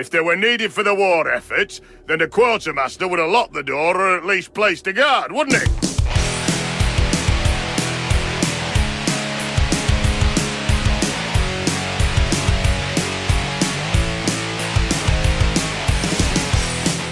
If 0.00 0.08
they 0.08 0.20
were 0.20 0.34
needed 0.34 0.72
for 0.72 0.82
the 0.82 0.94
war 0.94 1.30
effort, 1.30 1.78
then 2.06 2.20
the 2.20 2.26
quartermaster 2.26 3.06
would 3.06 3.18
have 3.18 3.28
locked 3.28 3.52
the 3.52 3.62
door 3.62 4.00
or 4.00 4.16
at 4.16 4.24
least 4.24 4.54
placed 4.54 4.86
a 4.86 4.94
guard, 4.94 5.30
wouldn't 5.30 5.60
he? 5.60 5.68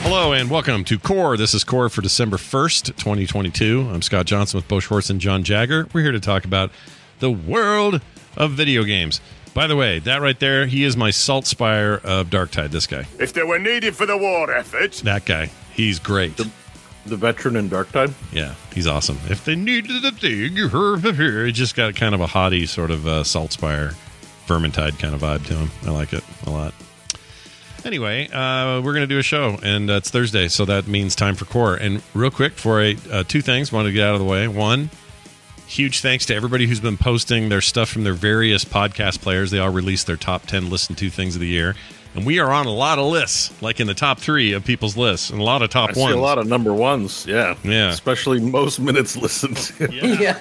Hello 0.01 0.33
and 0.33 0.49
welcome 0.49 0.83
to 0.85 0.99
Core. 0.99 1.37
This 1.37 1.53
is 1.53 1.65
Core 1.65 1.91
for 1.91 2.01
December 2.01 2.39
1st, 2.39 2.97
2022. 2.97 3.91
I'm 3.93 4.01
Scott 4.01 4.25
Johnson 4.25 4.57
with 4.57 4.67
Bo 4.67 4.81
Schwartz 4.81 5.11
and 5.11 5.21
John 5.21 5.45
Jagger. 5.45 5.89
We're 5.93 6.05
here 6.05 6.13
to 6.13 6.21
talk 6.21 6.47
about 6.47 6.71
the 7.19 7.31
world 7.31 8.01
of 8.39 8.53
video 8.53 8.83
games. 8.85 9.21
By 9.55 9.67
the 9.67 9.77
way, 9.77 9.99
that 10.01 10.21
right 10.21 10.39
there, 10.39 10.67
he 10.67 10.85
is 10.85 10.97
my 10.97 11.11
Saltzpyre 11.11 12.05
of 12.05 12.29
Darktide, 12.31 12.71
this 12.71 12.87
guy. 12.87 13.07
If 13.19 13.33
they 13.33 13.43
were 13.43 13.59
needed 13.59 13.97
for 13.97 14.07
the 14.07 14.17
war 14.17 14.53
effort, 14.55 14.93
That 15.05 15.25
guy. 15.25 15.51
He's 15.73 15.99
great. 15.99 16.37
The 17.07 17.17
veteran 17.17 17.57
in 17.57 17.71
Darktide? 17.71 18.13
Yeah, 18.33 18.55
he's 18.75 18.87
awesome. 18.87 19.19
If 19.29 19.45
they 19.45 19.57
needed 19.57 20.05
a 20.05 20.13
thing, 20.13 20.57
you 20.57 20.69
heard 20.69 21.05
of 21.07 21.17
here. 21.17 21.47
He 21.47 21.53
just 21.53 21.75
got 21.75 21.95
kind 21.97 22.15
of 22.15 22.21
a 22.21 22.27
haughty 22.27 22.67
sort 22.67 22.91
of 22.91 23.07
uh, 23.07 23.23
Saltzpyre, 23.23 23.95
Vermintide 24.47 24.99
kind 24.99 25.15
of 25.15 25.23
vibe 25.23 25.47
to 25.47 25.55
him. 25.55 25.71
I 25.87 25.91
like 25.91 26.13
it 26.13 26.23
a 26.47 26.51
lot. 26.51 26.75
Anyway, 27.85 28.29
uh, 28.29 28.81
we're 28.83 28.93
going 28.93 29.03
to 29.03 29.07
do 29.07 29.19
a 29.19 29.23
show, 29.23 29.59
and 29.63 29.89
uh, 29.89 29.95
it's 29.95 30.11
Thursday, 30.11 30.49
so 30.49 30.65
that 30.65 30.87
means 30.89 31.15
time 31.15 31.35
for 31.37 31.45
core. 31.47 31.77
And 31.77 32.03
real 32.13 32.31
quick, 32.31 32.53
for 32.55 32.83
a 32.83 32.97
uh, 33.11 33.25
two 33.27 33.41
things, 33.41 33.73
wanted 33.73 33.89
to 33.91 33.95
get 33.95 34.07
out 34.07 34.15
of 34.15 34.21
the 34.21 34.27
way. 34.27 34.49
One, 34.49 34.91
huge 35.69 36.01
thanks 36.01 36.27
to 36.27 36.35
everybody 36.35 36.67
who's 36.67 36.81
been 36.81 36.97
posting 36.97 37.49
their 37.49 37.61
stuff 37.61 37.89
from 37.91 38.05
their 38.05 38.15
various 38.15 38.65
podcast 38.65 39.21
players. 39.21 39.51
They 39.51 39.59
all 39.59 39.71
released 39.71 40.07
their 40.07 40.17
top 40.17 40.47
ten 40.47 40.71
listen 40.71 40.95
to 40.97 41.11
things 41.11 41.35
of 41.35 41.41
the 41.41 41.47
year, 41.47 41.75
and 42.15 42.25
we 42.25 42.39
are 42.39 42.51
on 42.51 42.67
a 42.67 42.73
lot 42.73 42.99
of 42.99 43.07
lists, 43.07 43.61
like 43.63 43.79
in 43.79 43.87
the 43.87 43.95
top 43.95 44.19
three 44.19 44.53
of 44.55 44.65
people's 44.65 44.97
lists, 44.97 45.29
and 45.31 45.41
a 45.41 45.45
lot 45.45 45.61
of 45.63 45.69
top 45.71 45.91
I 45.91 45.93
see 45.93 46.01
ones. 46.01 46.15
a 46.15 46.19
lot 46.19 46.39
of 46.39 46.47
number 46.47 46.73
ones. 46.73 47.27
Yeah. 47.27 47.55
Yeah. 47.63 47.91
Especially 47.91 48.41
most 48.41 48.81
minutes 48.81 49.15
listened 49.17 49.57
to. 49.59 49.89
yeah. 49.93 50.39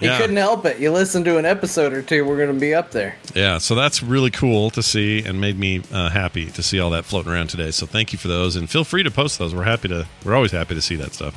You 0.00 0.08
Yeah. 0.08 0.18
couldn't 0.18 0.36
help 0.36 0.64
it. 0.66 0.78
You 0.78 0.92
listen 0.92 1.24
to 1.24 1.36
an 1.36 1.44
episode 1.44 1.92
or 1.92 2.00
two, 2.00 2.24
we're 2.24 2.36
going 2.36 2.54
to 2.54 2.60
be 2.60 2.72
up 2.72 2.92
there. 2.92 3.16
Yeah, 3.34 3.58
so 3.58 3.74
that's 3.74 4.02
really 4.04 4.30
cool 4.30 4.70
to 4.70 4.82
see 4.84 5.24
and 5.24 5.40
made 5.40 5.58
me 5.58 5.82
uh, 5.92 6.10
happy 6.10 6.46
to 6.52 6.62
see 6.62 6.78
all 6.78 6.90
that 6.90 7.04
floating 7.04 7.32
around 7.32 7.48
today. 7.48 7.72
So 7.72 7.86
thank 7.86 8.12
you 8.12 8.18
for 8.20 8.28
those, 8.28 8.54
and 8.54 8.70
feel 8.70 8.84
free 8.84 9.02
to 9.02 9.10
post 9.10 9.38
those. 9.40 9.52
We're 9.54 9.64
happy 9.64 9.88
to. 9.88 10.06
We're 10.24 10.36
always 10.36 10.52
happy 10.52 10.76
to 10.76 10.80
see 10.82 10.94
that 10.96 11.12
stuff. 11.12 11.34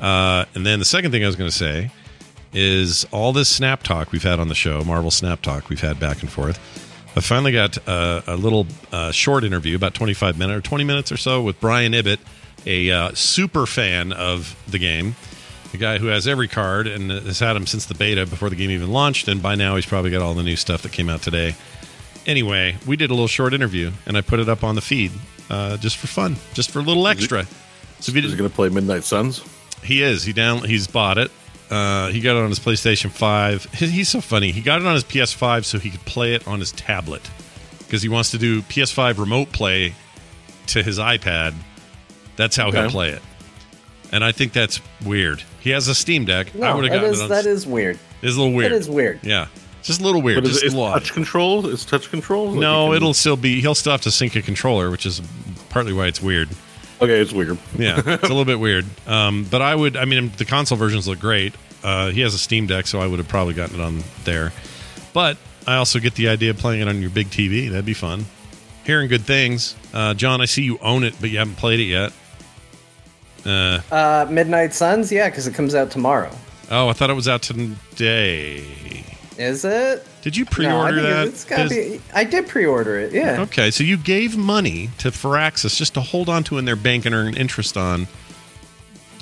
Uh, 0.00 0.46
and 0.54 0.64
then 0.66 0.78
the 0.78 0.84
second 0.84 1.12
thing 1.12 1.22
I 1.22 1.26
was 1.26 1.36
going 1.36 1.50
to 1.50 1.56
say 1.56 1.90
is 2.54 3.04
all 3.10 3.32
this 3.32 3.48
Snap 3.48 3.82
Talk 3.82 4.12
we've 4.12 4.22
had 4.22 4.38
on 4.38 4.48
the 4.48 4.54
show, 4.54 4.82
Marvel 4.84 5.10
Snap 5.10 5.42
Talk 5.42 5.68
we've 5.68 5.80
had 5.80 5.98
back 5.98 6.22
and 6.22 6.30
forth. 6.30 6.58
I 7.16 7.20
finally 7.20 7.52
got 7.52 7.76
uh, 7.86 8.22
a 8.26 8.36
little 8.36 8.66
uh, 8.90 9.10
short 9.12 9.44
interview, 9.44 9.76
about 9.76 9.94
25 9.94 10.38
minutes 10.38 10.58
or 10.58 10.60
20 10.62 10.84
minutes 10.84 11.12
or 11.12 11.16
so, 11.16 11.42
with 11.42 11.60
Brian 11.60 11.92
Ibbett, 11.92 12.18
a 12.66 12.90
uh, 12.90 13.12
super 13.14 13.66
fan 13.66 14.12
of 14.12 14.56
the 14.68 14.78
game, 14.78 15.14
a 15.72 15.76
guy 15.76 15.98
who 15.98 16.06
has 16.06 16.26
every 16.26 16.48
card 16.48 16.86
and 16.86 17.10
has 17.10 17.40
had 17.40 17.56
him 17.56 17.66
since 17.66 17.86
the 17.86 17.94
beta 17.94 18.26
before 18.26 18.50
the 18.50 18.56
game 18.56 18.70
even 18.70 18.90
launched, 18.90 19.28
and 19.28 19.42
by 19.42 19.54
now 19.54 19.76
he's 19.76 19.86
probably 19.86 20.10
got 20.10 20.22
all 20.22 20.34
the 20.34 20.42
new 20.42 20.56
stuff 20.56 20.82
that 20.82 20.92
came 20.92 21.08
out 21.08 21.22
today. 21.22 21.54
Anyway, 22.26 22.76
we 22.86 22.96
did 22.96 23.10
a 23.10 23.14
little 23.14 23.28
short 23.28 23.52
interview, 23.52 23.90
and 24.06 24.16
I 24.16 24.20
put 24.20 24.40
it 24.40 24.48
up 24.48 24.64
on 24.64 24.74
the 24.74 24.80
feed 24.80 25.12
uh, 25.50 25.76
just 25.76 25.96
for 25.96 26.06
fun, 26.06 26.36
just 26.54 26.70
for 26.70 26.78
a 26.78 26.82
little 26.82 27.06
extra. 27.06 27.44
So 28.00 28.10
if 28.10 28.16
you 28.16 28.22
Is 28.22 28.32
he 28.32 28.38
going 28.38 28.50
to 28.50 28.54
play 28.54 28.68
Midnight 28.70 29.04
Suns? 29.04 29.44
he 29.82 30.02
is. 30.02 30.24
He 30.24 30.32
down. 30.32 30.64
He's 30.64 30.86
bought 30.86 31.18
it. 31.18 31.30
Uh, 31.74 32.08
he 32.08 32.20
got 32.20 32.36
it 32.36 32.42
on 32.42 32.48
his 32.50 32.60
PlayStation 32.60 33.10
Five. 33.10 33.64
He- 33.74 33.86
He's 33.88 34.08
so 34.08 34.20
funny. 34.20 34.52
He 34.52 34.60
got 34.60 34.80
it 34.80 34.86
on 34.86 34.94
his 34.94 35.04
PS5 35.04 35.64
so 35.64 35.78
he 35.78 35.90
could 35.90 36.04
play 36.04 36.34
it 36.34 36.46
on 36.46 36.60
his 36.60 36.70
tablet 36.72 37.22
because 37.78 38.02
he 38.02 38.08
wants 38.08 38.30
to 38.32 38.38
do 38.38 38.62
PS5 38.62 39.18
remote 39.18 39.50
play 39.52 39.94
to 40.68 40.82
his 40.82 40.98
iPad. 40.98 41.54
That's 42.36 42.56
how 42.56 42.70
he'll 42.70 42.90
play 42.90 43.10
it. 43.10 43.22
And 44.12 44.22
I 44.24 44.30
think 44.32 44.52
that's 44.52 44.80
weird. 45.04 45.42
He 45.60 45.70
has 45.70 45.88
a 45.88 45.94
Steam 45.94 46.24
Deck. 46.24 46.54
I 46.54 46.74
would 46.74 46.84
have 46.84 46.92
that 46.92 46.98
gotten 46.98 47.10
is, 47.14 47.20
it 47.20 47.24
on. 47.24 47.28
that 47.30 47.46
is 47.46 47.66
weird. 47.66 47.98
It's 48.22 48.36
a 48.36 48.38
little 48.38 48.52
weird. 48.54 48.70
That 48.72 48.76
is 48.76 48.88
weird. 48.88 49.20
Yeah, 49.24 49.46
just 49.82 50.00
a 50.00 50.04
little 50.04 50.22
weird. 50.22 50.36
But 50.36 50.44
is, 50.44 50.52
just 50.52 50.64
is 50.66 50.72
a 50.74 50.76
little 50.76 50.92
odd. 50.92 50.98
touch 51.00 51.12
control? 51.12 51.66
Is 51.66 51.84
touch 51.84 52.08
control? 52.10 52.50
Like 52.50 52.60
No, 52.60 52.84
you 52.84 52.90
can- 52.90 52.96
it'll 52.98 53.14
still 53.14 53.36
be. 53.36 53.60
He'll 53.60 53.74
still 53.74 53.92
have 53.92 54.02
to 54.02 54.10
sync 54.12 54.36
a 54.36 54.42
controller, 54.42 54.90
which 54.90 55.06
is 55.06 55.20
partly 55.70 55.92
why 55.92 56.06
it's 56.06 56.22
weird. 56.22 56.48
Okay, 57.02 57.20
it's 57.20 57.32
weird. 57.32 57.58
Yeah, 57.76 58.00
it's 58.04 58.22
a 58.24 58.28
little 58.28 58.44
bit 58.44 58.58
weird. 58.60 58.86
Um, 59.06 59.44
but 59.50 59.60
I 59.62 59.74
would. 59.74 59.96
I 59.96 60.04
mean, 60.04 60.32
the 60.36 60.44
console 60.44 60.78
versions 60.78 61.06
look 61.08 61.18
great. 61.18 61.54
Uh, 61.82 62.10
he 62.10 62.20
has 62.22 62.32
a 62.34 62.38
Steam 62.38 62.66
Deck, 62.66 62.86
so 62.86 63.00
I 63.00 63.06
would 63.06 63.18
have 63.18 63.28
probably 63.28 63.54
gotten 63.54 63.78
it 63.80 63.82
on 63.82 64.02
there. 64.24 64.52
But 65.12 65.36
I 65.66 65.76
also 65.76 65.98
get 65.98 66.14
the 66.14 66.28
idea 66.28 66.50
of 66.50 66.58
playing 66.58 66.80
it 66.82 66.88
on 66.88 67.00
your 67.00 67.10
big 67.10 67.28
TV. 67.28 67.68
That'd 67.68 67.84
be 67.84 67.94
fun. 67.94 68.24
Hearing 68.84 69.08
good 69.08 69.22
things, 69.22 69.74
uh, 69.92 70.14
John. 70.14 70.40
I 70.40 70.44
see 70.46 70.62
you 70.62 70.78
own 70.78 71.04
it, 71.04 71.14
but 71.20 71.30
you 71.30 71.38
haven't 71.38 71.56
played 71.56 71.80
it 71.80 71.84
yet. 71.84 72.12
Uh, 73.44 73.80
Uh, 73.90 74.26
Midnight 74.30 74.72
Suns, 74.74 75.10
yeah, 75.12 75.28
because 75.28 75.46
it 75.46 75.54
comes 75.54 75.74
out 75.74 75.90
tomorrow. 75.90 76.30
oh, 76.70 76.88
I 76.88 76.92
thought 76.94 77.10
it 77.10 77.14
was 77.14 77.28
out 77.28 77.42
today. 77.42 79.03
Is 79.38 79.64
it? 79.64 80.06
Did 80.22 80.36
you 80.36 80.44
pre-order 80.46 81.02
think 81.02 81.08
that? 81.08 81.26
It's 81.28 81.44
gotta 81.44 81.62
Does- 81.68 81.72
be. 81.72 82.00
I 82.14 82.24
did 82.24 82.48
pre-order 82.48 82.98
it. 82.98 83.12
Yeah. 83.12 83.40
Okay, 83.42 83.70
so 83.70 83.82
you 83.84 83.96
gave 83.96 84.36
money 84.36 84.90
to 84.98 85.10
Firaxis 85.10 85.76
just 85.76 85.94
to 85.94 86.00
hold 86.00 86.28
on 86.28 86.44
to 86.44 86.58
in 86.58 86.64
their 86.64 86.76
bank 86.76 87.04
and 87.04 87.14
earn 87.14 87.36
interest 87.36 87.76
on. 87.76 88.06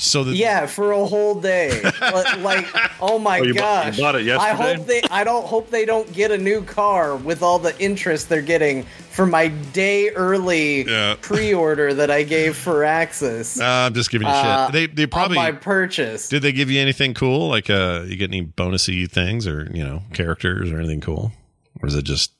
So 0.02 0.24
that 0.24 0.34
Yeah, 0.34 0.66
for 0.66 0.92
a 0.92 1.06
whole 1.06 1.34
day. 1.40 1.80
Like- 2.00 2.38
like, 2.42 2.66
oh 3.00 3.18
my 3.18 3.38
Oh, 3.38 3.42
you 3.44 3.54
bought- 3.54 3.84
gosh! 3.86 3.96
you 3.98 4.02
bought 4.02 4.14
it 4.16 4.28
I 4.28 4.50
hope 4.50 4.86
they. 4.86 5.00
I 5.10 5.22
don't 5.24 5.46
hope 5.46 5.70
they 5.70 5.84
don't 5.84 6.12
get 6.12 6.30
a 6.30 6.38
new 6.38 6.62
car 6.64 7.14
with 7.16 7.42
all 7.42 7.58
the 7.60 7.78
interest 7.80 8.28
they're 8.28 8.42
getting 8.42 8.84
for 9.10 9.26
my 9.26 9.48
day 9.48 10.08
early 10.10 10.84
Yeah. 10.88 11.14
pre-order 11.20 11.92
that 11.94 12.10
I 12.10 12.22
gave 12.24 12.56
Firaxis 12.56 13.60
Uh, 13.60 13.86
I'm 13.86 13.94
just 13.94 14.10
giving 14.10 14.26
you 14.26 14.32
Uh, 14.34 14.66
shit. 14.66 14.72
They 14.72 14.86
they 14.86 15.06
probably 15.06 15.36
my 15.36 15.52
purchase. 15.52 16.28
did. 16.28 16.42
They 16.42 16.52
give 16.52 16.70
you 16.70 16.80
anything 16.80 17.14
cool? 17.14 17.48
Like 17.48 17.70
uh, 17.70 18.02
you 18.06 18.16
get 18.16 18.30
any 18.30 18.42
bonusy 18.42 19.08
things 19.10 19.46
or 19.46 19.70
you 19.72 19.84
know 19.84 20.02
characters 20.14 20.72
or 20.72 20.78
anything 20.78 21.00
cool? 21.00 21.32
Or 21.80 21.88
is 21.88 21.94
it 21.94 22.04
just 22.04 22.32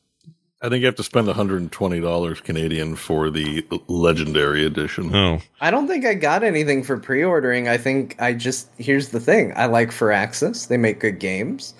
I 0.63 0.69
think 0.69 0.81
you 0.81 0.87
have 0.87 0.95
to 0.95 1.03
spend 1.03 1.27
$120 1.27 2.45
Canadian 2.45 2.95
for 2.95 3.31
the 3.31 3.67
legendary 3.89 4.65
edition. 4.65 5.15
oh 5.15 5.41
I 5.61 5.71
don't 5.73 5.89
think 5.89 6.07
I 6.07 6.15
got 6.15 6.45
anything 6.45 6.85
for 6.85 6.97
pre-ordering. 6.99 7.69
I 7.69 7.77
think 7.77 8.17
I 8.21 8.33
just 8.33 8.69
here's 8.79 9.09
the 9.09 9.21
thing. 9.21 9.53
I 9.57 9.67
like 9.67 9.91
Firaxis. 9.91 10.69
They 10.69 10.77
make 10.77 11.01
good 11.01 11.19
games. 11.19 11.75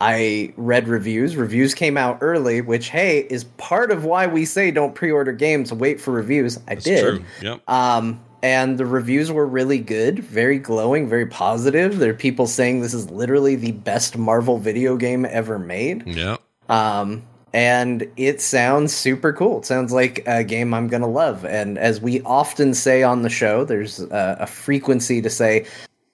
I 0.00 0.54
read 0.56 0.88
reviews. 0.88 1.36
Reviews 1.36 1.74
came 1.74 1.98
out 1.98 2.18
early, 2.20 2.60
which 2.60 2.88
hey 2.88 3.26
is 3.28 3.44
part 3.58 3.90
of 3.90 4.04
why 4.04 4.26
we 4.26 4.44
say 4.44 4.70
don't 4.70 4.94
pre-order 4.94 5.32
games. 5.32 5.72
Wait 5.72 6.00
for 6.00 6.12
reviews. 6.12 6.56
I 6.68 6.74
that's 6.76 6.84
did. 6.84 7.00
true? 7.02 7.24
Yep. 7.42 7.68
Um, 7.68 8.20
and 8.42 8.78
the 8.78 8.86
reviews 8.86 9.30
were 9.30 9.46
really 9.46 9.78
good, 9.78 10.20
very 10.20 10.58
glowing, 10.58 11.08
very 11.08 11.26
positive. 11.26 11.98
There 11.98 12.10
are 12.10 12.14
people 12.14 12.46
saying 12.46 12.80
this 12.80 12.94
is 12.94 13.10
literally 13.10 13.56
the 13.56 13.72
best 13.72 14.16
Marvel 14.16 14.56
video 14.56 14.96
game 14.96 15.26
ever 15.26 15.58
made. 15.58 16.06
Yeah. 16.06 16.36
Um, 16.70 17.22
and 17.52 18.08
it 18.16 18.40
sounds 18.40 18.94
super 18.94 19.32
cool. 19.32 19.58
It 19.58 19.66
sounds 19.66 19.92
like 19.92 20.22
a 20.26 20.44
game 20.44 20.72
I'm 20.74 20.88
going 20.88 21.02
to 21.02 21.08
love. 21.08 21.44
And 21.44 21.78
as 21.78 22.00
we 22.00 22.20
often 22.22 22.74
say 22.74 23.02
on 23.02 23.22
the 23.22 23.30
show, 23.30 23.64
there's 23.64 24.00
a, 24.00 24.36
a 24.40 24.46
frequency 24.46 25.20
to 25.22 25.30
say 25.30 25.66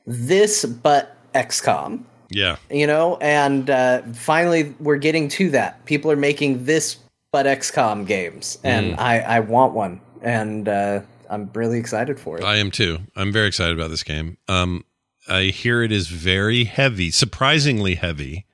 this, 0.06 0.64
but 0.64 1.16
XCOM 1.34 2.02
Yeah. 2.30 2.56
you 2.70 2.86
know 2.86 3.16
and 3.20 3.68
uh, 3.68 4.00
finally 4.14 4.74
we're 4.80 4.96
getting 4.96 5.28
to 5.28 5.50
that 5.50 5.84
people 5.84 6.10
are 6.10 6.16
making 6.16 6.64
this 6.64 6.96
but 7.32 7.44
XCOM 7.44 8.06
games, 8.06 8.58
and 8.64 8.92
Mm. 8.92 8.98
I 8.98 9.20
I 9.20 9.40
want 9.40 9.74
one, 9.74 10.00
and 10.22 10.66
uh, 10.68 11.00
I'm 11.28 11.50
really 11.52 11.78
excited 11.78 12.18
for 12.18 12.38
it. 12.38 12.44
I 12.44 12.56
am 12.56 12.70
too. 12.70 12.98
I'm 13.14 13.30
very 13.32 13.48
excited 13.48 13.76
about 13.78 13.90
this 13.90 14.02
game. 14.04 14.38
Um, 14.48 14.84
I 15.28 15.42
hear 15.46 15.82
it 15.82 15.92
is 15.92 16.06
very 16.08 16.64
heavy, 16.64 17.10
surprisingly 17.10 17.96
heavy 17.96 18.46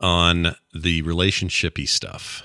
on 0.00 0.54
the 0.74 1.02
relationshipy 1.02 1.88
stuff. 1.88 2.42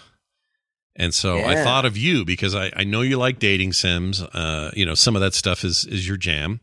And 0.95 1.13
so 1.13 1.39
I 1.39 1.63
thought 1.63 1.85
of 1.85 1.97
you 1.97 2.23
because 2.23 2.53
I, 2.53 2.71
I 2.75 2.83
know 2.83 3.01
you 3.01 3.17
like 3.17 3.39
dating 3.39 3.73
sims. 3.73 4.21
Uh, 4.21 4.69
you 4.75 4.85
know, 4.85 4.93
some 4.93 5.15
of 5.15 5.21
that 5.21 5.33
stuff 5.33 5.63
is 5.63 5.85
is 5.85 6.07
your 6.07 6.17
jam. 6.17 6.59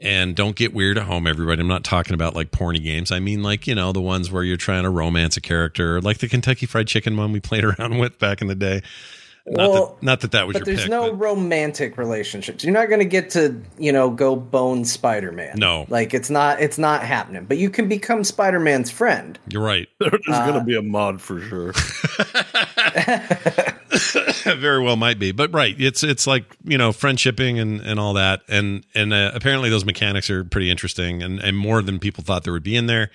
And 0.00 0.36
don't 0.36 0.54
get 0.54 0.74
weird 0.74 0.98
at 0.98 1.04
home, 1.04 1.26
everybody. 1.26 1.60
I'm 1.60 1.68
not 1.68 1.82
talking 1.82 2.14
about 2.14 2.34
like 2.34 2.50
porny 2.50 2.82
games. 2.82 3.10
I 3.10 3.20
mean 3.20 3.42
like, 3.42 3.66
you 3.66 3.74
know, 3.74 3.92
the 3.92 4.00
ones 4.00 4.30
where 4.30 4.42
you're 4.44 4.56
trying 4.56 4.82
to 4.82 4.90
romance 4.90 5.36
a 5.36 5.40
character, 5.40 6.00
like 6.00 6.18
the 6.18 6.28
Kentucky 6.28 6.66
Fried 6.66 6.86
Chicken 6.86 7.16
one 7.16 7.32
we 7.32 7.40
played 7.40 7.64
around 7.78 7.98
with 7.98 8.18
back 8.18 8.40
in 8.40 8.48
the 8.48 8.54
day. 8.54 8.82
Not 9.46 9.58
Well, 9.70 9.86
that 9.86 10.02
not 10.02 10.20
that 10.22 10.30
that 10.32 10.46
was 10.46 10.54
but 10.54 10.60
your 10.60 10.64
there's 10.74 10.82
pick. 10.84 10.90
no 10.90 11.10
but- 11.10 11.18
romantic 11.18 11.98
relationships. 11.98 12.64
You're 12.64 12.72
not 12.72 12.88
going 12.88 13.00
to 13.00 13.04
get 13.04 13.28
to, 13.30 13.60
you 13.78 13.92
know, 13.92 14.08
go 14.08 14.36
bone 14.36 14.86
Spider-Man. 14.86 15.58
No. 15.58 15.84
Like 15.90 16.14
it's 16.14 16.30
not 16.30 16.60
it's 16.62 16.78
not 16.78 17.02
happening. 17.02 17.44
But 17.44 17.58
you 17.58 17.68
can 17.68 17.86
become 17.86 18.24
Spider-Man's 18.24 18.90
friend. 18.90 19.38
You're 19.48 19.62
right. 19.62 19.86
There's 20.00 20.14
Uh, 20.28 20.46
going 20.46 20.58
to 20.58 20.64
be 20.64 20.76
a 20.76 20.82
mod 20.82 21.20
for 21.20 21.40
sure. 21.42 21.72
very 24.56 24.82
well 24.82 24.96
might 24.96 25.18
be 25.18 25.32
but 25.32 25.52
right 25.52 25.74
it's 25.78 26.02
it's 26.02 26.26
like 26.26 26.44
you 26.64 26.76
know 26.78 26.90
friendshipping 26.90 27.60
and 27.60 27.80
and 27.80 27.98
all 28.00 28.14
that 28.14 28.40
and 28.48 28.84
and 28.94 29.12
uh, 29.12 29.30
apparently 29.34 29.70
those 29.70 29.84
mechanics 29.84 30.28
are 30.30 30.44
pretty 30.44 30.70
interesting 30.70 31.22
and 31.22 31.38
and 31.40 31.56
more 31.56 31.82
than 31.82 31.98
people 31.98 32.22
thought 32.24 32.44
there 32.44 32.52
would 32.52 32.62
be 32.62 32.76
in 32.76 32.86
there 32.86 33.10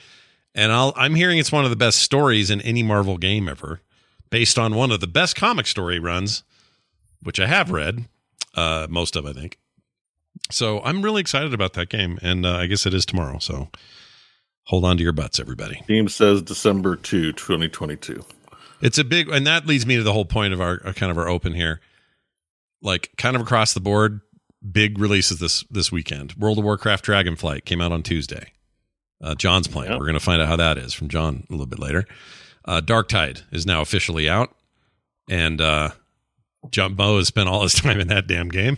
and 0.55 0.71
i'll 0.71 0.93
i'm 0.95 1.15
hearing 1.15 1.37
it's 1.37 1.51
one 1.51 1.63
of 1.63 1.69
the 1.69 1.75
best 1.75 1.99
stories 1.99 2.49
in 2.49 2.61
any 2.61 2.81
marvel 2.83 3.17
game 3.17 3.47
ever 3.49 3.81
based 4.29 4.57
on 4.59 4.75
one 4.75 4.91
of 4.91 4.99
the 4.99 5.07
best 5.07 5.35
comic 5.35 5.67
story 5.67 5.99
runs 5.99 6.43
which 7.23 7.39
i 7.39 7.47
have 7.47 7.71
read 7.71 8.05
uh 8.55 8.87
most 8.89 9.15
of 9.15 9.25
i 9.25 9.33
think 9.33 9.57
so 10.51 10.81
i'm 10.81 11.01
really 11.01 11.21
excited 11.21 11.53
about 11.53 11.73
that 11.73 11.89
game 11.89 12.17
and 12.21 12.45
uh, 12.45 12.57
i 12.57 12.65
guess 12.65 12.85
it 12.85 12.93
is 12.93 13.05
tomorrow 13.05 13.39
so 13.39 13.69
hold 14.65 14.85
on 14.85 14.97
to 14.97 15.03
your 15.03 15.13
butts 15.13 15.39
everybody 15.39 15.81
Team 15.87 16.07
says 16.07 16.41
December 16.41 16.95
2, 16.95 17.33
2022. 17.33 18.23
It's 18.81 18.97
a 18.97 19.03
big, 19.03 19.29
and 19.29 19.45
that 19.47 19.65
leads 19.65 19.85
me 19.85 19.97
to 19.97 20.03
the 20.03 20.13
whole 20.13 20.25
point 20.25 20.53
of 20.53 20.61
our 20.61 20.79
uh, 20.85 20.93
kind 20.93 21.11
of 21.11 21.17
our 21.17 21.27
open 21.27 21.53
here. 21.53 21.81
Like, 22.81 23.11
kind 23.17 23.35
of 23.35 23.41
across 23.41 23.73
the 23.73 23.81
board, 23.81 24.21
big 24.71 24.97
releases 24.99 25.39
this 25.39 25.63
this 25.69 25.91
weekend. 25.91 26.33
World 26.35 26.59
of 26.59 26.63
Warcraft 26.63 27.05
Dragonflight 27.05 27.65
came 27.65 27.81
out 27.81 27.91
on 27.91 28.03
Tuesday. 28.03 28.53
Uh, 29.21 29.35
John's 29.35 29.67
playing. 29.67 29.91
Yep. 29.91 29.99
We're 29.99 30.05
going 30.05 30.13
to 30.13 30.23
find 30.23 30.41
out 30.41 30.47
how 30.47 30.55
that 30.55 30.77
is 30.77 30.93
from 30.93 31.09
John 31.09 31.43
a 31.49 31.51
little 31.51 31.65
bit 31.65 31.79
later. 31.79 32.05
Uh, 32.69 32.81
Darktide 32.81 33.41
is 33.51 33.65
now 33.65 33.81
officially 33.81 34.29
out, 34.29 34.55
and 35.27 35.59
uh, 35.59 35.89
John 36.69 36.93
Bo 36.93 37.17
has 37.17 37.27
spent 37.27 37.49
all 37.49 37.63
his 37.63 37.73
time 37.81 37.99
in 37.99 38.09
that 38.09 38.27
damn 38.27 38.47
game. 38.47 38.77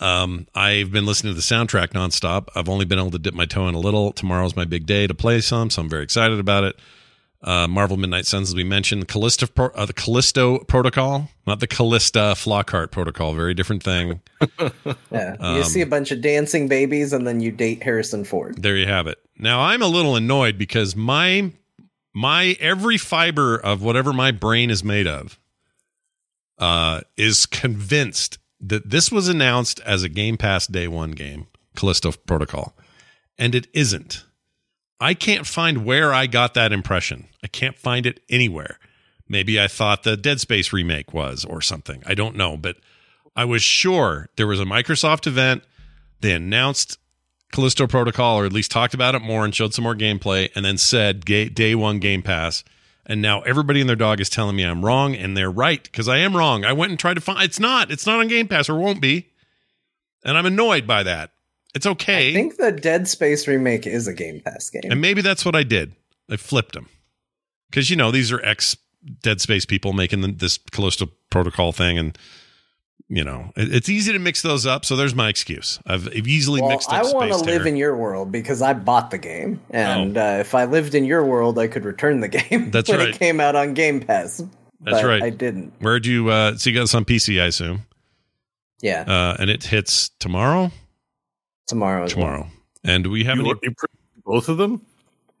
Um, 0.00 0.46
I've 0.54 0.92
been 0.92 1.06
listening 1.06 1.32
to 1.32 1.36
the 1.36 1.42
soundtrack 1.42 1.88
nonstop. 1.88 2.50
I've 2.54 2.68
only 2.68 2.84
been 2.84 3.00
able 3.00 3.10
to 3.10 3.18
dip 3.18 3.34
my 3.34 3.44
toe 3.44 3.66
in 3.66 3.74
a 3.74 3.80
little. 3.80 4.12
Tomorrow's 4.12 4.54
my 4.54 4.64
big 4.64 4.86
day 4.86 5.08
to 5.08 5.14
play 5.14 5.40
some, 5.40 5.70
so 5.70 5.82
I'm 5.82 5.88
very 5.88 6.04
excited 6.04 6.38
about 6.38 6.62
it. 6.62 6.76
Uh, 7.42 7.66
Marvel 7.66 7.96
Midnight 7.96 8.26
Suns, 8.26 8.50
as 8.50 8.54
we 8.54 8.62
mentioned, 8.62 9.08
Callisto, 9.08 9.48
uh, 9.74 9.86
the 9.86 9.92
Callisto 9.92 10.60
Protocol, 10.60 11.28
not 11.48 11.58
the 11.58 11.66
Callista 11.66 12.34
Flockhart 12.36 12.92
Protocol, 12.92 13.34
very 13.34 13.54
different 13.54 13.82
thing. 13.82 14.20
Yeah. 15.10 15.36
Um, 15.40 15.56
you 15.56 15.64
see 15.64 15.80
a 15.80 15.86
bunch 15.86 16.10
of 16.10 16.20
dancing 16.20 16.68
babies 16.68 17.12
and 17.12 17.26
then 17.26 17.40
you 17.40 17.50
date 17.50 17.82
Harrison 17.82 18.24
Ford. 18.24 18.60
there 18.62 18.76
you 18.76 18.86
have 18.86 19.06
it. 19.06 19.18
Now 19.38 19.60
I'm 19.62 19.82
a 19.82 19.86
little 19.86 20.14
annoyed 20.14 20.58
because 20.58 20.94
my 20.94 21.52
my 22.16 22.56
every 22.60 22.96
fiber 22.96 23.58
of 23.58 23.82
whatever 23.82 24.10
my 24.10 24.30
brain 24.30 24.70
is 24.70 24.82
made 24.82 25.06
of 25.06 25.38
uh, 26.58 27.02
is 27.18 27.44
convinced 27.44 28.38
that 28.58 28.88
this 28.88 29.12
was 29.12 29.28
announced 29.28 29.80
as 29.80 30.02
a 30.02 30.08
Game 30.08 30.38
Pass 30.38 30.66
Day 30.66 30.88
One 30.88 31.10
game, 31.10 31.46
Callisto 31.76 32.12
Protocol, 32.12 32.74
and 33.38 33.54
it 33.54 33.66
isn't. 33.74 34.24
I 34.98 35.12
can't 35.12 35.46
find 35.46 35.84
where 35.84 36.14
I 36.14 36.26
got 36.26 36.54
that 36.54 36.72
impression. 36.72 37.28
I 37.44 37.48
can't 37.48 37.76
find 37.76 38.06
it 38.06 38.20
anywhere. 38.30 38.78
Maybe 39.28 39.60
I 39.60 39.68
thought 39.68 40.02
the 40.02 40.16
Dead 40.16 40.40
Space 40.40 40.72
remake 40.72 41.12
was 41.12 41.44
or 41.44 41.60
something. 41.60 42.02
I 42.06 42.14
don't 42.14 42.34
know, 42.34 42.56
but 42.56 42.76
I 43.36 43.44
was 43.44 43.62
sure 43.62 44.30
there 44.36 44.46
was 44.46 44.58
a 44.58 44.64
Microsoft 44.64 45.26
event. 45.26 45.64
They 46.20 46.32
announced 46.32 46.96
Callisto 47.52 47.86
Protocol, 47.86 48.38
or 48.38 48.44
at 48.46 48.52
least 48.52 48.70
talked 48.70 48.94
about 48.94 49.14
it 49.14 49.22
more 49.22 49.44
and 49.44 49.54
showed 49.54 49.74
some 49.74 49.84
more 49.84 49.94
gameplay, 49.94 50.50
and 50.54 50.64
then 50.64 50.76
said 50.76 51.24
day 51.24 51.74
one 51.74 51.98
Game 51.98 52.22
Pass. 52.22 52.64
And 53.08 53.22
now 53.22 53.42
everybody 53.42 53.80
and 53.80 53.88
their 53.88 53.96
dog 53.96 54.20
is 54.20 54.28
telling 54.28 54.56
me 54.56 54.64
I'm 54.64 54.84
wrong, 54.84 55.14
and 55.14 55.36
they're 55.36 55.50
right 55.50 55.82
because 55.82 56.08
I 56.08 56.18
am 56.18 56.36
wrong. 56.36 56.64
I 56.64 56.72
went 56.72 56.90
and 56.90 56.98
tried 56.98 57.14
to 57.14 57.20
find 57.20 57.42
it's 57.42 57.60
not. 57.60 57.90
It's 57.90 58.06
not 58.06 58.20
on 58.20 58.28
Game 58.28 58.48
Pass 58.48 58.68
or 58.68 58.78
won't 58.78 59.00
be, 59.00 59.28
and 60.24 60.36
I'm 60.36 60.46
annoyed 60.46 60.86
by 60.86 61.02
that. 61.04 61.30
It's 61.74 61.86
okay. 61.86 62.30
I 62.30 62.34
think 62.34 62.56
the 62.56 62.72
Dead 62.72 63.06
Space 63.06 63.46
remake 63.46 63.86
is 63.86 64.08
a 64.08 64.14
Game 64.14 64.40
Pass 64.40 64.70
game. 64.70 64.90
And 64.90 65.00
maybe 65.00 65.20
that's 65.20 65.44
what 65.44 65.54
I 65.54 65.62
did. 65.62 65.94
I 66.28 66.36
flipped 66.36 66.72
them. 66.72 66.88
Because, 67.70 67.90
you 67.90 67.96
know, 67.96 68.10
these 68.10 68.32
are 68.32 68.42
ex 68.44 68.76
Dead 69.22 69.40
Space 69.40 69.66
people 69.66 69.92
making 69.92 70.22
the, 70.22 70.32
this 70.32 70.58
Callisto 70.72 71.10
Protocol 71.30 71.72
thing. 71.72 71.98
And, 71.98 72.18
you 73.08 73.22
know, 73.24 73.52
it- 73.56 73.72
it's 73.74 73.88
easy 73.88 74.12
to 74.12 74.18
mix 74.18 74.42
those 74.42 74.66
up. 74.66 74.84
So 74.84 74.96
there's 74.96 75.14
my 75.14 75.28
excuse. 75.28 75.78
I've, 75.86 76.06
I've 76.08 76.26
easily 76.26 76.60
well, 76.60 76.70
mixed 76.70 76.88
up 76.92 77.04
I 77.04 77.12
want 77.12 77.30
to 77.32 77.38
live 77.38 77.66
in 77.66 77.76
your 77.76 77.96
world 77.96 78.32
because 78.32 78.62
I 78.62 78.72
bought 78.72 79.10
the 79.10 79.18
game, 79.18 79.60
and 79.70 80.16
Oh. 80.16 80.20
uh, 80.20 80.38
if 80.38 80.54
I 80.54 80.64
lived 80.64 80.94
in 80.94 81.04
your 81.04 81.24
world, 81.24 81.58
I 81.58 81.66
could 81.68 81.84
return 81.84 82.20
the 82.20 82.28
game. 82.50 82.70
That's 82.70 82.88
when 82.88 82.98
right. 82.98 83.08
It 83.10 83.18
came 83.18 83.40
out 83.40 83.54
on 83.56 83.74
Game 83.74 84.00
Pass. 84.00 84.38
That's 84.80 85.00
but 85.00 85.04
right. 85.04 85.22
I 85.22 85.30
didn't. 85.30 85.72
Where'd 85.80 86.04
you, 86.06 86.28
uh, 86.28 86.56
so 86.56 86.68
you 86.70 86.74
got 86.76 86.82
this 86.82 86.94
on 86.94 87.04
PC, 87.04 87.40
I 87.42 87.46
assume. 87.46 87.82
Yeah, 88.82 89.02
Uh, 89.08 89.36
and 89.38 89.48
it 89.50 89.64
hits 89.64 90.10
tomorrow? 90.20 90.70
tomorrow. 91.66 92.04
as 92.04 92.14
well. 92.14 92.26
Tomorrow. 92.26 92.50
And 92.84 93.06
we 93.08 93.24
have 93.24 93.38
You, 93.38 93.50
any? 93.50 93.74
both 94.24 94.48
of 94.48 94.58
them? 94.58 94.85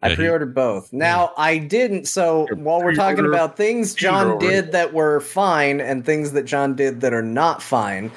I 0.06 0.10
Yeah, 0.10 0.16
pre-ordered 0.16 0.54
both. 0.54 0.92
Now 0.92 1.32
I 1.36 1.58
didn't. 1.58 2.06
So 2.06 2.46
Your 2.48 2.56
while 2.58 2.82
we're 2.82 2.94
talking 2.94 3.26
about 3.26 3.56
things 3.56 3.94
John 3.94 4.38
did 4.38 4.72
that 4.72 4.92
were 4.92 5.20
fine 5.20 5.80
and 5.80 6.04
things 6.04 6.32
that 6.32 6.44
John 6.44 6.74
did 6.74 7.00
that 7.00 7.12
are 7.12 7.22
not 7.22 7.62
fine, 7.62 8.10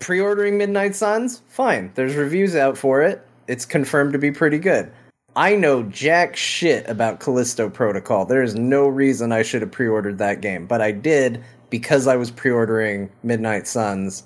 pre-ordering 0.00 0.58
Midnight 0.58 0.94
Suns, 0.94 1.42
fine. 1.48 1.92
There's 1.94 2.14
reviews 2.14 2.56
out 2.56 2.76
for 2.76 3.02
it. 3.02 3.26
It's 3.46 3.64
confirmed 3.64 4.12
to 4.12 4.18
be 4.18 4.30
pretty 4.30 4.58
good. 4.58 4.90
I 5.36 5.56
know 5.56 5.82
jack 5.84 6.36
shit 6.36 6.88
about 6.88 7.20
Callisto 7.20 7.68
Protocol. 7.68 8.24
There 8.24 8.42
is 8.42 8.54
no 8.54 8.86
reason 8.86 9.32
I 9.32 9.42
should 9.42 9.62
have 9.62 9.72
pre-ordered 9.72 10.18
that 10.18 10.40
game, 10.40 10.66
but 10.66 10.80
I 10.80 10.92
did 10.92 11.42
because 11.70 12.06
I 12.06 12.16
was 12.16 12.30
pre-ordering 12.30 13.10
Midnight 13.24 13.66
Suns, 13.66 14.22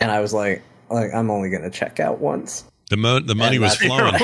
and 0.00 0.10
I 0.10 0.20
was 0.20 0.34
like, 0.34 0.62
like 0.90 1.14
I'm 1.14 1.30
only 1.30 1.48
gonna 1.48 1.70
check 1.70 1.98
out 2.00 2.20
once. 2.20 2.64
The, 2.90 2.96
mo- 2.96 3.20
the 3.20 3.36
money 3.36 3.60
was 3.60 3.76
flowing. 3.76 4.14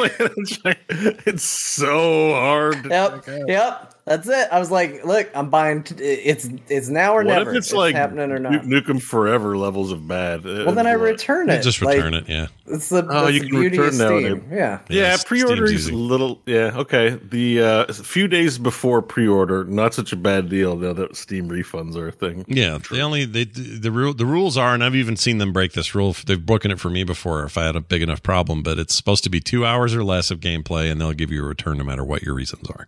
it's 0.90 1.44
so 1.44 2.32
hard. 2.32 2.84
Yep, 2.84 3.24
check 3.24 3.40
yep. 3.46 3.95
That's 4.06 4.28
it. 4.28 4.48
I 4.52 4.60
was 4.60 4.70
like, 4.70 5.04
look, 5.04 5.28
I'm 5.34 5.50
buying. 5.50 5.82
T- 5.82 5.96
it's 6.02 6.48
it's 6.68 6.88
now 6.88 7.14
or 7.14 7.24
What 7.24 7.26
never. 7.26 7.50
if 7.50 7.56
it's, 7.56 7.72
like 7.72 7.96
happening 7.96 8.30
or 8.30 8.38
not? 8.38 8.64
Nu- 8.64 8.80
Nukem 8.80 9.02
Forever 9.02 9.58
levels 9.58 9.90
of 9.90 10.06
bad? 10.06 10.44
well, 10.44 10.70
then 10.76 10.86
I 10.86 10.92
return 10.92 11.50
it. 11.50 11.60
Just 11.62 11.82
Like, 11.82 11.96
return 11.96 12.14
it. 12.14 12.28
Yeah. 12.28 12.46
It's 12.68 12.88
the, 12.88 13.04
Oh, 13.10 13.26
you 13.26 13.40
the 13.40 13.48
can 13.48 13.60
beauty 13.60 13.76
of 13.78 13.82
return 13.84 13.92
Steam. 13.94 14.08
nowadays. 14.22 14.42
Yeah. 14.48 14.56
Yeah, 14.56 14.78
Yes, 14.88 15.24
pre-order 15.24 15.64
is 15.64 15.72
easy. 15.72 15.92
little. 15.92 16.40
Yeah, 16.46 16.70
okay. 16.76 17.18
The 17.20 17.60
uh, 17.62 17.84
a 17.88 17.92
few 17.94 18.28
days 18.28 18.58
before 18.58 19.02
pre-order, 19.02 19.64
not 19.64 19.92
such 19.92 20.12
a 20.12 20.16
bad 20.16 20.48
deal. 20.48 20.76
Now 20.76 20.92
that 20.92 21.16
Steam 21.16 21.48
refunds 21.48 21.96
are 21.96 22.06
a 22.06 22.12
thing. 22.12 22.44
Yeah, 22.46 22.78
they 22.88 23.02
only 23.02 23.24
they, 23.24 23.42
the 23.44 23.78
the 23.78 23.90
rule 23.90 24.14
the 24.14 24.26
rules 24.26 24.56
are, 24.56 24.72
and 24.72 24.84
I've 24.84 24.94
even 24.94 25.16
seen 25.16 25.38
them 25.38 25.52
break 25.52 25.72
this 25.72 25.96
rule. 25.96 26.14
They've 26.24 26.46
broken 26.46 26.70
it 26.70 26.78
for 26.78 26.90
me 26.90 27.02
before 27.02 27.42
if 27.42 27.58
I 27.58 27.64
had 27.64 27.74
a 27.74 27.80
big 27.80 28.02
enough 28.02 28.22
problem. 28.22 28.62
But 28.62 28.78
it's 28.78 28.94
supposed 28.94 29.24
to 29.24 29.30
be 29.30 29.40
two 29.40 29.66
hours 29.66 29.96
or 29.96 30.04
less 30.04 30.30
of 30.30 30.38
gameplay, 30.38 30.92
and 30.92 31.00
they'll 31.00 31.12
give 31.12 31.32
you 31.32 31.42
a 31.44 31.48
return 31.48 31.78
no 31.78 31.82
matter 31.84 32.04
what 32.04 32.22
your 32.22 32.34
reasons 32.36 32.68
are. 32.70 32.86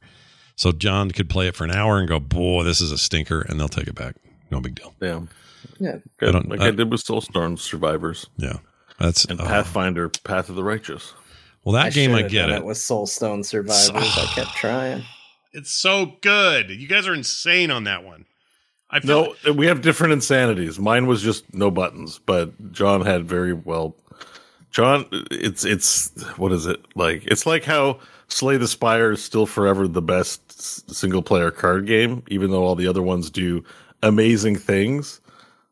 So 0.59 0.73
John 0.73 1.13
could 1.13 1.31
play 1.31 1.47
it 1.47 1.55
for 1.55 1.63
an 1.63 1.71
hour 1.71 1.99
and 1.99 2.09
go, 2.09 2.19
"Boy, 2.19 2.65
this 2.65 2.81
is 2.81 2.91
a 2.91 2.99
stinker," 2.99 3.41
and 3.43 3.61
they'll 3.61 3.69
take 3.69 3.87
it 3.87 3.95
back. 3.95 4.17
No 4.51 4.61
big 4.61 4.75
deal. 4.75 4.93
Yeah, 5.01 5.21
Yeah. 5.79 5.97
Good. 6.19 6.33
don't- 6.33 6.49
like 6.49 6.61
I- 6.61 6.67
I, 6.67 6.71
did 6.73 6.91
with 6.91 7.05
Soulstone 7.05 7.57
Survivors 7.59 8.27
Yeah, 8.39 8.57
that's 8.99 9.25
and 9.25 9.41
oh. 9.41 9.45
Pathfinder: 9.45 10.09
Path 10.25 10.49
of 10.49 10.57
the 10.57 10.65
Righteous. 10.65 11.15
Well, 11.65 11.75
that 11.75 11.93
game 11.95 12.13
I 12.15 12.23
get 12.23 12.47
done 12.49 12.57
it. 12.59 12.65
with 12.65 12.77
Soulstone 12.79 13.45
Survivors. 13.45 13.91
I 14.17 14.27
kept 14.35 14.51
trying. 14.57 15.05
It's 15.53 15.71
so 15.71 16.17
good. 16.23 16.71
You 16.71 16.89
guys 16.89 17.07
are 17.07 17.15
insane 17.15 17.71
on 17.71 17.85
that 17.85 18.03
one. 18.05 18.25
I 18.91 18.99
feel 19.01 19.35
No, 19.45 19.53
we 19.53 19.67
have 19.67 19.81
different 19.83 20.13
insanities. 20.15 20.79
Mine 20.81 21.07
was 21.07 21.23
just 21.23 21.45
no 21.55 21.71
buttons, 21.71 22.19
but 22.27 22.73
John 22.73 23.03
had 23.07 23.29
very 23.29 23.53
well. 23.53 23.95
John, 24.73 25.07
it's 25.31 25.65
it's 25.65 26.11
what 26.37 26.51
is 26.53 26.67
it 26.67 26.81
like? 26.97 27.23
It's 27.27 27.47
like 27.47 27.65
how 27.65 28.01
Slay 28.29 28.57
the 28.57 28.69
Spire 28.69 29.13
is 29.13 29.23
still 29.23 29.47
forever 29.47 29.87
the 29.89 30.03
best 30.03 30.48
single 30.59 31.23
player 31.23 31.51
card 31.51 31.87
game, 31.87 32.23
even 32.29 32.51
though 32.51 32.65
all 32.65 32.75
the 32.75 32.87
other 32.89 33.03
ones 33.03 33.31
do 33.31 33.65
amazing 34.03 34.57
things. 34.57 35.21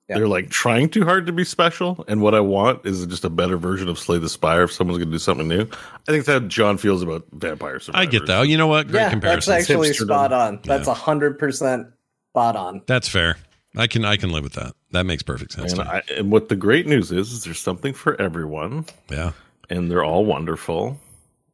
Yeah. 0.08 0.18
They're 0.18 0.28
like 0.28 0.50
trying 0.50 0.88
too 0.88 1.04
hard 1.04 1.26
to 1.26 1.32
be 1.32 1.42
special, 1.42 2.04
and 2.06 2.22
what 2.22 2.32
I 2.32 2.38
want 2.38 2.86
is 2.86 3.04
just 3.06 3.24
a 3.24 3.30
better 3.30 3.56
version 3.56 3.88
of 3.88 3.98
Slay 3.98 4.18
the 4.18 4.28
Spire. 4.28 4.62
If 4.62 4.72
someone's 4.72 4.98
going 4.98 5.08
to 5.08 5.14
do 5.14 5.18
something 5.18 5.48
new, 5.48 5.62
I 6.08 6.12
think 6.12 6.26
that 6.26 6.46
John 6.46 6.78
feels 6.78 7.02
about 7.02 7.24
Vampire 7.32 7.80
Survivors. 7.80 8.06
I 8.06 8.08
get 8.08 8.26
that. 8.26 8.46
You 8.46 8.56
know 8.56 8.68
what? 8.68 8.86
Great 8.86 9.00
yeah, 9.00 9.10
comparison. 9.10 9.54
that's 9.54 9.68
actually 9.68 9.88
Hipsterdom. 9.90 10.04
spot 10.06 10.32
on. 10.32 10.60
That's 10.62 10.86
Yeah. 10.86 10.92
a 10.92 10.94
hundred 10.94 11.38
percent 11.40 11.88
Spot 12.32 12.54
on. 12.54 12.82
That's 12.86 13.08
fair. 13.08 13.36
I 13.76 13.86
can 13.88 14.04
I 14.04 14.16
can 14.16 14.30
live 14.30 14.44
with 14.44 14.52
that. 14.52 14.74
That 14.92 15.06
makes 15.06 15.22
perfect 15.24 15.52
sense. 15.52 15.72
And, 15.72 15.80
to 15.80 15.84
me. 15.86 15.90
I, 15.90 16.02
and 16.18 16.30
what 16.30 16.50
the 16.50 16.56
great 16.56 16.86
news 16.86 17.10
is, 17.10 17.32
is 17.32 17.44
there's 17.44 17.58
something 17.58 17.92
for 17.92 18.20
everyone, 18.20 18.84
yeah. 19.10 19.32
and 19.70 19.90
they're 19.90 20.04
all 20.04 20.24
wonderful. 20.24 21.00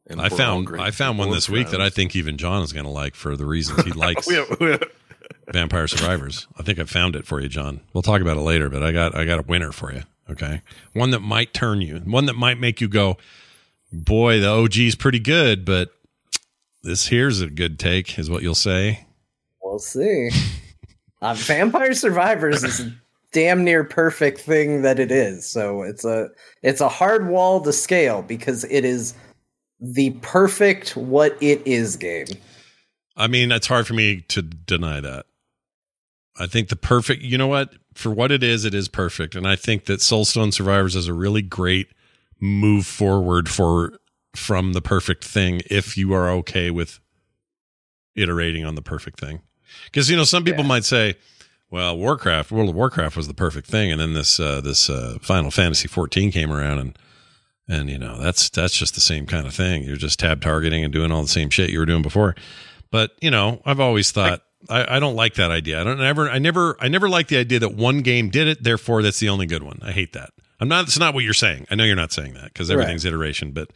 And 0.07 0.19
I 0.21 0.29
found 0.29 0.69
I 0.79 0.91
found 0.91 1.17
one 1.17 1.31
this 1.31 1.47
and 1.47 1.57
week 1.57 1.69
that 1.69 1.81
I 1.81 1.89
think 1.89 2.15
even 2.15 2.37
John 2.37 2.61
is 2.63 2.73
going 2.73 2.85
to 2.85 2.91
like 2.91 3.15
for 3.15 3.37
the 3.37 3.45
reasons 3.45 3.83
he 3.85 3.91
likes 3.93 4.27
We 4.27 4.35
have- 4.35 4.57
we 4.59 4.71
have- 4.71 4.83
Vampire 5.51 5.87
Survivors. 5.87 6.47
I 6.57 6.63
think 6.63 6.79
I 6.79 6.83
found 6.85 7.15
it 7.15 7.25
for 7.25 7.39
you, 7.41 7.47
John. 7.49 7.81
We'll 7.93 8.01
talk 8.01 8.21
about 8.21 8.37
it 8.37 8.41
later, 8.41 8.69
but 8.69 8.83
I 8.83 8.91
got 8.91 9.15
I 9.15 9.25
got 9.25 9.39
a 9.39 9.43
winner 9.43 9.71
for 9.71 9.93
you. 9.93 10.03
Okay, 10.29 10.61
one 10.93 11.11
that 11.11 11.19
might 11.19 11.53
turn 11.53 11.81
you, 11.81 11.97
one 11.99 12.25
that 12.27 12.35
might 12.35 12.59
make 12.59 12.79
you 12.81 12.87
go, 12.87 13.17
"Boy, 13.91 14.39
the 14.39 14.47
OG's 14.49 14.95
pretty 14.95 15.19
good," 15.19 15.65
but 15.65 15.89
this 16.81 17.07
here's 17.07 17.41
a 17.41 17.47
good 17.49 17.77
take, 17.79 18.17
is 18.17 18.29
what 18.29 18.41
you'll 18.41 18.55
say. 18.55 19.05
We'll 19.61 19.79
see. 19.79 20.29
uh, 21.21 21.33
Vampire 21.33 21.93
Survivors 21.93 22.63
is 22.63 22.79
a 22.81 22.93
damn 23.33 23.63
near 23.63 23.83
perfect 23.83 24.39
thing 24.41 24.81
that 24.83 24.97
it 24.99 25.11
is. 25.11 25.45
So 25.47 25.81
it's 25.83 26.05
a 26.05 26.29
it's 26.61 26.81
a 26.81 26.89
hard 26.89 27.27
wall 27.27 27.59
to 27.61 27.73
scale 27.73 28.21
because 28.21 28.63
it 28.65 28.85
is 28.85 29.13
the 29.85 30.11
perfect 30.21 30.95
what 30.95 31.37
it 31.41 31.61
is 31.67 31.97
game. 31.97 32.27
I 33.17 33.27
mean, 33.27 33.51
it's 33.51 33.67
hard 33.67 33.85
for 33.85 33.93
me 33.93 34.21
to 34.29 34.41
deny 34.41 35.01
that. 35.01 35.25
I 36.39 36.47
think 36.47 36.69
the 36.69 36.75
perfect, 36.77 37.21
you 37.21 37.37
know 37.37 37.47
what? 37.47 37.73
For 37.93 38.09
what 38.09 38.31
it 38.31 38.41
is, 38.41 38.63
it 38.65 38.73
is 38.73 38.87
perfect. 38.87 39.35
And 39.35 39.45
I 39.47 39.55
think 39.57 39.85
that 39.85 39.99
Soulstone 39.99 40.53
Survivors 40.53 40.95
is 40.95 41.07
a 41.07 41.13
really 41.13 41.41
great 41.43 41.89
move 42.39 42.85
forward 42.87 43.49
for 43.49 43.99
from 44.35 44.73
the 44.73 44.81
perfect 44.81 45.23
thing 45.23 45.61
if 45.69 45.95
you 45.97 46.13
are 46.13 46.29
okay 46.29 46.71
with 46.71 46.99
iterating 48.15 48.65
on 48.65 48.75
the 48.75 48.81
perfect 48.81 49.19
thing. 49.19 49.41
Because 49.85 50.09
you 50.09 50.15
know, 50.15 50.23
some 50.23 50.43
people 50.43 50.63
Yeah. 50.63 50.69
might 50.69 50.85
say, 50.85 51.15
well, 51.69 51.97
Warcraft, 51.97 52.51
World 52.51 52.69
of 52.69 52.75
Warcraft 52.75 53.15
was 53.17 53.27
the 53.27 53.33
perfect 53.33 53.67
thing, 53.67 53.91
and 53.91 53.99
then 53.99 54.13
this 54.13 54.39
uh, 54.39 54.61
this 54.61 54.89
uh, 54.89 55.17
Final 55.21 55.51
Fantasy 55.51 55.87
14 55.87 56.31
came 56.31 56.51
around 56.53 56.79
and 56.79 56.97
and 57.67 57.89
you 57.89 57.97
know, 57.97 58.19
that's 58.19 58.49
that's 58.49 58.77
just 58.77 58.95
the 58.95 59.01
same 59.01 59.25
kind 59.25 59.47
of 59.47 59.53
thing. 59.53 59.83
You're 59.83 59.95
just 59.95 60.19
tab 60.19 60.41
targeting 60.41 60.83
and 60.83 60.91
doing 60.91 61.11
all 61.11 61.21
the 61.21 61.27
same 61.27 61.49
shit 61.49 61.69
you 61.69 61.79
were 61.79 61.85
doing 61.85 62.01
before. 62.01 62.35
But 62.91 63.11
you 63.21 63.31
know, 63.31 63.61
I've 63.65 63.79
always 63.79 64.11
thought 64.11 64.41
I, 64.69 64.97
I 64.97 64.99
don't 64.99 65.15
like 65.15 65.35
that 65.35 65.51
idea. 65.51 65.79
I 65.79 65.83
don't 65.83 66.01
ever 66.01 66.29
I 66.29 66.39
never 66.39 66.75
I 66.79 66.87
never 66.87 67.09
like 67.09 67.27
the 67.27 67.37
idea 67.37 67.59
that 67.59 67.75
one 67.75 68.01
game 68.01 68.29
did 68.29 68.47
it, 68.47 68.63
therefore 68.63 69.01
that's 69.01 69.19
the 69.19 69.29
only 69.29 69.45
good 69.45 69.63
one. 69.63 69.79
I 69.81 69.91
hate 69.91 70.13
that. 70.13 70.31
I'm 70.59 70.67
not 70.67 70.85
it's 70.85 70.99
not 70.99 71.13
what 71.13 71.23
you're 71.23 71.33
saying. 71.33 71.67
I 71.69 71.75
know 71.75 71.83
you're 71.83 71.95
not 71.95 72.11
saying 72.11 72.33
that 72.35 72.45
because 72.45 72.69
everything's 72.69 73.05
iteration, 73.05 73.51
but 73.51 73.71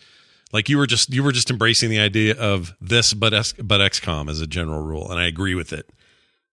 like 0.51 0.69
you 0.69 0.77
were 0.77 0.87
just 0.87 1.13
you 1.13 1.23
were 1.23 1.31
just 1.31 1.49
embracing 1.49 1.89
the 1.89 1.99
idea 1.99 2.35
of 2.37 2.75
this 2.79 3.13
but 3.13 3.33
S, 3.33 3.53
but 3.53 3.81
XCOM 3.81 4.29
as 4.29 4.41
a 4.41 4.47
general 4.47 4.81
rule, 4.81 5.09
and 5.09 5.19
I 5.19 5.27
agree 5.27 5.55
with 5.55 5.73
it. 5.73 5.89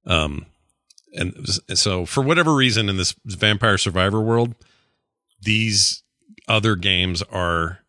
Um, 0.06 0.46
and 1.14 1.48
so 1.76 2.06
for 2.06 2.22
whatever 2.24 2.54
reason 2.56 2.90
in 2.90 2.98
this 2.98 3.16
Vampire 3.26 3.78
Survivor 3.78 4.22
world, 4.22 4.56
these 5.42 6.03
other 6.48 6.76
games 6.76 7.22
are 7.24 7.80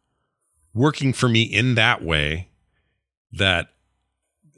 working 0.72 1.12
for 1.12 1.28
me 1.28 1.42
in 1.42 1.74
that 1.76 2.02
way 2.02 2.48
that 3.32 3.68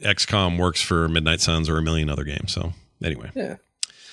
XCOM 0.02 0.58
works 0.58 0.80
for 0.82 1.08
Midnight 1.08 1.40
Suns 1.40 1.68
or 1.68 1.78
a 1.78 1.82
million 1.82 2.10
other 2.10 2.24
games. 2.24 2.52
So 2.52 2.72
anyway, 3.02 3.30
Yeah. 3.34 3.56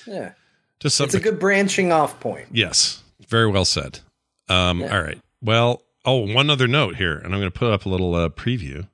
Yeah. 0.06 0.32
just 0.80 0.96
something. 0.96 1.16
It's 1.18 1.26
a 1.26 1.30
good 1.30 1.38
branching 1.40 1.92
off 1.92 2.20
point. 2.20 2.46
Yes, 2.50 3.02
very 3.28 3.50
well 3.50 3.64
said. 3.64 4.00
Um, 4.48 4.80
Yeah. 4.80 4.96
All 4.96 5.02
right. 5.02 5.20
Well, 5.42 5.82
oh, 6.04 6.32
one 6.32 6.50
other 6.50 6.66
note 6.66 6.96
here, 6.96 7.14
and 7.16 7.26
I'm 7.34 7.40
going 7.40 7.50
to 7.52 7.58
put 7.58 7.72
up 7.72 7.84
a 7.86 7.88
little 7.88 8.14
uh, 8.14 8.28
preview. 8.30 8.88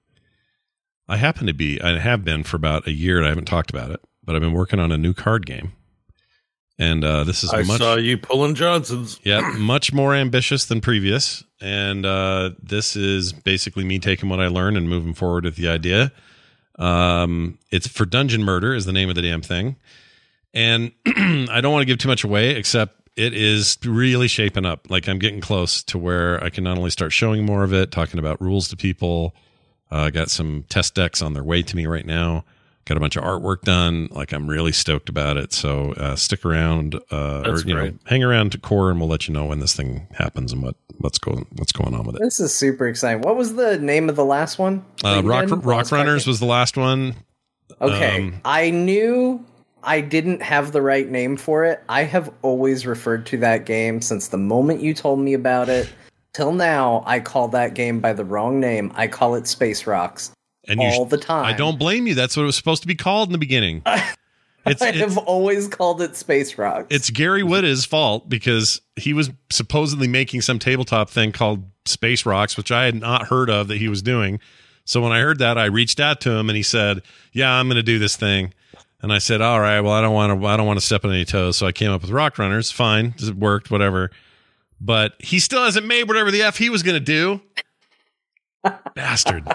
I 1.09 1.17
happen 1.17 1.47
to 1.49 1.53
be, 1.53 1.81
I 1.83 1.99
have 1.99 2.25
been 2.25 2.45
for 2.45 2.57
about 2.57 2.87
a 2.87 2.93
year, 2.93 3.17
and 3.17 3.27
I 3.27 3.31
haven't 3.31 3.47
talked 3.47 3.71
about 3.71 3.91
it, 3.91 4.01
but 4.25 4.35
I've 4.37 4.43
been 4.43 4.53
working 4.53 4.79
on 4.79 4.93
a 4.93 4.99
new 4.99 5.13
card 5.13 5.45
game, 5.47 5.73
and 6.81 7.05
uh, 7.05 7.25
this 7.25 7.45
is 7.45 7.53
I 7.53 7.63
much, 7.63 7.79
saw 7.79 7.97
you 7.97 8.17
pulling 8.17 8.55
Johnsons. 8.55 9.21
yeah, 9.23 9.53
much 9.59 9.93
more 9.93 10.15
ambitious 10.15 10.65
than 10.65 10.81
previous, 10.81 11.45
and 11.61 12.07
uh, 12.07 12.53
this 12.63 12.97
is 12.97 13.35
basically 13.35 13.85
me 13.85 13.99
taking 13.99 14.31
what 14.31 14.41
I 14.41 14.49
learned 14.49 14.79
and 14.79 14.89
moving 14.89 15.13
forward 15.13 15.45
with 15.45 15.57
the 15.57 15.69
idea. 15.69 16.11
Um, 16.79 17.59
it's 17.71 17.87
for 17.87 18.07
Dungeon 18.07 18.43
Murder 18.43 18.75
is 18.75 18.87
the 18.87 18.93
name 18.93 19.11
of 19.11 19.15
the 19.15 19.21
damn 19.21 19.43
thing, 19.43 19.77
and 20.55 20.93
I 21.07 21.61
don't 21.61 21.73
want 21.73 21.83
to 21.83 21.87
give 21.87 21.99
too 21.99 22.09
much 22.09 22.25
away, 22.25 22.57
except 22.57 23.11
it 23.15 23.35
is 23.35 23.77
really 23.85 24.27
shaping 24.27 24.65
up. 24.65 24.89
Like 24.89 25.07
I'm 25.07 25.19
getting 25.19 25.43
close 25.43 25.83
to 25.85 25.99
where 25.99 26.43
I 26.43 26.49
can 26.49 26.65
not 26.65 26.79
only 26.79 26.91
start 26.91 27.13
showing 27.13 27.45
more 27.45 27.63
of 27.63 27.75
it, 27.75 27.91
talking 27.91 28.19
about 28.19 28.41
rules 28.41 28.69
to 28.69 28.77
people. 28.79 29.35
Uh, 29.93 29.97
I 29.97 30.11
got 30.11 30.31
some 30.31 30.65
test 30.71 30.95
decks 30.95 31.21
on 31.21 31.35
their 31.35 31.45
way 31.45 31.61
to 31.63 31.77
me 31.77 31.85
right 31.85 32.07
now. 32.07 32.47
Got 32.91 32.97
a 32.97 33.01
bunch 33.01 33.15
of 33.15 33.23
artwork 33.23 33.61
done. 33.61 34.09
Like 34.11 34.33
I'm 34.33 34.51
really 34.51 34.73
stoked 34.73 35.09
about 35.09 35.37
it. 35.37 35.53
So 35.53 35.93
uh, 35.93 36.17
stick 36.17 36.45
around, 36.45 36.97
uh, 37.13 37.43
or 37.47 37.53
That's 37.53 37.65
you 37.65 37.73
know, 37.73 37.93
hang 38.07 38.25
around 38.25 38.51
to 38.51 38.59
core, 38.59 38.91
and 38.91 38.99
we'll 38.99 39.09
let 39.09 39.29
you 39.29 39.33
know 39.33 39.47
when 39.47 39.61
this 39.61 39.77
thing 39.77 40.09
happens 40.11 40.53
and 40.53 40.61
what 40.61 40.75
what's 40.99 41.17
going 41.17 41.47
what's 41.55 41.71
going 41.71 41.95
on 41.95 42.03
with 42.03 42.17
it. 42.17 42.21
This 42.21 42.41
is 42.41 42.53
super 42.53 42.89
exciting. 42.89 43.23
What 43.23 43.37
was 43.37 43.55
the 43.55 43.79
name 43.79 44.09
of 44.09 44.17
the 44.17 44.25
last 44.25 44.59
one? 44.59 44.85
Uh, 45.05 45.23
Rock 45.25 45.43
did? 45.43 45.51
Rock 45.53 45.65
Lost 45.67 45.93
Runners 45.93 46.25
track 46.25 46.31
was 46.31 46.41
the 46.41 46.47
last 46.47 46.77
one. 46.77 47.15
Okay, 47.81 48.25
Um, 48.25 48.41
I 48.45 48.71
knew 48.71 49.47
I 49.85 50.01
didn't 50.01 50.43
have 50.43 50.73
the 50.73 50.83
right 50.83 51.09
name 51.09 51.37
for 51.37 51.65
it. 51.65 51.85
I 51.89 52.03
have 52.03 52.29
always 52.43 52.87
referred 52.87 53.25
to 53.27 53.37
that 53.37 53.67
game 53.67 54.03
since 54.03 54.27
the 54.27 54.37
moment 54.37 54.83
you 54.83 54.95
told 54.95 55.21
me 55.21 55.35
about 55.35 55.69
it 55.69 55.89
till 56.33 56.51
now. 56.51 57.05
I 57.07 57.21
call 57.21 57.47
that 57.51 57.75
game 57.75 58.01
by 58.01 58.15
the 58.15 58.25
wrong 58.25 58.59
name. 58.59 58.91
I 58.97 59.07
call 59.07 59.37
it 59.37 59.47
Space 59.47 59.87
Rocks 59.87 60.33
And 60.69 60.81
you 60.81 60.89
all 60.89 61.07
sh- 61.07 61.11
the 61.11 61.19
time. 61.19 61.45
I 61.45 61.53
don't 61.53 61.79
blame 61.79 62.07
you. 62.07 62.15
That's 62.15 62.37
what 62.37 62.43
it 62.45 62.47
was 62.47 62.57
supposed 62.57 62.83
to 62.83 62.89
be 62.89 62.95
called 62.95 63.29
in 63.29 63.33
the 63.33 63.39
beginning. 63.39 63.83
It's 64.67 64.83
I 64.83 64.93
have 64.93 65.17
always 65.17 65.69
called 65.69 66.03
it 66.03 66.17
Space 66.17 66.59
Rocks. 66.59 66.89
it's 66.91 67.09
Gary 67.09 67.43
Whitta's 67.43 67.87
fault 67.87 68.29
because 68.29 68.83
he 68.95 69.15
was 69.15 69.31
supposedly 69.51 70.07
making 70.07 70.43
some 70.43 70.59
tabletop 70.59 71.09
thing 71.09 71.33
called 71.33 71.65
Space 71.87 72.27
Rocks, 72.27 72.59
which 72.59 72.71
I 72.71 72.85
had 72.85 72.95
not 72.95 73.29
heard 73.29 73.49
of 73.49 73.69
that 73.69 73.79
he 73.79 73.89
was 73.89 74.03
doing. 74.03 74.39
So 74.85 75.01
when 75.01 75.13
I 75.13 75.21
heard 75.21 75.39
that, 75.39 75.57
I 75.57 75.65
reached 75.65 75.99
out 75.99 76.21
to 76.23 76.33
him 76.33 76.51
and 76.51 76.57
he 76.59 76.63
said, 76.63 77.01
"Yeah, 77.33 77.51
I'm 77.51 77.69
going 77.69 77.77
to 77.77 77.83
do 77.83 77.99
this 77.99 78.17
thing." 78.17 78.53
And 79.01 79.13
I 79.15 79.19
said, 79.19 79.41
"All 79.41 79.61
right, 79.61 79.81
well, 79.81 79.95
I 79.95 80.03
don't 80.03 80.13
want 80.13 80.39
to. 80.39 80.47
I 80.47 80.59
don't 80.59 80.67
want 80.67 80.79
to 80.79 80.85
step 80.85 81.07
on 81.07 81.11
any 81.11 81.25
toes." 81.25 81.57
So 81.57 81.67
I 81.67 81.73
came 81.73 81.91
up 81.91 82.03
with 82.03 82.11
Rock 82.11 82.39
Runners. 82.39 82.71
Fine, 82.71 83.15
it 83.19 83.35
worked, 83.37 83.71
whatever. 83.71 84.11
But 84.79 85.15
he 85.21 85.39
still 85.39 85.65
hasn't 85.65 85.87
made 85.87 86.07
whatever 86.07 86.31
the 86.31 86.43
f 86.43 86.59
he 86.59 86.69
was 86.69 86.83
going 86.83 86.97
to 86.97 87.01
do. 87.01 87.41
Bastard. 88.95 89.49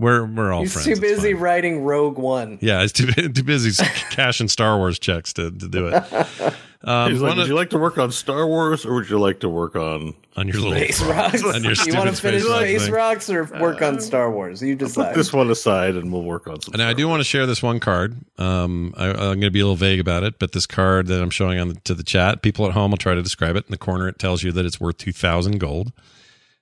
We're 0.00 0.24
we're 0.24 0.52
all 0.52 0.60
friends. 0.64 0.74
He's 0.74 0.84
friends. 0.84 0.98
too 0.98 1.00
busy 1.16 1.32
fine. 1.34 1.42
writing 1.42 1.84
Rogue 1.84 2.18
One. 2.18 2.58
Yeah, 2.60 2.80
he's 2.80 2.92
too 2.92 3.06
too 3.12 3.42
busy 3.44 3.84
cashing 4.10 4.48
Star 4.48 4.78
Wars 4.78 4.98
checks 4.98 5.32
to, 5.34 5.50
to 5.50 5.68
do 5.68 5.88
it. 5.88 6.54
Um, 6.82 7.10
He's 7.12 7.20
like, 7.20 7.28
one 7.32 7.36
would 7.36 7.48
you 7.48 7.54
like 7.54 7.68
to 7.70 7.78
work 7.78 7.98
on 7.98 8.10
Star 8.10 8.46
Wars 8.46 8.86
or 8.86 8.94
would 8.94 9.10
you 9.10 9.18
like 9.18 9.40
to 9.40 9.50
work 9.50 9.76
on? 9.76 10.14
on 10.36 10.48
your 10.48 10.56
little 10.62 10.72
Space 10.72 11.02
Rocks. 11.02 11.44
on 11.44 11.62
your 11.62 11.74
you 11.74 11.94
want 11.94 12.08
to 12.08 12.16
finish 12.16 12.40
Space 12.42 12.50
Rock 12.50 12.62
Space 12.62 12.82
thing. 12.84 12.92
Rocks 12.94 13.28
or 13.30 13.44
work 13.60 13.82
on 13.82 14.00
Star 14.00 14.30
Wars? 14.30 14.62
You 14.62 14.78
Put 14.78 14.86
decide. 14.86 15.14
this 15.14 15.30
one 15.30 15.50
aside 15.50 15.96
and 15.96 16.10
we'll 16.10 16.22
work 16.22 16.46
on 16.48 16.58
some. 16.62 16.72
And 16.72 16.82
I 16.82 16.92
Star 16.92 16.94
do 16.94 17.08
want 17.08 17.20
to 17.20 17.24
share 17.24 17.44
this 17.44 17.62
one 17.62 17.80
card. 17.80 18.16
Um, 18.38 18.94
I, 18.96 19.10
I'm 19.10 19.14
going 19.16 19.40
to 19.42 19.50
be 19.50 19.60
a 19.60 19.64
little 19.64 19.76
vague 19.76 20.00
about 20.00 20.22
it, 20.22 20.38
but 20.38 20.52
this 20.52 20.64
card 20.64 21.08
that 21.08 21.20
I'm 21.20 21.28
showing 21.28 21.58
on 21.58 21.68
the, 21.68 21.74
to 21.80 21.94
the 21.94 22.02
chat, 22.02 22.40
people 22.40 22.64
at 22.64 22.72
home 22.72 22.92
will 22.92 22.96
try 22.98 23.14
to 23.14 23.22
describe 23.22 23.56
it. 23.56 23.66
In 23.66 23.72
the 23.72 23.76
corner, 23.76 24.08
it 24.08 24.18
tells 24.18 24.42
you 24.42 24.50
that 24.52 24.64
it's 24.64 24.80
worth 24.80 24.96
two 24.96 25.12
thousand 25.12 25.58
gold. 25.60 25.92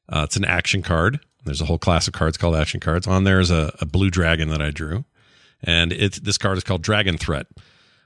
Uh, 0.09 0.23
it's 0.25 0.37
an 0.37 0.45
action 0.45 0.83
card. 0.83 1.21
There's 1.49 1.61
a 1.61 1.65
whole 1.67 1.79
class 1.79 2.07
of 2.07 2.15
cards 2.15 2.37
called 2.37 2.55
action 2.55 2.79
cards. 2.81 3.07
On 3.07 3.25
there 3.25 3.41
is 3.41 3.51
a, 3.51 3.75
a 3.81 3.87
blue 3.87 4.11
dragon 4.11 4.49
that 4.51 4.63
I 4.63 4.71
drew, 4.71 5.05
and 5.65 5.93
it's 5.93 6.21
this 6.21 6.39
card 6.39 6.57
is 6.59 6.65
called 6.65 6.83
Dragon 6.83 7.19
Threat. 7.19 7.47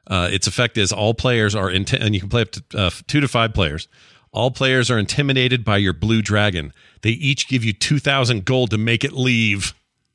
Uh, 0.06 0.28
its 0.32 0.46
effect 0.46 0.78
is 0.78 0.92
all 0.92 1.14
players 1.14 1.54
are 1.54 1.68
inti- 1.68 2.00
and 2.00 2.14
you 2.14 2.20
can 2.20 2.28
play 2.28 2.42
up 2.42 2.50
to 2.52 2.62
uh, 2.74 2.90
two 3.06 3.20
to 3.20 3.28
five 3.28 3.52
players. 3.54 3.86
All 4.32 4.50
players 4.50 4.90
are 4.90 4.98
intimidated 4.98 5.62
by 5.64 5.76
your 5.76 5.92
blue 5.92 6.22
dragon. 6.22 6.72
They 7.02 7.10
each 7.10 7.46
give 7.48 7.62
you 7.64 7.72
two 7.74 7.98
thousand 7.98 8.44
gold 8.46 8.70
to 8.70 8.78
make 8.78 9.04
it 9.04 9.12
leave. 9.12 9.74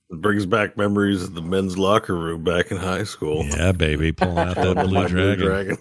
It 0.09 0.21
brings 0.21 0.45
back 0.45 0.77
memories 0.77 1.21
of 1.23 1.35
the 1.35 1.41
men's 1.41 1.77
locker 1.77 2.15
room 2.15 2.41
back 2.43 2.71
in 2.71 2.77
high 2.77 3.03
school. 3.03 3.43
Yeah, 3.45 3.73
baby, 3.73 4.13
pulling 4.13 4.37
out 4.37 4.55
that 4.55 4.75
blue 4.87 5.01
My 5.01 5.07
dragon. 5.35 5.77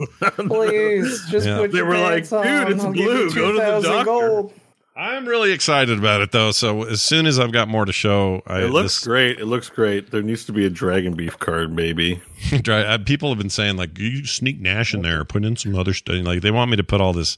Please, 0.48 1.24
just 1.30 1.46
Yeah. 1.46 1.58
put 1.58 1.70
They 1.72 1.78
your 1.78 1.86
were 1.86 1.98
like, 1.98 2.30
on. 2.32 2.44
"Dude, 2.44 2.76
it's 2.76 2.84
I'll 2.84 2.92
blue. 2.92 3.30
Go 3.32 3.52
to 3.52 3.58
the 3.58 3.64
2,000 3.64 3.90
doctor." 3.92 4.04
gold. 4.04 4.52
I'm 4.96 5.28
really 5.28 5.52
excited 5.52 5.98
about 5.98 6.22
it 6.22 6.32
though. 6.32 6.52
So 6.52 6.84
as 6.84 7.02
soon 7.02 7.26
as 7.26 7.38
I've 7.38 7.52
got 7.52 7.68
more 7.68 7.84
to 7.84 7.92
show, 7.92 8.42
I, 8.46 8.62
It 8.62 8.70
looks 8.70 8.96
this- 8.98 9.04
great. 9.04 9.38
It 9.38 9.46
looks 9.46 9.68
great. 9.68 10.10
There 10.10 10.22
needs 10.22 10.44
to 10.46 10.52
be 10.52 10.64
a 10.64 10.70
dragon 10.70 11.14
beef 11.14 11.38
card, 11.38 11.72
maybe. 11.74 12.20
uh, 12.68 12.98
people 13.04 13.28
have 13.28 13.38
been 13.38 13.50
saying 13.50 13.76
like 13.76 13.98
you 13.98 14.24
sneak 14.24 14.58
Nash 14.60 14.94
in 14.94 15.02
there, 15.02 15.24
put 15.24 15.44
in 15.44 15.56
some 15.56 15.74
other 15.76 15.92
stuff. 15.92 16.24
Like 16.24 16.40
they 16.40 16.50
want 16.50 16.70
me 16.70 16.76
to 16.78 16.84
put 16.84 17.00
all 17.00 17.12
this 17.12 17.36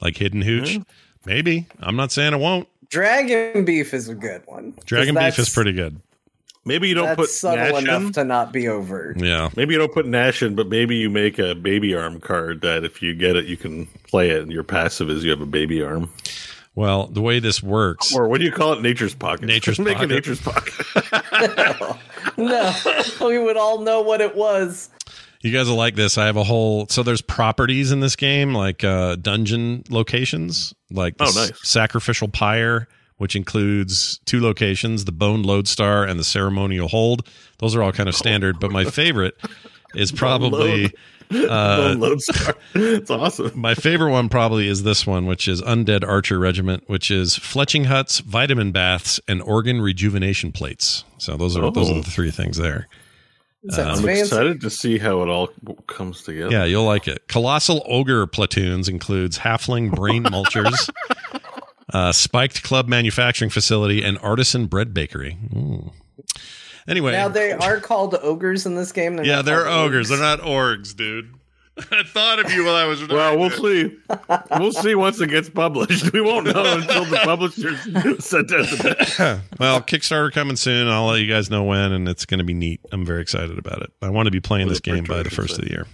like 0.00 0.18
hidden 0.18 0.42
hooch. 0.42 0.78
Maybe 1.24 1.66
I'm 1.80 1.96
not 1.96 2.12
saying 2.12 2.34
it 2.34 2.40
won't. 2.40 2.68
Dragon 2.90 3.64
beef 3.64 3.94
is 3.94 4.10
a 4.10 4.14
good 4.14 4.42
one. 4.46 4.74
Dragon 4.84 5.14
beef 5.14 5.38
is 5.38 5.48
pretty 5.48 5.72
good. 5.72 5.98
Maybe 6.64 6.88
you 6.88 6.94
don't 6.94 7.06
That's 7.06 7.16
put 7.16 7.28
subtle 7.30 7.64
Nash 7.74 7.82
enough 7.82 8.02
in. 8.02 8.12
to 8.12 8.24
not 8.24 8.52
be 8.52 8.68
overt. 8.68 9.18
Yeah, 9.18 9.48
Maybe 9.56 9.72
you 9.72 9.78
don't 9.78 9.92
put 9.92 10.06
Nash 10.06 10.42
in, 10.42 10.54
but 10.54 10.68
maybe 10.68 10.94
you 10.96 11.10
make 11.10 11.38
a 11.40 11.56
baby 11.56 11.92
arm 11.94 12.20
card 12.20 12.60
that 12.60 12.84
if 12.84 13.02
you 13.02 13.14
get 13.14 13.34
it, 13.34 13.46
you 13.46 13.56
can 13.56 13.86
play 14.06 14.30
it. 14.30 14.42
And 14.42 14.52
your 14.52 14.62
passive 14.62 15.10
is 15.10 15.24
you 15.24 15.30
have 15.30 15.40
a 15.40 15.46
baby 15.46 15.82
arm. 15.82 16.10
Well, 16.74 17.06
the 17.08 17.20
way 17.20 17.38
this 17.38 17.62
works, 17.62 18.14
Or 18.14 18.28
what 18.28 18.38
do 18.38 18.46
you 18.46 18.52
call 18.52 18.72
it? 18.72 18.80
Nature's 18.80 19.14
pocket. 19.14 19.44
Nature's 19.44 19.78
make 19.80 19.96
pocket. 19.98 20.10
a 20.10 20.14
nature's 20.14 20.40
pocket. 20.40 21.96
No, 22.38 22.72
we 23.20 23.38
would 23.38 23.56
all 23.58 23.80
know 23.82 24.00
what 24.00 24.20
it 24.20 24.34
was. 24.34 24.88
You 25.42 25.52
guys 25.52 25.68
will 25.68 25.76
like 25.76 25.96
this. 25.96 26.16
I 26.16 26.26
have 26.26 26.36
a 26.36 26.44
whole 26.44 26.86
so 26.88 27.02
there's 27.02 27.20
properties 27.20 27.90
in 27.92 28.00
this 28.00 28.16
game 28.16 28.54
like 28.54 28.84
uh 28.84 29.16
dungeon 29.16 29.82
locations, 29.90 30.72
like 30.90 31.18
the 31.18 31.24
Oh, 31.24 31.28
s- 31.28 31.36
nice. 31.36 31.68
sacrificial 31.68 32.28
pyre, 32.28 32.88
which 33.18 33.36
includes 33.36 34.18
two 34.24 34.40
locations, 34.40 35.04
the 35.04 35.12
bone 35.12 35.42
lodestar 35.42 36.04
and 36.04 36.18
the 36.18 36.24
ceremonial 36.24 36.88
hold. 36.88 37.28
Those 37.58 37.74
are 37.76 37.82
all 37.82 37.92
kind 37.92 38.08
of 38.08 38.14
standard, 38.14 38.58
but 38.60 38.70
my 38.70 38.84
favorite 38.84 39.34
is 39.94 40.10
probably 40.12 40.92
uh 41.34 41.76
Bone 41.76 42.00
Lodestar. 42.00 42.54
it's 42.74 43.10
awesome. 43.10 43.52
my 43.58 43.74
favorite 43.74 44.10
one 44.10 44.28
probably 44.28 44.68
is 44.68 44.82
this 44.82 45.06
one, 45.06 45.26
which 45.26 45.48
is 45.48 45.62
Undead 45.62 46.06
Archer 46.06 46.38
Regiment, 46.38 46.84
which 46.88 47.10
is 47.10 47.36
fletching 47.38 47.86
huts, 47.86 48.20
vitamin 48.20 48.72
baths, 48.72 49.20
and 49.28 49.42
organ 49.42 49.80
rejuvenation 49.80 50.52
plates. 50.52 51.04
So 51.18 51.36
those 51.36 51.56
are 51.56 51.70
those 51.70 51.90
are 51.90 51.94
Oh. 51.94 52.00
the 52.02 52.10
three 52.10 52.30
things 52.30 52.56
there. 52.56 52.88
Sounds 53.70 54.00
I'm 54.00 54.08
excited 54.08 54.60
to 54.62 54.70
see 54.70 54.98
how 54.98 55.22
it 55.22 55.28
all 55.28 55.46
comes 55.86 56.22
together. 56.24 56.50
Yeah, 56.50 56.64
you'll 56.64 56.84
like 56.84 57.06
it. 57.06 57.28
Colossal 57.28 57.82
ogre 57.86 58.26
platoons 58.26 58.88
includes 58.88 59.38
halfling 59.38 59.94
brain 59.94 60.24
mulchers, 60.24 60.90
uh, 61.92 62.10
spiked 62.10 62.64
club 62.64 62.88
manufacturing 62.88 63.50
facility, 63.50 64.02
and 64.02 64.18
artisan 64.18 64.66
bread 64.66 64.92
bakery. 64.92 65.38
Ooh. 65.54 65.92
Anyway, 66.88 67.12
Now 67.12 67.28
they 67.28 67.52
are 67.52 67.80
called 67.80 68.14
ogres 68.22 68.66
in 68.66 68.74
this 68.74 68.92
game. 68.92 69.22
yeah, 69.22 69.42
they're 69.42 69.64
called 69.64 69.86
ogres. 69.88 70.08
They're 70.08 70.18
not 70.18 70.40
orgs, 70.40 70.94
dude. 70.96 71.32
I 71.90 72.02
thought 72.02 72.44
of 72.44 72.52
you 72.52 72.64
while 72.66 72.74
I 72.74 72.84
was. 72.84 73.02
Well, 73.08 73.38
we'll 73.38 73.50
see. 73.50 73.96
We'll 74.58 74.72
see 74.72 74.94
once 74.94 75.20
it 75.20 75.28
gets 75.30 75.48
published. 75.48 76.12
We 76.12 76.20
won't 76.20 76.46
know 76.46 76.76
until 76.76 77.04
the 77.06 77.16
publishers 77.24 77.80
send 78.24 78.52
us 78.52 79.18
well, 79.58 79.80
Kickstarter 79.80 80.30
coming 80.32 80.56
soon. 80.56 80.88
I'll 80.88 81.06
let 81.06 81.20
you 81.20 81.26
guys 81.32 81.50
know 81.50 81.64
when, 81.64 81.92
and 81.92 82.08
it's 82.08 82.26
going 82.26 82.38
to 82.38 82.44
be 82.44 82.52
neat. 82.54 82.80
I'm 82.92 83.06
very 83.06 83.22
excited 83.22 83.58
about 83.58 83.80
it. 83.82 83.90
I 84.02 84.10
want 84.10 84.26
to 84.26 84.30
be 84.30 84.40
playing 84.40 84.68
this 84.68 84.80
game 84.80 85.04
by 85.04 85.22
the 85.22 85.30
first 85.30 85.58
of 85.58 85.64
the 85.64 85.70
year. 85.70 85.86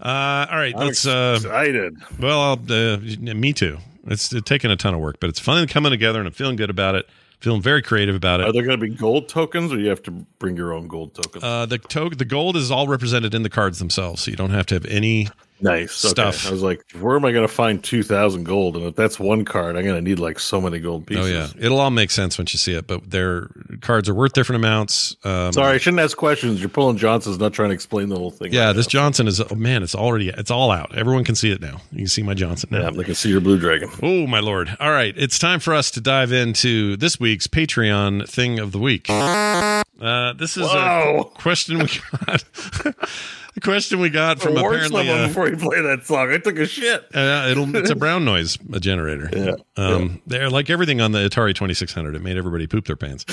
Uh, 0.00 0.46
all 0.50 0.56
right, 0.58 0.74
I'm 0.76 0.86
let's. 0.86 1.06
Uh, 1.06 1.38
excited. 1.38 1.96
well, 2.20 2.40
I'll, 2.40 2.72
uh, 2.72 2.98
me 2.98 3.52
too. 3.52 3.78
It's, 4.06 4.32
it's 4.32 4.48
taking 4.48 4.70
a 4.70 4.76
ton 4.76 4.94
of 4.94 5.00
work, 5.00 5.16
but 5.20 5.30
it's 5.30 5.40
finally 5.40 5.66
coming 5.66 5.90
together, 5.90 6.18
and 6.20 6.28
I'm 6.28 6.34
feeling 6.34 6.56
good 6.56 6.70
about 6.70 6.94
it. 6.94 7.08
Feeling 7.40 7.60
very 7.60 7.82
creative 7.82 8.14
about 8.14 8.40
it. 8.40 8.46
Are 8.46 8.52
there 8.52 8.62
going 8.62 8.78
to 8.80 8.86
be 8.86 8.94
gold 8.94 9.28
tokens, 9.28 9.72
or 9.72 9.78
you 9.78 9.88
have 9.90 10.02
to 10.04 10.10
bring 10.10 10.56
your 10.56 10.72
own 10.72 10.88
gold 10.88 11.14
tokens? 11.14 11.44
Uh, 11.44 11.66
the 11.66 11.78
to- 11.78 12.08
the 12.10 12.24
gold 12.24 12.56
is 12.56 12.70
all 12.70 12.86
represented 12.88 13.34
in 13.34 13.42
the 13.42 13.50
cards 13.50 13.78
themselves, 13.78 14.22
so 14.22 14.30
you 14.30 14.36
don't 14.36 14.50
have 14.50 14.66
to 14.66 14.74
have 14.74 14.86
any. 14.86 15.28
Nice 15.60 16.04
okay. 16.04 16.10
stuff. 16.10 16.46
I 16.46 16.50
was 16.50 16.62
like, 16.62 16.84
where 16.92 17.16
am 17.16 17.24
I 17.24 17.32
going 17.32 17.46
to 17.46 17.52
find 17.52 17.82
two 17.82 18.02
thousand 18.02 18.44
gold? 18.44 18.76
And 18.76 18.86
if 18.86 18.94
that's 18.94 19.18
one 19.18 19.44
card, 19.44 19.76
I'm 19.76 19.84
going 19.84 19.96
to 19.96 20.02
need 20.02 20.18
like 20.18 20.38
so 20.38 20.60
many 20.60 20.78
gold 20.78 21.06
pieces. 21.06 21.24
Oh 21.24 21.28
yeah, 21.28 21.48
it'll 21.64 21.80
all 21.80 21.90
make 21.90 22.10
sense 22.10 22.38
once 22.38 22.52
you 22.52 22.58
see 22.58 22.74
it. 22.74 22.86
But 22.86 23.10
their 23.10 23.48
cards 23.80 24.08
are 24.08 24.14
worth 24.14 24.32
different 24.32 24.62
amounts. 24.62 25.16
Um, 25.24 25.52
Sorry, 25.52 25.74
I 25.74 25.78
shouldn't 25.78 26.00
ask 26.00 26.16
questions. 26.16 26.60
You're 26.60 26.68
pulling 26.68 26.96
Johnson's 26.96 27.38
not 27.38 27.52
trying 27.52 27.70
to 27.70 27.74
explain 27.74 28.08
the 28.08 28.16
whole 28.16 28.30
thing. 28.30 28.52
Yeah, 28.52 28.66
right 28.66 28.76
this 28.76 28.86
now. 28.86 29.00
Johnson 29.00 29.28
is 29.28 29.40
oh, 29.40 29.54
man. 29.54 29.82
It's 29.82 29.94
already 29.94 30.28
it's 30.28 30.50
all 30.50 30.70
out. 30.70 30.96
Everyone 30.96 31.24
can 31.24 31.34
see 31.34 31.50
it 31.50 31.60
now. 31.60 31.80
You 31.92 31.98
can 31.98 32.08
see 32.08 32.22
my 32.22 32.34
Johnson 32.34 32.70
now. 32.72 32.82
Yeah, 32.82 32.90
they 32.90 33.04
can 33.04 33.14
see 33.14 33.30
your 33.30 33.40
blue 33.40 33.58
dragon. 33.58 33.90
Oh 34.02 34.26
my 34.26 34.40
lord! 34.40 34.76
All 34.80 34.90
right, 34.90 35.14
it's 35.16 35.38
time 35.38 35.60
for 35.60 35.74
us 35.74 35.90
to 35.92 36.00
dive 36.00 36.32
into 36.32 36.96
this 36.96 37.18
week's 37.18 37.46
Patreon 37.46 38.28
thing 38.28 38.58
of 38.58 38.72
the 38.72 38.78
week. 38.78 39.06
Uh, 39.08 40.32
this 40.34 40.56
is 40.56 40.66
Whoa. 40.66 41.30
a 41.34 41.38
question 41.38 41.78
we 41.78 41.88
got. 42.26 42.44
a 43.56 43.60
question 43.60 44.00
we 44.00 44.10
got 44.10 44.40
from 44.40 44.56
apparently. 44.56 45.08
Uh, 45.08 45.28
before 45.28 45.48
you 45.48 45.56
play 45.56 45.80
that 45.80 46.04
song. 46.06 46.32
I 46.32 46.38
took 46.38 46.58
a 46.58 46.66
shit. 46.66 47.02
uh, 47.14 47.48
it'll 47.50 47.74
it's 47.76 47.90
a 47.90 47.96
brown 47.96 48.24
noise 48.24 48.58
a 48.72 48.80
generator. 48.80 49.30
Yeah. 49.44 49.56
Um, 49.76 50.22
they're 50.26 50.48
like 50.48 50.70
everything 50.70 51.00
on 51.00 51.12
the 51.12 51.18
Atari 51.18 51.54
Twenty 51.54 51.74
Six 51.74 51.92
Hundred. 51.92 52.14
It 52.14 52.22
made 52.22 52.36
everybody 52.36 52.66
poop 52.66 52.86
their 52.86 52.96
pants. 52.96 53.24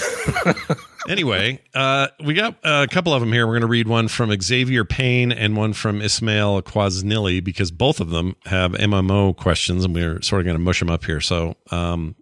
anyway, 1.09 1.61
uh, 1.73 2.07
we 2.23 2.33
got 2.33 2.57
a 2.63 2.87
couple 2.87 3.13
of 3.13 3.21
them 3.21 3.31
here. 3.31 3.45
We're 3.45 3.53
going 3.53 3.61
to 3.61 3.67
read 3.67 3.87
one 3.87 4.07
from 4.07 4.35
Xavier 4.41 4.83
Payne 4.83 5.31
and 5.31 5.55
one 5.55 5.73
from 5.73 6.01
Ismail 6.01 6.63
Quaznili 6.63 7.43
because 7.43 7.71
both 7.71 7.99
of 7.99 8.09
them 8.09 8.35
have 8.45 8.73
MMO 8.73 9.35
questions, 9.37 9.85
and 9.85 9.93
we're 9.93 10.21
sort 10.21 10.41
of 10.41 10.45
going 10.45 10.57
to 10.57 10.63
mush 10.63 10.79
them 10.79 10.89
up 10.89 11.05
here. 11.05 11.21
So, 11.21 11.55
um, 11.69 12.15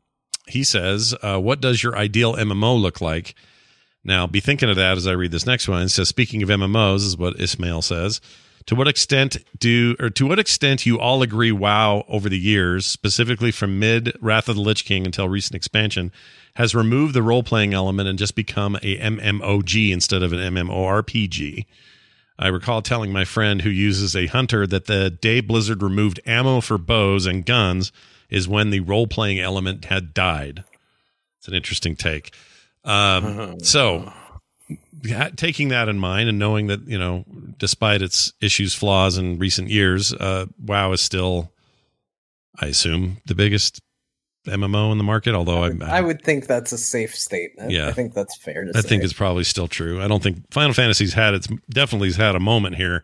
he 0.47 0.63
says, 0.63 1.15
uh, 1.23 1.39
"What 1.39 1.61
does 1.61 1.81
your 1.81 1.95
ideal 1.97 2.35
MMO 2.35 2.79
look 2.79 3.01
like?" 3.01 3.35
Now, 4.09 4.25
be 4.25 4.39
thinking 4.39 4.71
of 4.71 4.75
that 4.75 4.97
as 4.97 5.05
I 5.05 5.11
read 5.11 5.29
this 5.29 5.45
next 5.45 5.67
one. 5.67 5.83
It 5.83 5.89
says, 5.89 6.09
"Speaking 6.09 6.41
of 6.41 6.49
MMOs," 6.49 7.05
is 7.05 7.15
what 7.15 7.39
Ismail 7.39 7.83
says. 7.83 8.19
To 8.65 8.73
what 8.73 8.87
extent 8.87 9.37
do, 9.55 9.95
or 9.99 10.09
to 10.09 10.25
what 10.25 10.39
extent 10.39 10.83
you 10.83 10.99
all 10.99 11.21
agree 11.21 11.51
WoW 11.51 12.05
over 12.07 12.27
the 12.27 12.39
years, 12.39 12.87
specifically 12.87 13.51
from 13.51 13.77
mid 13.77 14.17
Wrath 14.19 14.49
of 14.49 14.55
the 14.55 14.63
Lich 14.63 14.83
King 14.83 15.05
until 15.05 15.29
recent 15.29 15.53
expansion, 15.53 16.11
has 16.55 16.73
removed 16.73 17.13
the 17.13 17.21
role 17.21 17.43
playing 17.43 17.75
element 17.75 18.09
and 18.09 18.17
just 18.17 18.33
become 18.33 18.77
a 18.81 18.97
MMOG 18.97 19.91
instead 19.91 20.23
of 20.23 20.33
an 20.33 20.39
MMORPG? 20.39 21.67
I 22.39 22.47
recall 22.47 22.81
telling 22.81 23.13
my 23.13 23.25
friend 23.25 23.61
who 23.61 23.69
uses 23.69 24.15
a 24.15 24.25
hunter 24.25 24.65
that 24.65 24.85
the 24.85 25.11
day 25.11 25.39
Blizzard 25.39 25.83
removed 25.83 26.19
ammo 26.25 26.61
for 26.61 26.79
bows 26.79 27.27
and 27.27 27.45
guns 27.45 27.91
is 28.27 28.47
when 28.47 28.71
the 28.71 28.79
role 28.79 29.05
playing 29.05 29.39
element 29.39 29.85
had 29.85 30.15
died. 30.15 30.63
It's 31.37 31.47
an 31.47 31.53
interesting 31.53 31.95
take. 31.95 32.31
Um, 32.89 33.59
so, 33.63 34.11
taking 35.35 35.69
that 35.69 35.89
in 35.89 35.99
mind 35.99 36.29
and 36.29 36.39
knowing 36.39 36.67
that, 36.67 36.87
you 36.87 36.97
know, 36.97 37.23
despite 37.57 38.01
its 38.01 38.33
issues, 38.41 38.73
flaws 38.73 39.17
in 39.17 39.37
recent 39.37 39.69
years, 39.69 40.13
uh, 40.13 40.45
WoW 40.63 40.91
is 40.91 41.01
still, 41.01 41.51
I 42.59 42.67
assume, 42.67 43.17
the 43.25 43.35
biggest 43.35 43.81
MMO 44.47 44.91
in 44.91 44.97
the 44.97 45.03
market. 45.03 45.35
Although 45.35 45.63
I, 45.63 45.71
I 45.83 46.01
would 46.01 46.21
think 46.21 46.47
that's 46.47 46.71
a 46.71 46.77
safe 46.77 47.15
statement. 47.15 47.71
Yeah. 47.71 47.87
I 47.87 47.91
think 47.91 48.13
that's 48.13 48.35
fair 48.37 48.65
to 48.65 48.71
I 48.75 48.81
say. 48.81 48.87
think 48.87 49.03
it's 49.03 49.13
probably 49.13 49.43
still 49.43 49.67
true. 49.67 50.01
I 50.01 50.07
don't 50.07 50.23
think 50.23 50.51
Final 50.51 50.73
Fantasy's 50.73 51.13
had 51.13 51.33
its 51.33 51.47
definitely 51.69 52.07
has 52.09 52.15
had 52.15 52.35
a 52.35 52.39
moment 52.39 52.75
here 52.75 53.03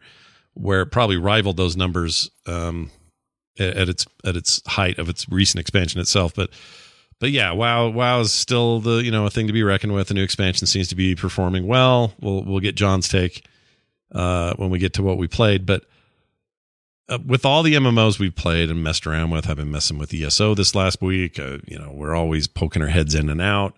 where 0.53 0.81
it 0.81 0.87
probably 0.87 1.17
rivaled 1.17 1.57
those 1.57 1.75
numbers 1.75 2.29
um, 2.47 2.89
at, 3.59 3.75
at 3.77 3.89
its 3.89 4.05
at 4.23 4.35
its 4.35 4.61
height 4.65 4.97
of 4.97 5.09
its 5.09 5.29
recent 5.29 5.59
expansion 5.59 5.99
itself. 5.99 6.33
But 6.33 6.49
but 7.19 7.31
yeah, 7.31 7.51
WoW 7.51 7.89
WoW 7.89 8.21
is 8.21 8.33
still 8.33 8.79
the 8.79 8.97
you 8.97 9.11
know 9.11 9.25
a 9.25 9.29
thing 9.29 9.47
to 9.47 9.53
be 9.53 9.63
reckoned 9.63 9.93
with. 9.93 10.07
The 10.07 10.13
new 10.13 10.23
expansion 10.23 10.67
seems 10.67 10.87
to 10.89 10.95
be 10.95 11.15
performing 11.15 11.67
well. 11.67 12.13
We'll 12.19 12.43
we'll 12.43 12.59
get 12.59 12.75
John's 12.75 13.07
take 13.07 13.45
uh, 14.11 14.53
when 14.55 14.69
we 14.69 14.79
get 14.79 14.93
to 14.93 15.03
what 15.03 15.17
we 15.17 15.27
played, 15.27 15.65
but. 15.65 15.85
Uh, 17.07 17.19
with 17.23 17.45
all 17.45 17.61
the 17.61 17.75
MMOs 17.75 18.17
we've 18.17 18.33
played 18.33 18.71
and 18.71 18.81
messed 18.81 19.05
around 19.05 19.29
with, 19.29 19.47
I've 19.47 19.57
been 19.57 19.69
messing 19.69 19.99
with 19.99 20.11
ESO 20.11 20.55
this 20.55 20.73
last 20.73 21.03
week. 21.03 21.37
Uh, 21.37 21.59
you 21.67 21.77
know, 21.77 21.91
we're 21.93 22.15
always 22.15 22.47
poking 22.47 22.81
our 22.81 22.87
heads 22.87 23.13
in 23.13 23.29
and 23.29 23.39
out 23.39 23.75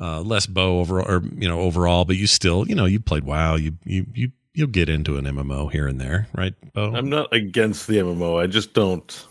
uh, 0.00 0.20
less 0.20 0.46
bow 0.46 0.80
overall, 0.80 1.08
or 1.08 1.22
you 1.36 1.48
know 1.48 1.60
overall, 1.60 2.04
but 2.04 2.16
you 2.16 2.26
still, 2.26 2.68
you 2.68 2.74
know, 2.74 2.84
you 2.84 3.00
played 3.00 3.24
WoW. 3.24 3.56
You 3.56 3.72
you 3.84 4.06
you 4.14 4.32
you'll 4.54 4.68
get 4.68 4.88
into 4.88 5.16
an 5.16 5.24
MMO 5.24 5.70
here 5.70 5.86
and 5.86 6.00
there, 6.00 6.28
right, 6.34 6.54
Bo? 6.72 6.94
I'm 6.94 7.08
not 7.08 7.32
against 7.32 7.86
the 7.86 7.98
MMO. 7.98 8.40
I 8.42 8.46
just 8.46 8.74
don't. 8.74 9.26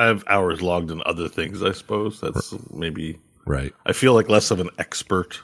I 0.00 0.06
have 0.06 0.24
hours 0.28 0.62
logged 0.62 0.90
in 0.90 1.02
other 1.04 1.28
things. 1.28 1.62
I 1.62 1.72
suppose 1.72 2.20
that's 2.20 2.54
maybe. 2.70 3.18
right, 3.44 3.74
I 3.84 3.92
feel 3.92 4.14
like 4.14 4.30
less 4.30 4.50
of 4.50 4.58
an 4.58 4.70
expert 4.78 5.40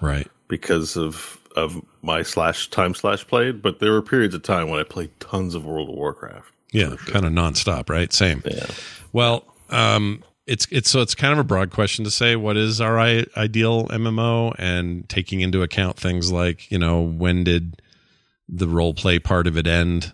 right. 0.00 0.28
because 0.46 0.96
of 0.96 1.40
of 1.56 1.82
my 2.02 2.22
slash 2.22 2.70
time 2.70 2.94
slash 2.94 3.26
played, 3.26 3.62
but 3.62 3.80
there 3.80 3.90
were 3.90 4.02
periods 4.02 4.34
of 4.34 4.44
time 4.44 4.68
when 4.68 4.78
I 4.78 4.84
played 4.84 5.10
tons 5.18 5.56
of 5.56 5.64
World 5.64 5.88
of 5.88 5.96
Warcraft. 5.96 6.52
Yeah, 6.72 6.94
kind 7.06 7.24
of 7.24 7.32
nonstop, 7.32 7.90
right? 7.90 8.12
Same. 8.12 8.42
Yeah. 8.44 8.66
Well, 9.12 9.44
um, 9.70 10.22
it's 10.46 10.68
it's 10.70 10.88
so 10.88 11.00
it's 11.00 11.16
kind 11.16 11.32
of 11.32 11.40
a 11.40 11.44
broad 11.44 11.72
question 11.72 12.04
to 12.04 12.10
say 12.10 12.36
what 12.36 12.56
is 12.56 12.80
our 12.80 13.00
I- 13.00 13.26
ideal 13.36 13.88
MMO, 13.88 14.54
and 14.56 15.08
taking 15.08 15.40
into 15.40 15.62
account 15.62 15.96
things 15.96 16.30
like 16.30 16.70
you 16.70 16.78
know 16.78 17.00
when 17.00 17.42
did 17.42 17.82
the 18.48 18.68
role 18.68 18.94
play 18.94 19.18
part 19.18 19.48
of 19.48 19.56
it 19.56 19.66
end? 19.66 20.12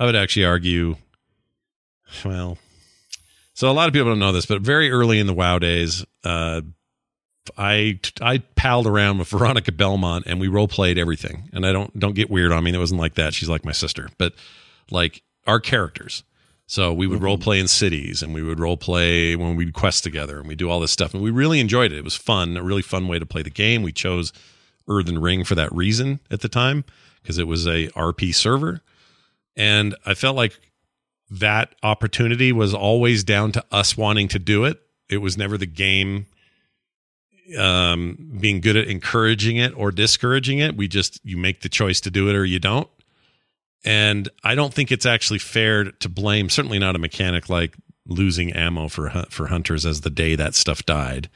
I 0.00 0.06
would 0.06 0.16
actually 0.16 0.44
argue, 0.44 0.96
well, 2.24 2.58
so 3.58 3.68
a 3.68 3.72
lot 3.72 3.88
of 3.88 3.92
people 3.92 4.06
don't 4.06 4.20
know 4.20 4.30
this, 4.30 4.46
but 4.46 4.62
very 4.62 4.88
early 4.88 5.18
in 5.18 5.26
the 5.26 5.34
WoW 5.34 5.58
days, 5.58 6.06
uh, 6.22 6.60
I 7.56 7.98
I 8.20 8.38
palled 8.54 8.86
around 8.86 9.18
with 9.18 9.26
Veronica 9.30 9.72
Belmont 9.72 10.26
and 10.28 10.38
we 10.38 10.46
role 10.46 10.68
played 10.68 10.96
everything. 10.96 11.50
And 11.52 11.66
I 11.66 11.72
don't 11.72 11.98
don't 11.98 12.14
get 12.14 12.30
weird 12.30 12.52
on 12.52 12.62
me. 12.62 12.72
It 12.72 12.78
wasn't 12.78 13.00
like 13.00 13.16
that. 13.16 13.34
She's 13.34 13.48
like 13.48 13.64
my 13.64 13.72
sister, 13.72 14.10
but 14.16 14.32
like 14.92 15.24
our 15.44 15.58
characters. 15.58 16.22
So 16.66 16.92
we 16.92 17.08
would 17.08 17.20
role 17.20 17.36
play 17.36 17.58
in 17.58 17.66
cities 17.66 18.22
and 18.22 18.32
we 18.32 18.44
would 18.44 18.60
role 18.60 18.76
play 18.76 19.34
when 19.34 19.56
we'd 19.56 19.74
quest 19.74 20.04
together 20.04 20.38
and 20.38 20.46
we 20.46 20.54
do 20.54 20.70
all 20.70 20.78
this 20.78 20.92
stuff. 20.92 21.12
And 21.12 21.20
we 21.20 21.32
really 21.32 21.58
enjoyed 21.58 21.90
it. 21.90 21.98
It 21.98 22.04
was 22.04 22.14
fun, 22.14 22.56
a 22.56 22.62
really 22.62 22.82
fun 22.82 23.08
way 23.08 23.18
to 23.18 23.26
play 23.26 23.42
the 23.42 23.50
game. 23.50 23.82
We 23.82 23.90
chose 23.90 24.32
Earthen 24.88 25.18
Ring 25.18 25.42
for 25.42 25.56
that 25.56 25.72
reason 25.72 26.20
at 26.30 26.42
the 26.42 26.48
time 26.48 26.84
because 27.22 27.38
it 27.38 27.48
was 27.48 27.66
a 27.66 27.88
RP 27.88 28.32
server. 28.32 28.82
And 29.56 29.96
I 30.06 30.14
felt 30.14 30.36
like 30.36 30.60
that 31.30 31.74
opportunity 31.82 32.52
was 32.52 32.74
always 32.74 33.24
down 33.24 33.52
to 33.52 33.64
us 33.70 33.96
wanting 33.96 34.28
to 34.28 34.38
do 34.38 34.64
it. 34.64 34.80
It 35.10 35.18
was 35.18 35.36
never 35.36 35.58
the 35.58 35.66
game 35.66 36.26
um, 37.58 38.36
being 38.40 38.60
good 38.60 38.76
at 38.76 38.88
encouraging 38.88 39.56
it 39.56 39.72
or 39.76 39.90
discouraging 39.90 40.58
it. 40.58 40.76
We 40.76 40.88
just, 40.88 41.20
you 41.24 41.36
make 41.36 41.60
the 41.62 41.68
choice 41.68 42.00
to 42.02 42.10
do 42.10 42.28
it 42.28 42.34
or 42.34 42.44
you 42.44 42.58
don't. 42.58 42.88
And 43.84 44.28
I 44.44 44.54
don't 44.54 44.74
think 44.74 44.90
it's 44.90 45.06
actually 45.06 45.38
fair 45.38 45.84
to 45.84 46.08
blame, 46.08 46.50
certainly 46.50 46.78
not 46.78 46.96
a 46.96 46.98
mechanic 46.98 47.48
like 47.48 47.74
losing 48.06 48.52
ammo 48.52 48.88
for, 48.88 49.10
for 49.30 49.46
hunters 49.46 49.86
as 49.86 50.00
the 50.00 50.10
day 50.10 50.34
that 50.34 50.54
stuff 50.54 50.84
died 50.84 51.28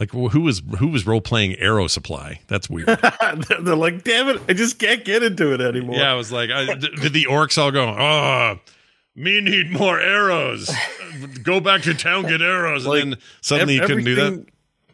Like 0.00 0.10
who 0.10 0.40
was 0.40 0.62
who 0.78 0.88
was 0.88 1.06
role 1.06 1.20
playing 1.20 1.54
Arrow 1.56 1.86
Supply? 1.86 2.40
That's 2.48 2.68
weird. 2.68 2.88
They're 3.60 3.76
like, 3.76 4.04
damn 4.04 4.28
it, 4.28 4.42
I 4.48 4.52
just 4.52 4.78
can't 4.78 5.04
get 5.04 5.22
into 5.22 5.54
it 5.54 5.60
anymore. 5.60 5.96
yeah, 5.96 6.10
I 6.10 6.14
was 6.14 6.32
like, 6.32 6.50
I, 6.50 6.74
did 6.74 7.12
the 7.12 7.26
orcs 7.26 7.56
all 7.56 7.70
go? 7.70 7.88
Oh, 7.88 8.58
me 9.16 9.40
need 9.40 9.70
more 9.70 9.98
arrows. 9.98 10.70
go 11.42 11.60
back 11.60 11.82
to 11.82 11.94
town, 11.94 12.22
get 12.26 12.42
arrows, 12.42 12.86
Like, 12.86 13.02
and 13.02 13.12
then 13.14 13.20
suddenly 13.40 13.74
you 13.74 13.82
Ev- 13.82 13.88
couldn't 13.88 14.04
do 14.04 14.14
that. 14.16 14.46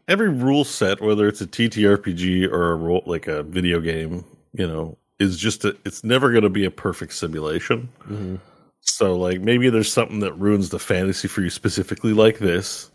Every 0.08 0.28
rule 0.28 0.64
set, 0.64 1.00
whether 1.00 1.28
it's 1.28 1.40
a 1.40 1.46
TTRPG 1.46 2.50
or 2.50 2.72
a 2.72 2.76
role 2.76 3.02
like 3.06 3.28
a 3.28 3.42
video 3.42 3.80
game, 3.80 4.24
you 4.52 4.66
know, 4.66 4.96
is 5.18 5.37
just 5.38 5.64
a, 5.64 5.76
it's 5.85 6.02
never 6.02 6.30
going 6.30 6.42
to 6.42 6.50
be 6.50 6.64
a 6.64 6.70
perfect 6.70 7.14
simulation. 7.14 7.88
Mm-hmm. 8.02 8.37
So, 8.80 9.16
like, 9.16 9.40
maybe 9.40 9.70
there's 9.70 9.92
something 9.92 10.20
that 10.20 10.32
ruins 10.35 10.70
the 10.70 10.78
fantasy 10.78 11.28
for 11.28 11.40
you 11.40 11.50
specifically, 11.50 12.12
like 12.12 12.38
this. 12.38 12.90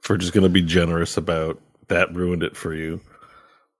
For 0.00 0.16
just 0.16 0.32
going 0.32 0.44
to 0.44 0.48
be 0.48 0.62
generous 0.62 1.16
about 1.16 1.60
that 1.88 2.14
ruined 2.14 2.42
it 2.42 2.56
for 2.56 2.72
you. 2.72 3.00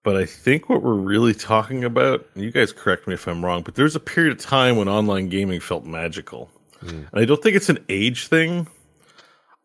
But 0.02 0.16
I 0.16 0.26
think 0.26 0.68
what 0.68 0.82
we're 0.82 0.94
really 0.94 1.32
talking 1.32 1.84
about, 1.84 2.26
and 2.34 2.42
you 2.42 2.50
guys 2.50 2.72
correct 2.72 3.06
me 3.06 3.14
if 3.14 3.26
I'm 3.28 3.44
wrong, 3.44 3.62
but 3.62 3.76
there's 3.76 3.96
a 3.96 4.00
period 4.00 4.32
of 4.32 4.44
time 4.44 4.76
when 4.76 4.88
online 4.88 5.28
gaming 5.28 5.60
felt 5.60 5.84
magical. 5.84 6.50
And 6.80 7.08
I 7.12 7.24
don't 7.24 7.42
think 7.42 7.56
it's 7.56 7.68
an 7.68 7.84
age 7.88 8.28
thing. 8.28 8.66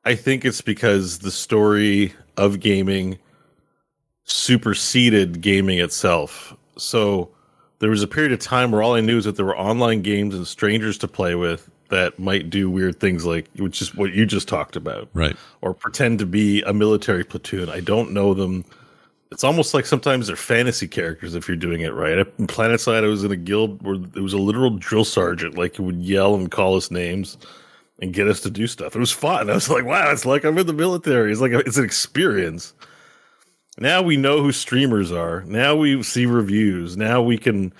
I 0.06 0.15
think 0.15 0.45
it's 0.45 0.62
because 0.62 1.19
the 1.19 1.32
story 1.32 2.13
of 2.38 2.60
gaming 2.60 3.19
superseded 4.26 5.41
gaming 5.41 5.80
itself. 5.80 6.54
So 6.78 7.30
there 7.80 7.89
was 7.89 8.02
a 8.02 8.08
period 8.08 8.32
of 8.32 8.39
time 8.39 8.71
where 8.71 8.82
all 8.82 8.95
I 8.95 9.02
knew 9.02 9.17
is 9.17 9.26
that 9.26 9.36
there 9.36 9.45
were 9.45 9.58
online 9.58 10.02
games 10.02 10.34
and 10.36 10.47
strangers 10.47 10.97
to 10.99 11.08
play 11.08 11.36
with 11.36 11.69
that 11.89 12.17
might 12.17 12.49
do 12.49 12.69
weird 12.69 12.99
things 12.99 13.26
like 13.26 13.47
which 13.58 13.82
is 13.82 13.93
what 13.93 14.13
you 14.13 14.26
just 14.26 14.47
talked 14.47 14.76
about. 14.76 15.10
Right. 15.13 15.36
Or 15.62 15.73
pretend 15.73 16.19
to 16.19 16.26
be 16.26 16.62
a 16.63 16.73
military 16.73 17.23
platoon. 17.23 17.69
I 17.69 17.82
don't 17.82 18.12
know 18.12 18.34
them. 18.34 18.65
It's 19.34 19.43
almost 19.43 19.74
like 19.74 19.88
sometimes 19.88 20.28
they're 20.28 20.36
fantasy 20.36 20.88
characters 20.88 21.34
if 21.34 21.48
you're 21.48 21.58
doing 21.58 21.82
it 21.82 21.93
right. 21.93 22.19
At 22.19 22.38
Planetside, 22.38 23.04
I 23.04 23.08
was 23.08 23.24
in 23.24 23.32
a 23.32 23.36
guild 23.36 23.82
where 23.82 23.98
there 23.98 24.22
was 24.22 24.34
a 24.34 24.38
literal 24.38 24.69
drill 24.69 25.06
sergeant, 25.06 25.58
like 25.58 25.76
who 25.76 25.84
would 25.84 26.04
yell 26.04 26.36
and 26.36 26.52
call 26.52 26.76
us 26.76 26.91
names 26.91 27.38
and 28.00 28.13
get 28.13 28.28
us 28.28 28.41
to 28.41 28.52
do 28.52 28.67
stuff. 28.67 28.96
It 28.96 29.00
was 29.00 29.12
fun. 29.12 29.50
I 29.50 29.56
was 29.56 29.69
like, 29.69 29.86
wow, 29.86 30.12
it's 30.12 30.26
like 30.26 30.43
I'm 30.43 30.58
in 30.60 30.67
the 30.67 30.74
military. 30.74 31.32
It's 31.32 31.41
like 31.41 31.52
a, 31.52 31.60
it's 31.60 31.78
an 31.78 31.84
experience. 31.84 32.76
Now 33.80 34.04
we 34.04 34.17
know 34.17 34.43
who 34.43 34.52
streamers 34.52 35.12
are. 35.12 35.41
Now 35.48 35.76
we 35.76 36.04
see 36.04 36.28
reviews. 36.28 36.96
Now 36.96 37.24
we 37.24 37.39
can 37.39 37.74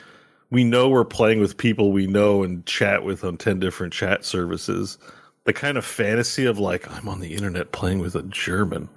we 0.50 0.64
know 0.64 0.90
we're 0.90 1.06
playing 1.06 1.40
with 1.40 1.56
people 1.58 1.92
we 1.92 2.08
know 2.08 2.42
and 2.42 2.66
chat 2.66 3.04
with 3.04 3.24
on 3.24 3.38
10 3.38 3.60
different 3.60 3.94
chat 3.94 4.26
services. 4.26 4.98
The 5.44 5.54
kind 5.54 5.78
of 5.78 5.86
fantasy 5.86 6.46
of 6.46 6.58
like 6.58 6.90
I'm 6.92 7.08
on 7.08 7.20
the 7.20 7.36
internet 7.36 7.74
playing 7.74 8.00
with 8.00 8.16
a 8.16 8.24
German 8.24 8.90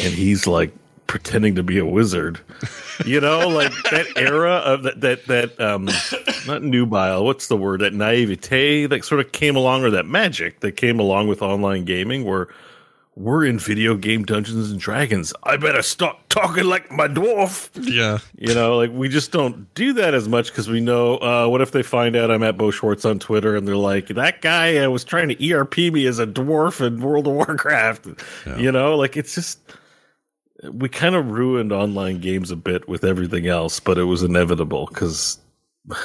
and 0.00 0.12
he's 0.12 0.48
like 0.48 0.74
pretending 1.06 1.54
to 1.54 1.62
be 1.62 1.78
a 1.78 1.86
wizard. 1.86 2.40
You 3.04 3.20
know, 3.20 3.48
like 3.48 3.72
that 3.90 4.06
era 4.16 4.54
of 4.54 4.82
that 4.84 5.00
that 5.02 5.26
that 5.26 5.60
um 5.60 5.84
not 6.46 6.62
nubile, 6.62 7.24
what's 7.24 7.48
the 7.48 7.56
word? 7.56 7.80
That 7.80 7.92
naivete 7.92 8.86
that 8.86 9.04
sort 9.04 9.20
of 9.20 9.32
came 9.32 9.56
along 9.56 9.84
or 9.84 9.90
that 9.90 10.06
magic 10.06 10.60
that 10.60 10.72
came 10.72 10.98
along 10.98 11.28
with 11.28 11.42
online 11.42 11.84
gaming 11.84 12.24
where 12.24 12.48
we're 13.16 13.46
in 13.46 13.58
video 13.58 13.96
game 13.96 14.24
Dungeons 14.24 14.70
and 14.70 14.78
Dragons. 14.78 15.32
I 15.42 15.56
better 15.56 15.80
stop 15.80 16.28
talking 16.28 16.64
like 16.64 16.90
my 16.92 17.08
dwarf. 17.08 17.70
Yeah. 17.74 18.18
You 18.36 18.54
know, 18.54 18.76
like 18.76 18.90
we 18.92 19.08
just 19.08 19.32
don't 19.32 19.72
do 19.74 19.94
that 19.94 20.12
as 20.12 20.28
much 20.28 20.48
because 20.48 20.68
we 20.68 20.80
know. 20.80 21.16
Uh, 21.16 21.48
what 21.48 21.62
if 21.62 21.72
they 21.72 21.82
find 21.82 22.14
out 22.14 22.30
I'm 22.30 22.42
at 22.42 22.58
Bo 22.58 22.70
Schwartz 22.70 23.04
on 23.06 23.18
Twitter 23.18 23.56
and 23.56 23.66
they're 23.66 23.74
like, 23.74 24.08
"That 24.08 24.42
guy 24.42 24.76
uh, 24.76 24.90
was 24.90 25.02
trying 25.02 25.28
to 25.28 25.52
ERP 25.52 25.78
me 25.78 26.06
as 26.06 26.18
a 26.18 26.26
dwarf 26.26 26.86
in 26.86 27.00
World 27.00 27.26
of 27.26 27.32
Warcraft." 27.32 28.08
You 28.58 28.70
know, 28.70 28.96
like 28.96 29.16
it's 29.16 29.34
just 29.34 29.60
we 30.72 30.88
kind 30.88 31.14
of 31.14 31.30
ruined 31.30 31.72
online 31.72 32.20
games 32.20 32.50
a 32.50 32.56
bit 32.56 32.88
with 32.88 33.04
everything 33.04 33.46
else, 33.46 33.80
but 33.80 33.98
it 33.98 34.04
was 34.04 34.22
inevitable 34.22 34.86
because 34.86 35.38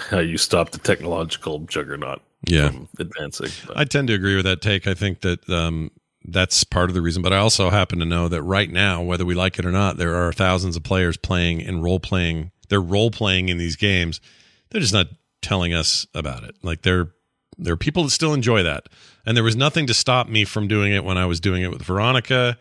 how 0.10 0.20
you 0.20 0.38
stopped 0.38 0.74
the 0.74 0.78
technological 0.78 1.60
juggernaut 1.60 2.22
Yeah. 2.48 2.70
from 2.70 2.90
advancing. 3.00 3.50
But- 3.68 3.78
I 3.78 3.86
tend 3.86 4.08
to 4.10 4.14
agree 4.14 4.36
with 4.36 4.46
that 4.46 4.62
take. 4.62 4.88
I 4.88 4.94
think 4.94 5.22
that 5.22 5.50
um, 5.50 5.92
that's 6.26 6.64
part 6.64 6.90
of 6.90 6.94
the 6.94 7.02
reason. 7.02 7.22
But 7.22 7.34
I 7.34 7.38
also 7.38 7.70
happen 7.70 8.00
to 8.00 8.06
know 8.06 8.28
that 8.28 8.44
right 8.44 8.70
now, 8.70 9.02
whether 9.02 9.26
we 9.26 9.34
like 9.36 9.58
it 9.58 9.66
or 9.66 9.72
not, 9.72 9.98
there 9.98 10.16
are 10.16 10.32
thousands 10.34 10.76
of 10.76 10.84
players 10.84 11.18
playing 11.18 11.62
and 11.62 11.84
role 11.84 12.00
playing. 12.00 12.52
They're 12.70 12.82
role 12.82 13.12
playing 13.12 13.50
in 13.50 13.58
these 13.58 13.76
games. 13.76 14.22
They're 14.70 14.82
just 14.82 14.94
not 14.94 15.08
telling 15.42 15.74
us 15.74 16.06
about 16.14 16.44
it. 16.44 16.56
Like 16.62 16.84
there, 16.84 17.12
there 17.58 17.74
are 17.74 17.78
people 17.78 18.04
that 18.04 18.12
still 18.12 18.34
enjoy 18.34 18.64
that, 18.64 18.88
and 19.26 19.36
there 19.36 19.44
was 19.44 19.56
nothing 19.56 19.88
to 19.88 19.94
stop 19.94 20.30
me 20.30 20.46
from 20.46 20.68
doing 20.68 20.94
it 20.94 21.04
when 21.04 21.18
I 21.18 21.26
was 21.26 21.40
doing 21.40 21.64
it 21.64 21.72
with 21.72 21.82
Veronica, 21.84 22.58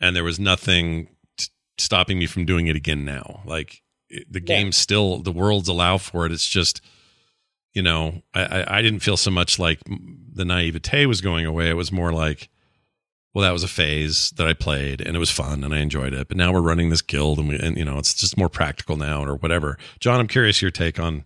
and 0.00 0.14
there 0.14 0.24
was 0.24 0.38
nothing 0.38 1.08
t- 1.36 1.46
stopping 1.78 2.18
me 2.18 2.26
from 2.26 2.44
doing 2.44 2.66
it 2.66 2.76
again 2.76 3.04
now. 3.04 3.40
Like 3.44 3.82
it, 4.08 4.30
the 4.30 4.40
game 4.40 4.72
still, 4.72 5.18
the 5.18 5.32
worlds 5.32 5.68
allow 5.68 5.98
for 5.98 6.26
it. 6.26 6.32
It's 6.32 6.48
just 6.48 6.80
you 7.76 7.82
know, 7.82 8.22
I, 8.32 8.44
I, 8.44 8.78
I 8.78 8.82
didn't 8.82 9.00
feel 9.00 9.18
so 9.18 9.30
much 9.30 9.58
like 9.58 9.80
the 9.86 10.46
naivete 10.46 11.04
was 11.04 11.20
going 11.20 11.44
away. 11.44 11.68
It 11.68 11.74
was 11.76 11.92
more 11.92 12.10
like, 12.10 12.48
well, 13.34 13.42
that 13.42 13.52
was 13.52 13.62
a 13.62 13.68
phase 13.68 14.30
that 14.38 14.48
I 14.48 14.54
played 14.54 15.02
and 15.02 15.14
it 15.14 15.18
was 15.18 15.30
fun 15.30 15.62
and 15.62 15.74
I 15.74 15.80
enjoyed 15.80 16.14
it. 16.14 16.26
But 16.26 16.38
now 16.38 16.54
we're 16.54 16.62
running 16.62 16.88
this 16.88 17.02
guild 17.02 17.38
and 17.38 17.48
we, 17.48 17.58
and 17.58 17.76
you 17.76 17.84
know, 17.84 17.98
it's 17.98 18.14
just 18.14 18.38
more 18.38 18.48
practical 18.48 18.96
now 18.96 19.22
or 19.22 19.36
whatever. 19.36 19.76
John, 20.00 20.20
I'm 20.20 20.26
curious 20.26 20.62
your 20.62 20.70
take 20.70 20.98
on 20.98 21.24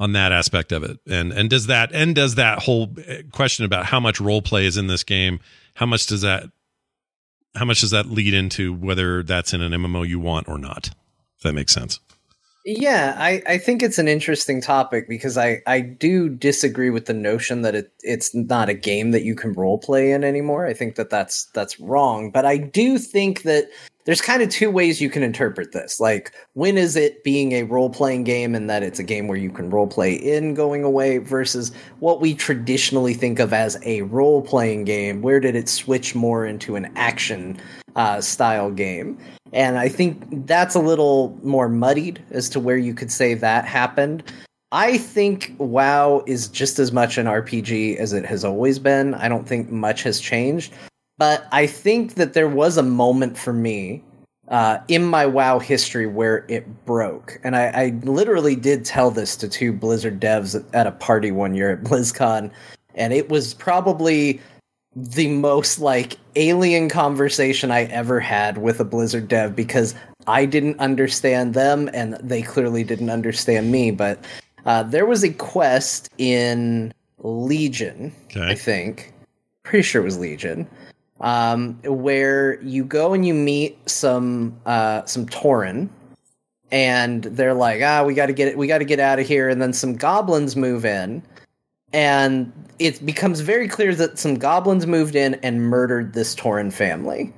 on 0.00 0.10
that 0.10 0.32
aspect 0.32 0.72
of 0.72 0.82
it. 0.82 0.98
And 1.08 1.32
and 1.32 1.48
does 1.48 1.68
that 1.68 1.92
and 1.92 2.16
does 2.16 2.34
that 2.34 2.64
whole 2.64 2.92
eh, 3.06 3.22
question 3.30 3.64
about 3.64 3.86
how 3.86 4.00
much 4.00 4.20
role 4.20 4.42
play 4.42 4.66
is 4.66 4.76
in 4.76 4.88
this 4.88 5.04
game? 5.04 5.38
How 5.76 5.86
much 5.86 6.06
does 6.08 6.22
that 6.22 6.50
how 7.54 7.64
much 7.64 7.80
does 7.80 7.90
that 7.90 8.06
lead 8.06 8.34
into 8.34 8.72
whether 8.72 9.22
that's 9.22 9.54
in 9.54 9.62
an 9.62 9.72
MMO 9.72 10.06
you 10.06 10.18
want 10.18 10.48
or 10.48 10.58
not? 10.58 10.90
If 11.36 11.42
that 11.42 11.52
makes 11.52 11.72
sense. 11.72 12.00
Yeah, 12.66 13.14
I, 13.18 13.42
I 13.46 13.58
think 13.58 13.82
it's 13.82 13.98
an 13.98 14.08
interesting 14.08 14.62
topic 14.62 15.06
because 15.06 15.36
I, 15.36 15.60
I 15.66 15.80
do 15.80 16.30
disagree 16.30 16.88
with 16.88 17.04
the 17.04 17.12
notion 17.12 17.60
that 17.60 17.74
it 17.74 17.92
it's 18.00 18.34
not 18.34 18.70
a 18.70 18.74
game 18.74 19.10
that 19.10 19.22
you 19.22 19.34
can 19.34 19.52
role 19.52 19.78
play 19.78 20.12
in 20.12 20.24
anymore. 20.24 20.64
I 20.64 20.72
think 20.72 20.94
that 20.94 21.10
that's 21.10 21.44
that's 21.52 21.78
wrong, 21.78 22.30
but 22.30 22.46
I 22.46 22.56
do 22.56 22.96
think 22.96 23.42
that 23.42 23.68
there's 24.04 24.20
kind 24.20 24.42
of 24.42 24.50
two 24.50 24.70
ways 24.70 25.00
you 25.00 25.08
can 25.08 25.22
interpret 25.22 25.72
this. 25.72 25.98
Like 25.98 26.32
when 26.52 26.76
is 26.76 26.94
it 26.96 27.24
being 27.24 27.52
a 27.52 27.62
role 27.62 27.90
playing 27.90 28.24
game 28.24 28.54
and 28.54 28.68
that 28.68 28.82
it's 28.82 28.98
a 28.98 29.04
game 29.04 29.28
where 29.28 29.38
you 29.38 29.50
can 29.50 29.70
role 29.70 29.86
play 29.86 30.12
in 30.12 30.54
going 30.54 30.84
away 30.84 31.18
versus 31.18 31.72
what 32.00 32.20
we 32.20 32.34
traditionally 32.34 33.14
think 33.14 33.38
of 33.38 33.52
as 33.52 33.78
a 33.84 34.02
role 34.02 34.42
playing 34.42 34.84
game. 34.84 35.22
Where 35.22 35.40
did 35.40 35.56
it 35.56 35.68
switch 35.68 36.14
more 36.14 36.44
into 36.44 36.76
an 36.76 36.92
action 36.96 37.58
uh, 37.96 38.20
style 38.20 38.70
game? 38.70 39.18
And 39.52 39.78
I 39.78 39.88
think 39.88 40.46
that's 40.46 40.74
a 40.74 40.80
little 40.80 41.38
more 41.42 41.68
muddied 41.68 42.22
as 42.30 42.48
to 42.50 42.60
where 42.60 42.76
you 42.76 42.92
could 42.92 43.10
say 43.10 43.34
that 43.34 43.64
happened. 43.64 44.22
I 44.72 44.98
think 44.98 45.54
WoW 45.58 46.24
is 46.26 46.48
just 46.48 46.80
as 46.80 46.90
much 46.90 47.16
an 47.16 47.26
RPG 47.26 47.96
as 47.96 48.12
it 48.12 48.26
has 48.26 48.44
always 48.44 48.80
been. 48.80 49.14
I 49.14 49.28
don't 49.28 49.46
think 49.46 49.70
much 49.70 50.02
has 50.02 50.18
changed. 50.18 50.74
But 51.18 51.46
I 51.52 51.66
think 51.66 52.14
that 52.14 52.32
there 52.32 52.48
was 52.48 52.76
a 52.76 52.82
moment 52.82 53.38
for 53.38 53.52
me 53.52 54.02
uh, 54.48 54.78
in 54.88 55.04
my 55.04 55.26
WoW 55.26 55.58
history 55.58 56.06
where 56.06 56.44
it 56.48 56.84
broke. 56.84 57.40
And 57.44 57.56
I, 57.56 57.66
I 57.68 57.88
literally 58.02 58.56
did 58.56 58.84
tell 58.84 59.10
this 59.10 59.36
to 59.36 59.48
two 59.48 59.72
Blizzard 59.72 60.20
devs 60.20 60.54
at, 60.54 60.74
at 60.74 60.86
a 60.86 60.92
party 60.92 61.30
one 61.30 61.54
year 61.54 61.70
at 61.70 61.82
BlizzCon. 61.84 62.50
And 62.94 63.12
it 63.12 63.28
was 63.28 63.54
probably 63.54 64.40
the 64.96 65.28
most 65.28 65.80
like 65.80 66.18
alien 66.36 66.88
conversation 66.88 67.70
I 67.70 67.84
ever 67.84 68.20
had 68.20 68.58
with 68.58 68.78
a 68.80 68.84
Blizzard 68.84 69.28
dev 69.28 69.56
because 69.56 69.94
I 70.26 70.46
didn't 70.46 70.78
understand 70.78 71.54
them 71.54 71.90
and 71.92 72.14
they 72.14 72.42
clearly 72.42 72.84
didn't 72.84 73.10
understand 73.10 73.72
me. 73.72 73.90
But 73.90 74.24
uh, 74.66 74.82
there 74.84 75.06
was 75.06 75.24
a 75.24 75.32
quest 75.32 76.10
in 76.18 76.92
Legion, 77.18 78.12
Okay. 78.26 78.50
I 78.50 78.54
think. 78.54 79.12
Pretty 79.64 79.82
sure 79.82 80.02
it 80.02 80.04
was 80.04 80.18
Legion. 80.18 80.68
Um, 81.20 81.74
where 81.84 82.60
you 82.60 82.84
go 82.84 83.14
and 83.14 83.24
you 83.24 83.34
meet 83.34 83.78
some 83.88 84.58
uh, 84.66 85.04
some 85.04 85.26
Tauren, 85.26 85.88
and 86.72 87.22
they're 87.22 87.54
like, 87.54 87.80
ah, 87.82 88.02
we 88.04 88.14
got 88.14 88.26
to 88.26 88.32
get 88.32 88.48
it, 88.48 88.58
we 88.58 88.66
got 88.66 88.78
to 88.78 88.84
get 88.84 88.98
out 88.98 89.20
of 89.20 89.26
here. 89.26 89.48
And 89.48 89.62
then 89.62 89.72
some 89.72 89.94
goblins 89.94 90.56
move 90.56 90.84
in, 90.84 91.22
and 91.92 92.52
it 92.80 93.06
becomes 93.06 93.40
very 93.40 93.68
clear 93.68 93.94
that 93.94 94.18
some 94.18 94.34
goblins 94.34 94.86
moved 94.86 95.14
in 95.14 95.34
and 95.34 95.62
murdered 95.62 96.14
this 96.14 96.34
Tauren 96.34 96.72
family, 96.72 97.32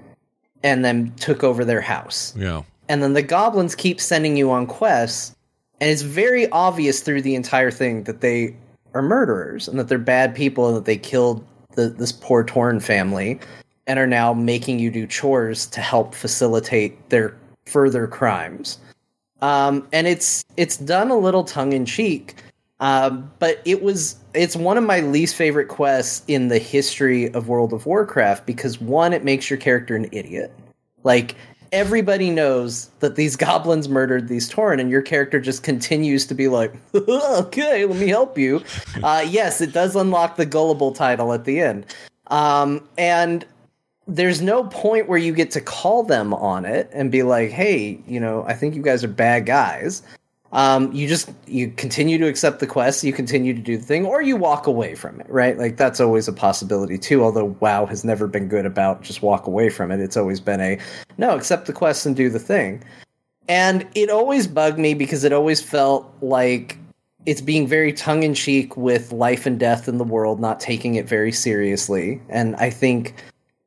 and 0.62 0.82
then 0.82 1.12
took 1.16 1.44
over 1.44 1.62
their 1.64 1.82
house. 1.82 2.34
Yeah. 2.34 2.62
And 2.88 3.02
then 3.02 3.12
the 3.12 3.22
goblins 3.22 3.74
keep 3.74 4.00
sending 4.00 4.38
you 4.38 4.50
on 4.50 4.66
quests, 4.66 5.36
and 5.82 5.90
it's 5.90 6.02
very 6.02 6.48
obvious 6.50 7.00
through 7.00 7.22
the 7.22 7.34
entire 7.34 7.70
thing 7.70 8.04
that 8.04 8.22
they 8.22 8.56
are 8.94 9.02
murderers 9.02 9.68
and 9.68 9.78
that 9.78 9.88
they're 9.88 9.98
bad 9.98 10.34
people 10.34 10.68
and 10.68 10.76
that 10.78 10.86
they 10.86 10.96
killed 10.96 11.46
the, 11.74 11.90
this 11.90 12.10
poor 12.10 12.42
Torn 12.42 12.80
family 12.80 13.38
and 13.86 13.98
are 13.98 14.06
now 14.06 14.32
making 14.32 14.78
you 14.78 14.90
do 14.90 15.06
chores 15.06 15.66
to 15.66 15.80
help 15.80 16.14
facilitate 16.14 17.10
their 17.10 17.36
further 17.66 18.06
crimes. 18.06 18.78
Um, 19.42 19.86
and 19.92 20.06
it's 20.06 20.44
it's 20.56 20.76
done 20.78 21.10
a 21.10 21.16
little 21.16 21.44
tongue 21.44 21.72
in 21.72 21.84
cheek, 21.84 22.36
um, 22.80 23.30
but 23.38 23.60
it 23.64 23.82
was 23.82 24.16
it's 24.34 24.56
one 24.56 24.78
of 24.78 24.84
my 24.84 25.00
least 25.00 25.34
favorite 25.34 25.68
quests 25.68 26.24
in 26.26 26.48
the 26.48 26.58
history 26.58 27.32
of 27.34 27.48
World 27.48 27.72
of 27.72 27.86
Warcraft 27.86 28.46
because 28.46 28.80
one, 28.80 29.12
it 29.12 29.24
makes 29.24 29.50
your 29.50 29.58
character 29.58 29.94
an 29.94 30.08
idiot. 30.10 30.52
Like 31.04 31.36
everybody 31.70 32.30
knows 32.30 32.88
that 33.00 33.16
these 33.16 33.36
goblins 33.36 33.88
murdered 33.88 34.28
these 34.28 34.50
Tauren, 34.50 34.80
and 34.80 34.90
your 34.90 35.02
character 35.02 35.38
just 35.38 35.62
continues 35.62 36.26
to 36.26 36.34
be 36.34 36.48
like, 36.48 36.72
"Okay, 36.94 37.84
let 37.84 37.98
me 37.98 38.08
help 38.08 38.38
you." 38.38 38.62
Uh, 39.02 39.24
yes, 39.28 39.60
it 39.60 39.72
does 39.72 39.94
unlock 39.94 40.36
the 40.36 40.46
gullible 40.46 40.92
title 40.92 41.34
at 41.34 41.44
the 41.44 41.60
end, 41.60 41.84
um, 42.28 42.88
and 42.96 43.44
there's 44.06 44.40
no 44.40 44.64
point 44.64 45.08
where 45.08 45.18
you 45.18 45.32
get 45.32 45.50
to 45.52 45.60
call 45.60 46.02
them 46.02 46.32
on 46.34 46.64
it 46.64 46.88
and 46.92 47.10
be 47.10 47.22
like, 47.22 47.50
"Hey, 47.50 48.00
you 48.06 48.20
know, 48.20 48.44
I 48.46 48.54
think 48.54 48.74
you 48.74 48.82
guys 48.82 49.02
are 49.04 49.08
bad 49.08 49.46
guys." 49.46 50.02
um, 50.52 50.92
you 50.92 51.08
just 51.08 51.30
you 51.46 51.70
continue 51.72 52.18
to 52.18 52.26
accept 52.26 52.60
the 52.60 52.66
quest, 52.66 53.04
you 53.04 53.12
continue 53.12 53.52
to 53.52 53.60
do 53.60 53.76
the 53.76 53.82
thing, 53.82 54.06
or 54.06 54.22
you 54.22 54.36
walk 54.36 54.66
away 54.66 54.94
from 54.94 55.20
it, 55.20 55.28
right? 55.28 55.58
Like 55.58 55.76
that's 55.76 56.00
always 56.00 56.28
a 56.28 56.32
possibility 56.32 56.98
too. 56.98 57.22
Although 57.22 57.56
WoW 57.60 57.86
has 57.86 58.04
never 58.04 58.26
been 58.26 58.48
good 58.48 58.64
about 58.64 59.02
just 59.02 59.22
walk 59.22 59.46
away 59.46 59.68
from 59.68 59.90
it. 59.90 60.00
It's 60.00 60.16
always 60.16 60.40
been 60.40 60.60
a 60.60 60.78
no, 61.18 61.36
accept 61.36 61.66
the 61.66 61.72
quest 61.72 62.06
and 62.06 62.14
do 62.14 62.30
the 62.30 62.38
thing. 62.38 62.82
And 63.48 63.86
it 63.94 64.08
always 64.08 64.46
bugged 64.46 64.78
me 64.78 64.94
because 64.94 65.24
it 65.24 65.32
always 65.32 65.60
felt 65.60 66.10
like 66.20 66.78
it's 67.26 67.40
being 67.40 67.66
very 67.66 67.92
tongue 67.92 68.22
in 68.22 68.34
cheek 68.34 68.76
with 68.76 69.12
life 69.12 69.46
and 69.46 69.58
death 69.58 69.88
in 69.88 69.98
the 69.98 70.04
world, 70.04 70.40
not 70.40 70.58
taking 70.58 70.94
it 70.94 71.08
very 71.08 71.32
seriously. 71.32 72.20
And 72.28 72.56
I 72.56 72.70
think 72.70 73.14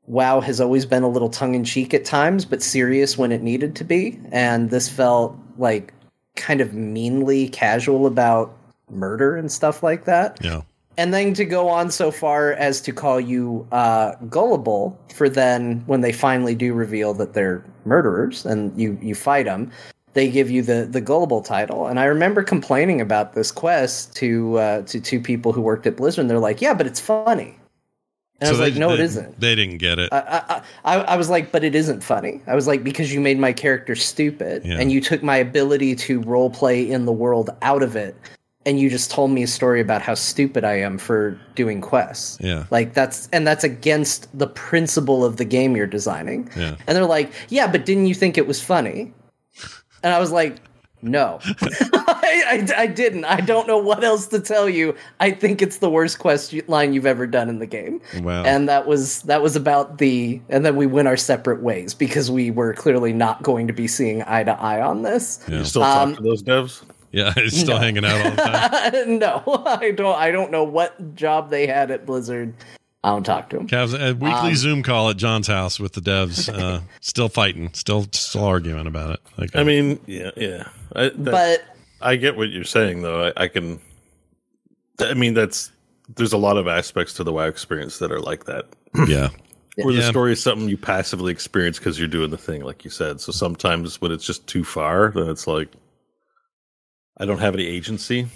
WoW 0.10 0.42
has 0.42 0.60
always 0.60 0.86
been 0.86 1.04
a 1.04 1.08
little 1.08 1.30
tongue 1.30 1.54
in 1.54 1.64
cheek 1.64 1.94
at 1.94 2.04
times, 2.04 2.44
but 2.44 2.64
serious 2.64 3.18
when 3.18 3.32
it 3.32 3.44
needed 3.44 3.76
to 3.76 3.84
be. 3.84 4.20
And 4.32 4.72
this 4.72 4.90
felt 4.90 5.38
like 5.58 5.94
kind 6.36 6.62
of 6.62 6.74
meanly 6.74 7.50
casual 7.50 8.08
about 8.08 8.58
murder 8.90 9.36
and 9.36 9.52
stuff 9.52 9.84
like 9.84 10.06
that. 10.06 10.40
Yeah. 10.42 10.62
And 10.98 11.14
then 11.14 11.34
to 11.36 11.46
go 11.46 11.70
on 11.70 11.92
so 11.92 12.12
far 12.12 12.54
as 12.54 12.82
to 12.82 12.92
call 12.92 13.22
you 13.22 13.66
uh, 13.72 14.16
gullible 14.30 15.00
for 15.14 15.30
then 15.30 15.84
when 15.86 16.02
they 16.02 16.12
finally 16.12 16.56
do 16.56 16.74
reveal 16.74 17.14
that 17.14 17.34
they're 17.34 17.64
murderers 17.86 18.46
and 18.46 18.78
you 18.78 18.98
you 19.02 19.16
fight 19.16 19.46
them, 19.46 19.72
they 20.14 20.30
give 20.30 20.50
you 20.50 20.62
the 20.62 20.88
the 20.92 21.00
gullible 21.00 21.42
title. 21.42 21.86
And 21.88 22.00
I 22.00 22.06
remember 22.06 22.44
complaining 22.44 23.00
about 23.00 23.34
this 23.34 23.52
quest 23.52 24.16
to 24.18 24.58
uh, 24.58 24.82
to 24.84 25.00
two 25.00 25.22
people 25.22 25.54
who 25.54 25.62
worked 25.62 25.88
at 25.88 25.96
Blizzard. 25.96 26.24
And 26.24 26.30
they're 26.30 26.40
like, 26.40 26.62
"Yeah, 26.62 26.74
but 26.74 26.88
it's 26.88 27.00
funny." 27.00 27.59
And 28.42 28.48
I 28.48 28.52
was 28.52 28.60
like, 28.60 28.76
no, 28.76 28.90
they, 28.90 28.94
it 28.96 29.00
isn't. 29.02 29.40
They 29.40 29.54
didn't 29.56 29.78
get 29.80 30.00
it. 30.00 30.10
I, 30.14 30.62
I, 30.84 30.96
I, 30.96 31.02
I 31.02 31.16
was 31.18 31.30
like, 31.30 31.52
but 31.52 31.64
it 31.64 31.76
isn't 31.76 32.02
funny. 32.04 32.42
I 32.48 32.56
was 32.56 32.68
like, 32.68 32.84
because 32.84 33.14
you 33.14 33.20
made 33.20 33.38
my 33.38 33.52
character 33.52 33.96
stupid 33.96 34.64
Yeah. 34.66 34.78
and 34.80 34.92
you 34.92 35.02
took 35.02 35.22
my 35.22 35.36
ability 35.38 35.96
to 35.98 36.22
role 36.22 36.50
play 36.50 36.90
in 36.90 37.06
the 37.06 37.12
world 37.12 37.50
out 37.62 37.84
of 37.84 37.96
it. 37.96 38.16
And 38.66 38.80
you 38.80 38.90
just 38.90 39.10
told 39.10 39.32
me 39.32 39.44
a 39.44 39.48
story 39.48 39.82
about 39.82 40.02
how 40.02 40.14
stupid 40.14 40.64
I 40.64 40.74
am 40.80 40.98
for 40.98 41.40
doing 41.56 41.82
quests. 41.82 42.38
Yeah. 42.42 42.66
Like 42.72 42.94
that's, 42.94 43.28
and 43.34 43.48
that's 43.48 43.64
against 43.64 44.28
the 44.38 44.48
principle 44.48 45.24
of 45.26 45.38
the 45.38 45.46
game 45.46 45.76
you're 45.76 45.88
designing. 45.88 46.50
Yeah. 46.56 46.76
And 46.88 46.96
they're 46.96 47.06
like, 47.06 47.32
yeah, 47.50 47.72
but 47.72 47.86
didn't 47.86 48.06
you 48.08 48.14
think 48.16 48.38
it 48.38 48.48
was 48.48 48.62
funny? 48.62 49.14
And 50.04 50.14
I 50.14 50.20
was 50.20 50.32
like, 50.32 50.58
no, 51.02 51.40
I, 52.30 52.56
I, 52.78 52.82
I 52.84 52.88
didn't. 52.88 53.26
I 53.26 53.42
don't 53.42 53.68
know 53.68 53.78
what 53.78 54.04
else 54.04 54.28
to 54.28 54.40
tell 54.40 54.70
you. 54.70 54.96
I 55.20 55.32
think 55.32 55.62
it's 55.62 55.78
the 55.78 55.90
worst 55.90 56.20
quest 56.20 56.54
line 56.68 56.94
you've 56.94 57.06
ever 57.06 57.26
done 57.28 57.50
in 57.50 57.60
the 57.60 57.66
game. 57.66 58.02
Wow. 58.22 58.44
And 58.44 58.70
that 58.70 58.88
was 58.88 59.22
that 59.24 59.42
was 59.42 59.56
about 59.56 59.98
the. 59.98 60.40
And 60.50 60.66
then 60.66 60.76
we 60.76 60.86
went 60.86 61.08
our 61.08 61.18
separate 61.18 61.62
ways 61.62 61.94
because 61.94 62.30
we 62.32 62.52
were 62.52 62.74
clearly 62.74 63.14
not 63.14 63.44
going 63.44 63.68
to 63.68 63.74
be 63.74 63.88
seeing 63.88 64.24
eye 64.24 64.44
to 64.44 64.52
eye 64.60 64.82
on 64.82 65.02
this. 65.04 65.44
Yeah. 65.48 65.60
You 65.60 65.66
still 65.66 65.84
Um, 65.84 66.10
talk 66.14 66.18
to 66.24 66.24
those 66.30 66.44
devs? 66.44 66.84
Yeah, 67.12 67.34
he's 67.36 67.60
still 67.60 67.78
hanging 67.80 68.06
out 68.06 68.24
all 68.24 68.32
the 68.32 68.38
time. 68.38 69.18
no, 69.20 69.64
I 69.66 69.92
don't. 69.92 70.16
I 70.16 70.32
don't 70.32 70.52
know 70.52 70.64
what 70.64 71.16
job 71.16 71.50
they 71.50 71.66
had 71.68 71.90
at 71.92 72.06
Blizzard. 72.06 72.54
I 73.04 73.12
don't 73.12 73.24
talk 73.24 73.50
to 73.52 73.58
them. 73.58 73.68
Cavs, 73.68 73.94
a 73.94 74.14
weekly 74.14 74.50
Um, 74.50 74.56
Zoom 74.56 74.84
call 74.84 75.10
at 75.10 75.16
John's 75.16 75.48
house 75.48 75.80
with 75.80 75.94
the 75.94 76.02
devs, 76.02 76.54
uh, 76.54 76.82
still 77.00 77.30
fighting, 77.30 77.72
still 77.74 78.06
still 78.12 78.44
arguing 78.44 78.88
about 78.88 79.12
it. 79.12 79.20
Like, 79.38 79.56
I 79.56 79.64
mean, 79.64 80.00
yeah, 80.06 80.32
yeah. 80.36 80.68
I, 80.94 81.10
But 81.18 81.64
I 82.02 82.16
get 82.16 82.38
what 82.38 82.50
you're 82.50 82.64
saying, 82.64 83.02
though. 83.02 83.28
I, 83.28 83.44
I 83.44 83.48
can. 83.48 83.80
I 85.00 85.14
mean, 85.14 85.34
that's 85.34 85.72
there's 86.16 86.34
a 86.34 86.38
lot 86.38 86.58
of 86.58 86.68
aspects 86.68 87.14
to 87.14 87.24
the 87.24 87.32
WoW 87.32 87.46
experience 87.46 88.00
that 88.00 88.12
are 88.12 88.20
like 88.20 88.46
that, 88.46 88.66
yeah, 89.08 89.30
where 89.76 89.94
the 89.94 90.04
story 90.04 90.34
is 90.34 90.42
something 90.42 90.70
you 90.70 90.78
passively 90.78 91.32
experience 91.32 91.78
because 91.78 92.00
you're 92.00 92.08
doing 92.08 92.32
the 92.32 92.38
thing, 92.38 92.64
like 92.64 92.84
you 92.84 92.90
said. 92.90 93.22
So 93.22 93.32
sometimes 93.32 94.02
when 94.02 94.12
it's 94.12 94.26
just 94.26 94.48
too 94.48 94.64
far, 94.64 95.12
then 95.14 95.30
it's 95.30 95.48
like 95.48 95.70
I 97.18 97.26
don't 97.26 97.40
have 97.40 97.54
any 97.54 97.66
agency. 97.66 98.28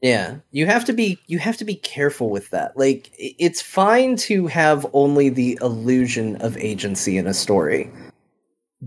Yeah, 0.00 0.36
you 0.52 0.66
have 0.66 0.84
to 0.84 0.92
be 0.92 1.18
you 1.26 1.38
have 1.38 1.56
to 1.56 1.64
be 1.64 1.74
careful 1.74 2.30
with 2.30 2.50
that. 2.50 2.76
Like 2.76 3.10
it's 3.18 3.60
fine 3.60 4.16
to 4.16 4.46
have 4.46 4.86
only 4.92 5.28
the 5.28 5.58
illusion 5.60 6.36
of 6.36 6.56
agency 6.58 7.18
in 7.18 7.26
a 7.26 7.34
story. 7.34 7.90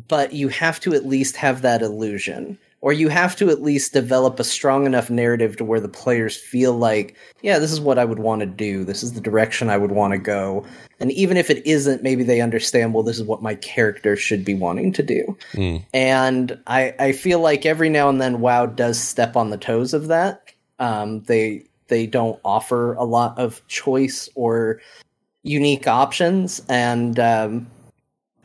But 0.08 0.32
you 0.32 0.48
have 0.48 0.80
to 0.82 0.94
at 0.94 1.06
least 1.06 1.36
have 1.36 1.64
that 1.64 1.82
illusion 1.82 2.58
or 2.82 2.92
you 2.92 3.10
have 3.10 3.36
to 3.36 3.50
at 3.50 3.62
least 3.62 3.94
develop 3.94 4.40
a 4.40 4.44
strong 4.44 4.86
enough 4.86 5.10
narrative 5.10 5.56
to 5.58 5.64
where 5.64 5.80
the 5.80 5.88
players 5.88 6.36
feel 6.36 6.74
like, 6.74 7.16
yeah, 7.44 7.60
this 7.60 7.72
is 7.72 7.80
what 7.80 8.00
I 8.00 8.06
would 8.06 8.20
want 8.20 8.40
to 8.40 8.48
do. 8.48 8.84
This 8.84 9.04
is 9.04 9.14
the 9.14 9.22
direction 9.22 9.70
I 9.70 9.78
would 9.78 9.92
want 9.92 10.14
to 10.14 10.18
go. 10.18 10.66
And 11.00 11.12
even 11.12 11.38
if 11.38 11.50
it 11.50 11.66
isn't, 11.66 12.02
maybe 12.02 12.24
they 12.24 12.42
understand, 12.42 12.94
well, 12.94 13.04
this 13.04 13.18
is 13.18 13.24
what 13.24 13.44
my 13.44 13.56
character 13.56 14.16
should 14.16 14.44
be 14.44 14.56
wanting 14.56 14.92
to 14.94 15.04
do. 15.04 15.38
And 15.94 16.60
I, 16.66 16.96
I 17.00 17.12
feel 17.12 17.40
like 17.40 17.66
every 17.66 17.90
now 17.90 18.10
and 18.10 18.20
then 18.20 18.42
WoW 18.42 18.66
does 18.66 19.00
step 19.00 19.36
on 19.36 19.52
the 19.52 19.58
toes 19.58 19.94
of 19.94 20.08
that. 20.08 20.52
Um, 20.80 21.22
they 21.22 21.66
they 21.88 22.08
don't 22.08 22.40
offer 22.44 22.94
a 22.94 23.04
lot 23.04 23.38
of 23.38 23.62
choice 23.68 24.30
or 24.34 24.82
unique 25.44 25.88
options, 25.88 26.62
and 26.70 27.20
um, 27.20 27.68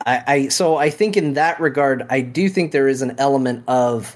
I, 0.05 0.23
I 0.27 0.47
so 0.49 0.75
I 0.75 0.89
think 0.91 1.17
in 1.17 1.33
that 1.33 1.59
regard, 1.59 2.05
I 2.09 2.21
do 2.21 2.49
think 2.49 2.73
there 2.73 2.87
is 2.87 3.01
an 3.01 3.15
element 3.17 3.63
of 3.67 4.15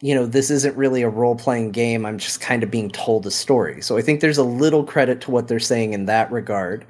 you 0.00 0.14
know 0.14 0.26
this 0.26 0.50
isn't 0.50 0.76
really 0.76 1.02
a 1.02 1.08
role 1.08 1.34
playing 1.34 1.72
game. 1.72 2.06
I'm 2.06 2.18
just 2.18 2.40
kind 2.40 2.62
of 2.62 2.70
being 2.70 2.90
told 2.90 3.26
a 3.26 3.30
story. 3.30 3.80
So 3.82 3.96
I 3.96 4.02
think 4.02 4.20
there's 4.20 4.38
a 4.38 4.44
little 4.44 4.84
credit 4.84 5.20
to 5.22 5.30
what 5.30 5.48
they're 5.48 5.58
saying 5.58 5.92
in 5.92 6.06
that 6.06 6.30
regard. 6.30 6.84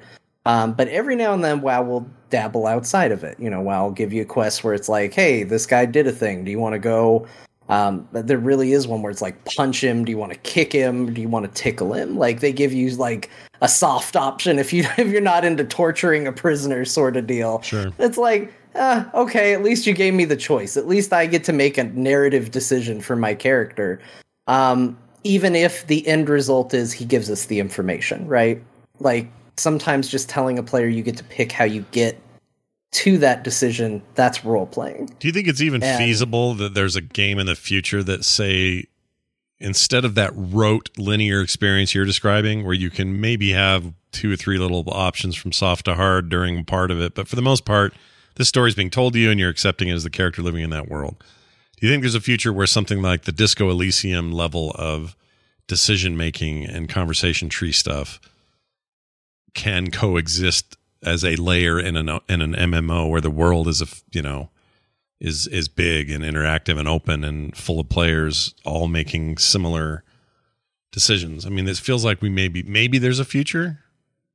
Um, 0.45 0.73
but 0.73 0.87
every 0.87 1.15
now 1.15 1.33
and 1.33 1.43
then, 1.43 1.61
WoW 1.61 1.81
will 1.83 2.09
dabble 2.29 2.67
outside 2.67 3.11
of 3.11 3.23
it. 3.23 3.39
You 3.39 3.49
know, 3.49 3.61
WoW 3.61 3.85
will 3.85 3.91
give 3.91 4.13
you 4.13 4.21
a 4.21 4.25
quest 4.25 4.63
where 4.63 4.73
it's 4.73 4.89
like, 4.89 5.13
"Hey, 5.13 5.43
this 5.43 5.65
guy 5.65 5.85
did 5.85 6.07
a 6.07 6.11
thing. 6.11 6.43
Do 6.43 6.51
you 6.51 6.59
want 6.59 6.73
to 6.73 6.79
go?" 6.79 7.27
Um, 7.67 8.07
but 8.11 8.25
there 8.25 8.39
really 8.39 8.73
is 8.73 8.87
one 8.87 9.01
where 9.01 9.11
it's 9.11 9.21
like, 9.21 9.43
"Punch 9.45 9.83
him." 9.83 10.05
Do 10.05 10.11
you 10.11 10.17
want 10.17 10.31
to 10.33 10.39
kick 10.39 10.71
him? 10.71 11.13
Do 11.13 11.21
you 11.21 11.29
want 11.29 11.45
to 11.45 11.61
tickle 11.61 11.93
him? 11.93 12.17
Like 12.17 12.39
they 12.39 12.51
give 12.51 12.73
you 12.73 12.89
like 12.95 13.29
a 13.61 13.67
soft 13.67 14.15
option 14.15 14.59
if 14.59 14.71
you 14.71 14.85
if 14.97 15.07
you're 15.07 15.21
not 15.21 15.45
into 15.45 15.63
torturing 15.63 16.27
a 16.27 16.31
prisoner, 16.31 16.85
sort 16.85 17.17
of 17.17 17.27
deal. 17.27 17.61
Sure. 17.61 17.91
It's 17.97 18.17
like, 18.17 18.53
uh, 18.75 19.05
okay, 19.13 19.53
at 19.53 19.63
least 19.63 19.87
you 19.87 19.93
gave 19.93 20.13
me 20.13 20.25
the 20.25 20.35
choice. 20.37 20.77
At 20.77 20.87
least 20.87 21.11
I 21.13 21.25
get 21.25 21.43
to 21.45 21.53
make 21.53 21.77
a 21.77 21.85
narrative 21.85 22.51
decision 22.51 23.01
for 23.01 23.15
my 23.15 23.33
character. 23.33 23.99
Um, 24.47 24.97
even 25.23 25.55
if 25.55 25.85
the 25.87 26.07
end 26.07 26.29
result 26.29 26.73
is 26.73 26.93
he 26.93 27.05
gives 27.05 27.29
us 27.29 27.45
the 27.45 27.59
information, 27.59 28.27
right? 28.27 28.61
Like 28.99 29.29
sometimes 29.57 30.07
just 30.07 30.29
telling 30.29 30.57
a 30.57 30.63
player 30.63 30.87
you 30.87 31.03
get 31.03 31.17
to 31.17 31.23
pick 31.25 31.51
how 31.51 31.65
you 31.65 31.85
get 31.91 32.19
to 32.91 33.17
that 33.19 33.43
decision, 33.43 34.01
that's 34.15 34.43
role 34.43 34.65
playing. 34.65 35.07
Do 35.19 35.27
you 35.27 35.33
think 35.33 35.47
it's 35.47 35.61
even 35.61 35.83
And- 35.83 35.97
feasible 35.97 36.55
that 36.55 36.73
there's 36.73 36.95
a 36.95 37.01
game 37.01 37.37
in 37.37 37.45
the 37.45 37.55
future 37.55 38.01
that 38.03 38.25
say 38.25 38.85
instead 39.59 40.05
of 40.05 40.15
that 40.15 40.31
rote 40.33 40.89
linear 40.97 41.41
experience 41.41 41.93
you're 41.93 42.05
describing 42.05 42.63
where 42.63 42.73
you 42.73 42.89
can 42.89 43.19
maybe 43.19 43.51
have 43.51 43.93
two 44.13 44.31
or 44.31 44.35
three 44.37 44.57
little 44.57 44.83
options 44.87 45.35
from 45.35 45.51
soft 45.51 45.85
to 45.85 45.95
hard 45.95 46.29
during 46.29 46.63
part 46.63 46.91
of 46.91 46.99
it, 47.01 47.13
but 47.13 47.27
for 47.27 47.35
the 47.35 47.41
most 47.41 47.65
part 47.65 47.93
this 48.39 48.47
story's 48.47 48.73
being 48.73 48.89
told 48.89 49.11
to 49.11 49.19
you 49.19 49.29
and 49.29 49.37
you're 49.37 49.49
accepting 49.49 49.89
it 49.89 49.93
as 49.93 50.05
the 50.05 50.09
character 50.09 50.41
living 50.41 50.63
in 50.63 50.69
that 50.69 50.87
world. 50.87 51.21
Do 51.77 51.85
you 51.85 51.91
think 51.91 52.01
there's 52.01 52.15
a 52.15 52.21
future 52.21 52.53
where 52.53 52.65
something 52.65 53.01
like 53.01 53.23
the 53.23 53.33
Disco 53.33 53.69
Elysium 53.69 54.31
level 54.31 54.71
of 54.75 55.17
decision 55.67 56.15
making 56.15 56.65
and 56.65 56.87
conversation 56.87 57.49
tree 57.49 57.73
stuff 57.73 58.17
can 59.53 59.91
coexist 59.91 60.77
as 61.03 61.25
a 61.25 61.35
layer 61.35 61.77
in 61.77 61.97
an 61.97 62.07
in 62.29 62.41
an 62.41 62.53
MMO 62.53 63.09
where 63.09 63.21
the 63.21 63.29
world 63.29 63.67
is 63.67 63.81
a 63.81 63.87
you 64.11 64.21
know 64.21 64.49
is 65.19 65.45
is 65.47 65.67
big 65.67 66.09
and 66.09 66.23
interactive 66.23 66.79
and 66.79 66.87
open 66.87 67.25
and 67.25 67.55
full 67.57 67.79
of 67.81 67.89
players 67.89 68.55
all 68.63 68.87
making 68.87 69.37
similar 69.37 70.03
decisions. 70.93 71.45
I 71.45 71.49
mean, 71.49 71.65
this 71.65 71.79
feels 71.79 72.05
like 72.05 72.21
we 72.21 72.29
maybe 72.29 72.63
maybe 72.63 72.99
there's 72.99 73.19
a 73.19 73.25
future. 73.25 73.79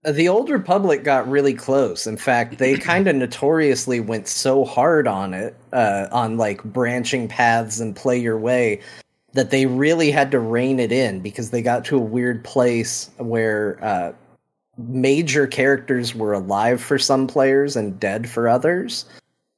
The 0.04 0.28
Old 0.28 0.50
Republic 0.50 1.02
got 1.02 1.26
really 1.28 1.54
close. 1.54 2.06
In 2.06 2.18
fact, 2.18 2.58
they 2.58 2.76
kind 2.78 3.08
of 3.08 3.16
notoriously 3.16 4.00
went 4.00 4.28
so 4.28 4.64
hard 4.64 5.08
on 5.08 5.32
it, 5.32 5.56
uh, 5.72 6.08
on 6.12 6.36
like 6.36 6.62
branching 6.62 7.26
paths 7.26 7.80
and 7.80 7.96
play 7.96 8.18
your 8.18 8.38
way, 8.38 8.80
that 9.32 9.50
they 9.50 9.66
really 9.66 10.10
had 10.10 10.30
to 10.32 10.38
rein 10.40 10.78
it 10.78 10.92
in 10.92 11.20
because 11.20 11.50
they 11.50 11.62
got 11.62 11.84
to 11.86 11.96
a 11.96 12.00
weird 12.00 12.44
place 12.44 13.10
where 13.16 13.82
uh, 13.82 14.12
major 14.76 15.46
characters 15.46 16.14
were 16.14 16.34
alive 16.34 16.82
for 16.82 16.98
some 16.98 17.26
players 17.26 17.74
and 17.74 17.98
dead 17.98 18.28
for 18.28 18.46
others. 18.46 19.06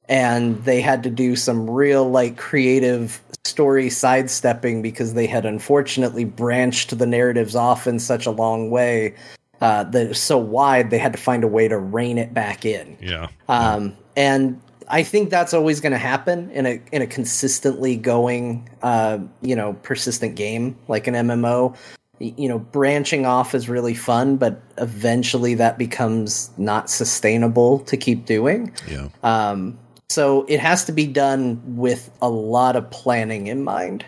And 0.09 0.63
they 0.63 0.79
had 0.79 1.03
to 1.03 1.09
do 1.09 1.35
some 1.35 1.69
real, 1.69 2.09
like, 2.09 2.37
creative 2.37 3.21
story 3.43 3.89
sidestepping 3.89 4.81
because 4.81 5.13
they 5.13 5.27
had 5.27 5.45
unfortunately 5.45 6.23
branched 6.23 6.97
the 6.97 7.05
narratives 7.05 7.55
off 7.55 7.85
in 7.85 7.99
such 7.99 8.25
a 8.25 8.31
long 8.31 8.69
way 8.69 9.13
uh, 9.61 9.83
that 9.85 10.15
so 10.15 10.37
wide 10.37 10.89
they 10.89 10.97
had 10.97 11.13
to 11.13 11.19
find 11.19 11.43
a 11.43 11.47
way 11.47 11.67
to 11.67 11.77
rein 11.77 12.17
it 12.17 12.33
back 12.33 12.65
in. 12.65 12.97
Yeah. 13.01 13.29
Um, 13.47 13.97
and 14.15 14.61
I 14.89 15.03
think 15.03 15.29
that's 15.29 15.53
always 15.53 15.79
going 15.79 15.91
to 15.91 15.97
happen 15.97 16.49
in 16.51 16.65
a 16.65 16.81
in 16.91 17.01
a 17.01 17.07
consistently 17.07 17.95
going, 17.95 18.69
uh, 18.81 19.19
you 19.41 19.55
know, 19.55 19.73
persistent 19.83 20.35
game 20.35 20.77
like 20.87 21.07
an 21.07 21.13
MMO. 21.13 21.75
You 22.19 22.49
know, 22.49 22.57
branching 22.57 23.27
off 23.27 23.53
is 23.53 23.69
really 23.69 23.93
fun, 23.93 24.37
but 24.37 24.59
eventually 24.79 25.53
that 25.55 25.77
becomes 25.77 26.49
not 26.57 26.89
sustainable 26.89 27.79
to 27.81 27.95
keep 27.95 28.25
doing. 28.25 28.73
Yeah. 28.87 29.09
Um, 29.21 29.77
so 30.09 30.43
it 30.47 30.59
has 30.59 30.85
to 30.85 30.91
be 30.91 31.05
done 31.05 31.61
with 31.75 32.09
a 32.19 32.29
lot 32.29 32.75
of 32.75 32.89
planning 32.89 33.47
in 33.47 33.63
mind. 33.63 34.03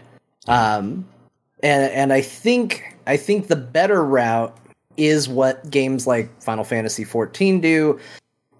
Um, 0.47 1.07
and 1.61 1.91
and 1.91 2.13
I 2.13 2.21
think 2.21 2.97
I 3.05 3.17
think 3.17 3.47
the 3.47 3.55
better 3.55 4.03
route 4.03 4.57
is 4.99 5.29
what 5.29 5.69
games 5.71 6.05
like 6.05 6.29
Final 6.41 6.63
Fantasy 6.63 7.05
XIV 7.05 7.61
do. 7.61 7.99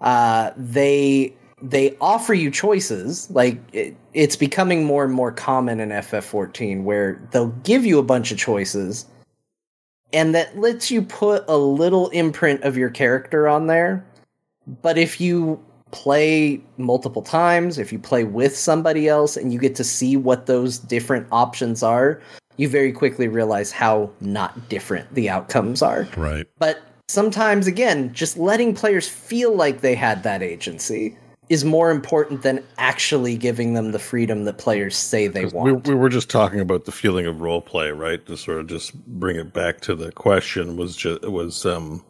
Uh, 0.00 0.50
they 0.56 1.34
they 1.62 1.94
offer 2.00 2.32
you 2.32 2.50
choices. 2.50 3.30
Like 3.30 3.58
it, 3.72 3.94
it's 4.14 4.36
becoming 4.36 4.84
more 4.84 5.04
and 5.04 5.12
more 5.12 5.30
common 5.30 5.78
in 5.78 5.90
FF14, 5.90 6.82
where 6.82 7.20
they'll 7.30 7.48
give 7.62 7.84
you 7.84 7.98
a 7.98 8.02
bunch 8.02 8.32
of 8.32 8.38
choices, 8.38 9.06
and 10.12 10.34
that 10.34 10.58
lets 10.58 10.90
you 10.90 11.02
put 11.02 11.44
a 11.46 11.58
little 11.58 12.08
imprint 12.08 12.62
of 12.62 12.76
your 12.76 12.90
character 12.90 13.46
on 13.46 13.66
there. 13.66 14.04
But 14.82 14.96
if 14.96 15.20
you 15.20 15.62
play 15.90 16.62
multiple 16.78 17.22
times, 17.22 17.76
if 17.76 17.92
you 17.92 17.98
play 17.98 18.24
with 18.24 18.56
somebody 18.56 19.08
else, 19.08 19.36
and 19.36 19.52
you 19.52 19.58
get 19.58 19.74
to 19.76 19.84
see 19.84 20.16
what 20.16 20.46
those 20.46 20.78
different 20.78 21.26
options 21.30 21.82
are, 21.82 22.22
you 22.60 22.68
very 22.68 22.92
quickly 22.92 23.26
realize 23.26 23.72
how 23.72 24.10
not 24.20 24.68
different 24.68 25.14
the 25.14 25.30
outcomes 25.30 25.80
are. 25.80 26.06
Right. 26.14 26.46
But 26.58 26.82
sometimes, 27.08 27.66
again, 27.66 28.12
just 28.12 28.36
letting 28.36 28.74
players 28.74 29.08
feel 29.08 29.56
like 29.56 29.80
they 29.80 29.94
had 29.94 30.22
that 30.24 30.42
agency 30.42 31.16
is 31.48 31.64
more 31.64 31.90
important 31.90 32.42
than 32.42 32.62
actually 32.76 33.34
giving 33.34 33.72
them 33.72 33.92
the 33.92 33.98
freedom 33.98 34.44
that 34.44 34.58
players 34.58 34.94
say 34.94 35.26
they 35.26 35.46
We, 35.46 35.52
want. 35.52 35.88
we 35.88 35.94
were 35.94 36.10
just 36.10 36.28
talking 36.28 36.60
about 36.60 36.84
the 36.84 36.92
feeling 36.92 37.24
of 37.24 37.40
role 37.40 37.62
play, 37.62 37.92
right? 37.92 38.24
To 38.26 38.36
sort 38.36 38.58
of 38.58 38.66
just 38.66 38.94
bring 39.06 39.36
it 39.36 39.54
back 39.54 39.80
to 39.80 39.94
the 39.94 40.12
question 40.12 40.76
was 40.76 40.94
just 40.94 41.22
was 41.22 41.64
um 41.64 42.04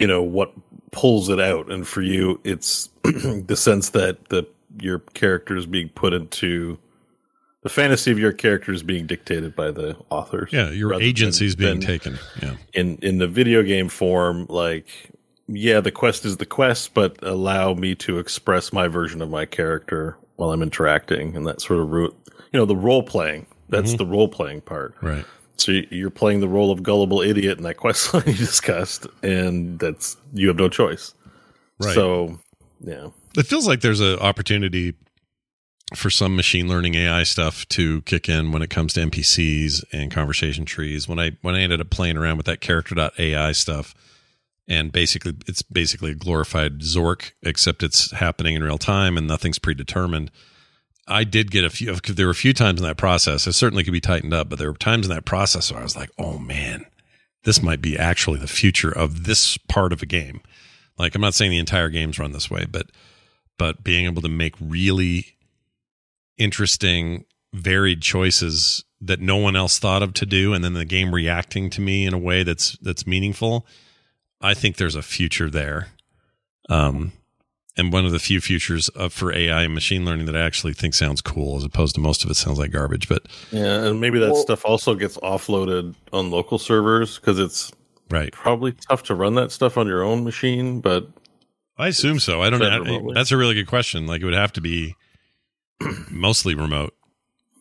you 0.00 0.06
know 0.08 0.22
what 0.22 0.52
pulls 0.90 1.28
it 1.28 1.40
out, 1.40 1.70
and 1.70 1.86
for 1.86 2.02
you, 2.02 2.40
it's 2.44 2.90
the 3.04 3.56
sense 3.56 3.90
that 3.90 4.28
the 4.28 4.46
your 4.80 4.98
character 5.14 5.56
is 5.56 5.66
being 5.66 5.88
put 5.88 6.12
into 6.12 6.78
the 7.62 7.68
fantasy 7.68 8.10
of 8.10 8.18
your 8.18 8.32
character 8.32 8.72
is 8.72 8.82
being 8.82 9.06
dictated 9.06 9.56
by 9.56 9.70
the 9.70 9.96
authors. 10.10 10.50
Yeah, 10.52 10.70
your 10.70 10.94
agency 11.00 11.46
is 11.46 11.56
being 11.56 11.80
taken. 11.80 12.18
Yeah. 12.42 12.56
in 12.72 12.98
in 13.02 13.18
the 13.18 13.28
video 13.28 13.62
game 13.62 13.88
form. 13.88 14.46
Like, 14.48 15.10
yeah, 15.48 15.80
the 15.80 15.90
quest 15.90 16.24
is 16.24 16.36
the 16.36 16.46
quest, 16.46 16.94
but 16.94 17.18
allow 17.22 17.74
me 17.74 17.94
to 17.96 18.18
express 18.18 18.72
my 18.72 18.88
version 18.88 19.20
of 19.20 19.30
my 19.30 19.44
character 19.44 20.16
while 20.36 20.52
I'm 20.52 20.62
interacting, 20.62 21.36
and 21.36 21.46
that 21.46 21.60
sort 21.60 21.80
of 21.80 21.88
root. 21.88 22.14
You 22.52 22.60
know, 22.60 22.64
the 22.64 22.76
role 22.76 23.02
playing. 23.02 23.46
That's 23.68 23.90
mm-hmm. 23.90 23.98
the 23.98 24.06
role 24.06 24.28
playing 24.28 24.62
part. 24.62 24.94
Right. 25.02 25.24
So 25.56 25.72
you're 25.90 26.10
playing 26.10 26.40
the 26.40 26.48
role 26.48 26.70
of 26.70 26.82
gullible 26.84 27.20
idiot 27.20 27.58
in 27.58 27.64
that 27.64 27.76
quest 27.76 28.14
line 28.14 28.22
you 28.26 28.34
discussed, 28.34 29.06
and 29.22 29.78
that's 29.78 30.16
you 30.32 30.46
have 30.48 30.56
no 30.56 30.68
choice. 30.68 31.14
Right. 31.80 31.94
So, 31.94 32.38
yeah. 32.80 33.08
It 33.36 33.46
feels 33.46 33.66
like 33.66 33.80
there's 33.80 34.00
an 34.00 34.18
opportunity 34.20 34.94
for 35.94 36.10
some 36.10 36.36
machine 36.36 36.68
learning 36.68 36.94
AI 36.94 37.22
stuff 37.22 37.66
to 37.68 38.02
kick 38.02 38.28
in 38.28 38.52
when 38.52 38.62
it 38.62 38.70
comes 38.70 38.92
to 38.94 39.00
NPCs 39.00 39.84
and 39.92 40.10
conversation 40.10 40.64
trees. 40.64 41.08
When 41.08 41.18
I 41.18 41.32
when 41.42 41.54
I 41.54 41.60
ended 41.60 41.80
up 41.80 41.90
playing 41.90 42.16
around 42.16 42.36
with 42.36 42.46
that 42.46 42.60
character.ai 42.60 43.52
stuff, 43.52 43.94
and 44.66 44.92
basically 44.92 45.34
it's 45.46 45.62
basically 45.62 46.12
a 46.12 46.14
glorified 46.14 46.80
Zork, 46.80 47.32
except 47.42 47.82
it's 47.82 48.10
happening 48.12 48.54
in 48.54 48.62
real 48.62 48.78
time 48.78 49.16
and 49.16 49.26
nothing's 49.26 49.58
predetermined. 49.58 50.30
I 51.06 51.24
did 51.24 51.50
get 51.50 51.64
a 51.64 51.70
few. 51.70 51.94
There 51.94 52.26
were 52.26 52.32
a 52.32 52.34
few 52.34 52.52
times 52.52 52.80
in 52.80 52.86
that 52.86 52.98
process. 52.98 53.46
It 53.46 53.54
certainly 53.54 53.82
could 53.82 53.94
be 53.94 54.00
tightened 54.00 54.34
up, 54.34 54.50
but 54.50 54.58
there 54.58 54.70
were 54.70 54.76
times 54.76 55.06
in 55.08 55.14
that 55.14 55.24
process 55.24 55.72
where 55.72 55.80
I 55.80 55.84
was 55.84 55.96
like, 55.96 56.10
"Oh 56.18 56.38
man, 56.38 56.84
this 57.44 57.62
might 57.62 57.80
be 57.80 57.96
actually 57.96 58.38
the 58.38 58.46
future 58.46 58.90
of 58.90 59.24
this 59.24 59.56
part 59.56 59.94
of 59.94 60.02
a 60.02 60.06
game." 60.06 60.42
Like, 60.98 61.14
I'm 61.14 61.22
not 61.22 61.32
saying 61.32 61.50
the 61.50 61.58
entire 61.58 61.88
game's 61.88 62.18
run 62.18 62.32
this 62.32 62.50
way, 62.50 62.66
but 62.70 62.90
but 63.56 63.82
being 63.82 64.04
able 64.04 64.20
to 64.20 64.28
make 64.28 64.54
really 64.60 65.37
interesting, 66.38 67.24
varied 67.52 68.02
choices 68.02 68.84
that 69.00 69.20
no 69.20 69.36
one 69.36 69.54
else 69.56 69.78
thought 69.78 70.02
of 70.02 70.12
to 70.14 70.26
do, 70.26 70.52
and 70.52 70.64
then 70.64 70.74
the 70.74 70.84
game 70.84 71.14
reacting 71.14 71.70
to 71.70 71.80
me 71.80 72.04
in 72.06 72.14
a 72.14 72.18
way 72.18 72.42
that's 72.42 72.76
that's 72.78 73.06
meaningful. 73.06 73.66
I 74.40 74.54
think 74.54 74.76
there's 74.76 74.94
a 74.96 75.02
future 75.02 75.50
there. 75.50 75.88
Um, 76.68 77.12
and 77.76 77.92
one 77.92 78.04
of 78.04 78.10
the 78.12 78.18
few 78.18 78.40
futures 78.40 78.88
of, 78.90 79.12
for 79.12 79.32
AI 79.32 79.62
and 79.62 79.72
machine 79.72 80.04
learning 80.04 80.26
that 80.26 80.36
I 80.36 80.40
actually 80.40 80.72
think 80.72 80.94
sounds 80.94 81.20
cool, 81.20 81.56
as 81.56 81.64
opposed 81.64 81.94
to 81.94 82.00
most 82.00 82.24
of 82.24 82.30
it 82.30 82.34
sounds 82.34 82.58
like 82.58 82.72
garbage. 82.72 83.08
But 83.08 83.26
Yeah, 83.52 83.84
and 83.84 84.00
maybe 84.00 84.18
that 84.18 84.32
Well- 84.32 84.42
stuff 84.42 84.64
also 84.64 84.94
gets 84.94 85.16
offloaded 85.18 85.94
on 86.12 86.30
local 86.30 86.58
servers 86.58 87.18
because 87.18 87.38
it's 87.38 87.70
right, 88.10 88.32
probably 88.32 88.72
tough 88.72 89.04
to 89.04 89.14
run 89.14 89.36
that 89.36 89.52
stuff 89.52 89.76
on 89.78 89.86
your 89.86 90.02
own 90.02 90.24
machine. 90.24 90.80
But 90.80 91.08
I 91.76 91.86
assume 91.88 92.18
so. 92.18 92.42
I 92.42 92.50
don't 92.50 92.58
know. 92.58 92.78
remotely. 92.80 93.14
That's 93.14 93.30
a 93.30 93.36
really 93.36 93.54
good 93.54 93.68
question. 93.68 94.06
Like 94.08 94.22
it 94.22 94.24
would 94.24 94.34
have 94.34 94.52
to 94.54 94.60
be 94.60 94.96
mostly 96.10 96.54
remote. 96.54 96.94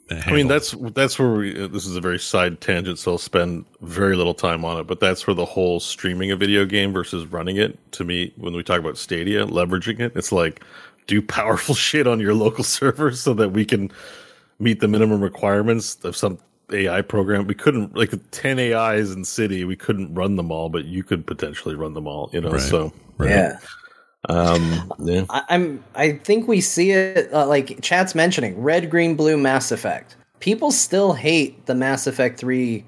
I 0.09 0.31
mean, 0.31 0.47
that's 0.47 0.71
that's 0.93 1.19
where 1.19 1.31
we, 1.31 1.63
uh, 1.63 1.67
this 1.67 1.85
is 1.85 1.97
a 1.97 2.01
very 2.01 2.17
side 2.19 2.61
tangent, 2.61 2.97
so 2.97 3.11
I'll 3.13 3.17
spend 3.17 3.65
very 3.81 4.15
little 4.15 4.33
time 4.33 4.63
on 4.63 4.79
it. 4.79 4.87
But 4.87 5.01
that's 5.01 5.27
where 5.27 5.33
the 5.33 5.43
whole 5.45 5.81
streaming 5.81 6.31
a 6.31 6.37
video 6.37 6.65
game 6.65 6.93
versus 6.93 7.25
running 7.25 7.57
it, 7.57 7.77
to 7.93 8.05
me, 8.05 8.31
when 8.37 8.53
we 8.53 8.63
talk 8.63 8.79
about 8.79 8.97
Stadia, 8.97 9.45
leveraging 9.45 9.99
it, 9.99 10.13
it's 10.15 10.31
like 10.31 10.63
do 11.07 11.21
powerful 11.37 11.75
shit 11.75 12.07
on 12.07 12.21
your 12.21 12.33
local 12.33 12.63
server 12.63 13.11
so 13.11 13.33
that 13.33 13.49
we 13.49 13.65
can 13.65 13.91
meet 14.59 14.79
the 14.79 14.87
minimum 14.87 15.19
requirements 15.21 15.97
of 16.05 16.15
some 16.15 16.37
AI 16.71 17.01
program. 17.01 17.45
We 17.45 17.55
couldn't 17.55 17.97
like 17.97 18.13
ten 18.31 18.59
AIs 18.59 19.11
in 19.11 19.25
City, 19.25 19.65
we 19.65 19.75
couldn't 19.75 20.13
run 20.13 20.37
them 20.37 20.53
all, 20.53 20.69
but 20.69 20.85
you 20.85 21.03
could 21.03 21.27
potentially 21.27 21.75
run 21.75 21.93
them 21.93 22.07
all. 22.07 22.29
You 22.31 22.39
know, 22.39 22.51
Right. 22.51 22.61
so 22.61 22.93
right. 23.17 23.29
Yeah. 23.29 23.59
Um, 24.27 24.91
yeah. 24.99 25.25
I, 25.29 25.43
I'm. 25.49 25.83
I 25.95 26.13
think 26.13 26.47
we 26.47 26.61
see 26.61 26.91
it 26.91 27.33
uh, 27.33 27.47
like 27.47 27.81
chat's 27.81 28.15
mentioning 28.15 28.61
red, 28.61 28.89
green, 28.89 29.15
blue, 29.15 29.37
Mass 29.37 29.71
Effect. 29.71 30.15
People 30.39 30.71
still 30.71 31.13
hate 31.13 31.65
the 31.65 31.75
Mass 31.75 32.07
Effect 32.07 32.39
three, 32.39 32.85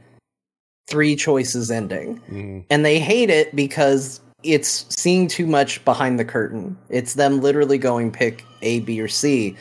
three 0.88 1.16
choices 1.16 1.72
ending, 1.72 2.20
Mm. 2.30 2.66
and 2.70 2.86
they 2.86 3.00
hate 3.00 3.30
it 3.30 3.56
because 3.56 4.22
it's 4.44 4.86
seeing 4.90 5.28
too 5.28 5.46
much 5.46 5.84
behind 5.84 6.20
the 6.20 6.26
curtain. 6.26 6.78
It's 6.90 7.16
them 7.16 7.42
literally 7.42 7.78
going 7.78 8.12
pick 8.12 8.44
A, 8.62 8.80
B, 8.82 9.02
or 9.02 9.08
C, 9.08 9.56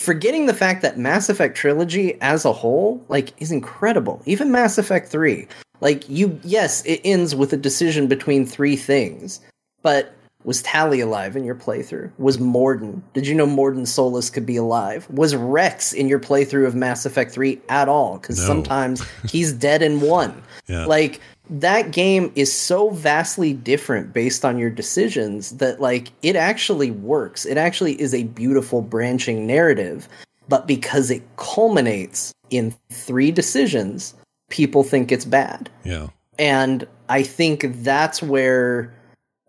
forgetting 0.00 0.46
the 0.46 0.54
fact 0.54 0.82
that 0.82 0.98
Mass 0.98 1.28
Effect 1.28 1.56
trilogy 1.56 2.20
as 2.20 2.44
a 2.44 2.52
whole, 2.52 3.02
like, 3.08 3.32
is 3.42 3.50
incredible. 3.50 4.22
Even 4.24 4.52
Mass 4.52 4.78
Effect 4.78 5.08
three, 5.08 5.48
like, 5.80 6.08
you 6.08 6.38
yes, 6.44 6.84
it 6.84 7.00
ends 7.04 7.34
with 7.34 7.52
a 7.52 7.56
decision 7.56 8.06
between 8.06 8.44
three 8.46 8.76
things, 8.76 9.40
but 9.82 10.14
was 10.48 10.62
Tali 10.62 11.00
alive 11.00 11.36
in 11.36 11.44
your 11.44 11.54
playthrough? 11.54 12.10
Was 12.16 12.38
Mordin? 12.38 13.02
Did 13.12 13.26
you 13.26 13.34
know 13.34 13.46
Mordin 13.46 13.86
Solus 13.86 14.30
could 14.30 14.46
be 14.46 14.56
alive? 14.56 15.06
Was 15.10 15.36
Wrex 15.36 15.92
in 15.92 16.08
your 16.08 16.18
playthrough 16.18 16.66
of 16.66 16.74
Mass 16.74 17.04
Effect 17.04 17.30
3 17.32 17.60
at 17.68 17.86
all? 17.86 18.16
Because 18.16 18.38
No. 18.38 18.46
sometimes 18.46 19.02
he's 19.30 19.52
dead 19.52 19.82
in 19.82 20.00
one. 20.00 20.42
Yeah. 20.66 20.86
Like, 20.86 21.20
that 21.50 21.90
game 21.90 22.32
is 22.34 22.50
so 22.50 22.88
vastly 22.90 23.52
different 23.52 24.14
based 24.14 24.42
on 24.42 24.58
your 24.58 24.70
decisions 24.70 25.50
that, 25.58 25.80
like, 25.82 26.12
it 26.22 26.34
actually 26.34 26.92
works. 26.92 27.44
It 27.44 27.58
actually 27.58 28.00
is 28.00 28.14
a 28.14 28.22
beautiful 28.24 28.80
branching 28.80 29.46
narrative. 29.46 30.08
But 30.48 30.66
because 30.66 31.10
it 31.10 31.22
culminates 31.36 32.32
in 32.48 32.74
three 32.90 33.30
decisions, 33.30 34.14
people 34.48 34.82
think 34.82 35.12
it's 35.12 35.26
bad 35.26 35.68
Yeah. 35.84 36.06
and 36.38 36.86
I 37.10 37.22
think 37.22 37.66
that's 37.82 38.22
where 38.22 38.94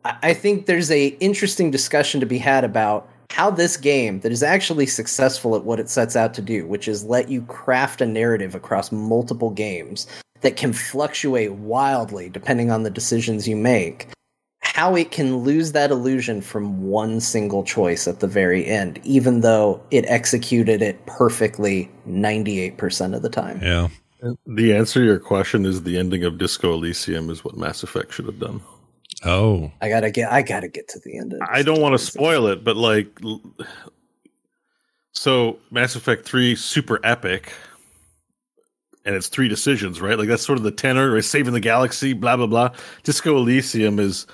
I 0.05 0.17
I 0.21 0.33
think 0.33 0.65
there's 0.65 0.91
a 0.91 1.07
interesting 1.19 1.71
discussion 1.71 2.19
to 2.19 2.25
be 2.25 2.37
had 2.37 2.63
about 2.63 3.09
how 3.31 3.49
this 3.49 3.77
game 3.77 4.19
that 4.21 4.31
is 4.31 4.43
actually 4.43 4.85
successful 4.85 5.55
at 5.55 5.63
what 5.63 5.79
it 5.79 5.89
sets 5.89 6.15
out 6.15 6.33
to 6.33 6.41
do, 6.41 6.65
which 6.65 6.87
is 6.87 7.03
let 7.03 7.29
you 7.29 7.41
craft 7.43 8.01
a 8.01 8.05
narrative 8.05 8.55
across 8.55 8.91
multiple 8.91 9.51
games 9.51 10.07
that 10.41 10.55
can 10.55 10.73
fluctuate 10.73 11.53
wildly 11.53 12.29
depending 12.29 12.71
on 12.71 12.83
the 12.83 12.89
decisions 12.89 13.47
you 13.47 13.55
make. 13.55 14.07
How 14.61 14.95
it 14.95 15.11
can 15.11 15.37
lose 15.37 15.71
that 15.73 15.91
illusion 15.91 16.41
from 16.41 16.87
one 16.87 17.19
single 17.19 17.63
choice 17.63 18.07
at 18.07 18.19
the 18.19 18.27
very 18.27 18.65
end, 18.65 18.99
even 19.03 19.41
though 19.41 19.81
it 19.91 20.05
executed 20.07 20.81
it 20.81 21.05
perfectly 21.05 21.89
98% 22.07 23.15
of 23.15 23.21
the 23.21 23.29
time. 23.29 23.61
Yeah. 23.61 23.89
The 24.45 24.75
answer 24.75 24.99
to 24.99 25.05
your 25.05 25.19
question 25.19 25.65
is 25.65 25.83
the 25.83 25.97
ending 25.97 26.23
of 26.23 26.37
Disco 26.37 26.73
Elysium 26.73 27.29
is 27.29 27.43
what 27.43 27.57
Mass 27.57 27.83
Effect 27.83 28.13
should 28.13 28.25
have 28.25 28.39
done. 28.39 28.61
Oh. 29.25 29.71
I 29.81 29.89
gotta 29.89 30.11
get 30.11 30.31
I 30.31 30.41
gotta 30.41 30.67
get 30.67 30.87
to 30.89 30.99
the 30.99 31.17
end 31.17 31.33
of 31.33 31.41
I 31.41 31.61
don't 31.61 31.81
want 31.81 31.93
to 31.93 31.99
spoil 31.99 32.47
it, 32.47 32.63
but 32.63 32.77
like, 32.77 33.07
so 35.11 35.59
Mass 35.71 35.95
Effect 35.95 36.25
Three, 36.25 36.55
super 36.55 36.99
epic, 37.03 37.51
and 39.05 39.15
it's 39.15 39.27
three 39.27 39.49
decisions, 39.49 39.99
right? 39.99 40.17
Like 40.17 40.29
that's 40.29 40.45
sort 40.45 40.57
of 40.57 40.63
the 40.63 40.71
tenor, 40.71 41.11
right? 41.11 41.23
Saving 41.23 41.53
the 41.53 41.59
galaxy, 41.59 42.13
blah 42.13 42.37
blah 42.37 42.47
blah. 42.47 42.71
Disco 43.03 43.35
Elysium 43.37 43.99
is 43.99 44.25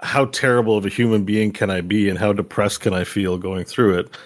how 0.00 0.26
terrible 0.26 0.76
of 0.76 0.86
a 0.86 0.90
human 0.90 1.24
being 1.24 1.52
can 1.52 1.70
I 1.70 1.80
be 1.80 2.08
and 2.08 2.18
how 2.18 2.32
depressed 2.32 2.80
can 2.80 2.94
I 2.94 3.04
feel 3.04 3.38
going 3.38 3.64
through 3.64 3.98
it. 3.98 4.16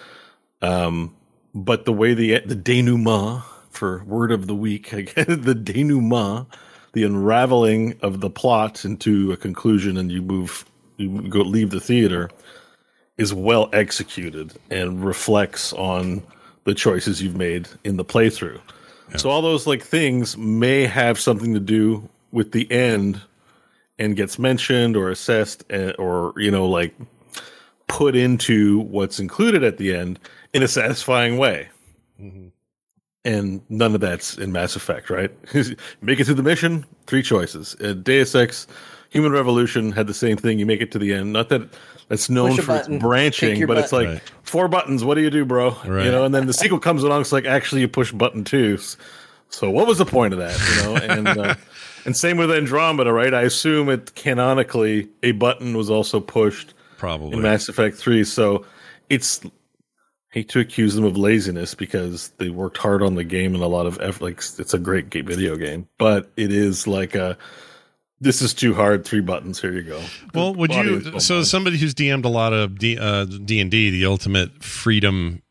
Um, 0.61 1.15
but 1.53 1.85
the 1.85 1.93
way 1.93 2.13
the 2.13 2.39
the 2.45 2.55
denouement 2.55 3.43
for 3.69 4.03
word 4.05 4.31
of 4.31 4.47
the 4.47 4.55
week, 4.55 4.93
again, 4.93 5.41
the 5.41 5.55
denouement, 5.55 6.47
the 6.93 7.03
unraveling 7.03 7.97
of 8.01 8.21
the 8.21 8.29
plot 8.29 8.85
into 8.85 9.31
a 9.31 9.37
conclusion, 9.37 9.97
and 9.97 10.11
you 10.11 10.21
move, 10.21 10.65
you 10.97 11.21
go 11.29 11.41
leave 11.41 11.69
the 11.69 11.79
theater, 11.79 12.29
is 13.17 13.33
well 13.33 13.69
executed 13.73 14.53
and 14.71 15.03
reflects 15.03 15.73
on 15.73 16.23
the 16.63 16.73
choices 16.73 17.21
you've 17.21 17.35
made 17.35 17.67
in 17.83 17.97
the 17.97 18.05
playthrough. 18.05 18.59
Yeah. 19.11 19.17
So 19.17 19.29
all 19.29 19.41
those 19.41 19.67
like 19.67 19.83
things 19.83 20.37
may 20.37 20.85
have 20.85 21.19
something 21.19 21.53
to 21.53 21.59
do 21.59 22.07
with 22.31 22.51
the 22.51 22.71
end 22.71 23.21
and 23.97 24.15
gets 24.15 24.39
mentioned 24.39 24.95
or 24.95 25.09
assessed 25.09 25.63
eh, 25.69 25.91
or 25.99 26.33
you 26.37 26.51
know 26.51 26.67
like 26.67 26.95
put 27.87 28.15
into 28.15 28.79
what's 28.81 29.19
included 29.19 29.63
at 29.63 29.77
the 29.77 29.93
end 29.93 30.19
in 30.53 30.63
a 30.63 30.67
satisfying 30.67 31.37
way. 31.37 31.69
Mm-hmm. 32.21 32.47
And 33.25 33.61
none 33.69 33.95
of 33.95 34.01
that's 34.01 34.37
in 34.37 34.51
Mass 34.51 34.75
Effect, 34.75 35.09
right? 35.09 35.31
make 36.01 36.19
it 36.19 36.25
to 36.25 36.33
the 36.33 36.43
mission, 36.43 36.85
three 37.05 37.21
choices. 37.21 37.75
Uh, 37.83 37.93
Deus 37.93 38.33
Ex, 38.33 38.65
Human 39.09 39.31
Revolution 39.31 39.91
had 39.91 40.07
the 40.07 40.13
same 40.13 40.37
thing. 40.37 40.57
You 40.57 40.65
make 40.65 40.81
it 40.81 40.91
to 40.91 40.99
the 40.99 41.13
end. 41.13 41.33
Not 41.33 41.49
that 41.49 41.61
that's 42.07 42.29
known 42.29 42.55
for 42.55 42.65
button, 42.65 42.95
its 42.95 43.01
branching, 43.01 43.59
but 43.61 43.67
button. 43.67 43.83
it's 43.83 43.93
like 43.93 44.07
right. 44.07 44.21
four 44.43 44.67
buttons. 44.67 45.03
What 45.03 45.15
do 45.15 45.21
you 45.21 45.29
do, 45.29 45.45
bro? 45.45 45.75
Right. 45.85 46.05
You 46.05 46.11
know, 46.11 46.23
and 46.23 46.33
then 46.33 46.47
the 46.47 46.53
sequel 46.53 46.79
comes 46.79 47.03
along. 47.03 47.21
It's 47.21 47.31
like 47.31 47.45
actually 47.45 47.81
you 47.81 47.87
push 47.87 48.11
button 48.11 48.43
two. 48.43 48.77
So 49.49 49.69
what 49.69 49.87
was 49.87 49.97
the 49.97 50.05
point 50.05 50.33
of 50.33 50.39
that? 50.39 50.59
You 50.59 50.83
know, 50.83 50.95
and 50.95 51.27
uh, 51.27 51.55
and 52.05 52.15
same 52.15 52.37
with 52.37 52.51
Andromeda, 52.51 53.11
right? 53.11 53.33
I 53.33 53.41
assume 53.41 53.89
it 53.89 54.15
canonically 54.15 55.09
a 55.23 55.31
button 55.33 55.75
was 55.75 55.89
also 55.89 56.19
pushed 56.19 56.73
probably 56.97 57.33
in 57.33 57.41
Mass 57.41 57.67
Effect 57.67 57.97
Three. 57.97 58.23
So 58.23 58.65
it's 59.09 59.41
hate 60.29 60.49
to 60.49 60.59
accuse 60.59 60.95
them 60.95 61.05
of 61.05 61.17
laziness 61.17 61.73
because 61.73 62.29
they 62.37 62.49
worked 62.49 62.77
hard 62.77 63.01
on 63.01 63.15
the 63.15 63.23
game 63.23 63.55
and 63.55 63.63
a 63.63 63.67
lot 63.67 63.85
of 63.85 63.99
effort. 63.99 64.23
Like 64.23 64.37
it's 64.37 64.73
a 64.73 64.79
great 64.79 65.09
game, 65.09 65.25
video 65.25 65.55
game, 65.55 65.87
but 65.97 66.31
it 66.37 66.51
is 66.51 66.87
like 66.87 67.15
a 67.15 67.37
this 68.21 68.41
is 68.41 68.53
too 68.53 68.73
hard. 68.73 69.05
Three 69.05 69.21
buttons. 69.21 69.61
Here 69.61 69.71
you 69.71 69.83
go. 69.83 70.01
Well, 70.33 70.53
would 70.53 70.73
you? 70.73 71.19
So, 71.19 71.43
somebody 71.43 71.77
who's 71.77 71.93
DM'd 71.93 72.25
a 72.25 72.29
lot 72.29 72.53
of 72.53 72.77
D 72.77 72.97
uh, 72.97 73.25
and 73.25 73.71
D, 73.71 73.89
the 73.89 74.05
ultimate 74.05 74.63
freedom 74.63 75.41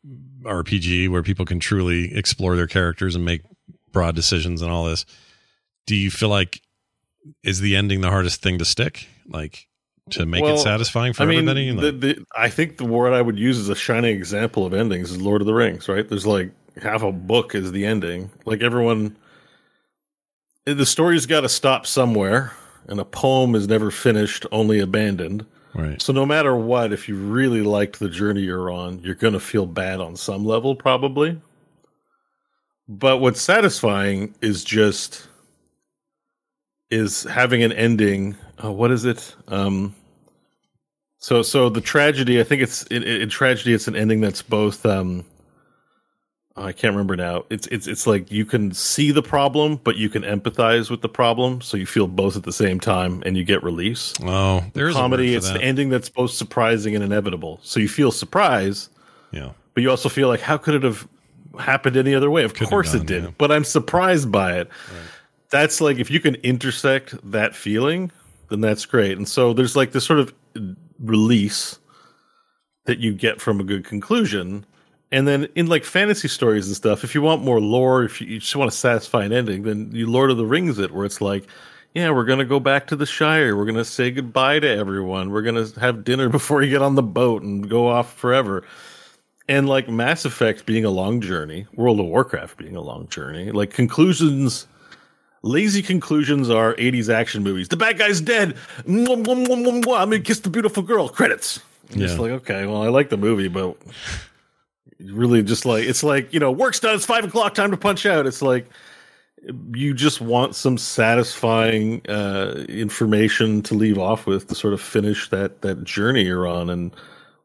RPG, 0.43 1.09
where 1.09 1.23
people 1.23 1.47
can 1.47 1.61
truly 1.61 2.15
explore 2.15 2.57
their 2.57 2.67
characters 2.67 3.15
and 3.15 3.25
make 3.25 3.43
broad 3.91 4.15
decisions 4.15 4.63
and 4.63 4.71
all 4.71 4.85
this. 4.85 5.07
Do 5.87 5.97
you 5.97 6.11
feel 6.11 6.29
like 6.29 6.61
is 7.43 7.61
the 7.61 7.77
ending 7.77 8.01
the 8.01 8.11
hardest 8.11 8.43
thing 8.43 8.59
to 8.59 8.65
stick? 8.65 9.07
Like 9.27 9.68
to 10.13 10.27
make 10.27 10.43
well, 10.43 10.55
it 10.55 10.59
satisfying 10.59 11.13
for 11.13 11.23
I 11.23 11.27
mean, 11.27 11.49
everybody? 11.49 11.91
The, 11.91 11.93
the, 11.93 12.25
I 12.37 12.49
think 12.49 12.77
the 12.77 12.85
word 12.85 13.13
I 13.13 13.23
would 13.23 13.39
use 13.39 13.59
as 13.59 13.69
a 13.69 13.77
shining 13.77 14.17
example 14.17 14.67
of 14.67 14.75
endings 14.75 15.11
is 15.11 15.21
Lord 15.21 15.41
of 15.41 15.47
the 15.47 15.55
Rings. 15.55 15.89
Right? 15.89 16.09
There's 16.09 16.27
like 16.27 16.51
half 16.83 17.03
a 17.03 17.13
book 17.13 17.55
is 17.55 17.73
the 17.73 17.85
ending. 17.85 18.31
Like 18.45 18.63
everyone 18.63 19.17
the 20.75 20.87
story's 20.87 21.27
got 21.27 21.43
to 21.43 21.49
stop 21.49 21.87
somewhere, 21.87 22.53
and 22.89 23.01
a 23.01 23.05
poem 23.05 23.55
is 23.55 23.69
never 23.69 23.91
finished, 23.91 24.45
only 24.53 24.81
abandoned. 24.81 25.47
Right. 25.75 26.01
So 26.01 26.13
no 26.13 26.27
matter 26.27 26.57
what, 26.57 26.93
if 26.93 27.09
you 27.09 27.17
really 27.17 27.63
liked 27.63 27.99
the 27.99 28.09
journey 28.09 28.43
you're 28.43 28.71
on, 28.71 29.01
you're 29.01 29.15
going 29.15 29.35
to 29.35 29.41
feel 29.41 29.67
bad 29.67 30.01
on 30.01 30.17
some 30.17 30.45
level, 30.45 30.75
probably. 30.75 31.41
But 32.89 33.19
what's 33.19 33.41
satisfying 33.41 34.35
is 34.41 34.65
just 34.65 35.29
is 36.91 37.25
having 37.25 37.63
an 37.63 37.73
ending. 37.73 38.37
Uh, 38.63 38.73
what 38.73 38.91
is 38.91 39.05
it? 39.05 39.35
Um, 39.49 39.95
so 41.19 41.43
so 41.43 41.69
the 41.69 41.81
tragedy. 41.81 42.41
I 42.41 42.45
think 42.45 42.63
it's 42.63 42.83
in, 42.85 43.03
in 43.03 43.29
tragedy. 43.29 43.75
It's 43.75 43.89
an 43.89 43.97
ending 43.97 44.21
that's 44.21 44.43
both 44.43 44.85
um, 44.87 45.25
Oh, 46.59 46.65
I 46.65 46.73
can't 46.73 46.93
remember 46.93 47.15
now. 47.15 47.45
It's 47.51 47.69
it's 47.69 47.87
it's 47.87 48.07
like 48.07 48.33
you 48.33 48.45
can 48.45 48.73
see 48.73 49.13
the 49.13 49.23
problem, 49.23 49.77
but 49.85 49.97
you 49.97 50.09
can 50.09 50.23
empathize 50.23 50.91
with 50.91 51.03
the 51.03 51.09
problem, 51.09 51.61
so 51.61 51.77
you 51.77 51.87
feel 51.87 52.09
both 52.09 52.37
at 52.37 52.43
the 52.43 52.53
same 52.53 52.81
time, 52.81 53.23
and 53.25 53.37
you 53.37 53.45
get 53.45 53.63
release. 53.63 54.13
Oh, 54.25 54.65
there's 54.73 54.97
comedy. 54.97 55.37
it's 55.37 55.47
that. 55.47 55.57
an 55.57 55.63
ending 55.63 55.89
that's 55.89 56.09
both 56.09 56.33
surprising 56.33 56.97
and 56.97 57.05
inevitable. 57.05 57.61
So 57.63 57.79
you 57.79 57.89
feel 57.89 58.11
surprise, 58.11 58.91
yeah, 59.31 59.53
but 59.75 59.85
you 59.85 59.91
also 59.91 60.09
feel 60.09 60.27
like 60.27 60.41
how 60.41 60.57
could 60.57 60.75
it 60.75 60.83
have 60.83 61.07
happened 61.61 61.97
any 61.97 62.13
other 62.13 62.31
way? 62.31 62.43
Of 62.43 62.55
could 62.55 62.69
course 62.69 62.93
it 62.93 63.07
did, 63.07 63.23
yeah. 63.23 63.31
but 63.39 63.53
I'm 63.53 63.65
surprised 63.65 64.33
by 64.33 64.59
it. 64.59 64.69
Right. 64.69 65.03
That's 65.51 65.81
like 65.81 65.99
if 65.99 66.11
you 66.11 66.19
can 66.19 66.35
intersect 66.37 67.15
that 67.31 67.55
feeling, 67.55 68.11
then 68.49 68.61
that's 68.61 68.85
great. 68.85 69.17
And 69.17 69.29
so 69.29 69.53
there's 69.53 69.77
like 69.77 69.93
this 69.93 70.05
sort 70.05 70.19
of 70.19 70.35
release 70.99 71.79
that 72.87 72.99
you 72.99 73.13
get 73.13 73.41
from 73.41 73.61
a 73.61 73.65
good 73.65 73.85
conclusion 73.85 74.65
and 75.11 75.27
then 75.27 75.49
in 75.55 75.67
like 75.67 75.85
fantasy 75.85 76.29
stories 76.29 76.67
and 76.67 76.77
stuff, 76.77 77.03
if 77.03 77.15
you 77.15 77.23
want 77.23 77.43
more 77.43 77.61
lore, 77.61 78.05
if 78.05 78.21
you, 78.21 78.39
just 78.39 78.55
want 78.55 78.71
a 78.71 78.75
satisfying 78.75 79.33
ending, 79.33 79.63
then 79.63 79.91
you 79.93 80.07
Lord 80.07 80.31
of 80.31 80.37
the 80.37 80.47
Rings 80.47 80.79
it, 80.79 80.91
where 80.91 81.07
it's 81.07 81.21
like, 81.21 81.47
yeah, 81.95 82.11
we're 82.11 82.27
gonna 82.27 82.45
go 82.45 82.61
back 82.61 82.87
to 82.89 82.97
the 82.97 83.07
Shire. 83.07 83.57
We're 83.57 83.65
gonna 83.65 83.85
say 83.85 84.11
goodbye 84.11 84.61
to 84.61 84.69
everyone. 84.69 85.31
We're 85.31 85.43
gonna 85.43 85.67
have 85.81 86.05
dinner 86.05 86.29
before 86.29 86.63
you 86.63 86.71
get 86.71 86.83
on 86.83 86.95
the 86.95 87.03
boat 87.03 87.43
and 87.43 87.69
go 87.69 87.89
off 87.89 88.15
forever. 88.17 88.65
And 89.49 89.67
like 89.67 89.89
Mass 89.89 90.27
Effect 90.27 90.67
being 90.67 90.85
a 90.85 90.91
long 90.91 91.23
journey, 91.23 91.67
World 91.75 92.01
of 92.01 92.07
Warcraft 92.07 92.59
being 92.59 92.77
a 92.77 92.83
long 92.83 93.09
journey, 93.09 93.51
like 93.51 93.71
conclusions, 93.71 94.67
lazy 95.43 95.83
conclusions 95.83 96.51
are 96.51 96.75
80s 96.75 97.13
action 97.13 97.43
movies. 97.43 97.69
The 97.69 97.77
bad 97.77 97.99
guy's 97.99 98.21
dead. 98.21 98.57
I'm 98.87 99.05
gonna 99.05 100.21
kiss 100.21 100.41
the 100.41 100.51
beautiful 100.51 100.83
girl. 100.83 101.09
Credits. 101.09 101.61
yeah. 101.91 102.07
Just 102.07 102.19
like, 102.19 102.31
okay, 102.33 102.67
well, 102.67 102.83
I 102.83 102.89
like 102.89 103.09
the 103.09 103.17
movie, 103.17 103.49
but 103.49 103.77
really 105.01 105.43
just 105.43 105.65
like 105.65 105.85
it's 105.85 106.03
like 106.03 106.33
you 106.33 106.41
know 106.41 106.51
work's 106.51 106.81
done 106.81 106.95
it's 106.95 107.07
five 107.07 107.25
o'clock 107.25 107.55
time 107.55 107.71
to 107.71 107.77
punch 107.77 108.05
out 108.05 108.27
it's 108.27 108.43
like 108.43 108.69
you 109.75 109.95
just 109.95 110.21
want 110.21 110.57
some 110.57 110.77
satisfying 110.77 112.03
uh, 112.09 112.65
information 112.69 113.63
to 113.63 113.75
leave 113.75 113.99
off 113.99 114.27
with 114.27 114.49
to 114.49 114.55
sort 114.55 114.75
of 114.75 114.81
finish 114.81 115.31
that 115.31 115.63
that 115.63 115.85
journey 115.85 116.25
you're 116.25 116.47
on 116.47 116.69
and 116.69 116.95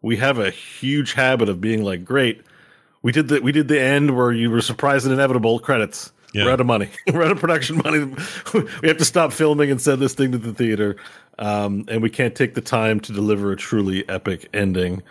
we 0.02 0.18
have 0.18 0.40
a 0.40 0.50
huge 0.50 1.14
habit 1.14 1.48
of 1.48 1.62
being 1.62 1.84
like 1.84 2.04
great 2.04 2.42
we 3.04 3.12
did 3.12 3.28
the 3.28 3.40
we 3.42 3.52
did 3.52 3.68
the 3.68 3.80
end 3.80 4.16
where 4.16 4.32
you 4.32 4.50
were 4.50 4.62
surprised 4.62 5.06
and 5.06 5.14
inevitable 5.14 5.60
credits 5.60 6.12
yeah. 6.34 6.46
we're 6.46 6.52
out 6.52 6.62
of 6.62 6.68
money 6.68 6.90
we're 7.14 7.24
out 7.24 7.32
of 7.32 7.40
production 7.40 7.78
money 7.78 8.00
we 8.82 8.88
have 8.88 8.98
to 8.98 9.06
stop 9.06 9.32
filming 9.32 9.72
and 9.72 9.82
send 9.82 10.02
this 10.02 10.14
thing 10.14 10.32
to 10.32 10.38
the 10.38 10.54
theater 10.54 10.96
um, 11.40 11.86
and 11.88 12.02
we 12.02 12.10
can't 12.10 12.36
take 12.36 12.54
the 12.54 12.62
time 12.62 13.00
to 13.00 13.12
deliver 13.12 13.52
a 13.52 13.56
truly 13.56 14.08
epic 14.10 14.50
ending 14.54 15.02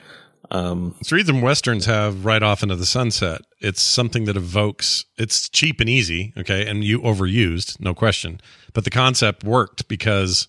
um, 0.53 0.95
it's 1.01 1.09
the 1.09 1.17
reason 1.17 1.41
westerns 1.41 1.87
have 1.87 2.27
right 2.27 2.43
off 2.43 2.63
into 2.63 2.77
the 2.77 2.85
sunset. 2.85 3.41
It's 3.61 3.81
something 3.81 4.27
that 4.27 4.37
evokes. 4.37 5.07
It's 5.17 5.49
cheap 5.49 5.81
and 5.81 5.89
easy, 5.89 6.35
okay, 6.37 6.67
and 6.67 6.85
you 6.85 7.01
overused, 7.01 7.81
no 7.81 7.95
question. 7.95 8.39
But 8.75 8.85
the 8.85 8.91
concept 8.91 9.45
worked 9.45 9.89
because 9.89 10.49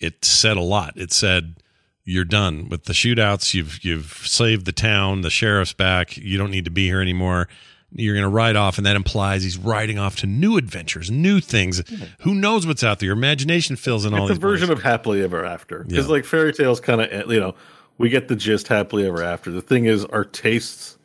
it 0.00 0.24
said 0.24 0.56
a 0.56 0.62
lot. 0.62 0.94
It 0.96 1.12
said 1.12 1.56
you're 2.04 2.24
done 2.24 2.68
with 2.70 2.84
the 2.84 2.94
shootouts. 2.94 3.52
You've 3.52 3.84
you've 3.84 4.22
saved 4.24 4.64
the 4.64 4.72
town. 4.72 5.20
The 5.20 5.30
sheriff's 5.30 5.74
back. 5.74 6.16
You 6.16 6.38
don't 6.38 6.50
need 6.50 6.64
to 6.64 6.70
be 6.70 6.86
here 6.86 7.02
anymore. 7.02 7.48
You're 7.96 8.14
going 8.14 8.24
to 8.24 8.28
ride 8.28 8.56
off, 8.56 8.76
and 8.76 8.86
that 8.86 8.96
implies 8.96 9.44
he's 9.44 9.56
riding 9.56 9.98
off 9.98 10.16
to 10.16 10.26
new 10.26 10.56
adventures, 10.56 11.10
new 11.10 11.40
things. 11.40 11.82
Who 12.20 12.34
knows 12.34 12.66
what's 12.66 12.82
out 12.82 12.98
there? 12.98 13.06
Your 13.06 13.16
imagination 13.16 13.76
fills 13.76 14.04
in 14.04 14.14
all. 14.14 14.28
It's 14.28 14.36
a 14.36 14.40
version 14.40 14.70
of 14.70 14.82
happily 14.82 15.22
ever 15.22 15.44
after 15.44 15.84
because, 15.84 16.06
yeah. 16.06 16.12
like 16.12 16.24
fairy 16.24 16.52
tales, 16.52 16.80
kind 16.80 17.00
of 17.00 17.30
you 17.30 17.40
know 17.40 17.54
we 17.98 18.08
get 18.08 18.28
the 18.28 18.36
gist 18.36 18.68
happily 18.68 19.06
ever 19.06 19.22
after. 19.22 19.50
The 19.50 19.62
thing 19.62 19.84
is, 19.84 20.04
our 20.06 20.24
tastes 20.24 20.98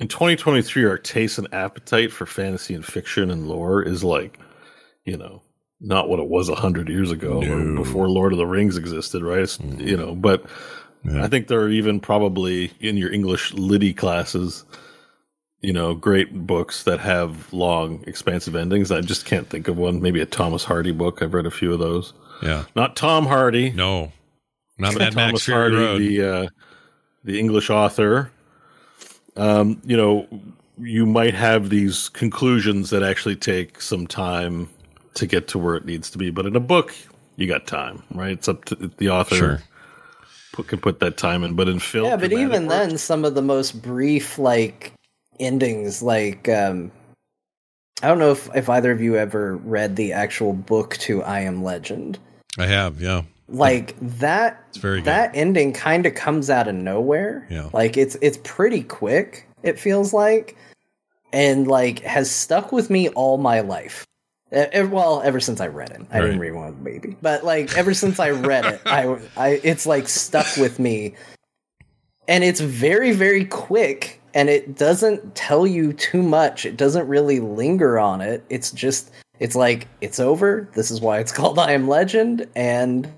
in 0.00 0.08
2023, 0.08 0.84
our 0.84 0.98
taste 0.98 1.38
and 1.38 1.52
appetite 1.52 2.12
for 2.12 2.26
fantasy 2.26 2.74
and 2.74 2.84
fiction 2.84 3.30
and 3.30 3.48
lore 3.48 3.82
is 3.82 4.02
like, 4.02 4.38
you 5.04 5.16
know, 5.16 5.42
not 5.80 6.08
what 6.08 6.18
it 6.18 6.28
was 6.28 6.48
a 6.48 6.54
hundred 6.54 6.88
years 6.88 7.10
ago 7.10 7.40
no. 7.40 7.52
or 7.52 7.84
before 7.84 8.08
Lord 8.08 8.32
of 8.32 8.38
the 8.38 8.46
Rings 8.46 8.76
existed, 8.76 9.22
right? 9.22 9.44
Mm. 9.44 9.80
You 9.80 9.96
know, 9.96 10.14
but 10.14 10.44
yeah. 11.04 11.22
I 11.22 11.28
think 11.28 11.48
there 11.48 11.60
are 11.60 11.68
even 11.68 12.00
probably 12.00 12.72
in 12.80 12.96
your 12.96 13.12
English 13.12 13.52
Liddy 13.54 13.92
classes, 13.92 14.64
you 15.64 15.72
know, 15.72 15.94
great 15.94 16.46
books 16.46 16.82
that 16.82 17.00
have 17.00 17.50
long, 17.52 18.04
expansive 18.06 18.54
endings. 18.54 18.92
I 18.92 19.00
just 19.00 19.24
can't 19.24 19.48
think 19.48 19.66
of 19.66 19.78
one. 19.78 20.02
Maybe 20.02 20.20
a 20.20 20.26
Thomas 20.26 20.62
Hardy 20.62 20.92
book. 20.92 21.22
I've 21.22 21.32
read 21.32 21.46
a 21.46 21.50
few 21.50 21.72
of 21.72 21.78
those. 21.78 22.12
Yeah, 22.42 22.64
not 22.76 22.96
Tom 22.96 23.24
Hardy. 23.24 23.70
No, 23.70 24.12
not 24.78 24.94
Mad 24.98 25.14
Max 25.14 25.44
Fury 25.44 25.58
Hardy, 25.58 25.76
Road. 25.76 26.00
the 26.00 26.22
uh, 26.22 26.48
the 27.24 27.40
English 27.40 27.70
author. 27.70 28.30
Um, 29.36 29.80
you 29.84 29.96
know, 29.96 30.28
you 30.78 31.06
might 31.06 31.34
have 31.34 31.70
these 31.70 32.10
conclusions 32.10 32.90
that 32.90 33.02
actually 33.02 33.36
take 33.36 33.80
some 33.80 34.06
time 34.06 34.68
to 35.14 35.26
get 35.26 35.48
to 35.48 35.58
where 35.58 35.76
it 35.76 35.86
needs 35.86 36.10
to 36.10 36.18
be, 36.18 36.30
but 36.30 36.44
in 36.44 36.54
a 36.54 36.60
book, 36.60 36.94
you 37.36 37.48
got 37.48 37.66
time, 37.66 38.02
right? 38.12 38.32
It's 38.32 38.48
up 38.48 38.64
to 38.66 38.74
the 38.98 39.08
author. 39.08 39.34
Sure. 39.34 39.62
Put, 40.52 40.68
can 40.68 40.78
put 40.78 41.00
that 41.00 41.16
time 41.16 41.42
in, 41.42 41.54
but 41.54 41.68
in 41.68 41.80
film, 41.80 42.06
yeah. 42.06 42.16
But 42.16 42.32
even 42.32 42.68
then, 42.68 42.96
some 42.96 43.24
of 43.24 43.34
the 43.34 43.42
most 43.42 43.82
brief 43.82 44.38
like 44.38 44.92
endings, 45.40 46.02
like 46.02 46.48
um, 46.48 46.90
I 48.02 48.08
don't 48.08 48.18
know 48.18 48.32
if 48.32 48.48
if 48.54 48.68
either 48.68 48.90
of 48.92 49.00
you 49.00 49.16
ever 49.16 49.56
read 49.56 49.96
the 49.96 50.12
actual 50.12 50.52
book 50.52 50.96
to 50.98 51.22
I 51.22 51.40
Am 51.40 51.62
Legend. 51.62 52.18
I 52.58 52.66
have, 52.66 53.00
yeah. 53.00 53.22
like 53.48 53.94
that 54.00 54.62
It's 54.68 54.78
very 54.78 54.98
good. 54.98 55.06
that 55.06 55.32
ending 55.34 55.72
kind 55.72 56.06
of 56.06 56.14
comes 56.14 56.50
out 56.50 56.68
of 56.68 56.74
nowhere. 56.74 57.46
Yeah. 57.50 57.68
Like 57.72 57.96
it's 57.96 58.16
it's 58.22 58.38
pretty 58.44 58.82
quick, 58.82 59.46
it 59.62 59.78
feels 59.78 60.12
like. 60.12 60.56
And 61.32 61.66
like 61.66 61.98
has 62.00 62.30
stuck 62.30 62.70
with 62.70 62.90
me 62.90 63.08
all 63.08 63.38
my 63.38 63.58
life. 63.60 64.06
Well, 64.52 65.20
ever 65.24 65.40
since 65.40 65.60
I 65.60 65.66
read 65.66 65.90
it. 65.90 66.02
I 66.12 66.20
didn't 66.20 66.38
Right. 66.38 66.52
read 66.52 66.54
one 66.54 66.66
with 66.66 66.78
a 66.80 66.84
baby. 66.84 67.16
But 67.20 67.44
like 67.44 67.76
ever 67.76 67.92
since 67.92 68.20
I 68.20 68.30
read 68.30 68.64
it, 68.66 68.80
I 68.86 69.18
I 69.36 69.60
it's 69.64 69.84
like 69.84 70.06
stuck 70.08 70.46
with 70.56 70.78
me. 70.78 71.14
And 72.28 72.44
it's 72.44 72.60
very, 72.60 73.10
very 73.10 73.44
quick 73.46 74.20
and 74.34 74.50
it 74.50 74.76
doesn't 74.76 75.34
tell 75.36 75.66
you 75.66 75.92
too 75.92 76.22
much. 76.22 76.66
It 76.66 76.76
doesn't 76.76 77.06
really 77.06 77.40
linger 77.40 77.98
on 77.98 78.20
it. 78.20 78.44
It's 78.50 78.72
just 78.72 79.10
it's 79.38 79.56
like 79.56 79.86
it's 80.00 80.20
over. 80.20 80.68
This 80.74 80.90
is 80.90 81.00
why 81.00 81.20
it's 81.20 81.32
called 81.36 81.58
I 81.58 81.72
Am 81.72 81.88
Legend 81.88 82.46
and 82.54 83.10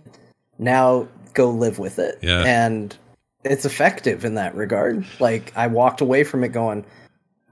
now 0.59 1.09
go 1.35 1.51
live 1.51 1.79
with 1.79 1.99
it. 1.99 2.19
Yeah. 2.23 2.45
And 2.45 2.97
it's 3.45 3.65
effective 3.65 4.25
in 4.25 4.35
that 4.35 4.55
regard. 4.55 5.07
Like 5.19 5.53
I 5.57 5.67
walked 5.67 6.01
away 6.01 6.23
from 6.23 6.45
it 6.45 6.49
going, 6.49 6.85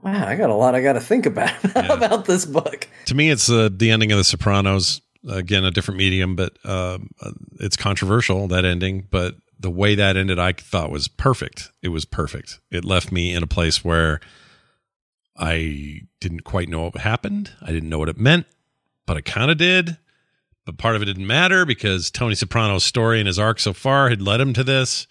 Wow, 0.03 0.27
I 0.27 0.35
got 0.35 0.51
a 0.51 0.55
lot 0.55 0.75
I 0.75 0.81
got 0.81 0.93
to 0.93 1.01
think 1.01 1.25
about 1.25 1.51
about 1.75 2.25
this 2.25 2.45
book. 2.45 2.87
To 3.07 3.15
me, 3.15 3.31
it's 3.31 3.49
uh, 3.49 3.69
the 3.71 3.89
ending 3.89 4.11
of 4.11 4.19
The 4.19 4.23
Sopranos. 4.23 5.01
Again, 5.27 5.65
a 5.65 5.71
different 5.71 5.97
medium, 5.97 6.35
but 6.35 6.55
uh, 6.63 6.99
it's 7.59 7.75
controversial 7.75 8.47
that 8.49 8.63
ending. 8.63 9.07
But 9.09 9.33
the 9.65 9.71
way 9.71 9.95
that 9.95 10.15
ended, 10.15 10.37
I 10.37 10.51
thought 10.51 10.91
was 10.91 11.07
perfect. 11.07 11.71
It 11.81 11.89
was 11.89 12.05
perfect. 12.05 12.59
It 12.69 12.85
left 12.85 13.11
me 13.11 13.33
in 13.33 13.41
a 13.41 13.47
place 13.47 13.83
where 13.83 14.19
I 15.35 16.01
didn't 16.21 16.43
quite 16.43 16.69
know 16.69 16.83
what 16.83 16.97
happened. 16.97 17.51
I 17.63 17.71
didn't 17.71 17.89
know 17.89 17.97
what 17.97 18.09
it 18.09 18.19
meant, 18.19 18.45
but 19.07 19.17
I 19.17 19.21
kind 19.21 19.49
of 19.49 19.57
did. 19.57 19.97
But 20.67 20.77
part 20.77 20.95
of 20.95 21.01
it 21.01 21.05
didn't 21.05 21.25
matter 21.25 21.65
because 21.65 22.11
Tony 22.11 22.35
Soprano's 22.35 22.83
story 22.83 23.19
and 23.19 23.25
his 23.25 23.39
arc 23.39 23.59
so 23.59 23.73
far 23.73 24.09
had 24.09 24.21
led 24.21 24.39
him 24.39 24.53
to 24.53 24.63
this. 24.63 25.07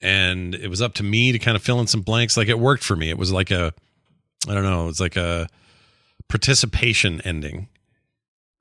And 0.00 0.54
it 0.54 0.68
was 0.68 0.80
up 0.80 0.94
to 0.94 1.02
me 1.02 1.32
to 1.32 1.38
kind 1.38 1.54
of 1.54 1.62
fill 1.62 1.78
in 1.78 1.86
some 1.86 2.00
blanks. 2.00 2.38
Like 2.38 2.48
it 2.48 2.58
worked 2.58 2.82
for 2.82 2.96
me. 2.96 3.10
It 3.10 3.18
was 3.18 3.30
like 3.30 3.50
a, 3.50 3.74
I 4.48 4.54
don't 4.54 4.64
know, 4.64 4.84
it 4.84 4.86
was 4.86 5.00
like 5.00 5.16
a 5.16 5.48
participation 6.30 7.20
ending 7.26 7.68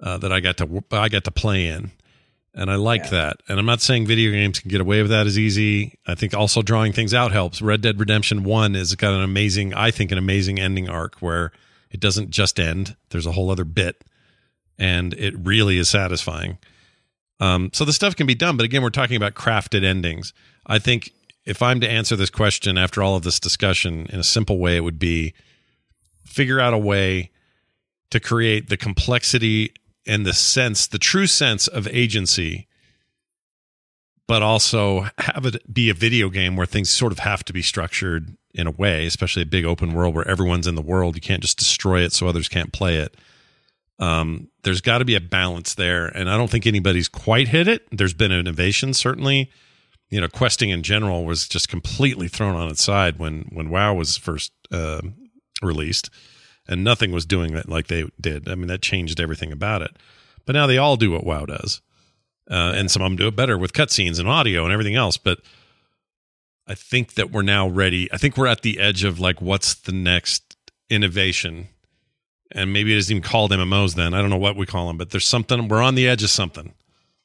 uh, 0.03 0.17
that 0.17 0.33
I 0.33 0.41
got 0.41 0.57
to 0.57 0.83
I 0.91 1.07
got 1.07 1.23
to 1.23 1.31
play 1.31 1.67
in, 1.67 1.91
and 2.55 2.71
I 2.71 2.75
like 2.75 3.09
that. 3.09 3.41
And 3.47 3.59
I'm 3.59 3.65
not 3.65 3.81
saying 3.81 4.07
video 4.07 4.31
games 4.31 4.59
can 4.59 4.69
get 4.69 4.79
away 4.79 5.01
with 5.01 5.11
that 5.11 5.27
as 5.27 5.37
easy. 5.37 5.99
I 6.07 6.15
think 6.15 6.33
also 6.33 6.61
drawing 6.61 6.93
things 6.93 7.13
out 7.13 7.33
helps. 7.33 7.61
Red 7.61 7.81
Dead 7.81 7.99
Redemption 7.99 8.43
One 8.43 8.73
has 8.75 8.95
got 8.95 9.13
an 9.13 9.21
amazing, 9.21 9.73
I 9.73 9.91
think, 9.91 10.11
an 10.11 10.17
amazing 10.17 10.59
ending 10.59 10.89
arc 10.89 11.17
where 11.17 11.51
it 11.91 11.99
doesn't 11.99 12.29
just 12.29 12.59
end. 12.59 12.95
There's 13.09 13.25
a 13.25 13.33
whole 13.33 13.51
other 13.51 13.65
bit, 13.65 14.03
and 14.79 15.13
it 15.13 15.33
really 15.37 15.77
is 15.77 15.89
satisfying. 15.89 16.57
Um, 17.41 17.71
so 17.73 17.83
the 17.83 17.93
stuff 17.93 18.15
can 18.15 18.25
be 18.25 18.35
done, 18.35 18.55
but 18.55 18.63
again, 18.63 18.81
we're 18.81 18.89
talking 18.89 19.17
about 19.17 19.33
crafted 19.33 19.83
endings. 19.83 20.33
I 20.65 20.79
think 20.79 21.11
if 21.45 21.61
I'm 21.61 21.81
to 21.81 21.89
answer 21.89 22.15
this 22.15 22.29
question 22.29 22.77
after 22.77 23.03
all 23.03 23.17
of 23.17 23.23
this 23.23 23.39
discussion 23.39 24.07
in 24.09 24.19
a 24.19 24.23
simple 24.23 24.57
way, 24.57 24.77
it 24.77 24.83
would 24.83 24.97
be 24.99 25.33
figure 26.23 26.61
out 26.61 26.73
a 26.73 26.77
way 26.77 27.31
to 28.11 28.19
create 28.21 28.69
the 28.69 28.77
complexity 28.77 29.73
and 30.05 30.25
the 30.25 30.33
sense, 30.33 30.87
the 30.87 30.99
true 30.99 31.27
sense 31.27 31.67
of 31.67 31.87
agency, 31.87 32.67
but 34.27 34.41
also 34.41 35.07
have 35.17 35.45
it 35.45 35.73
be 35.73 35.89
a 35.89 35.93
video 35.93 36.29
game 36.29 36.55
where 36.55 36.65
things 36.65 36.89
sort 36.89 37.11
of 37.11 37.19
have 37.19 37.43
to 37.45 37.53
be 37.53 37.61
structured 37.61 38.35
in 38.53 38.67
a 38.67 38.71
way, 38.71 39.05
especially 39.05 39.41
a 39.41 39.47
big 39.47 39.65
open 39.65 39.93
world 39.93 40.15
where 40.15 40.27
everyone's 40.27 40.67
in 40.67 40.75
the 40.75 40.81
world. 40.81 41.15
You 41.15 41.21
can't 41.21 41.41
just 41.41 41.57
destroy 41.57 42.01
it 42.01 42.13
so 42.13 42.27
others 42.27 42.47
can't 42.47 42.71
play 42.71 42.97
it. 42.97 43.15
Um, 43.99 44.49
there's 44.63 44.81
got 44.81 44.99
to 44.99 45.05
be 45.05 45.15
a 45.15 45.21
balance 45.21 45.75
there, 45.75 46.07
and 46.07 46.29
I 46.29 46.37
don't 46.37 46.49
think 46.49 46.67
anybody's 46.67 47.07
quite 47.07 47.47
hit 47.49 47.67
it. 47.67 47.87
There's 47.91 48.13
been 48.13 48.31
innovation, 48.31 48.93
certainly. 48.93 49.51
You 50.09 50.21
know, 50.21 50.27
questing 50.27 50.69
in 50.69 50.83
general 50.83 51.25
was 51.25 51.47
just 51.47 51.69
completely 51.69 52.27
thrown 52.27 52.55
on 52.55 52.69
its 52.69 52.83
side 52.83 53.17
when 53.19 53.49
when 53.51 53.69
WoW 53.69 53.93
was 53.93 54.17
first 54.17 54.51
uh, 54.71 55.01
released 55.61 56.09
and 56.67 56.83
nothing 56.83 57.11
was 57.11 57.25
doing 57.25 57.53
that 57.53 57.69
like 57.69 57.87
they 57.87 58.09
did. 58.19 58.49
I 58.49 58.55
mean, 58.55 58.67
that 58.67 58.81
changed 58.81 59.19
everything 59.19 59.51
about 59.51 59.81
it. 59.81 59.91
But 60.45 60.53
now 60.53 60.67
they 60.67 60.77
all 60.77 60.97
do 60.97 61.11
what 61.11 61.25
WoW 61.25 61.45
does, 61.45 61.81
uh, 62.49 62.73
and 62.75 62.89
some 62.91 63.01
of 63.01 63.09
them 63.09 63.17
do 63.17 63.27
it 63.27 63.35
better 63.35 63.57
with 63.57 63.73
cutscenes 63.73 64.19
and 64.19 64.27
audio 64.29 64.63
and 64.63 64.71
everything 64.71 64.95
else. 64.95 65.17
But 65.17 65.39
I 66.67 66.75
think 66.75 67.13
that 67.15 67.31
we're 67.31 67.41
now 67.41 67.67
ready. 67.67 68.11
I 68.11 68.17
think 68.17 68.37
we're 68.37 68.47
at 68.47 68.61
the 68.61 68.79
edge 68.79 69.03
of 69.03 69.19
like, 69.19 69.41
what's 69.41 69.73
the 69.73 69.91
next 69.91 70.55
innovation? 70.89 71.67
And 72.51 72.71
maybe 72.71 72.93
it 72.93 72.97
isn't 72.97 73.11
even 73.11 73.23
called 73.23 73.51
MMOs. 73.51 73.95
Then 73.95 74.13
I 74.13 74.21
don't 74.21 74.29
know 74.29 74.37
what 74.37 74.55
we 74.55 74.65
call 74.65 74.87
them, 74.87 74.97
but 74.97 75.09
there's 75.09 75.27
something. 75.27 75.67
We're 75.67 75.81
on 75.81 75.95
the 75.95 76.07
edge 76.07 76.23
of 76.23 76.29
something. 76.29 76.73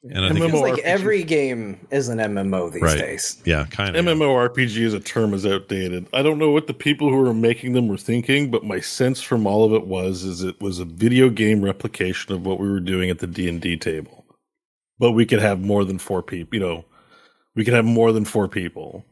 And 0.03 0.25
I 0.25 0.29
think, 0.29 0.49
Feels 0.51 0.61
like 0.61 0.79
every 0.79 1.23
game 1.23 1.79
is 1.91 2.09
an 2.09 2.17
MMO 2.17 2.71
these 2.71 2.81
right? 2.81 2.97
days. 2.97 3.39
Yeah, 3.45 3.65
kind 3.65 3.95
of. 3.95 4.03
MMORPG 4.03 4.83
as 4.87 4.95
a 4.95 4.99
term 4.99 5.33
is 5.33 5.45
outdated. 5.45 6.07
I 6.11 6.23
don't 6.23 6.39
know 6.39 6.49
what 6.49 6.65
the 6.65 6.73
people 6.73 7.09
who 7.09 7.17
were 7.17 7.35
making 7.35 7.73
them 7.73 7.87
were 7.87 7.97
thinking, 7.97 8.49
but 8.49 8.63
my 8.63 8.79
sense 8.79 9.21
from 9.21 9.45
all 9.45 9.63
of 9.63 9.73
it 9.73 9.85
was 9.85 10.23
is 10.23 10.41
it 10.41 10.59
was 10.59 10.79
a 10.79 10.85
video 10.85 11.29
game 11.29 11.63
replication 11.63 12.33
of 12.33 12.45
what 12.45 12.59
we 12.59 12.67
were 12.67 12.79
doing 12.79 13.11
at 13.11 13.19
the 13.19 13.27
D 13.27 13.47
and 13.47 13.61
D 13.61 13.77
table. 13.77 14.25
But 14.97 15.11
we 15.11 15.25
could 15.25 15.39
have 15.39 15.59
more 15.59 15.85
than 15.85 15.99
four 15.99 16.23
people. 16.23 16.55
You 16.55 16.61
know, 16.61 16.85
we 17.53 17.63
could 17.63 17.75
have 17.75 17.85
more 17.85 18.11
than 18.11 18.25
four 18.25 18.47
people, 18.47 19.05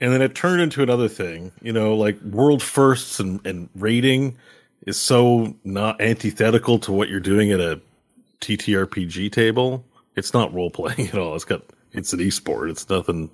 and 0.00 0.12
then 0.12 0.22
it 0.22 0.36
turned 0.36 0.62
into 0.62 0.84
another 0.84 1.08
thing. 1.08 1.50
You 1.62 1.72
know, 1.72 1.96
like 1.96 2.20
world 2.22 2.62
firsts 2.62 3.18
and, 3.18 3.44
and 3.44 3.68
raiding 3.74 4.36
is 4.86 4.98
so 4.98 5.56
not 5.64 6.00
antithetical 6.00 6.78
to 6.78 6.92
what 6.92 7.08
you're 7.08 7.18
doing 7.18 7.50
at 7.50 7.58
a 7.58 7.80
TTRPG 8.40 9.32
table. 9.32 9.84
It's 10.18 10.34
not 10.34 10.52
role 10.52 10.70
playing 10.70 11.08
at 11.12 11.18
all. 11.18 11.34
It's 11.34 11.44
got 11.44 11.62
it's 11.92 12.12
an 12.12 12.20
esport. 12.20 12.70
It's 12.70 12.88
nothing 12.88 13.30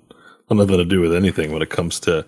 nothing 0.49 0.77
to 0.77 0.85
do 0.85 1.01
with 1.01 1.13
anything 1.13 1.51
when 1.51 1.61
it 1.61 1.69
comes 1.69 1.99
to 2.01 2.25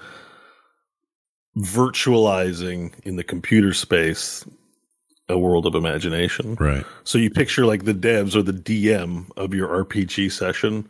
virtualizing 1.57 2.93
in 3.03 3.15
the 3.15 3.23
computer 3.23 3.73
space 3.73 4.45
a 5.29 5.37
world 5.37 5.65
of 5.65 5.75
imagination. 5.75 6.55
Right. 6.55 6.85
So 7.03 7.17
you 7.17 7.29
picture 7.29 7.65
like 7.65 7.85
the 7.85 7.93
devs 7.93 8.35
or 8.35 8.41
the 8.41 8.53
DM 8.53 9.29
of 9.35 9.53
your 9.53 9.67
RPG 9.83 10.31
session, 10.31 10.87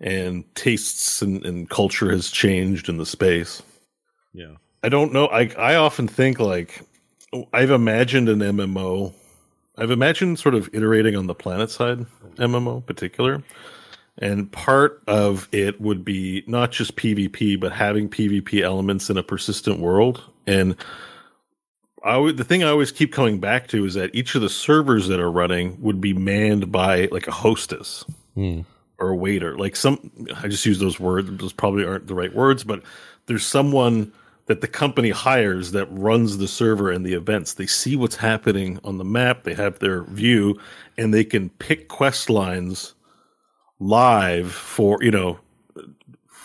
and 0.00 0.44
tastes 0.54 1.22
and, 1.22 1.44
and 1.44 1.68
culture 1.68 2.10
has 2.10 2.30
changed 2.30 2.88
in 2.88 2.98
the 2.98 3.06
space. 3.06 3.62
Yeah. 4.32 4.56
I 4.82 4.88
don't 4.88 5.12
know. 5.12 5.26
I 5.26 5.50
I 5.58 5.74
often 5.76 6.06
think 6.06 6.38
like 6.38 6.82
I've 7.52 7.70
imagined 7.70 8.28
an 8.28 8.40
MMO. 8.40 9.12
I've 9.78 9.90
imagined 9.90 10.38
sort 10.38 10.54
of 10.54 10.68
iterating 10.74 11.16
on 11.16 11.26
the 11.26 11.34
PlanetSide 11.34 12.06
MMO 12.36 12.84
particular. 12.84 13.42
And 14.20 14.50
part 14.50 15.00
of 15.06 15.48
it 15.52 15.80
would 15.80 16.04
be 16.04 16.42
not 16.48 16.72
just 16.72 16.96
PvP, 16.96 17.58
but 17.60 17.72
having 17.72 18.08
PvP 18.08 18.62
elements 18.62 19.08
in 19.10 19.16
a 19.16 19.22
persistent 19.22 19.78
world. 19.78 20.22
And 20.46 20.74
I 22.02 22.16
would, 22.16 22.36
the 22.36 22.44
thing 22.44 22.64
I 22.64 22.68
always 22.70 22.90
keep 22.90 23.12
coming 23.12 23.38
back 23.38 23.68
to 23.68 23.84
is 23.84 23.94
that 23.94 24.12
each 24.14 24.34
of 24.34 24.42
the 24.42 24.48
servers 24.48 25.06
that 25.08 25.20
are 25.20 25.30
running 25.30 25.80
would 25.80 26.00
be 26.00 26.14
manned 26.14 26.72
by 26.72 27.06
like 27.12 27.28
a 27.28 27.32
hostess 27.32 28.04
Hmm. 28.34 28.60
or 28.98 29.10
a 29.10 29.16
waiter. 29.16 29.56
Like 29.56 29.76
some, 29.76 30.10
I 30.36 30.48
just 30.48 30.66
use 30.66 30.80
those 30.80 30.98
words. 30.98 31.30
Those 31.38 31.52
probably 31.52 31.84
aren't 31.84 32.08
the 32.08 32.14
right 32.14 32.34
words, 32.34 32.64
but 32.64 32.82
there's 33.26 33.46
someone 33.46 34.12
that 34.48 34.62
the 34.62 34.68
company 34.68 35.10
hires 35.10 35.72
that 35.72 35.86
runs 35.90 36.38
the 36.38 36.48
server 36.48 36.90
and 36.90 37.04
the 37.06 37.14
events. 37.14 37.54
They 37.54 37.66
see 37.66 37.96
what's 37.96 38.16
happening 38.16 38.80
on 38.82 38.98
the 38.98 39.04
map. 39.04 39.44
They 39.44 39.54
have 39.54 39.78
their 39.78 40.02
view, 40.04 40.58
and 40.96 41.14
they 41.14 41.24
can 41.24 41.50
pick 41.50 41.88
quest 41.88 42.28
lines 42.28 42.94
live 43.78 44.50
for 44.52 44.98
you 45.02 45.10
know 45.10 45.38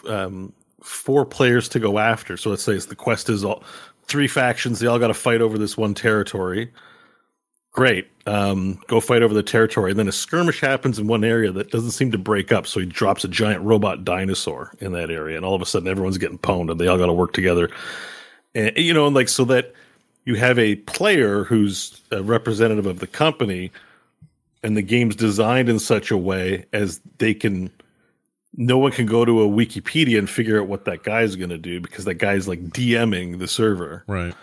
um, 0.07 0.53
four 0.81 1.25
players 1.25 1.67
to 1.69 1.79
go 1.79 1.97
after. 1.97 2.37
So 2.37 2.49
let's 2.49 2.63
say 2.63 2.73
it's 2.73 2.85
the 2.85 2.95
quest 2.95 3.29
is 3.29 3.43
all 3.43 3.63
three 4.07 4.27
factions. 4.27 4.79
They 4.79 4.87
all 4.87 4.99
got 4.99 5.07
to 5.07 5.13
fight 5.13 5.41
over 5.41 5.57
this 5.57 5.77
one 5.77 5.93
territory. 5.93 6.71
Great. 7.73 8.07
Um, 8.27 8.79
go 8.87 8.99
fight 8.99 9.23
over 9.23 9.33
the 9.33 9.43
territory. 9.43 9.91
And 9.91 9.99
then 9.99 10.07
a 10.07 10.11
skirmish 10.11 10.61
happens 10.61 10.99
in 10.99 11.07
one 11.07 11.23
area 11.23 11.51
that 11.51 11.71
doesn't 11.71 11.91
seem 11.91 12.11
to 12.11 12.19
break 12.19 12.51
up. 12.51 12.67
So 12.67 12.79
he 12.79 12.85
drops 12.85 13.23
a 13.23 13.27
giant 13.27 13.63
robot 13.63 14.05
dinosaur 14.05 14.71
in 14.79 14.91
that 14.93 15.09
area. 15.09 15.35
And 15.35 15.45
all 15.45 15.55
of 15.55 15.61
a 15.61 15.65
sudden 15.65 15.87
everyone's 15.87 16.19
getting 16.19 16.37
pwned 16.37 16.71
and 16.71 16.79
they 16.79 16.87
all 16.87 16.99
got 16.99 17.07
to 17.07 17.13
work 17.13 17.33
together. 17.33 17.71
And, 18.53 18.77
you 18.77 18.93
know, 18.93 19.07
and 19.07 19.15
like, 19.15 19.27
so 19.27 19.43
that 19.45 19.73
you 20.25 20.35
have 20.35 20.59
a 20.59 20.75
player 20.75 21.43
who's 21.45 21.99
a 22.11 22.21
representative 22.21 22.85
of 22.85 22.99
the 22.99 23.07
company 23.07 23.71
and 24.61 24.77
the 24.77 24.83
game's 24.83 25.15
designed 25.15 25.67
in 25.67 25.79
such 25.79 26.11
a 26.11 26.17
way 26.17 26.65
as 26.73 27.01
they 27.17 27.33
can, 27.33 27.71
no 28.55 28.77
one 28.77 28.91
can 28.91 29.07
go 29.07 29.25
to 29.25 29.41
a 29.41 29.47
Wikipedia 29.47 30.19
and 30.19 30.29
figure 30.29 30.61
out 30.61 30.67
what 30.67 30.85
that 30.85 31.03
guy's 31.03 31.35
going 31.35 31.49
to 31.49 31.57
do 31.57 31.81
because 31.81 32.05
that 32.05 32.15
guy's 32.15 32.47
like 32.47 32.63
DMing 32.69 33.39
the 33.39 33.47
server 33.47 34.03
Right. 34.07 34.35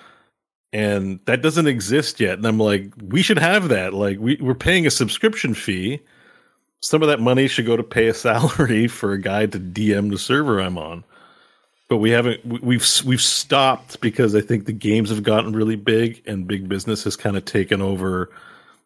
And 0.73 1.19
that 1.27 1.43
doesn't 1.43 1.67
exist 1.67 2.21
yet. 2.21 2.39
And 2.39 2.47
I'm 2.47 2.59
like, 2.59 2.93
we 3.03 3.23
should 3.23 3.39
have 3.39 3.69
that. 3.69 3.93
Like, 3.95 4.19
we, 4.19 4.37
we're 4.41 4.55
paying 4.55 4.87
a 4.87 4.91
subscription 4.91 5.55
fee. 5.55 6.01
Some 6.81 7.03
of 7.03 7.09
that 7.09 7.21
money 7.21 7.49
should 7.49 7.67
go 7.67 7.77
to 7.77 7.83
pay 7.83 8.09
a 8.09 8.15
salary 8.27 8.87
for 8.89 9.13
a 9.13 9.21
guy 9.21 9.47
to 9.47 9.59
DM 9.59 10.11
the 10.11 10.19
server 10.19 10.61
I'm 10.61 10.79
on. 10.79 11.05
But 11.89 11.97
we 11.99 12.11
haven't. 12.11 12.45
we- 12.47 12.61
We've 12.63 12.87
we've 13.05 13.21
stopped 13.21 14.01
because 14.01 14.35
I 14.37 14.41
think 14.41 14.67
the 14.67 14.73
games 14.73 15.11
have 15.11 15.25
gotten 15.25 15.53
really 15.53 15.75
big, 15.77 16.23
and 16.27 16.47
big 16.47 16.69
business 16.69 17.03
has 17.05 17.17
kind 17.17 17.37
of 17.37 17.45
taken 17.45 17.83
over 17.83 18.31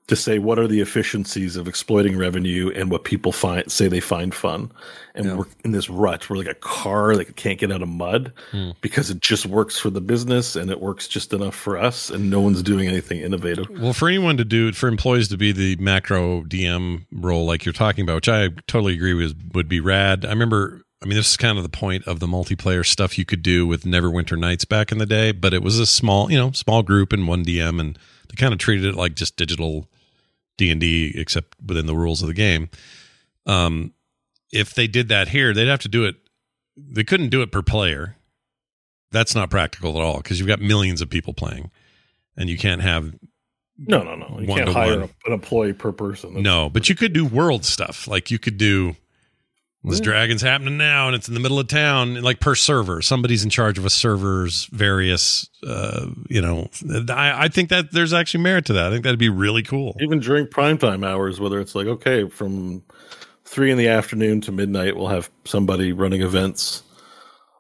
to 0.07 0.17
say 0.17 0.39
what 0.39 0.59
are 0.59 0.69
the 0.69 0.81
efficiencies 0.83 1.57
of 1.57 1.67
exploiting 1.67 2.17
revenue 2.19 2.71
and 2.75 2.91
what 2.91 3.05
people 3.05 3.33
find 3.33 3.71
say 3.73 3.89
they 3.89 4.01
find 4.01 4.35
fun. 4.35 4.71
And 5.15 5.25
Yeah. 5.27 5.35
we're 5.37 5.47
in 5.65 5.73
this 5.73 5.89
rut. 5.89 6.29
We're 6.29 6.37
like 6.37 6.47
a 6.49 6.55
car 6.55 7.17
that 7.17 7.37
can't 7.37 7.59
get 7.59 7.73
out 7.73 7.81
of 7.81 7.89
mud 7.89 8.33
Hmm. 8.51 8.71
because 8.83 9.09
it 9.09 9.21
just 9.21 9.47
works 9.47 9.79
for 9.79 9.89
the 9.89 10.03
business 10.03 10.57
and 10.57 10.71
it 10.71 10.81
works 10.81 11.09
just 11.09 11.33
enough 11.33 11.55
for 11.55 11.79
us, 11.79 12.11
and 12.11 12.29
no 12.29 12.41
one's 12.43 12.63
doing 12.63 12.87
anything 12.87 13.21
innovative. 13.21 13.67
Well, 13.71 13.95
for 13.95 14.09
anyone 14.09 14.37
to 14.37 14.45
do 14.45 14.73
for 14.73 14.89
employees 14.89 15.29
to 15.29 15.39
be 15.39 15.53
the 15.53 15.77
macro 15.77 16.43
DM 16.43 17.07
role 17.11 17.47
like 17.47 17.65
you're 17.65 17.73
talking 17.73 18.03
about, 18.03 18.17
which 18.17 18.29
I 18.29 18.49
totally 18.67 18.93
agree 18.95 19.15
with, 19.15 19.35
would 19.55 19.69
be 19.69 19.81
rad. 19.81 20.25
I 20.27 20.31
remember. 20.31 20.83
I 21.03 21.07
mean, 21.07 21.17
this 21.19 21.31
is 21.33 21.37
kind 21.37 21.59
of 21.59 21.65
the 21.65 21.69
point 21.71 22.05
of 22.07 22.19
the 22.21 22.27
multiplayer 22.27 22.85
stuff 22.85 23.19
you 23.19 23.27
could 23.27 23.43
do 23.43 23.67
with 23.67 23.85
Neverwinter 23.85 24.39
Nights 24.39 24.65
back 24.65 24.91
in 24.91 24.97
the 24.97 25.05
day, 25.05 25.33
but 25.33 25.53
it 25.53 25.63
was 25.63 25.79
a 25.79 25.85
small, 25.85 26.31
you 26.33 26.39
know, 26.39 26.51
small 26.53 26.83
group 26.83 27.13
and 27.13 27.29
one 27.29 27.45
DM, 27.45 27.79
and 27.79 27.99
they 28.31 28.37
kind 28.37 28.55
of 28.55 28.59
treated 28.59 28.87
it 28.87 28.95
like 28.95 29.15
just 29.15 29.37
digital 29.37 29.87
D 30.57 30.71
and 30.71 30.81
D, 30.81 31.13
except 31.17 31.57
within 31.65 31.87
the 31.87 31.97
rules 31.97 32.23
of 32.23 32.29
the 32.29 32.35
game. 32.35 32.69
Um, 33.47 33.93
if 34.53 34.75
they 34.75 34.87
did 34.87 35.09
that 35.09 35.29
here, 35.29 35.53
they'd 35.53 35.69
have 35.69 35.81
to 35.81 35.89
do 35.89 36.05
it. 36.05 36.17
They 36.77 37.05
couldn't 37.05 37.29
do 37.31 37.43
it 37.43 37.53
per 37.53 37.63
player. 37.63 38.17
That's 39.11 39.35
not 39.35 39.51
practical 39.51 39.97
at 39.99 40.03
all 40.05 40.19
because 40.19 40.39
you've 40.39 40.49
got 40.49 40.61
millions 40.61 41.01
of 41.01 41.09
people 41.11 41.35
playing, 41.35 41.71
and 42.37 42.49
you 42.49 42.57
can't 42.59 42.83
have 42.83 43.15
No, 43.79 44.03
no, 44.03 44.15
no. 44.17 44.39
You 44.41 44.47
can't 44.47 44.69
hire 44.69 45.01
one. 45.01 45.11
an 45.27 45.33
employee 45.33 45.73
per 45.73 45.93
person. 45.93 46.31
That's- 46.31 46.45
No, 46.45 46.69
but 46.69 46.89
you 46.89 46.95
could 46.95 47.13
do 47.13 47.25
world 47.25 47.65
stuff. 47.65 48.07
Like 48.09 48.31
you 48.31 48.39
could 48.39 48.57
do 48.57 48.97
this 49.85 50.01
dragon's 50.01 50.43
happening 50.43 50.79
now 50.79 51.07
and 51.07 51.15
it's 51.15 51.29
in 51.29 51.35
the 51.35 51.41
middle 51.41 51.59
of 51.59 51.69
town, 51.69 52.23
like 52.23 52.41
per 52.41 52.55
server. 52.55 53.03
Somebody's 53.03 53.45
in 53.45 53.51
charge 53.51 53.79
of 53.79 53.85
a 53.85 53.91
server's 53.91 54.67
various 54.73 55.49
uh, 55.67 56.07
you 56.29 56.41
know, 56.41 56.69
I, 57.09 57.45
I 57.45 57.49
think 57.49 57.71
that 57.71 57.93
there's 57.93 58.13
actually 58.13 58.43
merit 58.43 58.67
to 58.67 58.75
that. 58.75 58.87
I 58.87 58.91
think 58.91 59.05
that'd 59.05 59.19
be 59.19 59.29
really 59.29 59.63
cool. 59.63 59.97
even 60.01 60.21
during 60.21 60.47
primetime 60.47 61.07
hours, 61.07 61.41
whether 61.41 61.61
it's 61.61 61.75
like, 61.75 61.87
okay, 61.87 62.29
from 62.29 62.83
three 63.45 63.71
in 63.71 63.79
the 63.79 63.89
afternoon 63.89 64.41
to 64.43 64.53
midnight, 64.53 64.97
we'll 64.97 65.09
have 65.09 65.31
somebody 65.45 65.93
running 65.93 66.23
events 66.23 66.83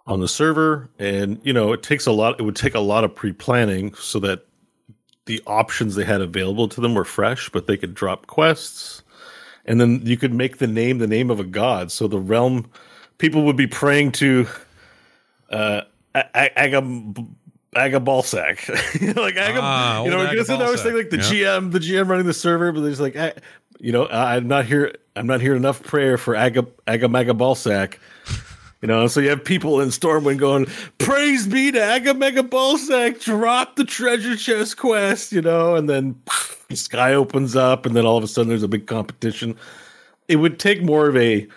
on 0.06 0.20
the 0.20 0.28
server. 0.28 0.90
And, 0.98 1.40
you 1.44 1.52
know, 1.52 1.72
it 1.72 1.82
takes 1.82 2.06
a 2.06 2.12
lot, 2.12 2.38
it 2.38 2.42
would 2.42 2.56
take 2.56 2.74
a 2.74 2.80
lot 2.80 3.04
of 3.04 3.14
pre 3.14 3.32
planning 3.32 3.94
so 3.94 4.18
that 4.20 4.46
the 5.26 5.42
options 5.46 5.94
they 5.94 6.04
had 6.04 6.20
available 6.20 6.68
to 6.68 6.80
them 6.80 6.94
were 6.94 7.04
fresh, 7.04 7.48
but 7.48 7.66
they 7.66 7.76
could 7.76 7.94
drop 7.94 8.26
quests. 8.26 9.02
And 9.66 9.80
then 9.80 10.00
you 10.04 10.16
could 10.16 10.34
make 10.34 10.58
the 10.58 10.66
name 10.66 10.98
the 10.98 11.06
name 11.06 11.30
of 11.30 11.40
a 11.40 11.44
god. 11.44 11.90
So 11.90 12.06
the 12.06 12.18
realm, 12.18 12.70
people 13.18 13.44
would 13.44 13.56
be 13.56 13.66
praying 13.66 14.12
to 14.12 14.46
uh, 15.50 15.82
Agam. 16.14 17.28
Agabalsac, 17.74 18.68
like 19.16 19.34
Agam, 19.34 19.58
Ah, 19.60 20.04
you 20.04 20.10
know, 20.12 20.20
old 20.20 20.30
because 20.30 20.48
I 20.48 20.70
was 20.70 20.80
thinking 20.80 20.96
like 20.98 21.10
the 21.10 21.16
Yeah. 21.16 21.58
GM, 21.58 21.72
the 21.72 21.80
GM 21.80 22.06
running 22.08 22.24
the 22.24 22.32
server, 22.32 22.70
but 22.70 22.82
there's 22.82 23.00
like, 23.00 23.16
eh, 23.16 23.32
you 23.80 23.90
know, 23.90 24.04
I- 24.06 24.36
I'm 24.36 24.46
not 24.46 24.64
here. 24.66 24.94
I'm 25.16 25.26
not 25.26 25.40
here 25.40 25.56
enough 25.56 25.82
prayer 25.82 26.16
for 26.16 26.36
Aga 26.36 26.62
Agamaga 26.86 27.36
You 28.84 28.88
know, 28.88 29.06
so 29.06 29.20
you 29.20 29.30
have 29.30 29.42
people 29.42 29.80
in 29.80 29.88
Stormwind 29.88 30.36
going, 30.36 30.66
"Praise 30.98 31.46
be 31.46 31.72
to 31.72 31.78
Agamega 31.78 32.46
Balsac, 32.46 33.24
drop 33.24 33.76
the 33.76 33.84
treasure 33.84 34.36
chest 34.36 34.76
quest," 34.76 35.32
you 35.32 35.40
know, 35.40 35.74
and 35.74 35.88
then 35.88 36.14
the 36.68 36.76
sky 36.76 37.14
opens 37.14 37.56
up, 37.56 37.86
and 37.86 37.96
then 37.96 38.04
all 38.04 38.18
of 38.18 38.24
a 38.24 38.28
sudden 38.28 38.50
there's 38.50 38.62
a 38.62 38.68
big 38.68 38.86
competition. 38.86 39.56
It 40.28 40.36
would 40.36 40.58
take 40.58 40.82
more 40.82 41.08
of 41.08 41.16
a 41.16 41.48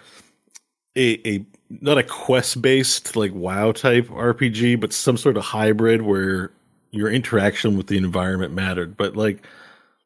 a, 0.96 1.30
a 1.30 1.46
not 1.70 1.98
a 1.98 2.04
quest 2.04 2.62
based 2.62 3.18
like 3.18 3.34
WoW 3.34 3.74
type 3.74 4.08
RPG, 4.08 4.80
but 4.80 4.94
some 4.94 5.18
sort 5.18 5.36
of 5.36 5.44
hybrid 5.44 6.04
where 6.04 6.52
your 6.92 7.12
interaction 7.12 7.76
with 7.76 7.88
the 7.88 7.98
environment 7.98 8.54
mattered. 8.54 8.96
But 8.96 9.18
like 9.18 9.46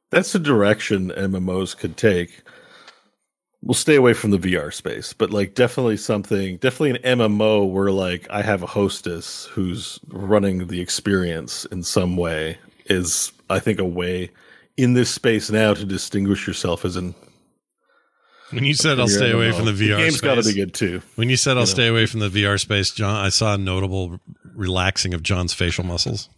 that's 0.10 0.32
the 0.32 0.40
direction 0.40 1.12
MMOs 1.12 1.78
could 1.78 1.98
take. 1.98 2.42
We'll 3.64 3.76
stay 3.76 3.96
away 3.96 4.14
from 4.14 4.32
the 4.32 4.40
VR 4.40 4.74
space, 4.74 5.14
but 5.14 5.30
like 5.30 5.54
definitely 5.54 5.98
something, 5.98 6.58
definitely 6.58 7.00
an 7.02 7.20
MMO 7.20 7.70
where 7.72 7.92
like 7.92 8.28
I 8.32 8.42
have 8.42 8.64
a 8.64 8.68
hostess 8.68 9.46
who's 9.52 10.00
running 10.08 10.68
the 10.68 10.82
experience 10.82 11.66
in 11.66 11.84
some 11.84 12.18
way 12.18 12.58
is 12.88 13.32
I 13.52 13.60
think 13.60 13.80
a 13.80 13.86
way 13.86 14.32
in 14.78 14.94
this 14.94 15.12
space 15.12 15.52
now 15.52 15.76
to 15.76 15.86
distinguish 15.86 16.48
yourself 16.48 16.86
as 16.86 16.96
an 16.96 17.14
When 18.50 18.64
you 18.66 18.74
said 18.74 19.00
I'll 19.00 19.08
stay 19.08 19.32
away 19.32 19.52
from 19.52 19.66
the 19.66 19.74
VR 19.74 19.98
game's 19.98 20.22
got 20.22 20.36
to 20.36 20.44
be 20.44 20.54
good 20.54 20.74
too. 20.74 21.02
when 21.16 21.30
you 21.30 21.38
said 21.38 21.52
I'll 21.52 21.62
know. 21.62 21.66
stay 21.66 21.88
away 21.88 22.08
from 22.08 22.20
the 22.22 22.30
VR 22.30 22.60
space, 22.60 22.90
John, 22.92 23.16
I 23.24 23.30
saw 23.30 23.54
a 23.54 23.58
notable 23.60 24.20
relaxing 24.56 25.14
of 25.14 25.22
John's 25.22 25.54
facial 25.54 25.84
muscles. 25.84 26.30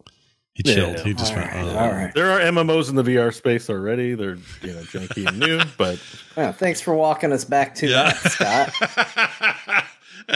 He 0.56 0.62
chilled. 0.64 0.98
yeah. 0.98 1.04
He 1.04 1.14
just 1.16 1.36
went, 1.36 1.50
oh. 1.54 1.78
All 1.78 1.90
right. 1.92 2.14
There 2.14 2.30
are 2.32 2.40
MMOs 2.40 2.88
in 2.90 2.96
the 2.96 3.02
VR 3.04 3.34
space 3.34 3.70
already. 3.72 4.14
They're 4.14 4.36
you 4.62 4.74
know 4.74 4.82
janky 4.82 5.28
and 5.28 5.40
new, 5.40 5.62
but 5.78 6.00
Yeah, 6.38 6.52
thanks 6.52 6.80
for 6.80 6.94
walking 6.94 7.32
us 7.32 7.44
back 7.44 7.74
to 7.76 7.88
Yeah. 7.88 8.14
that, 8.14 8.32
Scott. 8.32 9.86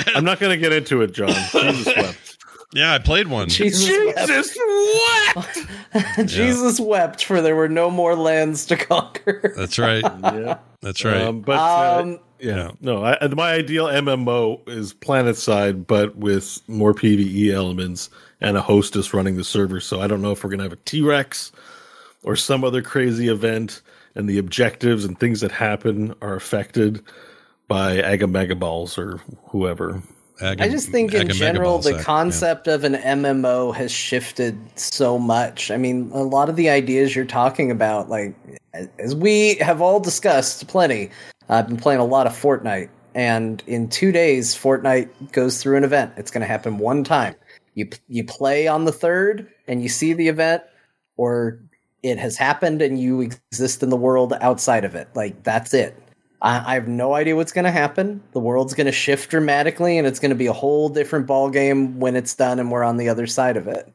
I'm 0.16 0.26
not 0.26 0.40
going 0.40 0.52
to 0.52 0.58
get 0.58 0.74
into 0.74 1.02
it, 1.02 1.14
John. 1.14 1.30
Jesus 1.52 1.86
wept. 1.96 2.38
Yeah, 2.74 2.94
I 2.94 3.00
played 3.00 3.28
one. 3.28 3.48
Jesus, 3.48 3.90
wept. 4.18 5.58
what? 5.94 6.28
Jesus 6.28 6.80
wept, 6.80 7.24
for 7.24 7.40
there 7.42 7.56
were 7.56 7.70
no 7.70 7.90
more 7.90 8.16
lands 8.16 8.66
to 8.66 8.76
conquer. 8.76 9.54
That's 9.56 9.80
right. 9.80 10.04
Yeah, 10.04 10.58
That's 10.82 11.06
right. 11.06 11.22
Um, 11.22 11.42
but 11.42 11.58
uh, 11.60 12.02
Um, 12.02 12.20
yeah, 12.40 12.72
no. 12.82 13.06
I, 13.06 13.26
my 13.30 13.54
ideal 13.54 13.86
MMO 13.86 14.68
is 14.68 14.94
PlanetSide, 14.94 15.88
but 15.88 16.18
with 16.18 16.60
more 16.68 16.94
PVE 16.94 17.52
elements 17.54 18.10
and 18.42 18.58
a 18.58 18.62
hostess 18.62 19.14
running 19.14 19.36
the 19.38 19.44
server. 19.44 19.80
So 19.80 20.02
I 20.02 20.08
don't 20.08 20.22
know 20.22 20.32
if 20.32 20.44
we're 20.44 20.50
going 20.50 20.60
to 20.60 20.66
have 20.66 20.74
a 20.74 20.78
T 20.78 21.02
Rex 21.02 21.52
or 22.24 22.36
some 22.36 22.64
other 22.64 22.82
crazy 22.82 23.28
event, 23.28 23.82
and 24.16 24.28
the 24.28 24.38
objectives 24.38 25.06
and 25.06 25.20
things 25.20 25.42
that 25.42 25.52
happen 25.52 26.14
are 26.22 26.36
affected 26.36 27.04
by 27.68 27.98
Agamagaballs 27.98 28.98
or 28.98 29.22
whoever. 29.50 30.02
Aga- 30.42 30.64
I 30.64 30.70
just 30.70 30.90
think 30.90 31.14
in 31.14 31.22
Aga 31.22 31.34
general 31.34 31.80
the 31.80 31.92
Megabalsack, 31.94 32.04
concept 32.04 32.68
of 32.68 32.84
an 32.84 32.96
MMO 32.96 33.74
has 33.76 33.92
shifted 33.92 34.58
so 34.76 35.18
much. 35.18 35.72
I 35.72 35.78
mean, 35.78 36.12
a 36.14 36.24
lot 36.24 36.50
of 36.50 36.56
the 36.56 36.70
ideas 36.70 37.16
you're 37.16 37.26
talking 37.26 37.72
about, 37.72 38.10
like 38.10 38.36
as 39.00 39.16
we 39.16 39.56
have 39.56 39.82
all 39.82 40.00
discussed 40.00 40.68
plenty, 40.68 41.10
I've 41.50 41.68
been 41.68 41.78
playing 41.78 42.00
a 42.00 42.06
lot 42.06 42.28
of 42.28 42.34
Fortnite, 42.34 42.90
and 43.16 43.64
in 43.66 43.90
two 43.90 44.12
days, 44.12 44.56
Fortnite 44.56 45.32
goes 45.32 45.62
through 45.62 45.78
an 45.78 45.84
event. 45.84 46.14
It's 46.18 46.30
going 46.30 46.42
to 46.42 46.48
happen 46.48 46.78
one 46.78 47.04
time. 47.04 47.36
You 47.78 47.88
you 48.08 48.24
play 48.24 48.68
on 48.68 48.86
the 48.86 48.92
third, 48.92 49.48
and 49.68 49.84
you 49.84 49.88
see 49.88 50.14
the 50.14 50.30
event, 50.30 50.64
or 51.16 51.60
it 52.02 52.18
has 52.18 52.36
happened, 52.36 52.82
and 52.82 53.00
you 53.00 53.22
exist 53.22 53.84
in 53.84 53.92
the 53.92 53.96
world 53.96 54.34
outside 54.42 54.84
of 54.84 54.96
it. 54.96 55.08
Like 55.14 55.44
that's 55.44 55.76
it. 55.76 55.96
I, 56.42 56.72
I 56.72 56.74
have 56.74 56.88
no 56.88 57.14
idea 57.14 57.36
what's 57.36 57.52
going 57.52 57.66
to 57.66 57.72
happen. 57.72 58.24
The 58.32 58.40
world's 58.40 58.74
going 58.74 58.88
to 58.88 58.92
shift 58.92 59.30
dramatically, 59.30 60.00
and 60.00 60.08
it's 60.08 60.18
going 60.18 60.32
to 60.32 60.36
be 60.36 60.48
a 60.48 60.54
whole 60.54 60.90
different 60.90 61.28
ball 61.28 61.52
game 61.52 62.00
when 62.00 62.16
it's 62.16 62.34
done, 62.34 62.60
and 62.60 62.72
we're 62.72 62.84
on 62.84 62.98
the 62.98 63.10
other 63.10 63.28
side 63.28 63.58
of 63.58 63.68
it. 63.68 63.88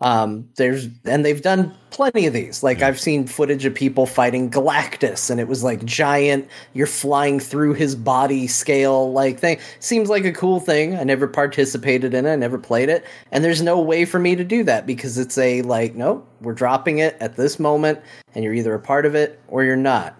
Um, 0.00 0.48
there's 0.56 0.88
and 1.04 1.24
they've 1.24 1.42
done 1.42 1.74
plenty 1.90 2.26
of 2.26 2.32
these. 2.32 2.62
Like 2.62 2.80
I've 2.80 2.98
seen 2.98 3.26
footage 3.26 3.64
of 3.66 3.74
people 3.74 4.06
fighting 4.06 4.50
Galactus, 4.50 5.30
and 5.30 5.38
it 5.38 5.48
was 5.48 5.62
like 5.62 5.84
giant. 5.84 6.48
You're 6.72 6.86
flying 6.86 7.38
through 7.38 7.74
his 7.74 7.94
body 7.94 8.46
scale 8.46 9.12
like 9.12 9.38
thing. 9.38 9.58
Seems 9.80 10.08
like 10.08 10.24
a 10.24 10.32
cool 10.32 10.58
thing. 10.58 10.96
I 10.96 11.04
never 11.04 11.28
participated 11.28 12.14
in 12.14 12.24
it. 12.24 12.32
I 12.32 12.36
never 12.36 12.58
played 12.58 12.88
it, 12.88 13.04
and 13.30 13.44
there's 13.44 13.62
no 13.62 13.78
way 13.78 14.04
for 14.04 14.18
me 14.18 14.36
to 14.36 14.44
do 14.44 14.64
that 14.64 14.86
because 14.86 15.18
it's 15.18 15.36
a 15.36 15.62
like, 15.62 15.94
nope, 15.94 16.26
we're 16.40 16.54
dropping 16.54 16.98
it 16.98 17.16
at 17.20 17.36
this 17.36 17.58
moment, 17.58 18.00
and 18.34 18.42
you're 18.42 18.54
either 18.54 18.74
a 18.74 18.80
part 18.80 19.04
of 19.04 19.14
it 19.14 19.40
or 19.48 19.64
you're 19.64 19.76
not 19.76 20.19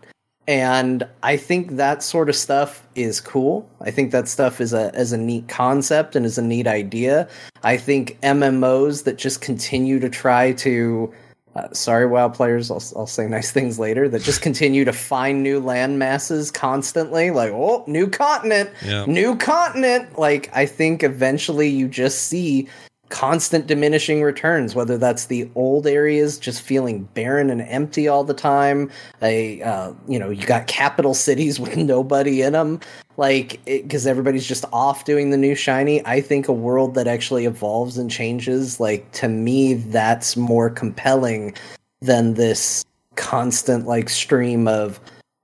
and 0.50 1.06
I 1.22 1.36
think 1.36 1.76
that 1.76 2.02
sort 2.02 2.28
of 2.28 2.34
stuff 2.34 2.84
is 2.96 3.20
cool. 3.20 3.70
I 3.82 3.92
think 3.92 4.10
that 4.10 4.26
stuff 4.26 4.60
is 4.60 4.72
a 4.72 4.92
is 4.98 5.12
a 5.12 5.16
neat 5.16 5.46
concept 5.46 6.16
and 6.16 6.26
is 6.26 6.38
a 6.38 6.42
neat 6.42 6.66
idea. 6.66 7.28
I 7.62 7.76
think 7.76 8.18
MMOs 8.22 9.04
that 9.04 9.16
just 9.16 9.42
continue 9.42 10.00
to 10.00 10.08
try 10.10 10.50
to 10.54 11.14
uh, 11.54 11.72
sorry 11.72 12.06
WoW 12.06 12.28
players, 12.30 12.68
I'll 12.68 12.82
I'll 12.96 13.06
say 13.06 13.28
nice 13.28 13.52
things 13.52 13.78
later 13.78 14.08
that 14.08 14.22
just 14.22 14.42
continue 14.42 14.84
to 14.84 14.92
find 14.92 15.40
new 15.44 15.60
land 15.60 16.00
masses 16.00 16.50
constantly 16.50 17.30
like 17.30 17.52
oh, 17.52 17.84
new 17.86 18.08
continent, 18.08 18.70
Yeah. 18.84 19.04
new 19.06 19.36
continent. 19.36 20.18
Like 20.18 20.50
I 20.52 20.66
think 20.66 21.04
eventually 21.04 21.68
you 21.68 21.86
just 21.86 22.24
see 22.24 22.66
constant 23.10 23.66
diminishing 23.66 24.22
returns 24.22 24.74
whether 24.74 24.96
that's 24.96 25.26
the 25.26 25.48
old 25.54 25.86
areas 25.86 26.38
just 26.38 26.62
feeling 26.62 27.02
barren 27.14 27.50
and 27.50 27.60
empty 27.62 28.08
all 28.08 28.24
the 28.24 28.34
time 28.34 28.90
a 29.22 29.60
uh, 29.62 29.92
you 30.08 30.18
know 30.18 30.30
you 30.30 30.46
got 30.46 30.66
capital 30.66 31.12
cities 31.12 31.60
with 31.60 31.76
nobody 31.76 32.42
in 32.42 32.54
them 32.54 32.80
like 33.20 33.60
because 33.66 34.06
everybody's 34.06 34.46
just 34.46 34.64
off 34.72 35.04
doing 35.04 35.28
the 35.28 35.36
new 35.36 35.54
shiny. 35.54 36.04
I 36.06 36.22
think 36.22 36.48
a 36.48 36.54
world 36.54 36.94
that 36.94 37.06
actually 37.06 37.44
evolves 37.44 37.98
and 37.98 38.10
changes 38.10 38.80
like 38.80 39.12
to 39.12 39.28
me 39.28 39.74
that's 39.74 40.38
more 40.38 40.70
compelling 40.70 41.54
than 42.00 42.34
this 42.34 42.82
constant 43.16 43.86
like 43.86 44.08
stream 44.08 44.66
of 44.66 44.98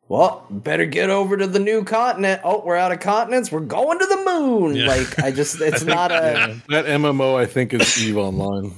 well, 0.08 0.46
better 0.50 0.86
get 0.86 1.10
over 1.10 1.36
to 1.36 1.46
the 1.46 1.58
new 1.58 1.84
continent. 1.84 2.40
Oh, 2.44 2.62
we're 2.64 2.76
out 2.76 2.92
of 2.92 3.00
continents. 3.00 3.50
We're 3.50 3.60
going 3.60 3.98
to 3.98 4.06
the 4.06 4.24
moon. 4.24 4.76
Yeah. 4.76 4.86
Like, 4.86 5.18
I 5.18 5.30
just, 5.32 5.60
it's 5.60 5.84
not 5.84 6.12
a. 6.12 6.60
That 6.68 6.86
MMO, 6.86 7.36
I 7.36 7.46
think, 7.46 7.74
is 7.74 8.02
Eve 8.02 8.16
Online. 8.16 8.72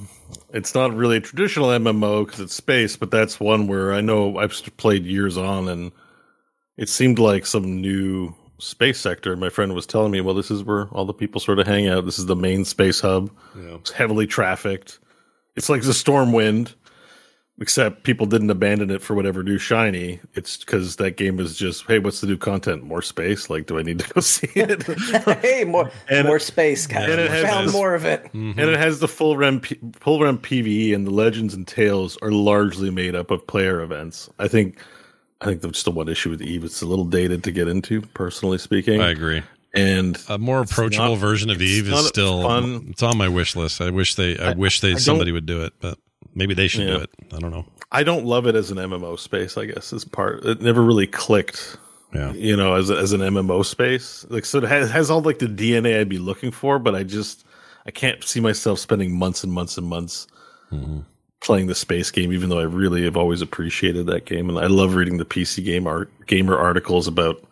It's 0.51 0.73
not 0.73 0.95
really 0.95 1.17
a 1.17 1.21
traditional 1.21 1.67
MMO 1.69 2.25
because 2.25 2.39
it's 2.39 2.55
space, 2.55 2.95
but 2.95 3.11
that's 3.11 3.39
one 3.39 3.67
where 3.67 3.93
I 3.93 4.01
know 4.01 4.37
I've 4.37 4.53
played 4.77 5.05
years 5.05 5.37
on, 5.37 5.67
and 5.67 5.91
it 6.77 6.89
seemed 6.89 7.19
like 7.19 7.45
some 7.45 7.79
new 7.79 8.33
space 8.57 8.99
sector. 8.99 9.35
My 9.35 9.49
friend 9.49 9.75
was 9.75 9.85
telling 9.85 10.11
me, 10.11 10.21
well, 10.21 10.33
this 10.33 10.49
is 10.49 10.63
where 10.63 10.87
all 10.87 11.05
the 11.05 11.13
people 11.13 11.39
sort 11.39 11.59
of 11.59 11.67
hang 11.67 11.87
out. 11.87 12.05
This 12.05 12.17
is 12.17 12.25
the 12.25 12.35
main 12.35 12.65
space 12.65 12.99
hub. 12.99 13.29
Yeah. 13.55 13.75
It's 13.75 13.91
heavily 13.91 14.25
trafficked. 14.25 14.97
It's 15.55 15.69
like 15.69 15.81
the 15.81 15.91
Stormwind, 15.91 16.73
except 17.61 18.03
people 18.03 18.25
didn't 18.25 18.49
abandon 18.49 18.89
it 18.89 19.01
for 19.01 19.13
whatever 19.15 19.43
new 19.43 19.57
shiny. 19.57 20.19
It's 20.33 20.57
because 20.57 20.95
that 20.97 21.17
game 21.17 21.37
was 21.37 21.57
just, 21.57 21.85
hey, 21.85 21.99
what's 21.99 22.21
the 22.21 22.27
new 22.27 22.37
content? 22.37 22.83
More 22.83 23.01
space? 23.01 23.49
Like, 23.49 23.65
do 23.67 23.77
I 23.77 23.83
need 23.83 23.99
to 23.99 24.13
go 24.13 24.21
see 24.35 24.49
it? 24.55 24.83
hey, 25.41 25.63
more 25.65 25.91
And- 26.09 26.27
more 26.27 26.39
space, 26.39 26.87
guys. 26.87 27.09
and 27.09 27.19
it 27.19 27.29
has 27.29 27.43
Found 27.49 27.67
this- 27.67 27.73
more 27.73 27.95
of 27.95 28.05
it. 28.05 28.23
Mm-hmm. 28.25 28.59
and 28.59 28.69
it 28.69 28.77
has 28.79 28.99
the 28.99 29.07
full 29.07 29.37
rem 29.37 29.59
P- 29.59 29.79
full 29.99 30.21
rem 30.21 30.37
PVE, 30.37 30.93
and 30.95 31.05
the 31.05 31.11
legends 31.11 31.53
and 31.53 31.67
tales 31.67 32.17
are 32.21 32.31
largely 32.31 32.89
made 32.89 33.15
up 33.15 33.31
of 33.31 33.45
player 33.47 33.81
events. 33.81 34.29
I 34.39 34.47
think, 34.47 34.79
I 35.41 35.45
think 35.45 35.61
that's 35.61 35.83
the 35.83 35.91
one 35.91 36.07
issue 36.09 36.29
with 36.29 36.41
Eve. 36.41 36.63
It's 36.63 36.81
a 36.81 36.85
little 36.85 37.05
dated 37.05 37.43
to 37.45 37.51
get 37.51 37.67
into, 37.67 38.01
personally 38.01 38.57
speaking. 38.57 39.01
I 39.01 39.09
agree. 39.09 39.41
And 39.73 40.17
A 40.29 40.37
more 40.39 40.61
approachable 40.61 41.09
not- 41.09 41.19
version 41.19 41.49
of 41.51 41.61
Eve 41.61 41.89
is 41.89 42.07
still 42.07 42.41
fun. 42.41 42.87
it's 42.89 43.03
on 43.03 43.17
my 43.17 43.27
wish 43.29 43.55
list. 43.55 43.81
I 43.81 43.91
wish 43.91 44.15
they 44.15 44.37
I, 44.37 44.53
wish 44.53 44.79
they 44.79 44.91
don't- 44.91 44.99
somebody 44.99 45.31
would 45.31 45.45
do 45.45 45.61
it, 45.63 45.73
but 45.79 45.97
maybe 46.35 46.53
they 46.53 46.67
should 46.67 46.87
do 46.87 46.97
it. 46.97 47.09
I 47.33 47.39
don't 47.39 47.51
know. 47.51 47.65
I 47.91 48.03
don't 48.03 48.25
love 48.25 48.45
it 48.45 48.55
as 48.55 48.69
an 48.71 48.77
MMO 48.77 49.17
space. 49.17 49.57
I 49.57 49.65
guess 49.65 49.91
is 49.93 50.05
part. 50.05 50.45
It 50.45 50.61
never 50.61 50.81
really 50.83 51.07
clicked. 51.07 51.77
Yeah. 52.13 52.31
You 52.33 52.55
know, 52.57 52.75
as 52.75 52.89
as 52.89 53.13
an 53.13 53.21
MMO 53.21 53.63
space, 53.65 54.25
like 54.29 54.45
so, 54.45 54.59
it 54.59 54.63
has, 54.65 54.89
has 54.91 55.09
all 55.11 55.21
like 55.21 55.39
the 55.39 55.45
DNA 55.47 55.99
I'd 55.99 56.09
be 56.09 56.17
looking 56.17 56.51
for, 56.51 56.79
but 56.79 56.95
I 56.95 57.03
just 57.03 57.45
I 57.85 57.91
can't 57.91 58.23
see 58.23 58.39
myself 58.39 58.79
spending 58.79 59.17
months 59.17 59.43
and 59.43 59.53
months 59.53 59.77
and 59.77 59.87
months 59.87 60.27
Mm-hmm. 60.71 60.99
playing 61.41 61.65
the 61.65 61.73
space 61.73 62.11
game. 62.11 62.31
Even 62.31 62.49
though 62.49 62.59
I 62.59 62.63
really 62.63 63.03
have 63.05 63.17
always 63.17 63.41
appreciated 63.41 64.05
that 64.05 64.25
game, 64.25 64.49
and 64.49 64.59
I 64.59 64.67
love 64.67 64.93
reading 64.93 65.17
the 65.17 65.25
PC 65.25 65.65
game 65.65 65.87
art 65.87 66.11
gamer 66.27 66.55
articles 66.55 67.07
about 67.07 67.43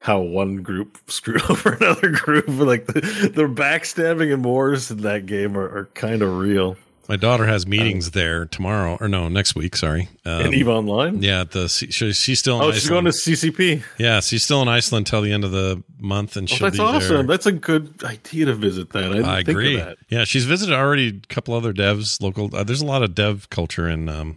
how 0.00 0.18
one 0.20 0.62
group 0.62 0.98
screwed 1.06 1.42
over 1.48 1.74
another 1.74 2.10
group. 2.10 2.48
Like 2.48 2.86
the, 2.86 3.00
the 3.32 3.44
backstabbing 3.44 4.32
and 4.32 4.44
wars 4.44 4.90
in 4.90 5.02
that 5.02 5.26
game 5.26 5.56
are, 5.56 5.68
are 5.78 5.84
kind 5.94 6.22
of 6.22 6.38
real. 6.38 6.76
My 7.08 7.16
daughter 7.16 7.46
has 7.46 7.66
meetings 7.66 8.10
there 8.10 8.44
tomorrow 8.44 8.98
or 9.00 9.08
no, 9.08 9.28
next 9.28 9.54
week, 9.54 9.76
sorry. 9.76 10.08
Um, 10.26 10.46
and 10.46 10.54
Eve 10.54 10.68
Online. 10.68 11.22
yeah, 11.22 11.44
the 11.44 11.66
she, 11.68 12.12
she's 12.12 12.38
still 12.38 12.56
in 12.56 12.62
Oh, 12.62 12.68
Iceland. 12.68 12.80
she's 12.80 12.88
going 12.90 13.04
to 13.06 13.10
CCP. 13.10 13.82
Yeah, 13.98 14.20
she's 14.20 14.44
still 14.44 14.60
in 14.60 14.68
Iceland 14.68 15.06
till 15.06 15.22
the 15.22 15.32
end 15.32 15.44
of 15.44 15.50
the 15.50 15.82
month 15.98 16.36
and 16.36 16.46
Oh, 16.50 16.54
she'll 16.54 16.66
be. 16.70 16.76
that's 16.76 16.80
awesome. 16.80 17.16
there. 17.16 17.22
That's 17.24 17.46
a 17.46 17.52
good 17.52 18.04
idea 18.04 18.44
to 18.46 18.54
visit 18.54 18.90
that. 18.90 19.04
I, 19.04 19.08
didn't 19.08 19.24
I 19.24 19.36
think 19.36 19.48
agree. 19.48 19.80
Of 19.80 19.86
that. 19.86 19.98
Yeah, 20.10 20.24
she's 20.24 20.44
visited 20.44 20.74
already 20.74 21.08
a 21.24 21.26
couple 21.34 21.54
other 21.54 21.72
devs, 21.72 22.20
local. 22.22 22.54
Uh, 22.54 22.62
there's 22.62 22.82
a 22.82 22.86
lot 22.86 23.02
of 23.02 23.14
dev 23.14 23.48
culture 23.48 23.88
in 23.88 24.10
um, 24.10 24.36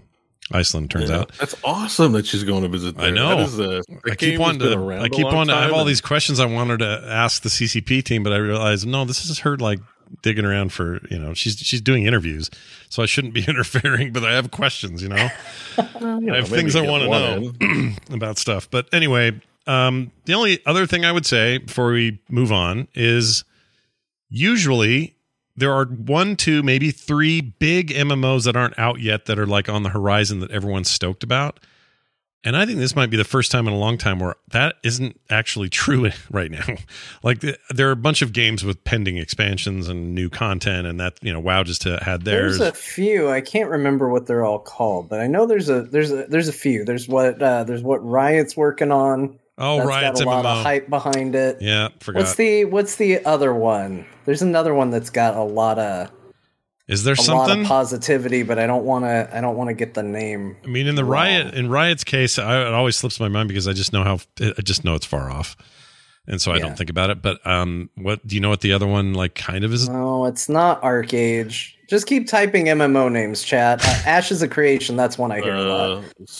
Iceland. 0.53 0.91
Turns 0.91 1.09
Yeah. 1.09 1.19
out. 1.19 1.33
That's 1.39 1.55
awesome 1.65 2.13
that 2.13 2.25
she's 2.25 2.45
going 2.45 2.63
to 2.63 2.69
visit. 2.69 2.95
There. 2.95 3.07
I 3.07 3.09
know. 3.09 3.29
That 3.35 3.39
is 3.39 3.59
a, 3.59 3.83
I 4.09 4.15
keep 4.15 4.39
wanting 4.39 4.59
to. 4.61 4.91
I 4.97 5.09
keep 5.09 5.25
wanting. 5.25 5.53
I 5.53 5.63
have 5.63 5.73
all 5.73 5.83
these 5.83 5.99
questions 6.01 6.39
I 6.39 6.45
wanted 6.45 6.79
to 6.79 7.03
ask 7.05 7.41
the 7.43 7.49
CCP 7.49 8.01
team, 8.03 8.23
but 8.23 8.31
I 8.31 8.37
realized 8.37 8.87
no. 8.87 9.03
This 9.03 9.25
is 9.29 9.39
her 9.39 9.57
like 9.57 9.79
digging 10.21 10.45
around 10.45 10.73
for 10.73 10.99
you 11.09 11.19
know. 11.19 11.33
She's 11.33 11.57
she's 11.57 11.81
doing 11.81 12.05
interviews, 12.05 12.49
so 12.89 13.03
I 13.03 13.05
shouldn't 13.05 13.33
be 13.33 13.45
interfering. 13.47 14.13
But 14.13 14.23
I 14.23 14.33
have 14.33 14.51
questions, 14.51 15.01
you 15.01 15.09
know. 15.09 15.29
I 15.77 15.81
have 15.81 16.21
maybe 16.21 16.47
things 16.47 16.75
I 16.75 16.81
want 16.81 17.03
to 17.03 17.09
know 17.09 17.93
about 18.15 18.37
stuff. 18.37 18.69
But 18.69 18.87
anyway, 18.93 19.39
um, 19.67 20.11
the 20.25 20.33
only 20.33 20.65
other 20.65 20.85
thing 20.85 21.05
I 21.05 21.11
would 21.11 21.25
say 21.25 21.57
before 21.59 21.91
we 21.91 22.19
move 22.29 22.51
on 22.51 22.87
is 22.93 23.43
usually 24.29 25.15
there 25.55 25.73
are 25.73 25.85
one, 25.85 26.35
two, 26.35 26.63
maybe 26.63 26.91
three 26.91 27.41
big 27.41 27.89
MMOs 27.89 28.45
that 28.45 28.55
aren't 28.55 28.77
out 28.79 28.99
yet 28.99 29.25
that 29.25 29.37
are 29.37 29.45
like 29.45 29.69
on 29.69 29.83
the 29.83 29.89
horizon 29.89 30.39
that 30.39 30.51
everyone's 30.51 30.89
stoked 30.89 31.23
about. 31.23 31.59
And 32.43 32.57
I 32.57 32.65
think 32.65 32.79
this 32.79 32.95
might 32.95 33.11
be 33.11 33.17
the 33.17 33.23
first 33.23 33.51
time 33.51 33.67
in 33.67 33.73
a 33.73 33.77
long 33.77 33.99
time 33.99 34.19
where 34.19 34.35
that 34.49 34.75
isn't 34.83 35.19
actually 35.29 35.69
true 35.69 36.09
right 36.31 36.49
now. 36.49 36.65
Like 37.21 37.41
the, 37.41 37.57
there 37.69 37.87
are 37.89 37.91
a 37.91 37.95
bunch 37.95 38.21
of 38.23 38.33
games 38.33 38.63
with 38.63 38.83
pending 38.83 39.17
expansions 39.17 39.87
and 39.87 40.15
new 40.15 40.29
content, 40.29 40.87
and 40.87 40.99
that 40.99 41.19
you 41.21 41.31
know, 41.31 41.39
WoW 41.39 41.63
just 41.63 41.83
had 41.83 42.23
theirs. 42.23 42.57
There's 42.57 42.69
a 42.71 42.73
few. 42.73 43.29
I 43.29 43.41
can't 43.41 43.69
remember 43.69 44.09
what 44.09 44.25
they're 44.25 44.43
all 44.43 44.59
called, 44.59 45.07
but 45.07 45.19
I 45.19 45.27
know 45.27 45.45
there's 45.45 45.69
a 45.69 45.83
there's 45.83 46.11
a 46.11 46.25
there's 46.25 46.47
a 46.47 46.53
few. 46.53 46.83
There's 46.83 47.07
what 47.07 47.41
uh, 47.41 47.63
there's 47.63 47.83
what 47.83 48.03
Riot's 48.03 48.57
working 48.57 48.91
on. 48.91 49.37
oh, 49.59 49.77
That's 49.77 49.87
right, 49.87 50.01
got 50.01 50.21
a 50.21 50.25
lot 50.25 50.45
MMO. 50.45 50.57
of 50.57 50.63
hype 50.63 50.89
behind 50.89 51.35
it. 51.35 51.57
Yeah, 51.61 51.89
forgot. 51.99 52.21
What's 52.21 52.35
the 52.35 52.65
what's 52.65 52.95
the 52.95 53.23
other 53.23 53.53
one? 53.53 54.05
There's 54.25 54.41
another 54.41 54.73
one 54.73 54.89
that's 54.89 55.11
got 55.11 55.35
a 55.35 55.43
lot 55.43 55.77
of 55.77 56.09
Is 56.91 57.03
there 57.03 57.13
a 57.13 57.17
lot 57.17 57.47
something? 57.47 57.61
of 57.61 57.67
positivity, 57.67 58.43
but 58.43 58.59
I 58.59 58.67
don't 58.67 58.83
want 58.83 59.05
to 59.05 59.29
I 59.35 59.41
don't 59.41 59.55
want 59.55 59.69
to 59.69 59.73
get 59.73 59.93
the 59.93 60.03
name. 60.03 60.57
I 60.63 60.67
mean, 60.67 60.87
in 60.87 60.95
the 60.95 61.05
riot, 61.05 61.53
in 61.53 61.69
riot's 61.69 62.03
case, 62.03 62.37
I, 62.37 62.61
it 62.67 62.73
always 62.73 62.97
slips 62.97 63.19
my 63.19 63.29
mind 63.29 63.47
because 63.47 63.67
I 63.67 63.73
just 63.73 63.93
know 63.93 64.03
how 64.03 64.19
I 64.39 64.61
just 64.61 64.83
know 64.83 64.93
it's 64.95 65.05
far 65.05 65.31
off, 65.31 65.55
and 66.27 66.41
so 66.41 66.51
I 66.51 66.55
Yeah. 66.57 66.63
don't 66.67 66.77
think 66.77 66.89
about 66.89 67.09
it. 67.09 67.21
But 67.21 67.45
um, 67.47 67.89
what 67.95 68.25
do 68.27 68.35
you 68.35 68.41
know? 68.41 68.49
What 68.49 68.61
the 68.61 68.73
other 68.73 68.87
one 68.87 69.13
like 69.13 69.35
kind 69.35 69.63
of 69.63 69.71
is? 69.73 69.87
No, 69.89 70.25
it's 70.25 70.49
not 70.49 70.81
ArcheAge. 70.81 71.75
Just 71.91 72.07
keep 72.07 72.25
typing 72.25 72.67
MMO 72.67 73.11
names, 73.11 73.43
chat. 73.43 73.85
Uh, 73.85 74.09
Ashes 74.09 74.41
of 74.41 74.49
Creation. 74.49 74.95
That's 74.95 75.17
one 75.17 75.29
I 75.33 75.41
hear 75.41 75.53
a 75.55 75.61
lot. 75.63 75.89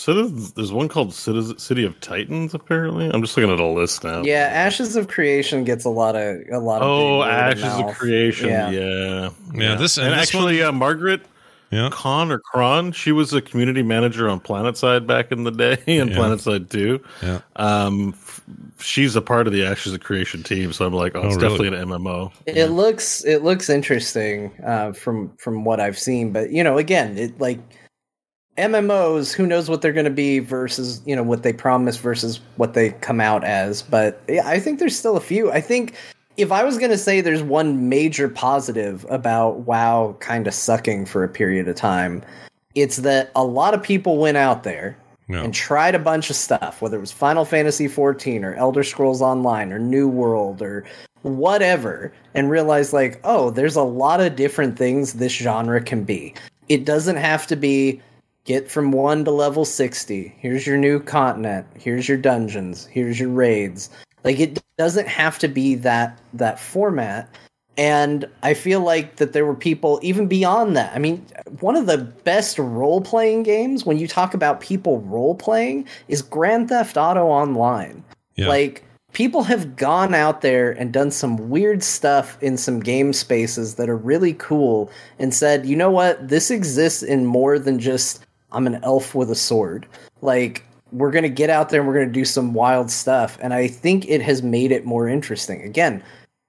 Uh, 0.08 0.30
there's 0.56 0.72
one 0.72 0.88
called 0.88 1.14
Citizen, 1.14 1.60
City 1.60 1.84
of 1.84 2.00
Titans. 2.00 2.54
Apparently, 2.54 3.10
I'm 3.14 3.22
just 3.22 3.36
looking 3.36 3.52
at 3.52 3.60
a 3.60 3.66
list 3.66 4.06
now. 4.06 4.22
Yeah, 4.24 4.48
Ashes 4.50 4.96
of 4.96 5.10
Creation 5.10 5.66
gets 5.66 5.84
a 5.84 5.90
lot 5.90 6.16
of 6.16 6.38
a 6.54 6.58
lot 6.60 6.82
of. 6.82 6.88
Oh, 6.88 7.20
big 7.20 7.28
word 7.28 7.28
of 7.28 7.64
Ashes 7.66 7.80
of. 7.92 7.98
Creation. 7.98 8.48
Yeah. 8.48 8.70
Yeah. 8.70 9.30
Yeah, 9.54 9.76
this- 9.76 9.98
and, 9.98 10.08
and 10.08 10.14
this 10.22 10.22
actually, 10.30 10.64
uh, 10.64 10.72
Margaret 10.72 11.20
Yeah, 11.72 11.90
Khan 11.92 12.32
or 12.32 12.42
Krohn, 12.54 12.94
she 12.94 13.12
was 13.14 13.34
a 13.34 13.42
community 13.42 13.82
manager 13.82 14.30
on 14.30 14.42
PlanetSide 14.42 15.08
back 15.08 15.32
in 15.32 15.46
the 15.46 15.52
day, 15.52 15.78
and 15.88 16.10
Yeah. 16.10 16.18
PlanetSide 16.18 16.70
2. 16.70 17.00
yeah. 17.24 17.40
Um, 17.56 18.10
f- 18.14 18.42
she's 18.80 19.16
a 19.16 19.22
part 19.22 19.48
of 19.48 19.54
the 19.54 19.66
Ashes 19.66 19.94
of 19.94 20.02
Creation 20.02 20.44
team, 20.44 20.74
so 20.74 20.86
I'm 20.86 20.94
like, 20.94 21.16
oh, 21.16 21.22
Oh, 21.22 21.28
it's 21.28 21.38
really? 21.38 21.70
definitely 21.70 21.78
an 21.80 21.88
MMO. 21.90 22.32
It 22.46 22.68
looks 22.72 23.24
it 23.24 23.44
looks 23.44 23.70
interesting 23.70 24.52
uh, 24.66 24.92
from 24.92 25.32
from 25.38 25.64
what 25.64 25.80
I've 25.80 25.98
seen, 25.98 26.32
but 26.34 26.52
you 26.52 26.64
know, 26.64 26.78
again, 26.78 27.18
it 27.18 27.40
like 27.40 27.60
MMOs. 28.58 29.32
Who 29.34 29.48
knows 29.48 29.70
what 29.70 29.82
they're 29.82 29.94
going 29.94 30.04
to 30.06 30.10
be 30.12 30.40
versus 30.40 31.02
you 31.06 31.16
know 31.16 31.24
what 31.24 31.44
they 31.44 31.54
promise 31.54 31.96
versus 31.98 32.42
what 32.58 32.74
they 32.74 32.90
come 32.92 33.22
out 33.22 33.44
as. 33.46 33.82
But 33.82 34.22
yeah, 34.28 34.46
I 34.46 34.60
think 34.60 34.80
there's 34.80 34.98
still 34.98 35.16
a 35.16 35.22
few. 35.22 35.52
I 35.52 35.62
think 35.62 35.96
if 36.38 36.52
I 36.52 36.64
was 36.64 36.78
going 36.78 36.92
to 36.92 36.98
say 36.98 37.22
there's 37.22 37.44
one 37.44 37.90
major 37.90 38.28
positive 38.30 39.06
about 39.10 39.60
WoW 39.60 40.16
kind 40.20 40.48
of 40.48 40.54
sucking 40.54 41.06
for 41.06 41.24
a 41.24 41.30
period 41.30 41.68
of 41.68 41.76
time, 41.76 42.24
it's 42.76 42.98
that 42.98 43.32
a 43.36 43.44
lot 43.44 43.74
of 43.74 43.84
people 43.84 44.18
went 44.18 44.38
out 44.38 44.64
there 44.64 44.98
Yeah. 45.28 45.44
and 45.44 45.54
tried 45.54 45.94
a 45.96 46.00
bunch 46.00 46.30
of 46.30 46.36
stuff, 46.36 46.82
whether 46.82 46.98
it 46.98 47.02
was 47.02 47.12
Final 47.12 47.46
Fantasy 47.46 47.88
XIV 47.88 48.44
or 48.44 48.54
Elder 48.56 48.84
Scrolls 48.84 49.22
Online 49.22 49.72
or 49.74 49.80
New 49.80 50.08
World 50.08 50.62
or 50.62 50.86
whatever, 51.24 52.12
and 52.34 52.50
realized 52.50 52.94
like, 52.94 53.20
oh, 53.24 53.50
there's 53.52 53.76
a 53.76 53.84
lot 53.84 54.22
of 54.22 54.36
different 54.36 54.78
things 54.78 55.14
this 55.14 55.34
genre 55.34 55.82
can 55.82 56.04
be. 56.04 56.34
It 56.70 56.86
doesn't 56.86 57.18
have 57.18 57.46
to 57.48 57.56
be 57.56 58.02
get 58.46 58.72
from 58.72 58.92
one 58.92 59.24
to 59.26 59.32
level 59.32 59.66
60. 59.66 60.34
Here's 60.40 60.66
your 60.66 60.78
new 60.78 61.00
continent. 61.00 61.68
Here's 61.78 62.08
your 62.10 62.18
dungeons. 62.18 62.88
Here's 62.90 63.20
your 63.20 63.30
raids. 63.30 63.90
Like 64.24 64.40
it 64.40 64.62
doesn't 64.78 65.08
have 65.08 65.40
to 65.40 65.48
be 65.48 65.76
that 65.76 66.20
that 66.34 66.60
format. 66.60 67.30
And 67.78 68.28
I 68.44 68.54
feel 68.54 68.82
like 68.82 69.16
that 69.16 69.34
there 69.34 69.46
were 69.46 69.56
people 69.56 70.00
even 70.04 70.28
beyond 70.28 70.76
that. 70.76 70.94
I 70.94 71.00
mean, 71.00 71.26
one 71.62 71.76
of 71.76 71.86
the 71.86 71.98
best 71.98 72.60
role 72.60 73.02
playing 73.02 73.44
games 73.44 73.86
when 73.86 73.98
you 73.98 74.08
talk 74.08 74.34
about 74.34 74.60
people 74.60 75.00
role 75.02 75.36
playing 75.36 75.88
is 76.08 76.22
Grand 76.22 76.70
Theft 76.70 76.98
Auto 76.98 77.28
Online. 77.28 78.04
Yeah. 78.36 78.50
Like, 78.50 78.84
people 79.14 79.44
have 79.44 79.76
gone 79.76 80.14
out 80.14 80.42
there 80.42 80.72
and 80.72 80.92
done 80.92 81.12
some 81.12 81.50
weird 81.50 81.82
stuff 81.82 82.38
in 82.42 82.58
some 82.58 82.80
game 82.80 83.14
spaces 83.14 83.76
that 83.76 83.90
are 83.90 83.98
really 83.98 84.34
cool 84.34 84.92
and 85.18 85.34
said, 85.34 85.66
you 85.66 85.76
know 85.76 85.92
what? 85.92 86.28
This 86.28 86.52
exists 86.52 87.02
in 87.02 87.26
more 87.26 87.58
than 87.58 87.80
just 87.80 88.26
I'm 88.52 88.68
an 88.68 88.80
elf 88.84 89.16
with 89.16 89.32
a 89.32 89.36
sword. 89.36 89.88
Like, 90.22 90.66
we're 90.92 91.12
going 91.12 91.24
to 91.24 91.30
get 91.30 91.50
out 91.50 91.70
there 91.70 91.82
and 91.82 91.88
we're 91.88 91.96
going 91.96 92.08
to 92.08 92.14
do 92.14 92.26
some 92.26 92.54
wild 92.54 92.92
stuff. 92.92 93.38
And 93.42 93.54
I 93.54 93.68
think 93.68 94.08
it 94.08 94.22
has 94.22 94.44
made 94.44 94.72
it 94.72 94.86
more 94.86 95.08
interesting. 95.08 95.62
Again, 95.64 96.04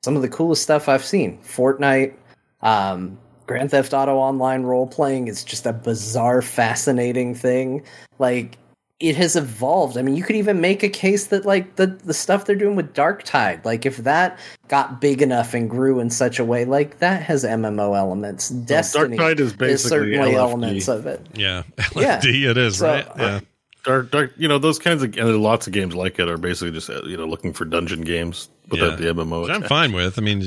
some 0.05 0.17
of 0.17 0.23
the 0.23 0.29
coolest 0.29 0.63
stuff 0.63 0.89
I've 0.89 1.05
seen 1.05 1.39
Fortnite, 1.43 2.15
um, 2.63 3.19
Grand 3.47 3.71
Theft 3.71 3.93
Auto 3.93 4.17
Online 4.17 4.63
role 4.63 4.87
playing 4.87 5.29
is 5.29 5.45
just 5.45 5.67
a 5.67 5.73
bizarre, 5.73 6.43
fascinating 6.43 7.35
thing. 7.35 7.85
Like, 8.19 8.57
it 9.03 9.17
has 9.17 9.35
evolved. 9.35 9.99
I 9.99 10.03
mean, 10.03 10.15
you 10.15 10.23
could 10.23 10.37
even 10.37 10.61
make 10.61 10.85
a 10.85 10.89
case 10.89 11.27
that 11.27 11.45
like 11.45 11.75
the 11.75 11.89
the 11.89 12.15
stuff 12.15 12.45
they're 12.45 12.55
doing 12.55 12.77
with 12.77 12.95
Darktide, 12.95 13.65
like 13.65 13.85
if 13.85 13.97
that 13.99 14.39
got 14.69 15.01
big 15.01 15.21
enough 15.21 15.55
and 15.55 15.69
grew 15.69 15.99
in 15.99 16.09
such 16.09 16.39
a 16.39 16.45
way, 16.45 16.65
like 16.65 17.01
that 17.01 17.21
has 17.23 17.43
MMO 17.43 17.99
elements. 17.99 18.51
Destiny 18.51 19.17
Darktide 19.17 19.41
is 19.41 19.53
basically 19.55 19.89
certainly 19.89 20.31
LFD. 20.31 20.35
elements 20.35 20.89
of 20.89 21.07
it. 21.07 21.27
Yeah, 21.35 21.65
Yeah. 21.97 22.21
It 22.23 22.57
is 22.57 22.79
So, 22.79 22.87
right. 22.87 23.09
Yeah, 23.19 23.41
Dark, 23.85 24.11
dark, 24.13 24.33
you 24.37 24.47
know, 24.47 24.59
those 24.59 24.79
kinds 24.79 25.03
of, 25.03 25.09
and 25.17 25.27
there 25.29 25.35
are 25.35 25.39
lots 25.39 25.67
of 25.67 25.73
games 25.73 25.95
like 25.95 26.19
it 26.21 26.29
are 26.29 26.39
basically 26.39 26.71
just, 26.71 26.89
uh, 26.89 27.03
you 27.05 27.17
know, 27.17 27.27
looking 27.27 27.53
for 27.53 27.65
dungeon 27.65 28.03
games 28.03 28.49
without 28.69 29.01
Yeah. 29.01 29.13
the 29.13 29.23
MMO. 29.23 29.43
which 29.43 29.51
I'm 29.51 29.63
fine 29.65 29.93
with. 29.93 30.19
I 30.19 30.23
mean, 30.23 30.41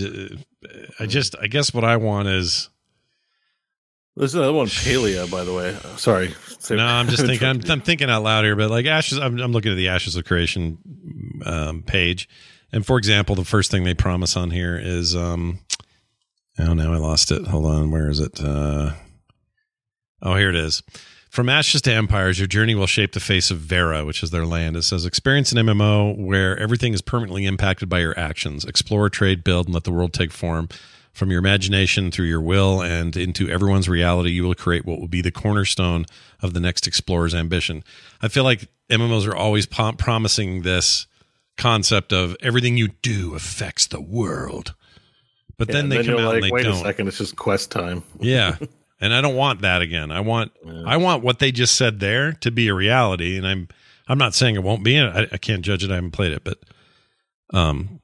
uh, 0.63 0.69
I 0.99 1.05
just 1.05 1.35
I 1.41 1.47
guess 1.47 1.73
what 1.73 1.83
I 1.83 1.97
want 1.97 2.29
is 2.29 2.69
There's 4.15 4.33
another 4.35 4.53
one, 4.53 4.67
Palia, 4.67 5.29
by 5.29 5.43
the 5.43 5.53
way. 5.53 5.75
Sorry. 5.97 6.33
No, 6.69 6.77
I'm 6.85 7.09
just 7.09 7.23
thinking. 7.25 7.45
I'm, 7.47 7.61
I'm 7.69 7.81
thinking 7.81 8.09
out 8.09 8.23
loud 8.23 8.45
here, 8.45 8.55
but 8.55 8.69
like 8.71 8.85
Ashes, 8.85 9.19
I'm, 9.19 9.37
I'm 9.39 9.51
looking 9.51 9.71
at 9.73 9.75
the 9.75 9.89
Ashes 9.89 10.15
of 10.15 10.23
Creation 10.23 10.77
um, 11.45 11.83
page, 11.83 12.29
and 12.71 12.85
for 12.85 12.97
example, 12.97 13.35
the 13.35 13.43
first 13.43 13.69
thing 13.69 13.83
they 13.83 13.93
promise 13.93 14.37
on 14.37 14.51
here 14.51 14.79
is, 14.81 15.13
um, 15.13 15.59
oh, 16.57 16.73
now 16.73 16.93
I 16.93 16.97
lost 16.97 17.31
it. 17.31 17.45
Hold 17.47 17.65
on, 17.65 17.91
where 17.91 18.09
is 18.09 18.21
it? 18.21 18.39
Uh, 18.41 18.93
oh, 20.21 20.35
here 20.37 20.49
it 20.49 20.55
is. 20.55 20.81
From 21.35 21.49
ashes 21.49 21.81
to 21.81 21.91
empires, 21.91 22.39
your 22.39 22.47
journey 22.47 22.75
will 22.75 22.87
shape 22.87 23.11
the 23.11 23.19
face 23.19 23.51
of 23.51 23.57
Verra, 23.57 24.05
which 24.05 24.23
is 24.23 24.31
their 24.31 24.45
land. 24.45 24.77
It 24.77 24.83
says, 24.83 25.05
experience 25.05 25.51
an 25.51 25.57
MMO 25.57 26.17
where 26.17 26.57
everything 26.57 26.93
is 26.93 27.01
permanently 27.01 27.45
impacted 27.45 27.89
by 27.89 27.99
your 27.99 28.17
actions. 28.17 28.63
Explore, 28.63 29.09
trade, 29.09 29.43
build, 29.43 29.65
and 29.65 29.73
let 29.73 29.83
the 29.83 29.91
world 29.91 30.13
take 30.13 30.31
form. 30.31 30.69
From 31.11 31.31
your 31.31 31.39
imagination 31.39 32.09
through 32.09 32.27
your 32.27 32.39
will 32.39 32.81
and 32.81 33.17
into 33.17 33.49
everyone's 33.49 33.89
reality, 33.89 34.29
you 34.29 34.45
will 34.45 34.55
create 34.55 34.85
what 34.85 34.97
will 35.01 35.09
be 35.09 35.19
the 35.19 35.29
cornerstone 35.29 36.05
of 36.41 36.53
the 36.53 36.61
next 36.61 36.87
explorer's 36.87 37.35
ambition. 37.35 37.83
I 38.21 38.29
feel 38.29 38.45
like 38.45 38.69
MMOs 38.89 39.27
are 39.27 39.35
always 39.35 39.65
pom- 39.65 39.97
promising 39.97 40.61
this 40.61 41.05
concept 41.57 42.13
of 42.13 42.37
everything 42.39 42.77
you 42.77 42.91
do 43.01 43.35
affects 43.35 43.87
the 43.87 43.99
world. 43.99 44.73
But 45.57 45.67
Yeah, 45.67 45.73
then 45.73 45.89
they 45.89 45.97
then 45.97 46.05
come 46.05 46.19
out 46.19 46.27
like, 46.27 46.35
and 46.35 46.43
they 46.45 46.51
wait 46.51 46.63
don't. 46.63 46.75
a 46.75 46.77
second, 46.77 47.09
it's 47.09 47.17
just 47.17 47.35
quest 47.35 47.71
time. 47.71 48.03
Yeah. 48.21 48.55
And 49.01 49.13
I 49.13 49.19
don't 49.21 49.35
want 49.35 49.61
that 49.61 49.81
again. 49.81 50.09
I 50.11 50.21
want 50.21 50.51
I 50.85 50.97
want 50.97 51.23
what 51.23 51.39
they 51.39 51.51
just 51.51 51.75
said 51.75 51.99
there 51.99 52.31
to 52.33 52.51
be 52.51 52.67
a 52.69 52.73
reality. 52.73 53.37
And 53.37 53.45
I'm 53.45 53.67
I'm 54.07 54.17
not 54.17 54.33
saying 54.33 54.55
it 54.55 54.63
won't 54.63 54.83
be. 54.83 54.99
I, 54.99 55.27
I 55.31 55.37
can't 55.37 55.61
judge 55.63 55.83
it. 55.83 55.91
I 55.91 55.95
haven't 55.95 56.11
played 56.11 56.31
it, 56.31 56.43
but 56.43 56.59
um, 57.53 57.99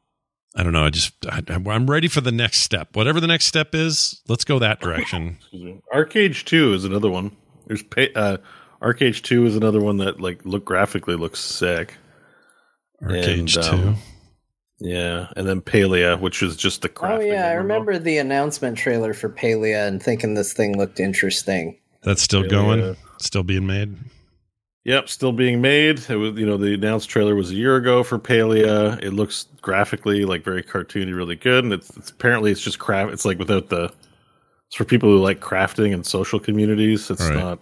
I 0.55 0.63
don't 0.63 0.73
know. 0.73 0.83
I 0.85 0.89
just 0.89 1.13
I, 1.25 1.41
I'm 1.47 1.89
ready 1.89 2.07
for 2.07 2.19
the 2.21 2.31
next 2.31 2.59
step. 2.59 2.95
Whatever 2.95 3.19
the 3.21 3.27
next 3.27 3.45
step 3.45 3.73
is, 3.73 4.21
let's 4.27 4.43
go 4.43 4.59
that 4.59 4.79
direction. 4.81 5.37
ArcheAge 5.93 6.43
Two 6.45 6.73
is 6.73 6.83
another 6.83 7.09
one. 7.09 7.35
There's 7.67 7.83
pa- 7.83 8.07
uh, 8.15 8.37
ArcheAge 8.81 9.21
Two 9.21 9.45
is 9.45 9.55
another 9.55 9.79
one 9.79 9.97
that 9.97 10.19
like 10.19 10.43
look 10.43 10.65
graphically 10.65 11.15
looks 11.15 11.39
sick. 11.39 11.93
ArcheAge 13.01 13.39
And, 13.39 13.47
two. 13.47 13.61
um, 13.61 13.95
Yeah, 14.83 15.27
and 15.35 15.47
then 15.47 15.61
Palia, 15.61 16.19
which 16.19 16.41
is 16.41 16.55
just 16.57 16.81
the 16.81 16.91
Oh 17.01 17.19
yeah, 17.19 17.47
I 17.49 17.53
remember 17.53 17.99
the 17.99 18.17
announcement 18.17 18.77
trailer 18.77 19.13
for 19.13 19.29
Palia 19.29 19.87
and 19.87 20.01
thinking 20.01 20.33
this 20.33 20.53
thing 20.53 20.75
looked 20.77 20.99
interesting. 20.99 21.77
That's 22.03 22.21
still 22.23 22.41
Yeah, 22.43 22.49
going. 22.49 22.97
Still 23.19 23.43
being 23.43 23.67
made. 23.67 23.95
Yep, 24.85 25.09
still 25.09 25.31
being 25.31 25.61
made. 25.61 25.99
It 26.09 26.15
was, 26.15 26.33
you 26.39 26.45
know, 26.47 26.57
the 26.57 26.73
announced 26.73 27.07
trailer 27.09 27.35
was 27.35 27.51
a 27.51 27.53
year 27.55 27.75
ago 27.75 28.01
for 28.01 28.17
Palia. 28.17 28.99
It 29.03 29.11
looks 29.13 29.45
graphically 29.61 30.25
like 30.25 30.43
very 30.43 30.63
cartoony, 30.63 31.15
really 31.15 31.35
good, 31.35 31.63
and 31.63 31.71
it's, 31.71 31.95
it's 31.95 32.09
apparently 32.09 32.51
it's 32.51 32.61
just 32.61 32.79
craft. 32.79 33.13
It's 33.13 33.23
like 33.25 33.37
without 33.37 33.69
the. 33.69 33.93
It's 34.67 34.75
for 34.77 34.85
people 34.85 35.09
who 35.09 35.19
like 35.19 35.39
crafting 35.41 35.93
and 35.93 36.03
social 36.03 36.39
communities. 36.39 37.11
It's 37.11 37.21
Right. 37.21 37.35
not. 37.35 37.59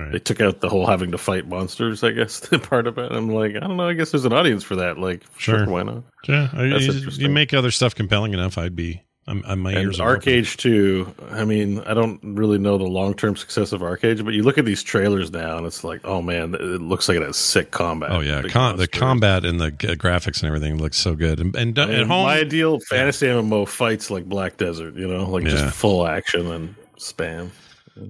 Right. 0.00 0.12
They 0.12 0.18
took 0.18 0.40
out 0.40 0.60
the 0.60 0.68
whole 0.68 0.86
having 0.86 1.10
to 1.12 1.18
fight 1.18 1.46
monsters. 1.48 2.02
I 2.02 2.10
guess 2.12 2.40
the 2.48 2.58
part 2.58 2.86
of 2.86 2.98
it. 2.98 3.12
I'm 3.12 3.28
like, 3.28 3.56
I 3.56 3.60
don't 3.60 3.76
know. 3.76 3.88
I 3.88 3.92
guess 3.94 4.10
there's 4.10 4.24
an 4.24 4.32
audience 4.32 4.62
for 4.64 4.76
that. 4.76 4.98
Like, 4.98 5.22
sure, 5.36 5.58
Sure. 5.58 5.66
why 5.66 5.82
not? 5.82 6.02
Yeah, 6.28 6.48
That's 6.52 6.86
you, 6.86 7.10
you 7.10 7.28
make 7.28 7.52
other 7.54 7.70
stuff 7.70 7.94
compelling 7.94 8.32
enough. 8.34 8.58
I'd 8.58 8.76
be. 8.76 9.02
I'm, 9.26 9.44
I'm 9.46 9.60
my 9.60 9.70
And 9.72 9.80
ears 9.82 10.00
are 10.00 10.16
open. 10.16 10.22
ArcheAge 10.32 10.56
2, 10.56 11.14
I 11.30 11.44
mean, 11.44 11.80
I 11.82 11.94
don't 11.94 12.18
really 12.22 12.58
know 12.58 12.78
the 12.78 12.84
long 12.84 13.14
term 13.14 13.36
success 13.36 13.70
of 13.70 13.80
ArcheAge, 13.82 14.24
but 14.24 14.34
you 14.34 14.42
look 14.42 14.58
at 14.58 14.64
these 14.64 14.82
trailers 14.82 15.30
now 15.30 15.56
and 15.58 15.66
it's 15.66 15.84
like, 15.84 16.00
oh 16.04 16.20
man, 16.20 16.54
it 16.54 16.60
looks 16.80 17.06
like 17.08 17.18
it 17.18 17.22
has 17.22 17.36
sick 17.36 17.70
combat. 17.70 18.10
Oh 18.10 18.20
yeah, 18.20 18.40
the 18.40 18.88
combat 18.88 19.44
and 19.44 19.60
the 19.60 19.70
graphics 19.72 20.38
and 20.42 20.46
everything 20.48 20.78
looks 20.78 20.96
so 20.96 21.14
good. 21.14 21.38
And, 21.38 21.54
and 21.54 21.78
at 21.78 22.06
home, 22.06 22.24
my 22.24 22.38
ideal 22.40 22.80
fantasy 22.80 23.26
MMO 23.26 23.68
fights 23.68 24.10
like 24.10 24.24
Black 24.24 24.56
Desert, 24.56 24.94
you 24.96 25.06
know, 25.06 25.28
like 25.30 25.44
Yeah. 25.44 25.50
just 25.50 25.76
full 25.76 26.06
action 26.08 26.50
and 26.50 26.74
spam. 26.98 27.50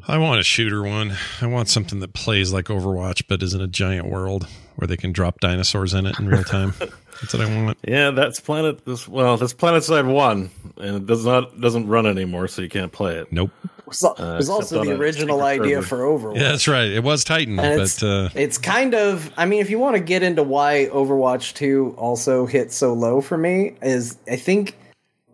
I 0.07 0.19
want 0.19 0.41
a 0.41 0.43
shooter 0.43 0.83
one. 0.83 1.17
I 1.41 1.47
want 1.47 1.69
something 1.69 2.01
that 2.01 2.13
plays 2.13 2.53
like 2.53 2.67
Overwatch, 2.67 3.25
but 3.29 3.43
is 3.43 3.55
in 3.55 3.61
a 3.61 3.67
giant 3.67 4.09
world 4.09 4.47
where 4.77 4.87
they 4.87 4.97
can 4.97 5.13
drop 5.13 5.41
dinosaurs 5.41 5.95
in 5.95 6.07
it 6.07 6.19
in 6.19 6.29
real 6.29 6.45
time. 6.45 6.75
That's 7.21 7.35
what 7.35 7.43
I 7.43 7.63
want. 7.63 7.79
Yeah, 7.87 8.13
that's 8.13 8.41
Planet. 8.41 8.83
This 8.87 9.07
well, 9.07 9.37
that's 9.37 9.53
PlanetSide 9.53 10.11
One, 10.11 10.49
and 10.79 10.97
it 10.97 11.07
does 11.07 11.27
not 11.27 11.61
doesn't 11.61 11.87
run 11.87 12.07
anymore, 12.07 12.49
so 12.49 12.63
you 12.63 12.71
can't 12.71 12.93
play 12.93 13.17
it. 13.17 13.31
Nope. 13.31 13.51
It 13.63 13.87
was, 13.87 14.03
Uh, 14.03 14.15
it 14.17 14.37
was 14.39 14.49
also 14.49 14.83
the 14.83 14.93
original 14.93 15.43
idea 15.43 15.83
for 15.83 15.99
Overwatch. 15.99 16.37
Yeah, 16.37 16.53
that's 16.53 16.67
right. 16.67 16.89
It 16.89 17.03
was 17.03 17.23
Titan, 17.23 17.59
And 17.59 17.77
but 17.77 17.83
it's, 17.83 18.03
uh, 18.03 18.31
it's 18.35 18.57
kind 18.57 18.95
of 18.95 19.31
I 19.37 19.45
mean 19.45 19.61
if 19.61 19.69
you 19.69 19.79
want 19.79 19.97
to 19.97 20.01
get 20.01 20.23
into 20.23 20.43
why 20.43 20.89
Overwatch 20.93 21.53
2 21.55 21.95
also 21.99 22.47
hit 22.47 22.73
so 22.73 22.95
low 22.95 23.21
for 23.21 23.37
me 23.37 23.75
is 23.83 24.17
I 24.27 24.37
think 24.37 24.79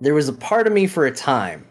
there 0.00 0.14
was 0.14 0.28
a 0.28 0.32
part 0.32 0.66
of 0.66 0.72
me 0.72 0.88
for 0.88 1.06
a 1.06 1.12
time 1.12 1.65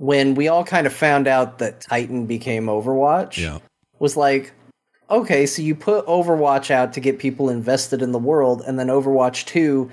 when 0.00 0.34
we 0.34 0.48
all 0.48 0.64
kind 0.64 0.86
of 0.86 0.92
found 0.92 1.28
out 1.28 1.58
that 1.58 1.80
Titan 1.80 2.26
became 2.26 2.66
Overwatch 2.66 3.36
yeah, 3.36 3.58
was 3.98 4.16
like 4.16 4.52
okay 5.10 5.46
so 5.46 5.62
you 5.62 5.74
put 5.74 6.06
Overwatch 6.06 6.70
out 6.70 6.92
to 6.94 7.00
get 7.00 7.18
people 7.18 7.48
invested 7.48 8.02
in 8.02 8.12
the 8.12 8.18
world 8.18 8.62
and 8.66 8.78
then 8.78 8.88
Overwatch 8.88 9.44
2 9.46 9.90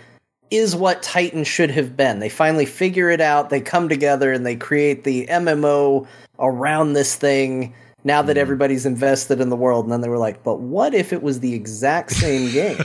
is 0.49 0.75
what 0.75 1.03
Titan 1.03 1.43
should 1.43 1.71
have 1.71 1.97
been. 1.97 2.19
They 2.19 2.29
finally 2.29 2.65
figure 2.65 3.09
it 3.09 3.21
out, 3.21 3.49
they 3.49 3.61
come 3.61 3.89
together 3.89 4.31
and 4.31 4.45
they 4.45 4.55
create 4.55 5.03
the 5.03 5.27
MMO 5.27 6.07
around 6.39 6.93
this 6.93 7.15
thing 7.15 7.73
now 8.03 8.21
that 8.21 8.37
mm. 8.37 8.39
everybody's 8.39 8.85
invested 8.85 9.41
in 9.41 9.49
the 9.49 9.55
world. 9.55 9.85
And 9.85 9.91
then 9.91 10.01
they 10.01 10.09
were 10.09 10.17
like, 10.17 10.43
but 10.43 10.59
what 10.59 10.93
if 10.93 11.11
it 11.11 11.21
was 11.21 11.39
the 11.39 11.53
exact 11.53 12.11
same 12.11 12.51
game? 12.53 12.79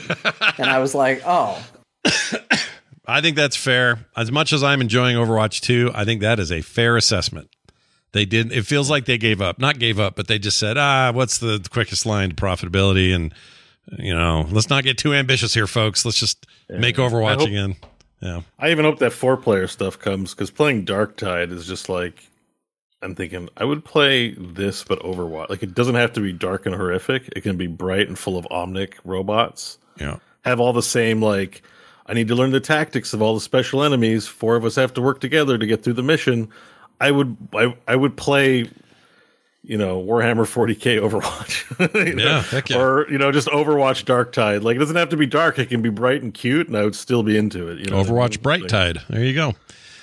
and 0.58 0.68
I 0.68 0.78
was 0.78 0.94
like, 0.94 1.22
oh, 1.24 1.62
I 3.12 3.20
think 3.20 3.36
that's 3.36 3.56
fair. 3.56 4.06
As 4.16 4.32
much 4.32 4.52
as 4.52 4.62
I'm 4.62 4.80
enjoying 4.80 5.16
Overwatch 5.16 5.60
2, 5.60 5.92
I 5.94 6.04
think 6.04 6.20
that 6.22 6.38
is 6.40 6.50
a 6.50 6.62
fair 6.62 6.96
assessment. 6.96 7.50
They 8.12 8.24
didn't 8.24 8.52
It 8.52 8.66
feels 8.66 8.90
like 8.90 9.06
they 9.06 9.18
gave 9.18 9.40
up. 9.40 9.58
Not 9.58 9.78
gave 9.78 9.98
up, 9.98 10.16
but 10.16 10.28
they 10.28 10.38
just 10.38 10.58
said, 10.58 10.76
"Ah, 10.76 11.12
what's 11.12 11.38
the 11.38 11.66
quickest 11.70 12.04
line 12.04 12.30
to 12.30 12.34
profitability?" 12.34 13.14
And 13.14 13.32
you 13.98 14.14
know, 14.14 14.46
let's 14.50 14.68
not 14.68 14.84
get 14.84 14.98
too 14.98 15.14
ambitious 15.14 15.54
here, 15.54 15.66
folks. 15.66 16.04
Let's 16.04 16.18
just 16.18 16.46
make 16.68 16.96
Overwatch 16.96 17.38
hope- 17.38 17.48
again. 17.48 17.76
Yeah. 18.20 18.42
I 18.58 18.70
even 18.70 18.84
hope 18.84 19.00
that 19.00 19.12
four 19.12 19.36
player 19.36 19.66
stuff 19.66 19.98
comes 19.98 20.32
because 20.32 20.50
playing 20.50 20.84
Darktide 20.84 21.50
is 21.50 21.66
just 21.66 21.88
like 21.88 22.22
I'm 23.02 23.16
thinking 23.16 23.48
I 23.56 23.64
would 23.64 23.84
play 23.84 24.30
this 24.38 24.84
but 24.84 25.00
Overwatch. 25.00 25.48
Like 25.48 25.62
it 25.62 25.74
doesn't 25.74 25.96
have 25.96 26.12
to 26.12 26.20
be 26.20 26.32
dark 26.32 26.66
and 26.66 26.74
horrific. 26.74 27.30
It 27.34 27.40
can 27.40 27.56
be 27.56 27.66
bright 27.66 28.06
and 28.08 28.18
full 28.18 28.38
of 28.38 28.46
omnic 28.50 28.94
robots. 29.04 29.78
Yeah. 29.98 30.18
Have 30.44 30.60
all 30.60 30.72
the 30.72 30.82
same 30.82 31.20
like 31.20 31.62
I 32.06 32.14
need 32.14 32.28
to 32.28 32.34
learn 32.34 32.50
the 32.50 32.60
tactics 32.60 33.12
of 33.12 33.22
all 33.22 33.34
the 33.34 33.40
special 33.40 33.82
enemies. 33.82 34.26
Four 34.26 34.56
of 34.56 34.64
us 34.64 34.74
have 34.76 34.92
to 34.94 35.02
work 35.02 35.20
together 35.20 35.56
to 35.58 35.66
get 35.66 35.82
through 35.82 35.94
the 35.94 36.02
mission. 36.02 36.48
I 37.00 37.10
would 37.10 37.36
I, 37.54 37.76
I 37.86 37.96
would 37.96 38.16
play 38.16 38.68
you 39.64 39.78
know 39.78 40.02
Warhammer 40.02 40.44
40k 40.44 41.00
Overwatch. 41.00 41.62
You 42.06 42.14
know? 42.14 42.42
Yeah, 42.52 42.60
yeah. 42.66 42.78
Or 42.78 43.10
you 43.10 43.18
know 43.18 43.32
just 43.32 43.48
Overwatch 43.48 44.04
Darktide. 44.04 44.62
Like 44.62 44.76
it 44.76 44.80
doesn't 44.80 44.96
have 44.96 45.08
to 45.10 45.16
be 45.16 45.26
dark. 45.26 45.58
It 45.58 45.66
can 45.66 45.82
be 45.82 45.90
bright 45.90 46.22
and 46.22 46.32
cute, 46.34 46.68
and 46.68 46.76
I 46.76 46.84
would 46.84 46.96
still 46.96 47.22
be 47.22 47.36
into 47.36 47.68
it. 47.68 47.78
You 47.78 47.86
know 47.86 48.02
Overwatch? 48.02 48.42
Bright 48.42 48.68
Tide. 48.68 48.98
There 49.08 49.24
you 49.24 49.34
go. 49.34 49.54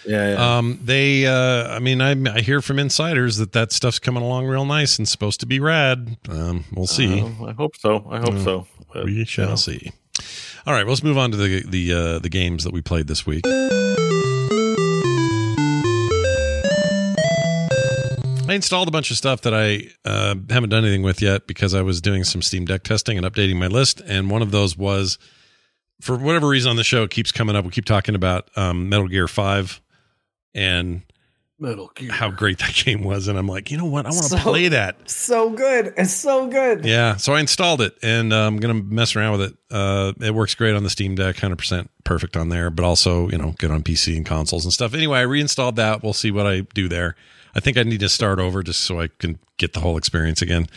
Yeah, 0.06 0.32
yeah. 0.32 0.58
Um, 0.58 0.80
they, 0.82 1.28
uh, 1.28 1.68
I 1.68 1.80
mean, 1.80 2.02
I, 2.02 2.16
I 2.34 2.40
hear 2.40 2.62
from 2.62 2.80
insiders 2.80 3.38
that 3.38 3.52
that 3.52 3.72
stuff's 3.72 4.00
coming 4.00 4.24
along 4.24 4.48
real 4.48 4.66
nice 4.66 4.98
and 4.98 5.08
supposed 5.08 5.42
to 5.42 5.46
be 5.46 5.60
rad. 5.60 6.18
Um, 6.30 6.64
we'll 6.74 6.88
see. 6.88 7.22
Uh, 7.22 7.46
I 7.46 7.52
hope 7.52 7.76
so. 7.76 8.08
I 8.10 8.20
hope 8.20 8.40
so. 8.40 8.66
But, 8.94 9.06
we 9.06 9.26
shall 9.26 9.44
you 9.44 9.50
know. 9.52 9.56
see. 9.56 9.92
All 10.66 10.74
right, 10.74 10.86
let's 10.86 11.04
move 11.04 11.18
on 11.18 11.32
to 11.32 11.38
the 11.38 11.64
the 11.64 11.94
uh, 11.94 12.20
the 12.20 12.30
games 12.30 12.66
that 12.66 12.74
we 12.74 12.82
played 12.82 13.08
this 13.08 13.26
week. 13.26 13.46
I 18.48 18.56
installed 18.56 18.88
a 18.88 18.92
bunch 18.92 19.12
of 19.12 19.18
stuff 19.18 19.42
that 19.42 19.54
I 19.54 19.88
uh, 20.04 20.36
haven't 20.50 20.70
done 20.70 20.84
anything 20.84 21.04
with 21.04 21.22
yet 21.22 21.46
because 21.48 21.76
I 21.76 21.82
was 21.82 22.02
doing 22.02 22.24
some 22.24 22.42
Steam 22.42 22.66
Deck 22.66 22.84
testing 22.84 23.18
and 23.18 23.26
updating 23.26 23.56
my 23.58 23.68
list, 23.68 24.02
and 24.02 24.30
one 24.30 24.42
of 24.42 24.52
those 24.52 24.76
was, 24.76 25.18
for 26.02 26.18
whatever 26.18 26.48
reason 26.48 26.72
on 26.72 26.76
the 26.76 26.84
show, 26.84 27.04
it 27.04 27.12
keeps 27.12 27.32
coming 27.32 27.56
up. 27.56 27.64
We 27.64 27.72
keep 27.72 27.86
talking 27.86 28.16
about 28.16 28.50
um, 28.58 28.90
Metal 28.90 29.08
Gear 29.08 29.28
Five 29.28 29.80
and 30.54 31.04
Metal 31.60 31.92
Gear. 31.96 32.12
how 32.12 32.30
great 32.30 32.60
that 32.60 32.74
game 32.74 33.04
was, 33.04 33.28
and 33.28 33.38
I'm 33.38 33.48
like, 33.48 33.70
you 33.72 33.78
know 33.78 33.86
what, 33.86 34.06
I 34.06 34.10
want 34.10 34.24
to 34.24 34.30
So- 34.30 34.38
play 34.38 34.68
that. 34.70 35.10
so 35.10 35.50
good. 35.50 35.94
It's 35.98 36.14
so 36.14 36.48
good. 36.48 36.86
Yeah, 36.86 37.18
so 37.18 37.34
I 37.34 37.40
installed 37.40 37.82
it 37.82 37.98
and 38.02 38.32
uh, 38.32 38.48
I'm 38.48 38.58
gonna 38.58 38.74
mess 38.76 39.16
around 39.16 39.40
with 39.40 39.52
it. 39.52 39.58
Uh, 39.72 40.14
it 40.22 40.34
works 40.34 40.56
great 40.56 40.76
on 40.76 40.84
the 40.84 40.90
Steam 40.90 41.16
Deck, 41.16 41.38
hundred 41.38 41.58
percent 41.58 41.90
perfect 42.04 42.36
on 42.38 42.50
there, 42.50 42.70
but 42.70 42.84
also 42.86 43.30
you 43.30 43.38
know 43.38 43.54
good 43.58 43.72
on 43.72 43.84
PC 43.84 44.16
and 44.18 44.26
consoles 44.26 44.66
and 44.66 44.74
stuff. 44.74 44.94
Anyway, 44.94 45.20
I 45.20 45.24
reinstalled 45.24 45.76
that. 45.76 46.02
We'll 46.04 46.14
see 46.14 46.32
what 46.32 46.48
I 46.48 46.62
do 46.62 46.88
there. 46.88 47.16
I 47.56 47.60
think 47.60 47.78
I 47.78 47.84
need 47.84 48.00
to 48.02 48.10
start 48.10 48.40
over 48.40 48.62
just 48.64 48.82
so 48.82 49.00
I 49.02 49.08
can 49.08 49.40
get 49.58 49.74
the 49.74 49.80
whole 49.80 49.98
experience 49.98 50.42
again. 50.42 50.68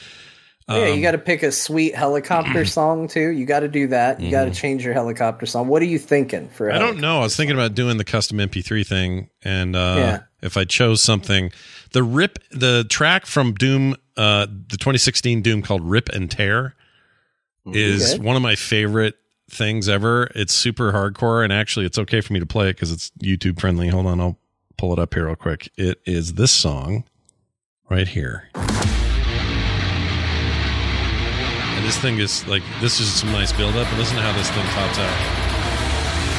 Yeah, 0.76 0.88
Um, 0.90 0.96
you 0.96 1.02
got 1.02 1.12
to 1.12 1.18
pick 1.18 1.42
a 1.42 1.52
sweet 1.52 1.94
helicopter 1.94 2.64
song 2.66 3.08
too. 3.08 3.28
You 3.30 3.46
got 3.46 3.60
to 3.60 3.68
do 3.68 3.86
that. 3.88 4.20
You 4.20 4.30
got 4.30 4.44
to 4.44 4.50
change 4.50 4.84
your 4.84 4.94
helicopter 4.94 5.46
song. 5.46 5.68
What 5.68 5.82
are 5.82 5.86
you 5.86 5.98
thinking 5.98 6.48
for? 6.48 6.68
a 6.68 6.72
Mm-hmm. 6.72 6.82
I 6.82 6.86
don't 6.86 7.00
know. 7.00 7.18
I 7.18 7.22
was 7.22 7.36
thinking 7.36 7.56
about 7.56 7.74
doing 7.74 7.96
the 7.96 8.04
custom 8.04 8.38
MP3 8.38 8.86
thing, 8.86 9.30
and 9.42 9.74
uh, 9.76 9.94
Yeah. 9.98 10.18
if 10.42 10.56
I 10.56 10.64
chose 10.64 11.00
something, 11.02 11.52
the 11.92 12.02
rip, 12.02 12.38
the 12.50 12.84
track 12.88 13.26
from 13.26 13.54
Doom, 13.54 13.96
uh, 14.16 14.46
the 14.46 14.76
2016 14.76 15.42
Doom 15.42 15.62
called 15.62 15.82
"Rip 15.84 16.08
and 16.10 16.30
Tear," 16.30 16.74
is 17.72 18.14
Okay. 18.14 18.22
one 18.22 18.36
of 18.36 18.42
my 18.42 18.54
favorite 18.56 19.14
things 19.50 19.88
ever. 19.88 20.30
It's 20.34 20.52
super 20.54 20.92
hardcore, 20.92 21.44
and 21.44 21.52
actually, 21.52 21.86
it's 21.86 21.98
okay 21.98 22.20
for 22.20 22.32
me 22.32 22.40
to 22.40 22.46
play 22.46 22.68
it 22.70 22.74
because 22.76 22.90
it's 22.90 23.10
YouTube 23.22 23.60
friendly. 23.60 23.88
Hold 23.88 24.06
on, 24.06 24.20
I'll 24.20 24.38
pull 24.78 24.92
it 24.92 24.98
up 24.98 25.14
here 25.14 25.26
real 25.26 25.36
quick. 25.36 25.70
It 25.76 26.00
is 26.06 26.34
this 26.34 26.50
song. 26.50 27.04
right 27.90 28.08
here. 28.08 28.48
And 31.82 31.88
this 31.88 31.98
thing 31.98 32.20
is 32.20 32.46
like 32.46 32.62
this 32.80 33.00
is 33.00 33.12
some 33.12 33.32
nice 33.32 33.52
build 33.52 33.74
up. 33.74 33.88
And 33.88 33.98
listen 33.98 34.14
to 34.14 34.22
how 34.22 34.32
this 34.38 34.48
thing 34.50 34.64
tops 34.66 35.00
out. 35.00 36.32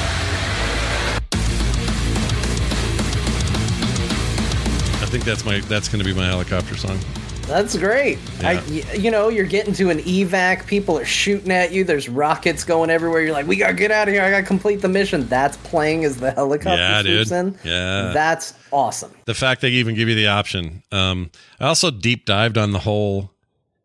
I 5.02 5.06
think 5.14 5.26
that's 5.26 5.44
my 5.46 5.60
that's 5.62 5.88
going 5.90 6.00
to 6.00 6.06
be 6.06 6.14
my 6.14 6.26
helicopter 6.26 6.78
song. 6.78 6.98
That's 7.42 7.78
great. 7.78 8.20
Yeah. 8.40 8.52
I, 8.52 8.62
you 8.96 9.12
know, 9.12 9.28
you're 9.28 9.46
getting 9.46 9.74
to 9.74 9.90
an 9.90 10.00
evac. 10.00 10.66
People 10.66 10.98
are 10.98 11.04
shooting 11.04 11.52
at 11.52 11.74
you. 11.74 11.84
There's 11.84 12.08
rockets 12.08 12.64
going 12.64 12.90
everywhere. 12.90 13.22
You're 13.22 13.34
like, 13.34 13.46
we 13.48 13.58
gotta 13.58 13.74
get 13.74 13.92
out 13.92 14.08
of 14.08 14.14
here. 14.14 14.24
I 14.24 14.32
gotta 14.32 14.46
complete 14.46 14.78
the 14.82 14.88
mission. 14.88 15.28
That's 15.28 15.58
playing 15.58 16.06
as 16.06 16.18
the 16.18 16.32
helicopter 16.32 16.78
Yeah, 16.82 17.02
swoops 17.02 17.30
dude. 17.30 17.38
in. 17.38 17.60
Yeah. 17.66 18.12
That's 18.14 18.54
awesome. 18.72 19.12
the 19.26 19.34
fact 19.34 19.60
they 19.60 19.70
even 19.72 19.94
give 19.94 20.08
you 20.08 20.16
the 20.16 20.28
option. 20.28 20.84
Um, 20.94 21.32
I 21.60 21.68
also 21.68 21.92
deep 21.92 22.26
dived 22.26 22.58
on 22.58 22.72
the 22.72 22.80
whole. 22.80 23.33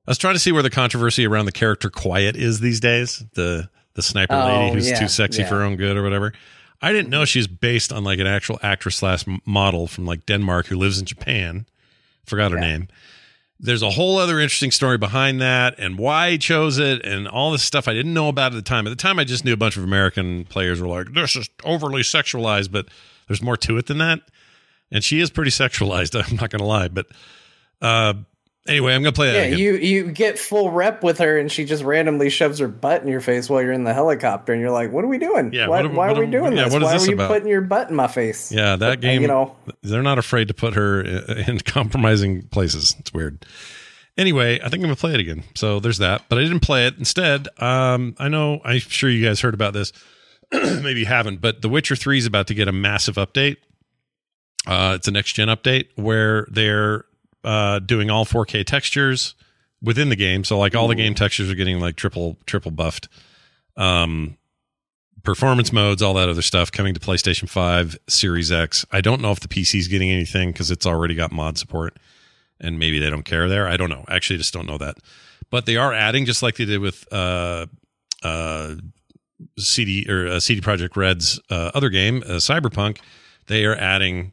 I 0.09 0.11
was 0.11 0.19
trying 0.19 0.35
to 0.35 0.41
see 0.41 0.53
where 0.53 0.63
the 0.63 0.71
controversy 0.71 1.27
around 1.27 1.45
the 1.45 1.53
character 1.53 1.91
Quiet 1.91 2.35
is 2.35 2.61
these 2.61 2.81
days. 2.81 3.23
The 3.35 3.69
the 3.95 4.03
sniper 4.03 4.35
Oh, 4.35 4.47
lady 4.47 4.75
who's 4.75 4.89
yeah, 4.89 5.01
too 5.01 5.09
sexy 5.09 5.43
yeah. 5.43 5.49
for 5.49 5.57
her 5.57 5.63
own 5.65 5.77
good 5.77 5.97
or 5.97 6.03
whatever. 6.03 6.33
I 6.81 6.93
didn't 6.93 7.11
know 7.11 7.25
she's 7.25 7.47
based 7.47 7.93
on 7.93 8.05
like 8.05 8.19
an 8.19 8.27
actual 8.27 8.59
actress 8.63 8.97
slash 8.97 9.25
model 9.45 9.87
from 9.87 10.07
like 10.07 10.25
Denmark 10.25 10.67
who 10.67 10.77
lives 10.77 10.99
in 10.99 11.05
Japan. 11.05 11.67
Forgot 12.25 12.53
her 12.53 12.61
name. 12.61 12.89
There's 13.61 13.83
a 13.83 13.91
whole 13.91 14.19
other 14.19 14.39
interesting 14.41 14.71
story 14.71 14.97
behind 14.97 15.41
that 15.41 15.75
and 15.79 15.99
why 15.99 16.31
he 16.31 16.39
chose 16.39 16.79
it 16.79 17.05
and 17.05 17.27
all 17.29 17.51
this 17.51 17.65
stuff 17.65 17.89
I 17.89 17.93
didn't 17.93 18.15
know 18.15 18.29
about 18.29 18.53
at 18.53 18.57
the 18.57 18.63
time. 18.63 18.87
At 18.87 18.91
the 18.91 18.97
time, 18.97 19.19
I 19.19 19.25
just 19.25 19.45
knew 19.45 19.53
a 19.53 19.57
bunch 19.57 19.77
of 19.77 19.83
American 19.83 20.45
players 20.45 20.81
were 20.81 20.87
like, 20.87 21.13
this 21.13 21.35
is 21.35 21.51
overly 21.65 22.03
sexualized, 22.03 22.71
but 22.71 22.87
there's 23.27 23.43
more 23.43 23.57
to 23.59 23.77
it 23.77 23.87
than 23.87 23.99
that 23.99 24.21
and 24.91 25.05
she 25.05 25.21
is 25.21 25.31
pretty 25.31 25.51
sexualized. 25.51 26.15
I'm 26.31 26.37
not 26.37 26.51
going 26.51 26.61
to 26.61 26.65
lie, 26.65 26.89
but 26.89 27.07
uh, 27.81 28.15
anyway, 28.69 28.95
I'm 28.95 29.03
going 29.03 29.13
to 29.13 29.19
play 29.19 29.33
that. 29.33 29.37
Yeah, 29.37 29.43
again. 29.47 29.59
you 29.59 29.75
you 29.77 30.13
get 30.13 30.39
full 30.39 30.71
rep 30.71 31.03
with 31.03 31.19
her, 31.19 31.39
and 31.39 31.51
she 31.51 31.65
just 31.65 31.83
randomly 31.83 32.31
shoves 32.31 32.59
her 32.59 32.69
butt 32.69 33.03
in 33.03 33.09
your 33.09 33.21
face 33.21 33.49
while 33.49 33.63
you're 33.63 33.73
in 33.73 33.85
the 33.85 33.95
helicopter, 33.95 34.53
and 34.53 34.61
you're 34.61 34.71
like, 34.71 34.93
"What 34.93 35.05
are 35.05 35.09
we 35.09 35.19
doing? 35.19 35.53
Yeah, 35.53 35.67
why, 35.69 35.83
what 35.83 35.87
are- 35.87 35.95
why 35.95 36.09
what 36.09 36.19
are 36.19 36.25
we 36.25 36.31
doing 36.31 36.57
yeah, 36.57 36.65
this? 36.65 36.73
what 36.73 36.83
is 36.83 36.87
why 36.87 36.93
this 36.93 37.07
are 37.07 37.11
you 37.11 37.15
about?" 37.17 37.29
putting 37.29 37.49
your 37.49 37.61
butt 37.63 37.91
in 37.91 37.97
my 37.97 38.07
face?" 38.09 38.53
yeah, 38.53 38.77
that 38.77 38.79
But, 38.79 39.01
game. 39.01 39.23
you 39.23 39.29
know, 39.29 39.57
they're 39.83 40.03
not 40.03 40.19
afraid 40.19 40.49
to 40.49 40.55
put 40.55 40.75
her 40.75 41.01
in, 41.03 41.39
in 41.49 41.59
compromising 41.65 42.43
places. 42.49 42.95
It's 42.99 43.13
weird. 43.13 43.45
Anyway, 44.17 44.57
I 44.61 44.65
think 44.65 44.75
I'm 44.75 44.81
going 44.83 44.95
to 44.97 45.01
play 45.01 45.15
it 45.15 45.21
again. 45.21 45.45
So 45.55 45.79
there's 45.79 45.99
that, 45.99 46.23
but 46.29 46.39
I 46.39 46.43
didn't 46.43 46.61
play 46.61 46.87
it. 46.89 46.95
Instead, 46.99 47.47
um, 47.63 48.17
I 48.19 48.29
know 48.29 48.61
I'm 48.65 48.81
sure 48.81 49.09
you 49.09 49.25
guys 49.25 49.41
heard 49.41 49.55
about 49.55 49.75
this. 49.75 49.93
Maybe 50.53 51.01
you 51.01 51.07
haven't, 51.07 51.41
but 51.41 51.63
The 51.63 51.69
Witcher 51.69 51.95
3 51.95 52.19
is 52.19 52.27
about 52.27 52.49
to 52.49 52.55
get 52.55 52.67
a 52.67 52.73
massive 52.73 53.15
update. 53.15 53.59
Uh, 54.67 54.95
it's 54.97 55.07
a 55.07 55.13
next 55.13 55.35
gen 55.35 55.47
update 55.49 55.87
where 55.95 56.47
they're 56.51 57.05
uh, 57.45 57.79
doing 57.79 58.11
all 58.11 58.25
4K 58.25 58.65
textures 58.65 59.35
within 59.83 60.09
the 60.09 60.17
game. 60.17 60.45
So 60.45 60.59
like 60.59 60.75
all 60.75 60.89
the 60.89 60.95
game 60.95 61.15
textures 61.15 61.51
are 61.51 61.55
getting 61.55 61.81
like 61.81 61.97
triple 61.97 62.37
triple 62.47 62.71
buffed. 62.71 63.09
Um, 63.77 64.37
performance 65.23 65.73
modes, 65.73 66.03
all 66.03 66.15
that 66.15 66.29
other 66.29 66.43
stuff 66.43 66.73
coming 66.73 66.95
to 66.95 67.01
PlayStation 67.01 67.49
5, 67.49 67.99
Series 68.09 68.51
X. 68.51 68.85
I 68.91 69.01
don't 69.01 69.21
know 69.21 69.31
if 69.31 69.41
the 69.41 69.49
PC 69.49 69.79
is 69.79 69.89
getting 69.89 70.11
anything 70.11 70.53
because 70.53 70.71
it's 70.71 70.87
already 70.87 71.15
got 71.15 71.33
mod 71.33 71.59
support 71.59 71.99
and 72.61 72.79
maybe 72.79 72.99
they 72.99 73.11
don't 73.11 73.25
care 73.25 73.49
there. 73.49 73.69
I 73.69 73.77
don't 73.77 73.91
know. 73.91 74.05
Actually, 74.09 74.39
just 74.39 74.53
don't 74.53 74.67
know 74.67 74.79
that. 74.79 74.97
But 75.51 75.67
they 75.67 75.77
are 75.77 75.93
adding, 75.95 76.25
just 76.25 76.43
like 76.43 76.57
they 76.57 76.65
did 76.65 76.81
with 76.81 77.11
uh, 77.13 77.67
uh, 78.23 78.75
CD 79.59 80.07
or 80.09 80.27
uh, 80.27 80.41
CD 80.41 80.61
Projekt 80.61 80.97
Red's 80.97 81.41
uh, 81.51 81.71
other 81.75 81.89
game, 81.89 82.23
uh, 82.27 82.33
Cyberpunk. 82.37 82.99
They 83.47 83.65
are 83.65 83.77
adding 83.77 84.33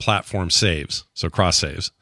cross-platform 0.00 0.50
saves, 0.50 1.04
so 1.14 1.28
cross 1.28 1.58
saves 1.58 1.92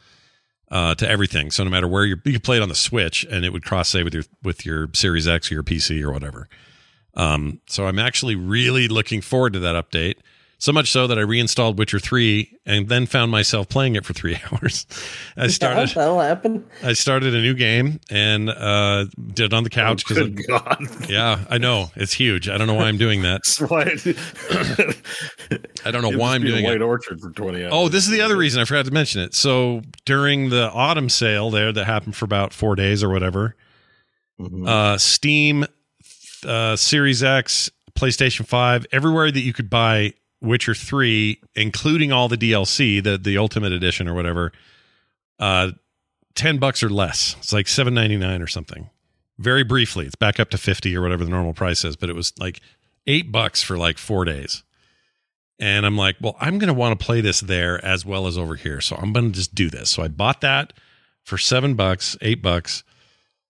uh, 0.70 0.94
to 0.94 1.08
everything. 1.08 1.50
So 1.50 1.64
no 1.64 1.70
matter 1.70 1.88
where 1.88 2.04
you're, 2.04 2.20
you 2.24 2.32
could 2.32 2.44
play 2.44 2.56
it 2.56 2.62
on 2.62 2.68
the 2.68 2.74
Switch, 2.74 3.26
and 3.30 3.44
it 3.44 3.52
would 3.52 3.64
cross 3.64 3.88
save 3.88 4.04
with 4.04 4.14
your 4.14 4.24
with 4.42 4.64
your 4.64 4.88
Series 4.94 5.26
X 5.26 5.50
or 5.50 5.54
your 5.54 5.62
PC 5.62 6.02
or 6.02 6.12
whatever. 6.12 6.48
Um, 7.14 7.60
so 7.68 7.86
I'm 7.86 7.98
actually 7.98 8.36
really 8.36 8.86
looking 8.86 9.20
forward 9.20 9.54
to 9.54 9.58
that 9.60 9.74
update. 9.74 10.16
So 10.60 10.72
much 10.72 10.90
so 10.90 11.06
that 11.06 11.16
I 11.16 11.20
reinstalled 11.22 11.78
Witcher 11.78 12.00
3 12.00 12.50
and 12.66 12.88
then 12.88 13.06
found 13.06 13.30
myself 13.30 13.68
playing 13.68 13.94
it 13.94 14.04
for 14.04 14.12
three 14.12 14.36
hours. 14.52 14.86
I 15.36 15.46
started 15.46 15.88
that'll 15.90 16.18
happen. 16.18 16.66
I 16.82 16.94
started 16.94 17.32
a 17.32 17.40
new 17.40 17.54
game 17.54 18.00
and 18.10 18.50
uh, 18.50 19.04
did 19.34 19.46
it 19.46 19.52
on 19.54 19.62
the 19.62 19.70
couch 19.70 20.04
because 20.04 20.28
Good 20.30 20.46
God. 20.48 20.78
yeah, 21.08 21.44
I 21.48 21.58
know 21.58 21.92
it's 21.94 22.12
huge. 22.12 22.48
I 22.48 22.58
don't 22.58 22.66
know 22.66 22.74
why 22.74 22.88
I'm 22.88 22.98
doing 22.98 23.22
that. 23.22 23.42
That's 23.44 23.60
why 23.70 23.82
I 25.84 25.90
don't 25.92 26.02
know 26.02 26.10
You'll 26.10 26.20
why 26.20 26.34
I'm 26.34 26.42
be 26.42 26.48
in 26.48 26.54
doing 26.54 26.64
White 26.64 26.76
it. 26.76 26.82
Orchard 26.82 27.20
for 27.20 27.30
20 27.30 27.62
hours. 27.62 27.72
Oh, 27.72 27.88
this 27.88 28.04
is 28.04 28.10
the 28.10 28.20
other 28.20 28.36
reason 28.36 28.60
I 28.60 28.64
forgot 28.64 28.84
to 28.86 28.90
mention 28.92 29.20
it. 29.22 29.34
So 29.34 29.82
during 30.04 30.50
the 30.50 30.70
autumn 30.72 31.08
sale 31.08 31.50
there 31.50 31.72
that 31.72 31.84
happened 31.84 32.16
for 32.16 32.24
about 32.24 32.52
four 32.52 32.74
days 32.74 33.02
or 33.04 33.10
whatever, 33.10 33.54
Mhm. 34.40 34.68
uh, 34.68 34.98
Steam, 34.98 35.66
uh, 36.44 36.76
Series 36.76 37.22
X, 37.22 37.70
PlayStation 37.94 38.46
Five, 38.46 38.86
everywhere 38.92 39.30
that 39.30 39.40
you 39.40 39.52
could 39.52 39.68
buy 39.70 40.14
Witcher 40.40 40.74
Three, 40.74 41.40
including 41.54 42.12
all 42.12 42.28
the 42.28 42.36
DLC, 42.36 43.02
the 43.02 43.18
the 43.18 43.38
Ultimate 43.38 43.72
Edition 43.72 44.08
or 44.08 44.14
whatever, 44.14 44.52
uh, 45.38 45.72
ten 46.34 46.58
bucks 46.58 46.82
or 46.82 46.88
less. 46.88 47.36
It's 47.38 47.52
like 47.52 47.68
seven 47.68 47.94
ninety 47.94 48.16
nine 48.16 48.42
or 48.42 48.46
something. 48.46 48.90
Very 49.38 49.64
briefly, 49.64 50.06
it's 50.06 50.14
back 50.14 50.40
up 50.40 50.50
to 50.50 50.58
fifty 50.58 50.96
or 50.96 51.02
whatever 51.02 51.24
the 51.24 51.30
normal 51.30 51.54
price 51.54 51.84
is, 51.84 51.96
but 51.96 52.10
it 52.10 52.14
was 52.14 52.32
like 52.38 52.60
eight 53.06 53.32
bucks 53.32 53.62
for 53.62 53.76
like 53.76 53.98
four 53.98 54.24
days. 54.24 54.62
And 55.60 55.84
I'm 55.84 55.96
like, 55.96 56.16
well, 56.20 56.36
I'm 56.40 56.58
going 56.58 56.68
to 56.68 56.74
want 56.74 56.98
to 56.98 57.04
play 57.04 57.20
this 57.20 57.40
there 57.40 57.84
as 57.84 58.06
well 58.06 58.28
as 58.28 58.38
over 58.38 58.54
here. 58.54 58.80
So 58.80 58.94
I'm 58.94 59.12
going 59.12 59.32
to 59.32 59.36
just 59.36 59.56
do 59.56 59.68
this. 59.68 59.90
So 59.90 60.04
I 60.04 60.08
bought 60.08 60.40
that 60.42 60.72
for 61.24 61.36
seven 61.36 61.74
bucks, 61.74 62.16
eight 62.20 62.42
bucks. 62.42 62.84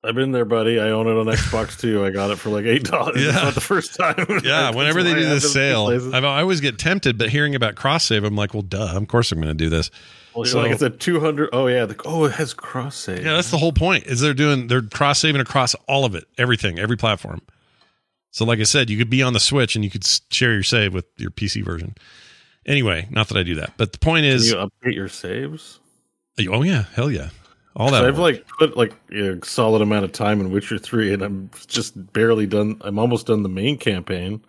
I've 0.05 0.15
been 0.15 0.31
there, 0.31 0.45
buddy. 0.45 0.79
I 0.79 0.91
own 0.91 1.09
it 1.09 1.19
on 1.19 1.27
Xbox 1.27 1.79
too. 1.79 2.05
I 2.05 2.11
got 2.11 2.31
it 2.31 2.37
for 2.37 2.51
like 2.51 2.65
eight 2.65 2.85
dollars. 2.85 3.21
Yeah. 3.21 3.31
It's 3.31 3.43
not 3.43 3.55
the 3.55 3.61
first 3.61 3.97
time. 3.97 4.15
Yeah, 4.45 4.71
whenever 4.71 5.03
they 5.03 5.15
do 5.15 5.25
this 5.25 5.53
sale. 5.53 5.89
I, 6.15 6.19
I 6.19 6.41
always 6.41 6.61
get 6.61 6.79
tempted. 6.79 7.19
But 7.19 7.31
hearing 7.31 7.55
about 7.55 7.75
cross 7.75 8.05
save, 8.05 8.23
I'm 8.23 8.37
like, 8.37 8.55
well, 8.55 8.63
duh. 8.63 8.93
Of 8.95 9.09
course, 9.09 9.33
I'm 9.33 9.41
going 9.41 9.49
to 9.49 9.55
do 9.55 9.69
this. 9.69 9.91
Well, 10.35 10.45
so- 10.45 10.61
like 10.61 10.71
it's 10.71 10.83
a 10.83 10.91
two 10.91 11.19
hundred. 11.19 11.51
Oh 11.53 11.67
yeah. 11.67 11.87
The, 11.87 12.01
oh, 12.05 12.27
it 12.27 12.33
has 12.33 12.55
cross 12.55 12.97
save. 12.97 13.25
Yeah, 13.25 13.35
that's 13.35 13.51
the 13.51 13.59
whole 13.59 13.73
point. 13.73 14.07
Is 14.07 14.21
they're 14.21 14.35
doing 14.35 14.69
they're 14.69 14.83
cross 14.83 15.19
saving 15.19 15.41
across 15.41 15.75
all 15.89 16.05
of 16.05 16.15
it, 16.15 16.25
everything, 16.39 16.79
every 16.79 16.97
platform. 16.97 17.43
So, 18.31 18.45
like 18.45 18.61
I 18.61 18.65
said, 18.65 18.91
you 18.91 18.99
could 18.99 19.11
be 19.11 19.23
on 19.23 19.33
the 19.33 19.41
Switch 19.41 19.75
and 19.75 19.85
you 19.85 19.91
could 19.91 20.05
share 20.31 20.53
your 20.53 20.63
save 20.63 20.95
with 20.95 21.07
your 21.17 21.31
PC 21.31 21.65
version. 21.65 21.97
Anyway, 22.67 23.09
not 23.11 23.29
that 23.29 23.39
I 23.39 23.43
do 23.43 23.55
that, 23.57 23.73
but 23.79 23.93
the 23.93 23.99
point 23.99 24.25
Can 24.25 24.35
is, 24.35 24.51
you 24.51 24.57
update 24.57 24.95
your 24.95 25.09
saves? 25.09 25.81
oh 26.49 26.63
yeah, 26.63 26.85
hell 26.95 27.11
yeah, 27.11 27.31
all 27.77 27.91
that. 27.91 28.05
I've 28.05 28.19
like 28.19 28.47
put 28.59 28.77
like 28.77 28.95
a 29.13 29.39
solid 29.45 29.83
amount 29.83 30.05
of 30.05 30.13
time 30.13 30.41
in 30.41 30.51
Witcher 30.51 30.79
three, 30.79 31.13
and 31.13 31.23
I'm 31.23 31.51
just 31.67 32.13
barely 32.13 32.47
done. 32.47 32.81
I'm 32.81 32.99
almost 32.99 33.27
done 33.27 33.43
the 33.43 33.49
main 33.49 33.79
campaign. 33.79 34.43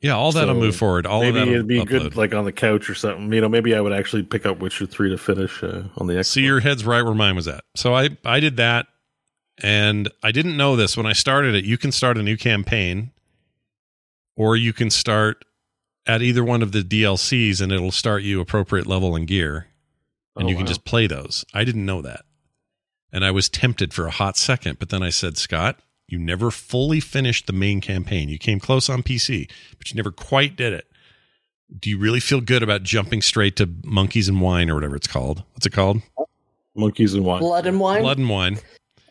yeah, 0.00 0.12
all 0.12 0.32
that'll 0.32 0.54
so 0.54 0.60
move 0.60 0.76
forward. 0.76 1.06
All 1.06 1.20
maybe 1.20 1.40
it'd 1.40 1.66
be 1.66 1.84
good, 1.84 2.16
like 2.16 2.34
on 2.34 2.44
the 2.44 2.52
couch 2.52 2.90
or 2.90 2.94
something. 2.94 3.32
You 3.32 3.40
know, 3.40 3.48
maybe 3.48 3.74
I 3.74 3.80
would 3.80 3.92
actually 3.92 4.22
pick 4.22 4.44
up 4.44 4.58
Witcher 4.58 4.86
three 4.86 5.10
to 5.10 5.18
finish 5.18 5.62
uh, 5.62 5.84
on 5.96 6.06
the 6.06 6.14
Xbox. 6.14 6.26
See, 6.26 6.42
your 6.42 6.60
head's 6.60 6.84
right 6.84 7.02
where 7.02 7.14
mine 7.14 7.36
was 7.36 7.48
at. 7.48 7.64
So 7.74 7.94
I 7.94 8.10
I 8.24 8.40
did 8.40 8.56
that, 8.58 8.86
and 9.62 10.10
I 10.22 10.32
didn't 10.32 10.56
know 10.56 10.76
this 10.76 10.96
when 10.96 11.06
I 11.06 11.12
started 11.14 11.54
it. 11.54 11.64
You 11.64 11.78
can 11.78 11.92
start 11.92 12.18
a 12.18 12.22
new 12.22 12.36
campaign, 12.36 13.12
or 14.36 14.56
you 14.56 14.72
can 14.72 14.90
start 14.90 15.44
at 16.06 16.22
either 16.22 16.44
one 16.44 16.62
of 16.62 16.72
the 16.72 16.82
DLCs, 16.82 17.60
and 17.60 17.72
it'll 17.72 17.90
start 17.90 18.22
you 18.22 18.40
appropriate 18.40 18.86
level 18.86 19.16
and 19.16 19.26
gear, 19.26 19.68
and 20.36 20.46
Oh, 20.46 20.48
you 20.48 20.54
can 20.54 20.64
wow. 20.64 20.68
just 20.68 20.84
play 20.84 21.06
those. 21.06 21.44
I 21.54 21.64
didn't 21.64 21.84
know 21.86 22.02
that, 22.02 22.24
and 23.12 23.24
I 23.24 23.30
was 23.30 23.48
tempted 23.48 23.92
for 23.94 24.06
a 24.06 24.10
hot 24.10 24.36
second, 24.36 24.78
but 24.78 24.90
then 24.90 25.02
I 25.02 25.10
said, 25.10 25.36
Scott. 25.38 25.78
You 26.08 26.20
never 26.20 26.52
fully 26.52 27.00
finished 27.00 27.48
the 27.48 27.52
main 27.52 27.80
campaign. 27.80 28.28
You 28.28 28.38
came 28.38 28.60
close 28.60 28.88
on 28.88 29.02
PC, 29.02 29.50
but 29.76 29.90
you 29.90 29.96
never 29.96 30.12
quite 30.12 30.54
did 30.54 30.72
it. 30.72 30.86
Do 31.80 31.90
you 31.90 31.98
really 31.98 32.20
feel 32.20 32.40
good 32.40 32.62
about 32.62 32.84
jumping 32.84 33.20
straight 33.22 33.56
to 33.56 33.68
Monkeys 33.82 34.28
and 34.28 34.40
Wine 34.40 34.70
or 34.70 34.74
whatever 34.76 34.94
it's 34.94 35.08
called? 35.08 35.42
What's 35.54 35.66
it 35.66 35.72
called? 35.72 36.00
monkeys 36.76 37.14
and 37.14 37.24
wine. 37.24 37.40
Blood 37.40 37.66
and 37.66 37.80
wine. 37.80 38.02
Blood 38.02 38.18
and 38.18 38.28
Wine. 38.30 38.58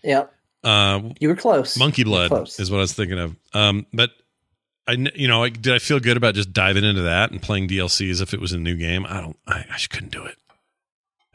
Yep, 0.05 0.31
Uh, 0.63 1.01
you 1.19 1.27
were 1.27 1.35
close. 1.35 1.77
Monkey 1.77 2.05
Blood 2.05 2.29
close. 2.29 2.59
is 2.61 2.71
what 2.71 2.77
I 2.77 2.81
was 2.81 2.93
thinking 2.93 3.19
of. 3.19 3.35
Um, 3.53 3.85
but 3.91 4.11
I, 4.87 4.93
you 5.15 5.27
know, 5.27 5.39
like, 5.39 5.61
did 5.61 5.73
I 5.73 5.79
feel 5.79 5.99
good 5.99 6.15
about 6.15 6.35
just 6.35 6.53
diving 6.53 6.85
into 6.85 7.01
that 7.01 7.31
and 7.31 7.41
playing 7.41 7.67
DLC 7.67 8.09
as 8.09 8.21
if 8.21 8.33
it 8.33 8.39
was 8.39 8.53
a 8.53 8.57
new 8.57 8.77
game? 8.77 9.05
I 9.09 9.19
don't. 9.19 9.37
I, 9.47 9.65
I 9.69 9.73
just 9.73 9.89
couldn't 9.89 10.13
do 10.13 10.23
it. 10.23 10.37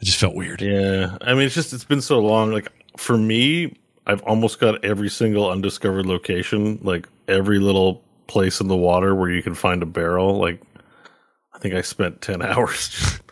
It 0.01 0.05
just 0.07 0.19
felt 0.19 0.35
weird. 0.35 0.63
Yeah, 0.63 1.19
I 1.21 1.35
mean, 1.35 1.45
it's 1.45 1.55
just 1.55 1.73
it's 1.73 1.85
been 1.85 2.01
so 2.01 2.21
long. 2.21 2.53
Like 2.53 2.73
for 2.97 3.19
me, 3.19 3.77
I've 4.07 4.23
almost 4.23 4.59
got 4.59 4.83
every 4.85 5.11
single 5.11 5.51
undiscovered 5.51 6.07
location, 6.07 6.79
like 6.83 7.09
every 7.29 7.59
little 7.59 8.03
place 8.27 8.61
in 8.61 8.69
the 8.69 8.77
water 8.77 9.15
where 9.15 9.31
you 9.31 9.43
can 9.43 9.55
find 9.55 9.83
a 9.83 9.87
barrel. 9.87 10.39
Like 10.39 10.63
I 11.55 11.59
think 11.59 11.75
I 11.75 11.83
spent 11.83 12.21
ten 12.23 12.41
hours 12.43 12.89
just 12.89 13.23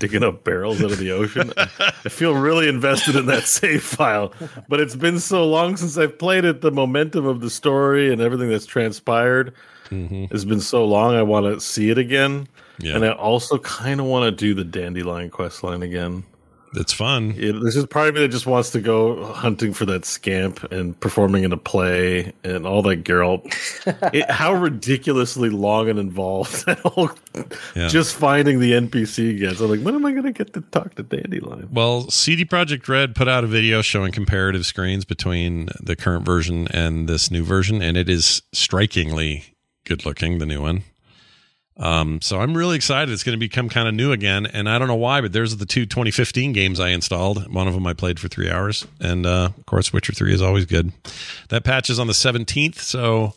digging 0.00 0.24
up 0.24 0.42
barrels 0.44 0.82
out 0.82 0.90
of 0.90 0.98
the 0.98 1.12
ocean. 1.12 1.52
I 1.56 2.08
feel 2.08 2.34
really 2.34 2.68
invested 2.68 3.16
in 3.16 3.26
that 3.26 3.44
save 3.46 3.82
file, 3.82 4.32
but 4.68 4.80
it's 4.80 4.96
been 4.96 5.20
so 5.20 5.46
long 5.46 5.76
since 5.76 5.96
I've 5.96 6.18
played 6.18 6.44
it. 6.44 6.60
The 6.60 6.72
momentum 6.72 7.24
of 7.24 7.40
the 7.40 7.48
story 7.50 8.12
and 8.12 8.20
everything 8.20 8.50
that's 8.50 8.66
transpired 8.66 9.54
hmm 9.88 10.24
has 10.30 10.44
been 10.44 10.60
so 10.60 10.84
long. 10.84 11.14
I 11.14 11.22
want 11.22 11.46
to 11.46 11.60
see 11.60 11.90
it 11.90 11.98
again. 11.98 12.48
Yeah. 12.78 12.96
And 12.96 13.04
I 13.04 13.12
also 13.12 13.58
kind 13.58 14.00
of 14.00 14.06
want 14.06 14.24
to 14.24 14.30
do 14.30 14.54
the 14.54 14.64
dandelion 14.64 15.30
quest 15.30 15.62
line 15.62 15.82
again. 15.82 16.24
it's 16.74 16.92
fun. 16.92 17.34
Yeah, 17.36 17.52
this 17.62 17.76
is 17.76 17.84
part 17.84 18.08
of 18.08 18.14
me 18.14 18.22
that 18.22 18.28
just 18.28 18.46
wants 18.46 18.70
to 18.70 18.80
go 18.80 19.26
hunting 19.26 19.74
for 19.74 19.84
that 19.84 20.06
scamp 20.06 20.64
and 20.72 20.98
performing 21.00 21.44
in 21.44 21.52
a 21.52 21.56
play 21.58 22.32
and 22.44 22.66
all 22.66 22.80
that 22.82 23.04
girl. 23.04 23.42
it, 23.86 24.30
how 24.30 24.54
ridiculously 24.54 25.50
long 25.50 25.90
and 25.90 25.98
involved 25.98 26.64
that 26.66 26.78
whole 26.78 27.10
Yeah. 27.76 27.88
just 27.88 28.14
finding 28.16 28.58
the 28.58 28.72
NPC 28.72 29.38
gets. 29.38 29.60
I'm 29.60 29.68
like, 29.68 29.80
when 29.80 29.94
am 29.94 30.06
I 30.06 30.12
going 30.12 30.24
to 30.24 30.32
get 30.32 30.54
to 30.54 30.62
talk 30.62 30.94
to 30.94 31.02
Dandelion? 31.02 31.68
Well, 31.70 32.08
CD 32.10 32.44
Projekt 32.46 32.88
Red 32.88 33.14
put 33.14 33.28
out 33.28 33.44
a 33.44 33.46
video 33.48 33.82
showing 33.82 34.12
comparative 34.12 34.64
screens 34.64 35.04
between 35.04 35.68
the 35.78 35.94
current 35.94 36.24
version 36.24 36.68
and 36.68 37.06
this 37.06 37.30
new 37.30 37.44
version, 37.44 37.82
and 37.82 37.96
it 37.98 38.08
is 38.08 38.40
strikingly 38.52 39.44
good 39.84 40.06
looking, 40.06 40.38
the 40.38 40.46
new 40.46 40.62
one. 40.62 40.84
Um, 41.76 42.20
so 42.20 42.40
I'm 42.40 42.56
really 42.56 42.76
excited. 42.76 43.10
It's 43.12 43.24
going 43.24 43.36
to 43.36 43.40
become 43.40 43.68
kind 43.68 43.88
of 43.88 43.94
new 43.94 44.12
again, 44.12 44.46
and 44.46 44.68
I 44.68 44.78
don't 44.78 44.88
know 44.88 44.94
why, 44.94 45.20
but 45.20 45.32
there's 45.32 45.56
the 45.56 45.66
two 45.66 45.86
2015 45.86 46.52
games 46.52 46.78
I 46.78 46.90
installed. 46.90 47.52
One 47.52 47.66
of 47.66 47.74
them 47.74 47.86
I 47.86 47.94
played 47.94 48.20
for 48.20 48.28
three 48.28 48.50
hours, 48.50 48.86
and 49.00 49.24
uh, 49.24 49.50
of 49.56 49.66
course, 49.66 49.92
Witcher 49.92 50.12
Three 50.12 50.34
is 50.34 50.42
always 50.42 50.66
good. 50.66 50.92
That 51.48 51.64
patch 51.64 51.88
is 51.88 51.98
on 51.98 52.06
the 52.06 52.12
17th, 52.12 52.78
so 52.78 53.34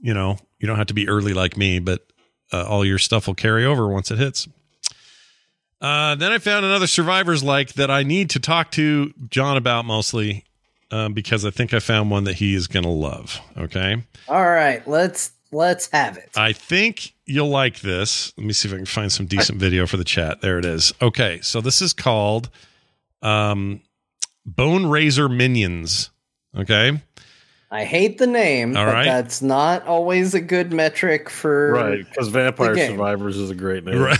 you 0.00 0.12
know 0.12 0.38
you 0.58 0.66
don't 0.66 0.76
have 0.76 0.88
to 0.88 0.94
be 0.94 1.08
early 1.08 1.32
like 1.32 1.56
me, 1.56 1.78
but 1.78 2.06
uh, 2.52 2.64
all 2.66 2.84
your 2.84 2.98
stuff 2.98 3.26
will 3.26 3.34
carry 3.34 3.64
over 3.64 3.88
once 3.88 4.10
it 4.10 4.18
hits. 4.18 4.48
Uh, 5.80 6.14
then 6.16 6.32
I 6.32 6.38
found 6.38 6.66
another 6.66 6.88
survivors 6.88 7.42
like 7.42 7.74
that 7.74 7.90
I 7.90 8.02
need 8.02 8.30
to 8.30 8.40
talk 8.40 8.72
to 8.72 9.12
John 9.30 9.56
about 9.56 9.84
mostly 9.84 10.44
um, 10.90 11.12
because 11.12 11.44
I 11.44 11.50
think 11.50 11.72
I 11.72 11.78
found 11.78 12.10
one 12.10 12.24
that 12.24 12.36
he 12.36 12.54
is 12.54 12.66
going 12.66 12.82
to 12.82 12.90
love. 12.90 13.40
Okay. 13.56 14.02
All 14.26 14.44
right, 14.44 14.86
let's 14.88 15.32
let's 15.52 15.88
have 15.90 16.16
it. 16.16 16.30
I 16.36 16.52
think 16.52 17.14
you'll 17.26 17.48
like 17.48 17.80
this. 17.80 18.32
Let 18.36 18.46
me 18.46 18.52
see 18.52 18.68
if 18.68 18.74
I 18.74 18.76
can 18.78 18.86
find 18.86 19.10
some 19.12 19.26
decent 19.26 19.58
video 19.58 19.86
for 19.86 19.96
the 19.96 20.04
chat. 20.04 20.40
There 20.40 20.58
it 20.58 20.64
is. 20.64 20.92
Okay. 21.00 21.40
So 21.42 21.60
this 21.60 21.82
is 21.82 21.92
called 21.92 22.50
um, 23.22 23.80
Boneraiser 24.46 25.28
Minions. 25.28 26.10
Okay. 26.56 27.00
I 27.70 27.84
hate 27.84 28.16
the 28.16 28.26
name, 28.26 28.76
All 28.76 28.86
but 28.86 28.94
right. 28.94 29.04
that's 29.04 29.42
not 29.42 29.86
always 29.86 30.32
a 30.32 30.40
good 30.40 30.72
metric 30.72 31.28
for 31.28 31.72
Right, 31.72 32.08
because 32.08 32.28
Vampire 32.28 32.70
the 32.70 32.76
game. 32.76 32.92
Survivors 32.92 33.36
is 33.36 33.50
a 33.50 33.54
great 33.54 33.84
name. 33.84 33.98
Right. 33.98 34.18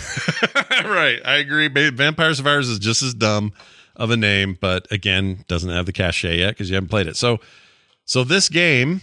right. 0.85 1.19
I 1.25 1.37
agree. 1.37 1.67
Vampire 1.67 2.33
Survivors 2.35 2.69
is 2.69 2.77
just 2.77 3.01
as 3.01 3.15
dumb 3.15 3.53
of 3.95 4.11
a 4.11 4.17
name, 4.17 4.55
but 4.61 4.87
again, 4.91 5.45
doesn't 5.47 5.69
have 5.69 5.87
the 5.87 5.91
cachet 5.91 6.37
yet 6.37 6.51
because 6.51 6.69
you 6.69 6.75
haven't 6.75 6.89
played 6.89 7.07
it. 7.07 7.17
So, 7.17 7.39
so 8.05 8.23
this 8.23 8.49
game 8.49 9.01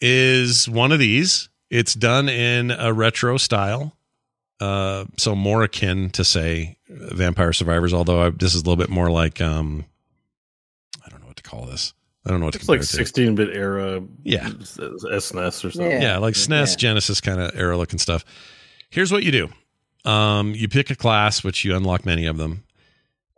is 0.00 0.68
one 0.70 0.90
of 0.90 0.98
these. 0.98 1.50
It's 1.72 1.94
done 1.94 2.28
in 2.28 2.70
a 2.70 2.92
retro 2.92 3.38
style, 3.38 3.96
uh, 4.60 5.06
so 5.16 5.34
more 5.34 5.62
akin 5.62 6.10
to 6.10 6.22
say 6.22 6.76
Vampire 6.86 7.54
Survivors. 7.54 7.94
Although 7.94 8.26
I, 8.26 8.28
this 8.30 8.54
is 8.54 8.60
a 8.60 8.64
little 8.66 8.76
bit 8.76 8.90
more 8.90 9.10
like 9.10 9.40
um, 9.40 9.86
I 11.02 11.08
don't 11.08 11.22
know 11.22 11.28
what 11.28 11.36
to 11.36 11.42
call 11.42 11.64
this. 11.64 11.94
I 12.26 12.30
don't 12.30 12.40
know 12.40 12.44
what 12.46 12.52
to 12.52 12.58
It's 12.58 12.68
like 12.68 12.80
compare 12.80 13.00
it 13.00 13.06
to. 13.06 13.06
16 13.06 13.34
bit 13.36 13.56
era 13.56 14.02
Yeah. 14.22 14.48
SNES 14.50 15.64
or 15.64 15.70
something. 15.70 15.90
Yeah. 15.90 16.00
yeah, 16.02 16.18
like 16.18 16.34
SNES, 16.34 16.76
Genesis 16.76 17.22
kind 17.22 17.40
of 17.40 17.52
era 17.58 17.78
looking 17.78 17.98
stuff. 17.98 18.22
Here's 18.90 19.10
what 19.10 19.22
you 19.22 19.32
do: 19.32 19.48
um, 20.10 20.54
you 20.54 20.68
pick 20.68 20.90
a 20.90 20.94
class, 20.94 21.42
which 21.42 21.64
you 21.64 21.74
unlock 21.74 22.04
many 22.04 22.26
of 22.26 22.36
them, 22.36 22.64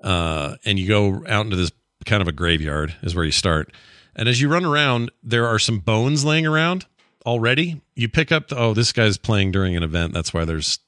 uh, 0.03 0.57
and 0.64 0.76
you 0.76 0.89
go 0.89 1.22
out 1.28 1.45
into 1.45 1.55
this 1.55 1.70
kind 2.05 2.20
of 2.20 2.26
a 2.26 2.32
graveyard 2.32 2.97
is 3.01 3.14
where 3.14 3.24
you 3.24 3.30
start. 3.30 3.72
And 4.16 4.28
as 4.28 4.41
you 4.41 4.49
run 4.49 4.64
around, 4.64 5.12
there 5.22 5.47
are 5.47 5.61
some 5.61 5.78
bones 5.78 6.24
laying 6.24 6.47
around 6.47 6.87
already. 7.25 7.81
You 7.95 8.09
pick 8.09 8.33
up 8.33 8.49
the 8.49 8.59
oh, 8.59 8.75
this 8.75 8.93
guy's 8.93 9.16
playing 9.16 9.53
during 9.53 9.77
an 9.77 9.83
event. 9.83 10.12
That's 10.12 10.33
why 10.35 10.45
there's 10.45 10.79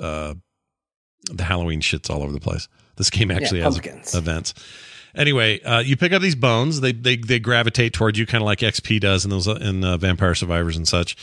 uh, 0.00 0.34
the 1.30 1.44
Halloween 1.44 1.80
shits 1.80 2.10
all 2.10 2.22
over 2.22 2.32
the 2.32 2.40
place. 2.40 2.68
This 2.96 3.10
game 3.10 3.30
actually 3.30 3.60
has 3.60 3.74
pumpkins. 3.74 4.14
events. 4.14 4.54
Anyway, 5.14 5.60
uh, 5.62 5.80
you 5.80 5.96
pick 5.96 6.12
up 6.12 6.22
these 6.22 6.34
bones. 6.34 6.80
They 6.80 6.92
they 6.92 7.16
they 7.16 7.38
gravitate 7.38 7.92
toward 7.92 8.16
you, 8.16 8.26
kind 8.26 8.42
of 8.42 8.46
like 8.46 8.60
XP 8.60 9.00
does 9.00 9.24
in 9.24 9.30
those 9.30 9.46
in 9.46 9.84
uh, 9.84 9.96
Vampire 9.96 10.34
Survivors 10.34 10.76
and 10.76 10.86
such. 10.86 11.16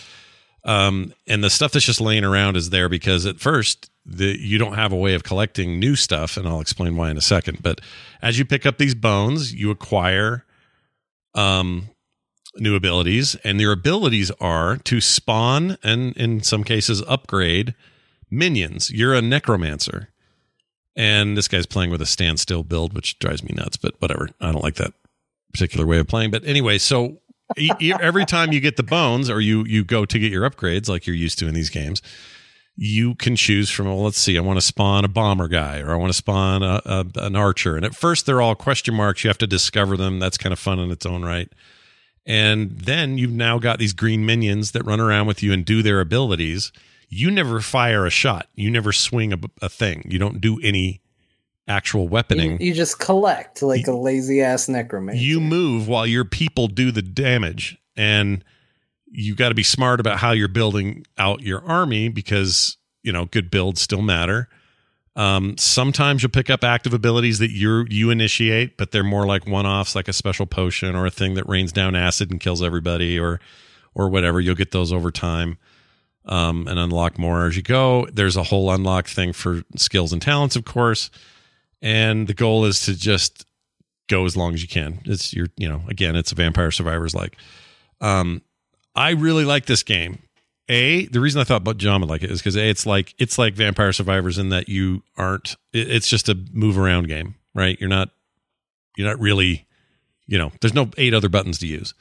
Um, 0.64 1.14
and 1.28 1.44
the 1.44 1.50
stuff 1.50 1.72
that's 1.72 1.86
just 1.86 2.02
laying 2.02 2.26
around 2.26 2.58
is 2.58 2.72
there 2.72 2.90
because 2.90 3.26
at 3.26 3.40
first 3.40 3.90
the, 4.06 4.38
you 4.38 4.58
don't 4.58 4.74
have 4.74 4.92
a 4.92 4.98
way 4.98 5.14
of 5.14 5.24
collecting 5.24 5.80
new 5.80 5.96
stuff, 5.96 6.36
and 6.36 6.48
I'll 6.48 6.60
explain 6.60 6.98
why 6.98 7.10
in 7.10 7.18
a 7.18 7.22
second. 7.22 7.60
But 7.62 7.80
as 8.22 8.38
you 8.38 8.44
pick 8.44 8.66
up 8.66 8.78
these 8.78 8.96
bones, 8.96 9.54
you 9.54 9.72
acquire 9.72 10.46
um, 11.36 11.90
new 12.60 12.76
abilities, 12.76 13.36
and 13.44 13.60
your 13.60 13.72
abilities 13.72 14.32
are 14.40 14.78
to 14.78 15.02
spawn 15.02 15.78
and 15.84 16.16
in 16.18 16.42
some 16.44 16.64
cases 16.64 17.04
upgrade 17.08 17.74
minions. 18.30 18.92
You're 18.92 19.14
a 19.14 19.22
necromancer. 19.22 20.10
And 20.96 21.38
this 21.38 21.48
guy's 21.48 21.68
playing 21.68 21.92
with 21.92 22.02
a 22.02 22.08
standstill 22.08 22.64
build, 22.64 22.94
which 22.94 23.20
drives 23.20 23.44
me 23.44 23.54
nuts, 23.56 23.78
but 23.78 23.94
whatever. 24.00 24.30
I 24.42 24.52
don't 24.52 24.64
like 24.64 24.76
that 24.76 24.94
particular 25.54 25.86
way 25.86 26.00
of 26.00 26.08
playing. 26.08 26.32
But 26.32 26.44
anyway, 26.44 26.80
so 26.80 27.20
every 27.80 28.26
time 28.26 28.52
you 28.52 28.60
get 28.60 28.78
the 28.78 28.84
bones 28.84 29.30
or 29.30 29.40
you 29.40 29.64
you 29.66 29.84
go 29.84 30.06
to 30.06 30.20
get 30.20 30.32
your 30.32 30.50
upgrades 30.50 30.90
like 30.90 31.06
you're 31.06 31.16
used 31.16 31.40
to 31.40 31.48
in 31.48 31.54
these 31.54 31.70
games, 31.70 32.02
you 32.76 33.16
can 33.16 33.36
choose 33.36 33.70
from, 33.70 33.88
well, 33.88 34.04
let's 34.04 34.20
see, 34.20 34.38
I 34.38 34.42
want 34.42 34.58
to 34.58 34.66
spawn 34.66 35.06
a 35.06 35.08
bomber 35.08 35.48
guy 35.48 35.80
or 35.80 35.92
I 35.92 35.96
want 35.96 36.10
to 36.10 36.18
spawn 36.18 36.62
a, 36.62 36.82
a, 36.86 37.06
an 37.16 37.36
archer. 37.36 37.76
And 37.76 37.86
at 37.86 37.96
first, 37.96 38.26
they're 38.26 38.42
all 38.42 38.56
question 38.56 38.94
marks. 38.94 39.24
You 39.24 39.30
have 39.30 39.38
to 39.40 39.48
discover 39.48 39.98
them. 39.98 40.20
That's 40.20 40.38
kind 40.38 40.54
of 40.54 40.60
fun 40.60 40.80
in 40.80 40.92
its 40.92 41.06
own 41.06 41.24
right. 41.24 41.52
And 42.28 42.72
then 42.72 43.18
you've 43.18 43.32
now 43.32 43.58
got 43.58 43.80
these 43.80 43.94
green 43.94 44.26
minions 44.26 44.72
that 44.72 44.84
run 44.84 45.00
around 45.00 45.28
with 45.28 45.42
you 45.42 45.54
and 45.54 45.66
do 45.66 45.82
their 45.82 46.02
abilities. 46.02 46.74
You 47.08 47.32
never 47.32 47.62
fire 47.62 48.06
a 48.06 48.10
shot. 48.10 48.50
You 48.54 48.70
never 48.70 48.92
swing 48.92 49.32
a, 49.32 49.38
a 49.62 49.70
thing. 49.70 50.06
You 50.10 50.20
don't 50.20 50.42
do 50.42 50.60
any 50.62 51.02
actual 51.70 52.10
weaponing. 52.10 52.60
you 52.60 52.74
just 52.74 53.00
collect 53.00 53.62
like 53.62 53.88
a 53.88 53.94
lazy 53.94 54.42
ass 54.42 54.68
necromancer. 54.68 55.22
You 55.22 55.40
move 55.40 55.88
while 55.88 56.06
your 56.06 56.26
people 56.26 56.68
do 56.68 56.92
the 56.92 57.02
damage. 57.02 57.78
And 57.96 58.44
you 59.10 59.34
got 59.34 59.50
to 59.50 59.56
be 59.56 59.64
smart 59.64 60.02
about 60.02 60.20
how 60.20 60.32
you're 60.32 60.50
building 60.50 61.06
out 61.18 61.42
your 61.42 61.64
army 61.66 62.10
because, 62.10 62.78
you 63.04 63.12
know, 63.14 63.26
good 63.26 63.50
builds 63.50 63.80
still 63.80 64.02
matter. 64.02 64.50
Um, 65.18 65.58
sometimes 65.58 66.22
you'll 66.22 66.30
pick 66.30 66.52
up 66.52 66.64
active 66.64 66.94
abilities 66.94 67.40
that 67.40 67.50
you 67.50 67.88
you 67.90 68.12
initiate, 68.12 68.78
but 68.78 68.92
they're 68.92 69.04
more 69.04 69.26
like 69.26 69.48
one 69.48 69.66
offs, 69.66 69.96
like 69.96 70.08
a 70.08 70.14
special 70.14 70.46
potion 70.46 70.96
or 70.96 71.08
a 71.08 71.12
thing 71.12 71.34
that 71.34 71.50
rains 71.50 71.72
down 71.72 71.96
acid 71.96 72.30
and 72.30 72.40
kills 72.40 72.62
everybody, 72.62 73.20
or 73.20 73.40
or 73.96 74.10
whatever. 74.10 74.40
You'll 74.40 74.54
get 74.54 74.72
those 74.72 74.94
over 74.94 75.10
time, 75.10 75.58
um, 76.26 76.68
and 76.68 76.78
unlock 76.78 77.18
more 77.18 77.48
as 77.48 77.58
you 77.58 77.64
go. 77.64 78.08
There's 78.14 78.38
a 78.38 78.44
whole 78.44 78.72
unlock 78.72 79.08
thing 79.08 79.34
for 79.34 79.64
skills 79.76 80.14
and 80.14 80.22
talents, 80.22 80.56
of 80.56 80.66
course, 80.66 81.10
and 81.82 82.28
the 82.28 82.36
goal 82.36 82.66
is 82.66 82.86
to 82.86 82.96
just 82.96 83.44
go 84.08 84.24
as 84.26 84.38
long 84.38 84.54
as 84.54 84.62
you 84.62 84.68
can. 84.68 85.02
It's 85.06 85.34
your, 85.34 85.48
you 85.58 85.68
know, 85.68 85.82
again, 85.88 86.16
it's 86.16 86.32
a 86.32 86.36
Vampire 86.36 86.70
Survivors 86.72 87.16
like. 87.16 87.36
Um, 88.00 88.44
I 88.96 89.12
really 89.12 89.46
like 89.46 89.66
this 89.66 89.82
game. 89.84 90.20
A, 90.70 91.06
the 91.08 91.20
reason 91.22 91.40
I 91.40 91.44
thought 91.46 91.62
about 91.62 91.78
John 91.78 92.02
would 92.02 92.10
like 92.10 92.24
it 92.24 92.32
is 92.32 92.40
because 92.40 92.56
A, 92.58 92.70
it's 92.70 92.86
like 92.86 93.16
it's 93.18 93.38
like 93.38 93.54
Vampire 93.54 93.94
Survivors 93.94 94.38
in 94.38 94.50
that 94.50 94.68
you 94.68 95.04
aren't. 95.18 95.56
It, 95.74 95.90
it's 95.90 96.08
just 96.10 96.28
a 96.30 96.36
move 96.52 96.78
around 96.78 97.08
game, 97.08 97.36
right? 97.54 97.80
You're 97.80 97.90
not. 97.90 98.10
You're 98.98 99.08
not 99.08 99.20
really. 99.20 99.66
You 100.28 100.38
know, 100.38 100.52
there's 100.60 100.74
no 100.74 100.90
eight 100.98 101.14
other 101.14 101.30
buttons 101.30 101.60
to 101.60 101.68
use. 101.68 101.94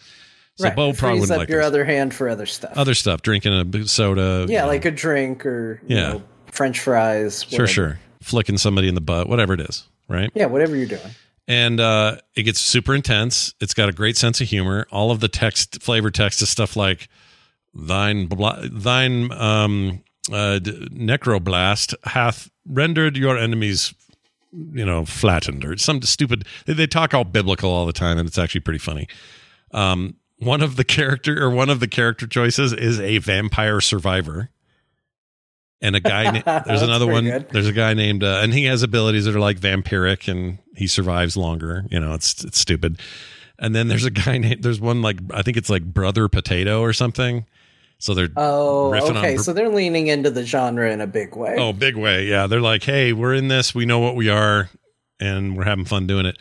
So 0.56 0.64
right. 0.64 0.74
Bo 0.74 0.88
it 0.90 0.96
probably 0.98 1.22
up 1.22 1.28
like 1.30 1.48
your 1.48 1.62
other 1.62 1.84
hand 1.84 2.12
for 2.14 2.28
other 2.28 2.46
stuff. 2.46 2.72
other 2.76 2.94
stuff, 2.94 3.22
drinking 3.22 3.52
a 3.52 3.86
soda. 3.86 4.46
yeah, 4.48 4.54
you 4.54 4.58
know. 4.62 4.66
like 4.66 4.84
a 4.84 4.90
drink 4.90 5.44
or 5.46 5.80
you 5.86 5.96
Yeah. 5.96 6.08
know, 6.14 6.22
French 6.46 6.80
fries. 6.80 7.44
sure, 7.48 7.66
sure, 7.68 8.00
flicking 8.22 8.56
somebody 8.58 8.88
in 8.88 8.94
the 8.96 9.00
butt, 9.02 9.28
whatever 9.28 9.52
it 9.52 9.60
is, 9.60 9.86
right? 10.08 10.30
Yeah, 10.34 10.46
whatever 10.46 10.74
you're 10.74 10.86
doing. 10.86 11.02
and 11.46 11.78
uh, 11.78 12.16
it 12.34 12.44
gets 12.44 12.58
super 12.58 12.94
intense. 12.94 13.54
It's 13.60 13.74
got 13.74 13.88
a 13.90 13.92
great 13.92 14.16
sense 14.16 14.40
of 14.40 14.48
humor. 14.48 14.86
All 14.90 15.10
of 15.12 15.20
the 15.20 15.28
text, 15.28 15.80
flavor 15.82 16.10
text, 16.10 16.40
is 16.42 16.48
stuff 16.48 16.74
like 16.74 17.08
"thine, 17.76 18.28
thine, 18.72 19.30
um, 19.32 20.02
uh, 20.32 20.58
d- 20.58 20.88
necroblast 20.92 21.94
hath 22.04 22.50
rendered 22.68 23.16
your 23.16 23.36
enemies, 23.38 23.94
you 24.52 24.84
know, 24.84 25.04
flattened," 25.04 25.64
or 25.64 25.76
some 25.76 26.02
stupid. 26.02 26.44
They, 26.64 26.72
they 26.72 26.86
talk 26.86 27.14
all 27.14 27.24
biblical 27.24 27.70
all 27.70 27.86
the 27.86 27.92
time, 27.92 28.18
and 28.18 28.26
it's 28.28 28.38
actually 28.38 28.62
pretty 28.62 28.78
funny. 28.78 29.06
Um, 29.72 30.16
one 30.38 30.62
of 30.62 30.76
the 30.76 30.84
character 30.84 31.42
or 31.42 31.50
one 31.50 31.70
of 31.70 31.80
the 31.80 31.88
character 31.88 32.26
choices 32.26 32.72
is 32.72 33.00
a 33.00 33.18
vampire 33.18 33.80
survivor. 33.80 34.50
And 35.82 35.94
a 35.94 36.00
guy, 36.00 36.30
na- 36.30 36.62
there's 36.66 36.82
another 36.82 37.06
one. 37.06 37.24
good. 37.24 37.48
There's 37.50 37.68
a 37.68 37.72
guy 37.72 37.92
named, 37.94 38.24
uh, 38.24 38.40
and 38.42 38.52
he 38.54 38.64
has 38.64 38.82
abilities 38.82 39.26
that 39.26 39.36
are 39.36 39.40
like 39.40 39.60
vampiric, 39.60 40.26
and 40.26 40.58
he 40.74 40.86
survives 40.86 41.36
longer. 41.36 41.84
You 41.90 42.00
know, 42.00 42.14
it's 42.14 42.42
it's 42.44 42.58
stupid. 42.58 42.98
And 43.58 43.74
then 43.74 43.88
there's 43.88 44.04
a 44.04 44.10
guy 44.10 44.38
named, 44.38 44.62
there's 44.62 44.80
one 44.80 45.02
like 45.02 45.18
I 45.32 45.42
think 45.42 45.56
it's 45.56 45.68
like 45.70 45.84
Brother 45.84 46.28
Potato 46.28 46.80
or 46.80 46.92
something. 46.92 47.44
So 47.98 48.14
they're 48.14 48.28
Oh, 48.36 48.94
okay. 48.94 49.36
so 49.38 49.52
they're 49.52 49.68
leaning 49.70 50.08
into 50.08 50.30
the 50.30 50.44
genre 50.44 50.90
in 50.90 51.00
a 51.00 51.06
big 51.06 51.34
way. 51.34 51.56
Oh, 51.58 51.72
big 51.72 51.96
way. 51.96 52.26
Yeah. 52.26 52.46
They're 52.46 52.60
like, 52.60 52.82
hey, 52.82 53.12
we're 53.12 53.34
in 53.34 53.48
this. 53.48 53.74
We 53.74 53.86
know 53.86 53.98
what 54.00 54.16
we 54.16 54.28
are, 54.28 54.68
and 55.18 55.56
we're 55.56 55.64
having 55.64 55.84
fun 55.86 56.06
doing 56.06 56.26
it. 56.26 56.36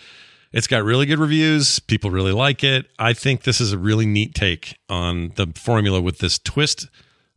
It's 0.51 0.67
got 0.67 0.83
really 0.83 1.05
good 1.05 1.19
reviews. 1.19 1.79
People 1.79 2.11
really 2.11 2.31
like 2.31 2.63
it. 2.63 2.87
I 2.99 3.13
think 3.13 3.43
this 3.43 3.59
is 3.59 3.73
a 3.73 3.77
really 3.77 4.05
neat 4.05 4.33
take 4.35 4.77
on 4.89 5.31
the 5.35 5.47
formula 5.55 6.01
with 6.01 6.19
this 6.19 6.39
twist 6.39 6.87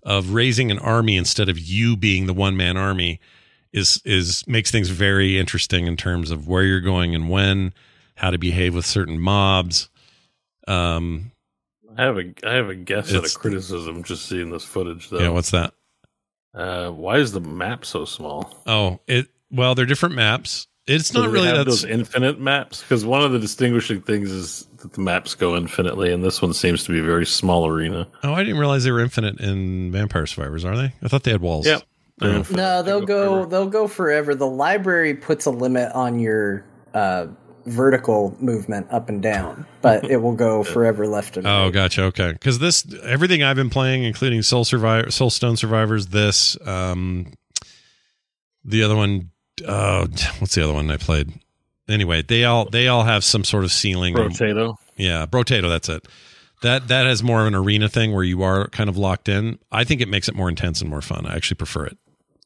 of 0.05 0.31
raising 0.33 0.71
an 0.71 0.79
army 0.79 1.17
instead 1.17 1.49
of 1.49 1.59
you 1.59 1.97
being 1.97 2.27
the 2.27 2.33
one 2.33 2.57
man 2.57 2.77
army 2.77 3.21
is 3.73 4.01
is 4.05 4.47
makes 4.47 4.71
things 4.71 4.89
very 4.89 5.37
interesting 5.39 5.87
in 5.87 5.97
terms 5.97 6.31
of 6.31 6.47
where 6.49 6.63
you're 6.63 6.81
going 6.81 7.15
and 7.15 7.29
when, 7.29 7.73
how 8.17 8.31
to 8.31 8.39
behave 8.39 8.75
with 8.75 8.87
certain 8.87 9.19
mobs. 9.19 9.89
Um, 10.67 11.33
I 11.99 12.05
have 12.05 12.17
a 12.17 12.33
I 12.47 12.55
have 12.55 12.69
a 12.71 12.75
guess 12.75 13.13
at 13.13 13.25
a 13.25 13.37
criticism 13.39 14.03
just 14.05 14.27
seeing 14.27 14.51
this 14.51 14.65
footage 14.65 15.11
though. 15.11 15.19
yeah, 15.19 15.29
what's 15.31 15.51
that? 15.51 15.75
uh, 16.55 16.91
why 16.91 17.17
is 17.19 17.33
the 17.33 17.41
map 17.41 17.85
so 17.85 18.05
small? 18.05 18.57
Oh, 18.67 19.01
it 19.07 19.29
well, 19.51 19.75
they're 19.75 19.85
different 19.87 20.15
maps. 20.15 20.67
It's 20.87 21.09
So 21.09 21.21
not 21.21 21.31
really 21.31 21.49
have 21.49 21.67
those 21.67 21.85
infinite 21.85 22.41
maps 22.41 22.81
because 22.81 23.05
one 23.05 23.23
of 23.23 23.33
the 23.33 23.39
distinguishing 23.39 24.01
things 24.01 24.31
is 24.31 24.67
that 24.79 24.95
the 24.95 25.01
maps 25.03 25.35
go 25.35 25.55
infinitely, 25.57 26.11
and 26.13 26.25
this 26.25 26.41
one 26.41 26.55
seems 26.55 26.85
to 26.85 26.93
be 26.93 27.01
a 27.01 27.03
very 27.03 27.27
small 27.27 27.67
arena. 27.67 28.09
Oh, 28.23 28.33
I 28.33 28.43
didn't 28.43 28.59
realize 28.59 28.85
they 28.85 28.91
were 28.91 29.01
infinite 29.01 29.39
in 29.39 29.93
Vampire 29.93 30.25
Survivors, 30.25 30.65
are 30.65 30.77
they? 30.77 30.95
I 31.03 31.09
thought 31.09 31.25
they 31.25 31.31
had 31.33 31.43
walls. 31.43 31.67
Yep. 31.67 31.83
They're 32.19 32.31
infinite. 32.37 32.57
No, 32.57 32.83
They 32.83 32.91
they'll 32.91 33.01
go. 33.07 33.29
forever. 33.35 33.47
They'll 33.51 33.67
go 33.69 33.87
forever. 33.87 34.35
The 34.35 34.47
library 34.47 35.15
puts 35.15 35.45
a 35.45 35.51
limit 35.51 35.93
on 35.93 36.19
your 36.21 36.65
uh, 36.95 37.27
vertical 37.69 38.37
movement 38.41 38.87
up 38.91 39.09
and 39.09 39.23
down, 39.23 39.67
but 39.83 40.05
it 40.11 40.19
will 40.19 40.35
go 40.35 40.65
forever 40.75 41.07
left 41.07 41.37
and 41.37 41.47
right. 41.47 41.61
Oh, 41.61 41.65
right. 41.65 41.73
gotcha. 41.73 42.05
Okay, 42.05 42.33
because 42.33 42.59
this 42.59 42.87
everything 43.03 43.43
I've 43.43 43.57
been 43.57 43.71
playing, 43.71 44.05
including 44.05 44.43
Soul 44.43 44.65
Survivor, 44.65 45.09
Soulstone 45.09 45.59
Survivors, 45.59 46.09
this, 46.09 46.57
um, 46.67 47.33
the 48.65 48.83
other 48.83 48.97
one, 48.97 49.31
uh, 49.67 50.07
what's 50.39 50.55
the 50.55 50.65
other 50.65 50.75
one 50.75 50.91
I 50.91 50.97
played? 50.97 51.33
Anyway, 51.89 52.23
they 52.23 52.45
all 52.45 52.67
they 52.67 52.89
all 52.89 53.05
have 53.05 53.25
some 53.25 53.45
sort 53.45 53.65
of 53.65 53.73
ceiling. 53.73 54.15
Rotato. 54.15 54.75
Yeah, 54.97 55.27
Brotato, 55.27 55.69
that's 55.69 55.89
it. 55.89 56.07
That 56.63 56.89
that 56.89 57.07
has 57.07 57.23
more 57.23 57.41
of 57.43 57.47
an 57.47 57.55
arena 57.55 57.89
thing 57.89 58.13
where 58.13 58.25
you 58.25 58.43
are 58.43 58.69
kind 58.69 58.91
of 58.91 58.97
locked 58.97 59.29
in. 59.29 59.59
I 59.71 59.85
think 59.85 60.01
it 60.01 60.09
makes 60.09 60.29
it 60.29 60.35
more 60.35 60.49
intense 60.49 60.81
and 60.81 60.91
more 60.91 61.01
fun. 61.01 61.25
I 61.27 61.37
actually 61.37 61.57
prefer 61.57 61.87
it 61.87 61.99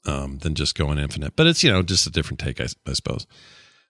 um, 0.07 0.39
than 0.39 0.55
just 0.55 0.75
going 0.75 0.99
infinite. 0.99 1.35
But 1.37 1.47
it's 1.47 1.65
you 1.65 1.73
know 1.73 1.83
just 1.83 2.07
a 2.07 2.11
different 2.11 2.41
take, 2.41 2.61
I, 2.61 2.67
I 2.87 2.93
suppose. 2.93 3.27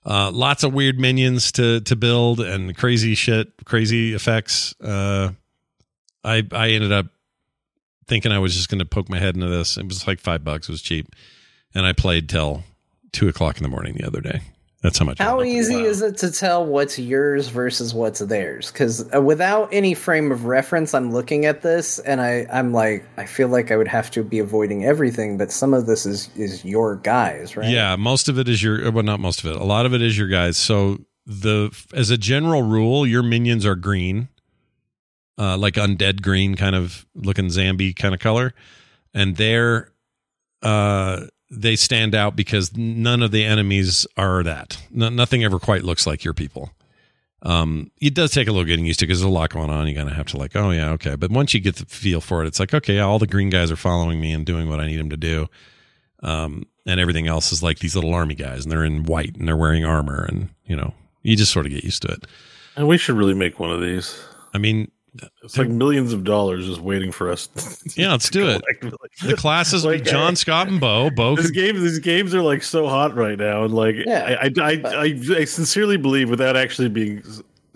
Uh, 0.05 0.31
lots 0.33 0.65
of 0.65 0.74
weird 0.74 0.99
minions 0.99 1.53
to 1.53 1.81
to 1.83 1.95
build 1.95 2.41
and 2.41 2.77
crazy 2.77 3.15
shit, 3.15 3.53
crazy 3.65 4.15
effects. 4.15 4.74
Uh, 4.81 5.33
I 6.24 6.47
I 6.53 6.70
ended 6.70 6.93
up 6.93 7.07
thinking 8.07 8.33
I 8.33 8.39
was 8.39 8.55
just 8.55 8.69
going 8.69 8.81
to 8.81 8.85
poke 8.85 9.09
my 9.09 9.19
head 9.19 9.37
into 9.37 9.49
this. 9.49 9.77
It 9.77 9.87
was 9.87 10.07
like 10.07 10.20
five 10.20 10.43
bucks. 10.45 10.69
It 10.69 10.73
was 10.73 10.83
cheap, 10.83 11.15
and 11.74 11.87
I 11.87 11.93
played 11.93 12.29
till 12.29 12.65
two 13.12 13.29
o'clock 13.29 13.59
in 13.59 13.62
the 13.62 13.69
morning 13.69 13.95
the 13.95 14.07
other 14.07 14.20
day. 14.20 14.43
That's 14.83 14.99
how 14.99 15.05
much. 15.05 15.19
How 15.19 15.43
easy 15.43 15.77
Wow. 15.77 15.85
is 15.85 16.03
it 16.03 16.17
to 16.19 16.31
tell 16.33 16.67
what's 16.67 16.99
yours 16.99 17.49
versus 17.49 17.95
what's 17.95 18.19
theirs? 18.19 18.73
Because 18.73 19.09
uh, 19.15 19.21
without 19.23 19.69
any 19.73 19.95
frame 19.95 20.33
of 20.33 20.45
reference, 20.45 20.93
I'm 20.93 21.13
looking 21.13 21.47
at 21.47 21.63
this 21.63 22.01
and 22.01 22.21
I, 22.21 22.47
I'm 22.53 22.73
like, 22.73 23.05
I 23.17 23.25
feel 23.25 23.47
like 23.47 23.71
I 23.71 23.77
would 23.77 23.87
have 23.87 24.11
to 24.11 24.25
be 24.25 24.41
avoiding 24.41 24.85
everything, 24.85 25.39
but 25.39 25.53
some 25.53 25.73
of 25.73 25.87
this 25.87 26.05
is 26.05 26.31
is 26.35 26.65
your 26.65 26.97
guys, 26.97 27.57
right? 27.57 27.69
Yeah, 27.71 27.95
most 27.95 28.29
of 28.29 28.39
it 28.41 28.49
is 28.49 28.61
your 28.61 28.91
well, 28.91 29.05
not 29.05 29.21
most 29.21 29.45
of 29.45 29.51
it. 29.51 29.57
A 29.57 29.65
lot 29.65 29.87
of 29.87 29.95
it 29.95 30.03
is 30.03 30.19
your 30.19 30.27
guys. 30.29 30.57
So 30.59 30.99
the 31.27 31.71
as 31.95 32.11
a 32.11 32.19
general 32.19 32.63
rule, 32.63 33.07
your 33.07 33.23
minions 33.23 33.65
are 33.65 33.77
green, 33.77 34.29
uh, 35.39 35.57
like 35.59 35.75
undead 35.75 36.23
green, 36.23 36.57
kind 36.57 36.75
of 36.75 37.07
looking 37.15 37.51
zombie 37.51 37.95
kind 37.95 38.15
of 38.15 38.21
color, 38.21 38.53
and 39.15 39.37
they're 39.37 39.93
uh 40.63 41.27
they 41.53 41.77
stand 41.77 42.15
out 42.15 42.35
because 42.35 42.77
none 42.77 43.23
of 43.23 43.31
the 43.31 43.45
enemies 43.45 44.07
are 44.16 44.43
that. 44.43 44.83
No, 44.91 45.09
nothing 45.09 45.45
ever 45.45 45.59
quite 45.59 45.85
looks 45.85 46.07
like 46.07 46.24
your 46.24 46.35
people. 46.35 46.70
Um, 47.43 47.91
it 48.01 48.15
does 48.15 48.31
take 48.31 48.49
a 48.49 48.53
little 48.53 48.65
getting 48.65 48.87
used 48.87 49.01
to 49.01 49.07
because 49.07 49.20
there's 49.20 49.29
a 49.29 49.33
lot 49.33 49.51
going 49.51 49.70
on. 49.70 49.87
You're 49.87 49.97
gonna 49.97 50.15
have 50.15 50.29
to 50.29 50.37
like, 50.37 50.55
oh 50.55 50.70
yeah, 50.70 50.91
okay. 50.93 51.16
But 51.16 51.31
once 51.31 51.53
you 51.55 51.61
get 51.61 51.77
the 51.77 51.87
feel 51.87 52.20
for 52.20 52.43
it, 52.43 52.47
it's 52.47 52.61
like, 52.61 52.73
okay, 52.73 53.01
all 53.01 53.19
the 53.19 53.27
green 53.27 53.51
guys 53.51 53.70
are 53.70 53.77
following 53.77 54.20
me 54.20 54.33
and 54.33 54.47
doing 54.47 54.69
what 54.69 54.81
I 54.81 54.87
need 54.87 54.99
them 54.99 55.11
to 55.11 55.16
do 55.16 55.49
um, 56.23 56.65
and 56.87 57.01
everything 57.01 57.27
else 57.27 57.53
is 57.53 57.62
like 57.62 57.81
these 57.81 57.95
little 57.95 58.15
army 58.15 58.35
guys, 58.35 58.65
and 58.65 58.73
they're 58.73 58.85
in 58.85 59.05
white 59.05 59.37
and 59.37 59.47
they're 59.47 59.57
wearing 59.57 59.85
armor, 59.85 60.24
and 60.24 60.49
you 60.66 60.77
know, 60.77 60.95
you 61.23 61.37
just 61.37 61.53
sort 61.53 61.66
of 61.66 61.73
get 61.73 61.85
used 61.85 62.03
to 62.03 62.09
it. 62.09 62.27
And 62.77 62.89
we 62.89 62.97
should 62.97 63.16
really 63.16 63.35
make 63.35 63.59
one 63.59 63.70
of 63.70 63.81
these. 63.81 64.23
I 64.55 64.59
mean, 64.59 64.91
It's 65.43 65.59
like 65.59 65.68
millions 65.68 66.12
of 66.12 66.24
dollars 66.24 66.66
just 66.66 66.80
waiting 66.80 67.12
for 67.12 67.30
us. 67.30 67.48
yeah, 67.97 68.12
let's 68.12 68.30
do 68.30 68.48
it. 68.48 68.62
The 69.22 69.36
classes 69.36 69.84
Like, 69.93 70.05
John, 70.05 70.36
Scott, 70.36 70.68
and 70.68 70.80
Bo. 70.80 71.10
Bo, 71.10 71.36
This 71.36 71.47
could- 71.47 71.55
game, 71.55 71.76
these 71.80 71.98
games 71.98 72.34
are 72.34 72.43
like 72.43 72.62
so 72.62 72.89
hot 72.89 73.14
right 73.14 73.39
now, 73.39 73.64
and 73.64 73.74
like, 73.74 73.97
Yeah, 74.06 74.39
I, 74.40 74.47
I, 74.47 74.51
I, 74.59 74.82
I, 74.84 75.20
I 75.40 75.44
sincerely 75.44 75.97
believe, 75.98 76.30
without 76.30 76.56
actually 76.56 76.89
being 76.89 77.22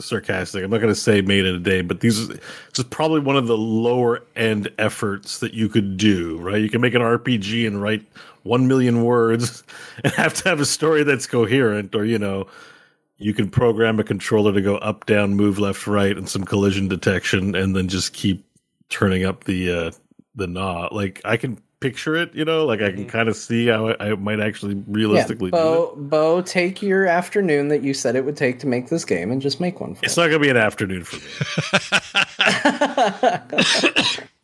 sarcastic, 0.00 0.64
I'm 0.64 0.70
not 0.70 0.78
going 0.80 0.92
to 0.92 0.98
say 0.98 1.20
made 1.20 1.44
in 1.44 1.54
a 1.54 1.58
day, 1.58 1.82
but 1.82 2.00
these 2.00 2.28
this 2.28 2.38
is 2.78 2.84
probably 2.84 3.20
one 3.20 3.36
of 3.36 3.46
the 3.46 3.56
lower 3.58 4.22
end 4.34 4.70
efforts 4.78 5.38
that 5.40 5.52
you 5.52 5.68
could 5.68 5.96
do. 5.98 6.38
Right, 6.38 6.60
you 6.62 6.70
can 6.70 6.80
make 6.80 6.94
an 6.94 7.02
RPG 7.02 7.66
and 7.66 7.82
write 7.82 8.04
one 8.44 8.66
million 8.66 9.04
words 9.04 9.62
and 10.04 10.12
have 10.14 10.32
to 10.34 10.48
have 10.48 10.60
a 10.60 10.66
story 10.66 11.02
that's 11.02 11.26
coherent, 11.26 11.94
or 11.94 12.04
you 12.06 12.18
know. 12.18 12.46
You 13.18 13.32
can 13.32 13.48
program 13.48 13.98
a 13.98 14.05
controller 14.05 14.52
to 14.52 14.60
go 14.60 14.76
up, 14.76 15.06
down, 15.06 15.34
move 15.34 15.59
left, 15.59 15.86
right, 15.86 16.16
and 16.16 16.28
some 16.28 16.44
collision 16.44 16.88
detection, 16.88 17.55
and 17.55 17.74
then 17.74 17.88
just 17.88 18.12
keep 18.12 18.44
turning 18.88 19.24
up 19.24 19.44
the 19.44 19.72
uh, 19.72 19.90
the 20.34 20.47
knob. 20.47 20.93
Like 20.93 21.20
I 21.24 21.36
can 21.36 21.59
picture 21.80 22.16
it, 22.16 22.34
you 22.34 22.44
know, 22.44 22.64
like 22.64 22.80
I 22.80 22.90
can 22.90 23.06
kind 23.06 23.28
of 23.28 23.36
see 23.36 23.66
how 23.66 23.88
I, 23.88 24.10
I 24.10 24.14
might 24.14 24.40
actually 24.40 24.74
Yeah, 24.74 24.82
realistically 24.88 25.51
do 25.51 25.56
it. 25.56 25.60
Bo, 25.60 25.94
Bo, 25.97 26.43
take 26.43 26.82
your 26.82 27.06
afternoon 27.06 27.68
that 27.68 27.82
you 27.82 27.94
said 27.94 28.16
it 28.16 28.24
would 28.24 28.36
take 28.36 28.59
to 28.60 28.66
make 28.66 28.88
this 28.88 29.05
game 29.05 29.30
and 29.30 29.40
just 29.43 29.60
make 29.60 29.80
one 29.80 29.94
for 29.94 29.98
you. 29.98 30.05
It's 30.06 30.14
us. 30.14 30.16
not 30.16 30.28
going 30.28 30.40
to 30.40 30.40
be 30.40 30.51
an 30.51 30.56
afternoon 30.56 31.05
for 31.05 31.16
me. 31.16 31.22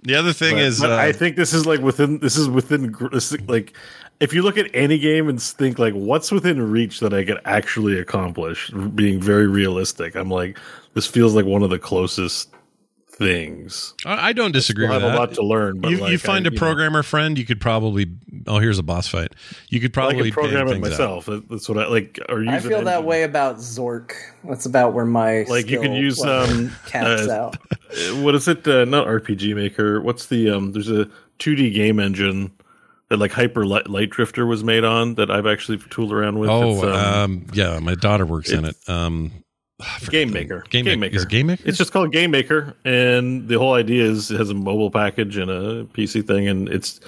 the 0.03 0.15
other 0.15 0.33
thing 0.33 0.57
But- 0.57 0.63
is, 0.63 0.81
but 0.81 0.93
uh, 0.93 0.97
I 0.97 1.13
think 1.13 1.37
this 1.37 1.53
is 1.53 1.67
like 1.67 1.81
within. 1.81 2.19
This 2.19 2.37
is 2.37 2.49
within. 2.49 2.95
this 3.13 3.33
like, 3.49 3.75
if 4.21 4.33
you 4.33 4.43
look 4.43 4.57
at 4.59 4.67
any 4.75 4.99
game 4.99 5.29
and 5.29 5.41
think 5.43 5.79
like, 5.79 5.95
what's 5.95 6.31
within 6.31 6.71
reach 6.71 7.01
that 7.01 7.13
I 7.13 7.25
could 7.25 7.41
actually 7.45 7.99
accomplish, 7.99 8.71
being 8.71 9.21
very 9.21 9.47
realistic, 9.47 10.15
I'm 10.15 10.31
like, 10.31 10.59
this 10.95 11.07
feels 11.07 11.35
like 11.35 11.45
one 11.47 11.63
of 11.63 11.71
the 11.71 11.79
closest 11.79 12.51
things. 13.09 13.95
I, 14.07 14.29
I 14.29 14.33
don't 14.33 14.53
disagree 14.53 14.87
Still 14.87 14.95
with 14.97 15.03
have 15.03 15.13
that. 15.13 15.19
a 15.19 15.21
lot 15.21 15.35
to 15.35 15.43
learn, 15.43 15.81
but 15.81 15.91
you, 15.91 15.99
like, 15.99 16.13
you 16.13 16.19
find 16.19 16.47
I- 16.47 16.49
a 16.49 16.53
you 16.53 16.57
know, 16.57 16.59
programmer 16.59 17.03
friend, 17.03 17.39
you 17.39 17.45
could 17.45 17.61
probably. 17.61 18.07
Oh, 18.47 18.59
here's 18.59 18.79
a 18.79 18.83
boss 18.83 19.07
fight. 19.07 19.33
You 19.69 19.81
could 19.81 19.93
probably 19.93 20.31
can 20.31 20.33
program 20.33 20.67
it 20.67 20.73
things 20.73 20.87
out. 20.87 20.91
myself. 20.91 21.29
That's 21.49 21.69
what 21.69 21.79
I 21.79 21.87
like. 21.87 22.19
Or 22.29 22.43
use 22.43 22.49
I 22.53 22.59
feel 22.69 22.83
that 22.83 23.05
way 23.05 23.23
about 23.23 23.57
Zork. 23.57 24.13
That's 24.45 24.67
about 24.67 24.95
where 24.95 25.05
my 25.05 25.43
Like 25.49 25.69
you 25.71 25.79
could 25.79 25.87
skill 25.91 25.95
use 25.97 26.19
level 26.21 26.57
um 26.57 26.73
caps 26.87 27.29
uh, 27.29 27.33
out. 27.33 27.57
what 28.23 28.35
is 28.35 28.49
it? 28.49 28.67
Uh, 28.67 28.85
not 28.85 29.07
RPG 29.07 29.55
Maker. 29.55 30.01
What's 30.01 30.27
the 30.27 30.51
um? 30.51 30.73
There's 30.73 30.91
a 30.91 31.09
2D 31.39 31.73
game 31.75 32.01
engine 32.01 32.51
that 33.13 33.19
like 33.19 33.31
Hyper 33.33 33.67
Light, 33.67 33.89
Light 33.91 34.09
Drifter 34.09 34.47
was 34.47 34.65
made 34.65 34.85
on 34.85 35.17
that 35.17 35.31
I've 35.31 35.47
actually 35.47 35.77
tooled 35.91 36.13
around 36.13 36.39
with. 36.39 36.49
Oh, 36.49 36.73
It's, 36.77 36.83
um, 36.85 36.93
um, 36.95 37.47
yeah, 37.53 37.79
my 37.79 37.95
daughter 37.95 38.25
works 38.25 38.51
in 38.51 38.65
it. 38.65 38.77
Um, 38.89 39.33
Game 40.09 40.33
Maker. 40.33 40.65
Game, 40.71 40.85
Game 40.87 41.01
Maker. 41.01 41.11
Maker. 41.13 41.17
Is 41.17 41.23
it 41.25 41.29
Game 41.29 41.47
Maker? 41.49 41.63
It's 41.67 41.77
just 41.77 41.93
called 41.93 42.11
Game 42.13 42.31
Maker, 42.31 42.75
and 42.87 43.49
the 43.49 43.59
whole 43.59 43.75
idea 43.75 44.05
is 44.05 44.31
it 44.31 44.39
has 44.39 44.49
a 44.49 44.55
mobile 44.55 44.91
package 44.91 45.37
and 45.37 45.51
a 45.51 45.85
PC 45.87 46.27
thing, 46.27 46.49
and 46.49 46.69
it's 46.71 47.01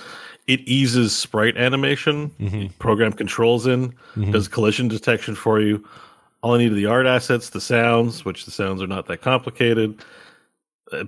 it 0.46 0.60
eases 0.60 1.16
sprite 1.16 1.56
animation, 1.56 2.28
Mm-hmm. 2.38 2.66
program 2.78 3.12
controls 3.12 3.66
in, 3.66 3.94
does 4.30 4.46
collision 4.46 4.88
detection 4.88 5.34
for 5.34 5.58
you. 5.60 5.82
All 6.42 6.54
I 6.54 6.58
need 6.58 6.72
are 6.72 6.74
the 6.74 6.84
art 6.86 7.06
assets, 7.06 7.48
the 7.48 7.60
sounds, 7.62 8.26
which 8.26 8.44
the 8.44 8.50
sounds 8.50 8.82
are 8.82 8.86
not 8.86 9.06
that 9.06 9.22
complicated. 9.22 10.04
Uh, 10.92 11.04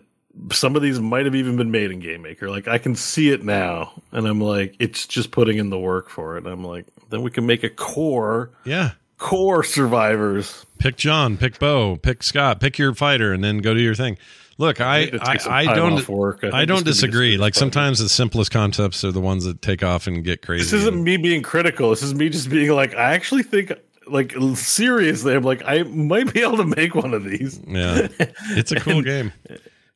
some 0.53 0.77
of 0.77 0.83
these 0.83 1.01
might 1.01 1.25
have 1.25 1.35
even 1.35 1.57
been 1.57 1.71
made 1.71 1.91
in 1.91 2.01
Game 2.01 2.23
Maker. 2.23 2.51
Like 2.51 2.69
I 2.69 2.79
can 2.79 2.95
see 2.95 3.31
it 3.31 3.43
now, 3.45 4.03
and 4.13 4.27
I'm 4.27 4.41
like, 4.41 4.77
it's 4.79 5.07
just 5.07 5.31
putting 5.31 5.59
in 5.59 5.71
the 5.71 5.79
work 5.79 6.09
for 6.09 6.37
it. 6.37 6.47
I'm 6.47 6.65
like, 6.65 6.87
then 7.11 7.23
we 7.23 7.31
can 7.31 7.47
make 7.47 7.65
a 7.65 7.71
core, 7.71 8.51
yeah. 8.65 8.93
core 9.19 9.63
survivors. 9.63 10.67
pick 10.79 10.97
John, 10.97 11.37
pick 11.37 11.59
Bo, 11.59 11.97
pick 11.97 12.23
Scott, 12.23 12.61
pick 12.61 12.79
your 12.79 12.95
fighter, 12.95 13.33
and 13.33 13.43
then 13.43 13.59
go 13.59 13.75
do 13.75 13.81
your 13.81 13.95
thing. 13.95 14.19
Look, 14.59 14.81
I 14.81 15.07
take 15.07 15.47
I, 15.47 15.73
I 15.73 15.75
don't 15.75 16.09
work. 16.09 16.41
I 16.43 16.63
I, 16.63 16.65
don't 16.65 16.85
this 16.85 17.01
could 17.01 17.09
be 17.09 17.09
a 17.09 17.11
disagree. 17.11 17.37
Like 17.37 17.55
sometimes 17.55 17.99
the 17.99 18.09
simplest 18.09 18.51
concepts 18.51 19.05
are 19.05 19.13
the 19.13 19.21
ones 19.21 19.45
that 19.45 19.61
take 19.61 19.83
off 19.83 20.07
and 20.07 20.25
get 20.25 20.41
crazy. 20.43 20.65
This 20.65 20.73
isn't 20.73 20.95
and- 20.95 21.05
me 21.05 21.19
being 21.19 21.43
critical. 21.43 21.91
This 21.91 22.03
is 22.03 22.15
me 22.15 22.31
just 22.31 22.49
being 22.49 22.71
like, 22.73 22.95
I 22.95 23.13
actually 23.13 23.43
think, 23.43 23.73
like, 24.07 24.35
seriously, 24.55 25.35
I'm 25.35 25.43
like, 25.43 25.63
I 25.67 25.83
might 25.83 26.33
be 26.33 26.41
able 26.41 26.57
to 26.57 26.65
make 26.65 26.95
one 26.95 27.13
of 27.13 27.25
these. 27.25 27.61
yeah, 27.67 28.09
it's 28.51 28.73
a 28.73 28.81
cool 28.81 29.03
game. 29.03 29.33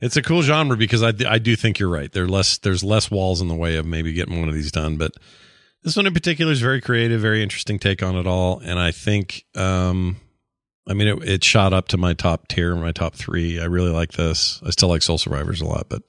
It's 0.00 0.16
a 0.16 0.22
cool 0.22 0.42
genre 0.42 0.76
because 0.76 1.02
I 1.02 1.12
I 1.28 1.38
do 1.38 1.56
think 1.56 1.78
you're 1.78 1.90
right. 1.90 2.10
There 2.10 2.26
less 2.26 2.58
there's 2.58 2.82
less 2.82 3.10
walls 3.10 3.40
in 3.40 3.48
the 3.48 3.54
way 3.54 3.76
of 3.76 3.86
maybe 3.86 4.12
getting 4.12 4.40
one 4.40 4.48
of 4.48 4.54
these 4.54 4.72
done, 4.72 4.96
but 4.96 5.12
this 5.82 5.96
one 5.96 6.06
in 6.06 6.14
particular 6.14 6.52
is 6.52 6.60
very 6.60 6.80
creative, 6.80 7.20
very 7.20 7.42
interesting 7.42 7.78
take 7.78 8.02
on 8.02 8.16
it 8.16 8.26
all, 8.26 8.60
and 8.60 8.78
I 8.78 8.90
think 8.92 9.44
um 9.54 10.16
I 10.88 10.94
mean 10.94 11.08
it, 11.08 11.28
it 11.28 11.44
shot 11.44 11.72
up 11.72 11.88
to 11.88 11.96
my 11.96 12.14
top 12.14 12.48
tier, 12.48 12.74
my 12.74 12.92
top 12.92 13.14
three. 13.14 13.60
I 13.60 13.64
really 13.66 13.90
like 13.90 14.12
this. 14.12 14.60
I 14.64 14.70
still 14.70 14.88
like 14.88 15.02
Soul 15.02 15.18
Survivors 15.18 15.60
a 15.60 15.66
lot, 15.66 15.88
but 15.88 16.02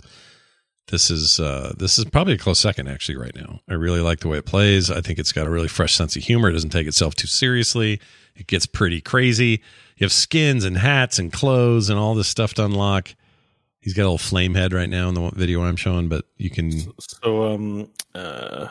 this 0.87 1.09
is 1.09 1.39
uh 1.39 1.73
this 1.77 1.99
is 1.99 2.05
probably 2.05 2.33
a 2.33 2.37
close 2.37 2.59
second 2.59 2.87
actually 2.87 3.17
right 3.17 3.35
now. 3.35 3.59
I 3.69 3.73
really 3.73 4.01
like 4.01 4.21
the 4.21 4.29
way 4.29 4.37
it 4.37 4.45
plays. 4.45 4.89
I 4.89 5.01
think 5.01 5.19
it's 5.19 5.31
got 5.33 5.47
a 5.47 5.51
really 5.51 5.67
fresh 5.67 5.93
sense 5.93 6.15
of 6.15 6.23
humor. 6.23 6.49
It 6.49 6.53
doesn't 6.53 6.69
take 6.69 6.87
itself 6.87 7.15
too 7.15 7.27
seriously. 7.27 7.99
It 8.35 8.47
gets 8.47 8.65
pretty 8.65 9.01
crazy. 9.01 9.61
You 9.97 10.05
have 10.05 10.13
skins 10.13 10.63
and 10.63 10.77
hats 10.77 11.19
and 11.19 11.31
clothes 11.31 11.89
and 11.89 11.99
all 11.99 12.15
this 12.15 12.29
stuff 12.29 12.53
to 12.55 12.65
unlock. 12.65 13.13
He's 13.81 13.93
got 13.93 14.03
a 14.03 14.05
little 14.05 14.17
flame 14.19 14.53
head 14.53 14.73
right 14.73 14.89
now 14.89 15.09
in 15.09 15.15
the 15.15 15.31
video 15.31 15.59
I'm 15.63 15.75
showing, 15.75 16.07
but 16.07 16.25
you 16.37 16.49
can 16.49 16.71
So, 16.99 17.45
um, 17.45 17.89
uh, 18.13 18.67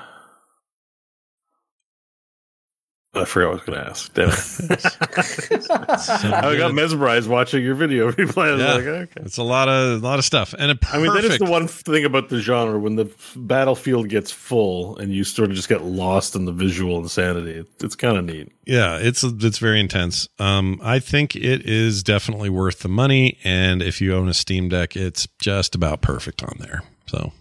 I 3.12 3.24
forgot 3.24 3.48
what 3.48 3.68
I 3.68 3.72
was 3.72 3.74
going 3.74 3.80
to 3.80 3.90
ask. 3.90 4.14
Damn 4.14 4.28
it. 4.28 5.66
I 6.44 6.56
got 6.56 6.72
mesmerized 6.72 7.28
watching 7.28 7.64
your 7.64 7.74
video 7.74 8.12
replay. 8.12 8.56
Yeah. 8.56 8.74
like, 8.74 8.84
okay. 8.84 9.22
It's 9.24 9.36
a 9.36 9.42
lot 9.42 9.68
of 9.68 10.00
a 10.00 10.06
lot 10.06 10.20
of 10.20 10.24
stuff, 10.24 10.54
and 10.56 10.80
perfect. 10.80 10.96
I 10.96 11.02
mean, 11.02 11.12
that 11.14 11.24
is 11.24 11.38
the 11.38 11.50
one 11.50 11.66
thing 11.66 12.04
about 12.04 12.28
the 12.28 12.40
genre 12.40 12.78
when 12.78 12.94
the 12.94 13.10
battlefield 13.34 14.08
gets 14.08 14.30
full 14.30 14.96
and 14.98 15.12
you 15.12 15.24
sort 15.24 15.50
of 15.50 15.56
just 15.56 15.68
get 15.68 15.82
lost 15.82 16.36
in 16.36 16.44
the 16.44 16.52
visual 16.52 16.98
insanity. 16.98 17.64
It's 17.80 17.96
kind 17.96 18.16
of 18.16 18.26
neat. 18.26 18.52
Yeah, 18.64 18.98
it's 18.98 19.24
it's 19.24 19.58
very 19.58 19.80
intense. 19.80 20.28
Um, 20.38 20.78
I 20.80 21.00
think 21.00 21.34
it 21.34 21.66
is 21.66 22.04
definitely 22.04 22.50
worth 22.50 22.78
the 22.80 22.88
money, 22.88 23.38
and 23.42 23.82
if 23.82 24.00
you 24.00 24.14
own 24.14 24.28
a 24.28 24.34
Steam 24.34 24.68
Deck, 24.68 24.94
it's 24.94 25.26
just 25.40 25.74
about 25.74 26.00
perfect 26.00 26.44
on 26.44 26.54
there. 26.60 26.84
So 27.06 27.32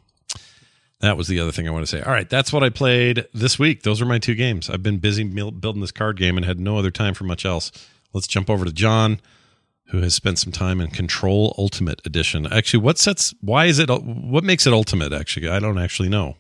that 1.02 1.18
was 1.18 1.28
the 1.28 1.40
other 1.40 1.52
thing 1.52 1.68
I 1.68 1.72
want 1.72 1.86
to 1.86 1.90
say. 1.98 2.02
All 2.02 2.12
right, 2.12 2.30
that's 2.30 2.52
what 2.52 2.64
I 2.64 2.70
played 2.70 3.26
this 3.34 3.58
week. 3.58 3.84
Those 3.84 4.02
are 4.02 4.06
my 4.06 4.20
two 4.20 4.36
games. 4.36 4.70
I've 4.70 4.84
been 4.84 4.98
busy 4.98 5.24
building 5.24 5.82
this 5.82 5.92
card 5.92 6.18
game 6.18 6.38
and 6.38 6.46
had 6.46 6.60
no 6.60 6.78
other 6.78 6.92
time 6.92 7.14
for 7.14 7.24
much 7.24 7.46
else. 7.46 7.72
Let's 8.14 8.28
jump 8.28 8.50
over 8.50 8.66
to 8.66 8.72
John, 8.74 9.22
who 9.90 10.02
has 10.02 10.14
spent 10.14 10.40
some 10.40 10.52
time 10.52 10.82
in 10.82 10.90
Control 10.90 11.56
Ultimate 11.58 12.02
Edition. 12.06 12.46
Actually, 12.52 12.84
what 12.84 12.98
sets? 12.98 13.34
Why 13.42 13.66
is 13.66 13.80
it? 13.80 13.90
What 13.90 14.44
makes 14.44 14.68
it 14.68 14.74
Ultimate? 14.74 15.14
Actually, 15.14 15.48
I 15.50 15.60
don't 15.60 15.78
actually 15.78 16.10
know. 16.10 16.36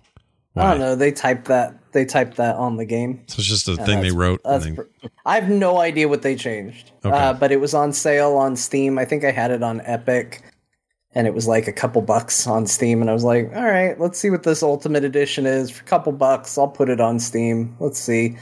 I 0.56 0.72
don't 0.72 0.80
know. 0.80 0.95
They 0.95 1.11
typed 1.11 1.45
that. 1.45 1.76
They 1.94 2.03
typed 2.06 2.36
that 2.38 2.56
on 2.57 2.76
the 2.76 2.84
game. 2.86 3.23
So 3.27 3.36
it's 3.40 3.48
just 3.48 3.68
a 3.69 3.73
Yeah, 3.73 3.86
thing 3.86 4.02
they 4.02 4.11
wrote. 4.11 4.41
and 4.44 4.61
they- 4.64 4.72
pr- 4.73 4.81
I 5.26 5.40
have 5.40 5.49
no 5.49 5.80
idea 5.80 6.07
what 6.10 6.22
they 6.22 6.36
changed. 6.36 6.91
Okay. 7.06 7.15
Uh, 7.15 7.34
but 7.34 7.52
it 7.52 7.61
was 7.61 7.73
on 7.73 7.94
sale 7.94 8.34
on 8.36 8.56
Steam. 8.57 8.99
I 8.99 9.06
think 9.06 9.23
I 9.23 9.31
had 9.31 9.52
it 9.52 9.64
on 9.64 9.81
Epic, 9.86 10.44
and 11.15 11.27
it 11.27 11.34
was 11.34 11.48
like 11.48 11.68
a 11.68 11.73
couple 11.73 12.02
bucks 12.02 12.45
on 12.48 12.68
Steam. 12.68 13.02
And 13.02 13.10
I 13.10 13.14
was 13.14 13.23
like, 13.23 13.52
all 13.56 13.65
right, 13.65 13.99
let's 13.99 14.19
see 14.19 14.30
what 14.30 14.44
this 14.44 14.61
Ultimate 14.61 15.03
Edition 15.03 15.45
is 15.45 15.72
for 15.72 15.81
a 15.81 15.86
couple 15.88 16.11
bucks. 16.11 16.57
I'll 16.57 16.68
put 16.68 16.90
it 16.90 16.99
on 16.99 17.19
Steam. 17.19 17.76
Let's 17.80 17.99
see. 17.99 18.38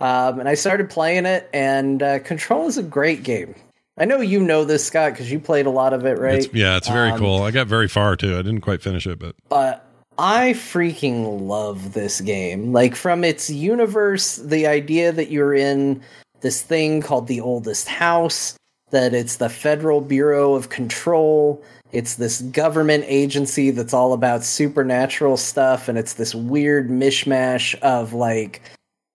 Um, 0.00 0.40
and 0.40 0.48
I 0.48 0.54
started 0.54 0.90
playing 0.90 1.26
it, 1.26 1.48
and 1.52 2.02
uh, 2.02 2.18
Control 2.20 2.66
is 2.66 2.76
a 2.76 2.82
great 2.82 3.22
game. 3.22 3.54
I 3.98 4.04
know 4.04 4.20
you 4.20 4.40
know 4.40 4.64
this, 4.64 4.84
Scott, 4.84 5.12
because 5.12 5.30
you 5.30 5.38
played 5.38 5.66
a 5.66 5.70
lot 5.70 5.92
of 5.92 6.04
it, 6.06 6.18
right? 6.18 6.38
It's, 6.44 6.52
yeah, 6.54 6.76
it's 6.76 6.88
very 6.88 7.10
Um, 7.10 7.18
cool. 7.20 7.42
I 7.42 7.50
got 7.50 7.66
very 7.68 7.88
far 7.88 8.16
too. 8.16 8.34
I 8.34 8.42
didn't 8.42 8.62
quite 8.62 8.82
finish 8.82 9.06
it, 9.06 9.18
but 9.18 9.36
but 9.48 9.86
I 10.18 10.54
freaking 10.54 11.42
love 11.42 11.92
this 11.92 12.20
game. 12.20 12.72
Like 12.72 12.96
from 12.96 13.22
its 13.22 13.50
universe, 13.50 14.36
the 14.36 14.66
idea 14.66 15.12
that 15.12 15.30
you're 15.30 15.54
in 15.54 16.00
this 16.40 16.62
thing 16.62 17.02
called 17.02 17.28
the 17.28 17.40
oldest 17.40 17.86
house, 17.86 18.56
that 18.92 19.12
it's 19.12 19.36
the 19.36 19.48
Federal 19.48 20.00
Bureau 20.00 20.54
of 20.54 20.68
Control, 20.68 21.62
it's 21.92 22.14
this 22.14 22.40
government 22.40 23.04
agency 23.06 23.70
that's 23.70 23.92
all 23.92 24.12
about 24.12 24.44
supernatural 24.44 25.36
stuff, 25.36 25.88
and 25.88 25.98
it's 25.98 26.14
this 26.14 26.34
weird 26.34 26.88
mishmash 26.88 27.74
of 27.80 28.12
like 28.12 28.62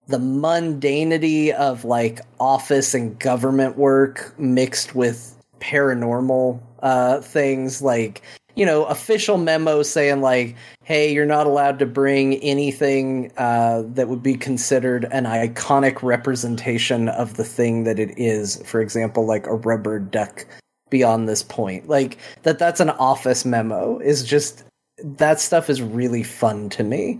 the 0.07 0.19
mundanity 0.19 1.51
of 1.53 1.85
like 1.85 2.21
office 2.39 2.93
and 2.93 3.17
government 3.19 3.77
work 3.77 4.33
mixed 4.37 4.95
with 4.95 5.35
paranormal 5.59 6.59
uh 6.83 7.19
things. 7.21 7.81
Like 7.81 8.21
you 8.57 8.65
know 8.65 8.85
official 8.85 9.37
memo 9.37 9.83
saying 9.83 10.21
like 10.21 10.55
hey 10.83 11.13
you're 11.13 11.25
not 11.25 11.47
allowed 11.47 11.79
to 11.79 11.85
bring 11.85 12.35
anything 12.37 13.31
uh 13.37 13.83
that 13.85 14.07
would 14.07 14.23
be 14.23 14.35
considered 14.35 15.05
an 15.11 15.25
iconic 15.25 16.01
representation 16.01 17.07
of 17.09 17.35
the 17.35 17.43
thing 17.43 17.83
that 17.83 17.99
it 17.99 18.17
is 18.17 18.61
for 18.65 18.81
example 18.81 19.25
like 19.25 19.45
a 19.47 19.55
rubber 19.55 19.99
duck 19.99 20.45
beyond 20.89 21.27
this 21.27 21.43
point. 21.43 21.87
Like 21.87 22.17
that 22.43 22.59
that's 22.59 22.79
an 22.79 22.89
office 22.91 23.45
memo 23.45 23.99
is 23.99 24.23
just 24.23 24.63
that 25.03 25.39
stuff 25.39 25.69
is 25.69 25.81
really 25.81 26.23
fun 26.23 26.69
to 26.69 26.83
me. 26.83 27.19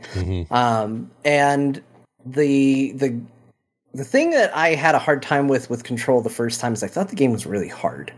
Um 0.51 1.11
and 1.23 1.81
the 2.25 2.91
the 2.93 3.19
the 3.97 4.05
thing 4.05 4.29
that 4.29 4.55
I 4.55 4.75
had 4.75 4.93
a 4.93 4.99
hard 4.99 5.23
time 5.23 5.47
with 5.47 5.69
with 5.69 5.83
Control 5.83 6.21
the 6.21 6.29
first 6.29 6.61
time 6.61 6.73
is 6.73 6.83
I 6.83 6.87
thought 6.87 7.09
the 7.09 7.15
game 7.15 7.31
was 7.31 7.47
really 7.47 7.67
hard, 7.67 8.13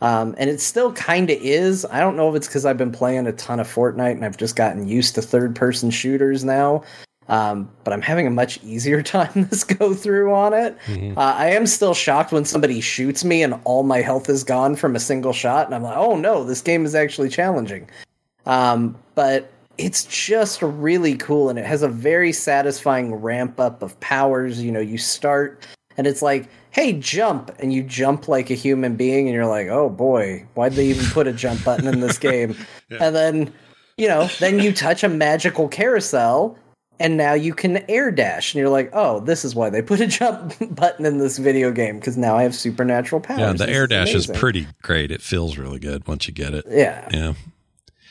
um, 0.00 0.34
and 0.38 0.48
it 0.48 0.60
still 0.60 0.92
kind 0.92 1.28
of 1.28 1.38
is. 1.40 1.84
I 1.86 1.98
don't 1.98 2.16
know 2.16 2.28
if 2.30 2.36
it's 2.36 2.46
because 2.46 2.64
I've 2.64 2.78
been 2.78 2.92
playing 2.92 3.26
a 3.26 3.32
ton 3.32 3.58
of 3.58 3.66
Fortnite 3.66 4.12
and 4.12 4.24
I've 4.24 4.36
just 4.36 4.54
gotten 4.54 4.86
used 4.86 5.16
to 5.16 5.22
third 5.22 5.56
person 5.56 5.90
shooters 5.90 6.44
now. 6.44 6.84
Um, 7.26 7.70
but 7.84 7.92
I'm 7.94 8.02
having 8.02 8.26
a 8.26 8.30
much 8.30 8.62
easier 8.62 9.02
time 9.14 9.48
this 9.50 9.64
go 9.64 9.94
through 9.94 10.32
on 10.32 10.52
it. 10.52 10.76
Uh, 11.16 11.20
I 11.20 11.50
am 11.50 11.66
still 11.66 11.94
shocked 11.94 12.32
when 12.32 12.44
somebody 12.44 12.80
shoots 12.80 13.24
me 13.24 13.42
and 13.42 13.54
all 13.64 13.82
my 13.82 14.02
health 14.02 14.28
is 14.28 14.44
gone 14.44 14.76
from 14.76 14.94
a 14.94 15.00
single 15.00 15.32
shot, 15.32 15.66
and 15.66 15.74
I'm 15.74 15.82
like, 15.82 15.96
oh 15.96 16.16
no, 16.16 16.44
this 16.44 16.60
game 16.60 16.84
is 16.84 16.94
actually 16.94 17.30
challenging. 17.30 17.88
Um, 18.46 18.96
but 19.14 19.50
it's 19.78 20.04
just 20.04 20.62
really 20.62 21.16
cool 21.16 21.48
and 21.48 21.58
it 21.58 21.66
has 21.66 21.82
a 21.82 21.88
very 21.88 22.32
satisfying 22.32 23.14
ramp 23.14 23.58
up 23.58 23.82
of 23.82 23.98
powers. 24.00 24.62
You 24.62 24.72
know, 24.72 24.80
you 24.80 24.98
start 24.98 25.66
and 25.96 26.06
it's 26.06 26.22
like, 26.22 26.48
hey, 26.70 26.92
jump, 26.92 27.52
and 27.60 27.72
you 27.72 27.82
jump 27.82 28.26
like 28.26 28.50
a 28.50 28.54
human 28.54 28.96
being, 28.96 29.26
and 29.28 29.34
you're 29.34 29.46
like, 29.46 29.68
oh 29.68 29.88
boy, 29.88 30.44
why'd 30.54 30.72
they 30.72 30.86
even 30.86 31.06
put 31.10 31.26
a 31.26 31.32
jump 31.32 31.64
button 31.64 31.86
in 31.86 32.00
this 32.00 32.18
game? 32.18 32.56
And 32.90 33.16
then, 33.16 33.52
you 33.96 34.06
know, 34.06 34.28
then 34.38 34.60
you 34.60 34.72
touch 34.72 35.02
a 35.02 35.08
magical 35.08 35.68
carousel. 35.68 36.56
And 37.00 37.16
now 37.16 37.32
you 37.32 37.54
can 37.54 37.78
air 37.90 38.12
dash, 38.12 38.54
and 38.54 38.60
you're 38.60 38.68
like, 38.68 38.88
"Oh, 38.92 39.18
this 39.18 39.44
is 39.44 39.52
why 39.52 39.68
they 39.68 39.82
put 39.82 40.00
a 40.00 40.06
jump 40.06 40.54
button 40.76 41.04
in 41.04 41.18
this 41.18 41.38
video 41.38 41.72
game 41.72 41.98
because 41.98 42.16
now 42.16 42.36
I 42.36 42.44
have 42.44 42.54
supernatural 42.54 43.20
powers." 43.20 43.40
yeah, 43.40 43.52
the 43.52 43.66
This 43.66 43.76
air 43.76 43.86
dash 43.88 44.14
is 44.14 44.28
pretty 44.28 44.68
great. 44.80 45.10
It 45.10 45.20
feels 45.20 45.58
really 45.58 45.80
good 45.80 46.06
once 46.06 46.28
you 46.28 46.34
get 46.34 46.54
it. 46.54 46.64
Yeah. 46.70 47.08
Yeah. 47.10 47.32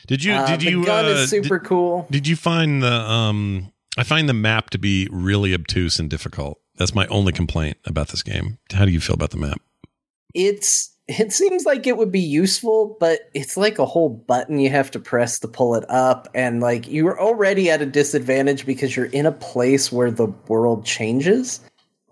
Did 0.06 0.22
you 0.24 0.32
Uh, 0.34 0.46
did 0.46 0.60
the 0.60 0.70
you 0.70 0.84
gun 0.84 1.04
uh, 1.04 1.08
is 1.08 1.30
super 1.30 1.58
did, 1.58 1.66
cool. 1.68 2.06
did 2.10 2.26
you 2.26 2.36
find 2.36 2.82
the 2.82 2.92
um 2.92 3.72
I 3.96 4.02
find 4.02 4.28
the 4.28 4.34
map 4.34 4.70
to 4.70 4.78
be 4.78 5.08
really 5.10 5.54
obtuse 5.54 5.98
and 5.98 6.10
difficult. 6.10 6.60
That's 6.76 6.94
my 6.94 7.06
only 7.06 7.32
complaint 7.32 7.76
about 7.84 8.08
this 8.08 8.22
game. 8.22 8.58
How 8.72 8.84
do 8.84 8.90
you 8.90 9.00
feel 9.00 9.14
about 9.14 9.30
the 9.30 9.36
map? 9.38 9.60
it's 10.34 10.90
it 11.06 11.32
seems 11.32 11.66
like 11.66 11.86
it 11.86 11.98
would 11.98 12.10
be 12.10 12.18
useful, 12.20 12.96
but 12.98 13.30
it's 13.34 13.56
like 13.58 13.78
a 13.78 13.84
whole 13.84 14.08
button 14.08 14.58
you 14.58 14.70
have 14.70 14.90
to 14.92 14.98
press 14.98 15.38
to 15.40 15.48
pull 15.48 15.74
it 15.74 15.84
up, 15.90 16.28
and 16.34 16.60
like 16.60 16.88
you're 16.88 17.20
already 17.20 17.70
at 17.70 17.82
a 17.82 17.86
disadvantage 17.86 18.64
because 18.64 18.96
you're 18.96 19.06
in 19.06 19.26
a 19.26 19.32
place 19.32 19.92
where 19.92 20.10
the 20.10 20.26
world 20.48 20.84
changes. 20.86 21.60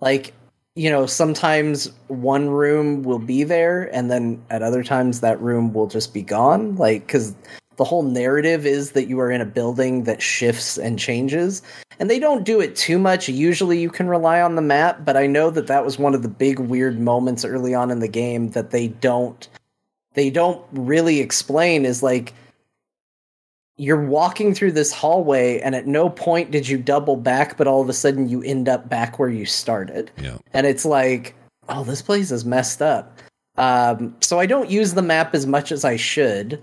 Like, 0.01 0.35
you 0.75 0.91
know, 0.91 1.07
sometimes 1.07 1.91
one 2.09 2.51
room 2.51 3.03
will 3.03 3.19
be 3.19 3.45
there, 3.45 3.85
and 3.95 4.11
then 4.11 4.45
at 4.51 4.63
other 4.63 4.85
times 4.85 5.21
that 5.21 5.41
room 5.41 5.73
will 5.73 5.87
just 5.87 6.13
be 6.13 6.23
gone. 6.23 6.77
Like, 6.77 7.07
because 7.07 7.35
the 7.83 7.89
whole 7.89 8.05
narrative 8.05 8.65
is 8.65 8.93
that 8.93 9.09
you 9.09 9.19
are 9.19 9.29
in 9.29 9.41
a 9.41 9.45
building 9.45 10.05
that 10.05 10.23
shifts 10.23 10.79
and 10.79 11.01
changes 11.01 11.63
and 11.99 12.09
they 12.09 12.21
don't 12.21 12.45
do 12.45 12.61
it 12.61 12.77
too 12.77 12.97
much. 12.97 13.29
Usually 13.29 13.81
you 13.81 13.91
can 13.91 14.07
rely 14.07 14.41
on 14.41 14.55
the 14.55 14.63
map 14.63 15.05
but 15.05 15.17
i 15.17 15.27
know 15.27 15.51
that 15.51 15.67
that 15.67 15.85
was 15.85 15.99
one 15.99 16.15
of 16.15 16.23
the 16.23 16.29
big 16.29 16.61
weird 16.61 17.01
moments 17.01 17.45
early 17.45 17.75
on 17.75 17.91
in 17.91 17.99
the 17.99 18.07
game 18.07 18.51
that 18.51 18.71
they 18.71 18.87
don't 18.87 19.49
they 20.15 20.31
don't 20.31 20.65
really 20.71 21.19
explain 21.19 21.85
is 21.85 22.05
like 22.05 22.35
you're 23.79 24.07
walking 24.07 24.55
through 24.55 24.71
this 24.71 24.93
hallway 24.93 25.59
and 25.59 25.75
at 25.75 25.89
no 25.89 26.09
point 26.09 26.53
did 26.53 26.69
you 26.69 26.79
double 26.79 27.17
back 27.17 27.57
but 27.57 27.67
all 27.67 27.81
of 27.81 27.89
a 27.89 27.93
sudden 27.93 28.29
you 28.29 28.45
end 28.45 28.69
up 28.69 28.89
back 28.89 29.19
where 29.19 29.29
you 29.29 29.45
started. 29.45 30.09
Yeah. 30.19 30.39
and 30.53 30.69
it's 30.69 30.85
like 30.85 31.35
oh 31.69 31.83
this 31.83 32.01
place 32.01 32.31
is 32.31 32.45
messed 32.45 32.81
up. 32.81 33.19
Um, 33.57 34.15
so 34.21 34.39
i 34.39 34.47
don't 34.47 34.71
use 34.71 34.95
the 34.95 35.03
map 35.03 35.35
as 35.35 35.47
much 35.47 35.73
as 35.73 35.85
i 35.85 35.97
should 35.97 36.63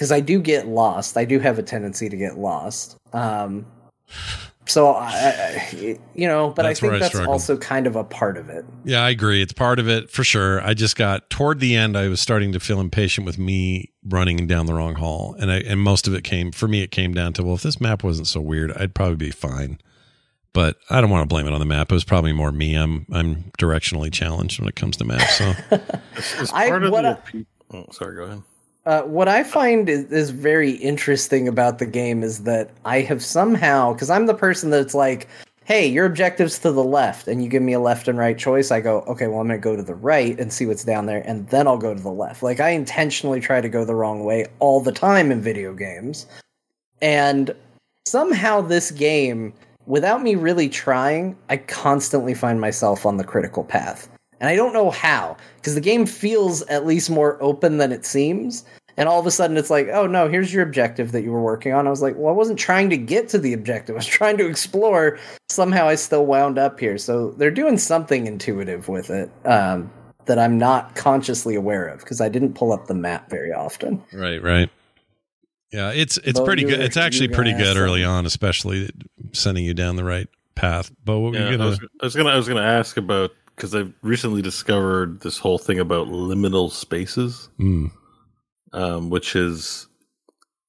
because 0.00 0.10
I 0.12 0.20
do 0.20 0.40
get 0.40 0.66
lost. 0.66 1.18
I 1.18 1.26
do 1.26 1.38
have 1.40 1.58
a 1.58 1.62
tendency 1.62 2.08
to 2.08 2.16
get 2.16 2.38
lost. 2.38 2.96
Um, 3.12 3.66
so 4.64 4.94
I, 4.94 5.10
I, 5.12 5.98
you 6.14 6.26
know, 6.26 6.54
but 6.56 6.62
That's 6.62 6.78
I 6.78 6.80
think 6.80 6.92
I 6.94 6.98
that's 7.00 7.10
struggle. 7.12 7.30
also 7.34 7.58
kind 7.58 7.86
of 7.86 7.96
a 7.96 8.04
part 8.04 8.38
of 8.38 8.48
it. 8.48 8.64
Yeah, 8.82 9.04
I 9.04 9.10
agree. 9.10 9.42
It's 9.42 9.52
part 9.52 9.78
of 9.78 9.90
it 9.90 10.08
for 10.08 10.24
sure. 10.24 10.62
I 10.62 10.72
just 10.72 10.96
got 10.96 11.28
toward 11.28 11.60
the 11.60 11.76
end. 11.76 11.98
I 11.98 12.08
was 12.08 12.18
starting 12.18 12.50
to 12.52 12.60
feel 12.60 12.80
impatient 12.80 13.26
with 13.26 13.36
me 13.38 13.92
running 14.08 14.46
down 14.46 14.64
the 14.64 14.72
wrong 14.72 14.94
hall, 14.94 15.36
and 15.38 15.52
I 15.52 15.56
and 15.58 15.78
most 15.80 16.08
of 16.08 16.14
it 16.14 16.24
came 16.24 16.50
for 16.50 16.66
me. 16.66 16.80
It 16.80 16.92
came 16.92 17.12
down 17.12 17.34
to 17.34 17.42
well, 17.42 17.56
if 17.56 17.62
this 17.62 17.78
map 17.78 18.02
wasn't 18.02 18.26
so 18.28 18.40
weird, 18.40 18.72
I'd 18.78 18.94
probably 18.94 19.16
be 19.16 19.30
fine. 19.30 19.78
But 20.54 20.78
I 20.88 21.02
don't 21.02 21.10
want 21.10 21.28
to 21.28 21.32
blame 21.32 21.46
it 21.46 21.52
on 21.52 21.60
the 21.60 21.66
map. 21.66 21.92
It 21.92 21.94
was 21.94 22.04
probably 22.04 22.32
more 22.32 22.52
me. 22.52 22.74
I'm 22.74 23.04
I'm 23.12 23.52
directionally 23.58 24.10
challenged 24.10 24.58
when 24.60 24.66
it 24.68 24.76
comes 24.76 24.96
to 24.96 25.04
maps. 25.04 25.36
So 25.36 25.52
As 26.38 26.50
I- 26.54 26.70
part 26.70 26.84
of 26.84 26.90
what 26.92 27.02
the 27.02 27.18
I- 27.38 27.76
oh, 27.76 27.86
sorry, 27.92 28.16
go 28.16 28.22
ahead. 28.22 28.42
Uh, 28.90 29.02
what 29.02 29.28
I 29.28 29.44
find 29.44 29.88
is, 29.88 30.10
is 30.10 30.30
very 30.30 30.72
interesting 30.72 31.46
about 31.46 31.78
the 31.78 31.86
game 31.86 32.24
is 32.24 32.42
that 32.42 32.72
I 32.84 33.02
have 33.02 33.22
somehow, 33.22 33.92
because 33.92 34.10
I'm 34.10 34.26
the 34.26 34.34
person 34.34 34.70
that's 34.70 34.94
like, 34.94 35.28
hey, 35.64 35.86
your 35.86 36.06
objective's 36.06 36.58
to 36.58 36.72
the 36.72 36.82
left, 36.82 37.28
and 37.28 37.40
you 37.40 37.48
give 37.48 37.62
me 37.62 37.72
a 37.72 37.78
left 37.78 38.08
and 38.08 38.18
right 38.18 38.36
choice. 38.36 38.72
I 38.72 38.80
go, 38.80 39.02
okay, 39.02 39.28
well, 39.28 39.38
I'm 39.38 39.46
going 39.46 39.60
to 39.60 39.62
go 39.62 39.76
to 39.76 39.82
the 39.84 39.94
right 39.94 40.36
and 40.40 40.52
see 40.52 40.66
what's 40.66 40.82
down 40.82 41.06
there, 41.06 41.22
and 41.24 41.48
then 41.50 41.68
I'll 41.68 41.78
go 41.78 41.94
to 41.94 42.02
the 42.02 42.10
left. 42.10 42.42
Like, 42.42 42.58
I 42.58 42.70
intentionally 42.70 43.38
try 43.40 43.60
to 43.60 43.68
go 43.68 43.84
the 43.84 43.94
wrong 43.94 44.24
way 44.24 44.46
all 44.58 44.80
the 44.80 44.90
time 44.90 45.30
in 45.30 45.40
video 45.40 45.72
games. 45.72 46.26
And 47.00 47.54
somehow 48.08 48.60
this 48.60 48.90
game, 48.90 49.52
without 49.86 50.20
me 50.20 50.34
really 50.34 50.68
trying, 50.68 51.36
I 51.48 51.58
constantly 51.58 52.34
find 52.34 52.60
myself 52.60 53.06
on 53.06 53.18
the 53.18 53.24
critical 53.24 53.62
path. 53.62 54.08
And 54.40 54.48
I 54.48 54.56
don't 54.56 54.72
know 54.72 54.90
how, 54.90 55.36
because 55.56 55.76
the 55.76 55.80
game 55.80 56.06
feels 56.06 56.62
at 56.62 56.86
least 56.86 57.08
more 57.08 57.40
open 57.40 57.76
than 57.76 57.92
it 57.92 58.04
seems. 58.04 58.64
And 59.00 59.08
all 59.08 59.18
of 59.18 59.26
a 59.26 59.30
sudden, 59.30 59.56
it's 59.56 59.70
like, 59.70 59.88
oh 59.88 60.06
no, 60.06 60.28
here's 60.28 60.52
your 60.52 60.62
objective 60.62 61.12
that 61.12 61.22
you 61.22 61.32
were 61.32 61.40
working 61.40 61.72
on. 61.72 61.86
I 61.86 61.90
was 61.90 62.02
like, 62.02 62.16
well, 62.18 62.28
I 62.28 62.36
wasn't 62.36 62.58
trying 62.58 62.90
to 62.90 62.98
get 62.98 63.30
to 63.30 63.38
the 63.38 63.54
objective. 63.54 63.94
I 63.96 63.98
was 63.98 64.06
trying 64.06 64.36
to 64.36 64.46
explore. 64.46 65.18
Somehow, 65.48 65.88
I 65.88 65.94
still 65.94 66.26
wound 66.26 66.58
up 66.58 66.78
here. 66.78 66.98
So 66.98 67.30
they're 67.30 67.50
doing 67.50 67.78
something 67.78 68.26
intuitive 68.26 68.88
with 68.88 69.08
it 69.08 69.30
um, 69.46 69.90
that 70.26 70.38
I'm 70.38 70.58
not 70.58 70.96
consciously 70.96 71.54
aware 71.54 71.86
of 71.88 72.00
because 72.00 72.20
I 72.20 72.28
didn't 72.28 72.52
pull 72.52 72.72
up 72.72 72.88
the 72.88 72.94
map 72.94 73.30
very 73.30 73.54
often. 73.54 74.04
Right, 74.12 74.42
right. 74.42 74.68
Yeah, 75.72 75.92
it's 75.92 76.18
it's 76.18 76.38
Bo, 76.38 76.44
pretty 76.44 76.64
good. 76.64 76.80
It's 76.80 76.98
actually 76.98 77.28
pretty 77.28 77.54
good 77.54 77.78
early 77.78 78.04
on, 78.04 78.26
especially 78.26 78.90
sending 79.32 79.64
you 79.64 79.72
down 79.72 79.96
the 79.96 80.04
right 80.04 80.28
path. 80.56 80.92
But 81.06 81.20
what 81.20 81.32
were 81.32 81.38
Yeah, 81.38 81.50
you 81.50 81.56
gonna? 81.56 81.70
was, 81.70 81.80
I 82.02 82.04
was 82.04 82.16
gonna 82.16 82.28
I 82.30 82.36
was 82.36 82.48
gonna 82.48 82.60
ask 82.60 82.98
about 82.98 83.30
because 83.56 83.74
I've 83.74 83.94
recently 84.02 84.42
discovered 84.42 85.20
this 85.20 85.38
whole 85.38 85.56
thing 85.58 85.78
about 85.78 86.08
liminal 86.08 86.70
spaces, 86.70 87.48
Hmm. 87.56 87.86
Um, 88.72 89.10
which 89.10 89.36
is 89.36 89.86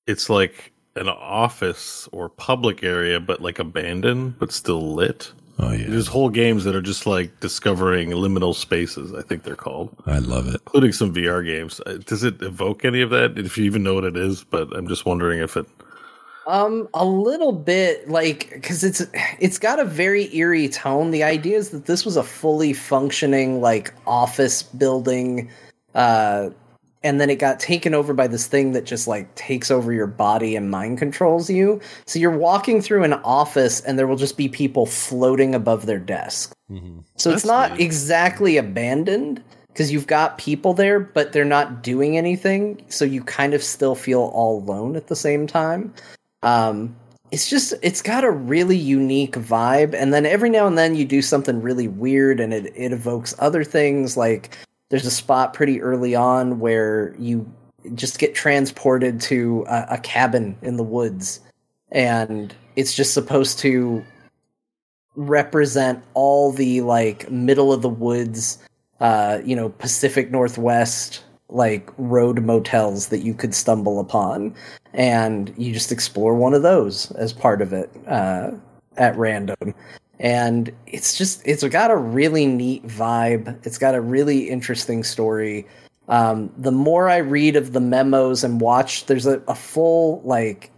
it's 0.07 0.29
like 0.29 0.71
an 0.95 1.07
office 1.07 2.09
or 2.11 2.29
public 2.29 2.83
area, 2.83 3.19
but 3.19 3.41
like 3.41 3.59
abandoned, 3.59 4.37
but 4.39 4.51
still 4.51 4.93
lit. 4.93 5.31
Oh 5.59 5.71
yeah, 5.71 5.85
There's 5.87 6.07
whole 6.07 6.29
games 6.29 6.63
that 6.63 6.75
are 6.75 6.81
just 6.81 7.05
like 7.05 7.39
discovering 7.39 8.09
liminal 8.11 8.55
spaces. 8.55 9.13
I 9.13 9.21
think 9.21 9.43
they're 9.43 9.55
called, 9.55 9.95
I 10.07 10.17
love 10.17 10.47
it. 10.47 10.55
including 10.55 10.91
some 10.91 11.13
VR 11.13 11.45
games. 11.45 11.79
Uh, 11.85 11.97
Does 12.05 12.23
it 12.23 12.41
evoke 12.41 12.83
any 12.83 13.01
of 13.01 13.11
that? 13.11 13.37
If 13.37 13.57
you 13.57 13.65
even 13.65 13.83
know 13.83 13.93
what 13.93 14.03
it 14.03 14.17
is, 14.17 14.43
but 14.43 14.75
I'm 14.75 14.87
just 14.87 15.05
wondering 15.05 15.39
if 15.39 15.55
it. 15.55 15.67
Um, 16.47 16.89
a 16.95 17.05
little 17.05 17.51
bit 17.51 18.09
like 18.09 18.49
because 18.53 18.83
it's 18.83 19.05
it's 19.39 19.59
got 19.59 19.79
a 19.79 19.85
very 19.85 20.35
eerie 20.35 20.67
tone. 20.67 21.11
The 21.11 21.23
idea 21.23 21.57
is 21.57 21.69
that 21.69 21.85
this 21.85 22.03
was 22.03 22.17
a 22.17 22.23
fully 22.23 22.73
functioning 22.73 23.61
like 23.61 23.93
office 24.07 24.63
building, 24.63 25.51
uh, 25.93 26.49
and 27.03 27.19
then 27.19 27.29
it 27.29 27.37
got 27.37 27.59
taken 27.59 27.93
over 27.93 28.13
by 28.13 28.27
this 28.27 28.47
thing 28.47 28.73
that 28.73 28.85
just 28.85 29.07
like 29.07 29.33
takes 29.35 29.71
over 29.71 29.91
your 29.91 30.07
body 30.07 30.55
and 30.55 30.69
mind 30.69 30.99
controls 30.99 31.49
you. 31.49 31.81
So 32.05 32.19
you're 32.19 32.37
walking 32.37 32.81
through 32.81 33.03
an 33.03 33.13
office, 33.13 33.81
and 33.81 33.97
there 33.97 34.07
will 34.07 34.17
just 34.17 34.37
be 34.37 34.47
people 34.47 34.85
floating 34.85 35.55
above 35.55 35.85
their 35.85 35.99
desk. 35.99 36.53
So 37.17 37.31
it's 37.31 37.45
not 37.45 37.71
neat. 37.73 37.81
exactly 37.81 38.57
abandoned 38.57 39.43
because 39.67 39.91
you've 39.91 40.07
got 40.07 40.37
people 40.37 40.73
there, 40.73 40.99
but 40.99 41.33
they're 41.33 41.45
not 41.45 41.81
doing 41.81 42.17
anything. 42.17 42.83
So 42.89 43.05
you 43.05 43.23
kind 43.23 43.53
of 43.53 43.63
still 43.63 43.95
feel 43.95 44.31
all 44.33 44.59
alone 44.59 44.95
at 44.95 45.07
the 45.07 45.15
same 45.15 45.47
time. 45.47 45.93
Um, 46.43 46.95
it's 47.31 47.49
just 47.49 47.73
it's 47.81 48.01
got 48.01 48.23
a 48.23 48.31
really 48.31 48.77
unique 48.77 49.33
vibe, 49.33 49.93
and 49.93 50.13
then 50.13 50.25
every 50.25 50.49
now 50.49 50.67
and 50.67 50.77
then 50.77 50.95
you 50.95 51.05
do 51.05 51.21
something 51.21 51.61
really 51.61 51.87
weird, 51.87 52.39
and 52.39 52.53
it 52.53 52.73
it 52.75 52.91
evokes 52.91 53.33
other 53.39 53.63
things. 53.63 54.17
Like 54.17 54.55
there's 54.91 55.05
a 55.05 55.11
spot 55.11 55.53
pretty 55.53 55.81
early 55.81 56.15
on 56.15 56.59
where 56.59 57.15
you 57.17 57.49
just 57.95 58.19
get 58.19 58.35
transported 58.35 59.21
to 59.21 59.65
a, 59.67 59.87
a 59.91 59.97
cabin 59.99 60.55
in 60.61 60.75
the 60.75 60.83
woods, 60.83 61.39
and 61.93 62.53
it's 62.75 62.93
just 62.93 63.13
supposed 63.13 63.57
to 63.59 64.03
represent 65.15 66.03
all 66.13 66.51
the 66.51 66.81
like 66.81 67.29
middle 67.31 67.73
of 67.73 67.81
the 67.81 67.89
woods 67.89 68.57
uh 69.01 69.39
you 69.43 69.53
know 69.53 69.67
pacific 69.67 70.31
northwest 70.31 71.25
like 71.49 71.89
road 71.97 72.41
motels 72.45 73.07
that 73.09 73.19
you 73.19 73.33
could 73.33 73.53
stumble 73.53 73.99
upon. 73.99 74.55
And 74.93 75.53
you 75.57 75.73
just 75.73 75.91
explore 75.91 76.33
one 76.33 76.53
of 76.53 76.63
those 76.63 77.11
as 77.11 77.33
part 77.33 77.61
of 77.61 77.73
it 77.73 77.89
uh 78.07 78.51
at 78.97 79.17
random 79.17 79.73
and 80.21 80.71
it's 80.85 81.17
just 81.17 81.41
it's 81.45 81.63
got 81.63 81.89
a 81.91 81.97
really 81.97 82.45
neat 82.45 82.85
vibe. 82.85 83.65
It's 83.65 83.79
got 83.79 83.95
a 83.95 84.01
really 84.01 84.49
interesting 84.49 85.03
story. 85.03 85.67
Um 86.07 86.51
the 86.57 86.71
more 86.71 87.09
i 87.09 87.17
read 87.17 87.55
of 87.55 87.73
the 87.73 87.79
memos 87.79 88.43
and 88.43 88.61
watch 88.61 89.05
there's 89.07 89.25
a, 89.25 89.41
a 89.47 89.55
full 89.55 90.21
like 90.23 90.71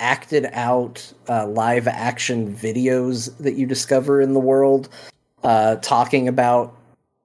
acted 0.00 0.46
out 0.52 1.12
uh, 1.28 1.46
live 1.46 1.86
action 1.86 2.54
videos 2.54 3.36
that 3.38 3.54
you 3.54 3.66
discover 3.66 4.20
in 4.20 4.34
the 4.34 4.40
world 4.40 4.88
uh, 5.44 5.76
talking 5.76 6.26
about 6.26 6.76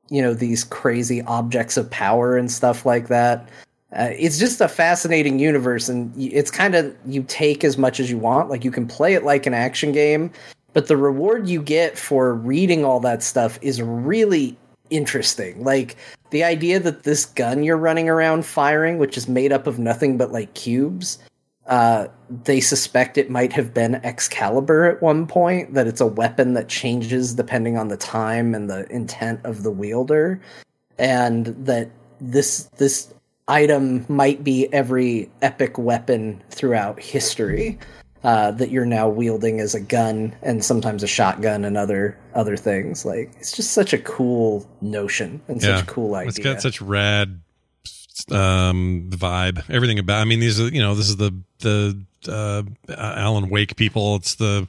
you 0.10 0.22
know 0.22 0.34
these 0.34 0.64
crazy 0.64 1.22
objects 1.23 1.76
of 1.76 1.89
power 1.89 2.38
and 2.38 2.52
stuff 2.52 2.85
like 2.85 3.07
that. 3.07 3.49
Uh, 3.94 4.10
it's 4.18 4.38
just 4.38 4.61
a 4.61 4.68
fascinating 4.68 5.39
universe 5.39 5.89
and 5.89 6.14
it's 6.18 6.52
kind 6.52 6.76
of 6.76 6.95
you 7.06 7.23
take 7.23 7.64
as 7.64 7.77
much 7.77 7.99
as 7.99 8.11
you 8.11 8.18
want. 8.18 8.49
Like 8.49 8.64
you 8.64 8.72
can 8.72 8.85
play 8.85 9.14
it 9.15 9.23
like 9.23 9.45
an 9.45 9.53
action 9.53 9.91
game 9.91 10.31
but 10.77 10.85
the 10.85 10.95
reward 10.95 11.49
you 11.49 11.59
get 11.59 11.97
for 11.97 12.35
reading 12.35 12.85
all 12.85 12.99
that 12.99 13.23
stuff 13.23 13.57
is 13.63 13.81
really 13.81 14.55
interesting. 14.91 15.63
Like 15.63 15.95
the 16.29 16.43
idea 16.43 16.79
that 16.79 17.01
this 17.01 17.25
gun 17.25 17.63
you're 17.63 17.75
running 17.75 18.07
around 18.09 18.45
firing 18.45 18.99
which 18.99 19.17
is 19.17 19.27
made 19.27 19.51
up 19.51 19.65
of 19.65 19.79
nothing 19.79 20.19
but 20.19 20.31
like 20.31 20.53
cubes 20.53 21.17
uh, 21.65 22.05
they 22.43 22.61
suspect 22.61 23.17
it 23.17 23.31
might 23.31 23.51
have 23.53 23.73
been 23.73 23.95
Excalibur 24.05 24.85
at 24.85 25.01
one 25.01 25.25
point, 25.25 25.73
that 25.73 25.87
it's 25.87 25.99
a 25.99 26.05
weapon 26.05 26.53
that 26.53 26.69
changes 26.69 27.33
depending 27.33 27.75
on 27.75 27.87
the 27.87 27.97
time 27.97 28.53
and 28.53 28.69
the 28.69 28.85
intent 28.91 29.39
of 29.43 29.63
the 29.63 29.71
wielder, 29.71 30.39
and 30.99 31.47
that 31.65 31.89
this 32.21 32.65
this 32.77 33.11
item 33.47 34.05
might 34.07 34.43
be 34.43 34.71
every 34.71 35.29
epic 35.41 35.77
weapon 35.79 36.41
throughout 36.51 37.01
history 37.01 37.79
uh, 38.23 38.52
that 38.52 38.72
you're 38.72 38.85
now 38.85 39.07
wielding 39.07 39.60
as 39.60 39.76
a 39.76 39.80
gun 39.80 40.35
and 40.41 40.64
sometimes 40.64 41.03
a 41.03 41.07
shotgun 41.07 41.64
and 41.65 41.77
other 41.77 42.18
other 42.34 42.57
things. 42.57 43.06
Like 43.06 43.31
it's 43.39 43.52
just 43.52 43.72
such 43.72 43.94
a 43.94 43.98
cool 43.98 44.68
notion 44.81 45.41
and 45.48 45.61
such 45.61 45.84
a 45.84 45.85
cool 45.85 46.15
idea. 46.15 46.30
It's 46.30 46.39
got 46.39 46.61
such 46.61 46.81
rad 46.81 47.41
um 48.31 49.10
vibe. 49.11 49.69
Everything 49.69 49.99
about. 49.99 50.22
I 50.22 50.26
mean, 50.26 50.39
these 50.39 50.60
are 50.60 50.68
you 50.68 50.81
know 50.81 50.95
this 50.95 51.10
is 51.10 51.18
the 51.18 51.34
the 51.60 51.99
uh, 52.27 52.64
Alan 52.98 53.49
Wake 53.49 53.76
people. 53.76 54.15
It's 54.15 54.35
the 54.35 54.68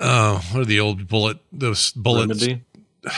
uh 0.00 0.40
what 0.50 0.60
are 0.60 0.64
the 0.64 0.80
old 0.80 1.06
bullet 1.08 1.38
those 1.52 1.92
bullets? 1.92 2.42
Remedy? 2.42 2.64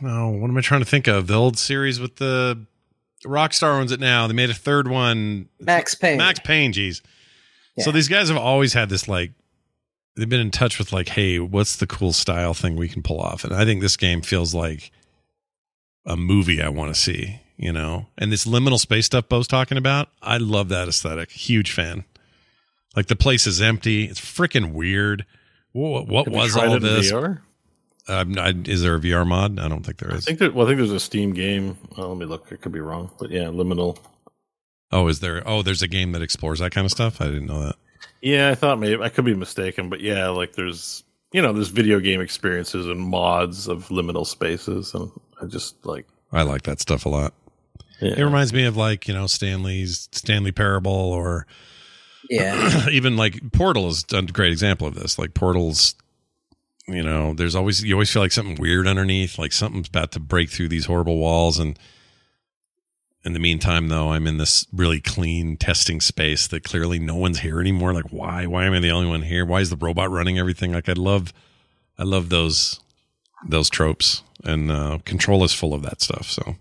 No, 0.00 0.30
what 0.30 0.50
am 0.50 0.56
I 0.56 0.62
trying 0.62 0.80
to 0.80 0.84
think 0.84 1.06
of? 1.06 1.28
The 1.28 1.34
old 1.34 1.56
series 1.56 2.00
with 2.00 2.16
the 2.16 2.66
Rockstar 3.24 3.78
owns 3.78 3.92
it 3.92 4.00
now. 4.00 4.26
They 4.26 4.34
made 4.34 4.50
a 4.50 4.54
third 4.54 4.88
one. 4.88 5.48
Max 5.60 5.94
Payne. 5.94 6.18
Max 6.18 6.40
Payne, 6.40 6.72
geez. 6.72 7.02
So 7.78 7.90
these 7.90 8.08
guys 8.08 8.28
have 8.28 8.36
always 8.36 8.74
had 8.74 8.88
this 8.90 9.08
like 9.08 9.32
they've 10.16 10.28
been 10.28 10.40
in 10.40 10.50
touch 10.50 10.78
with 10.78 10.92
like, 10.92 11.08
hey, 11.08 11.38
what's 11.38 11.76
the 11.76 11.86
cool 11.86 12.12
style 12.12 12.54
thing 12.54 12.76
we 12.76 12.88
can 12.88 13.02
pull 13.02 13.20
off? 13.20 13.44
And 13.44 13.54
I 13.54 13.64
think 13.64 13.80
this 13.80 13.96
game 13.96 14.20
feels 14.20 14.54
like 14.54 14.90
a 16.04 16.16
movie 16.16 16.60
I 16.60 16.68
want 16.68 16.94
to 16.94 17.00
see, 17.00 17.40
you 17.56 17.72
know. 17.72 18.06
And 18.18 18.30
this 18.30 18.44
liminal 18.44 18.78
space 18.78 19.06
stuff 19.06 19.28
Bo's 19.28 19.48
talking 19.48 19.78
about, 19.78 20.08
I 20.20 20.36
love 20.36 20.68
that 20.68 20.88
aesthetic. 20.88 21.30
Huge 21.30 21.72
fan. 21.72 22.04
Like 22.94 23.06
the 23.06 23.16
place 23.16 23.46
is 23.46 23.62
empty. 23.62 24.04
It's 24.04 24.20
freaking 24.20 24.72
weird. 24.72 25.24
What, 25.72 26.06
what 26.08 26.28
was 26.28 26.56
all 26.56 26.78
this? 26.78 27.10
VR? 27.10 27.40
Um, 28.08 28.36
I, 28.38 28.52
is 28.66 28.82
there 28.82 28.96
a 28.96 29.00
VR 29.00 29.26
mod? 29.26 29.58
I 29.58 29.68
don't 29.68 29.86
think 29.86 29.98
there 29.98 30.14
is. 30.14 30.26
I 30.26 30.26
think 30.26 30.40
that. 30.40 30.54
Well, 30.54 30.66
I 30.66 30.70
think 30.70 30.78
there's 30.78 30.90
a 30.90 31.00
Steam 31.00 31.32
game. 31.32 31.78
Oh, 31.96 32.08
let 32.08 32.18
me 32.18 32.26
look. 32.26 32.48
I 32.50 32.56
could 32.56 32.72
be 32.72 32.80
wrong, 32.80 33.10
but 33.18 33.30
yeah, 33.30 33.44
liminal. 33.44 33.96
Oh, 34.92 35.08
is 35.08 35.20
there? 35.20 35.42
Oh, 35.46 35.62
there's 35.62 35.82
a 35.82 35.88
game 35.88 36.12
that 36.12 36.22
explores 36.22 36.58
that 36.58 36.72
kind 36.72 36.84
of 36.84 36.90
stuff. 36.90 37.20
I 37.20 37.26
didn't 37.26 37.46
know 37.46 37.64
that. 37.64 37.76
Yeah, 38.20 38.50
I 38.50 38.54
thought 38.54 38.78
maybe 38.78 39.02
I 39.02 39.08
could 39.08 39.24
be 39.24 39.34
mistaken, 39.34 39.88
but 39.88 40.00
yeah, 40.00 40.28
like 40.28 40.52
there's 40.52 41.02
you 41.32 41.40
know 41.40 41.52
there's 41.52 41.68
video 41.68 41.98
game 41.98 42.20
experiences 42.20 42.86
and 42.86 43.00
mods 43.00 43.68
of 43.68 43.88
liminal 43.88 44.26
spaces, 44.26 44.94
and 44.94 45.10
I 45.40 45.46
just 45.46 45.84
like 45.84 46.06
I 46.30 46.42
like 46.42 46.62
that 46.62 46.80
stuff 46.80 47.06
a 47.06 47.08
lot. 47.08 47.34
yeah. 48.00 48.14
It 48.16 48.22
reminds 48.22 48.52
me 48.52 48.64
of 48.64 48.76
like 48.76 49.08
you 49.08 49.14
know 49.14 49.26
Stanley's 49.26 50.08
Stanley 50.12 50.52
Parable 50.52 50.92
or 50.92 51.46
yeah. 52.28 52.88
even 52.90 53.16
like 53.16 53.52
Portal 53.52 53.88
is 53.88 54.04
a 54.12 54.22
great 54.22 54.52
example 54.52 54.86
of 54.86 54.94
this. 54.94 55.18
Like 55.18 55.34
Portal's, 55.34 55.94
you 56.86 57.02
know, 57.02 57.34
there's 57.34 57.54
always 57.54 57.82
you 57.82 57.94
always 57.94 58.10
feel 58.10 58.22
like 58.22 58.32
something 58.32 58.56
weird 58.56 58.86
underneath, 58.86 59.38
like 59.38 59.52
something's 59.52 59.88
about 59.88 60.12
to 60.12 60.20
break 60.20 60.50
through 60.50 60.68
these 60.68 60.86
horrible 60.86 61.18
walls. 61.18 61.58
And 61.58 61.78
in 63.24 63.32
the 63.32 63.38
meantime, 63.38 63.88
though, 63.88 64.12
I'm 64.12 64.26
in 64.26 64.38
this 64.38 64.66
really 64.72 65.00
clean 65.00 65.56
testing 65.56 66.00
space 66.00 66.46
that 66.48 66.64
clearly 66.64 66.98
no 66.98 67.14
one's 67.14 67.40
here 67.40 67.60
anymore. 67.60 67.94
Like, 67.94 68.10
why? 68.10 68.46
Why 68.46 68.64
am 68.64 68.72
I 68.72 68.80
the 68.80 68.90
only 68.90 69.08
one 69.08 69.22
here? 69.22 69.44
Why 69.44 69.60
is 69.60 69.70
the 69.70 69.76
robot 69.76 70.10
running 70.10 70.38
everything? 70.38 70.72
Like, 70.72 70.88
I 70.88 70.94
love, 70.94 71.32
I 71.98 72.04
love 72.04 72.28
those 72.28 72.80
those 73.48 73.68
tropes, 73.68 74.22
and 74.44 74.70
uh, 74.70 74.98
Control 75.04 75.42
is 75.42 75.52
full 75.52 75.74
of 75.74 75.82
that 75.82 76.00
stuff. 76.00 76.30
So. 76.30 76.56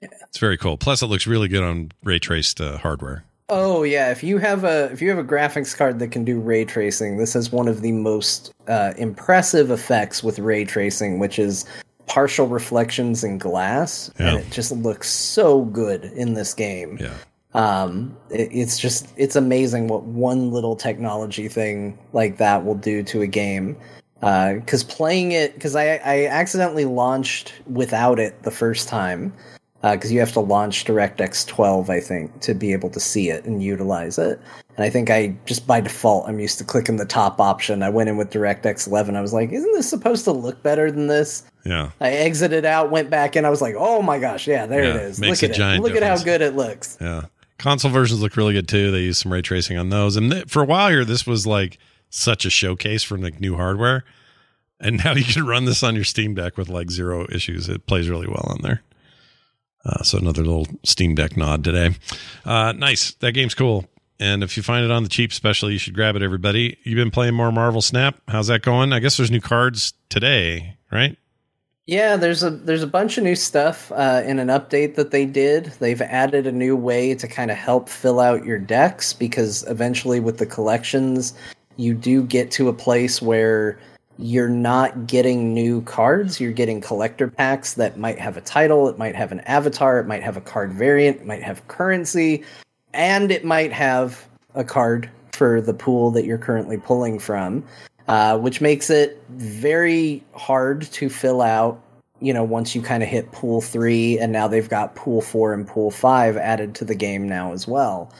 It's 0.00 0.38
very 0.38 0.56
cool. 0.56 0.76
Plus, 0.76 1.02
it 1.02 1.06
looks 1.06 1.26
really 1.26 1.48
good 1.48 1.62
on 1.62 1.90
ray 2.04 2.18
traced 2.18 2.60
uh, 2.60 2.78
hardware. 2.78 3.24
Oh 3.50 3.82
yeah, 3.82 4.10
if 4.10 4.22
you 4.22 4.36
have 4.38 4.64
a 4.64 4.90
if 4.92 5.00
you 5.00 5.08
have 5.08 5.18
a 5.18 5.24
graphics 5.24 5.74
card 5.74 5.98
that 6.00 6.08
can 6.08 6.22
do 6.22 6.38
ray 6.38 6.66
tracing, 6.66 7.16
this 7.16 7.34
is 7.34 7.50
one 7.50 7.66
of 7.66 7.80
the 7.80 7.92
most 7.92 8.52
uh, 8.68 8.92
impressive 8.98 9.70
effects 9.70 10.22
with 10.22 10.38
ray 10.38 10.66
tracing, 10.66 11.18
which 11.18 11.38
is 11.38 11.64
partial 12.08 12.46
reflections 12.48 13.22
in 13.22 13.38
glass, 13.38 14.10
Yeah. 14.18 14.30
and 14.30 14.38
it 14.38 14.50
just 14.50 14.72
looks 14.72 15.08
so 15.08 15.64
good 15.66 16.04
in 16.04 16.34
this 16.34 16.54
game. 16.54 16.98
Yeah. 17.00 17.14
Um, 17.54 18.16
it, 18.30 18.48
it's 18.52 18.78
just 18.78 19.08
it's 19.16 19.36
amazing 19.36 19.88
what 19.88 20.04
one 20.04 20.50
little 20.50 20.76
technology 20.76 21.48
thing 21.48 21.98
like 22.12 22.36
that 22.38 22.64
will 22.64 22.74
do 22.74 23.02
to 23.04 23.22
a 23.22 23.26
game. 23.26 23.76
Because 24.20 24.82
playing 24.82 25.32
it, 25.32 25.54
because 25.54 25.76
I 25.76 25.96
I 26.04 26.26
accidentally 26.26 26.84
launched 26.84 27.54
without 27.66 28.18
it 28.18 28.42
the 28.42 28.50
first 28.50 28.88
time, 28.88 29.32
because 29.82 30.10
you 30.12 30.18
have 30.20 30.32
to 30.32 30.40
launch 30.40 30.84
DirectX 30.84 31.46
12, 31.46 31.88
I 31.88 32.00
think, 32.00 32.40
to 32.40 32.52
be 32.54 32.72
able 32.72 32.90
to 32.90 33.00
see 33.00 33.30
it 33.30 33.44
and 33.44 33.62
utilize 33.62 34.18
it. 34.18 34.40
And 34.78 34.84
I 34.84 34.90
think 34.90 35.10
I 35.10 35.36
just 35.44 35.66
by 35.66 35.80
default 35.80 36.28
I'm 36.28 36.38
used 36.38 36.56
to 36.58 36.64
clicking 36.64 36.96
the 36.98 37.04
top 37.04 37.40
option. 37.40 37.82
I 37.82 37.90
went 37.90 38.08
in 38.08 38.16
with 38.16 38.30
DirectX 38.30 38.86
11. 38.86 39.16
I 39.16 39.20
was 39.20 39.32
like, 39.32 39.50
isn't 39.50 39.72
this 39.72 39.90
supposed 39.90 40.22
to 40.24 40.30
look 40.32 40.62
better 40.62 40.88
than 40.92 41.08
this? 41.08 41.42
Yeah. 41.64 41.90
I 42.00 42.10
exited 42.12 42.64
out, 42.64 42.92
went 42.92 43.10
back 43.10 43.34
in. 43.34 43.44
I 43.44 43.50
was 43.50 43.60
like, 43.60 43.74
oh 43.76 44.02
my 44.02 44.20
gosh, 44.20 44.46
yeah, 44.46 44.66
there 44.66 44.84
Yeah, 44.84 44.90
it 44.94 45.02
is. 45.02 45.18
makes 45.20 45.42
Look 45.42 45.50
a 45.50 45.52
at 45.52 45.58
giant 45.58 45.80
it. 45.80 45.82
Look 45.88 46.00
at 46.00 46.04
how 46.04 46.22
good 46.22 46.42
it 46.42 46.54
looks. 46.54 46.96
Yeah. 47.00 47.22
Console 47.58 47.90
versions 47.90 48.22
look 48.22 48.36
really 48.36 48.52
good 48.54 48.68
too. 48.68 48.92
They 48.92 49.00
use 49.00 49.18
some 49.18 49.32
ray 49.32 49.42
tracing 49.42 49.76
on 49.76 49.90
those. 49.90 50.14
And 50.16 50.30
th- 50.30 50.44
for 50.48 50.62
a 50.62 50.64
while 50.64 50.90
here, 50.90 51.04
this 51.04 51.26
was 51.26 51.44
like 51.44 51.76
such 52.08 52.44
a 52.46 52.50
showcase 52.50 53.02
for 53.02 53.18
like 53.18 53.40
new 53.40 53.56
hardware. 53.56 54.04
And 54.78 54.96
now 55.04 55.12
you 55.14 55.24
can 55.24 55.44
run 55.44 55.64
this 55.64 55.82
on 55.82 55.96
your 55.96 56.04
Steam 56.04 56.36
Deck 56.36 56.56
with 56.56 56.68
like 56.68 56.88
zero 56.92 57.26
issues. 57.32 57.68
It 57.68 57.86
plays 57.86 58.08
really 58.08 58.28
well 58.28 58.46
on 58.48 58.60
there. 58.62 58.84
Uh, 59.84 60.04
so 60.04 60.18
another 60.18 60.44
little 60.44 60.68
Steam 60.84 61.16
Deck 61.16 61.36
nod 61.36 61.64
today. 61.64 61.96
Uh, 62.44 62.72
nice. 62.76 63.14
That 63.14 63.32
game's 63.32 63.54
cool. 63.56 63.86
And 64.20 64.42
if 64.42 64.56
you 64.56 64.62
find 64.62 64.84
it 64.84 64.90
on 64.90 65.04
the 65.04 65.08
cheap, 65.08 65.30
especially, 65.30 65.72
you 65.72 65.78
should 65.78 65.94
grab 65.94 66.16
it. 66.16 66.22
Everybody, 66.22 66.76
you've 66.82 66.96
been 66.96 67.10
playing 67.10 67.34
more 67.34 67.52
Marvel 67.52 67.82
Snap. 67.82 68.20
How's 68.26 68.48
that 68.48 68.62
going? 68.62 68.92
I 68.92 68.98
guess 68.98 69.16
there's 69.16 69.30
new 69.30 69.40
cards 69.40 69.92
today, 70.08 70.76
right? 70.90 71.16
Yeah, 71.86 72.16
there's 72.16 72.42
a 72.42 72.50
there's 72.50 72.82
a 72.82 72.86
bunch 72.86 73.16
of 73.16 73.24
new 73.24 73.34
stuff 73.34 73.90
uh, 73.92 74.22
in 74.26 74.38
an 74.38 74.48
update 74.48 74.94
that 74.96 75.10
they 75.10 75.24
did. 75.24 75.72
They've 75.78 76.02
added 76.02 76.46
a 76.46 76.52
new 76.52 76.76
way 76.76 77.14
to 77.14 77.26
kind 77.26 77.50
of 77.50 77.56
help 77.56 77.88
fill 77.88 78.20
out 78.20 78.44
your 78.44 78.58
decks 78.58 79.14
because 79.14 79.66
eventually 79.68 80.20
with 80.20 80.36
the 80.36 80.44
collections, 80.44 81.32
you 81.76 81.94
do 81.94 82.22
get 82.22 82.50
to 82.50 82.68
a 82.68 82.74
place 82.74 83.22
where 83.22 83.78
you're 84.18 84.50
not 84.50 85.06
getting 85.06 85.54
new 85.54 85.80
cards. 85.82 86.38
You're 86.38 86.52
getting 86.52 86.82
collector 86.82 87.28
packs 87.28 87.74
that 87.74 87.98
might 87.98 88.18
have 88.18 88.36
a 88.36 88.42
title, 88.42 88.88
it 88.88 88.98
might 88.98 89.14
have 89.14 89.32
an 89.32 89.40
avatar, 89.40 89.98
it 89.98 90.06
might 90.06 90.22
have 90.22 90.36
a 90.36 90.42
card 90.42 90.72
variant, 90.72 91.18
it 91.22 91.26
might 91.26 91.42
have 91.42 91.66
currency, 91.68 92.44
and 92.92 93.30
it 93.30 93.44
might 93.44 93.72
have 93.72 94.26
a 94.54 94.64
card 94.64 95.10
for 95.32 95.60
the 95.60 95.74
pool 95.74 96.10
that 96.10 96.24
you're 96.24 96.38
currently 96.38 96.76
pulling 96.76 97.18
from 97.18 97.64
uh, 98.08 98.38
which 98.38 98.60
makes 98.60 98.88
it 98.90 99.22
very 99.28 100.24
hard 100.34 100.82
to 100.82 101.08
fill 101.08 101.42
out. 101.42 101.80
You 102.20 102.32
know, 102.32 102.42
once 102.42 102.74
you 102.74 102.82
kind 102.82 103.02
of 103.02 103.08
hit 103.08 103.30
pool 103.30 103.60
three, 103.60 104.18
and 104.18 104.32
now 104.32 104.48
they've 104.48 104.68
got 104.68 104.96
pool 104.96 105.20
four 105.20 105.52
and 105.52 105.68
pool 105.68 105.90
five 105.90 106.36
added 106.36 106.74
to 106.76 106.84
the 106.84 106.94
game 106.94 107.28
now 107.28 107.52
as 107.52 107.68
well. 107.68 108.12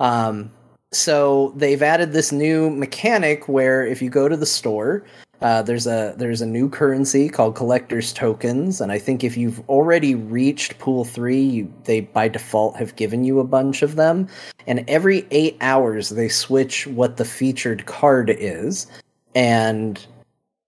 Um, 0.00 0.50
so 0.92 1.54
they've 1.56 1.82
added 1.82 2.12
this 2.12 2.30
new 2.30 2.68
mechanic 2.68 3.48
where 3.48 3.86
if 3.86 4.02
you 4.02 4.10
go 4.10 4.28
to 4.28 4.36
the 4.36 4.46
store, 4.46 5.04
uh, 5.40 5.62
there's 5.62 5.86
a 5.86 6.14
there's 6.16 6.40
a 6.40 6.46
new 6.46 6.68
currency 6.68 7.28
called 7.28 7.54
collector's 7.54 8.12
tokens, 8.12 8.80
and 8.80 8.90
I 8.90 8.98
think 8.98 9.22
if 9.22 9.36
you've 9.36 9.60
already 9.68 10.14
reached 10.14 10.78
pool 10.78 11.04
three, 11.04 11.40
you, 11.40 11.72
they 11.84 12.00
by 12.00 12.28
default 12.28 12.76
have 12.76 12.96
given 12.96 13.22
you 13.22 13.38
a 13.38 13.44
bunch 13.44 13.82
of 13.82 13.94
them. 13.94 14.28
And 14.66 14.84
every 14.88 15.26
eight 15.30 15.56
hours, 15.60 16.10
they 16.10 16.28
switch 16.28 16.86
what 16.88 17.16
the 17.16 17.24
featured 17.24 17.86
card 17.86 18.30
is, 18.30 18.88
and 19.34 20.04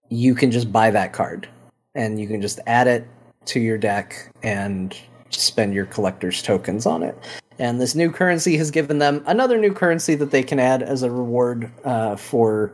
you 0.09 0.35
can 0.35 0.53
just 0.53 0.73
buy 0.73 0.91
that 0.93 1.13
card, 1.13 1.49
and 1.97 2.21
you 2.21 2.29
can 2.29 2.41
just 2.41 2.61
add 2.67 2.87
it 2.87 3.09
to 3.47 3.59
your 3.59 3.79
deck 3.79 4.31
and 4.45 4.97
spend 5.31 5.75
your 5.75 5.87
collector's 5.87 6.43
tokens 6.43 6.87
on 6.87 7.03
it. 7.03 7.17
And 7.59 7.81
this 7.81 7.95
new 7.95 8.11
currency 8.11 8.57
has 8.57 8.71
given 8.71 8.99
them 8.99 9.23
another 9.27 9.59
new 9.59 9.73
currency 9.73 10.15
that 10.15 10.31
they 10.31 10.43
can 10.43 10.59
add 10.59 10.83
as 10.83 11.03
a 11.03 11.11
reward 11.11 11.71
uh, 11.85 12.17
for 12.17 12.73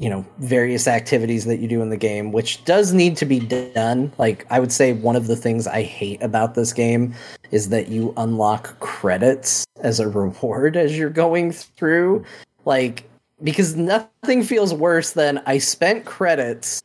you 0.00 0.08
know 0.08 0.24
various 0.38 0.88
activities 0.88 1.44
that 1.44 1.58
you 1.58 1.68
do 1.68 1.82
in 1.82 1.90
the 1.90 1.96
game 1.96 2.32
which 2.32 2.64
does 2.64 2.92
need 2.92 3.16
to 3.18 3.26
be 3.26 3.38
done. 3.38 4.10
Like 4.18 4.46
i 4.50 4.58
would 4.58 4.72
say 4.72 4.94
one 4.94 5.14
of 5.14 5.28
the 5.28 5.36
things 5.36 5.66
i 5.68 5.82
hate 5.82 6.20
about 6.22 6.54
this 6.54 6.72
game 6.72 7.14
is 7.52 7.68
that 7.68 7.88
you 7.88 8.12
unlock 8.16 8.80
credits 8.80 9.66
as 9.82 10.00
a 10.00 10.08
reward 10.20 10.76
as 10.76 10.96
you're 10.98 11.10
going 11.10 11.52
through. 11.52 12.24
Like 12.64 13.04
because 13.42 13.76
nothing 13.76 14.42
feels 14.42 14.74
worse 14.74 15.12
than 15.12 15.42
i 15.46 15.58
spent 15.58 16.04
credits 16.06 16.82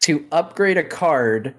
to 0.00 0.24
upgrade 0.30 0.78
a 0.78 0.84
card 0.84 1.54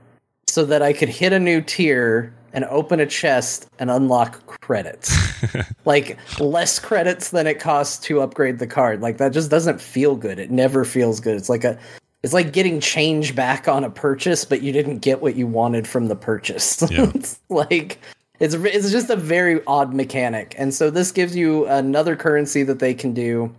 so 0.48 0.64
that 0.66 0.82
i 0.82 0.94
could 0.94 1.10
hit 1.10 1.34
a 1.34 1.40
new 1.40 1.62
tier 1.62 2.34
and 2.54 2.66
open 2.66 3.00
a 3.00 3.06
chest 3.06 3.68
and 3.80 3.90
unlock 3.90 4.46
credits 4.62 5.16
like 5.86 6.18
less 6.40 6.80
credits 6.80 7.30
than 7.32 7.48
it 7.48 7.60
costs 7.60 7.98
to 8.06 8.22
upgrade 8.22 8.60
the 8.60 8.68
card. 8.68 9.02
Like 9.02 9.18
that 9.18 9.32
just 9.32 9.50
doesn't 9.50 9.82
feel 9.82 10.16
good. 10.16 10.40
It 10.40 10.52
never 10.52 10.86
feels 10.86 11.20
good. 11.20 11.36
It's 11.36 11.50
like 11.50 11.64
a 11.64 11.78
it's 12.22 12.34
like 12.34 12.52
getting 12.52 12.82
change 12.82 13.34
back 13.34 13.68
on 13.68 13.84
a 13.84 13.90
purchase, 13.90 14.44
but 14.44 14.62
you 14.62 14.74
didn't 14.74 15.00
get 15.00 15.22
what 15.22 15.36
you 15.36 15.48
wanted 15.48 15.88
from 15.88 16.08
the 16.08 16.16
purchase. 16.16 16.82
Yeah. 16.92 17.12
it's 17.14 17.40
like 17.50 18.00
it's 18.40 18.56
it's 18.56 18.92
just 18.92 19.10
a 19.10 19.16
very 19.16 19.62
odd 19.66 19.94
mechanic. 19.94 20.56
And 20.58 20.74
so 20.74 20.90
this 20.90 21.12
gives 21.12 21.36
you 21.36 21.66
another 21.68 22.16
currency 22.16 22.64
that 22.64 22.80
they 22.80 22.94
can 22.94 23.14
do. 23.14 23.54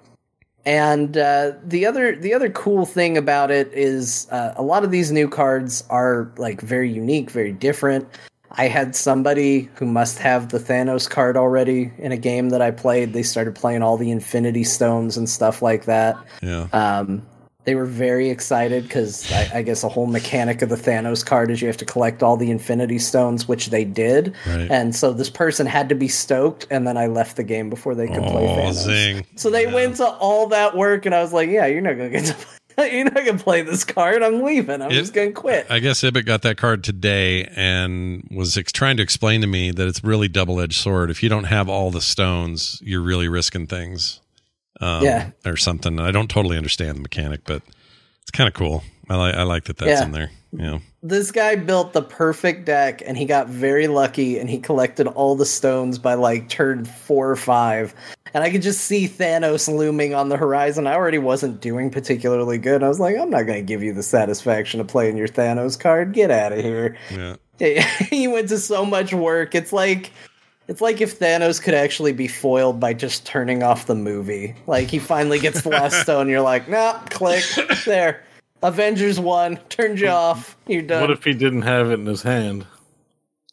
And 0.67 1.17
uh, 1.17 1.53
the 1.65 1.87
other 1.87 2.17
the 2.17 2.35
other 2.35 2.51
cool 2.51 2.85
thing 2.85 3.17
about 3.17 3.51
it 3.51 3.73
is 3.73 4.27
uh, 4.31 4.53
a 4.57 4.63
lot 4.63 4.85
of 4.85 4.91
these 4.91 5.11
new 5.11 5.29
cards 5.29 5.85
are 5.89 6.31
like 6.37 6.61
very 6.61 6.91
unique, 6.91 7.31
very 7.31 7.53
different. 7.53 8.07
I 8.53 8.69
had 8.69 8.97
somebody 8.97 9.69
who 9.77 9.87
must 9.87 10.19
have 10.19 10.49
the 10.49 10.59
Thanos 10.59 11.09
card 11.09 11.37
already 11.37 11.93
in 11.99 12.11
a 12.13 12.17
game 12.17 12.51
that 12.51 12.61
I 12.61 12.71
played. 12.73 13.13
They 13.13 13.23
started 13.23 13.55
playing 13.55 13.83
all 13.83 13.97
the 13.97 14.11
Infinity 14.11 14.65
Stones 14.65 15.17
and 15.17 15.29
stuff 15.29 15.63
like 15.63 15.85
that. 15.85 16.17
Yeah. 16.43 16.67
Um, 16.73 17.23
they 17.65 17.75
were 17.75 17.85
very 17.87 18.31
excited 18.31 18.85
because 18.85 19.31
I, 19.33 19.59
I 19.59 19.63
guess 19.63 19.85
a 19.85 19.89
whole 19.89 20.07
mechanic 20.07 20.63
of 20.63 20.71
the 20.71 20.77
Thanos 20.77 21.25
card 21.25 21.51
is 21.51 21.61
you 21.61 21.69
have 21.69 21.77
to 21.77 21.85
collect 21.85 22.23
all 22.23 22.37
the 22.39 22.51
Infinity 22.51 22.99
Stones, 22.99 23.47
which 23.47 23.69
they 23.69 23.85
did. 23.85 24.35
Right. 24.47 24.69
And 24.71 24.97
so 24.97 25.13
this 25.13 25.29
person 25.29 25.67
had 25.67 25.89
to 25.91 25.95
be 25.95 26.09
stoked, 26.09 26.67
and 26.71 26.87
then 26.87 26.97
I 26.97 27.07
left 27.07 27.37
the 27.37 27.45
game 27.45 27.69
before 27.69 27.95
they 27.95 28.07
could 28.09 28.23
play 28.25 28.49
Oh, 28.49 28.57
Thanos. 28.71 28.73
zing. 28.85 29.27
So 29.37 29.51
they 29.51 29.67
went 29.67 29.97
to 29.97 30.07
all 30.07 30.47
that 30.49 30.75
work, 30.75 31.05
and 31.05 31.15
I 31.15 31.21
was 31.23 31.35
like, 31.35 31.51
"Yeah, 31.51 31.67
you're 31.67 31.83
not 31.83 31.99
gonna 31.99 32.09
get 32.09 32.25
to. 32.25 32.35
Play, 32.35 32.45
you're 32.93 33.05
not 33.05 33.15
gonna 33.15 33.39
play 33.39 33.63
this 33.63 33.85
card. 33.85 34.23
I'm 34.23 34.43
leaving. 34.43 34.83
I'm 34.83 34.91
It- 34.91 34.95
just 34.95 35.13
gonna 35.15 35.33
quit." 35.33 35.67
I 35.71 35.79
guess 35.79 36.01
Ibit 36.03 36.25
got 36.27 36.43
that 36.43 36.57
card 36.57 36.83
today 36.85 37.45
and 37.57 38.27
was 38.31 38.57
ex- 38.57 38.73
trying 38.73 38.97
to 38.99 39.03
explain 39.03 39.41
to 39.41 39.47
me 39.47 39.71
that 39.71 39.87
it's 39.89 40.03
really 40.05 40.29
double 40.29 40.61
edged 40.61 40.81
sword. 40.81 41.11
If 41.11 41.23
you 41.23 41.29
don't 41.29 41.45
have 41.45 41.69
all 41.69 41.91
the 41.91 42.01
stones, 42.01 42.81
you're 42.85 43.01
really 43.03 43.29
risking 43.29 43.67
things. 43.67 44.21
Um, 44.81 45.05
Yeah. 45.05 45.31
Or 45.45 45.57
something. 45.57 46.01
I 46.01 46.11
don't 46.11 46.29
totally 46.31 46.57
understand 46.57 46.97
the 46.97 47.03
mechanic, 47.03 47.41
but 47.45 47.63
it's 48.23 48.31
kind 48.31 48.49
of 48.49 48.55
cool. 48.55 48.83
I 49.09 49.17
like 49.17 49.35
I 49.35 49.43
like 49.43 49.65
that 49.65 49.77
that's 49.77 50.01
Yeah. 50.01 50.05
in 50.07 50.13
there. 50.13 50.31
Yeah. 50.53 50.79
This 51.03 51.31
guy 51.31 51.57
built 51.57 51.93
the 51.93 52.03
perfect 52.03 52.67
deck 52.67 53.03
and 53.07 53.17
he 53.17 53.25
got 53.25 53.49
very 53.49 53.89
lucky 53.89 54.39
and 54.39 54.51
he 54.51 54.59
collected 54.59 55.07
all 55.07 55.35
the 55.35 55.47
stones 55.47 55.99
by 55.99 56.15
like 56.15 56.49
turn 56.49 56.85
four 56.85 57.31
or 57.31 57.37
five. 57.37 57.95
And 58.33 58.45
i 58.45 58.51
could 58.51 58.63
just 58.63 58.83
see 58.83 59.09
thanos 59.09 59.67
looming 59.69 60.15
on 60.15 60.29
the 60.29 60.37
horizon. 60.37 60.87
I 60.87 60.95
already 60.95 61.19
wasn't 61.19 61.61
doing 61.61 61.91
particularly 61.91 62.59
good. 62.59 62.83
I 62.83 62.89
was 62.89 63.01
like 63.01 63.17
i'm 63.17 63.31
not 63.31 63.47
going 63.47 63.59
to 63.59 63.67
give 63.67 63.83
you 63.83 63.93
the 63.93 64.03
satisfaction 64.03 64.81
of 64.81 64.89
playing 64.89 65.17
your 65.17 65.29
thanos 65.29 65.79
card. 65.79 66.13
Get 66.13 66.31
out 66.31 66.53
of 66.53 66.61
here. 66.61 66.97
Yeah. 67.11 67.37
he 68.11 68.27
went 68.29 68.49
to 68.49 68.59
so 68.59 68.85
much 68.85 69.13
work. 69.13 69.55
It's 69.55 69.73
like 69.73 70.13
it's 70.69 70.81
like 70.81 71.01
if 71.01 71.19
Thanos 71.19 71.61
could 71.61 71.75
actually 71.75 72.13
be 72.13 72.29
foiled 72.29 72.79
by 72.79 72.95
just 72.95 73.27
turning 73.27 73.65
off 73.65 73.87
the 73.87 73.97
movie. 73.97 74.55
Like 74.69 74.89
he 74.89 75.01
finally 75.01 75.41
gets 75.41 75.63
the 75.63 75.71
last 75.71 76.01
stone, 76.03 76.29
you're 76.29 76.43
like, 76.43 76.69
nah, 76.69 77.01
click, 77.11 77.45
there. 77.85 78.23
Avengers 78.63 79.19
one, 79.19 79.57
turned 79.69 80.01
you 80.01 80.09
off. 80.09 80.57
You're 80.67 80.83
done. 80.83 81.01
What 81.01 81.11
if 81.11 81.25
he 81.25 81.33
didn't 81.33 81.63
have 81.63 81.91
it 81.91 81.95
in 81.95 82.07
his 82.07 82.23
hand? 82.23 82.67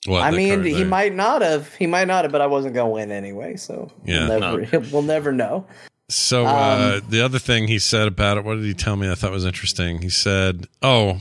What, 0.06 0.22
I 0.24 0.32
mean, 0.32 0.64
he 0.64 0.74
there? 0.74 0.86
might 0.86 1.14
not 1.14 1.42
have. 1.42 1.74
He 1.76 1.88
might 1.88 2.08
not 2.08 2.24
have, 2.26 2.32
but 2.32 2.42
I 2.42 2.48
wasn't 2.48 2.74
going 2.76 2.88
to 2.88 2.94
win 2.94 3.12
anyway. 3.12 3.56
So 3.58 3.92
Yeah. 4.06 4.28
we'll 4.30 4.40
never, 4.58 4.80
we'll 4.92 5.02
never 5.02 5.32
know. 5.32 5.66
So 6.10 6.46
uh, 6.46 7.00
Um, 7.04 7.10
the 7.10 7.22
other 7.22 7.40
thing 7.40 7.68
he 7.68 7.80
said 7.80 8.08
about 8.08 8.38
it, 8.38 8.46
what 8.46 8.56
did 8.56 8.64
he 8.66 8.74
tell 8.74 8.96
me? 8.96 9.10
I 9.12 9.16
thought 9.16 9.32
was 9.32 9.44
interesting. 9.46 10.02
He 10.02 10.10
said, 10.10 10.68
"Oh, 10.82 11.20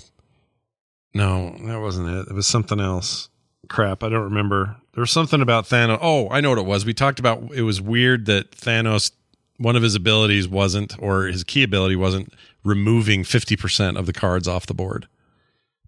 no, 1.14 1.56
that 1.64 1.80
wasn't 1.80 2.08
it. 2.08 2.28
It 2.30 2.34
was 2.34 2.46
something 2.46 2.78
else. 2.80 3.28
Crap, 3.68 4.04
I 4.04 4.08
don't 4.08 4.22
remember. 4.22 4.76
There 4.94 5.00
was 5.00 5.10
something 5.10 5.40
about 5.40 5.64
Thanos. 5.64 5.98
Oh, 6.00 6.28
I 6.30 6.40
know 6.40 6.50
what 6.50 6.58
it 6.58 6.66
was. 6.66 6.84
We 6.84 6.94
talked 6.94 7.18
about. 7.18 7.50
It 7.52 7.62
was 7.62 7.80
weird 7.80 8.26
that 8.26 8.52
Thanos, 8.52 9.10
one 9.56 9.74
of 9.76 9.82
his 9.82 9.94
abilities 9.96 10.46
wasn't, 10.46 10.94
or 11.00 11.24
his 11.24 11.42
key 11.42 11.62
ability 11.64 11.96
wasn't 11.96 12.32
removing 12.66 13.24
fifty 13.24 13.56
percent 13.56 13.96
of 13.96 14.06
the 14.06 14.12
cards 14.12 14.48
off 14.48 14.66
the 14.66 14.74
board 14.74 15.06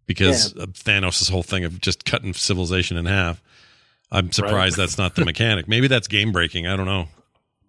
because 0.07 0.53
of 0.55 0.73
Thanos' 0.73 1.31
whole 1.31 1.43
thing 1.43 1.65
of 1.65 1.81
just 1.81 2.05
cutting 2.05 2.33
civilization 2.33 2.97
in 2.97 3.05
half. 3.07 3.43
I'm 4.11 4.33
surprised 4.33 4.79
that's 4.79 4.97
not 4.97 5.17
the 5.17 5.25
mechanic. 5.25 5.69
Maybe 5.69 5.87
that's 5.89 6.09
game 6.09 6.33
breaking. 6.33 6.67
I 6.67 6.77
don't 6.77 6.87
know. 6.87 7.09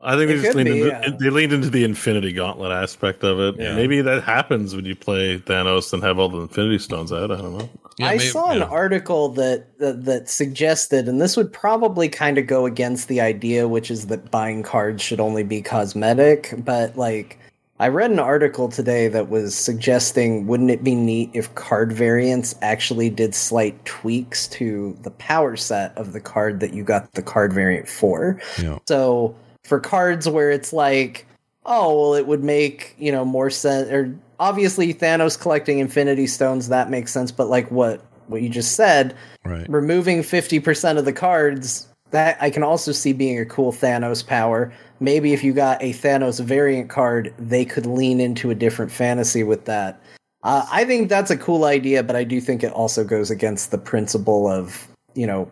I 0.01 0.15
think 0.15 0.31
It 0.31 0.37
they 0.37 0.41
just 0.43 0.55
leaned 0.55 0.69
be, 0.69 0.81
into, 0.81 0.87
yeah. 0.87 1.17
they 1.19 1.29
leaned 1.29 1.51
into 1.51 1.69
the 1.69 1.83
Infinity 1.83 2.31
Gauntlet 2.31 2.71
aspect 2.71 3.21
of 3.25 3.37
it. 3.41 3.61
Yeah. 3.61 3.75
Maybe 3.75 3.99
that 3.99 4.23
happens 4.23 4.73
when 4.73 4.85
you 4.85 4.95
play 4.95 5.39
Thanos 5.39 5.91
and 5.91 6.01
have 6.01 6.17
all 6.17 6.29
the 6.29 6.39
Infinity 6.39 6.79
Stones 6.79 7.11
out. 7.11 7.31
I 7.31 7.35
don't 7.35 7.57
know. 7.57 7.69
Yeah, 7.97 8.07
I 8.07 8.15
may- 8.15 8.23
saw 8.23 8.51
an 8.51 8.61
article 8.61 9.27
that, 9.29 9.77
that 9.79 10.05
that 10.05 10.29
suggested, 10.29 11.09
and 11.09 11.19
this 11.19 11.35
would 11.35 11.51
probably 11.51 12.07
kind 12.07 12.37
of 12.37 12.47
go 12.47 12.65
against 12.65 13.09
the 13.09 13.19
idea, 13.19 13.67
which 13.67 13.91
is 13.91 14.07
that 14.07 14.31
buying 14.31 14.63
cards 14.63 15.03
should 15.03 15.19
only 15.19 15.43
be 15.43 15.61
cosmetic. 15.61 16.53
But 16.59 16.95
like, 16.95 17.37
I 17.81 17.87
read 17.87 18.11
an 18.11 18.19
article 18.19 18.67
today 18.67 19.07
that 19.07 19.29
was 19.29 19.55
suggesting 19.55 20.47
wouldn't 20.47 20.69
it 20.69 20.83
be 20.83 20.95
neat 20.95 21.29
if 21.33 21.53
card 21.55 21.93
variants 21.93 22.53
actually 22.61 23.09
did 23.09 23.33
slight 23.33 23.83
tweaks 23.85 24.47
to 24.49 24.97
the 25.01 25.11
power 25.11 25.55
set 25.55 25.97
of 25.97 26.11
the 26.11 26.19
card 26.19 26.59
that 26.59 26.73
you 26.73 26.83
got 26.83 27.13
the 27.13 27.21
card 27.21 27.53
variant 27.53 27.87
for. 27.87 28.39
Yeah. 28.61 28.79
So 28.87 29.35
for 29.63 29.79
cards 29.79 30.27
where 30.27 30.51
it's 30.51 30.73
like, 30.73 31.25
oh, 31.65 32.01
well, 32.01 32.13
it 32.15 32.27
would 32.27 32.43
make, 32.43 32.95
you 32.99 33.11
know, 33.11 33.23
more 33.23 33.49
sense 33.49 33.89
or 33.89 34.13
obviously 34.39 34.93
Thanos 34.93 35.39
collecting 35.39 35.79
infinity 35.79 36.27
stones, 36.27 36.69
that 36.69 36.89
makes 36.89 37.11
sense, 37.13 37.31
but 37.31 37.47
like 37.47 37.69
what 37.71 38.05
what 38.27 38.41
you 38.43 38.49
just 38.49 38.73
said, 38.73 39.15
Right. 39.43 39.65
removing 39.67 40.21
50% 40.21 40.99
of 40.99 41.05
the 41.05 41.13
cards 41.13 41.88
that 42.11 42.37
i 42.41 42.49
can 42.49 42.63
also 42.63 42.91
see 42.91 43.13
being 43.13 43.39
a 43.39 43.45
cool 43.45 43.71
thanos 43.71 44.25
power 44.25 44.71
maybe 44.99 45.33
if 45.33 45.43
you 45.43 45.53
got 45.53 45.81
a 45.81 45.93
thanos 45.93 46.43
variant 46.43 46.89
card 46.89 47.33
they 47.37 47.65
could 47.65 47.85
lean 47.85 48.19
into 48.19 48.49
a 48.49 48.55
different 48.55 48.91
fantasy 48.91 49.43
with 49.43 49.65
that 49.65 50.01
uh, 50.43 50.65
i 50.71 50.85
think 50.85 51.09
that's 51.09 51.31
a 51.31 51.37
cool 51.37 51.65
idea 51.65 52.03
but 52.03 52.15
i 52.15 52.23
do 52.23 52.39
think 52.41 52.63
it 52.63 52.71
also 52.73 53.03
goes 53.03 53.29
against 53.29 53.71
the 53.71 53.77
principle 53.77 54.47
of 54.47 54.87
you 55.15 55.27
know 55.27 55.49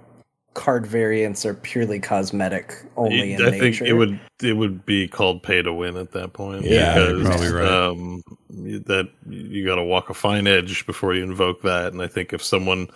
card 0.58 0.88
variants 0.88 1.46
are 1.46 1.54
purely 1.54 2.00
cosmetic 2.00 2.84
only 2.98 3.34
in 3.34 3.42
I 3.44 3.52
nature 3.52 3.60
think 3.60 3.82
it 3.82 3.94
would 3.94 4.20
it 4.42 4.54
would 4.54 4.88
be 4.88 5.08
called 5.08 5.44
pay 5.44 5.62
to 5.62 5.72
win 5.72 5.96
at 5.98 6.12
that 6.14 6.34
point. 6.34 6.66
Yeah, 6.66 6.98
you're 6.98 7.24
probably 7.24 7.52
right. 7.52 7.72
Um, 7.72 8.24
that 8.50 9.08
you 9.30 9.64
got 9.66 9.76
to 9.76 9.84
walk 9.84 10.10
a 10.10 10.16
fine 10.16 10.48
edge 10.48 10.88
before 10.88 11.14
you 11.14 11.24
invoke 11.24 11.62
that, 11.62 11.94
and 11.94 12.02
I 12.02 12.08
think 12.08 12.34
if 12.34 12.44
someone, 12.44 12.90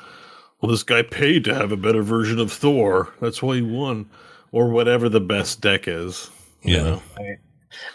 well, 0.61 0.71
this 0.71 0.83
guy 0.83 1.01
paid 1.01 1.43
to 1.45 1.55
have 1.55 1.71
a 1.71 1.77
better 1.77 2.01
version 2.03 2.39
of 2.39 2.51
Thor, 2.51 3.09
that's 3.19 3.41
why 3.41 3.55
he 3.55 3.61
won, 3.61 4.09
or 4.51 4.69
whatever 4.69 5.09
the 5.09 5.19
best 5.21 5.61
deck 5.61 5.88
is. 5.88 6.29
you 6.63 6.75
Yeah. 6.77 6.83
know. 6.83 7.01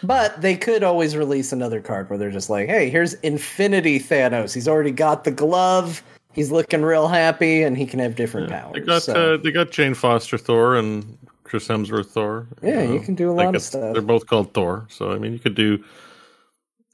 But 0.03 0.41
they 0.41 0.55
could 0.55 0.83
always 0.83 1.15
release 1.15 1.51
another 1.53 1.79
card 1.79 2.09
where 2.09 2.17
they're 2.17 2.31
just 2.31 2.49
like, 2.49 2.67
hey, 2.67 2.89
here's 2.89 3.13
Infinity 3.15 3.99
Thanos. 3.99 4.53
He's 4.53 4.67
already 4.67 4.91
got 4.91 5.23
the 5.23 5.31
glove. 5.31 6.01
He's 6.33 6.51
looking 6.51 6.81
real 6.81 7.07
happy, 7.07 7.61
and 7.63 7.77
he 7.77 7.85
can 7.85 7.99
have 7.99 8.15
different 8.15 8.49
powers. 8.49 8.73
They 8.73 8.79
got 8.81 9.03
So- 9.03 9.33
uh, 9.35 9.37
they 9.37 9.51
got 9.51 9.71
Jane 9.71 9.93
Foster 9.93 10.37
Thor 10.37 10.75
and 10.75 11.17
Chris 11.43 11.67
Hemsworth 11.67 12.07
Thor. 12.07 12.47
Yeah, 12.61 12.81
you 12.83 12.99
can 12.99 13.15
do 13.15 13.29
a 13.29 13.33
Like 13.33 13.45
lot 13.45 13.55
of 13.55 13.61
stuff. 13.61 13.93
They're 13.93 14.01
both 14.01 14.25
called 14.27 14.53
Thor, 14.53 14.85
so 14.89 15.11
I 15.11 15.17
mean, 15.19 15.31
you 15.31 15.39
could 15.39 15.55
do 15.55 15.81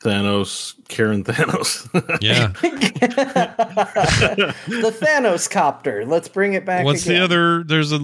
Thanos, 0.04 0.74
Karen 0.90 1.24
Thanos. 1.24 1.88
Yeah. 2.22 2.48
the 4.68 4.92
Thanos 5.02 5.50
copter. 5.50 6.06
Let's 6.06 6.28
bring 6.28 6.54
it 6.54 6.66
back. 6.66 6.86
What's 6.86 7.06
again. 7.06 7.20
the 7.20 7.24
other? 7.24 7.64
There's 7.64 7.92
a 7.92 8.00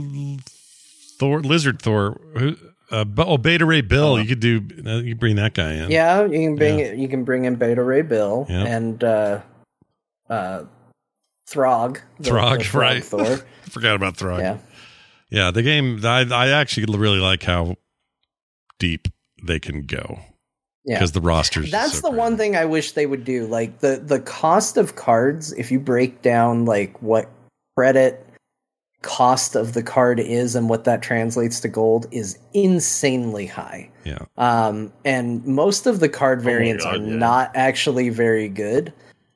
Thor, 1.18 1.42
lizard 1.42 1.82
Thor. 1.82 2.20
Who? 2.38 2.56
Uh, 2.92 3.06
oh, 3.20 3.38
Beta 3.38 3.66
Ray 3.66 3.82
Bill. 3.82 4.20
You 4.20 4.28
could 4.28 4.40
do. 4.40 4.62
Uh, 4.86 4.98
you 4.98 5.16
bring 5.16 5.36
that 5.36 5.54
guy 5.54 5.74
in. 5.74 5.92
Yeah, 5.92 6.24
you 6.26 6.30
can 6.48 6.56
bring 6.56 6.80
Yeah. 6.80 6.86
it. 6.86 6.98
You 6.98 7.08
can 7.08 7.24
bring 7.24 7.46
in 7.46 7.56
Beta 7.56 7.84
Ray 7.84 8.02
Bill 8.02 8.46
Yeah. 8.50 8.66
and 8.66 9.04
uh, 9.04 9.42
uh, 10.30 10.64
Throg. 11.48 12.00
the- 12.20 12.30
Throg, 12.30 12.60
the 12.60 12.64
Frog 12.66 12.82
right? 12.82 13.04
Thor. 13.04 13.38
Forgot 13.70 13.96
about 13.96 14.18
Throg. 14.18 14.40
Yeah. 14.40 14.58
Yeah, 15.30 15.52
the 15.52 15.62
game. 15.62 16.00
I 16.04 16.22
I 16.32 16.48
actually 16.50 16.98
really 16.98 17.20
like 17.20 17.44
how 17.44 17.76
deep 18.80 19.08
they 19.44 19.60
can 19.60 19.86
go 19.86 20.20
Yeah. 20.90 20.96
because 20.96 21.12
the 21.12 21.22
rosters. 21.22 21.70
That's 21.70 22.00
so 22.00 22.10
the 22.10 22.18
one 22.18 22.36
thing 22.36 22.56
I 22.56 22.66
wish 22.66 22.94
they 22.94 23.06
would 23.06 23.24
do. 23.24 23.46
Like 23.46 23.80
the 23.80 24.02
the 24.04 24.20
cost 24.20 24.76
of 24.76 24.96
cards, 24.96 25.54
if 25.54 25.72
you 25.72 25.80
break 25.80 26.24
down 26.24 26.66
like 26.66 27.00
what 27.04 27.30
credit 27.78 28.26
cost 29.04 29.56
of 29.56 29.74
the 29.74 29.84
card 29.84 30.20
is 30.20 30.56
and 30.56 30.68
what 30.68 30.86
that 30.86 31.04
translates 31.04 31.60
to 31.60 31.68
gold 31.68 32.08
is 32.12 32.40
insanely 32.56 33.46
high. 33.46 33.88
Yeah. 34.04 34.26
Um, 34.38 34.92
and 35.06 35.46
most 35.46 35.86
of 35.86 36.00
the 36.00 36.10
card 36.10 36.42
variants 36.42 36.84
God, 36.84 36.96
are 36.96 37.04
yeah. 37.04 37.16
not 37.16 37.52
actually 37.54 38.10
very 38.10 38.50
good. 38.50 38.92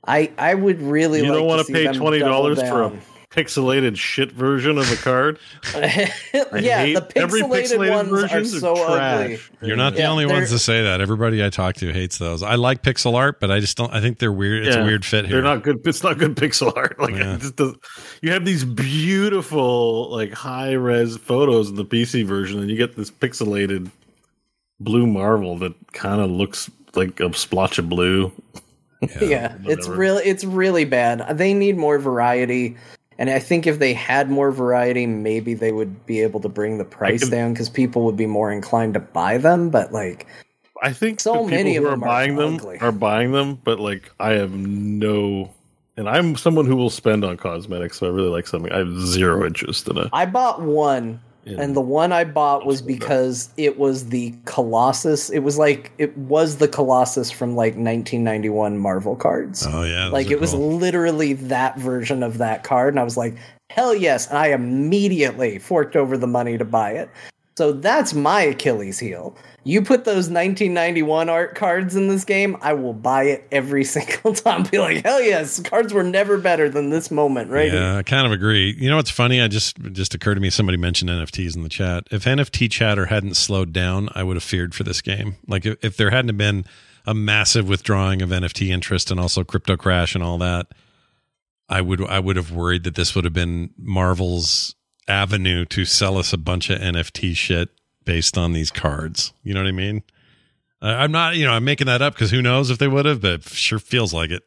I 0.08 0.32
I 0.40 0.56
would 0.56 0.82
really 0.82 1.20
you 1.20 1.30
like 1.30 1.38
don't 1.38 1.48
want 1.48 1.68
to 1.68 1.72
to 1.72 1.92
pay 1.92 1.96
twenty 1.96 2.18
dollars 2.18 2.60
for 2.62 2.82
a 2.82 2.90
down. 2.90 3.02
Pixelated 3.36 3.98
shit 3.98 4.32
version 4.32 4.78
of 4.78 4.92
a 4.92 4.96
card. 4.96 5.40
yeah, 5.76 6.06
hate 6.06 6.94
the 6.96 7.12
every 7.16 7.42
pixelated, 7.42 7.78
pixelated 7.78 7.90
ones 7.96 8.08
are 8.08 8.16
versions 8.28 8.56
are 8.56 8.60
so 8.60 8.76
trash. 8.76 9.24
ugly. 9.24 9.68
You're 9.68 9.78
not 9.78 9.94
the 9.94 10.00
Yeah, 10.00 10.12
only 10.12 10.26
ones 10.26 10.50
to 10.52 10.60
say 10.60 10.84
that. 10.84 11.02
Everybody 11.02 11.44
I 11.44 11.50
talk 11.50 11.76
to 11.78 11.92
hates 11.92 12.18
those. 12.18 12.44
I 12.44 12.56
like 12.56 12.84
pixel 12.84 13.16
art, 13.16 13.40
but 13.40 13.52
I 13.52 13.60
just 13.60 13.76
don't. 13.78 13.92
I 13.94 14.02
think 14.02 14.20
they're 14.20 14.32
weird. 14.32 14.66
It's 14.68 14.76
a 14.76 14.84
weird 14.84 15.04
fit 15.06 15.26
here. 15.26 15.36
They're 15.36 15.44
not 15.44 15.64
good. 15.64 15.82
It's 15.86 16.04
not 16.04 16.18
good 16.18 16.36
pixel 16.36 16.72
art. 16.78 17.00
Like 17.00 17.16
Yeah. 17.16 17.38
just 17.38 17.56
does, 17.56 17.76
you 18.22 18.32
have 18.32 18.46
these 18.46 18.64
beautiful, 18.64 20.10
like 20.12 20.32
high 20.34 20.74
res 20.74 21.18
photos 21.18 21.70
in 21.70 21.76
the 21.76 21.86
PC 21.86 22.26
version, 22.26 22.60
and 22.60 22.70
you 22.70 22.78
get 22.78 22.96
this 22.96 23.10
pixelated 23.12 23.90
blue 24.80 25.08
Marvel 25.08 25.58
that 25.60 25.74
kind 25.94 26.22
of 26.22 26.30
looks 26.30 26.70
like 26.96 27.20
a 27.20 27.34
splotch 27.34 27.78
of 27.80 27.90
blue. 27.90 28.32
yeah, 29.22 29.58
it's 29.66 29.88
really 29.88 30.24
it's 30.24 30.44
really 30.46 30.86
bad. 30.86 31.38
They 31.38 31.54
need 31.54 31.78
more 31.78 32.00
variety, 32.00 32.78
and 33.18 33.30
I 33.30 33.40
think 33.40 33.68
if 33.68 33.80
they 33.80 33.94
had 33.94 34.30
more 34.30 34.52
variety, 34.52 35.06
maybe 35.06 35.54
they 35.54 35.72
would 35.72 36.06
be 36.06 36.22
able 36.22 36.40
to 36.42 36.50
bring 36.50 36.78
the 36.78 36.86
price 36.86 37.28
down 37.30 37.54
because 37.54 37.70
people 37.70 38.04
would 38.06 38.18
be 38.18 38.26
more 38.26 38.52
inclined 38.52 38.94
to 38.96 39.00
buy 39.00 39.38
them. 39.38 39.70
But 39.70 39.92
like, 39.92 40.28
I 40.82 40.92
think 40.94 41.20
So 41.20 41.46
many 41.46 41.78
of 41.78 41.84
who 41.84 41.90
them 41.92 42.04
are 42.04 42.06
are 42.06 42.10
buying 42.10 42.36
them 42.36 42.56
ugly. 42.56 42.80
are 42.80 42.92
buying 42.92 43.32
them, 43.32 43.56
but 43.64 43.80
like 43.80 44.12
I 44.20 44.32
have 44.34 44.52
no, 44.52 45.52
and 45.96 46.10
I'm 46.10 46.36
someone 46.36 46.66
who 46.66 46.76
will 46.76 46.90
spend 46.90 47.24
on 47.24 47.38
cosmetics, 47.38 48.00
so 48.00 48.08
I 48.08 48.10
really 48.10 48.30
like 48.30 48.48
something. 48.48 48.72
I 48.72 48.80
have 48.80 49.00
zero 49.00 49.46
interest 49.46 49.88
in 49.88 49.98
it. 49.98 50.10
I 50.12 50.26
bought 50.26 50.62
one, 50.62 51.22
Yeah. 51.46 51.62
and 51.62 51.76
the 51.76 51.82
one 51.82 52.12
I 52.14 52.24
bought 52.24 52.66
was 52.66 52.82
because 52.82 53.50
it 53.58 53.78
was 53.78 54.10
the 54.10 54.34
Colossus. 54.46 55.30
It 55.30 55.40
was 55.40 55.58
like 55.58 55.92
it 55.98 56.18
was 56.18 56.58
the 56.58 56.68
Colossus 56.68 57.32
from 57.32 57.56
like 57.56 57.74
1991 57.74 58.78
Marvel 58.78 59.16
cards. 59.16 59.68
Oh 59.68 59.84
yeah, 59.84 60.08
like 60.08 60.32
it 60.32 60.40
was 60.40 60.54
literally 60.54 61.34
that 61.34 61.78
version 61.78 62.24
of 62.24 62.38
that 62.38 62.64
card 62.64 62.94
and 62.94 63.00
i 63.00 63.04
was 63.04 63.18
like 63.18 63.36
hell 63.70 63.96
yes 63.96 64.28
and 64.28 64.38
i 64.38 64.48
immediately 64.48 65.60
forked 65.60 65.96
over 65.96 66.18
the 66.18 66.28
money 66.28 66.58
to 66.58 66.66
buy 66.66 66.92
it 66.92 67.10
so 67.58 67.72
that's 67.72 68.14
my 68.14 68.42
achilles 68.42 69.00
heel 69.00 69.36
you 69.64 69.82
put 69.82 70.06
those 70.06 70.30
1991 70.30 71.30
art 71.30 71.56
cards 71.56 71.96
in 71.96 72.08
this 72.08 72.26
game 72.26 72.58
i 72.62 72.74
will 72.74 72.94
buy 72.94 73.24
it 73.24 73.48
every 73.52 73.84
single 73.84 74.34
time 74.34 74.64
be 74.64 74.78
like 74.80 75.04
hell 75.04 75.22
yes 75.22 75.60
cards 75.62 75.94
were 75.94 76.04
never 76.04 76.38
better 76.38 76.70
than 76.70 76.90
this 76.90 77.10
moment 77.10 77.50
right 77.50 77.72
here. 77.72 77.82
Yeah, 77.82 77.98
I 77.98 78.04
kind 78.04 78.26
of 78.26 78.32
agree. 78.32 78.76
You 78.78 78.90
know 78.90 78.98
what's 78.98 79.10
funny? 79.10 79.42
I 79.42 79.48
just 79.48 79.78
just 79.92 80.14
occurred 80.14 80.36
to 80.36 80.42
me. 80.42 80.50
Somebody 80.50 80.78
mentioned 80.78 81.10
NFTs 81.10 81.56
in 81.56 81.64
the 81.64 81.70
chat. 81.70 82.08
If 82.12 82.26
NFT 82.26 82.70
chatter 82.70 83.08
hadn't 83.08 83.36
slowed 83.36 83.74
down, 83.74 84.10
I 84.14 84.24
would 84.24 84.36
have 84.36 84.44
feared 84.44 84.76
for 84.76 84.84
this 84.84 85.02
game. 85.02 85.36
Like 85.48 85.66
if, 85.66 85.84
if 85.84 85.98
there 85.98 86.12
hadn't 86.12 86.38
been 86.38 86.66
a 87.06 87.14
massive 87.14 87.68
withdrawing 87.68 88.22
of 88.22 88.30
NFT 88.30 88.70
interest 88.70 89.12
and 89.12 89.20
also 89.20 89.44
crypto 89.44 89.78
crash 89.78 90.16
and 90.16 90.24
all 90.24 90.38
that, 90.40 90.68
I 91.70 91.82
would 91.82 92.02
I 92.04 92.20
would 92.20 92.36
have 92.36 92.52
worried 92.52 92.84
that 92.84 92.96
this 92.96 93.16
would 93.16 93.24
have 93.24 93.34
been 93.34 93.72
Marvel's 93.78 94.76
avenue 95.08 95.66
to 95.66 95.86
sell 95.86 96.18
us 96.18 96.34
a 96.34 96.38
bunch 96.38 96.70
of 96.70 96.80
NFT 96.80 97.36
shit 97.36 97.70
based 98.06 98.38
on 98.38 98.54
these 98.54 98.72
cards. 98.72 99.34
You 99.44 99.54
know 99.54 99.62
what 99.62 99.68
I 99.68 99.72
mean? 99.74 100.04
I, 100.82 101.04
I'm 101.04 101.12
not, 101.12 101.36
you 101.36 101.46
know, 101.46 101.52
I'm 101.52 101.64
making 101.64 101.88
that 101.88 102.02
up 102.02 102.14
because 102.14 102.32
who 102.32 102.42
knows 102.42 102.70
if 102.70 102.78
they 102.78 102.88
would 102.88 103.06
have, 103.06 103.22
but 103.22 103.32
it 103.34 103.44
sure 103.50 103.80
feels 103.80 104.14
like 104.14 104.32
it. 104.32 104.44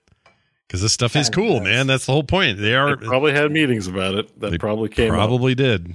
Because 0.67 0.83
this 0.83 0.93
stuff 0.93 1.15
is 1.15 1.31
cool, 1.31 1.61
man. 1.61 1.87
That's 1.87 2.07
the 2.07 2.13
whole 2.13 2.25
point. 2.25 2.59
They 2.59 2.75
are 2.75 2.97
They 2.97 3.07
probably 3.07 3.33
had 3.33 3.53
meetings 3.53 3.87
about 3.87 4.17
it. 4.17 4.41
That 4.41 4.51
They 4.51 4.59
probably 4.59 4.89
came. 4.89 5.13
up. 5.13 5.17
Probably 5.17 5.55
did. 5.55 5.89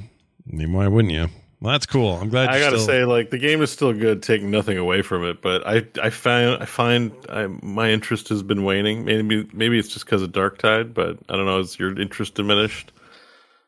I 0.52 0.56
mean, 0.56 0.72
why 0.72 0.88
wouldn't 0.88 1.14
you? 1.14 1.28
Well, 1.60 1.74
that's 1.74 1.86
cool. 1.86 2.14
I'm 2.14 2.30
glad. 2.30 2.50
I 2.50 2.54
you're 2.58 2.66
gotta 2.68 2.78
still- 2.78 2.88
say, 2.88 3.04
like 3.06 3.32
the 3.32 3.38
game 3.38 3.62
is 3.62 3.70
still 3.70 3.92
good, 3.94 4.24
taking 4.24 4.50
nothing 4.50 4.78
away 4.78 5.02
from 5.02 5.26
it. 5.26 5.42
But 5.42 5.68
I, 5.68 5.86
I 6.02 6.10
find, 6.10 6.64
I 6.64 6.66
find, 6.66 7.12
I, 7.30 7.48
my 7.62 7.92
interest 7.92 8.30
has 8.30 8.42
been 8.44 8.64
waning. 8.64 9.04
Maybe, 9.04 9.46
maybe 9.54 9.78
it's 9.78 9.90
just 9.90 10.06
because 10.06 10.22
of 10.22 10.32
Darktide. 10.32 10.94
But 10.94 11.18
I 11.28 11.36
don't 11.36 11.46
know. 11.46 11.60
Is 11.60 11.78
your 11.78 12.00
interest 12.00 12.36
diminished? 12.36 12.94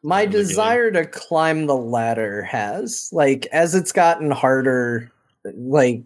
My 0.04 0.26
desire 0.26 0.92
to 0.92 1.06
climb 1.06 1.66
the 1.66 1.76
ladder 1.76 2.44
has 2.44 3.10
like 3.14 3.46
as 3.48 3.74
it's 3.74 3.92
gotten 3.92 4.30
harder 4.32 5.12
like 5.56 6.02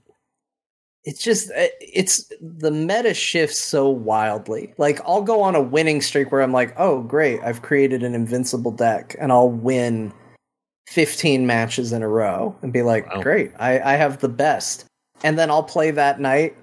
it's 1.04 1.22
just 1.22 1.50
uh, 1.52 1.68
it's 1.80 2.32
the 2.42 2.70
meta 2.72 3.14
shifts 3.14 3.58
so 3.60 3.90
wildly. 3.90 4.74
Like 4.78 5.00
i'll 5.06 5.22
go 5.24 5.42
on 5.42 5.56
a 5.56 5.62
winning 5.62 6.02
streak 6.02 6.32
where 6.32 6.42
i'm 6.42 6.52
like 6.52 6.74
oh 6.78 7.02
great 7.02 7.40
i've 7.44 7.62
created 7.62 8.04
an 8.04 8.14
invincible 8.14 8.72
deck 8.72 9.16
and 9.20 9.32
i'll 9.32 9.50
win 9.50 10.14
15 10.88 11.48
matches 11.48 11.92
in 11.92 12.02
a 12.04 12.08
row 12.08 12.56
and 12.62 12.72
be 12.72 12.82
like 12.82 13.08
Wow. 13.14 13.22
great 13.22 13.52
I, 13.60 13.80
I 13.80 13.94
have 13.96 14.20
the 14.20 14.30
best. 14.30 14.86
And 15.24 15.38
then 15.40 15.50
i'll 15.50 15.64
play 15.64 15.92
that 15.92 16.20
night 16.20 16.56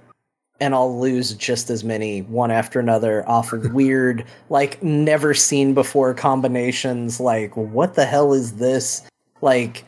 and 0.61 0.75
I'll 0.75 0.99
lose 0.99 1.35
just 1.35 1.71
as 1.71 1.83
many 1.85 2.23
one 2.23 2.51
after 2.51 2.79
another 2.79 3.29
off 3.29 3.53
of 3.53 3.73
weird, 3.75 4.25
like 4.51 4.83
never 4.83 5.35
seen 5.35 5.75
before 5.75 6.15
combinations. 6.15 7.21
Like, 7.21 7.57
what 7.57 7.95
the 7.95 8.05
hell 8.05 8.33
is 8.33 8.57
this? 8.57 9.03
Like, 9.41 9.85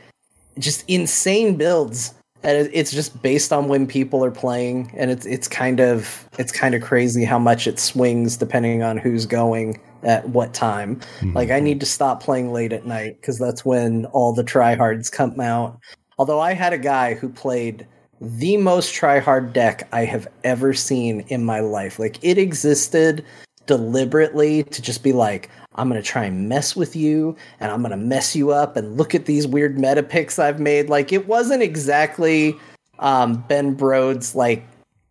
just 0.59 0.85
insane 0.89 1.57
builds. 1.57 2.15
And 2.43 2.69
it's 2.73 2.93
just 2.93 3.23
based 3.23 3.53
on 3.53 3.67
when 3.67 3.87
people 3.87 4.25
are 4.25 4.31
playing, 4.31 4.93
and 4.97 5.11
it's 5.11 5.27
it's 5.27 5.49
kind 5.49 5.81
of 5.81 6.29
it's 6.39 6.53
kind 6.53 6.75
of 6.75 6.83
crazy 6.83 7.25
how 7.25 7.39
much 7.39 7.67
it 7.67 7.81
swings 7.81 8.37
depending 8.37 8.83
on 8.83 8.99
who's 8.99 9.27
going 9.27 9.81
at 10.05 10.29
what 10.29 10.55
time. 10.55 11.01
Like, 11.35 11.51
I 11.51 11.55
mm-hmm. 11.55 11.65
need 11.65 11.81
to 11.81 11.87
stop 11.87 12.23
playing 12.23 12.53
late 12.53 12.73
at 12.73 12.87
night 12.87 13.17
because 13.21 13.39
that's 13.39 13.65
when 13.65 14.05
all 14.07 14.33
the 14.33 14.45
tryhards 14.45 15.11
come 15.11 15.41
out. 15.41 15.81
Although 16.19 16.39
I 16.39 16.53
had 16.53 16.73
a 16.73 16.79
guy 16.79 17.15
who 17.15 17.29
played 17.29 17.87
the 18.21 18.57
most 18.57 18.95
try 18.95 19.19
hard 19.19 19.53
deck 19.53 19.89
I 19.93 20.05
have 20.05 20.27
ever 20.45 20.73
seen 20.75 21.21
in 21.29 21.45
my 21.45 21.61
life. 21.61 21.99
Like 21.99 22.19
it 22.23 22.39
existed 22.39 23.25
deliberately 23.67 24.63
to 24.63 24.81
just 24.83 25.03
be 25.03 25.13
like, 25.13 25.51
I'm 25.75 25.89
gonna 25.89 26.03
try 26.03 26.25
and 26.25 26.49
mess 26.49 26.75
with 26.75 26.97
you, 26.97 27.37
and 27.61 27.71
I'm 27.71 27.83
gonna 27.83 27.97
mess 27.97 28.35
you 28.35 28.51
up, 28.53 28.77
and 28.77 28.97
look 28.97 29.15
at 29.15 29.27
these 29.27 29.47
weird 29.47 29.79
meta 29.79 30.03
picks 30.03 30.39
I've 30.39 30.61
made. 30.61 30.89
Like 30.89 31.13
it 31.13 31.27
wasn't 31.27 31.63
exactly 31.63 32.57
um, 32.99 33.45
Ben 33.49 33.75
Brode's 33.75 34.35
like 34.35 34.65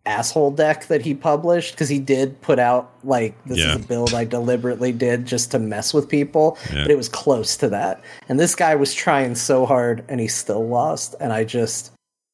asshole 0.06 0.52
deck 0.52 0.86
that 0.86 1.02
he 1.02 1.14
published 1.14 1.72
because 1.74 1.88
he 1.88 1.98
did 1.98 2.40
put 2.40 2.58
out 2.60 2.92
like 3.04 3.34
this 3.44 3.58
Yeah. 3.58 3.76
is 3.76 3.84
a 3.84 3.86
build 3.88 4.14
I 4.14 4.24
deliberately 4.24 4.92
did 4.92 5.26
just 5.26 5.50
to 5.52 5.58
mess 5.58 5.92
with 5.94 6.08
people, 6.08 6.58
Yeah. 6.72 6.82
but 6.82 6.90
it 6.90 6.96
was 6.96 7.08
close 7.08 7.56
to 7.58 7.68
that. 7.70 8.00
And 8.28 8.38
this 8.40 8.54
guy 8.56 8.74
was 8.74 8.92
trying 8.94 9.34
so 9.36 9.66
hard, 9.66 10.04
and 10.08 10.18
he 10.20 10.26
still 10.28 10.66
lost. 10.66 11.14
And 11.20 11.32
I 11.32 11.44
just 11.44 11.92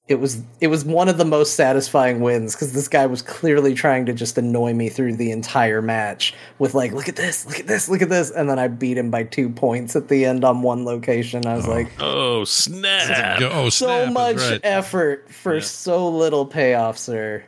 it 0.09 0.17
was 0.17 0.43
it 0.61 0.67
was 0.67 0.85
one 0.85 1.09
of 1.09 1.17
the 1.17 1.25
most 1.25 1.55
satisfying 1.55 2.21
wins 2.21 2.55
because 2.55 2.73
this 2.73 2.89
guy 2.89 3.07
was 3.07 3.23
clearly 3.23 3.73
trying 3.73 4.05
to 4.07 4.13
just 4.13 4.37
annoy 4.37 4.75
me 4.75 4.89
through 4.89 5.15
the 5.17 5.31
entire 5.31 5.81
match 5.81 6.35
with 6.59 6.75
like 6.75 6.93
look 6.93 7.09
at 7.09 7.17
this 7.17 7.47
look 7.47 7.61
at 7.61 7.67
this 7.69 7.89
look 7.89 8.03
at 8.03 8.09
this 8.09 8.31
and 8.31 8.51
then 8.51 8.59
i 8.59 8.67
beat 8.69 8.99
him 8.99 9.11
by 9.11 9.23
two 9.23 9.49
points 9.49 9.95
at 9.95 10.09
the 10.09 10.25
end 10.25 10.45
on 10.45 10.61
one 10.63 10.85
location 10.85 11.47
i 11.47 11.55
was 11.55 11.69
like 11.69 11.89
Oh 12.01 12.45
snap! 12.45 13.39
Go- 13.39 13.51
oh, 13.53 13.69
so 13.71 13.87
snap 13.87 14.09
is 14.09 14.15
much 14.15 14.37
right. 14.51 14.61
effort 14.65 15.31
for 15.31 15.61
so 15.61 16.09
little 16.09 16.47
payoff 16.47 16.99
sir 16.99 17.45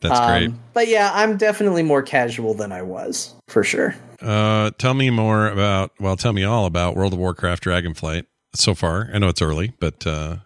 That's 0.00 0.18
Um, 0.18 0.26
great. 0.30 0.50
but 0.72 0.88
yeah 0.88 1.10
i'm 1.14 1.36
definitely 1.36 1.82
more 1.82 2.02
casual 2.02 2.54
than 2.54 2.72
i 2.72 2.80
was 2.82 3.34
for 3.48 3.62
sure 3.62 3.94
Uh, 4.20 4.70
tell 4.78 4.94
me 4.94 5.10
more 5.10 5.46
about. 5.46 5.92
Well, 6.00 6.16
tell 6.16 6.32
me 6.32 6.42
all 6.42 6.66
about 6.66 6.96
World 6.96 7.12
of 7.12 7.20
Warcraft 7.20 7.62
Dragonflight 7.62 8.24
so 8.52 8.74
far. 8.74 9.08
I 9.14 9.18
know 9.18 9.28
it's 9.28 9.40
early, 9.40 9.74
but 9.78 10.04
uh, 10.08 10.38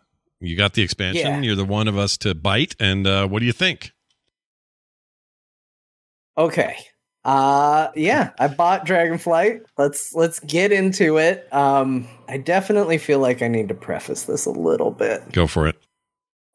you 0.42 0.56
got 0.56 0.74
the 0.74 0.82
expansion. 0.82 1.26
Yeah. 1.26 1.40
You're 1.40 1.56
the 1.56 1.64
one 1.64 1.88
of 1.88 1.96
us 1.96 2.16
to 2.18 2.34
bite. 2.34 2.74
And 2.80 3.06
uh, 3.06 3.26
what 3.28 3.40
do 3.40 3.46
you 3.46 3.52
think? 3.52 3.92
Okay. 6.36 6.76
Uh 7.24 7.88
yeah, 7.94 8.30
I 8.40 8.48
bought 8.48 8.84
Dragonflight. 8.84 9.60
Let's 9.78 10.12
let's 10.12 10.40
get 10.40 10.72
into 10.72 11.18
it. 11.18 11.46
Um 11.52 12.08
I 12.28 12.36
definitely 12.38 12.98
feel 12.98 13.20
like 13.20 13.42
I 13.42 13.48
need 13.48 13.68
to 13.68 13.74
preface 13.74 14.24
this 14.24 14.44
a 14.44 14.50
little 14.50 14.90
bit. 14.90 15.30
Go 15.30 15.46
for 15.46 15.68
it. 15.68 15.76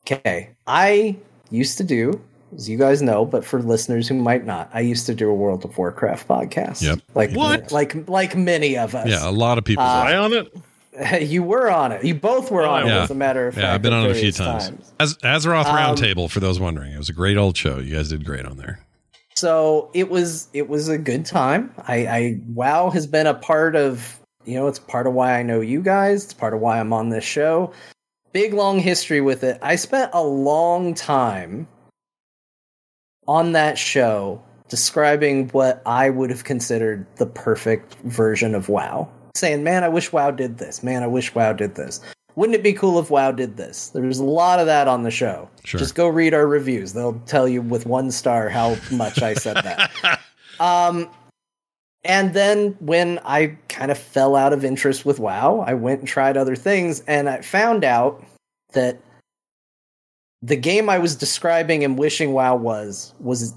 Okay. 0.05 0.49
I 0.65 1.15
used 1.51 1.77
to 1.77 1.85
do, 1.85 2.21
as 2.53 2.67
you 2.67 2.77
guys 2.77 3.01
know, 3.01 3.23
but 3.23 3.45
for 3.45 3.61
listeners 3.61 4.09
who 4.09 4.15
might 4.15 4.45
not, 4.45 4.69
I 4.73 4.81
used 4.81 5.05
to 5.05 5.15
do 5.15 5.29
a 5.29 5.33
World 5.33 5.63
of 5.63 5.77
Warcraft 5.77 6.27
podcast. 6.27 6.81
Yep. 6.81 6.99
Like 7.15 7.31
What? 7.31 7.71
like 7.71 8.09
like 8.09 8.35
many 8.35 8.77
of 8.77 8.93
us. 8.93 9.07
Yeah, 9.07 9.29
a 9.29 9.31
lot 9.31 9.57
of 9.57 9.63
people. 9.63 9.85
Uh, 9.85 9.87
Eye 9.87 10.17
on 10.17 10.33
it. 10.33 10.53
you 11.21 11.43
were 11.43 11.69
on 11.69 11.91
it. 11.91 12.03
You 12.03 12.15
both 12.15 12.49
were 12.51 12.65
on 12.65 12.87
it, 12.87 12.91
as 12.91 13.11
a 13.11 13.15
matter 13.15 13.47
of 13.47 13.53
fact. 13.55 13.63
yeah, 13.63 13.73
I've 13.73 13.81
been 13.81 13.93
on 13.93 14.05
it 14.05 14.11
a 14.11 14.13
few 14.13 14.31
various 14.31 14.37
times. 14.37 14.93
As 14.99 15.15
Azeroth 15.17 15.65
Um, 15.65 15.75
Roundtable, 15.75 16.29
for 16.29 16.39
those 16.39 16.59
wondering, 16.59 16.91
it 16.93 16.97
was 16.97 17.09
a 17.09 17.13
great 17.13 17.37
old 17.37 17.55
show. 17.57 17.79
You 17.79 17.95
guys 17.95 18.09
did 18.09 18.25
great 18.25 18.45
on 18.45 18.57
there. 18.57 18.79
so 19.35 19.89
it 19.93 20.09
was 20.09 20.47
it 20.53 20.67
was 20.67 20.87
a 20.89 20.97
good 20.97 21.23
time 21.23 21.71
i 21.87 22.07
i 22.07 22.39
wow 22.55 22.89
has 22.89 23.05
been 23.05 23.27
a 23.27 23.35
part 23.35 23.75
of 23.75 24.19
you 24.45 24.55
know 24.55 24.65
it's 24.65 24.79
part 24.79 25.05
of 25.05 25.13
why 25.13 25.37
i 25.37 25.43
know 25.43 25.61
you 25.61 25.79
guys 25.79 26.23
it's 26.23 26.33
part 26.33 26.55
of 26.55 26.59
why 26.59 26.79
i'm 26.79 26.91
on 26.91 27.09
this 27.09 27.23
show 27.23 27.71
big 28.33 28.51
long 28.55 28.79
history 28.79 29.21
with 29.21 29.43
it 29.43 29.59
i 29.61 29.75
spent 29.75 30.09
a 30.15 30.23
long 30.23 30.95
time 30.95 31.67
on 33.27 33.51
that 33.51 33.77
show 33.77 34.41
describing 34.69 35.47
what 35.49 35.83
i 35.85 36.09
would 36.09 36.31
have 36.31 36.43
considered 36.43 37.05
the 37.17 37.27
perfect 37.27 37.93
version 38.05 38.55
of 38.55 38.69
wow 38.69 39.07
saying 39.37 39.63
man 39.63 39.83
i 39.83 39.89
wish 39.89 40.11
wow 40.11 40.31
did 40.31 40.57
this. 40.57 40.83
Man 40.83 41.03
i 41.03 41.07
wish 41.07 41.33
wow 41.35 41.53
did 41.53 41.75
this. 41.75 42.01
Wouldn't 42.35 42.55
it 42.55 42.63
be 42.63 42.73
cool 42.73 42.99
if 42.99 43.09
wow 43.09 43.31
did 43.31 43.57
this? 43.57 43.89
There's 43.89 44.19
a 44.19 44.23
lot 44.23 44.59
of 44.59 44.67
that 44.67 44.87
on 44.87 45.01
the 45.03 45.11
show. 45.11 45.49
Sure. 45.63 45.79
just 45.79 45.95
go 45.95 46.07
read 46.07 46.33
our 46.35 46.45
reviews. 46.47 46.93
They'll 46.93 47.19
tell 47.25 47.47
you 47.47 47.61
with 47.63 47.85
one 47.85 48.11
star 48.11 48.49
how 48.49 48.77
much 48.91 49.21
i 49.21 49.33
said 49.33 49.55
that. 49.57 50.19
Um 50.59 51.07
and 52.03 52.33
then 52.33 52.75
when 52.79 53.19
i 53.25 53.55
kind 53.69 53.91
of 53.91 53.97
fell 53.97 54.35
out 54.35 54.53
of 54.53 54.63
interest 54.65 55.05
with 55.05 55.19
wow 55.19 55.63
i 55.67 55.73
went 55.73 55.99
and 55.99 56.07
tried 56.07 56.37
other 56.37 56.55
things 56.55 57.01
and 57.01 57.27
i 57.29 57.41
found 57.41 57.83
out 57.83 58.23
that 58.73 58.97
the 60.41 60.55
game 60.55 60.89
i 60.89 60.97
was 60.97 61.15
describing 61.15 61.83
and 61.83 61.97
wishing 61.97 62.33
wow 62.33 62.55
was 62.55 63.13
was 63.19 63.53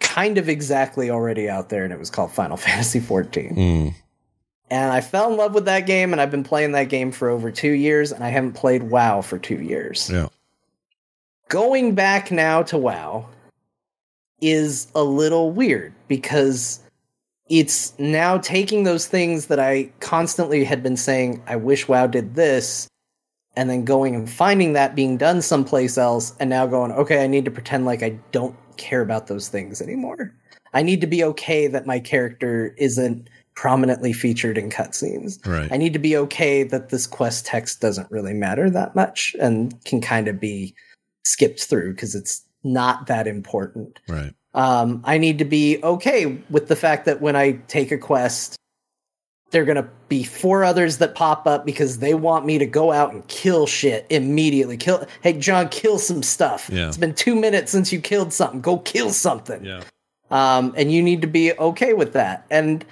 kind 0.00 0.36
of 0.36 0.48
exactly 0.48 1.10
already 1.10 1.48
out 1.48 1.68
there 1.68 1.84
and 1.84 1.92
it 1.92 1.98
was 1.98 2.10
called 2.10 2.30
final 2.32 2.56
fantasy 2.66 3.00
14 3.00 3.54
Mm. 3.54 3.94
And 4.72 4.90
I 4.90 5.02
fell 5.02 5.30
in 5.30 5.36
love 5.36 5.52
with 5.52 5.66
that 5.66 5.84
game, 5.84 6.12
and 6.12 6.20
I've 6.20 6.30
been 6.30 6.44
playing 6.44 6.72
that 6.72 6.88
game 6.88 7.12
for 7.12 7.28
over 7.28 7.50
two 7.50 7.72
years, 7.72 8.10
and 8.10 8.24
I 8.24 8.30
haven't 8.30 8.54
played 8.54 8.84
WoW 8.84 9.20
for 9.20 9.38
two 9.38 9.60
years. 9.60 10.08
Yeah. 10.10 10.28
Going 11.50 11.94
back 11.94 12.32
now 12.32 12.62
to 12.62 12.78
WoW 12.78 13.28
is 14.40 14.86
a 14.94 15.04
little 15.04 15.50
weird 15.50 15.92
because 16.08 16.80
it's 17.50 17.92
now 17.98 18.38
taking 18.38 18.84
those 18.84 19.06
things 19.06 19.48
that 19.48 19.60
I 19.60 19.92
constantly 20.00 20.64
had 20.64 20.82
been 20.82 20.96
saying, 20.96 21.42
I 21.46 21.56
wish 21.56 21.86
WoW 21.86 22.06
did 22.06 22.34
this, 22.34 22.88
and 23.54 23.68
then 23.68 23.84
going 23.84 24.14
and 24.14 24.28
finding 24.30 24.72
that 24.72 24.94
being 24.94 25.18
done 25.18 25.42
someplace 25.42 25.98
else, 25.98 26.34
and 26.40 26.48
now 26.48 26.64
going, 26.64 26.92
okay, 26.92 27.22
I 27.22 27.26
need 27.26 27.44
to 27.44 27.50
pretend 27.50 27.84
like 27.84 28.02
I 28.02 28.18
don't 28.30 28.56
care 28.78 29.02
about 29.02 29.26
those 29.26 29.50
things 29.50 29.82
anymore. 29.82 30.34
I 30.72 30.82
need 30.82 31.02
to 31.02 31.06
be 31.06 31.22
okay 31.24 31.66
that 31.66 31.86
my 31.86 32.00
character 32.00 32.74
isn't 32.78 33.28
prominently 33.54 34.12
featured 34.12 34.56
in 34.58 34.70
cutscenes. 34.70 35.44
Right. 35.46 35.70
I 35.70 35.76
need 35.76 35.92
to 35.92 35.98
be 35.98 36.16
okay 36.16 36.62
that 36.64 36.88
this 36.88 37.06
quest 37.06 37.46
text 37.46 37.80
doesn't 37.80 38.10
really 38.10 38.34
matter 38.34 38.70
that 38.70 38.94
much 38.94 39.36
and 39.40 39.82
can 39.84 40.00
kind 40.00 40.28
of 40.28 40.40
be 40.40 40.74
skipped 41.24 41.62
through 41.64 41.92
because 41.94 42.14
it's 42.14 42.42
not 42.64 43.06
that 43.06 43.26
important. 43.26 44.00
Right. 44.08 44.32
Um, 44.54 45.02
I 45.04 45.18
need 45.18 45.38
to 45.38 45.44
be 45.44 45.82
okay 45.82 46.38
with 46.50 46.68
the 46.68 46.76
fact 46.76 47.04
that 47.06 47.20
when 47.20 47.36
I 47.36 47.52
take 47.68 47.90
a 47.90 47.98
quest, 47.98 48.56
there 49.50 49.62
are 49.62 49.66
going 49.66 49.76
to 49.76 49.88
be 50.08 50.24
four 50.24 50.64
others 50.64 50.98
that 50.98 51.14
pop 51.14 51.46
up 51.46 51.66
because 51.66 51.98
they 51.98 52.14
want 52.14 52.46
me 52.46 52.56
to 52.58 52.64
go 52.66 52.90
out 52.90 53.12
and 53.12 53.26
kill 53.28 53.66
shit 53.66 54.06
immediately. 54.08 54.76
Kill, 54.78 55.06
hey, 55.22 55.34
John, 55.34 55.68
kill 55.68 55.98
some 55.98 56.22
stuff. 56.22 56.70
Yeah. 56.72 56.88
It's 56.88 56.96
been 56.96 57.14
two 57.14 57.34
minutes 57.34 57.70
since 57.70 57.92
you 57.92 58.00
killed 58.00 58.32
something. 58.32 58.62
Go 58.62 58.78
kill 58.78 59.10
something 59.10 59.62
Yeah. 59.64 59.82
um, 60.30 60.72
and 60.76 60.90
you 60.90 61.02
need 61.02 61.20
to 61.20 61.26
be 61.26 61.52
okay 61.54 61.92
with 61.92 62.14
that. 62.14 62.46
And 62.50 62.84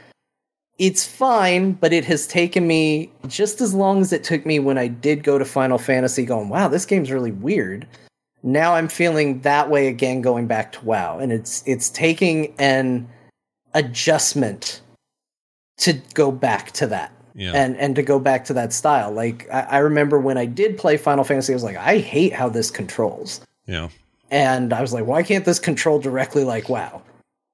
it's 0.80 1.06
fine, 1.06 1.72
but 1.72 1.92
it 1.92 2.04
has 2.06 2.26
taken 2.26 2.66
me 2.66 3.12
just 3.28 3.60
as 3.60 3.74
long 3.74 4.00
as 4.00 4.12
it 4.12 4.24
took 4.24 4.44
me 4.46 4.58
when 4.58 4.78
I 4.78 4.88
did 4.88 5.22
go 5.22 5.38
to 5.38 5.44
Final 5.44 5.76
Fantasy, 5.78 6.24
going, 6.24 6.48
"Wow, 6.48 6.68
this 6.68 6.86
game's 6.86 7.10
really 7.12 7.30
weird." 7.32 7.86
Now 8.42 8.74
I'm 8.74 8.88
feeling 8.88 9.40
that 9.42 9.68
way 9.68 9.88
again, 9.88 10.22
going 10.22 10.46
back 10.46 10.72
to 10.72 10.84
WoW, 10.84 11.18
and 11.18 11.30
it's 11.32 11.62
it's 11.66 11.90
taking 11.90 12.54
an 12.58 13.06
adjustment 13.74 14.80
to 15.78 15.94
go 16.14 16.30
back 16.32 16.72
to 16.72 16.86
that 16.86 17.12
Yeah. 17.34 17.52
and 17.52 17.76
and 17.76 17.94
to 17.96 18.02
go 18.02 18.18
back 18.18 18.44
to 18.46 18.54
that 18.54 18.72
style. 18.72 19.12
Like 19.12 19.46
I, 19.52 19.60
I 19.62 19.78
remember 19.78 20.18
when 20.18 20.38
I 20.38 20.46
did 20.46 20.76
play 20.78 20.96
Final 20.96 21.24
Fantasy, 21.24 21.52
I 21.52 21.56
was 21.56 21.64
like, 21.64 21.76
I 21.76 21.98
hate 21.98 22.32
how 22.32 22.48
this 22.48 22.70
controls. 22.70 23.40
yeah. 23.66 23.88
And 24.32 24.72
I 24.72 24.80
was 24.80 24.92
like, 24.92 25.06
why 25.06 25.24
can't 25.24 25.44
this 25.44 25.58
control 25.58 25.98
directly 25.98 26.44
like 26.44 26.68
WoW? 26.68 27.02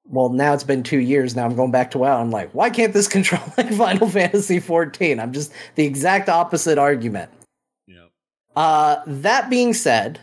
Well, 0.09 0.29
now 0.29 0.53
it's 0.53 0.63
been 0.63 0.83
two 0.83 0.99
years. 0.99 1.35
Now 1.35 1.45
I'm 1.45 1.55
going 1.55 1.71
back 1.71 1.91
to 1.91 1.97
WoW. 1.97 2.19
I'm 2.21 2.31
like, 2.31 2.51
why 2.51 2.69
can't 2.69 2.93
this 2.93 3.07
control 3.17 3.41
like 3.57 3.71
Final 3.73 4.09
Fantasy 4.09 4.59
14? 4.59 5.19
I'm 5.19 5.33
just 5.33 5.51
the 5.75 5.85
exact 5.85 6.29
opposite 6.29 6.77
argument. 6.77 7.29
Yeah. 7.87 8.05
Uh, 8.55 9.01
that 9.05 9.49
being 9.49 9.73
said, 9.73 10.19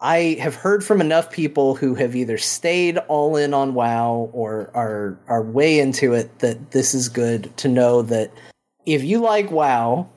I 0.00 0.36
have 0.40 0.56
heard 0.56 0.84
from 0.84 1.00
enough 1.00 1.30
people 1.30 1.74
who 1.76 1.94
have 1.94 2.16
either 2.16 2.36
stayed 2.36 2.98
all 2.98 3.36
in 3.36 3.54
on 3.54 3.72
WoW 3.74 4.30
or 4.32 4.70
are 4.74 5.16
are 5.28 5.42
way 5.42 5.78
into 5.78 6.12
it 6.12 6.40
that 6.40 6.72
this 6.72 6.92
is 6.92 7.08
good 7.08 7.56
to 7.58 7.68
know 7.68 8.02
that 8.02 8.32
if 8.84 9.04
you 9.04 9.20
like 9.20 9.50
WoW, 9.52 10.08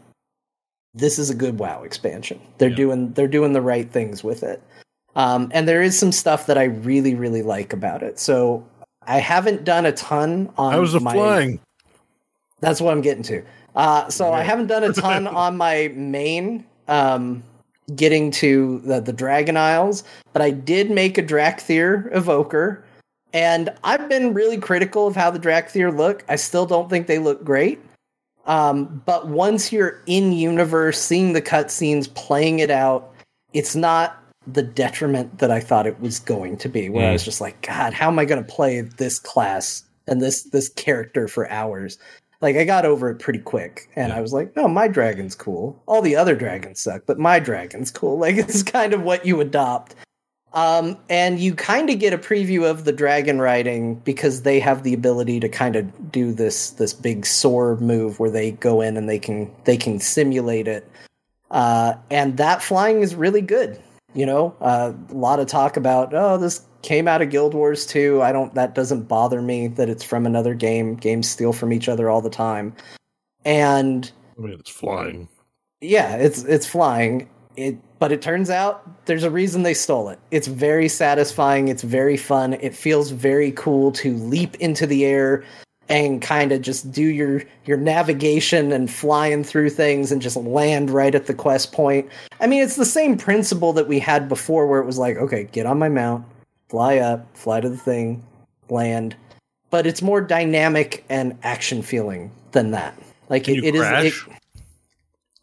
this 0.96 1.20
is 1.20 1.30
a 1.30 1.36
good 1.36 1.60
WoW 1.60 1.84
expansion. 1.84 2.42
They're 2.58 2.70
Yeah. 2.70 2.76
doing 2.78 3.14
they're 3.14 3.28
doing 3.28 3.54
the 3.54 3.62
right 3.62 3.90
things 3.92 4.24
with 4.24 4.42
it. 4.42 4.62
Um, 5.16 5.50
and 5.54 5.68
there 5.68 5.82
is 5.82 5.98
some 5.98 6.12
stuff 6.12 6.46
that 6.48 6.58
I 6.58 6.66
really 6.66 7.16
really 7.16 7.42
like 7.42 7.74
about 7.74 8.04
it. 8.04 8.20
So 8.20 8.66
I 9.04 9.20
haven't 9.20 9.64
done 9.64 9.86
a 9.86 9.92
ton 9.92 10.52
on 10.58 10.74
How's 10.74 10.94
the 10.94 11.00
my 11.00 11.14
flying? 11.14 11.60
that's 12.60 12.82
what 12.82 12.92
I'm 12.92 13.02
getting 13.02 13.24
to. 13.24 13.44
Uh, 13.76 14.10
so 14.10 14.32
I 14.32 14.42
haven't 14.42 14.68
done 14.68 14.84
a 14.84 14.94
ton 14.94 15.28
on 15.44 15.58
my 15.58 15.92
main, 15.96 16.66
um, 16.88 17.44
getting 17.96 18.32
to 18.32 18.80
the, 18.80 19.00
the 19.02 19.14
Dragon 19.14 19.58
Isles, 19.58 20.04
but 20.34 20.42
I 20.42 20.52
did 20.52 20.90
make 20.90 21.18
a 21.18 21.24
Dracthyr 21.24 22.14
evoker, 22.16 22.84
and 23.34 23.70
I've 23.84 24.08
been 24.08 24.34
really 24.34 24.58
critical 24.58 25.08
of 25.08 25.16
how 25.16 25.30
the 25.30 25.40
Dracthyr 25.40 25.96
look. 25.96 26.24
I 26.30 26.38
still 26.38 26.66
don't 26.66 26.90
think 26.90 27.08
they 27.08 27.20
look 27.20 27.44
great. 27.44 27.80
Um, 28.46 29.02
but 29.06 29.28
once 29.28 29.72
you're 29.72 30.02
in 30.06 30.32
universe, 30.32 31.00
seeing 31.02 31.34
the 31.34 31.42
cutscenes, 31.42 32.12
playing 32.14 32.60
it 32.60 32.70
out, 32.70 33.12
it's 33.54 33.76
not 33.76 34.24
the 34.48 34.64
detriment 34.64 35.40
that 35.40 35.52
I 35.52 35.60
thought 35.60 35.88
it 35.88 36.00
was 36.00 36.20
going 36.20 36.58
to 36.58 36.70
be. 36.70 36.90
Where 36.90 37.10
I 37.10 37.12
was 37.12 37.24
just 37.24 37.42
like, 37.42 37.62
God, 37.62 37.94
how 37.94 38.08
am 38.08 38.20
I 38.20 38.26
going 38.26 38.44
to 38.44 38.52
play 38.52 38.82
this 38.82 39.20
class 39.20 39.84
and 40.08 40.22
this 40.22 40.44
this 40.44 40.70
character 40.70 41.28
for 41.28 41.50
hours? 41.50 41.98
Like 42.42 42.58
I 42.58 42.64
got 42.64 42.86
over 42.86 43.10
it 43.10 43.20
pretty 43.20 43.40
quick, 43.40 43.90
and 43.96 44.14
I 44.14 44.22
was 44.22 44.34
like, 44.34 44.56
"No, 44.56 44.68
my 44.68 44.88
dragon's 44.88 45.36
cool. 45.36 45.82
All 45.88 46.02
the 46.02 46.16
other 46.16 46.36
dragons 46.36 46.80
suck, 46.80 47.04
but 47.06 47.18
my 47.18 47.40
dragon's 47.40 47.92
cool." 47.92 48.20
Like 48.26 48.36
it's 48.36 48.64
kind 48.64 48.94
of 48.94 49.04
what 49.04 49.26
you 49.26 49.42
adopt. 49.42 49.96
Um, 50.54 50.98
and 51.10 51.38
you 51.38 51.54
kind 51.54 51.90
of 51.90 52.00
get 52.00 52.14
a 52.14 52.18
preview 52.18 52.64
of 52.64 52.86
the 52.86 52.94
dragon 52.94 53.42
riding 53.42 53.96
because 53.96 54.44
they 54.44 54.60
have 54.62 54.84
the 54.84 54.94
ability 54.94 55.42
to 55.42 55.50
kind 55.50 55.76
of 55.76 56.12
do 56.12 56.34
this 56.34 56.72
this 56.72 56.94
big 56.94 57.26
soar 57.26 57.76
move 57.78 58.20
where 58.20 58.32
they 58.32 58.52
go 58.52 58.80
in 58.80 58.96
and 58.96 59.10
they 59.10 59.20
can 59.20 59.52
they 59.66 59.76
can 59.76 60.00
simulate 60.00 60.68
it. 60.68 60.90
Uh, 61.52 61.96
and 62.10 62.38
that 62.38 62.62
flying 62.62 63.02
is 63.02 63.16
really 63.16 63.42
good. 63.42 63.80
You 64.16 64.26
know, 64.26 64.56
uh, 64.62 64.94
a 65.10 65.14
lot 65.14 65.40
of 65.40 65.48
talk 65.48 65.78
about 65.78 66.14
oh 66.14 66.38
this 66.38 66.66
came 66.82 67.08
out 67.08 67.22
of 67.22 67.30
Guild 67.30 67.54
Wars 67.54 67.86
2. 67.86 68.22
I 68.22 68.32
don't 68.32 68.54
that 68.56 68.74
doesn't 68.74 69.04
bother 69.04 69.42
me 69.42 69.68
that 69.70 69.90
it's 69.90 70.04
from 70.04 70.26
another 70.26 70.54
game. 70.54 70.96
Games 70.96 71.30
steal 71.30 71.52
from 71.54 71.74
each 71.74 71.90
other 71.90 72.10
all 72.10 72.22
the 72.22 72.30
time. 72.30 72.74
And 73.44 74.12
I 74.38 74.42
mean, 74.42 74.54
it's 74.54 74.70
flying. 74.70 75.28
Yeah, 75.82 76.16
it's 76.16 76.44
it's 76.46 76.66
flying. 76.66 77.30
It 77.58 77.78
but 78.00 78.12
it 78.12 78.22
turns 78.22 78.50
out 78.50 79.06
there's 79.06 79.24
a 79.24 79.30
reason 79.30 79.64
they 79.64 79.74
stole 79.74 80.10
it. 80.10 80.20
It's 80.32 80.48
very 80.48 80.90
satisfying, 80.90 81.68
it's 81.68 81.84
very 81.84 82.18
fun. 82.18 82.54
It 82.54 82.76
feels 82.76 83.12
very 83.12 83.52
cool 83.52 83.92
to 83.94 84.16
leap 84.16 84.56
into 84.56 84.88
the 84.88 85.06
air 85.06 85.44
and 85.88 86.22
kind 86.22 86.52
of 86.52 86.62
just 86.62 86.92
do 86.92 87.04
your 87.04 87.44
your 87.66 87.78
navigation 87.78 88.72
and 88.72 88.90
flying 88.90 89.44
through 89.44 89.70
things 89.70 90.12
and 90.12 90.22
just 90.22 90.36
land 90.36 90.90
right 90.90 91.14
at 91.14 91.28
the 91.28 91.34
quest 91.34 91.72
point. 91.72 92.10
I 92.40 92.48
mean, 92.48 92.64
it's 92.64 92.76
the 92.76 92.86
same 92.86 93.18
principle 93.18 93.74
that 93.74 93.88
we 93.88 94.00
had 94.00 94.28
before 94.28 94.68
where 94.68 94.80
it 94.80 94.86
was 94.86 94.98
like, 94.98 95.18
okay, 95.18 95.46
get 95.52 95.66
on 95.66 95.80
my 95.80 95.90
mount, 95.90 96.26
fly 96.70 96.98
up, 96.98 97.26
fly 97.38 97.62
to 97.62 97.70
the 97.70 97.78
thing, 97.78 98.24
land. 98.70 99.16
But 99.70 99.86
it's 99.86 100.02
more 100.02 100.22
dynamic 100.22 101.06
and 101.10 101.38
action 101.44 101.82
feeling 101.82 102.32
than 102.52 102.72
that. 102.72 102.98
Like 103.30 103.46
Can 103.46 103.56
it, 103.56 103.64
it 103.64 103.76
is. 103.76 103.84
It, 103.84 104.14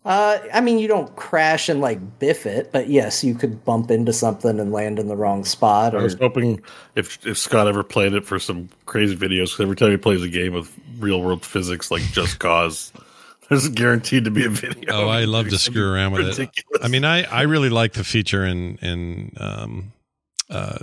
uh, 0.05 0.39
I 0.53 0.61
mean, 0.61 0.79
you 0.79 0.89
don't 0.89 1.15
crash 1.15 1.69
and 1.69 1.81
like 1.81 2.19
biff 2.19 2.45
it, 2.45 2.73
but 2.73 2.89
yes, 2.89 3.23
you 3.23 3.35
could 3.35 3.65
bump 3.65 3.91
into 3.91 4.13
something 4.13 4.59
and 4.59 4.73
land 4.73 4.99
in 4.99 5.07
the 5.07 5.17
wrong 5.17 5.45
spot. 5.45 5.95
I 5.95 6.03
was 6.03 6.15
hoping 6.15 6.61
if 6.97 7.25
if 7.25 7.39
Scott 7.39 7.69
ever 7.69 7.85
played 7.85 8.13
it 8.13 8.25
for 8.25 8.41
some 8.41 8.69
crazy 8.87 9.17
videos, 9.17 9.51
because 9.51 9.61
every 9.61 9.77
time 9.77 9.93
he 9.93 9.97
plays 9.97 10.23
a 10.23 10.29
game 10.29 10.55
with 10.55 10.77
real 10.99 11.23
world 11.23 11.45
physics 11.45 11.93
like 11.93 12.03
Just 12.13 12.41
Cause, 12.41 12.93
there's 13.49 13.69
guaranteed 13.69 14.25
to 14.25 14.33
be 14.33 14.45
a 14.45 14.49
video. 14.49 14.93
Oh, 14.93 15.09
I 15.09 15.25
love 15.25 15.49
to 15.51 15.59
screw 15.59 15.93
around 15.93 16.13
with 16.13 16.39
it. 16.39 16.51
I 16.83 16.89
mean, 16.89 17.05
I, 17.05 17.23
I 17.23 17.43
really 17.43 17.71
like 17.71 17.93
the 17.93 18.05
feature 18.05 18.45
in 18.45 18.79
in 18.79 19.33
um 19.39 19.93
uh 20.51 20.79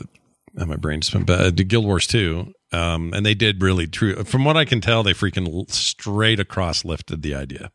oh, 0.57 0.65
my 0.65 0.77
brain 0.77 1.01
just 1.01 1.13
went 1.13 1.27
bad. 1.27 1.57
The 1.57 1.63
Guild 1.65 1.85
Wars 1.85 2.07
2. 2.07 2.53
Um, 2.71 3.13
and 3.13 3.25
they 3.25 3.33
did 3.33 3.63
really 3.63 3.87
true. 3.87 4.23
From 4.23 4.45
what 4.45 4.55
I 4.55 4.63
can 4.63 4.79
tell, 4.79 5.01
they 5.01 5.13
freaking 5.13 5.69
straight 5.71 6.39
across 6.39 6.85
lifted 6.85 7.23
the 7.23 7.33
idea. 7.33 7.71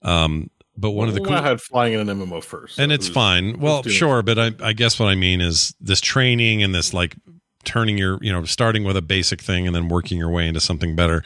Um, 0.00 0.50
but 0.76 0.90
one 0.90 1.08
of 1.08 1.14
the 1.14 1.20
Well, 1.20 1.30
cool 1.30 1.38
I 1.38 1.48
had 1.48 1.60
flying 1.60 1.94
in 1.94 2.08
an 2.08 2.18
MMO 2.18 2.42
first, 2.42 2.78
and 2.78 2.90
so 2.90 2.94
it's 2.94 3.08
it 3.08 3.12
fine. 3.12 3.58
Well, 3.58 3.82
sure, 3.82 4.22
but 4.22 4.38
I, 4.38 4.52
I 4.60 4.72
guess 4.72 4.98
what 4.98 5.08
I 5.08 5.14
mean 5.14 5.40
is 5.40 5.74
this 5.80 6.00
training 6.00 6.62
and 6.62 6.74
this 6.74 6.92
like 6.92 7.16
turning 7.64 7.98
your, 7.98 8.18
you 8.22 8.32
know, 8.32 8.44
starting 8.44 8.84
with 8.84 8.96
a 8.96 9.02
basic 9.02 9.40
thing 9.40 9.66
and 9.66 9.74
then 9.74 9.88
working 9.88 10.18
your 10.18 10.30
way 10.30 10.46
into 10.46 10.60
something 10.60 10.94
better, 10.94 11.22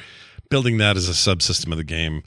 building 0.50 0.78
that 0.78 0.96
as 0.96 1.08
a 1.08 1.12
subsystem 1.12 1.72
of 1.72 1.78
the 1.78 1.84
game. 1.84 2.22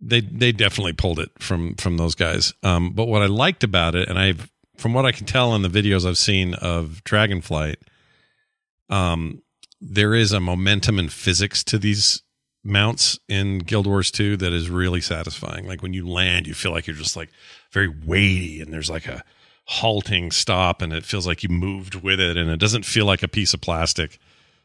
They 0.00 0.20
they 0.20 0.52
definitely 0.52 0.94
pulled 0.94 1.18
it 1.18 1.30
from 1.38 1.74
from 1.76 1.98
those 1.98 2.14
guys. 2.14 2.54
Um, 2.62 2.92
but 2.92 3.06
what 3.06 3.22
I 3.22 3.26
liked 3.26 3.62
about 3.62 3.94
it, 3.94 4.08
and 4.08 4.18
I've 4.18 4.50
from 4.76 4.94
what 4.94 5.04
I 5.04 5.12
can 5.12 5.26
tell 5.26 5.54
in 5.54 5.62
the 5.62 5.68
videos 5.68 6.06
I've 6.06 6.18
seen 6.18 6.54
of 6.54 7.02
Dragonflight, 7.04 7.76
um, 8.88 9.42
there 9.80 10.14
is 10.14 10.32
a 10.32 10.40
momentum 10.40 10.98
and 10.98 11.12
physics 11.12 11.62
to 11.64 11.78
these 11.78 12.22
mounts 12.62 13.18
in 13.28 13.58
Guild 13.58 13.86
Wars 13.86 14.10
2 14.10 14.36
that 14.38 14.52
is 14.52 14.68
really 14.68 15.00
satisfying. 15.00 15.66
Like 15.66 15.82
when 15.82 15.94
you 15.94 16.08
land, 16.08 16.46
you 16.46 16.54
feel 16.54 16.72
like 16.72 16.86
you're 16.86 16.96
just 16.96 17.16
like 17.16 17.30
very 17.72 17.88
weighty 17.88 18.60
and 18.60 18.72
there's 18.72 18.90
like 18.90 19.06
a 19.06 19.24
halting 19.66 20.30
stop 20.30 20.82
and 20.82 20.92
it 20.92 21.04
feels 21.04 21.26
like 21.26 21.42
you 21.42 21.48
moved 21.48 21.94
with 21.94 22.20
it 22.20 22.36
and 22.36 22.50
it 22.50 22.58
doesn't 22.58 22.84
feel 22.84 23.06
like 23.06 23.22
a 23.22 23.28
piece 23.28 23.54
of 23.54 23.60
plastic 23.60 24.18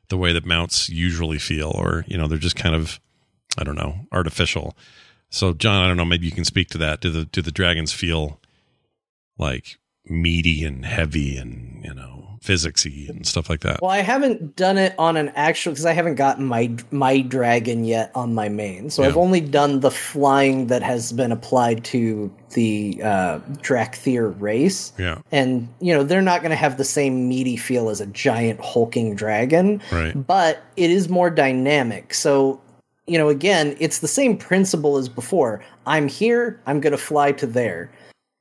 the 0.09 0.17
way 0.17 0.33
that 0.33 0.45
mounts 0.45 0.89
usually 0.89 1.37
feel 1.37 1.71
or 1.75 2.05
you 2.07 2.17
know 2.17 2.27
they're 2.27 2.37
just 2.37 2.55
kind 2.55 2.75
of 2.75 2.99
I 3.57 3.63
don't 3.63 3.75
know, 3.75 4.07
artificial. 4.11 4.75
So 5.29 5.53
John, 5.53 5.83
I 5.83 5.87
don't 5.87 5.97
know, 5.97 6.05
maybe 6.05 6.25
you 6.25 6.31
can 6.31 6.45
speak 6.45 6.69
to 6.69 6.77
that. 6.79 7.01
Do 7.01 7.09
the 7.09 7.25
do 7.25 7.41
the 7.41 7.51
dragons 7.51 7.93
feel 7.93 8.39
like 9.37 9.77
meaty 10.05 10.63
and 10.63 10.85
heavy 10.85 11.37
and, 11.37 11.83
you 11.83 11.93
know, 11.93 12.14
physicsy 12.45 13.09
and 13.09 13.25
stuff 13.25 13.49
like 13.49 13.61
that? 13.61 13.81
well, 13.81 13.91
I 13.91 13.99
haven't 13.99 14.55
done 14.55 14.77
it 14.77 14.93
on 14.99 15.17
an 15.17 15.29
actual 15.35 15.71
because 15.71 15.85
I 15.85 15.93
haven't 15.93 16.15
gotten 16.15 16.45
my 16.45 16.71
my 16.91 17.21
dragon 17.21 17.83
yet 17.85 18.11
on 18.15 18.33
my 18.33 18.49
main. 18.49 18.89
So 18.89 19.03
I've 19.03 19.17
only 19.17 19.41
done 19.41 19.79
the 19.79 19.91
flying 19.91 20.67
that 20.67 20.83
has 20.83 21.11
been 21.11 21.31
applied 21.31 21.83
to 21.85 22.31
the 22.53 23.01
uh, 23.03 23.39
Dracthyr 23.61 24.39
race. 24.39 24.93
Yeah. 24.97 25.19
and 25.31 25.67
you 25.81 25.93
know 25.93 26.03
they're 26.03 26.21
not 26.21 26.41
going 26.41 26.51
to 26.51 26.55
have 26.55 26.77
the 26.77 26.83
same 26.85 27.27
meaty 27.27 27.57
feel 27.57 27.89
as 27.89 27.99
a 28.01 28.05
giant 28.07 28.59
hulking 28.63 29.15
dragon 29.15 29.81
Right. 29.91 30.13
but 30.27 30.63
it 30.77 30.89
is 30.91 31.09
more 31.09 31.29
dynamic 31.29 32.13
so 32.13 32.61
you 33.07 33.17
know 33.17 33.29
again 33.29 33.75
it's 33.79 33.99
the 33.99 34.07
same 34.07 34.37
principle 34.37 34.97
as 34.97 35.09
before 35.09 35.61
i'm 35.85 36.07
here 36.07 36.59
i'm 36.65 36.79
going 36.79 36.91
to 36.91 36.97
fly 36.97 37.31
to 37.33 37.45
there 37.47 37.91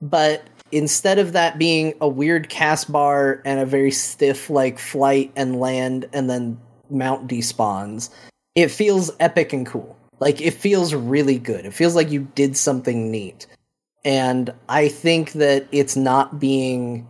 but 0.01 0.45
instead 0.75 1.19
of 1.19 1.33
that 1.33 1.59
being 1.59 1.95
a 2.01 2.09
weird 2.09 2.49
cast 2.49 2.91
bar 2.91 3.41
and 3.45 3.61
a 3.61 3.67
very 3.67 3.91
stiff 3.91 4.51
like 4.51 4.79
flight 4.79 5.33
and 5.37 5.61
land 5.61 6.07
and 6.13 6.29
then 6.29 6.61
mount 6.91 7.29
despawns 7.29 8.11
it 8.55 8.69
feels 8.69 9.11
epic 9.21 9.53
and 9.53 9.67
cool 9.67 9.97
like 10.21 10.41
it 10.41 10.53
feels 10.53 10.95
really 10.95 11.39
good 11.39 11.65
it 11.65 11.73
feels 11.73 11.95
like 11.95 12.11
you 12.11 12.21
did 12.35 12.57
something 12.57 13.11
neat 13.11 13.47
and 14.05 14.53
i 14.69 14.89
think 14.89 15.33
that 15.33 15.67
it's 15.73 15.97
not 15.97 16.39
being 16.39 17.07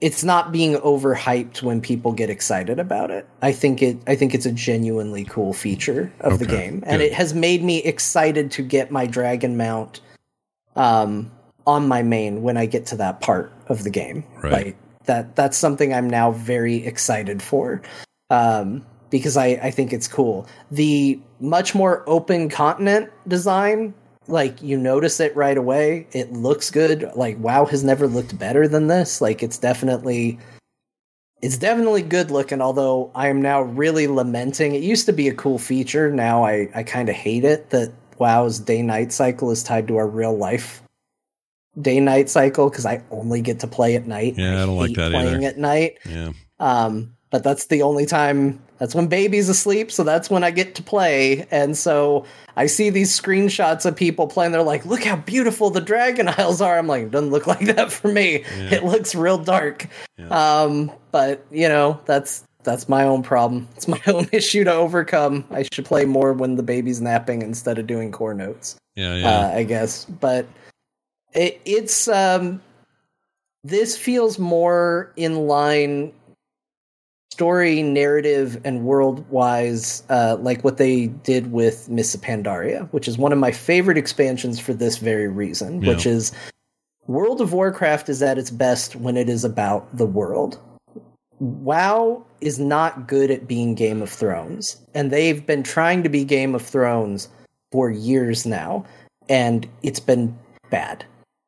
it's 0.00 0.22
not 0.22 0.52
being 0.52 0.74
overhyped 0.76 1.62
when 1.62 1.80
people 1.80 2.12
get 2.12 2.28
excited 2.28 2.78
about 2.78 3.10
it. 3.10 3.26
I 3.40 3.52
think 3.52 3.80
it 3.80 3.96
I 4.06 4.14
think 4.14 4.34
it's 4.34 4.44
a 4.44 4.52
genuinely 4.52 5.24
cool 5.24 5.54
feature 5.54 6.12
of 6.20 6.38
the 6.40 6.44
game 6.46 6.82
and 6.86 6.98
good. 6.98 7.06
it 7.06 7.12
has 7.14 7.32
made 7.32 7.62
me 7.62 7.78
excited 7.84 8.50
to 8.50 8.62
get 8.62 8.90
my 8.90 9.06
dragon 9.06 9.56
mount 9.56 10.00
um 10.76 11.30
on 11.66 11.88
my 11.88 12.02
main 12.02 12.42
when 12.42 12.56
I 12.56 12.66
get 12.66 12.86
to 12.86 12.96
that 12.96 13.20
part 13.20 13.52
of 13.68 13.84
the 13.84 13.90
game. 13.90 14.24
Right. 14.42 14.52
Like 14.52 14.76
that 15.04 15.36
that's 15.36 15.56
something 15.56 15.92
I'm 15.92 16.08
now 16.08 16.32
very 16.32 16.84
excited 16.86 17.42
for. 17.42 17.82
Um 18.30 18.84
because 19.10 19.36
I 19.36 19.46
I 19.62 19.70
think 19.70 19.92
it's 19.92 20.08
cool. 20.08 20.46
The 20.70 21.20
much 21.40 21.74
more 21.74 22.04
open 22.06 22.48
continent 22.48 23.10
design 23.28 23.94
like 24.26 24.62
you 24.62 24.78
notice 24.78 25.20
it 25.20 25.36
right 25.36 25.56
away. 25.56 26.06
It 26.12 26.32
looks 26.32 26.70
good. 26.70 27.10
Like 27.14 27.38
WoW 27.38 27.66
has 27.66 27.84
never 27.84 28.06
looked 28.06 28.38
better 28.38 28.66
than 28.66 28.86
this. 28.86 29.20
Like 29.20 29.42
it's 29.42 29.58
definitely 29.58 30.38
it's 31.42 31.58
definitely 31.58 32.00
good 32.00 32.30
looking, 32.30 32.62
although 32.62 33.10
I 33.14 33.28
am 33.28 33.42
now 33.42 33.60
really 33.60 34.06
lamenting. 34.06 34.74
It 34.74 34.82
used 34.82 35.04
to 35.06 35.12
be 35.12 35.28
a 35.28 35.34
cool 35.34 35.58
feature. 35.58 36.10
Now 36.10 36.42
I, 36.42 36.70
I 36.74 36.82
kind 36.82 37.10
of 37.10 37.14
hate 37.14 37.44
it 37.44 37.68
that 37.68 37.92
WoW's 38.18 38.58
day 38.58 38.80
night 38.80 39.12
cycle 39.12 39.50
is 39.50 39.62
tied 39.62 39.86
to 39.88 39.96
our 39.96 40.08
real 40.08 40.34
life 40.34 40.83
day 41.80 42.00
night 42.00 42.28
cycle 42.30 42.68
because 42.70 42.86
I 42.86 43.02
only 43.10 43.40
get 43.40 43.60
to 43.60 43.66
play 43.66 43.96
at 43.96 44.06
night. 44.06 44.34
Yeah, 44.36 44.62
I 44.62 44.66
don't 44.66 44.76
like 44.76 44.94
that 44.94 45.10
playing 45.12 45.36
either. 45.36 45.46
at 45.46 45.58
night. 45.58 45.98
Yeah. 46.08 46.32
Um, 46.60 47.14
but 47.30 47.42
that's 47.42 47.66
the 47.66 47.82
only 47.82 48.06
time. 48.06 48.60
That's 48.78 48.94
when 48.94 49.06
baby's 49.08 49.48
asleep, 49.48 49.90
so 49.90 50.02
that's 50.04 50.28
when 50.30 50.44
I 50.44 50.50
get 50.50 50.74
to 50.76 50.82
play. 50.82 51.46
And 51.50 51.76
so 51.76 52.24
I 52.56 52.66
see 52.66 52.90
these 52.90 53.18
screenshots 53.18 53.86
of 53.86 53.96
people 53.96 54.26
playing. 54.26 54.52
They're 54.52 54.62
like, 54.62 54.84
"Look 54.84 55.02
how 55.04 55.16
beautiful 55.16 55.70
the 55.70 55.80
Dragon 55.80 56.28
Isles 56.28 56.60
are." 56.60 56.78
I'm 56.78 56.86
like, 56.86 57.10
"Doesn't 57.10 57.30
look 57.30 57.46
like 57.54 57.66
that 57.74 57.90
for 57.92 58.08
me. 58.08 58.44
It 58.70 58.84
looks 58.84 59.14
real 59.14 59.38
dark." 59.38 59.86
Um, 60.30 60.92
but 61.12 61.44
you 61.50 61.68
know, 61.68 62.00
that's 62.04 62.44
that's 62.62 62.88
my 62.88 63.04
own 63.04 63.22
problem. 63.22 63.68
It's 63.76 63.88
my 63.88 64.00
own 64.06 64.28
issue 64.32 64.64
to 64.64 64.72
overcome. 64.72 65.44
I 65.50 65.64
should 65.72 65.84
play 65.84 66.04
more 66.04 66.32
when 66.32 66.56
the 66.56 66.62
baby's 66.62 67.00
napping 67.00 67.42
instead 67.42 67.78
of 67.78 67.86
doing 67.86 68.10
core 68.12 68.34
notes 68.34 68.76
Yeah, 68.96 69.14
yeah. 69.16 69.28
uh, 69.28 69.52
I 69.54 69.64
guess. 69.64 70.04
But 70.04 70.46
it, 71.34 71.60
it's 71.64 72.08
um, 72.08 72.60
this 73.64 73.96
feels 73.96 74.38
more 74.38 75.12
in 75.16 75.46
line, 75.46 76.12
story, 77.32 77.82
narrative, 77.82 78.60
and 78.64 78.84
world 78.84 79.28
wise, 79.30 80.02
uh, 80.10 80.36
like 80.40 80.62
what 80.64 80.76
they 80.76 81.08
did 81.08 81.50
with 81.52 81.88
Miss 81.88 82.14
Pandaria, 82.16 82.88
which 82.92 83.08
is 83.08 83.18
one 83.18 83.32
of 83.32 83.38
my 83.38 83.50
favorite 83.50 83.98
expansions 83.98 84.60
for 84.60 84.74
this 84.74 84.98
very 84.98 85.28
reason. 85.28 85.82
Yeah. 85.82 85.90
Which 85.90 86.06
is 86.06 86.32
World 87.06 87.40
of 87.40 87.52
Warcraft 87.52 88.08
is 88.08 88.22
at 88.22 88.38
its 88.38 88.50
best 88.50 88.96
when 88.96 89.16
it 89.16 89.28
is 89.28 89.44
about 89.44 89.94
the 89.96 90.06
world. 90.06 90.58
WoW 91.40 92.24
is 92.40 92.58
not 92.58 93.06
good 93.06 93.30
at 93.30 93.48
being 93.48 93.74
Game 93.74 94.00
of 94.00 94.08
Thrones, 94.08 94.76
and 94.94 95.10
they've 95.10 95.44
been 95.44 95.62
trying 95.62 96.02
to 96.02 96.08
be 96.08 96.24
Game 96.24 96.54
of 96.54 96.62
Thrones 96.62 97.28
for 97.72 97.90
years 97.90 98.46
now, 98.46 98.84
and 99.28 99.68
it's 99.82 100.00
been 100.00 100.36
bad. 100.70 101.04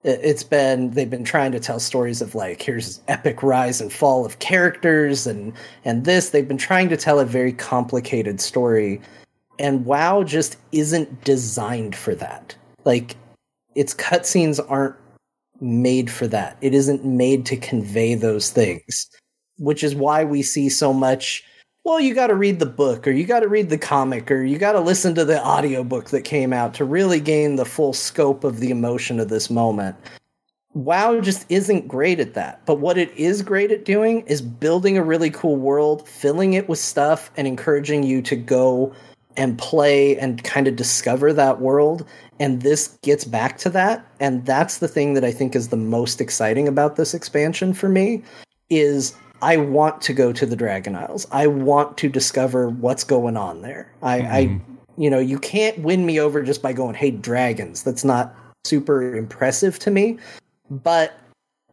It- 0.07 0.21
It's 0.23 0.43
been 0.45 0.91
they've 0.93 1.11
been 1.11 1.25
trying 1.25 1.53
to 1.53 1.61
tell 1.61 1.81
stories 1.81 2.23
of 2.23 2.35
like 2.35 2.63
here's 2.63 3.01
epic 3.09 3.43
rise 3.43 3.81
and 3.81 3.93
fall 3.93 4.25
of 4.25 4.39
characters 4.39 5.27
and 5.27 5.53
and 5.85 6.05
this 6.07 6.31
they've 6.31 6.49
been 6.49 6.57
trying 6.59 6.89
to 6.91 6.97
tell 6.97 7.19
a 7.21 7.27
very 7.27 7.53
complicated 7.53 8.41
story 8.41 9.01
And 9.59 9.85
WoW 9.87 10.23
just 10.25 10.57
isn't 10.73 11.25
designed 11.25 11.97
for 11.97 12.15
that. 12.17 12.55
Like, 12.85 13.17
its 13.75 13.95
cutscenes 13.95 14.61
aren't 14.69 14.97
made 15.63 16.11
for 16.11 16.27
that. 16.29 16.59
It 16.61 16.75
isn't 16.75 17.07
made 17.07 17.47
to 17.47 17.57
convey 17.57 18.15
those 18.17 18.51
things, 18.51 19.09
which 19.59 19.83
is 19.83 19.95
why 19.95 20.25
we 20.25 20.43
see 20.43 20.69
so 20.69 20.93
much. 20.93 21.43
Well, 21.87 22.01
you 22.01 22.15
got 22.15 22.27
to 22.27 22.35
read 22.35 22.59
the 22.59 22.67
book, 22.67 23.07
or 23.07 23.13
you 23.13 23.25
got 23.25 23.41
to 23.41 23.49
read 23.49 23.71
the 23.71 23.79
comic, 23.79 24.29
or 24.29 24.43
you 24.43 24.59
got 24.59 24.73
to 24.73 24.81
listen 24.81 25.15
to 25.15 25.25
the 25.25 25.41
audiobook 25.41 26.11
that 26.11 26.23
came 26.23 26.53
out 26.53 26.75
to 26.75 26.85
really 26.85 27.21
gain 27.21 27.55
the 27.55 27.65
full 27.65 27.93
scope 27.93 28.43
of 28.43 28.59
the 28.59 28.73
emotion 28.73 29.21
of 29.21 29.29
this 29.29 29.49
moment. 29.51 29.95
WoW 30.75 31.21
just 31.21 31.47
isn't 31.49 31.87
great 31.87 32.19
at 32.19 32.35
that. 32.35 32.67
But 32.67 32.81
what 32.81 32.99
it 32.99 33.13
is 33.17 33.41
great 33.41 33.71
at 33.71 33.85
doing 33.85 34.23
is 34.23 34.43
building 34.43 34.99
a 34.99 35.05
really 35.05 35.31
cool 35.31 35.55
world, 35.55 36.09
filling 36.09 36.55
it 36.55 36.69
with 36.69 36.81
stuff, 36.81 37.31
and 37.37 37.47
encouraging 37.47 38.03
you 38.03 38.21
to 38.23 38.35
go 38.35 38.93
and 39.37 39.57
play 39.57 40.19
and 40.19 40.43
kind 40.43 40.67
of 40.67 40.75
discover 40.75 41.33
that 41.35 41.61
world. 41.61 42.05
And 42.41 42.63
this 42.63 42.99
gets 43.03 43.25
back 43.25 43.59
to 43.59 43.71
that. 43.71 44.05
And 44.19 44.45
that's 44.45 44.79
the 44.79 44.89
thing 44.89 45.15
that 45.15 45.25
I 45.25 45.31
think 45.31 45.55
is 45.55 45.69
the 45.69 45.77
most 45.77 46.21
exciting 46.21 46.67
about 46.67 46.97
this 46.97 47.15
expansion 47.15 47.73
for 47.73 47.89
me 47.89 48.25
is 48.71 49.15
I 49.43 49.57
want 49.57 50.01
to 50.03 50.13
go 50.13 50.33
to 50.33 50.47
the 50.47 50.57
Dragon 50.57 50.97
Isles. 50.97 51.27
I 51.31 51.47
want 51.47 51.97
to 51.99 52.09
discover 52.09 52.69
what's 52.69 53.05
going 53.05 53.37
on 53.37 53.63
there. 53.63 53.93
I, 54.03 54.21
mm-hmm. 54.21 54.33
I 54.33 54.61
you 54.99 55.11
know, 55.11 55.19
you 55.19 55.39
can't 55.39 55.79
win 55.81 56.07
me 56.07 56.19
over 56.19 56.43
just 56.43 56.63
by 56.63 56.73
going, 56.73 56.95
hey, 56.95 57.11
dragons. 57.11 57.83
That's 57.83 58.05
not 58.05 58.35
super 58.65 59.15
impressive 59.15 59.79
to 59.81 59.91
me 59.91 60.19
but 60.71 61.19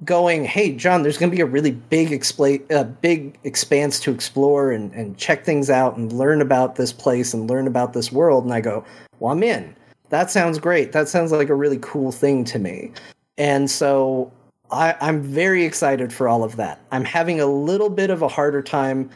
going, 0.04 0.44
hey, 0.44 0.74
John, 0.76 1.04
there's 1.04 1.18
going 1.18 1.30
to 1.30 1.36
be 1.36 1.42
a 1.42 1.46
really 1.46 1.72
big 1.72 2.10
expla- 2.10 2.72
uh, 2.72 2.84
big 2.84 3.38
expanse 3.44 4.00
to 4.02 4.12
explore 4.12 4.72
and, 4.72 4.92
and 4.94 5.18
check 5.18 5.46
things 5.46 5.70
out 5.70 5.98
and 5.98 6.12
learn 6.12 6.42
about 6.42 6.76
this 6.76 6.92
place 6.92 7.34
and 7.34 7.50
learn 7.50 7.68
about 7.68 7.94
this 7.94 8.12
world. 8.12 8.44
And 8.44 8.54
I 8.54 8.62
go, 8.62 8.84
well, 9.20 9.32
I'm 9.32 9.44
in. 9.44 9.76
That 10.10 10.30
sounds 10.30 10.60
great. 10.60 10.92
That 10.92 11.10
sounds 11.10 11.32
like 11.32 11.50
a 11.50 11.56
really 11.56 11.80
cool 11.82 12.12
thing 12.12 12.44
to 12.46 12.60
me. 12.60 12.92
And 13.38 13.70
so 13.70 14.32
I, 14.74 14.96
I'm 15.00 15.22
very 15.22 15.64
excited 15.64 16.12
for 16.12 16.28
all 16.28 16.44
of 16.44 16.56
that. 16.58 16.80
I'm 16.92 17.06
having 17.06 17.40
a 17.40 17.46
little 17.46 17.90
bit 17.90 18.10
of 18.10 18.22
a 18.22 18.28
harder 18.28 18.62
time 18.62 19.10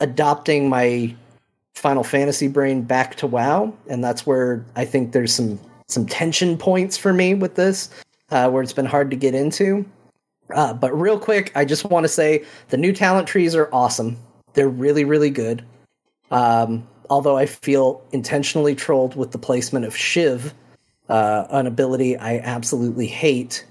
adopting 0.00 0.68
my 0.68 1.14
Final 1.74 2.04
Fantasy 2.04 2.48
brain 2.48 2.82
back 2.82 3.16
to 3.16 3.26
WoW, 3.26 3.74
and 3.88 4.02
that's 4.02 4.26
where 4.26 4.64
I 4.76 4.84
think 4.84 5.12
there's 5.12 5.32
some 5.32 5.58
some 5.88 6.06
tension 6.06 6.56
points 6.56 6.96
for 6.96 7.12
me 7.12 7.34
with 7.34 7.56
this 7.56 7.90
uh, 8.30 8.48
where 8.50 8.62
it's 8.62 8.72
been 8.72 8.86
hard 8.86 9.10
to 9.10 9.16
get 9.16 9.34
into. 9.34 9.84
Uh, 10.54 10.72
but 10.72 10.98
real 10.98 11.18
quick, 11.18 11.52
I 11.54 11.64
just 11.64 11.84
want 11.84 12.04
to 12.04 12.08
say 12.08 12.44
the 12.68 12.76
new 12.76 12.92
talent 12.92 13.28
trees 13.28 13.54
are 13.54 13.68
awesome. 13.72 14.16
They're 14.54 14.68
really, 14.68 15.04
really 15.04 15.30
good. 15.30 15.64
Um, 16.30 16.86
although 17.10 17.36
I 17.36 17.46
feel 17.46 18.02
intentionally 18.12 18.74
trolled 18.74 19.16
with 19.16 19.32
the 19.32 19.38
placement 19.38 19.84
of 19.84 19.96
Shiv, 19.96 20.54
uh, 21.08 21.46
an 21.50 21.66
ability 21.66 22.16
I 22.16 22.38
absolutely 22.38 23.06
hate 23.06 23.64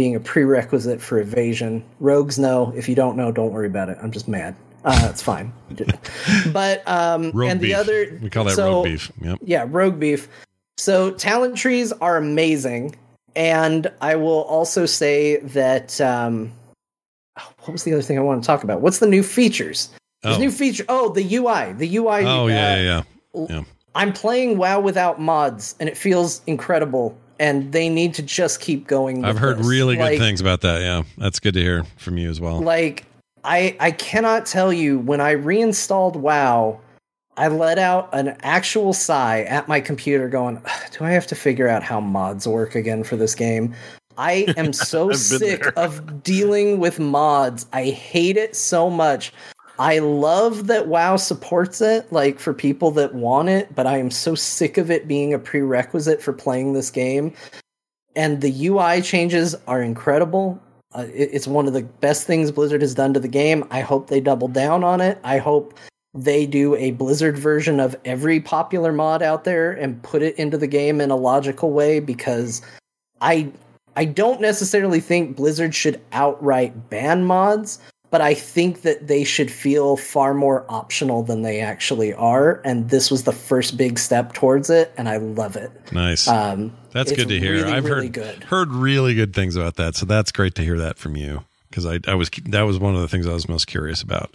being 0.00 0.16
a 0.16 0.20
prerequisite 0.20 0.98
for 0.98 1.18
evasion. 1.18 1.84
Rogues 1.98 2.38
know. 2.38 2.72
If 2.74 2.88
you 2.88 2.94
don't 2.94 3.18
know, 3.18 3.30
don't 3.30 3.52
worry 3.52 3.66
about 3.66 3.90
it. 3.90 3.98
I'm 4.00 4.10
just 4.10 4.28
mad. 4.28 4.56
Uh, 4.82 5.08
it's 5.10 5.20
fine. 5.20 5.52
but 6.54 6.88
um, 6.88 7.30
rogue 7.32 7.50
and 7.50 7.60
beef. 7.60 7.68
the 7.68 7.74
other 7.74 8.18
we 8.22 8.30
call 8.30 8.44
that 8.44 8.56
so, 8.56 8.76
rogue 8.76 8.84
beef. 8.84 9.12
Yep. 9.20 9.38
Yeah, 9.42 9.66
rogue 9.68 10.00
beef. 10.00 10.26
So 10.78 11.10
talent 11.10 11.54
trees 11.54 11.92
are 11.92 12.16
amazing. 12.16 12.96
And 13.36 13.92
I 14.00 14.16
will 14.16 14.44
also 14.44 14.86
say 14.86 15.36
that 15.36 16.00
um, 16.00 16.50
what 17.58 17.72
was 17.72 17.84
the 17.84 17.92
other 17.92 18.00
thing 18.00 18.16
I 18.16 18.22
want 18.22 18.42
to 18.42 18.46
talk 18.46 18.64
about? 18.64 18.80
What's 18.80 19.00
the 19.00 19.06
new 19.06 19.22
features? 19.22 19.90
There's 20.22 20.38
oh. 20.38 20.40
new 20.40 20.50
feature. 20.50 20.86
Oh, 20.88 21.10
the 21.10 21.36
UI. 21.36 21.74
The 21.74 21.98
UI. 21.98 22.24
Oh 22.24 22.44
uh, 22.44 22.46
yeah, 22.46 22.76
yeah, 22.76 23.02
yeah, 23.34 23.46
yeah. 23.50 23.62
I'm 23.94 24.14
playing 24.14 24.56
WoW 24.56 24.80
without 24.80 25.20
mods, 25.20 25.74
and 25.78 25.90
it 25.90 25.96
feels 25.98 26.40
incredible. 26.46 27.18
And 27.40 27.72
they 27.72 27.88
need 27.88 28.14
to 28.14 28.22
just 28.22 28.60
keep 28.60 28.86
going. 28.86 29.24
I've 29.24 29.38
heard 29.38 29.58
this. 29.58 29.66
really 29.66 29.96
like, 29.96 30.12
good 30.12 30.18
things 30.18 30.40
about 30.40 30.60
that. 30.60 30.82
Yeah, 30.82 31.02
that's 31.18 31.40
good 31.40 31.54
to 31.54 31.60
hear 31.60 31.84
from 31.96 32.18
you 32.18 32.30
as 32.30 32.40
well. 32.40 32.60
Like 32.60 33.06
I, 33.42 33.76
I 33.80 33.90
cannot 33.90 34.46
tell 34.46 34.72
you 34.72 34.98
when 34.98 35.20
I 35.20 35.32
reinstalled 35.32 36.16
WoW 36.16 36.80
I 37.40 37.48
let 37.48 37.78
out 37.78 38.10
an 38.12 38.36
actual 38.42 38.92
sigh 38.92 39.44
at 39.44 39.66
my 39.66 39.80
computer, 39.80 40.28
going, 40.28 40.60
"Do 40.92 41.04
I 41.04 41.10
have 41.12 41.26
to 41.28 41.34
figure 41.34 41.68
out 41.68 41.82
how 41.82 41.98
mods 41.98 42.46
work 42.46 42.74
again 42.74 43.02
for 43.02 43.16
this 43.16 43.34
game?" 43.34 43.74
I 44.18 44.52
am 44.58 44.74
so 44.74 45.12
sick 45.12 45.62
there. 45.62 45.78
of 45.78 46.22
dealing 46.22 46.80
with 46.80 47.00
mods. 47.00 47.66
I 47.72 47.84
hate 47.84 48.36
it 48.36 48.54
so 48.54 48.90
much. 48.90 49.32
I 49.80 49.98
love 50.00 50.66
that 50.66 50.88
WoW 50.88 51.16
supports 51.16 51.80
it, 51.80 52.12
like 52.12 52.38
for 52.38 52.52
people 52.52 52.90
that 52.90 53.14
want 53.14 53.48
it, 53.48 53.74
but 53.74 53.86
I 53.86 53.96
am 53.96 54.10
so 54.10 54.34
sick 54.34 54.76
of 54.76 54.90
it 54.90 55.08
being 55.08 55.32
a 55.32 55.38
prerequisite 55.38 56.20
for 56.20 56.34
playing 56.34 56.74
this 56.74 56.90
game. 56.90 57.32
And 58.14 58.42
the 58.42 58.66
UI 58.66 59.00
changes 59.00 59.54
are 59.66 59.80
incredible. 59.80 60.60
Uh, 60.94 61.06
it, 61.14 61.30
it's 61.32 61.46
one 61.46 61.66
of 61.66 61.72
the 61.72 61.82
best 61.82 62.26
things 62.26 62.52
Blizzard 62.52 62.82
has 62.82 62.94
done 62.94 63.14
to 63.14 63.20
the 63.20 63.26
game. 63.26 63.66
I 63.70 63.80
hope 63.80 64.08
they 64.08 64.20
double 64.20 64.48
down 64.48 64.84
on 64.84 65.00
it. 65.00 65.18
I 65.24 65.38
hope 65.38 65.78
they 66.12 66.44
do 66.44 66.76
a 66.76 66.90
Blizzard 66.90 67.38
version 67.38 67.80
of 67.80 67.96
every 68.04 68.38
popular 68.38 68.92
mod 68.92 69.22
out 69.22 69.44
there 69.44 69.72
and 69.72 70.02
put 70.02 70.20
it 70.20 70.36
into 70.36 70.58
the 70.58 70.66
game 70.66 71.00
in 71.00 71.10
a 71.10 71.16
logical 71.16 71.70
way 71.70 72.00
because 72.00 72.60
I 73.22 73.50
I 73.96 74.04
don't 74.04 74.42
necessarily 74.42 75.00
think 75.00 75.36
Blizzard 75.36 75.74
should 75.74 76.02
outright 76.12 76.90
ban 76.90 77.24
mods, 77.24 77.78
but 78.10 78.20
I 78.20 78.34
think 78.34 78.82
that 78.82 79.06
they 79.06 79.24
should 79.24 79.50
feel 79.50 79.96
far 79.96 80.34
more 80.34 80.66
optional 80.68 81.22
than 81.22 81.42
they 81.42 81.60
actually 81.60 82.12
are 82.12 82.60
and 82.64 82.90
this 82.90 83.10
was 83.10 83.24
the 83.24 83.32
first 83.32 83.76
big 83.76 83.98
step 83.98 84.32
towards 84.32 84.70
it 84.70 84.92
and 84.96 85.08
I 85.08 85.16
love 85.16 85.56
it. 85.56 85.70
Nice. 85.92 86.28
Um, 86.28 86.76
that's 86.92 87.12
good 87.12 87.28
to 87.28 87.38
hear. 87.38 87.52
Really, 87.54 87.72
I've 87.72 87.84
really 87.84 88.06
heard 88.06 88.12
good. 88.12 88.44
heard 88.44 88.72
really 88.72 89.14
good 89.14 89.34
things 89.34 89.56
about 89.56 89.76
that. 89.76 89.94
So 89.94 90.06
that's 90.06 90.32
great 90.32 90.54
to 90.56 90.62
hear 90.62 90.78
that 90.78 90.98
from 90.98 91.16
you 91.16 91.44
because 91.68 91.86
I 91.86 92.00
I 92.06 92.14
was 92.14 92.30
that 92.46 92.62
was 92.62 92.78
one 92.78 92.94
of 92.94 93.00
the 93.00 93.08
things 93.08 93.26
I 93.26 93.32
was 93.32 93.48
most 93.48 93.66
curious 93.66 94.02
about. 94.02 94.34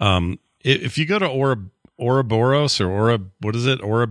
Um, 0.00 0.38
if 0.60 0.98
you 0.98 1.06
go 1.06 1.18
to 1.18 1.26
Ora, 1.26 1.58
Ouroboros 1.98 2.80
or 2.80 2.90
Ora, 2.90 3.20
what 3.40 3.54
is 3.54 3.66
it? 3.66 3.82
Ora, 3.82 4.08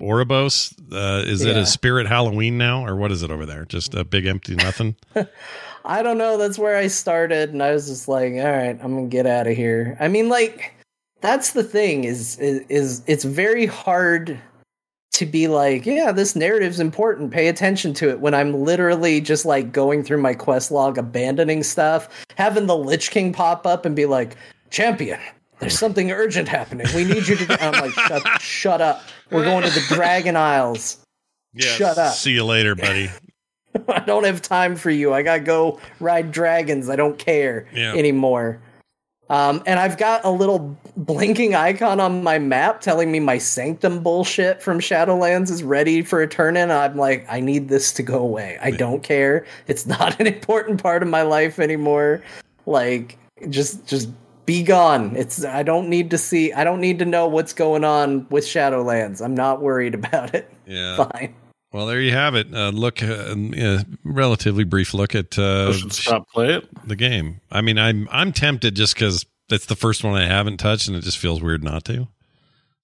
Oribos? 0.00 0.74
Uh, 0.92 1.24
is 1.26 1.44
yeah. 1.44 1.52
it 1.52 1.56
a 1.56 1.66
spirit 1.66 2.06
Halloween 2.06 2.58
now, 2.58 2.86
or 2.86 2.96
what 2.96 3.12
is 3.12 3.22
it 3.22 3.30
over 3.30 3.46
there? 3.46 3.64
Just 3.64 3.94
a 3.94 4.04
big 4.04 4.26
empty 4.26 4.54
nothing? 4.54 4.96
I 5.86 6.02
don't 6.02 6.18
know. 6.18 6.36
That's 6.36 6.58
where 6.58 6.76
I 6.76 6.88
started, 6.88 7.50
and 7.50 7.62
I 7.62 7.72
was 7.72 7.86
just 7.86 8.08
like, 8.08 8.32
all 8.34 8.50
right, 8.50 8.78
I'm 8.82 8.94
gonna 8.94 9.06
get 9.06 9.26
out 9.26 9.46
of 9.46 9.56
here. 9.56 9.96
I 10.00 10.08
mean, 10.08 10.28
like, 10.28 10.74
that's 11.20 11.52
the 11.52 11.62
thing 11.62 12.04
is, 12.04 12.38
is, 12.38 12.62
is 12.68 13.02
it's 13.06 13.24
very 13.24 13.66
hard 13.66 14.38
to 15.12 15.24
be 15.24 15.48
like, 15.48 15.86
yeah, 15.86 16.12
this 16.12 16.36
narrative's 16.36 16.80
important. 16.80 17.30
Pay 17.30 17.48
attention 17.48 17.94
to 17.94 18.10
it. 18.10 18.20
When 18.20 18.34
I'm 18.34 18.52
literally 18.52 19.20
just 19.20 19.46
like 19.46 19.72
going 19.72 20.02
through 20.02 20.20
my 20.20 20.34
quest 20.34 20.70
log, 20.70 20.98
abandoning 20.98 21.62
stuff, 21.62 22.08
having 22.36 22.66
the 22.66 22.76
Lich 22.76 23.10
King 23.10 23.32
pop 23.32 23.66
up 23.66 23.86
and 23.86 23.96
be 23.96 24.04
like, 24.06 24.36
champion, 24.70 25.18
there's 25.58 25.78
something 25.78 26.10
urgent 26.10 26.48
happening. 26.48 26.86
We 26.94 27.04
need 27.04 27.28
you 27.28 27.36
to. 27.36 27.64
I'm 27.64 27.72
like, 27.80 27.92
shut, 27.92 28.42
shut 28.42 28.82
up. 28.82 29.02
We're 29.30 29.44
going 29.44 29.64
to 29.64 29.70
the 29.70 29.94
Dragon 29.94 30.36
Isles. 30.36 30.98
Yeah, 31.54 31.68
shut 31.68 31.96
up. 31.96 32.12
See 32.12 32.32
you 32.32 32.44
later, 32.44 32.74
buddy. 32.74 33.08
I 33.88 34.00
don't 34.00 34.24
have 34.24 34.42
time 34.42 34.76
for 34.76 34.90
you. 34.90 35.12
I 35.12 35.22
gotta 35.22 35.40
go 35.40 35.80
ride 36.00 36.32
dragons. 36.32 36.88
I 36.88 36.96
don't 36.96 37.18
care 37.18 37.66
yeah. 37.72 37.94
anymore. 37.94 38.60
Um, 39.28 39.62
and 39.66 39.80
I've 39.80 39.98
got 39.98 40.24
a 40.24 40.30
little 40.30 40.76
blinking 40.96 41.56
icon 41.56 41.98
on 41.98 42.22
my 42.22 42.38
map 42.38 42.80
telling 42.80 43.10
me 43.10 43.18
my 43.18 43.38
sanctum 43.38 44.00
bullshit 44.00 44.62
from 44.62 44.78
Shadowlands 44.78 45.50
is 45.50 45.64
ready 45.64 46.02
for 46.02 46.22
a 46.22 46.28
turn 46.28 46.56
in. 46.56 46.70
I'm 46.70 46.96
like, 46.96 47.26
I 47.28 47.40
need 47.40 47.68
this 47.68 47.92
to 47.94 48.04
go 48.04 48.20
away. 48.20 48.56
I 48.62 48.70
don't 48.70 49.02
care. 49.02 49.44
It's 49.66 49.84
not 49.84 50.20
an 50.20 50.28
important 50.28 50.80
part 50.80 51.02
of 51.02 51.08
my 51.08 51.22
life 51.22 51.58
anymore. 51.58 52.22
Like, 52.66 53.18
just 53.50 53.84
just 53.86 54.10
be 54.46 54.62
gone. 54.62 55.16
It's 55.16 55.44
I 55.44 55.64
don't 55.64 55.88
need 55.88 56.10
to 56.10 56.18
see 56.18 56.52
I 56.52 56.62
don't 56.62 56.80
need 56.80 57.00
to 57.00 57.04
know 57.04 57.26
what's 57.26 57.52
going 57.52 57.82
on 57.82 58.28
with 58.30 58.44
Shadowlands. 58.44 59.20
I'm 59.20 59.34
not 59.34 59.60
worried 59.60 59.94
about 60.00 60.34
it. 60.34 60.52
Yeah. 60.66 60.96
Fine. 60.96 61.34
Well, 61.76 61.84
there 61.84 62.00
you 62.00 62.12
have 62.12 62.34
it. 62.34 62.54
Uh, 62.54 62.70
look, 62.70 63.02
uh, 63.02 63.34
a 63.36 63.84
relatively 64.02 64.64
brief 64.64 64.94
look 64.94 65.14
at 65.14 65.38
uh, 65.38 65.74
stop 65.90 66.26
play 66.30 66.54
it 66.54 66.66
the 66.88 66.96
game. 66.96 67.42
I 67.50 67.60
mean, 67.60 67.76
I'm 67.76 68.08
I'm 68.10 68.32
tempted 68.32 68.74
just 68.74 68.94
because 68.94 69.26
it's 69.50 69.66
the 69.66 69.76
first 69.76 70.02
one 70.02 70.14
I 70.14 70.26
haven't 70.26 70.56
touched, 70.56 70.88
and 70.88 70.96
it 70.96 71.02
just 71.04 71.18
feels 71.18 71.42
weird 71.42 71.62
not 71.62 71.84
to. 71.84 72.08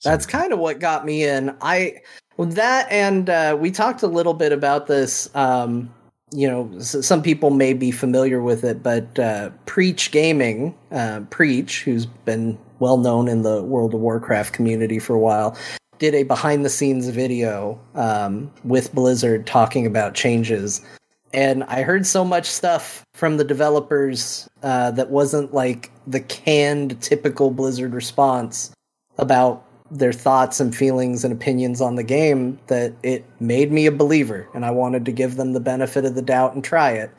So. 0.01 0.11
That's 0.11 0.27
kind 0.27 0.53
of 0.53 0.59
what 0.59 0.79
got 0.79 1.07
me 1.07 1.25
in. 1.25 1.57
I 1.63 2.03
that 2.37 2.87
and 2.93 3.31
uh, 3.31 3.57
we 3.59 3.71
talked 3.71 4.03
a 4.03 4.07
little 4.07 4.35
bit 4.35 4.53
about 4.53 4.89
this 4.89 5.35
um, 5.35 5.91
you 6.31 6.47
know, 6.47 6.79
some 6.81 7.23
people 7.23 7.49
may 7.49 7.73
be 7.73 7.91
familiar 7.93 8.43
with 8.43 8.63
it, 8.63 8.83
but 8.83 9.19
uh, 9.19 9.49
Preach 9.65 10.11
Gaming, 10.11 10.75
uh, 10.91 11.21
Preach, 11.31 11.83
who's 11.83 12.05
been 12.05 12.59
well 12.79 12.99
known 12.99 13.27
in 13.27 13.41
the 13.41 13.63
World 13.63 13.95
of 13.95 14.01
Warcraft 14.01 14.53
community 14.53 14.99
for 14.99 15.15
a 15.15 15.19
while, 15.19 15.57
did 16.03 16.17
a 16.17 16.25
behind 16.25 16.65
the 16.65 16.69
scenes 16.69 17.07
video 17.11 17.79
um, 17.95 18.51
with 18.65 18.93
Blizzard 18.93 19.47
talking 19.47 19.87
about 19.87 20.15
changes. 20.15 20.85
And 21.33 21.63
I 21.63 21.83
heard 21.83 22.09
so 22.09 22.25
much 22.25 22.47
stuff 22.47 23.05
from 23.15 23.37
the 23.37 23.45
developers 23.45 24.49
uh, 24.65 24.91
that 24.91 25.11
wasn't 25.11 25.55
like 25.55 25.93
the 26.09 26.19
canned, 26.19 27.01
typical 27.01 27.53
Blizzard 27.53 27.95
response 27.95 28.73
about 29.19 29.65
their 29.93 30.13
thoughts 30.13 30.59
and 30.59 30.75
feelings 30.75 31.23
and 31.23 31.33
opinions 31.33 31.81
on 31.81 31.95
the 31.95 32.03
game 32.03 32.59
that 32.67 32.95
it 33.05 33.25
made 33.39 33.71
me 33.71 33.87
a 33.87 33.93
believer 33.93 34.49
and 34.55 34.65
I 34.65 34.73
wanted 34.73 35.05
to 35.05 35.13
give 35.13 35.37
them 35.37 35.53
the 35.53 35.61
benefit 35.61 36.05
of 36.05 36.17
the 36.17 36.23
doubt 36.23 36.57
and 36.57 36.65
try 36.65 36.91
it. 36.91 37.13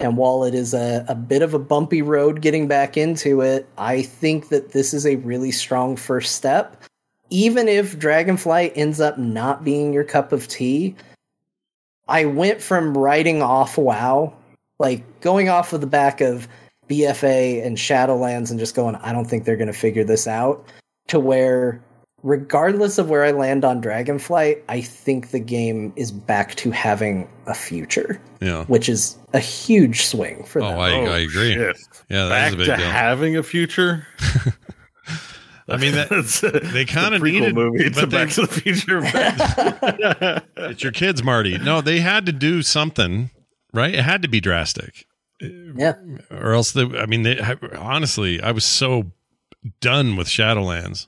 And 0.00 0.16
while 0.16 0.42
it 0.42 0.52
is 0.52 0.74
a, 0.74 1.04
a 1.06 1.14
bit 1.14 1.42
of 1.42 1.54
a 1.54 1.60
bumpy 1.60 2.02
road 2.02 2.40
getting 2.40 2.66
back 2.66 2.96
into 2.96 3.40
it, 3.40 3.68
I 3.78 4.02
think 4.02 4.48
that 4.48 4.72
this 4.72 4.92
is 4.92 5.06
a 5.06 5.14
really 5.16 5.52
strong 5.52 5.94
first 5.94 6.34
step. 6.34 6.82
Even 7.30 7.68
if 7.68 7.98
Dragonflight 7.98 8.72
ends 8.76 9.00
up 9.00 9.18
not 9.18 9.64
being 9.64 9.92
your 9.92 10.04
cup 10.04 10.32
of 10.32 10.46
tea, 10.48 10.94
I 12.08 12.24
went 12.24 12.60
from 12.62 12.96
writing 12.96 13.42
off 13.42 13.76
WoW, 13.76 14.32
like 14.78 15.02
going 15.20 15.48
off 15.48 15.72
of 15.72 15.80
the 15.80 15.86
back 15.86 16.20
of 16.20 16.46
BFA 16.88 17.66
and 17.66 17.76
Shadowlands 17.76 18.50
and 18.50 18.58
just 18.60 18.76
going, 18.76 18.94
I 18.96 19.12
don't 19.12 19.24
think 19.24 19.44
they're 19.44 19.56
going 19.56 19.66
to 19.66 19.72
figure 19.72 20.04
this 20.04 20.28
out, 20.28 20.64
to 21.08 21.18
where 21.18 21.80
regardless 22.22 22.98
of 22.98 23.08
where 23.10 23.24
I 23.24 23.30
land 23.32 23.64
on 23.64 23.80
Dragonflight, 23.82 24.62
I 24.68 24.80
think 24.80 25.30
the 25.30 25.38
game 25.40 25.92
is 25.96 26.10
back 26.12 26.54
to 26.56 26.70
having 26.70 27.28
a 27.46 27.54
future. 27.54 28.20
Yeah. 28.40 28.64
Which 28.64 28.88
is 28.88 29.16
a 29.32 29.38
huge 29.40 30.04
swing 30.06 30.44
for 30.44 30.60
Oh, 30.62 30.68
them. 30.68 30.78
I, 30.78 30.90
I 30.90 30.92
oh, 31.08 31.14
agree. 31.24 31.54
shit. 31.54 31.76
Yeah, 32.08 32.26
that 32.26 32.28
Back 32.28 32.52
a 32.52 32.56
big 32.56 32.66
to 32.66 32.76
deal. 32.76 32.86
having 32.86 33.36
a 33.36 33.42
future. 33.42 34.06
I 35.68 35.76
mean, 35.78 35.92
that, 35.94 36.08
That's- 36.10 36.40
they 36.72 36.84
kind 36.84 37.14
of 37.14 37.20
prequel 37.22 37.32
needed 37.32 37.54
movie 37.54 37.90
to 37.90 38.00
but 38.00 38.10
they- 38.10 38.16
Back 38.24 38.30
to 38.34 38.42
the 38.42 38.48
Future. 38.48 39.02
It's 40.70 40.82
your 40.82 40.92
kids, 40.92 41.22
Marty. 41.22 41.58
No, 41.58 41.80
they 41.80 42.00
had 42.00 42.26
to 42.26 42.32
do 42.32 42.62
something, 42.62 43.30
right? 43.72 43.94
It 43.94 44.02
had 44.02 44.22
to 44.22 44.28
be 44.28 44.40
drastic, 44.40 45.06
yeah. 45.40 45.94
or 46.30 46.52
else 46.54 46.72
they. 46.72 46.82
I 46.84 47.06
mean, 47.06 47.22
they 47.22 47.38
honestly, 47.76 48.40
I 48.42 48.50
was 48.52 48.64
so 48.64 49.12
done 49.80 50.16
with 50.16 50.26
Shadowlands. 50.28 51.06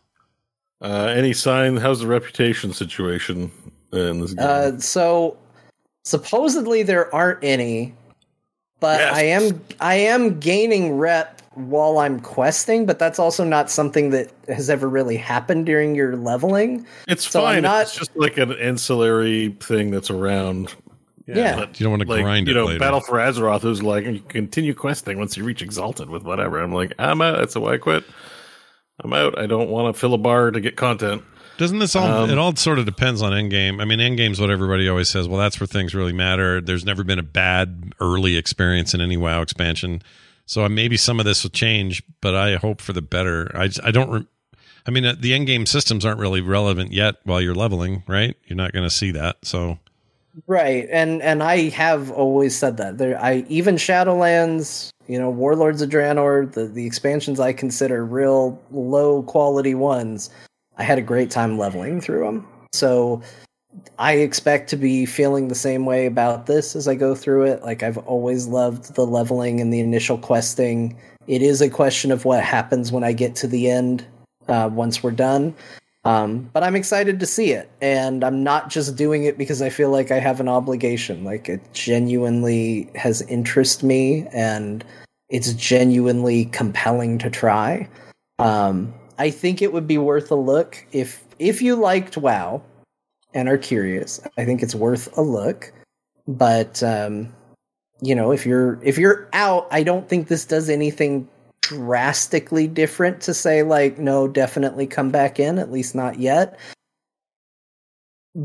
uh, 0.81 1.13
any 1.17 1.33
sign? 1.33 1.77
How's 1.77 2.01
the 2.01 2.07
reputation 2.07 2.73
situation 2.73 3.51
in 3.93 4.21
this 4.21 4.35
game? 4.35 4.47
Uh, 4.47 4.79
so 4.79 5.37
supposedly 6.05 6.83
there 6.83 7.13
aren't 7.15 7.43
any, 7.43 7.95
but 8.81 9.01
Yes. 9.01 9.17
I 9.17 9.23
am 9.23 9.65
I 9.81 9.95
am 9.97 10.39
gaining 10.41 10.97
rep 10.99 11.38
while 11.55 11.99
I'm 11.99 12.21
questing, 12.21 12.87
but 12.87 12.99
that's 12.99 13.19
also 13.19 13.45
not 13.45 13.71
something 13.71 14.11
that 14.11 14.31
has 14.49 14.71
ever 14.71 14.89
really 14.89 15.17
happened 15.17 15.67
during 15.67 15.95
your 15.95 16.17
leveling. 16.17 16.87
it's 17.09 17.29
so 17.29 17.43
fine. 17.43 17.63
not- 17.63 17.83
It's 17.83 17.97
just 17.97 18.15
like 18.17 18.39
an 18.39 18.53
ancillary 18.53 19.57
thing 19.61 19.91
that's 19.91 20.11
around. 20.11 20.75
Yeah. 21.27 21.57
but 21.57 21.79
You 21.79 21.85
don't 21.85 21.91
want 21.93 22.03
to 22.03 22.09
like 22.09 22.23
grind 22.23 22.47
you 22.47 22.55
it 22.55 22.57
know, 22.57 22.65
later. 22.67 22.79
Battle 22.79 23.01
for 23.01 23.19
Azeroth 23.19 23.61
who's 23.61 23.83
like 23.83 24.05
you 24.07 24.21
continue 24.29 24.73
questing 24.73 25.19
once 25.19 25.37
you 25.37 25.45
reach 25.45 25.61
Exalted 25.61 26.09
with 26.09 26.23
whatever. 26.23 26.59
I'm 26.59 26.73
like, 26.73 26.95
I'm 26.99 27.21
out. 27.21 27.39
That's 27.39 27.55
why 27.55 27.75
I 27.75 27.79
quit. 27.79 28.05
I'm 29.05 29.13
out. 29.13 29.39
I 29.39 29.47
don't 29.47 29.69
want 29.69 29.95
to 29.95 29.99
fill 30.01 30.15
a 30.15 30.19
bar 30.19 30.51
to 30.51 30.61
get 30.61 30.77
content. 30.77 31.23
Doesn't 31.59 31.81
this 31.81 31.95
all? 31.97 32.07
Um, 32.07 32.31
it 32.31 32.39
all 32.39 32.55
sort 32.57 32.79
of 32.79 32.87
depends 32.87 33.21
on 33.21 33.33
endgame. 33.33 33.81
I 33.83 33.85
mean, 33.85 33.99
endgame's 33.99 34.41
what 34.41 34.49
everybody 34.49 34.89
always 34.89 35.09
says. 35.09 35.29
Well, 35.29 35.39
that's 35.41 35.59
where 35.61 35.67
things 35.67 35.95
really 35.95 36.13
matter. 36.13 36.61
There's 36.61 36.85
never 36.85 37.03
been 37.05 37.19
a 37.19 37.23
bad 37.25 37.93
early 38.01 38.37
experience 38.37 38.95
in 38.95 39.01
any 39.01 39.17
WoW 39.17 39.43
expansion, 39.43 40.03
so 40.49 40.65
uh, 40.65 40.69
maybe 40.69 40.97
some 40.97 41.21
of 41.21 41.27
this 41.27 41.45
will 41.45 41.51
change. 41.51 42.03
But 42.21 42.35
I 42.35 42.57
hope 42.57 42.81
for 42.81 42.93
the 42.93 43.03
better. 43.03 43.51
I 43.55 43.71
I 43.85 43.93
don't. 43.93 44.11
Re- 44.11 44.27
I 44.87 44.91
mean, 44.91 45.17
the 45.21 45.35
end 45.35 45.47
game 45.47 45.67
systems 45.67 46.07
aren't 46.07 46.19
really 46.19 46.41
relevant 46.41 46.93
yet 46.93 47.17
while 47.25 47.43
you're 47.43 47.55
leveling, 47.55 48.05
right? 48.07 48.35
You're 48.47 48.57
not 48.57 48.73
going 48.73 48.89
to 48.89 48.95
see 48.95 49.11
that. 49.11 49.37
So 49.43 49.79
Right, 50.47 50.87
and 50.91 51.21
and 51.23 51.43
I 51.43 51.71
have 51.71 52.11
always 52.11 52.57
said 52.57 52.77
that 52.77 52.99
there. 52.99 53.21
I 53.21 53.45
even 53.49 53.77
Shadowlands, 53.77 54.91
you 55.07 55.19
know, 55.19 55.31
Warlords 55.31 55.83
of 55.83 55.91
Draenor, 55.91 56.53
the 56.53 56.67
the 56.67 56.87
expansions 56.87 57.41
I 57.41 57.53
consider 57.53 58.05
real 58.05 58.61
low 58.71 59.23
quality 59.25 59.75
ones. 59.75 60.31
I 60.77 60.85
had 60.85 60.99
a 60.99 61.03
great 61.03 61.31
time 61.31 61.59
leveling 61.59 62.01
through 62.01 62.25
them, 62.25 62.47
so 62.73 63.21
I 63.99 64.15
expect 64.15 64.71
to 64.71 64.77
be 64.77 65.07
feeling 65.07 65.49
the 65.49 65.55
same 65.55 65.87
way 65.87 66.07
about 66.07 66.47
this 66.47 66.77
as 66.77 66.89
I 66.89 66.95
go 66.95 67.15
through 67.15 67.45
it. 67.45 67.63
Like 67.63 67.83
I've 67.83 67.99
always 67.99 68.47
loved 68.47 68.95
the 68.95 69.07
leveling 69.07 69.61
and 69.61 69.73
the 69.73 69.81
initial 69.81 70.19
questing. 70.19 70.97
It 71.27 71.43
is 71.43 71.61
a 71.61 71.71
question 71.71 72.11
of 72.11 72.25
what 72.25 72.43
happens 72.43 72.93
when 72.93 73.05
I 73.05 73.13
get 73.13 73.37
to 73.37 73.47
the 73.47 73.71
end 73.71 74.07
uh, 74.49 74.71
once 74.73 75.03
we're 75.03 75.11
done. 75.11 75.55
Um, 76.05 76.49
but 76.53 76.63
I'm 76.63 76.77
excited 76.77 77.21
to 77.21 77.27
see 77.27 77.53
it, 77.53 77.69
and 77.83 78.25
I'm 78.25 78.43
not 78.43 78.71
just 78.71 78.97
doing 78.97 79.25
it 79.25 79.37
because 79.37 79.61
I 79.61 79.69
feel 79.69 79.91
like 79.91 80.11
I 80.11 80.21
have 80.21 80.41
an 80.41 80.49
obligation. 80.49 81.25
Like 81.25 81.49
it 81.49 81.61
genuinely 81.75 82.89
has 82.95 83.21
interest 83.23 83.83
me, 83.83 84.27
and 84.33 84.85
it's 85.29 85.53
genuinely 85.53 86.47
compelling 86.47 87.19
to 87.19 87.29
try. 87.29 87.89
Um, 88.39 88.95
I 89.19 89.31
think 89.31 89.61
it 89.61 89.73
would 89.73 89.87
be 89.87 89.99
worth 89.99 90.31
a 90.31 90.37
look 90.37 90.87
if 90.93 91.25
if 91.39 91.61
you 91.61 91.77
liked 91.77 92.17
WoW 92.17 92.63
and 93.35 93.49
are 93.49 93.59
curious. 93.59 94.21
I 94.37 94.45
think 94.45 94.63
it's 94.63 94.75
worth 94.75 95.17
a 95.17 95.23
look, 95.23 95.73
but 96.27 96.83
um, 96.83 97.33
you 98.01 98.15
know, 98.15 98.31
if 98.33 98.47
you're 98.47 98.79
if 98.83 98.99
you're 98.99 99.29
out, 99.33 99.67
I 99.71 99.83
don't 99.83 100.09
think 100.09 100.29
this 100.29 100.45
does 100.45 100.69
anything 100.71 101.29
drastically 101.63 102.67
different 102.67 103.21
to 103.21 103.35
say 103.35 103.63
like 103.63 103.99
no 103.99 104.27
definitely 104.27 104.87
come 104.87 105.11
back 105.11 105.39
in 105.39 105.59
at 105.59 105.71
least 105.71 105.95
not 105.95 106.19
yet 106.19 106.59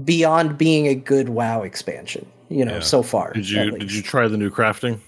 beyond 0.03 0.57
being 0.57 0.87
a 0.87 0.95
good 0.95 1.29
wow 1.29 1.61
expansion 1.61 2.25
you 2.49 2.65
know 2.65 2.73
Yeah. 2.73 2.79
so 2.81 3.01
far 3.01 3.31
Did 3.33 3.49
you 3.49 3.71
did 3.77 3.93
you 3.93 4.01
try 4.01 4.27
the 4.27 4.35
new 4.35 4.49
crafting? 4.49 4.99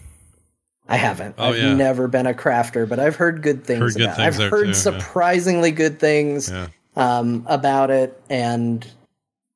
i 0.88 0.96
haven't 0.96 1.36
Oh, 1.38 1.50
i've 1.50 1.58
yeah. 1.58 1.74
never 1.74 2.08
been 2.08 2.26
a 2.28 2.34
crafter 2.34 2.88
but 2.88 3.00
i've 3.00 3.18
heard 3.18 3.42
good 3.42 3.66
things 3.66 3.80
Heard 3.82 3.94
good 3.96 4.04
about 4.04 4.16
things 4.18 4.40
i've 4.40 4.50
heard 4.52 4.62
too, 4.62 4.68
yeah. 4.68 4.74
surprisingly 4.74 5.72
good 5.72 6.00
things 6.00 6.50
yeah, 6.50 6.68
um, 6.96 7.44
about 7.50 7.90
it 7.92 8.22
and 8.30 8.88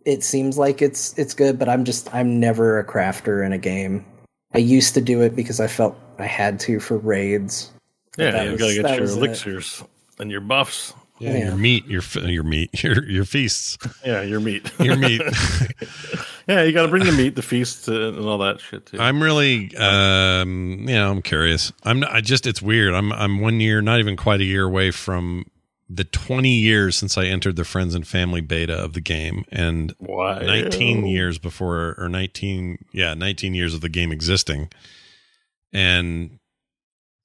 it 0.09 0.23
seems 0.23 0.57
like 0.57 0.81
it's 0.81 1.17
it's 1.17 1.33
good 1.33 1.57
but 1.59 1.69
i'm 1.69 1.83
just 1.85 2.13
i'm 2.13 2.39
never 2.39 2.79
a 2.79 2.83
crafter 2.83 3.45
in 3.45 3.53
a 3.53 3.57
game 3.57 4.03
i 4.53 4.57
used 4.57 4.93
to 4.95 5.01
do 5.01 5.21
it 5.21 5.35
because 5.35 5.59
i 5.59 5.67
felt 5.67 5.95
i 6.17 6.25
had 6.25 6.59
to 6.59 6.79
for 6.79 6.97
raids 6.97 7.71
Yeah, 8.17 8.43
you 8.43 8.51
was- 8.53 8.59
gotta 8.61 8.73
get 8.75 8.91
your 8.95 9.01
was 9.01 9.15
it. 9.15 9.17
elixirs 9.19 9.83
and 10.19 10.29
your 10.31 10.41
buffs. 10.41 10.93
yeah. 11.19 11.31
Yeah. 11.33 11.45
Your 11.47 11.55
meat, 11.57 11.85
your 11.87 12.01
your 12.25 12.43
meat, 12.43 12.83
your 12.83 13.03
your 13.09 13.25
feasts, 13.25 13.77
Yeah, 14.05 14.21
your 14.21 14.39
meat. 14.39 14.69
your 14.79 14.95
meat. 14.97 15.21
yeah, 16.47 16.63
you 16.63 16.71
got 16.71 16.83
to 16.83 16.87
bring 16.89 17.03
the 17.05 17.11
meat, 17.11 17.35
the 17.35 17.41
feast, 17.41 17.87
uh, 17.89 18.09
and 18.09 18.19
all 18.25 18.37
that 18.39 18.59
shit 18.61 18.85
too. 18.85 18.97
I'm 18.99 19.21
really, 19.21 19.75
um, 19.77 20.85
you 20.87 20.95
know, 20.95 21.11
I'm 21.11 21.21
curious. 21.21 21.71
I'm 21.83 21.99
not, 22.01 22.11
I 22.11 22.21
just, 22.21 22.47
it's 22.47 22.61
weird. 22.61 22.93
I'm, 22.93 23.11
I'm 23.13 23.39
one 23.41 23.59
year, 23.59 23.81
not 23.81 23.99
even 23.99 24.15
quite 24.17 24.39
a 24.41 24.45
year 24.45 24.63
away 24.65 24.91
from 24.91 25.45
the 25.89 26.03
20 26.03 26.49
years 26.49 26.95
since 26.95 27.17
I 27.17 27.25
entered 27.25 27.55
the 27.55 27.65
friends 27.65 27.95
and 27.95 28.07
family 28.07 28.41
beta 28.41 28.73
of 28.73 28.93
the 28.93 29.01
game, 29.01 29.43
and 29.51 29.93
Why? 29.97 30.39
19 30.39 31.05
years 31.07 31.39
before, 31.39 31.95
or 31.97 32.07
19, 32.07 32.85
yeah, 32.93 33.15
19 33.15 33.53
years 33.55 33.73
of 33.73 33.81
the 33.81 33.89
game 33.89 34.11
existing, 34.11 34.69
and 35.73 36.39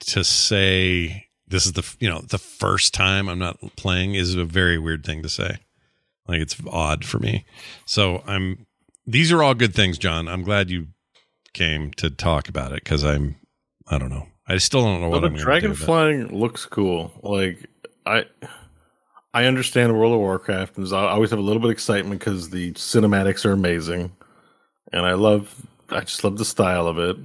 to 0.00 0.24
say 0.24 1.26
this 1.46 1.66
is 1.66 1.72
the, 1.72 1.96
you 2.00 2.08
know, 2.08 2.20
the 2.20 2.38
first 2.38 2.94
time 2.94 3.28
I'm 3.28 3.38
not 3.38 3.58
playing 3.76 4.14
is 4.14 4.34
a 4.34 4.44
very 4.44 4.78
weird 4.78 5.04
thing 5.04 5.22
to 5.22 5.28
say. 5.28 5.58
Like 6.26 6.40
it's 6.40 6.56
odd 6.70 7.04
for 7.04 7.18
me. 7.18 7.44
So 7.86 8.22
I'm. 8.26 8.66
These 9.06 9.30
are 9.30 9.42
all 9.42 9.54
good 9.54 9.74
things, 9.74 9.98
John. 9.98 10.26
I'm 10.28 10.42
glad 10.42 10.70
you 10.70 10.86
came 11.52 11.92
to 11.92 12.08
talk 12.08 12.48
about 12.48 12.72
it 12.72 12.82
because 12.82 13.04
I'm. 13.04 13.36
I 13.86 13.98
don't 13.98 14.08
know. 14.08 14.28
I 14.48 14.56
still 14.56 14.82
don't 14.82 15.02
know 15.02 15.10
what 15.10 15.20
the 15.20 15.26
I'm 15.26 15.32
going 15.34 15.38
to 15.38 15.44
dragon 15.44 16.28
do. 16.28 16.34
looks 16.34 16.64
cool. 16.64 17.12
Like 17.22 17.68
I, 18.06 18.24
I 19.32 19.46
understand 19.46 19.96
World 19.96 20.14
of 20.14 20.20
Warcraft, 20.20 20.76
and 20.76 20.86
I 20.92 21.08
always 21.08 21.30
have 21.30 21.38
a 21.38 21.42
little 21.42 21.60
bit 21.60 21.66
of 21.66 21.72
excitement 21.72 22.20
because 22.20 22.50
the 22.50 22.72
cinematics 22.72 23.44
are 23.44 23.52
amazing, 23.52 24.12
and 24.92 25.06
I 25.06 25.14
love. 25.14 25.66
I 25.90 26.00
just 26.00 26.24
love 26.24 26.38
the 26.38 26.44
style 26.44 26.86
of 26.86 26.98
it. 26.98 27.16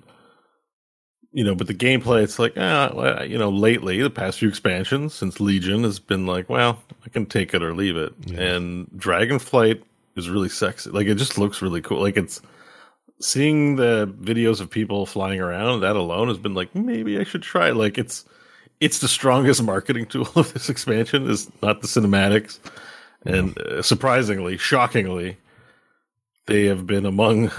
You 1.31 1.43
know, 1.43 1.53
but 1.53 1.67
the 1.67 1.75
gameplay, 1.75 2.23
it's 2.23 2.39
like, 2.39 2.53
ah, 2.57 3.21
you 3.21 3.37
know, 3.37 3.49
lately 3.49 4.01
the 4.01 4.09
past 4.09 4.39
few 4.39 4.49
expansions 4.49 5.13
since 5.13 5.39
Legion 5.39 5.83
has 5.83 5.99
been 5.99 6.25
like, 6.25 6.49
well, 6.49 6.81
I 7.05 7.09
can 7.09 7.27
take 7.27 7.53
it 7.53 7.61
or 7.61 7.75
leave 7.75 7.95
it. 7.95 8.13
Yeah. 8.25 8.39
And 8.41 8.87
Dragonflight 8.97 9.83
is 10.15 10.29
really 10.29 10.49
sexy. 10.49 10.89
Like 10.89 11.05
it 11.05 11.15
just 11.15 11.37
looks 11.37 11.61
really 11.61 11.81
cool. 11.81 12.01
Like 12.01 12.17
it's 12.17 12.41
seeing 13.21 13.75
the 13.75 14.13
videos 14.19 14.59
of 14.59 14.71
people 14.71 15.05
flying 15.05 15.39
around. 15.39 15.81
That 15.81 15.95
alone 15.95 16.29
has 16.29 16.39
been 16.39 16.55
like, 16.55 16.73
maybe 16.73 17.19
I 17.19 17.23
should 17.23 17.43
try. 17.43 17.69
Like 17.69 17.99
it's 17.99 18.25
it's 18.79 18.99
the 18.99 19.07
strongest 19.07 19.63
marketing 19.63 20.05
tool 20.05 20.29
of 20.35 20.53
this 20.53 20.69
expansion 20.69 21.29
is 21.29 21.49
not 21.61 21.81
the 21.81 21.87
cinematics, 21.87 22.59
and 23.25 23.57
uh, 23.59 23.81
surprisingly, 23.81 24.57
shockingly, 24.57 25.37
they 26.47 26.65
have 26.65 26.87
been 26.87 27.05
among 27.05 27.51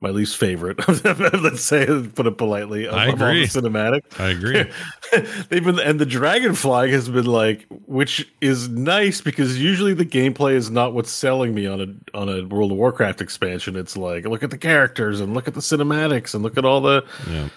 my 0.00 0.10
least 0.10 0.36
favorite. 0.36 0.78
Let's 1.42 1.62
say, 1.62 1.86
put 2.14 2.26
it 2.26 2.36
politely. 2.36 2.86
Of, 2.86 2.94
I 2.94 3.06
of 3.06 3.12
all 3.12 3.16
the 3.18 3.24
agree. 3.24 3.46
cinematics. 3.46 4.20
I 4.20 4.28
agree. 4.30 4.70
They've 5.48 5.64
been, 5.64 5.78
and 5.80 5.98
the 5.98 6.04
dragonfly 6.04 6.90
has 6.90 7.08
been 7.08 7.24
like, 7.24 7.64
which 7.86 8.30
is 8.42 8.68
nice 8.68 9.22
because 9.22 9.58
usually 9.58 9.94
the 9.94 10.04
gameplay 10.04 10.54
is 10.54 10.70
not 10.70 10.92
what's 10.92 11.10
selling 11.10 11.54
me 11.54 11.66
on 11.66 11.80
a 11.80 12.16
on 12.18 12.28
a 12.28 12.44
World 12.44 12.72
of 12.72 12.76
Warcraft 12.76 13.22
expansion. 13.22 13.76
It's 13.76 13.96
like, 13.96 14.26
look 14.26 14.42
at 14.42 14.50
the 14.50 14.58
characters 14.58 15.20
and 15.20 15.32
look 15.32 15.48
at 15.48 15.54
the 15.54 15.60
cinematics 15.60 16.34
and 16.34 16.42
look 16.42 16.58
at 16.58 16.66
all 16.66 16.82
the 16.82 17.02
Yeah. 17.30 17.48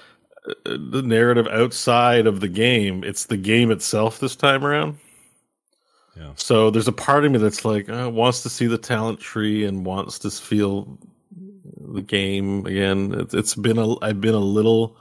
The 0.65 1.01
narrative 1.03 1.47
outside 1.47 2.27
of 2.27 2.39
the 2.39 2.47
game. 2.47 3.03
It's 3.03 3.25
the 3.25 3.37
game 3.37 3.71
itself 3.71 4.19
this 4.19 4.35
time 4.35 4.65
around. 4.65 4.97
Yeah. 6.15 6.31
So 6.35 6.71
there's 6.71 6.87
a 6.87 6.93
part 6.93 7.25
of 7.25 7.31
me 7.31 7.37
that's 7.37 7.63
like 7.63 7.89
uh, 7.89 8.09
wants 8.11 8.41
to 8.43 8.49
see 8.49 8.65
the 8.65 8.77
talent 8.77 9.19
tree 9.19 9.65
and 9.65 9.85
wants 9.85 10.19
to 10.19 10.31
feel 10.31 10.97
the 11.79 12.01
game 12.01 12.65
again. 12.65 13.13
It's, 13.13 13.33
it's 13.33 13.55
been 13.55 13.77
a 13.77 13.99
I've 14.03 14.21
been 14.21 14.33
a 14.33 14.39
little 14.39 14.97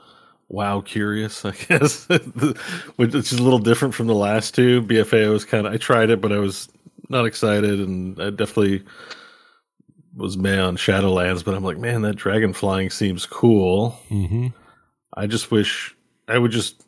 wow 0.48 0.80
curious, 0.80 1.44
I 1.44 1.52
guess, 1.52 2.06
which 2.96 3.14
is 3.14 3.32
a 3.32 3.42
little 3.42 3.58
different 3.58 3.94
from 3.94 4.08
the 4.08 4.14
last 4.14 4.54
two. 4.54 4.82
BFA 4.82 5.30
was 5.30 5.44
kind 5.44 5.66
of 5.66 5.72
I 5.72 5.76
tried 5.78 6.10
it, 6.10 6.20
but 6.20 6.32
I 6.32 6.38
was 6.38 6.68
not 7.08 7.24
excited, 7.24 7.80
and 7.80 8.20
I 8.20 8.30
definitely 8.30 8.82
was 10.16 10.36
mad 10.36 10.58
on 10.58 10.76
Shadowlands. 10.76 11.44
But 11.44 11.54
I'm 11.54 11.64
like, 11.64 11.78
man, 11.78 12.02
that 12.02 12.16
dragon 12.16 12.52
flying 12.52 12.90
seems 12.90 13.24
cool. 13.24 13.98
Mm-hmm. 14.10 14.48
I 15.16 15.26
just 15.26 15.50
wish 15.50 15.94
I 16.28 16.38
would 16.38 16.50
just. 16.50 16.82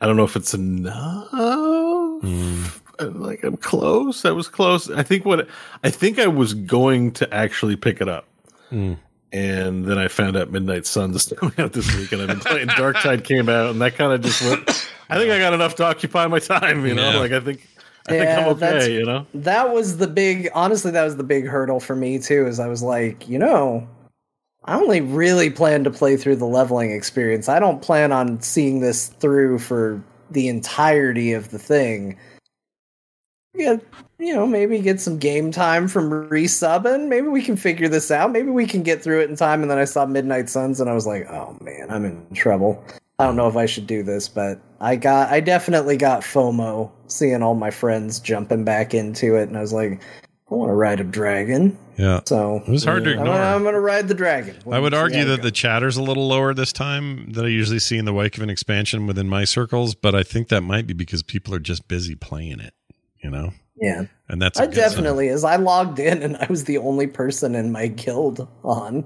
I 0.00 0.06
don't 0.06 0.16
know 0.16 0.24
if 0.24 0.36
it's 0.36 0.52
enough. 0.54 1.30
Mm. 1.30 2.70
Like 3.00 3.42
I'm 3.42 3.56
close. 3.56 4.24
I 4.24 4.30
was 4.30 4.48
close. 4.48 4.90
I 4.90 5.02
think 5.02 5.24
what 5.24 5.48
I 5.82 5.90
think 5.90 6.18
I 6.18 6.26
was 6.26 6.54
going 6.54 7.12
to 7.12 7.34
actually 7.34 7.76
pick 7.76 8.00
it 8.00 8.08
up. 8.08 8.26
Mm. 8.70 8.98
And 9.32 9.84
then 9.84 9.98
I 9.98 10.06
found 10.08 10.36
out 10.36 10.50
Midnight 10.52 10.86
Suns 10.86 11.16
is 11.16 11.32
coming 11.38 11.54
out 11.58 11.72
this 11.72 11.92
week, 11.96 12.12
and 12.12 12.22
I've 12.22 12.28
been 12.28 12.40
playing. 12.40 12.68
Darktide 12.68 13.24
came 13.24 13.48
out, 13.48 13.70
and 13.70 13.80
that 13.80 13.96
kind 13.96 14.12
of 14.12 14.20
just 14.20 14.42
went. 14.42 14.90
I 15.10 15.18
think 15.18 15.30
I 15.32 15.38
got 15.38 15.52
enough 15.52 15.74
to 15.76 15.84
occupy 15.84 16.26
my 16.28 16.38
time. 16.38 16.86
You 16.86 16.94
know, 16.94 17.10
Yeah. 17.10 17.18
like 17.18 17.32
I 17.32 17.40
think, 17.40 17.66
I 18.08 18.14
Yeah, 18.14 18.36
think 18.36 18.46
I'm 18.46 18.78
okay. 18.78 18.94
You 18.94 19.04
know, 19.04 19.26
That 19.34 19.72
was 19.72 19.98
the 19.98 20.06
big, 20.06 20.48
honestly, 20.54 20.90
that 20.92 21.04
was 21.04 21.16
the 21.16 21.24
big 21.24 21.46
hurdle 21.46 21.80
for 21.80 21.96
me 21.96 22.18
too. 22.18 22.46
Is 22.46 22.60
I 22.60 22.68
was 22.68 22.82
like, 22.82 23.28
you 23.28 23.38
know, 23.38 23.86
I 24.66 24.76
only 24.76 25.00
really 25.00 25.50
plan 25.50 25.84
to 25.84 25.90
play 25.90 26.16
through 26.16 26.36
the 26.36 26.46
leveling 26.46 26.90
experience. 26.90 27.48
I 27.48 27.58
don't 27.58 27.82
plan 27.82 28.12
on 28.12 28.40
seeing 28.40 28.80
this 28.80 29.08
through 29.08 29.58
for 29.58 30.02
the 30.30 30.48
entirety 30.48 31.32
of 31.32 31.50
the 31.50 31.58
thing. 31.58 32.18
Yeah, 33.56 33.76
you 34.18 34.34
know, 34.34 34.46
maybe 34.46 34.80
get 34.80 35.00
some 35.00 35.18
game 35.18 35.52
time 35.52 35.86
from 35.86 36.10
resubbing. 36.10 37.08
Maybe 37.08 37.28
we 37.28 37.42
can 37.42 37.56
figure 37.56 37.88
this 37.88 38.10
out. 38.10 38.32
Maybe 38.32 38.48
we 38.48 38.66
can 38.66 38.82
get 38.82 39.02
through 39.02 39.20
it 39.20 39.30
in 39.30 39.36
time. 39.36 39.62
And 39.62 39.70
then 39.70 39.78
I 39.78 39.84
saw 39.84 40.06
Midnight 40.06 40.48
Suns, 40.48 40.80
and 40.80 40.90
I 40.90 40.94
was 40.94 41.06
like, 41.06 41.28
oh 41.30 41.56
man, 41.60 41.88
I'm 41.90 42.04
in 42.04 42.26
trouble. 42.34 42.82
I 43.18 43.26
don't 43.26 43.36
know 43.36 43.46
if 43.46 43.56
I 43.56 43.66
should 43.66 43.86
do 43.86 44.02
this, 44.02 44.28
but 44.28 44.60
I 44.80 44.96
got, 44.96 45.30
I 45.30 45.38
definitely 45.38 45.96
got 45.96 46.22
FOMO 46.22 46.90
seeing 47.06 47.42
all 47.42 47.54
my 47.54 47.70
friends 47.70 48.18
jumping 48.18 48.64
back 48.64 48.92
into 48.92 49.36
it, 49.36 49.44
and 49.44 49.56
I 49.56 49.60
was 49.60 49.72
like, 49.72 50.02
I 50.50 50.54
want 50.54 50.68
to 50.68 50.74
ride 50.74 51.00
a 51.00 51.04
dragon. 51.04 51.76
Yeah. 51.96 52.20
So 52.26 52.62
It 52.66 52.70
was 52.70 52.84
hard 52.84 53.04
to 53.04 53.10
I'm 53.12 53.18
ignore. 53.18 53.34
gonna, 53.34 53.44
I'm 53.56 53.64
gonna 53.64 53.80
ride 53.80 54.08
the 54.08 54.14
dragon. 54.14 54.56
I 54.70 54.78
would 54.78 54.92
argue 54.94 55.24
that 55.24 55.36
goes. 55.38 55.44
the 55.44 55.50
chatter's 55.50 55.96
a 55.96 56.02
little 56.02 56.28
lower 56.28 56.52
this 56.52 56.72
time 56.72 57.32
than 57.32 57.46
I 57.46 57.48
usually 57.48 57.78
see 57.78 57.96
in 57.96 58.04
the 58.04 58.12
wake 58.12 58.36
of 58.36 58.42
an 58.42 58.50
expansion 58.50 59.06
within 59.06 59.28
my 59.28 59.44
circles, 59.44 59.94
but 59.94 60.14
I 60.14 60.22
think 60.22 60.48
that 60.48 60.60
might 60.60 60.86
be 60.86 60.92
because 60.92 61.22
people 61.22 61.54
are 61.54 61.58
just 61.60 61.88
busy 61.88 62.14
playing 62.14 62.60
it, 62.60 62.74
you 63.22 63.30
know? 63.30 63.52
yeah. 63.80 64.04
And 64.28 64.40
that's 64.42 64.58
a 64.58 64.62
I 64.62 64.66
good 64.66 64.74
sign. 64.76 64.84
definitely 64.90 65.28
is. 65.28 65.44
I 65.44 65.56
logged 65.56 65.98
in 65.98 66.22
and 66.22 66.36
I 66.36 66.46
was 66.50 66.64
the 66.64 66.78
only 66.78 67.06
person 67.06 67.54
in 67.54 67.72
my 67.72 67.86
guild 67.88 68.46
on. 68.62 69.04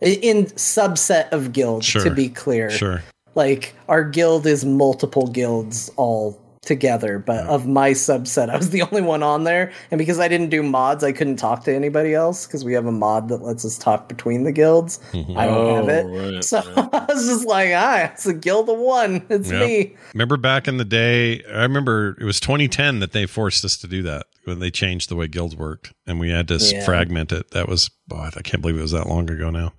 In 0.00 0.44
subset 0.46 1.28
of 1.32 1.52
guilds, 1.52 1.84
Sure. 1.86 2.04
to 2.04 2.10
be 2.10 2.28
clear. 2.28 2.70
Sure. 2.70 3.02
Like 3.34 3.74
our 3.88 4.04
guild 4.04 4.46
is 4.46 4.64
multiple 4.64 5.26
guilds 5.26 5.90
all 5.96 6.40
together, 6.68 7.18
but 7.18 7.44
of 7.46 7.66
my 7.66 7.90
subset, 7.90 8.48
I 8.54 8.56
was 8.56 8.70
the 8.70 8.82
only 8.82 9.02
one 9.02 9.24
on 9.24 9.42
there. 9.42 9.72
And 9.90 9.98
because 9.98 10.20
I 10.20 10.28
didn't 10.28 10.50
do 10.50 10.62
mods, 10.62 11.02
I 11.02 11.10
couldn't 11.10 11.36
talk 11.36 11.64
to 11.64 11.74
anybody 11.74 12.14
else 12.14 12.46
because 12.46 12.64
we 12.64 12.74
have 12.74 12.86
a 12.86 12.92
mod 12.92 13.28
that 13.30 13.42
lets 13.42 13.64
us 13.64 13.76
talk 13.76 14.08
between 14.08 14.44
the 14.44 14.52
guilds. 14.52 15.00
I 15.12 15.46
don't 15.46 15.74
have 15.74 15.88
it. 15.88 16.06
Oh, 16.06 16.32
right, 16.34 16.44
so 16.44 16.58
I 16.92 17.06
was 17.08 17.26
just 17.26 17.46
like, 17.46 17.70
ah, 17.74 18.10
it's 18.12 18.26
a 18.26 18.34
guild 18.34 18.68
of 18.68 18.78
one. 18.78 19.26
It's 19.28 19.50
Yep. 19.50 19.60
me. 19.60 19.96
Remember 20.14 20.36
back 20.36 20.68
in 20.68 20.76
the 20.76 20.84
day, 20.84 21.42
I 21.44 21.62
remember 21.62 22.16
it 22.20 22.24
was 22.24 22.38
2010 22.38 23.00
that 23.00 23.10
they 23.12 23.26
forced 23.26 23.64
us 23.64 23.76
to 23.78 23.88
do 23.88 24.02
that 24.02 24.26
when 24.44 24.60
they 24.60 24.70
changed 24.70 25.08
the 25.08 25.16
way 25.16 25.26
guilds 25.26 25.56
worked 25.56 25.92
and 26.06 26.20
we 26.20 26.30
had 26.30 26.46
to 26.48 26.56
Yeah. 26.58 26.84
fragment 26.84 27.32
it. 27.32 27.50
That 27.50 27.68
was, 27.68 27.90
oh, 28.12 28.16
I 28.36 28.42
can't 28.42 28.60
believe 28.60 28.78
it 28.78 28.82
was 28.82 28.92
that 28.92 29.08
long 29.08 29.28
ago 29.30 29.50
now. 29.50 29.72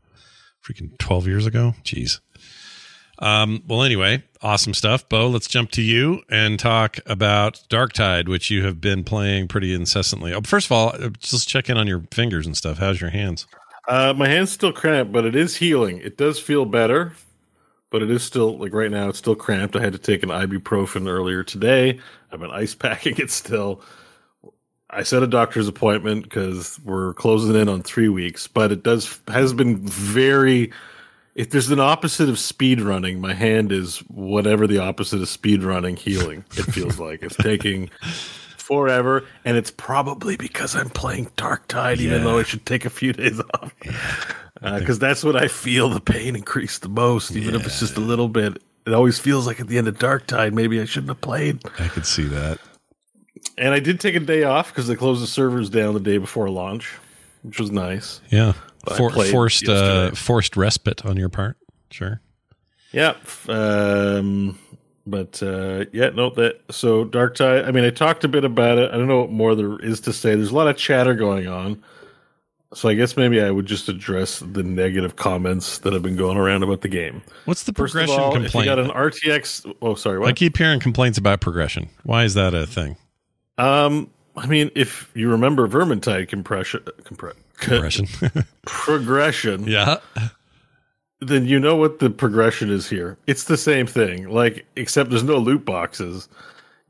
Freaking 0.67 0.97
12 0.99 1.25
years 1.27 1.45
ago. 1.45 1.75
Jeez. 1.83 2.19
Um, 3.19 3.63
well, 3.67 3.83
anyway, 3.83 4.23
awesome 4.41 4.73
stuff. 4.73 5.07
Bo, 5.09 5.27
let's 5.27 5.47
jump 5.47 5.71
to 5.71 5.81
you 5.81 6.21
and 6.29 6.57
talk 6.57 6.97
about 7.05 7.61
Darktide, 7.69 8.29
which 8.29 8.49
you 8.49 8.63
have 8.65 8.79
been 8.79 9.03
playing 9.03 9.49
pretty 9.49 9.73
incessantly. 9.73 10.33
Oh, 10.33 10.41
first 10.41 10.67
of 10.67 10.71
all, 10.71 10.89
uh, 10.89 11.09
just 11.19 11.47
check 11.49 11.69
in 11.69 11.77
on 11.77 11.85
your 11.85 12.03
fingers 12.11 12.45
and 12.45 12.55
stuff. 12.55 12.77
How's 12.77 13.01
your 13.01 13.09
hands? 13.09 13.45
uh, 13.89 14.13
my 14.15 14.27
hand's 14.27 14.51
still 14.51 14.71
cramped, 14.71 15.11
but 15.11 15.25
it 15.25 15.35
is 15.35 15.57
healing. 15.57 15.97
It 15.97 16.15
does 16.15 16.39
feel 16.39 16.63
better, 16.63 17.13
but 17.89 18.03
it 18.03 18.11
is 18.11 18.23
still 18.23 18.57
like 18.57 18.71
right 18.73 18.91
now. 18.91 19.09
It's 19.09 19.17
still 19.17 19.35
cramped. 19.35 19.75
I 19.75 19.81
had 19.81 19.93
to 19.93 19.99
take 19.99 20.21
an 20.23 20.29
ibuprofen 20.29 21.07
earlier 21.07 21.43
today. 21.43 21.99
I've 22.31 22.39
been 22.39 22.51
ice 22.51 22.75
packing 22.75 23.17
it 23.17 23.31
still. 23.31 23.81
I 24.91 25.03
set 25.03 25.23
a 25.23 25.27
doctor's 25.27 25.67
appointment 25.67 26.23
because 26.23 26.79
we're 26.83 27.13
closing 27.15 27.55
in 27.55 27.67
on 27.67 27.81
three 27.81 28.09
weeks, 28.09 28.47
but 28.47 28.71
it 28.71 28.83
does 28.83 29.19
has 29.27 29.53
been 29.53 29.77
very. 29.85 30.71
If 31.39 31.51
there's 31.51 31.71
an 31.71 31.79
opposite 31.79 32.27
of 32.27 32.37
speed 32.37 32.81
running, 32.81 33.21
my 33.21 33.33
hand 33.33 33.71
is 33.71 33.99
whatever 34.09 34.67
the 34.67 34.79
opposite 34.79 35.21
of 35.21 35.29
speed 35.29 35.63
running 35.63 35.95
healing. 35.95 36.43
It 36.57 36.63
feels 36.63 36.99
like 37.05 37.23
it's 37.23 37.37
taking 37.37 37.89
forever, 38.57 39.25
and 39.45 39.55
it's 39.55 39.71
probably 39.71 40.35
because 40.35 40.75
I'm 40.75 40.89
playing 40.89 41.27
Darktide, 41.37 41.99
even 41.99 42.25
though 42.25 42.39
I 42.39 42.43
should 42.43 42.65
take 42.65 42.83
a 42.83 42.89
few 42.89 43.13
days 43.13 43.39
off. 43.53 43.73
Because 44.61 44.97
uh, 44.97 45.07
that's 45.07 45.23
what 45.23 45.37
I 45.37 45.47
feel 45.47 45.87
the 45.87 46.01
pain 46.01 46.35
increase 46.35 46.79
the 46.79 46.89
most, 46.89 47.31
even 47.31 47.55
if 47.55 47.65
it's 47.65 47.79
just 47.79 47.95
a 47.95 48.01
little 48.01 48.27
bit. 48.27 48.61
It 48.85 48.93
always 48.93 49.17
feels 49.17 49.47
like 49.47 49.61
at 49.61 49.69
the 49.69 49.77
end 49.77 49.87
of 49.87 49.97
Darktide, 49.97 50.51
maybe 50.51 50.81
I 50.81 50.83
shouldn't 50.83 51.07
have 51.07 51.21
played. 51.21 51.61
I 51.79 51.87
could 51.87 52.05
see 52.05 52.25
that. 52.25 52.59
And 53.57 53.73
I 53.73 53.79
did 53.79 54.01
take 54.01 54.15
a 54.15 54.19
day 54.19 54.43
off 54.43 54.67
because 54.67 54.87
they 54.87 54.95
closed 54.95 55.23
the 55.23 55.27
servers 55.27 55.69
down 55.69 55.93
the 55.93 56.01
day 56.01 56.17
before 56.17 56.49
launch, 56.49 56.93
which 57.43 57.57
was 57.57 57.71
nice. 57.71 58.19
Yeah. 58.29 58.51
For, 58.95 59.11
forced, 59.11 59.67
uh, 59.67 60.11
forced 60.11 60.55
respite 60.55 61.05
on 61.05 61.17
your 61.17 61.29
part. 61.29 61.57
Sure. 61.91 62.21
Yeah. 62.91 63.15
Um, 63.47 64.57
but 65.05 65.41
uh, 65.43 65.85
yeah, 65.91 66.09
no, 66.09 66.29
that 66.31 66.61
so 66.71 67.05
Darktide. 67.05 67.67
I 67.67 67.71
mean, 67.71 67.83
I 67.83 67.89
talked 67.89 68.23
a 68.23 68.27
bit 68.27 68.43
about 68.45 68.77
it. 68.77 68.91
I 68.91 68.97
don't 68.97 69.07
know 69.07 69.21
what 69.21 69.31
more 69.31 69.55
there 69.55 69.79
is 69.79 69.99
to 70.01 70.13
say. 70.13 70.35
There's 70.35 70.51
a 70.51 70.55
lot 70.55 70.67
of 70.67 70.77
chatter 70.77 71.13
going 71.13 71.47
on. 71.47 71.83
So 72.75 72.87
I 72.87 72.93
guess 72.93 73.17
maybe 73.17 73.41
I 73.41 73.49
would 73.49 73.65
just 73.65 73.89
address 73.89 74.39
the 74.39 74.61
negative 74.61 75.15
comments 75.15 75.79
that 75.79 75.91
have 75.91 76.03
been 76.03 76.15
going 76.15 76.37
around 76.37 76.61
about 76.61 76.81
the 76.81 76.87
game. 76.87 77.23
What's 77.45 77.63
the 77.63 77.73
First 77.73 77.93
progression 77.93 78.21
all, 78.21 78.29
if 78.29 78.35
you 78.35 78.41
complaint? 78.43 78.65
got 78.65 78.77
an 78.77 78.89
RTX. 78.89 79.75
Oh, 79.81 79.95
sorry. 79.95 80.19
What? 80.19 80.29
I 80.29 80.33
keep 80.33 80.55
hearing 80.55 80.79
complaints 80.79 81.17
about 81.17 81.41
progression. 81.41 81.89
Why 82.03 82.25
is 82.25 82.35
that 82.35 82.53
a 82.53 82.67
thing? 82.67 82.95
Um, 83.57 84.11
I 84.37 84.45
mean, 84.45 84.69
if 84.75 85.09
you 85.15 85.31
remember 85.31 85.67
Vermintide 85.67 86.27
compression, 86.27 86.81
compre- 87.03 87.33
Progression. 87.59 88.07
progression, 88.65 89.67
yeah. 89.67 89.97
then 91.21 91.45
you 91.45 91.59
know 91.59 91.75
what 91.75 91.99
the 91.99 92.09
progression 92.09 92.69
is 92.69 92.89
here. 92.89 93.17
It's 93.27 93.45
the 93.45 93.57
same 93.57 93.87
thing, 93.87 94.29
like 94.29 94.65
except 94.75 95.09
there's 95.09 95.23
no 95.23 95.37
loot 95.37 95.65
boxes. 95.65 96.29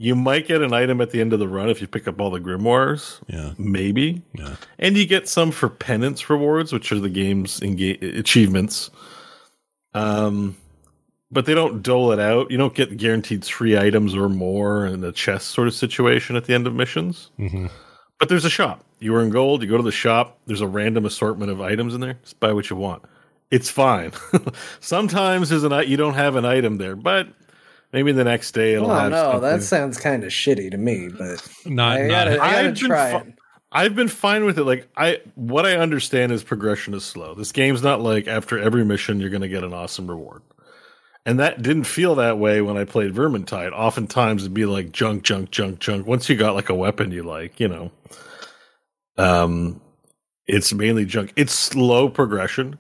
You 0.02 0.16
might 0.16 0.48
get 0.48 0.62
an 0.62 0.74
item 0.74 1.02
at 1.02 1.12
the 1.12 1.20
end 1.20 1.34
of 1.34 1.40
the 1.40 1.48
run 1.48 1.70
if 1.70 1.82
you 1.82 1.88
pick 1.88 2.08
up 2.08 2.22
all 2.22 2.30
the 2.30 2.40
grimoires. 2.40 3.20
Yeah. 3.28 3.52
Maybe. 3.58 4.22
Yeah. 4.34 4.56
And 4.78 4.96
you 4.96 5.06
get 5.06 5.28
some 5.28 5.52
for 5.52 5.68
penance 5.68 6.30
rewards, 6.30 6.72
which 6.72 6.94
are 6.94 7.00
the 7.00 7.10
game's 7.10 7.60
enga- 7.60 8.18
achievements. 8.18 8.92
Um, 9.94 10.56
but 11.32 11.46
they 11.46 11.54
don't 11.54 11.84
dole 11.84 12.12
it 12.14 12.20
out. 12.20 12.50
You 12.50 12.58
don't 12.58 12.74
get 12.74 12.96
guaranteed 12.98 13.44
three 13.44 13.78
items 13.78 14.16
or 14.16 14.30
more 14.30 14.86
in 14.86 15.04
a 15.04 15.12
chest 15.12 15.50
sort 15.50 15.68
of 15.68 15.74
situation 15.74 16.36
at 16.36 16.46
the 16.46 16.54
end 16.54 16.66
of 16.66 16.74
missions. 16.74 17.30
Mm-hmm. 17.38 17.68
But 18.20 18.30
there's 18.30 18.46
a 18.46 18.50
shop. 18.50 18.84
You 19.00 19.14
were 19.14 19.22
in 19.24 19.30
gold. 19.30 19.62
You 19.64 19.70
go 19.70 19.78
to 19.78 19.84
the 19.84 19.92
shop. 19.92 20.38
There's 20.46 20.62
a 20.62 20.68
random 20.68 21.06
assortment 21.06 21.52
of 21.52 21.62
items 21.62 21.94
in 21.96 22.02
there. 22.02 22.18
Just 22.24 22.40
buy 22.40 22.52
what 22.54 22.70
you 22.70 22.76
want. 22.76 23.04
It's 23.52 23.70
fine. 23.70 24.12
Sometimes 24.80 25.50
there's 25.50 25.64
an 25.64 25.74
i- 25.74 25.82
you 25.84 25.98
don't 25.98 26.14
have 26.16 26.36
an 26.36 26.46
item 26.46 26.78
there, 26.78 26.96
but 26.96 27.28
maybe 27.94 28.12
the 28.12 28.24
next 28.24 28.52
day 28.52 28.74
it'll 28.74 28.92
Oh 28.92 28.96
have. 28.96 29.12
no, 29.12 29.22
something. 29.32 29.42
that 29.42 29.64
sounds 29.64 29.98
kind 30.00 30.24
of 30.24 30.32
shitty 30.32 30.72
to 30.72 30.78
me, 30.78 31.10
but 31.10 31.48
Not, 31.66 31.98
I 31.98 32.02
not 32.04 32.10
gotta, 32.10 32.32
I 32.32 32.36
gotta 32.36 32.58
I've 32.68 32.76
been 32.76 32.90
fi- 32.90 33.18
it. 33.18 33.34
I've 33.72 33.96
been 33.96 34.08
fine 34.08 34.46
with 34.46 34.58
it. 34.60 34.64
Like 34.64 34.88
I, 34.98 35.22
what 35.36 35.66
I 35.66 35.78
understand 35.78 36.32
is 36.32 36.44
progression 36.44 36.94
is 36.94 37.04
slow. 37.06 37.34
This 37.36 37.52
game's 37.52 37.82
not 37.84 38.02
like 38.02 38.28
after 38.28 38.60
every 38.60 38.84
mission 38.86 39.20
you're 39.20 39.30
going 39.30 39.42
to 39.44 39.48
get 39.48 39.64
an 39.64 39.74
awesome 39.74 40.08
reward, 40.10 40.42
and 41.26 41.40
that 41.40 41.62
didn't 41.62 41.84
feel 41.86 42.16
that 42.16 42.38
way 42.40 42.62
when 42.62 42.78
I 42.78 42.84
played 42.84 43.14
Vermintide. 43.14 43.72
Oftentimes 43.72 44.44
it'd 44.44 44.54
be 44.56 44.66
like 44.66 44.92
junk, 44.92 45.24
junk, 45.24 45.52
junk, 45.52 45.80
junk. 45.80 46.08
Once 46.08 46.30
you 46.30 46.36
got 46.36 46.56
like 46.56 46.70
a 46.70 46.76
weapon 46.76 47.12
you 47.12 47.22
like, 47.24 47.60
you 47.60 47.68
know, 47.68 47.92
um, 49.18 49.80
it's 50.48 50.74
mainly 50.74 51.06
junk. 51.06 51.34
It's 51.36 51.54
slow 51.54 52.10
progression. 52.10 52.78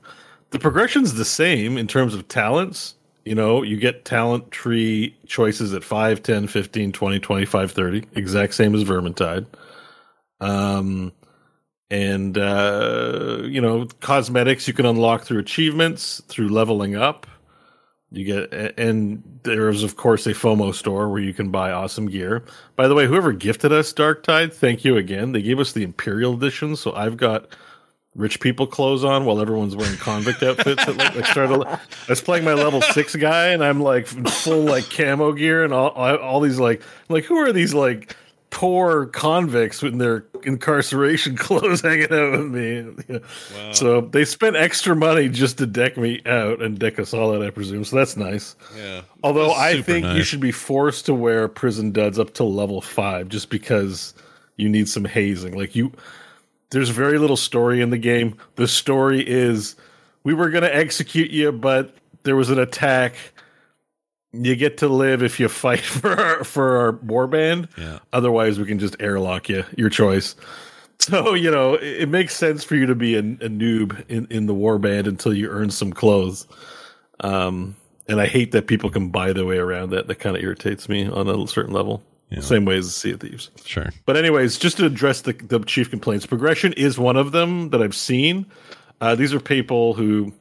The 0.51 0.59
progression's 0.59 1.13
the 1.13 1.25
same 1.25 1.77
in 1.77 1.87
terms 1.87 2.13
of 2.13 2.27
talents. 2.27 2.95
You 3.25 3.35
know, 3.35 3.61
you 3.61 3.77
get 3.77 4.05
talent 4.05 4.49
tree 4.49 5.15
choices 5.27 5.73
at 5.73 5.83
5, 5.83 6.23
10, 6.23 6.47
15, 6.47 6.91
20, 6.91 7.19
25, 7.19 7.71
30. 7.71 8.05
Exact 8.15 8.53
same 8.55 8.73
as 8.73 8.83
Vermintide. 8.83 9.45
Um, 10.39 11.11
and, 11.91 12.37
uh, 12.37 13.41
you 13.43 13.61
know, 13.61 13.87
cosmetics 13.99 14.67
you 14.67 14.73
can 14.73 14.85
unlock 14.85 15.23
through 15.23 15.39
achievements, 15.39 16.21
through 16.27 16.49
leveling 16.49 16.95
up. 16.95 17.27
You 18.11 18.25
get 18.25 18.73
and 18.79 19.21
there's 19.43 19.83
of 19.83 19.95
course 19.95 20.25
a 20.25 20.33
FOMO 20.33 20.73
store 20.73 21.09
where 21.09 21.21
you 21.21 21.33
can 21.33 21.51
buy 21.51 21.71
awesome 21.71 22.07
gear. 22.07 22.43
By 22.75 22.87
the 22.87 22.95
way, 22.95 23.05
whoever 23.05 23.33
gifted 23.33 23.71
us 23.71 23.93
Darktide, 23.93 24.51
thank 24.51 24.83
you 24.83 24.97
again. 24.97 25.31
They 25.31 25.43
gave 25.43 25.59
us 25.59 25.73
the 25.73 25.83
Imperial 25.83 26.33
edition, 26.33 26.75
so 26.75 26.93
I've 26.93 27.17
got 27.17 27.55
rich 28.15 28.39
people 28.39 28.65
clothes 28.65 29.03
on 29.03 29.25
while 29.25 29.39
everyone's 29.39 29.75
wearing 29.75 29.97
convict 29.97 30.41
outfits. 30.41 30.87
At, 30.87 30.97
like, 30.97 31.17
I 31.17 31.21
started. 31.21 31.63
I 31.67 31.79
was 32.07 32.21
playing 32.21 32.45
my 32.45 32.53
level 32.53 32.81
six 32.81 33.15
guy, 33.15 33.49
and 33.49 33.63
I'm 33.63 33.79
like 33.79 34.07
full 34.07 34.63
like 34.63 34.89
camo 34.89 35.33
gear 35.33 35.63
and 35.63 35.73
all 35.73 35.89
all 35.89 36.39
these 36.39 36.59
like 36.59 36.81
like 37.09 37.25
who 37.25 37.35
are 37.35 37.53
these 37.53 37.73
like 37.73 38.15
poor 38.49 39.05
convicts 39.07 39.83
in 39.83 39.97
their 39.97 40.25
incarceration 40.43 41.35
clothes 41.37 41.81
hanging 41.81 42.11
out 42.11 42.31
with 42.31 42.47
me. 42.47 43.19
Wow. 43.55 43.71
So 43.73 44.01
they 44.01 44.25
spent 44.25 44.55
extra 44.55 44.95
money 44.95 45.29
just 45.29 45.57
to 45.59 45.65
deck 45.65 45.97
me 45.97 46.21
out 46.25 46.61
and 46.61 46.77
deck 46.79 46.99
us 46.99 47.13
all 47.13 47.33
out, 47.33 47.43
I 47.43 47.49
presume. 47.49 47.83
So 47.83 47.95
that's 47.95 48.17
nice. 48.17 48.55
Yeah. 48.77 49.01
Although 49.23 49.53
I 49.53 49.81
think 49.81 50.05
nice. 50.05 50.17
you 50.17 50.23
should 50.23 50.39
be 50.39 50.51
forced 50.51 51.05
to 51.07 51.13
wear 51.13 51.47
prison 51.47 51.91
duds 51.91 52.17
up 52.17 52.33
to 52.35 52.43
level 52.43 52.81
five 52.81 53.29
just 53.29 53.49
because 53.49 54.13
you 54.57 54.69
need 54.69 54.89
some 54.89 55.05
hazing. 55.05 55.57
Like 55.57 55.75
you 55.75 55.91
there's 56.71 56.89
very 56.89 57.17
little 57.17 57.37
story 57.37 57.81
in 57.81 57.89
the 57.89 57.97
game. 57.97 58.37
The 58.55 58.67
story 58.67 59.27
is 59.27 59.75
we 60.23 60.33
were 60.33 60.49
gonna 60.49 60.67
execute 60.67 61.31
you, 61.31 61.51
but 61.51 61.95
there 62.23 62.35
was 62.35 62.49
an 62.49 62.59
attack 62.59 63.15
you 64.31 64.55
get 64.55 64.77
to 64.79 64.87
live 64.87 65.23
if 65.23 65.39
you 65.39 65.47
fight 65.49 65.79
for 65.81 66.19
our, 66.19 66.43
for 66.43 66.77
our 66.77 66.93
warband. 66.93 67.69
Yeah. 67.77 67.99
Otherwise, 68.13 68.59
we 68.59 68.65
can 68.65 68.79
just 68.79 68.95
airlock 68.99 69.49
you. 69.49 69.65
Your 69.77 69.89
choice. 69.89 70.35
So 71.01 71.33
you 71.33 71.49
know 71.49 71.75
it, 71.75 72.01
it 72.01 72.09
makes 72.09 72.35
sense 72.35 72.63
for 72.65 72.75
you 72.75 72.85
to 72.85 72.95
be 72.95 73.15
a, 73.15 73.19
a 73.19 73.49
noob 73.49 74.03
in 74.09 74.27
in 74.29 74.47
the 74.47 74.53
warband 74.53 75.07
until 75.07 75.33
you 75.33 75.49
earn 75.49 75.71
some 75.71 75.93
clothes. 75.93 76.45
Um, 77.21 77.75
and 78.09 78.19
I 78.19 78.25
hate 78.25 78.51
that 78.51 78.67
people 78.67 78.89
can 78.89 79.09
buy 79.09 79.31
their 79.33 79.45
way 79.45 79.57
around 79.57 79.91
that. 79.91 80.07
That 80.07 80.15
kind 80.15 80.35
of 80.35 80.43
irritates 80.43 80.89
me 80.89 81.07
on 81.07 81.29
a 81.29 81.47
certain 81.47 81.73
level. 81.73 82.03
Yeah. 82.29 82.41
Same 82.41 82.65
way 82.65 82.77
as 82.77 82.95
Sea 82.95 83.11
of 83.11 83.21
Thieves. 83.21 83.49
Sure. 83.65 83.89
But 84.05 84.17
anyways, 84.17 84.57
just 84.57 84.77
to 84.77 84.85
address 84.85 85.21
the, 85.21 85.33
the 85.33 85.59
chief 85.59 85.89
complaints, 85.89 86.25
progression 86.25 86.73
is 86.73 86.99
one 86.99 87.17
of 87.17 87.31
them 87.31 87.69
that 87.69 87.81
I've 87.81 87.95
seen. 87.95 88.45
Uh, 89.01 89.15
these 89.15 89.33
are 89.33 89.39
people 89.39 89.93
who 89.93 90.33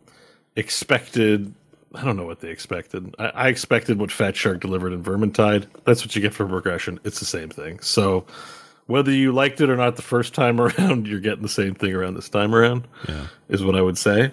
expected. 0.56 1.54
I 1.94 2.04
don't 2.04 2.16
know 2.16 2.26
what 2.26 2.40
they 2.40 2.50
expected. 2.50 3.14
I, 3.18 3.26
I 3.28 3.48
expected 3.48 3.98
what 3.98 4.10
Fatshark 4.10 4.60
delivered 4.60 4.92
in 4.92 5.02
Vermintide. 5.02 5.66
That's 5.84 6.04
what 6.04 6.14
you 6.14 6.22
get 6.22 6.34
for 6.34 6.46
progression. 6.46 7.00
It's 7.04 7.18
the 7.18 7.24
same 7.24 7.48
thing. 7.48 7.80
So 7.80 8.26
whether 8.86 9.10
you 9.10 9.32
liked 9.32 9.60
it 9.60 9.70
or 9.70 9.76
not 9.76 9.96
the 9.96 10.02
first 10.02 10.34
time 10.34 10.60
around, 10.60 11.06
you're 11.06 11.20
getting 11.20 11.42
the 11.42 11.48
same 11.48 11.74
thing 11.74 11.94
around 11.94 12.14
this 12.14 12.28
time 12.28 12.54
around. 12.54 12.86
Yeah. 13.08 13.26
Is 13.48 13.64
what 13.64 13.76
I 13.76 13.82
would 13.82 13.98
say. 13.98 14.32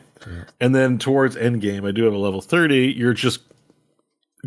And 0.60 0.74
then 0.74 0.98
towards 0.98 1.36
endgame, 1.36 1.88
I 1.88 1.92
do 1.92 2.04
have 2.06 2.14
a 2.14 2.18
level 2.18 2.42
thirty. 2.42 2.92
You're 2.92 3.14
just 3.14 3.42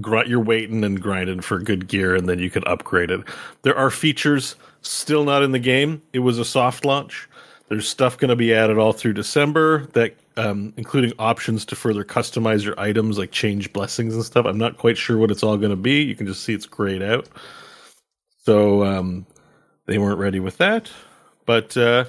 gr- 0.01 0.25
you're 0.25 0.41
waiting 0.41 0.83
and 0.83 1.01
grinding 1.01 1.41
for 1.41 1.61
good 1.61 1.87
gear, 1.87 2.17
and 2.17 2.29
then 2.29 2.41
you 2.41 2.51
can 2.51 2.65
upgrade 2.67 3.13
it. 3.13 3.21
There 3.63 3.77
are 3.77 3.91
features 3.91 4.57
still 4.83 5.25
not 5.25 5.45
in 5.45 5.53
the 5.53 5.59
game. 5.61 6.03
It 6.13 6.21
was 6.21 6.39
a 6.39 6.45
soft 6.45 6.85
launch. 6.85 7.28
There's 7.69 7.87
stuff 7.89 8.17
going 8.17 8.31
to 8.31 8.37
be 8.37 8.55
added 8.55 8.79
all 8.79 8.93
through 8.93 9.13
December 9.13 9.87
that, 9.93 10.15
um, 10.39 10.73
including 10.77 11.13
options 11.19 11.65
to 11.67 11.77
further 11.77 12.03
customize 12.05 12.65
your 12.65 12.79
items, 12.81 13.19
like 13.19 13.31
change 13.31 13.73
blessings 13.73 14.15
and 14.15 14.25
stuff. 14.25 14.47
I'm 14.47 14.57
not 14.57 14.79
quite 14.79 14.97
sure 14.97 15.19
what 15.19 15.31
it's 15.31 15.43
all 15.43 15.57
going 15.59 15.71
to 15.71 15.77
be. 15.77 16.03
You 16.03 16.15
can 16.17 16.27
just 16.27 16.45
see 16.45 16.55
it's 16.55 16.65
grayed 16.67 17.03
out. 17.03 17.29
So 18.39 18.85
um, 18.85 19.27
they 19.87 19.99
weren't 19.99 20.19
ready 20.19 20.41
with 20.41 20.57
that, 20.59 20.91
but 21.45 21.77
uh, 21.77 22.07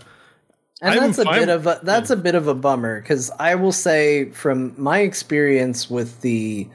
And 0.81 0.93
I'm 0.97 1.07
that's 1.07 1.17
a 1.19 1.25
fine- 1.25 1.39
bit 1.39 1.49
of 1.49 1.67
a 1.67 1.79
that's 1.83 2.09
a 2.09 2.15
bit 2.15 2.35
of 2.35 2.47
a 2.47 2.55
bummer 2.55 3.01
because 3.01 3.29
I 3.39 3.55
will 3.55 3.73
say 3.73 4.29
from 4.29 4.73
my 4.77 4.99
experience 4.99 5.89
with 5.89 6.21
the 6.21 6.69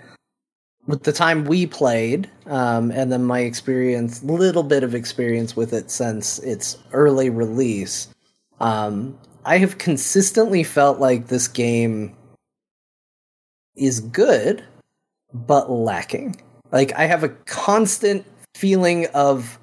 with 0.86 1.04
the 1.04 1.12
time 1.12 1.46
we 1.46 1.64
played, 1.66 2.28
um, 2.44 2.90
and 2.90 3.10
then 3.10 3.24
my 3.24 3.40
experience, 3.40 4.22
little 4.22 4.62
bit 4.62 4.82
of 4.82 4.94
experience 4.94 5.56
with 5.56 5.72
it 5.72 5.90
since 5.90 6.38
its 6.40 6.76
early 6.92 7.30
release, 7.30 8.08
um, 8.64 9.18
I 9.44 9.58
have 9.58 9.76
consistently 9.76 10.64
felt 10.64 10.98
like 10.98 11.26
this 11.26 11.48
game 11.48 12.16
is 13.76 14.00
good, 14.00 14.64
but 15.34 15.70
lacking. 15.70 16.42
Like 16.72 16.92
I 16.94 17.04
have 17.04 17.22
a 17.22 17.28
constant 17.28 18.24
feeling 18.54 19.06
of 19.08 19.58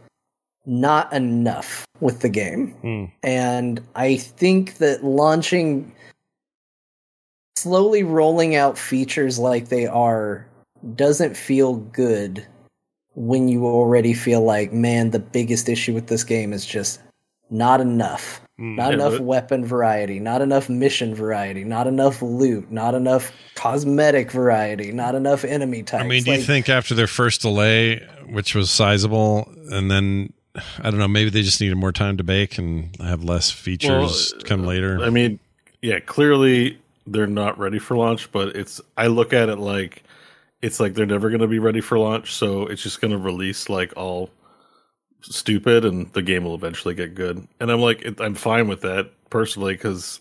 not 0.67 1.11
enough 1.13 1.87
with 1.99 2.19
the 2.19 2.29
game. 2.29 2.75
And 3.23 3.81
I 3.95 4.17
think 4.17 4.77
that 4.77 5.03
launching 5.03 5.91
slowly 7.55 8.03
rolling 8.03 8.55
out 8.55 8.77
features 8.77 9.39
like 9.39 9.69
they 9.69 9.87
are 9.87 10.47
doesn't 10.95 11.35
feel 11.35 11.75
good 11.75 12.45
when 13.15 13.47
you 13.47 13.65
already 13.65 14.13
feel 14.13 14.41
like, 14.41 14.71
man, 14.71 15.09
the 15.09 15.19
biggest 15.19 15.67
issue 15.69 15.93
with 15.95 16.05
this 16.05 16.23
game 16.23 16.53
is 16.53 16.65
just 16.65 17.01
not 17.49 17.81
enough. 17.81 18.41
Mm, 18.61 18.75
not 18.75 18.89
Yeah, 18.89 18.93
enough 18.93 19.13
but- 19.13 19.21
weapon 19.21 19.65
variety, 19.65 20.19
not 20.19 20.41
enough 20.41 20.69
mission 20.69 21.15
variety, 21.15 21.63
not 21.63 21.87
enough 21.87 22.21
loot, 22.21 22.71
not 22.71 22.93
enough 22.93 23.31
cosmetic 23.55 24.29
variety, 24.31 24.91
not 24.91 25.15
enough 25.15 25.43
enemy 25.43 25.81
types. 25.81 26.03
I 26.03 26.07
mean, 26.07 26.23
do 26.23 26.31
you 26.31 26.41
think 26.41 26.69
after 26.69 26.93
their 26.93 27.07
first 27.07 27.41
delay, 27.41 28.07
which 28.29 28.53
was 28.53 28.69
sizable, 28.69 29.51
and 29.71 29.89
then 29.89 30.31
I 30.79 30.91
don't 30.91 30.99
know, 30.99 31.07
maybe 31.07 31.31
they 31.31 31.41
just 31.41 31.59
needed 31.59 31.75
more 31.77 31.91
time 31.91 32.17
to 32.17 32.23
bake 32.23 32.57
and 32.59 32.95
have 33.01 33.23
less 33.23 33.49
features 33.49 34.33
come 34.45 34.63
later? 34.65 34.99
I 35.01 35.09
mean, 35.09 35.39
yeah, 35.81 35.99
clearly 35.99 36.77
they're 37.07 37.25
not 37.25 37.57
ready 37.57 37.79
for 37.79 37.97
launch, 37.97 38.31
but 38.31 38.55
it's 38.55 38.79
I 38.95 39.07
look 39.07 39.33
at 39.33 39.49
it 39.49 39.57
like 39.57 40.03
it's 40.61 40.79
like 40.79 40.93
they're 40.93 41.07
never 41.07 41.29
going 41.29 41.41
to 41.41 41.47
be 41.47 41.57
ready 41.57 41.81
for 41.81 41.97
launch, 41.97 42.31
so 42.35 42.67
it's 42.67 42.83
just 42.83 43.01
going 43.01 43.11
to 43.11 43.17
release 43.17 43.69
like 43.69 43.91
all 43.97 44.29
stupid 45.21 45.85
and 45.85 46.11
the 46.13 46.21
game 46.21 46.43
will 46.43 46.55
eventually 46.55 46.93
get 46.93 47.15
good. 47.15 47.47
And 47.59 47.71
I'm 47.71 47.81
like 47.81 48.19
I'm 48.19 48.35
fine 48.35 48.67
with 48.67 48.81
that 48.81 49.11
personally 49.29 49.77
cuz 49.77 50.19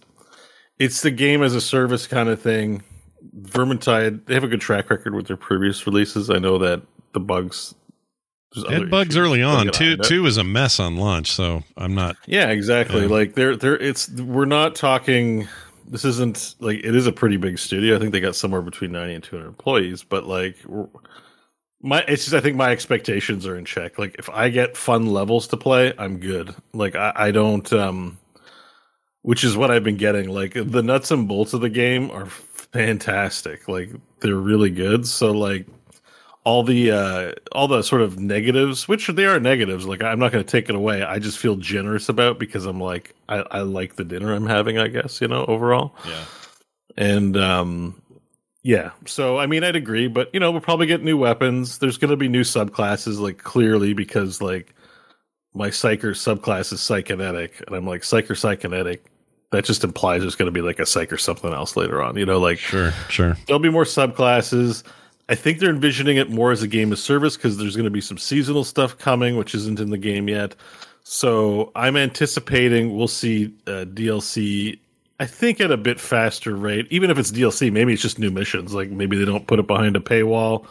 it's 0.78 1.02
the 1.02 1.10
game 1.10 1.42
as 1.42 1.54
a 1.54 1.60
service 1.60 2.06
kind 2.06 2.28
of 2.28 2.40
thing. 2.40 2.82
Vermintide, 3.42 4.26
they 4.26 4.34
have 4.34 4.44
a 4.44 4.48
good 4.48 4.60
track 4.60 4.90
record 4.90 5.14
with 5.14 5.26
their 5.26 5.36
previous 5.36 5.86
releases. 5.86 6.30
I 6.30 6.38
know 6.38 6.58
that 6.58 6.82
the 7.12 7.20
bugs 7.20 7.74
there's 8.52 8.66
They 8.66 8.72
had 8.72 8.82
other 8.82 8.90
bugs 8.90 9.16
early 9.16 9.42
on. 9.42 9.68
Two 9.68 9.96
two 9.96 10.22
was 10.22 10.36
a 10.36 10.44
mess 10.44 10.80
on 10.80 10.96
launch, 10.96 11.30
so 11.30 11.62
I'm 11.76 11.94
not. 11.94 12.16
Yeah, 12.26 12.48
exactly. 12.48 13.02
Yeah. 13.02 13.08
Like 13.08 13.34
they're 13.34 13.56
they're 13.56 13.78
it's 13.78 14.10
we're 14.10 14.44
not 14.44 14.74
talking 14.74 15.48
this 15.86 16.04
isn't 16.04 16.54
like 16.60 16.78
it 16.78 16.94
is 16.94 17.06
a 17.06 17.12
pretty 17.12 17.36
big 17.36 17.58
studio. 17.58 17.96
I 17.96 17.98
think 17.98 18.12
they 18.12 18.20
got 18.20 18.36
somewhere 18.36 18.62
between 18.62 18.92
90 18.92 19.14
and 19.14 19.24
200 19.24 19.48
employees, 19.48 20.02
but 20.02 20.26
like 20.26 20.56
my 21.82 22.00
it's 22.06 22.24
just 22.24 22.34
I 22.34 22.40
think 22.40 22.56
my 22.56 22.70
expectations 22.70 23.46
are 23.46 23.56
in 23.56 23.64
check. 23.64 23.98
Like 23.98 24.16
if 24.18 24.28
I 24.30 24.48
get 24.48 24.76
fun 24.76 25.06
levels 25.06 25.46
to 25.48 25.56
play, 25.56 25.92
I'm 25.98 26.18
good. 26.18 26.54
Like 26.72 26.94
I, 26.94 27.12
I 27.14 27.30
don't 27.30 27.70
um 27.72 28.18
which 29.22 29.44
is 29.44 29.56
what 29.56 29.70
I've 29.70 29.84
been 29.84 29.96
getting. 29.96 30.28
Like 30.30 30.54
the 30.54 30.82
nuts 30.82 31.10
and 31.10 31.28
bolts 31.28 31.52
of 31.52 31.60
the 31.60 31.68
game 31.70 32.10
are 32.10 32.26
fantastic. 32.26 33.68
Like 33.68 33.90
they're 34.20 34.34
really 34.36 34.70
good. 34.70 35.06
So 35.06 35.32
like 35.32 35.66
all 36.44 36.62
the 36.62 36.90
uh 36.90 37.32
all 37.52 37.68
the 37.68 37.82
sort 37.82 38.00
of 38.00 38.18
negatives 38.18 38.88
which 38.88 39.08
they 39.08 39.26
are 39.26 39.38
negatives 39.38 39.84
like 39.86 40.02
i'm 40.02 40.18
not 40.18 40.32
going 40.32 40.42
to 40.42 40.50
take 40.50 40.70
it 40.70 40.74
away 40.74 41.02
i 41.02 41.18
just 41.18 41.36
feel 41.38 41.54
generous 41.56 42.08
about 42.08 42.38
because 42.38 42.64
i'm 42.64 42.80
like 42.80 43.14
I, 43.28 43.44
I 43.50 43.60
like 43.60 43.96
the 43.96 44.04
dinner 44.04 44.32
i'm 44.32 44.46
having 44.46 44.78
i 44.78 44.88
guess 44.88 45.20
you 45.20 45.28
know 45.28 45.44
overall 45.44 45.94
Yeah. 46.08 46.24
and 46.96 47.36
um 47.36 48.00
yeah 48.62 48.90
so 49.06 49.38
i 49.38 49.46
mean 49.46 49.64
i'd 49.64 49.76
agree 49.76 50.06
but 50.06 50.28
you 50.34 50.40
know 50.40 50.50
we'll 50.50 50.60
probably 50.60 50.86
get 50.86 51.02
new 51.02 51.16
weapons 51.16 51.78
there's 51.78 51.96
going 51.96 52.10
to 52.10 52.16
be 52.16 52.28
new 52.28 52.42
subclasses 52.42 53.18
like 53.18 53.38
clearly 53.38 53.94
because 53.94 54.40
like 54.42 54.74
my 55.54 55.68
psyker 55.68 56.10
subclass 56.10 56.72
is 56.72 56.80
psykinetic 56.80 57.60
and 57.66 57.74
i'm 57.74 57.86
like 57.86 58.02
psyker 58.02 58.32
psykinetic 58.32 59.00
that 59.52 59.64
just 59.64 59.82
implies 59.82 60.20
there's 60.20 60.36
going 60.36 60.46
to 60.46 60.52
be 60.52 60.60
like 60.60 60.78
a 60.78 60.86
psych 60.86 61.12
or 61.12 61.16
something 61.18 61.52
else 61.52 61.76
later 61.76 62.02
on 62.02 62.16
you 62.16 62.26
know 62.26 62.38
like 62.38 62.58
Sure, 62.58 62.92
sure. 63.08 63.36
there'll 63.46 63.58
be 63.60 63.70
more 63.70 63.84
subclasses. 63.84 64.84
I 65.28 65.36
think 65.36 65.60
they're 65.60 65.70
envisioning 65.70 66.16
it 66.16 66.28
more 66.28 66.50
as 66.50 66.62
a 66.62 66.66
game 66.68 66.90
of 66.90 66.98
service 66.98 67.36
because 67.36 67.56
there's 67.56 67.76
going 67.76 67.84
to 67.84 67.90
be 67.90 68.00
some 68.00 68.18
seasonal 68.18 68.64
stuff 68.64 68.98
coming, 68.98 69.36
which 69.36 69.54
isn't 69.54 69.78
in 69.78 69.90
the 69.90 69.98
game 69.98 70.28
yet. 70.28 70.56
So 71.04 71.70
I'm 71.76 71.96
anticipating 71.96 72.96
we'll 72.96 73.06
see 73.06 73.54
uh, 73.68 73.84
DLC. 73.86 74.80
I 75.20 75.26
think 75.26 75.60
at 75.60 75.70
a 75.70 75.76
bit 75.76 76.00
faster 76.00 76.56
rate, 76.56 76.88
even 76.90 77.10
if 77.10 77.18
it's 77.18 77.30
DLC. 77.30 77.70
Maybe 77.70 77.92
it's 77.92 78.02
just 78.02 78.18
new 78.18 78.30
missions. 78.30 78.74
Like 78.74 78.90
maybe 78.90 79.16
they 79.16 79.24
don't 79.24 79.46
put 79.46 79.60
it 79.60 79.66
behind 79.66 79.94
a 79.94 80.00
paywall. 80.00 80.66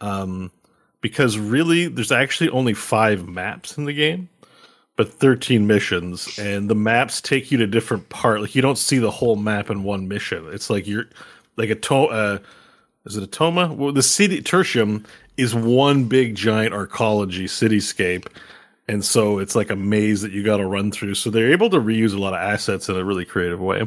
Um, 0.00 0.52
because 1.00 1.38
really, 1.38 1.88
there's 1.88 2.12
actually 2.12 2.50
only 2.50 2.74
five 2.74 3.26
maps 3.26 3.76
in 3.76 3.86
the 3.86 3.92
game 3.92 4.28
but 4.96 5.12
13 5.12 5.66
missions 5.66 6.38
and 6.38 6.68
the 6.68 6.74
maps 6.74 7.20
take 7.20 7.50
you 7.50 7.58
to 7.58 7.66
different 7.66 8.08
part 8.08 8.40
like 8.40 8.54
you 8.54 8.62
don't 8.62 8.78
see 8.78 8.98
the 8.98 9.10
whole 9.10 9.36
map 9.36 9.70
in 9.70 9.82
one 9.82 10.08
mission 10.08 10.46
it's 10.52 10.70
like 10.70 10.86
you're 10.86 11.06
like 11.56 11.70
a 11.70 11.74
to 11.74 11.94
uh 11.94 12.38
is 13.06 13.16
it 13.16 13.22
a 13.22 13.26
toma 13.26 13.72
well 13.72 13.92
the 13.92 14.02
city 14.02 14.40
tertium 14.42 15.04
is 15.36 15.54
one 15.54 16.04
big 16.04 16.34
giant 16.34 16.74
arcology 16.74 17.44
cityscape 17.44 18.26
and 18.92 19.04
so 19.04 19.38
it's 19.38 19.54
like 19.54 19.70
a 19.70 19.76
maze 19.76 20.22
that 20.22 20.32
you 20.32 20.44
got 20.44 20.58
to 20.58 20.66
run 20.66 20.92
through 20.92 21.14
so 21.14 21.30
they're 21.30 21.52
able 21.52 21.70
to 21.70 21.78
reuse 21.78 22.14
a 22.14 22.18
lot 22.18 22.34
of 22.34 22.40
assets 22.40 22.88
in 22.88 22.96
a 22.96 23.04
really 23.04 23.24
creative 23.24 23.60
way 23.60 23.82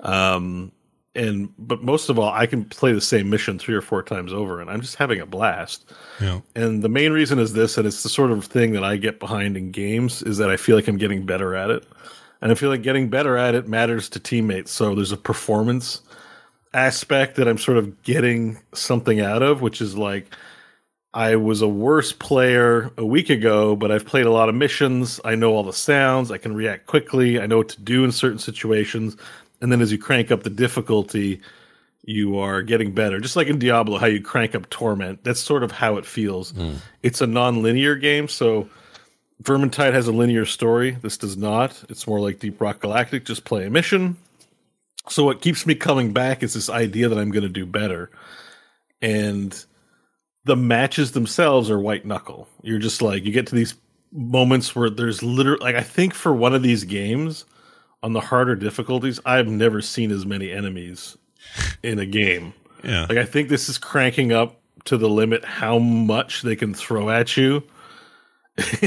um 0.00 0.70
and 1.16 1.52
but 1.58 1.82
most 1.82 2.10
of 2.10 2.18
all, 2.18 2.30
I 2.30 2.46
can 2.46 2.66
play 2.66 2.92
the 2.92 3.00
same 3.00 3.30
mission 3.30 3.58
three 3.58 3.74
or 3.74 3.80
four 3.80 4.02
times 4.02 4.32
over, 4.32 4.60
and 4.60 4.70
I'm 4.70 4.82
just 4.82 4.96
having 4.96 5.18
a 5.18 5.26
blast. 5.26 5.90
Yeah. 6.20 6.40
And 6.54 6.82
the 6.82 6.88
main 6.88 7.12
reason 7.12 7.38
is 7.38 7.54
this, 7.54 7.78
and 7.78 7.86
it's 7.86 8.02
the 8.02 8.08
sort 8.08 8.30
of 8.30 8.44
thing 8.44 8.72
that 8.72 8.84
I 8.84 8.96
get 8.96 9.18
behind 9.18 9.56
in 9.56 9.70
games, 9.70 10.22
is 10.22 10.36
that 10.36 10.50
I 10.50 10.56
feel 10.56 10.76
like 10.76 10.86
I'm 10.86 10.98
getting 10.98 11.24
better 11.24 11.56
at 11.56 11.70
it. 11.70 11.84
And 12.42 12.52
I 12.52 12.54
feel 12.54 12.68
like 12.68 12.82
getting 12.82 13.08
better 13.08 13.36
at 13.38 13.54
it 13.54 13.66
matters 13.66 14.10
to 14.10 14.20
teammates. 14.20 14.70
So 14.70 14.94
there's 14.94 15.10
a 15.10 15.16
performance 15.16 16.02
aspect 16.74 17.36
that 17.36 17.48
I'm 17.48 17.56
sort 17.56 17.78
of 17.78 18.02
getting 18.02 18.58
something 18.74 19.20
out 19.20 19.42
of, 19.42 19.62
which 19.62 19.80
is 19.80 19.96
like 19.96 20.26
I 21.16 21.36
was 21.36 21.62
a 21.62 21.68
worse 21.68 22.12
player 22.12 22.92
a 22.98 23.04
week 23.06 23.30
ago, 23.30 23.74
but 23.74 23.90
I've 23.90 24.04
played 24.04 24.26
a 24.26 24.30
lot 24.30 24.50
of 24.50 24.54
missions. 24.54 25.18
I 25.24 25.34
know 25.34 25.54
all 25.54 25.62
the 25.62 25.72
sounds. 25.72 26.30
I 26.30 26.36
can 26.36 26.54
react 26.54 26.84
quickly. 26.84 27.40
I 27.40 27.46
know 27.46 27.56
what 27.56 27.70
to 27.70 27.80
do 27.80 28.04
in 28.04 28.12
certain 28.12 28.38
situations. 28.38 29.16
And 29.62 29.72
then 29.72 29.80
as 29.80 29.90
you 29.90 29.96
crank 29.96 30.30
up 30.30 30.42
the 30.42 30.50
difficulty, 30.50 31.40
you 32.04 32.36
are 32.36 32.60
getting 32.60 32.92
better. 32.92 33.18
Just 33.18 33.34
like 33.34 33.46
in 33.46 33.58
Diablo, 33.58 33.96
how 33.96 34.04
you 34.04 34.20
crank 34.20 34.54
up 34.54 34.68
torment. 34.68 35.24
That's 35.24 35.40
sort 35.40 35.62
of 35.62 35.72
how 35.72 35.96
it 35.96 36.04
feels. 36.04 36.50
Hmm. 36.50 36.74
It's 37.02 37.22
a 37.22 37.26
non-linear 37.26 37.96
game, 37.96 38.28
so 38.28 38.68
Vermintide 39.42 39.94
has 39.94 40.08
a 40.08 40.12
linear 40.12 40.44
story. 40.44 40.98
This 41.00 41.16
does 41.16 41.38
not. 41.38 41.82
It's 41.88 42.06
more 42.06 42.20
like 42.20 42.40
Deep 42.40 42.60
Rock 42.60 42.80
Galactic. 42.80 43.24
Just 43.24 43.46
play 43.46 43.64
a 43.64 43.70
mission. 43.70 44.18
So 45.08 45.24
what 45.24 45.40
keeps 45.40 45.64
me 45.64 45.76
coming 45.76 46.12
back 46.12 46.42
is 46.42 46.52
this 46.52 46.68
idea 46.68 47.08
that 47.08 47.16
I'm 47.16 47.30
going 47.30 47.42
to 47.42 47.48
do 47.48 47.64
better, 47.64 48.10
and 49.00 49.64
the 50.46 50.56
matches 50.56 51.10
themselves 51.10 51.70
are 51.70 51.78
white 51.78 52.06
knuckle. 52.06 52.48
You're 52.62 52.78
just 52.78 53.02
like 53.02 53.24
you 53.24 53.32
get 53.32 53.48
to 53.48 53.54
these 53.54 53.74
moments 54.12 54.76
where 54.76 54.88
there's 54.88 55.22
literally 55.22 55.60
like 55.60 55.74
I 55.74 55.82
think 55.82 56.14
for 56.14 56.32
one 56.32 56.54
of 56.54 56.62
these 56.62 56.84
games 56.84 57.44
on 58.02 58.12
the 58.12 58.20
harder 58.20 58.54
difficulties, 58.54 59.18
I've 59.26 59.48
never 59.48 59.82
seen 59.82 60.12
as 60.12 60.24
many 60.24 60.52
enemies 60.52 61.18
in 61.82 61.98
a 61.98 62.06
game. 62.06 62.54
Yeah. 62.84 63.06
Like 63.08 63.18
I 63.18 63.24
think 63.24 63.48
this 63.48 63.68
is 63.68 63.76
cranking 63.76 64.32
up 64.32 64.60
to 64.84 64.96
the 64.96 65.08
limit 65.08 65.44
how 65.44 65.80
much 65.80 66.42
they 66.42 66.54
can 66.54 66.72
throw 66.72 67.10
at 67.10 67.36
you 67.36 67.64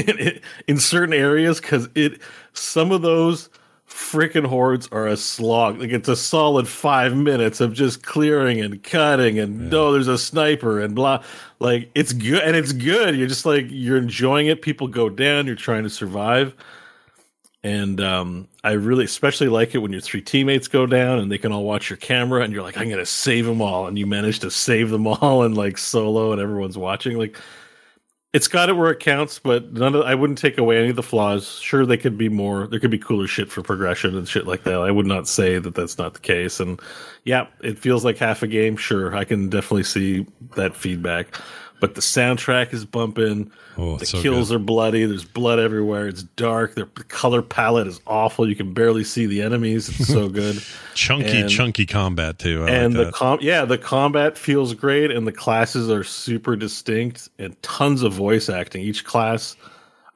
in 0.66 0.78
certain 0.78 1.12
areas 1.12 1.60
because 1.60 1.90
it 1.94 2.22
some 2.54 2.90
of 2.90 3.02
those 3.02 3.50
freaking 3.90 4.46
hordes 4.46 4.88
are 4.92 5.06
a 5.06 5.16
slog. 5.16 5.78
Like 5.78 5.90
it's 5.90 6.08
a 6.08 6.16
solid 6.16 6.66
five 6.66 7.14
minutes 7.14 7.60
of 7.60 7.72
just 7.72 8.02
clearing 8.02 8.60
and 8.60 8.82
cutting 8.82 9.38
and 9.38 9.70
no, 9.70 9.92
there's 9.92 10.08
a 10.08 10.16
sniper 10.16 10.80
and 10.80 10.94
blah. 10.94 11.22
Like 11.58 11.90
it's 11.94 12.12
good 12.12 12.42
and 12.42 12.56
it's 12.56 12.72
good. 12.72 13.16
You're 13.16 13.28
just 13.28 13.44
like 13.44 13.66
you're 13.68 13.98
enjoying 13.98 14.46
it. 14.46 14.62
People 14.62 14.88
go 14.88 15.08
down. 15.08 15.46
You're 15.46 15.56
trying 15.56 15.82
to 15.82 15.90
survive. 15.90 16.54
And 17.62 18.00
um, 18.00 18.48
I 18.64 18.72
really 18.72 19.04
especially 19.04 19.48
like 19.48 19.74
it 19.74 19.78
when 19.78 19.92
your 19.92 20.00
three 20.00 20.22
teammates 20.22 20.66
go 20.66 20.86
down 20.86 21.18
and 21.18 21.30
they 21.30 21.36
can 21.36 21.52
all 21.52 21.64
watch 21.64 21.90
your 21.90 21.98
camera 21.98 22.42
and 22.42 22.52
you're 22.52 22.62
like, 22.62 22.78
I'm 22.78 22.88
gonna 22.88 23.04
save 23.04 23.44
them 23.44 23.60
all, 23.60 23.86
and 23.86 23.98
you 23.98 24.06
manage 24.06 24.38
to 24.40 24.50
save 24.50 24.88
them 24.88 25.06
all 25.06 25.42
and 25.42 25.56
like 25.56 25.76
solo 25.76 26.32
and 26.32 26.40
everyone's 26.40 26.78
watching. 26.78 27.18
Like 27.18 27.36
it's 28.32 28.46
got 28.46 28.68
it 28.68 28.74
where 28.74 28.92
it 28.92 29.00
counts, 29.00 29.40
but 29.40 29.72
none 29.72 29.94
of 29.94 30.02
I 30.02 30.14
wouldn't 30.14 30.38
take 30.38 30.56
away 30.56 30.78
any 30.78 30.90
of 30.90 30.96
the 30.96 31.02
flaws. 31.02 31.58
Sure, 31.58 31.84
they 31.84 31.96
could 31.96 32.16
be 32.16 32.28
more. 32.28 32.68
There 32.68 32.78
could 32.78 32.90
be 32.90 32.98
cooler 32.98 33.26
shit 33.26 33.50
for 33.50 33.62
progression 33.62 34.16
and 34.16 34.28
shit 34.28 34.46
like 34.46 34.62
that. 34.64 34.80
I 34.80 34.90
would 34.92 35.06
not 35.06 35.26
say 35.26 35.58
that 35.58 35.74
that's 35.74 35.98
not 35.98 36.14
the 36.14 36.20
case. 36.20 36.60
And 36.60 36.80
yeah, 37.24 37.48
it 37.60 37.78
feels 37.78 38.04
like 38.04 38.18
half 38.18 38.42
a 38.42 38.46
game. 38.46 38.76
Sure, 38.76 39.16
I 39.16 39.24
can 39.24 39.48
definitely 39.48 39.82
see 39.82 40.26
that 40.54 40.76
feedback. 40.76 41.34
But 41.80 41.94
the 41.94 42.02
soundtrack 42.02 42.74
is 42.74 42.84
bumping. 42.84 43.50
Oh, 43.78 43.96
the 43.96 44.04
so 44.04 44.20
kills 44.20 44.50
good. 44.50 44.56
are 44.56 44.58
bloody. 44.58 45.06
There's 45.06 45.24
blood 45.24 45.58
everywhere. 45.58 46.06
It's 46.08 46.22
dark. 46.22 46.74
The 46.74 46.84
color 46.84 47.40
palette 47.40 47.86
is 47.86 48.00
awful. 48.06 48.46
You 48.46 48.54
can 48.54 48.74
barely 48.74 49.02
see 49.02 49.24
the 49.24 49.40
enemies. 49.40 49.88
It's 49.88 50.08
so 50.08 50.28
good. 50.40 50.62
Chunky, 50.94 51.40
And- 51.40 51.48
chunky 51.50 51.86
combat 51.86 52.38
too. 52.38 52.64
I 52.64 52.70
and 52.70 52.94
like 52.94 53.06
the 53.06 53.12
com 53.12 53.38
yeah 53.40 53.64
the 53.64 53.78
combat 53.78 54.36
feels 54.36 54.74
great 54.74 55.10
and 55.10 55.26
the 55.26 55.32
classes 55.32 55.90
are 55.90 56.04
super 56.04 56.54
distinct 56.54 57.28
and 57.38 57.60
tons 57.62 58.02
of 58.02 58.12
voice 58.12 58.48
acting 58.50 58.82
each 58.82 59.04
class 59.04 59.56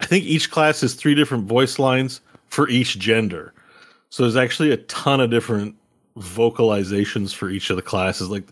i 0.00 0.04
think 0.06 0.24
each 0.24 0.50
class 0.50 0.80
has 0.82 0.92
three 0.94 1.14
different 1.14 1.44
voice 1.46 1.78
lines 1.78 2.20
for 2.48 2.68
each 2.68 2.98
gender 2.98 3.54
so 4.10 4.24
there's 4.24 4.36
actually 4.36 4.70
a 4.72 4.76
ton 4.76 5.20
of 5.20 5.30
different 5.30 5.74
vocalizations 6.18 7.32
for 7.34 7.48
each 7.48 7.70
of 7.70 7.76
the 7.76 7.82
classes 7.82 8.28
like 8.28 8.44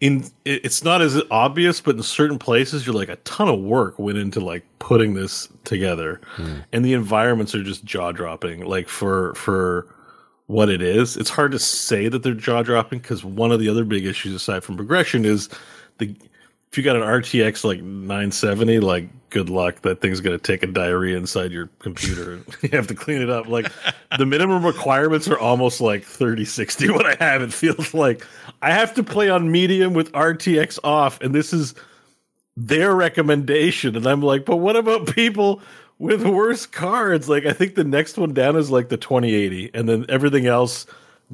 in 0.00 0.24
it's 0.44 0.84
not 0.84 1.00
as 1.00 1.22
obvious 1.30 1.80
but 1.80 1.96
in 1.96 2.02
certain 2.02 2.38
places 2.38 2.86
you're 2.86 2.94
like 2.94 3.08
a 3.08 3.16
ton 3.16 3.48
of 3.48 3.58
work 3.58 3.98
went 3.98 4.18
into 4.18 4.40
like 4.40 4.62
putting 4.78 5.14
this 5.14 5.48
together 5.64 6.20
hmm. 6.34 6.56
and 6.72 6.84
the 6.84 6.92
environments 6.92 7.54
are 7.54 7.62
just 7.62 7.82
jaw 7.84 8.12
dropping 8.12 8.64
like 8.64 8.88
for 8.88 9.34
for 9.34 9.86
what 10.46 10.68
it 10.68 10.80
is. 10.80 11.16
It's 11.16 11.30
hard 11.30 11.52
to 11.52 11.58
say 11.58 12.08
that 12.08 12.22
they're 12.22 12.34
jaw 12.34 12.62
dropping 12.62 13.00
because 13.00 13.24
one 13.24 13.52
of 13.52 13.60
the 13.60 13.68
other 13.68 13.84
big 13.84 14.06
issues 14.06 14.34
aside 14.34 14.62
from 14.62 14.76
progression 14.76 15.24
is 15.24 15.48
the 15.98 16.14
if 16.76 16.84
you 16.84 16.84
got 16.84 16.96
an 16.96 17.02
RTX 17.02 17.64
like 17.64 17.80
970, 17.80 18.80
like 18.80 19.08
good 19.30 19.48
luck. 19.48 19.80
That 19.80 20.02
thing's 20.02 20.20
gonna 20.20 20.36
take 20.36 20.62
a 20.62 20.66
diarrhea 20.66 21.16
inside 21.16 21.50
your 21.50 21.70
computer. 21.78 22.42
you 22.60 22.68
have 22.72 22.86
to 22.88 22.94
clean 22.94 23.22
it 23.22 23.30
up. 23.30 23.48
Like 23.48 23.72
the 24.18 24.26
minimum 24.26 24.62
requirements 24.62 25.26
are 25.26 25.38
almost 25.38 25.80
like 25.80 26.04
3060. 26.04 26.88
What 26.92 27.06
I 27.06 27.24
have, 27.24 27.40
it 27.40 27.50
feels 27.54 27.94
like 27.94 28.26
I 28.60 28.72
have 28.72 28.92
to 28.96 29.02
play 29.02 29.30
on 29.30 29.50
medium 29.50 29.94
with 29.94 30.12
RTX 30.12 30.78
off, 30.84 31.18
and 31.22 31.34
this 31.34 31.54
is 31.54 31.74
their 32.58 32.94
recommendation. 32.94 33.96
And 33.96 34.06
I'm 34.06 34.20
like, 34.20 34.44
but 34.44 34.56
what 34.56 34.76
about 34.76 35.06
people 35.14 35.62
with 35.98 36.26
worse 36.26 36.66
cards? 36.66 37.26
Like, 37.26 37.46
I 37.46 37.54
think 37.54 37.74
the 37.74 37.84
next 37.84 38.18
one 38.18 38.34
down 38.34 38.54
is 38.54 38.70
like 38.70 38.90
the 38.90 38.98
2080, 38.98 39.70
and 39.72 39.88
then 39.88 40.04
everything 40.10 40.46
else, 40.46 40.84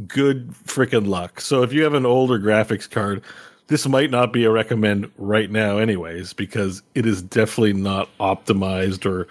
good 0.06 0.50
freaking 0.66 1.08
luck. 1.08 1.40
So 1.40 1.64
if 1.64 1.72
you 1.72 1.82
have 1.82 1.94
an 1.94 2.06
older 2.06 2.38
graphics 2.38 2.88
card, 2.88 3.24
this 3.68 3.86
might 3.88 4.10
not 4.10 4.32
be 4.32 4.44
a 4.44 4.50
recommend 4.50 5.10
right 5.16 5.50
now, 5.50 5.78
anyways, 5.78 6.32
because 6.32 6.82
it 6.94 7.06
is 7.06 7.22
definitely 7.22 7.72
not 7.72 8.08
optimized 8.18 9.06
or 9.06 9.28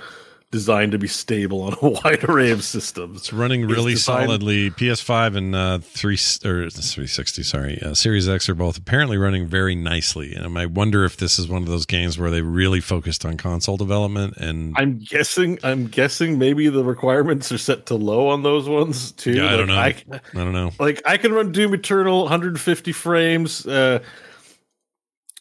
designed 0.51 0.91
to 0.91 0.97
be 0.97 1.07
stable 1.07 1.61
on 1.61 1.75
a 1.81 1.89
wide 2.03 2.23
array 2.25 2.51
of 2.51 2.63
systems. 2.63 3.17
It's 3.21 3.33
running 3.33 3.65
really 3.65 3.93
designed- 3.93 4.27
solidly. 4.27 4.69
PS5 4.71 5.37
and 5.37 5.55
uh, 5.55 5.79
three 5.79 6.17
or 6.45 6.69
three 6.69 7.07
sixty, 7.07 7.41
sorry, 7.41 7.81
uh, 7.81 7.93
Series 7.93 8.27
X 8.27 8.49
are 8.49 8.55
both 8.55 8.77
apparently 8.77 9.17
running 9.17 9.47
very 9.47 9.75
nicely. 9.75 10.35
And 10.35 10.59
I 10.59 10.65
wonder 10.65 11.05
if 11.05 11.17
this 11.17 11.39
is 11.39 11.47
one 11.47 11.61
of 11.61 11.69
those 11.69 11.85
games 11.85 12.19
where 12.19 12.29
they 12.29 12.41
really 12.41 12.81
focused 12.81 13.25
on 13.25 13.37
console 13.37 13.77
development 13.77 14.37
and 14.37 14.75
I'm 14.77 14.99
guessing. 14.99 15.57
I'm 15.63 15.87
guessing 15.87 16.37
maybe 16.37 16.67
the 16.67 16.83
requirements 16.83 17.51
are 17.51 17.57
set 17.57 17.85
to 17.87 17.95
low 17.95 18.27
on 18.27 18.43
those 18.43 18.67
ones 18.67 19.13
too. 19.13 19.33
yeah, 19.33 19.53
I 19.53 19.57
don't 19.57 19.67
know. 19.67 19.75
Like, 19.75 20.05
I, 20.11 20.19
don't 20.33 20.53
know. 20.53 20.71
like 20.79 21.01
I 21.05 21.17
can 21.17 21.33
run 21.33 21.51
Doom 21.51 21.73
Eternal 21.73 22.21
150 22.23 22.91
frames, 22.91 23.65
uh, 23.65 23.99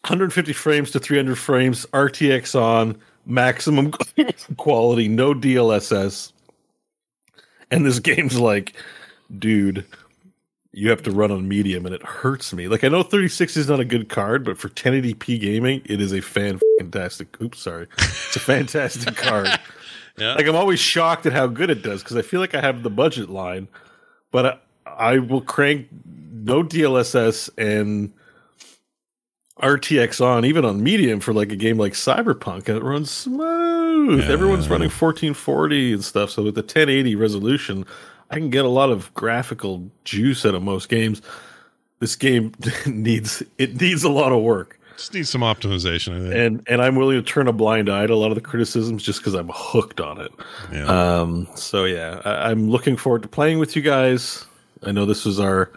150 0.02 0.52
frames 0.52 0.90
to 0.92 1.00
300 1.00 1.36
frames, 1.36 1.84
RTX 1.92 2.58
on 2.60 2.96
maximum 3.30 3.92
quality, 4.56 5.08
no 5.08 5.34
DLSS, 5.34 6.32
and 7.70 7.86
this 7.86 7.98
game's 7.98 8.38
like, 8.38 8.74
dude, 9.38 9.86
you 10.72 10.90
have 10.90 11.02
to 11.02 11.10
run 11.10 11.30
on 11.30 11.48
medium, 11.48 11.86
and 11.86 11.94
it 11.94 12.02
hurts 12.02 12.52
me. 12.52 12.68
Like 12.68 12.84
I 12.84 12.88
know 12.88 13.02
3060 13.02 13.60
is 13.60 13.68
not 13.68 13.80
a 13.80 13.84
good 13.84 14.08
card, 14.08 14.44
but 14.44 14.58
for 14.58 14.68
1080p 14.68 15.40
gaming, 15.40 15.82
it 15.84 16.00
is 16.00 16.12
a 16.12 16.20
fan 16.20 16.60
fantastic. 16.78 17.40
Oops, 17.40 17.58
sorry, 17.58 17.86
it's 17.98 18.36
a 18.36 18.40
fantastic 18.40 19.16
card. 19.16 19.48
Yeah. 20.18 20.34
Like 20.34 20.46
I'm 20.46 20.56
always 20.56 20.80
shocked 20.80 21.26
at 21.26 21.32
how 21.32 21.46
good 21.46 21.70
it 21.70 21.82
does 21.82 22.02
because 22.02 22.16
I 22.16 22.22
feel 22.22 22.40
like 22.40 22.54
I 22.54 22.60
have 22.60 22.82
the 22.82 22.90
budget 22.90 23.30
line, 23.30 23.68
but 24.30 24.60
I, 24.86 24.90
I 24.90 25.18
will 25.18 25.40
crank 25.40 25.88
no 26.32 26.62
DLSS 26.62 27.50
and 27.58 28.12
RTX 29.60 30.24
on 30.24 30.44
even 30.44 30.64
on 30.64 30.82
medium 30.82 31.20
for 31.20 31.32
like 31.32 31.52
a 31.52 31.56
game 31.56 31.78
like 31.78 31.92
Cyberpunk 31.92 32.68
and 32.68 32.76
it 32.76 32.82
runs 32.82 33.10
smooth. 33.10 34.20
Yeah. 34.20 34.30
Everyone's 34.32 34.68
running 34.68 34.88
1440 34.88 35.92
and 35.94 36.04
stuff. 36.04 36.30
So 36.30 36.42
with 36.44 36.54
the 36.54 36.62
1080 36.62 37.14
resolution, 37.16 37.84
I 38.30 38.36
can 38.36 38.50
get 38.50 38.64
a 38.64 38.68
lot 38.68 38.90
of 38.90 39.12
graphical 39.14 39.90
juice 40.04 40.44
out 40.46 40.54
of 40.54 40.62
most 40.62 40.88
games. 40.88 41.20
This 42.00 42.16
game 42.16 42.54
needs 42.86 43.42
it 43.58 43.80
needs 43.80 44.04
a 44.04 44.08
lot 44.08 44.32
of 44.32 44.40
work 44.42 44.78
Just 44.96 45.12
needs 45.14 45.28
some 45.28 45.42
optimization. 45.42 46.16
I 46.16 46.20
think. 46.22 46.34
and 46.34 46.62
and 46.66 46.82
I'm 46.82 46.96
willing 46.96 47.16
to 47.16 47.22
turn 47.22 47.46
a 47.48 47.52
blind 47.52 47.88
eye 47.90 48.06
to 48.06 48.12
a 48.12 48.16
lot 48.16 48.30
of 48.30 48.36
the 48.36 48.40
criticisms 48.40 49.02
just 49.02 49.18
because 49.20 49.34
I'm 49.34 49.50
hooked 49.52 50.00
on 50.00 50.20
it. 50.20 50.32
yeah. 50.72 50.84
Um, 51.20 51.46
so 51.54 51.84
yeah, 51.84 52.22
I, 52.24 52.50
I'm 52.50 52.70
looking 52.70 52.96
forward 52.96 53.22
to 53.22 53.28
playing 53.28 53.58
with 53.58 53.76
you 53.76 53.82
guys. 53.82 54.46
I 54.82 54.92
know 54.92 55.04
this 55.04 55.26
was 55.26 55.38
our, 55.38 55.70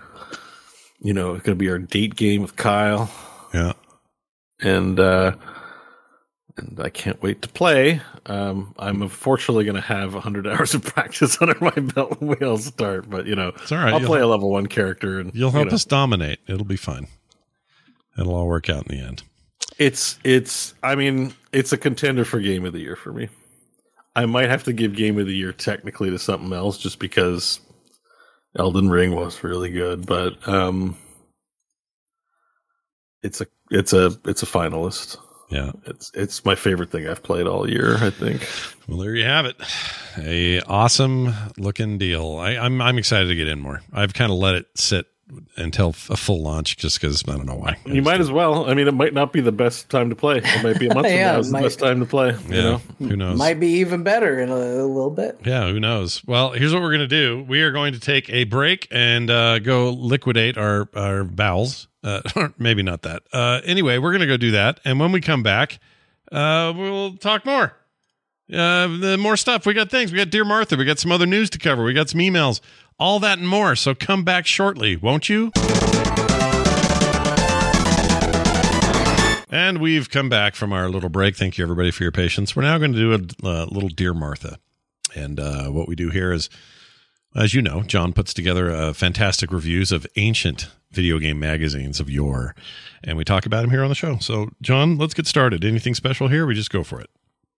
you 1.02 1.14
know, 1.14 1.34
it's 1.34 1.44
going 1.44 1.58
to 1.58 1.62
be 1.62 1.70
our 1.70 1.78
date 1.80 2.16
game 2.16 2.42
with 2.42 2.56
Kyle, 2.56 3.10
yeah. 3.54 3.74
and 4.62 5.00
uh, 5.00 5.36
and 6.58 6.80
I 6.80 6.90
can't 6.90 7.22
wait 7.22 7.42
to 7.42 7.50
play. 7.50 8.02
Um, 8.26 8.74
I'm 8.78 9.02
unfortunately 9.02 9.64
going 9.66 9.76
to 9.76 9.82
have 9.82 10.14
100 10.14 10.48
hours 10.48 10.74
of 10.76 10.84
practice 10.84 11.38
under 11.42 11.58
my 11.60 11.72
belt 11.72 12.20
when 12.22 12.38
we 12.40 12.46
all 12.46 12.58
start, 12.58 13.10
but 13.10 13.26
you 13.26 13.36
know, 13.36 13.50
It's 13.50 13.72
all 13.72 13.80
right. 13.80 13.94
I'll 13.94 14.00
You'll 14.00 14.08
play 14.08 14.20
help- 14.20 14.30
a 14.30 14.32
level 14.32 14.52
one 14.52 14.68
character, 14.68 15.20
and 15.20 15.34
You'll 15.34 15.50
you 15.50 15.56
help 15.58 15.70
know. 15.70 15.74
us 15.76 15.86
dominate. 15.86 16.40
It'll 16.48 16.64
be 16.66 16.76
fine. 16.78 17.08
It'll 18.18 18.36
all 18.36 18.48
work 18.48 18.70
out 18.70 18.88
in 18.90 18.98
the 18.98 19.04
end. 19.04 19.24
It's 19.80 20.20
it's 20.24 20.76
I 20.84 20.94
mean, 20.96 21.34
it's 21.52 21.74
a 21.74 21.78
contender 21.78 22.24
for 22.26 22.40
game 22.40 22.64
of 22.66 22.74
the 22.74 22.80
year 22.80 22.96
for 22.96 23.12
me. 23.12 23.30
I 24.16 24.28
might 24.28 24.50
have 24.50 24.64
to 24.66 24.74
give 24.74 24.96
game 24.96 25.18
of 25.18 25.26
the 25.26 25.34
year 25.36 25.52
technically 25.52 26.12
to 26.12 26.20
something 26.20 26.54
else 26.54 26.78
just 26.78 27.00
because 27.00 27.60
Elden 28.56 28.92
Ring 28.92 29.16
was 29.16 29.44
really 29.44 29.72
good, 29.72 30.06
but 30.06 30.48
um, 30.48 30.96
it's 33.24 33.42
a 33.42 33.48
it's 33.72 33.94
a 33.94 34.18
it's 34.26 34.44
a 34.44 34.46
finalist. 34.46 35.18
Yeah, 35.50 35.72
it's 35.86 36.12
it's 36.14 36.46
my 36.46 36.56
favorite 36.56 36.92
thing 36.92 37.08
I've 37.08 37.22
played 37.22 37.48
all 37.48 37.70
year. 37.70 37.98
I 38.00 38.10
think. 38.10 38.48
Well, 38.88 38.98
there 38.98 39.16
you 39.16 39.26
have 39.26 39.46
it. 39.46 39.56
A 40.18 40.62
awesome 40.62 41.34
looking 41.58 41.98
deal. 41.98 42.38
I, 42.38 42.58
I'm 42.58 42.82
I'm 42.82 42.98
excited 42.98 43.28
to 43.28 43.36
get 43.36 43.48
in 43.48 43.60
more. 43.60 43.82
I've 43.92 44.14
kind 44.14 44.32
of 44.32 44.38
let 44.38 44.56
it 44.56 44.68
sit 44.76 45.06
until 45.56 45.90
a 46.10 46.18
full 46.18 46.42
launch 46.42 46.78
just 46.78 47.00
because 47.00 47.24
I 47.28 47.32
don't 47.32 47.46
know 47.46 47.56
why. 47.56 47.78
You 47.86 48.02
might 48.02 48.20
as 48.20 48.30
well. 48.32 48.70
I 48.70 48.74
mean, 48.74 48.88
it 48.88 48.94
might 48.94 49.14
not 49.14 49.32
be 49.34 49.42
the 49.42 49.52
best 49.52 49.90
time 49.90 50.10
to 50.10 50.16
play. 50.16 50.38
It 50.44 50.64
might 50.64 50.80
be 50.80 50.88
a 50.88 50.94
month 50.94 51.08
Yeah, 51.08 51.34
from 51.34 51.34
now 51.34 51.40
is 51.40 51.52
the 51.52 51.60
best 51.60 51.80
time 51.80 52.00
to 52.02 52.06
play. 52.06 52.36
Yeah, 52.50 52.56
You 52.56 52.62
know, 52.62 52.82
who 53.00 53.16
knows? 53.16 53.38
Might 53.38 53.60
be 53.60 53.68
even 53.80 54.04
better 54.04 54.40
in 54.40 54.50
a, 54.50 54.54
a 54.54 54.86
little 54.86 55.10
bit. 55.10 55.40
Yeah, 55.46 55.70
who 55.70 55.80
knows? 55.80 56.24
Well, 56.26 56.52
here's 56.52 56.74
what 56.74 56.82
we're 56.82 56.92
going 56.92 57.00
to 57.02 57.08
do. 57.08 57.46
We 57.48 57.62
are 57.62 57.72
going 57.72 57.94
to 57.94 58.00
take 58.00 58.30
a 58.30 58.44
break 58.44 58.88
and 58.92 59.30
uh, 59.30 59.60
go 59.60 59.92
liquidate 59.92 60.58
our 60.58 60.90
our 60.94 61.24
bowels. 61.24 61.88
Uh, 62.04 62.22
maybe 62.58 62.84
not 62.84 63.04
that. 63.04 63.24
Uh, 63.32 63.62
anyway, 63.64 63.98
we're 63.98 64.12
going 64.12 64.22
to 64.22 64.28
go 64.28 64.38
do 64.38 64.52
that, 64.52 64.80
and 64.84 65.00
when 65.00 65.12
we 65.12 65.22
come 65.22 65.42
back, 65.42 65.80
uh, 66.32 66.74
we'll 66.76 67.16
talk 67.18 67.46
more. 67.46 67.74
Uh, 68.52 68.88
the 69.00 69.18
more 69.18 69.38
stuff. 69.38 69.66
We 69.66 69.74
got 69.74 69.90
things. 69.90 70.12
We 70.12 70.18
got 70.18 70.30
Dear 70.30 70.44
Martha. 70.44 70.76
We 70.76 70.84
got 70.84 71.00
some 71.00 71.14
other 71.14 71.26
news 71.26 71.50
to 71.52 71.58
cover. 71.58 71.84
We 71.86 71.94
got 71.94 72.10
some 72.10 72.20
emails. 72.20 72.60
All 73.04 73.20
that 73.20 73.38
and 73.38 73.50
more. 73.50 73.76
So 73.76 73.94
come 73.94 74.24
back 74.24 74.48
shortly, 74.48 74.96
won't 74.96 75.28
you? 75.28 75.52
And 79.50 79.80
we've 79.80 80.10
come 80.10 80.30
back 80.30 80.56
from 80.56 80.72
our 80.72 80.88
little 80.88 81.10
break. 81.10 81.36
Thank 81.36 81.58
you, 81.58 81.66
everybody, 81.66 81.92
for 81.92 82.04
your 82.04 82.14
patience. 82.14 82.56
We're 82.56 82.62
now 82.62 82.78
going 82.78 82.94
to 82.94 82.98
do 82.98 83.12
a 83.12 83.46
uh, 83.46 83.66
little 83.66 83.90
Dear 83.90 84.14
Martha. 84.14 84.58
And 85.14 85.38
uh, 85.38 85.68
what 85.68 85.90
we 85.90 85.96
do 85.96 86.12
here 86.12 86.32
is, 86.32 86.50
as 87.36 87.54
you 87.54 87.62
know, 87.62 87.84
John 87.84 88.14
puts 88.14 88.34
together 88.34 88.72
uh, 88.72 88.94
fantastic 88.94 89.52
reviews 89.52 89.92
of 89.92 90.08
ancient 90.16 90.70
video 90.90 91.20
game 91.20 91.42
magazines 91.42 92.00
of 92.00 92.10
yore. 92.10 92.56
And 93.04 93.18
we 93.18 93.26
talk 93.26 93.46
about 93.46 93.64
them 93.64 93.72
here 93.72 93.84
on 93.84 93.90
the 93.90 93.96
show. 93.96 94.18
So, 94.20 94.52
John, 94.62 94.98
let's 94.98 95.14
get 95.14 95.28
started. 95.28 95.66
Anything 95.66 95.94
special 95.94 96.30
here? 96.30 96.46
We 96.46 96.54
just 96.54 96.72
go 96.72 96.84
for 96.84 97.02
it. 97.02 97.10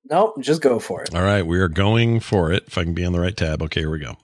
Nope, 0.10 0.42
just 0.42 0.64
go 0.64 0.80
for 0.80 1.04
it. 1.04 1.14
All 1.14 1.22
right, 1.22 1.46
we 1.46 1.60
are 1.60 1.68
going 1.68 2.20
for 2.20 2.52
it. 2.52 2.64
If 2.66 2.80
I 2.80 2.84
can 2.84 2.96
be 2.96 3.06
on 3.06 3.14
the 3.14 3.20
right 3.20 3.38
tab. 3.38 3.62
Okay, 3.62 3.82
here 3.82 3.92
we 3.92 4.00
go. 4.00 4.18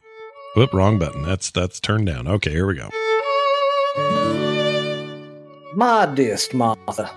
Whoop, 0.53 0.73
wrong 0.73 0.99
button. 0.99 1.23
That's 1.23 1.49
that's 1.49 1.79
turned 1.79 2.07
down. 2.07 2.27
Okay, 2.27 2.51
here 2.51 2.67
we 2.67 2.75
go. 2.75 2.89
My 5.73 6.05
dearest 6.13 6.53
Martha, 6.53 7.09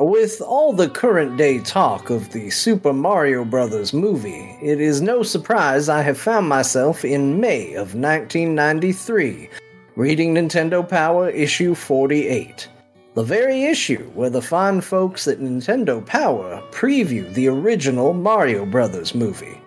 with 0.00 0.40
all 0.40 0.72
the 0.72 0.90
current 0.90 1.36
day 1.36 1.60
talk 1.60 2.10
of 2.10 2.32
the 2.32 2.50
Super 2.50 2.92
Mario 2.92 3.44
Brothers 3.44 3.92
movie, 3.92 4.56
it 4.60 4.80
is 4.80 5.00
no 5.00 5.22
surprise 5.22 5.88
I 5.88 6.02
have 6.02 6.18
found 6.18 6.48
myself 6.48 7.04
in 7.04 7.40
May 7.40 7.74
of 7.74 7.94
1993 7.94 9.48
reading 9.94 10.34
Nintendo 10.34 10.86
Power 10.86 11.30
issue 11.30 11.76
48. 11.76 12.68
The 13.14 13.22
very 13.22 13.66
issue 13.66 14.10
where 14.14 14.30
the 14.30 14.42
fine 14.42 14.80
folks 14.80 15.28
at 15.28 15.38
Nintendo 15.38 16.04
Power 16.04 16.60
preview 16.72 17.32
the 17.34 17.46
original 17.46 18.14
Mario 18.14 18.66
Brothers 18.66 19.14
movie. 19.14 19.60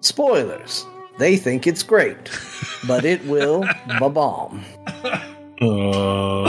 Spoilers. 0.00 0.86
They 1.18 1.36
think 1.36 1.66
it's 1.66 1.82
great, 1.82 2.30
but 2.86 3.04
it 3.04 3.24
will 3.26 3.64
ba-bomb. 3.98 4.64
Oh, 5.60 6.44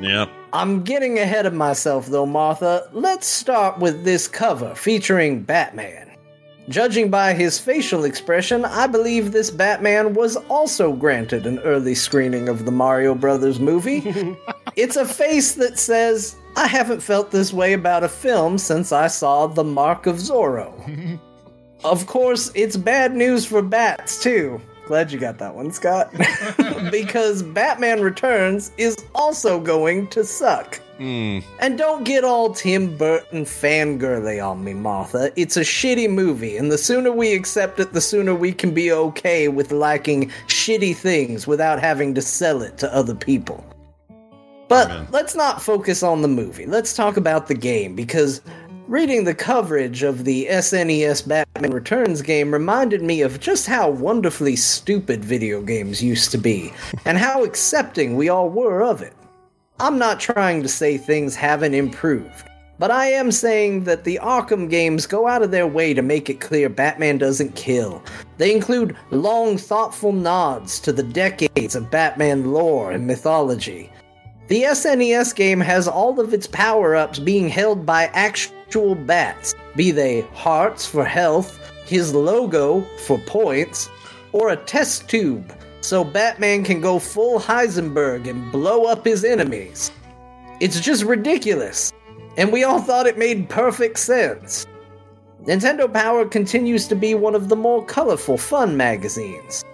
Yep. 0.00 0.30
I'm 0.52 0.82
getting 0.82 1.18
ahead 1.18 1.46
of 1.46 1.52
myself 1.54 2.06
though, 2.06 2.26
Martha. 2.26 2.88
Let's 2.92 3.26
start 3.26 3.78
with 3.78 4.04
this 4.04 4.26
cover 4.26 4.74
featuring 4.74 5.42
Batman. 5.42 6.10
Judging 6.68 7.10
by 7.10 7.34
his 7.34 7.58
facial 7.58 8.04
expression, 8.04 8.64
I 8.64 8.86
believe 8.86 9.32
this 9.32 9.50
Batman 9.50 10.14
was 10.14 10.36
also 10.48 10.92
granted 10.92 11.46
an 11.46 11.58
early 11.60 11.94
screening 11.94 12.48
of 12.48 12.64
the 12.64 12.70
Mario 12.70 13.14
Brothers 13.14 13.60
movie. 13.60 14.02
it's 14.76 14.96
a 14.96 15.04
face 15.04 15.54
that 15.54 15.78
says, 15.78 16.36
I 16.56 16.66
haven't 16.66 17.00
felt 17.00 17.30
this 17.30 17.52
way 17.52 17.72
about 17.72 18.04
a 18.04 18.08
film 18.08 18.56
since 18.56 18.92
I 18.92 19.08
saw 19.08 19.46
The 19.46 19.64
Mark 19.64 20.06
of 20.06 20.16
Zorro. 20.16 21.18
of 21.84 22.06
course, 22.06 22.50
it's 22.54 22.76
bad 22.76 23.14
news 23.14 23.44
for 23.44 23.62
bats, 23.62 24.22
too. 24.22 24.60
Glad 24.86 25.12
you 25.12 25.20
got 25.20 25.38
that 25.38 25.54
one, 25.54 25.70
Scott. 25.70 26.12
because 26.90 27.42
Batman 27.42 28.00
Returns 28.00 28.72
is 28.76 28.96
also 29.14 29.60
going 29.60 30.08
to 30.08 30.24
suck. 30.24 30.80
Hmm. 30.98 31.38
And 31.60 31.78
don't 31.78 32.04
get 32.04 32.24
all 32.24 32.52
Tim 32.52 32.96
Burton 32.98 33.44
fangirly 33.44 34.44
on 34.44 34.64
me, 34.64 34.74
Martha. 34.74 35.32
It's 35.36 35.56
a 35.56 35.60
shitty 35.60 36.10
movie, 36.10 36.56
and 36.56 36.70
the 36.70 36.76
sooner 36.76 37.12
we 37.12 37.32
accept 37.32 37.80
it, 37.80 37.92
the 37.92 38.00
sooner 38.00 38.34
we 38.34 38.52
can 38.52 38.74
be 38.74 38.92
okay 38.92 39.48
with 39.48 39.72
liking 39.72 40.30
shitty 40.48 40.96
things 40.96 41.46
without 41.46 41.80
having 41.80 42.14
to 42.16 42.20
sell 42.20 42.60
it 42.60 42.76
to 42.78 42.94
other 42.94 43.14
people. 43.14 43.64
But 44.68 45.10
let's 45.10 45.34
not 45.34 45.62
focus 45.62 46.02
on 46.02 46.22
the 46.22 46.28
movie. 46.28 46.66
Let's 46.66 46.94
talk 46.94 47.16
about 47.16 47.48
the 47.48 47.54
game, 47.54 47.94
because 47.94 48.40
reading 48.90 49.22
the 49.22 49.32
coverage 49.32 50.02
of 50.02 50.24
the 50.24 50.48
SNES 50.50 51.28
Batman 51.28 51.70
Returns 51.70 52.20
game 52.22 52.52
reminded 52.52 53.02
me 53.02 53.20
of 53.20 53.38
just 53.38 53.68
how 53.68 53.88
wonderfully 53.88 54.56
stupid 54.56 55.24
video 55.24 55.62
games 55.62 56.02
used 56.02 56.32
to 56.32 56.38
be, 56.38 56.72
and 57.04 57.16
how 57.16 57.44
accepting 57.44 58.16
we 58.16 58.28
all 58.28 58.50
were 58.50 58.82
of 58.82 59.00
it. 59.00 59.14
I'm 59.78 59.96
not 59.96 60.18
trying 60.18 60.60
to 60.62 60.68
say 60.68 60.98
things 60.98 61.36
haven't 61.36 61.74
improved, 61.74 62.48
but 62.80 62.90
I 62.90 63.06
am 63.06 63.30
saying 63.30 63.84
that 63.84 64.02
the 64.02 64.18
Arkham 64.20 64.68
games 64.68 65.06
go 65.06 65.28
out 65.28 65.42
of 65.42 65.52
their 65.52 65.68
way 65.68 65.94
to 65.94 66.02
make 66.02 66.28
it 66.28 66.40
clear 66.40 66.68
Batman 66.68 67.16
doesn't 67.16 67.54
kill. 67.54 68.02
They 68.38 68.52
include 68.52 68.96
long, 69.12 69.56
thoughtful 69.56 70.12
nods 70.12 70.80
to 70.80 70.92
the 70.92 71.04
decades 71.04 71.76
of 71.76 71.92
Batman 71.92 72.52
lore 72.52 72.90
and 72.90 73.06
mythology. 73.06 73.92
The 74.48 74.64
SNES 74.64 75.32
game 75.36 75.60
has 75.60 75.86
all 75.86 76.18
of 76.18 76.34
its 76.34 76.48
power 76.48 76.96
ups 76.96 77.20
being 77.20 77.48
held 77.48 77.86
by 77.86 78.06
actual 78.06 78.59
bats, 78.94 79.54
be 79.76 79.90
they 79.90 80.22
hearts 80.32 80.86
for 80.86 81.04
health, 81.04 81.58
his 81.84 82.14
logo 82.14 82.82
for 83.06 83.18
points, 83.18 83.88
or 84.32 84.50
a 84.50 84.56
test 84.56 85.08
tube 85.08 85.52
so 85.80 86.04
Batman 86.04 86.62
can 86.62 86.80
go 86.80 86.98
full 86.98 87.40
Heisenberg 87.40 88.28
and 88.28 88.52
blow 88.52 88.84
up 88.84 89.04
his 89.04 89.24
enemies. 89.24 89.90
It's 90.60 90.80
just 90.80 91.04
ridiculous, 91.04 91.92
and 92.36 92.52
we 92.52 92.64
all 92.64 92.80
thought 92.80 93.06
it 93.06 93.18
made 93.18 93.48
perfect 93.48 93.98
sense. 93.98 94.66
Nintendo 95.44 95.92
Power 95.92 96.26
continues 96.26 96.86
to 96.88 96.94
be 96.94 97.14
one 97.14 97.34
of 97.34 97.48
the 97.48 97.56
more 97.56 97.84
colorful, 97.84 98.36
fun 98.36 98.76
magazines. 98.76 99.64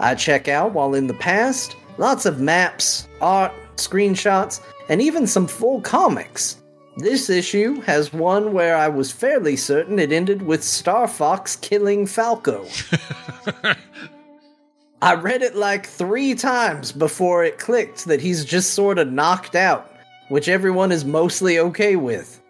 I 0.00 0.16
check 0.16 0.48
out 0.48 0.72
while 0.72 0.94
in 0.94 1.06
the 1.06 1.14
past, 1.14 1.76
lots 1.96 2.26
of 2.26 2.40
maps, 2.40 3.06
art, 3.20 3.52
screenshots, 3.76 4.60
and 4.88 5.00
even 5.00 5.28
some 5.28 5.46
full 5.46 5.80
comics. 5.80 6.61
This 6.96 7.30
issue 7.30 7.80
has 7.82 8.12
one 8.12 8.52
where 8.52 8.76
I 8.76 8.88
was 8.88 9.10
fairly 9.10 9.56
certain 9.56 9.98
it 9.98 10.12
ended 10.12 10.42
with 10.42 10.62
Star 10.62 11.08
Fox 11.08 11.56
killing 11.56 12.06
Falco. 12.06 12.66
I 15.02 15.14
read 15.14 15.42
it 15.42 15.56
like 15.56 15.86
three 15.86 16.34
times 16.34 16.92
before 16.92 17.44
it 17.44 17.58
clicked 17.58 18.04
that 18.04 18.20
he's 18.20 18.44
just 18.44 18.74
sort 18.74 18.98
of 18.98 19.10
knocked 19.10 19.56
out, 19.56 19.90
which 20.28 20.48
everyone 20.48 20.92
is 20.92 21.04
mostly 21.04 21.58
okay 21.58 21.96
with. 21.96 22.40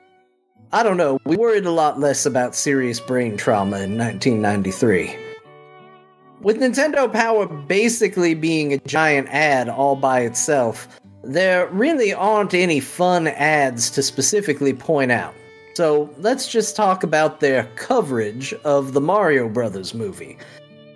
I 0.73 0.83
don't 0.83 0.97
know, 0.97 1.19
we 1.25 1.37
worried 1.37 1.67
a 1.67 1.71
lot 1.71 2.01
less 2.01 2.27
about 2.27 2.57
serious 2.57 2.99
brain 2.99 3.37
trauma 3.37 3.79
in 3.79 3.97
1993. 3.97 5.17
With 6.41 6.59
Nintendo 6.59 7.13
Power 7.13 7.47
basically 7.47 8.35
being 8.35 8.73
a 8.73 8.79
giant 8.79 9.29
ad 9.29 9.69
all 9.69 9.95
by 9.95 10.21
itself, 10.21 11.01
there 11.23 11.69
really 11.69 12.13
aren't 12.13 12.55
any 12.55 12.81
fun 12.81 13.29
ads 13.29 13.91
to 13.91 14.03
specifically 14.03 14.73
point 14.73 15.13
out. 15.13 15.35
So 15.75 16.11
let's 16.19 16.51
just 16.51 16.77
talk 16.77 17.03
about 17.03 17.41
their 17.41 17.65
coverage 17.77 18.53
of 18.65 18.93
the 18.93 19.01
Mario 19.01 19.49
Brothers 19.49 19.95
movie. 19.95 20.37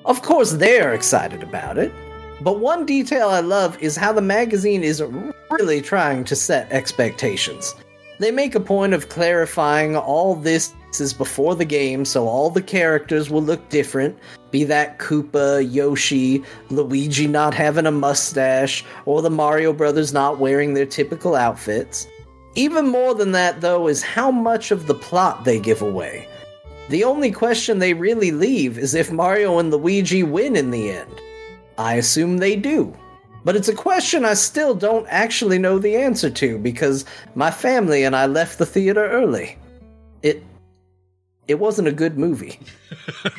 Of 0.04 0.22
course, 0.22 0.52
they're 0.52 0.92
excited 0.92 1.42
about 1.42 1.78
it, 1.78 1.92
but 2.40 2.60
one 2.60 2.84
detail 2.84 3.28
I 3.28 3.40
love 3.40 3.80
is 3.82 3.96
how 3.96 4.12
the 4.12 4.20
magazine 4.20 4.82
is 4.82 5.02
really 5.50 5.80
trying 5.80 6.24
to 6.24 6.36
set 6.36 6.70
expectations. 6.70 7.74
They 8.18 8.30
make 8.30 8.54
a 8.54 8.60
point 8.60 8.94
of 8.94 9.08
clarifying 9.08 9.96
all 9.96 10.34
this 10.34 10.74
is 11.00 11.12
before 11.12 11.54
the 11.54 11.64
game, 11.64 12.04
so 12.04 12.26
all 12.26 12.48
the 12.48 12.62
characters 12.62 13.28
will 13.28 13.42
look 13.42 13.68
different 13.68 14.18
be 14.50 14.64
that 14.64 14.98
Koopa, 14.98 15.70
Yoshi, 15.70 16.42
Luigi 16.70 17.26
not 17.26 17.52
having 17.52 17.84
a 17.84 17.90
mustache, 17.90 18.84
or 19.04 19.20
the 19.20 19.28
Mario 19.28 19.72
Brothers 19.72 20.14
not 20.14 20.38
wearing 20.38 20.72
their 20.72 20.86
typical 20.86 21.34
outfits. 21.34 22.06
Even 22.54 22.88
more 22.88 23.14
than 23.14 23.32
that, 23.32 23.60
though, 23.60 23.86
is 23.86 24.02
how 24.02 24.30
much 24.30 24.70
of 24.70 24.86
the 24.86 24.94
plot 24.94 25.44
they 25.44 25.58
give 25.58 25.82
away. 25.82 26.26
The 26.88 27.04
only 27.04 27.30
question 27.30 27.78
they 27.78 27.92
really 27.92 28.30
leave 28.30 28.78
is 28.78 28.94
if 28.94 29.12
Mario 29.12 29.58
and 29.58 29.70
Luigi 29.70 30.22
win 30.22 30.56
in 30.56 30.70
the 30.70 30.90
end. 30.90 31.20
I 31.76 31.96
assume 31.96 32.38
they 32.38 32.56
do. 32.56 32.96
But 33.44 33.56
it's 33.56 33.68
a 33.68 33.74
question 33.74 34.24
I 34.24 34.34
still 34.34 34.74
don't 34.74 35.06
actually 35.08 35.58
know 35.58 35.78
the 35.78 35.96
answer 35.96 36.30
to 36.30 36.58
because 36.58 37.04
my 37.34 37.50
family 37.50 38.04
and 38.04 38.16
I 38.16 38.26
left 38.26 38.58
the 38.58 38.64
theater 38.64 39.06
early. 39.06 39.58
It 40.22 40.42
it 41.48 41.58
wasn't 41.58 41.88
a 41.88 41.92
good 41.92 42.18
movie. 42.18 42.58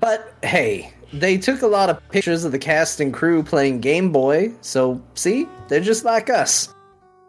but 0.00 0.34
hey, 0.42 0.92
they 1.12 1.38
took 1.38 1.62
a 1.62 1.66
lot 1.66 1.90
of 1.90 2.08
pictures 2.10 2.44
of 2.44 2.52
the 2.52 2.58
cast 2.58 3.00
and 3.00 3.12
crew 3.12 3.42
playing 3.42 3.80
Game 3.80 4.12
Boy, 4.12 4.52
so 4.60 5.00
see, 5.14 5.48
they're 5.68 5.80
just 5.80 6.04
like 6.04 6.30
us. 6.30 6.72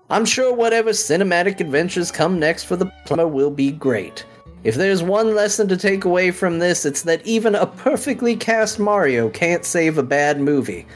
I'm 0.10 0.26
sure 0.26 0.54
whatever 0.54 0.92
cinematic 0.92 1.60
adventures 1.60 2.12
come 2.12 2.40
next 2.40 2.66
for 2.66 2.76
the 2.76 2.92
plumber 3.06 3.28
will 3.28 3.50
be 3.50 3.72
great. 3.72 4.26
If 4.64 4.76
there's 4.76 5.04
one 5.04 5.36
lesson 5.36 5.68
to 5.68 5.78
take 5.78 6.06
away 6.06 6.32
from 6.32 6.60
this, 6.60 6.86
it's 6.86 7.04
that 7.04 7.26
even 7.26 7.54
a 7.54 7.68
perfectly 7.68 8.36
cast 8.36 8.80
Mario 8.80 9.30
can't 9.30 9.64
save 9.64 9.98
a 9.98 10.04
bad 10.04 10.40
movie. 10.40 10.88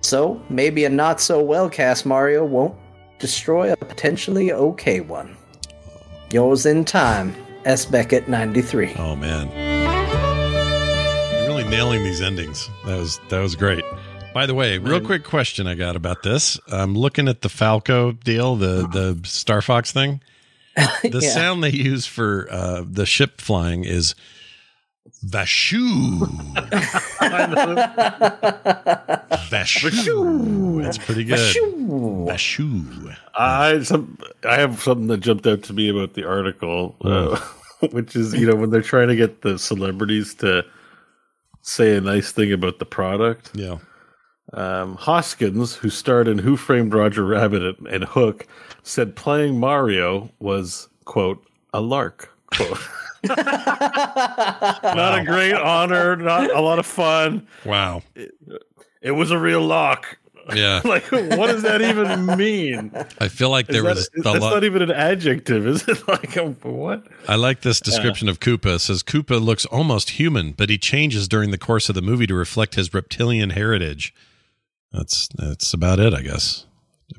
So, 0.00 0.42
maybe 0.48 0.84
a 0.84 0.88
not 0.88 1.20
so 1.20 1.40
well 1.40 1.70
cast 1.70 2.04
Mario 2.04 2.44
won't 2.44 2.74
destroy 3.20 3.72
a 3.72 3.76
potentially 3.76 4.52
okay 4.52 5.00
one. 5.00 5.36
Yours 6.32 6.64
in 6.66 6.84
time, 6.84 7.34
S. 7.64 7.84
Beckett 7.84 8.26
93. 8.28 8.94
Oh 8.98 9.14
man. 9.16 9.48
You're 11.32 11.46
really 11.48 11.64
nailing 11.68 12.02
these 12.04 12.22
endings. 12.22 12.68
That 12.86 12.96
was 12.98 13.20
that 13.28 13.40
was 13.40 13.54
great. 13.56 13.84
By 14.32 14.46
the 14.46 14.54
way, 14.54 14.78
real 14.78 15.00
quick 15.02 15.24
question 15.24 15.66
I 15.66 15.74
got 15.74 15.94
about 15.94 16.22
this. 16.22 16.58
I'm 16.70 16.94
looking 16.94 17.28
at 17.28 17.42
the 17.42 17.50
Falco 17.50 18.12
deal, 18.12 18.56
the 18.56 18.88
the 18.88 19.20
Star 19.28 19.60
Fox 19.62 19.92
thing. 19.92 20.20
The 21.02 21.20
Yeah. 21.20 21.28
sound 21.34 21.62
they 21.62 21.70
use 21.70 22.06
for 22.06 22.48
uh, 22.50 22.82
the 22.90 23.04
ship 23.04 23.42
flying 23.42 23.84
is 23.84 24.14
Vashu. 25.24 26.18
Vashu. 29.50 30.82
That's 30.82 30.98
pretty 30.98 31.24
good. 31.24 31.38
Vashu. 31.38 33.16
I 33.34 33.82
some 33.82 34.18
I 34.44 34.56
have 34.56 34.80
something 34.80 35.06
that 35.08 35.18
jumped 35.20 35.46
out 35.46 35.62
to 35.64 35.72
me 35.72 35.88
about 35.88 36.14
the 36.14 36.24
article, 36.24 36.96
uh, 37.02 37.40
which 37.92 38.16
is 38.16 38.34
you 38.34 38.46
know 38.46 38.56
when 38.56 38.70
they're 38.70 38.82
trying 38.82 39.08
to 39.08 39.16
get 39.16 39.42
the 39.42 39.58
celebrities 39.58 40.34
to 40.36 40.64
say 41.60 41.96
a 41.96 42.00
nice 42.00 42.32
thing 42.32 42.52
about 42.52 42.80
the 42.80 42.86
product. 42.86 43.52
Yeah. 43.54 43.78
Um, 44.54 44.96
Hoskins, 44.96 45.76
who 45.76 45.88
starred 45.88 46.26
in 46.26 46.38
Who 46.38 46.56
Framed 46.56 46.92
Roger 46.92 47.24
Rabbit 47.24 47.62
and, 47.62 47.86
and 47.86 48.04
Hook, 48.04 48.46
said 48.82 49.14
playing 49.14 49.58
Mario 49.58 50.30
was 50.40 50.88
quote 51.04 51.46
a 51.72 51.80
lark. 51.80 52.36
Quote. 52.54 52.78
not 53.28 55.18
a 55.18 55.24
great 55.24 55.54
honor, 55.54 56.16
not 56.16 56.50
a 56.54 56.60
lot 56.60 56.78
of 56.78 56.86
fun. 56.86 57.46
Wow. 57.64 58.02
It 59.00 59.12
was 59.12 59.30
a 59.30 59.38
real 59.38 59.60
lock. 59.62 60.18
Yeah. 60.54 60.80
like, 60.84 61.04
what 61.12 61.46
does 61.46 61.62
that 61.62 61.82
even 61.82 62.26
mean? 62.36 62.90
I 63.20 63.28
feel 63.28 63.48
like 63.50 63.68
there 63.68 63.82
that- 63.82 63.88
was 63.90 63.98
is- 64.00 64.10
a 64.18 64.22
that's 64.22 64.40
lot. 64.40 64.54
not 64.54 64.64
even 64.64 64.82
an 64.82 64.90
adjective, 64.90 65.66
is 65.66 65.86
it? 65.88 66.02
Like, 66.08 66.36
um, 66.36 66.54
what? 66.62 67.06
I 67.28 67.36
like 67.36 67.60
this 67.60 67.80
description 67.80 68.28
of 68.28 68.40
Koopa. 68.40 68.74
It 68.76 68.78
says 68.80 69.02
Koopa 69.02 69.40
looks 69.40 69.64
almost 69.66 70.10
human, 70.10 70.52
but 70.52 70.68
he 70.68 70.78
changes 70.78 71.28
during 71.28 71.50
the 71.52 71.58
course 71.58 71.88
of 71.88 71.94
the 71.94 72.02
movie 72.02 72.26
to 72.26 72.34
reflect 72.34 72.74
his 72.74 72.92
reptilian 72.92 73.50
heritage. 73.50 74.12
That's 74.92 75.28
that's 75.36 75.72
about 75.72 76.00
it, 76.00 76.12
I 76.12 76.22
guess. 76.22 76.66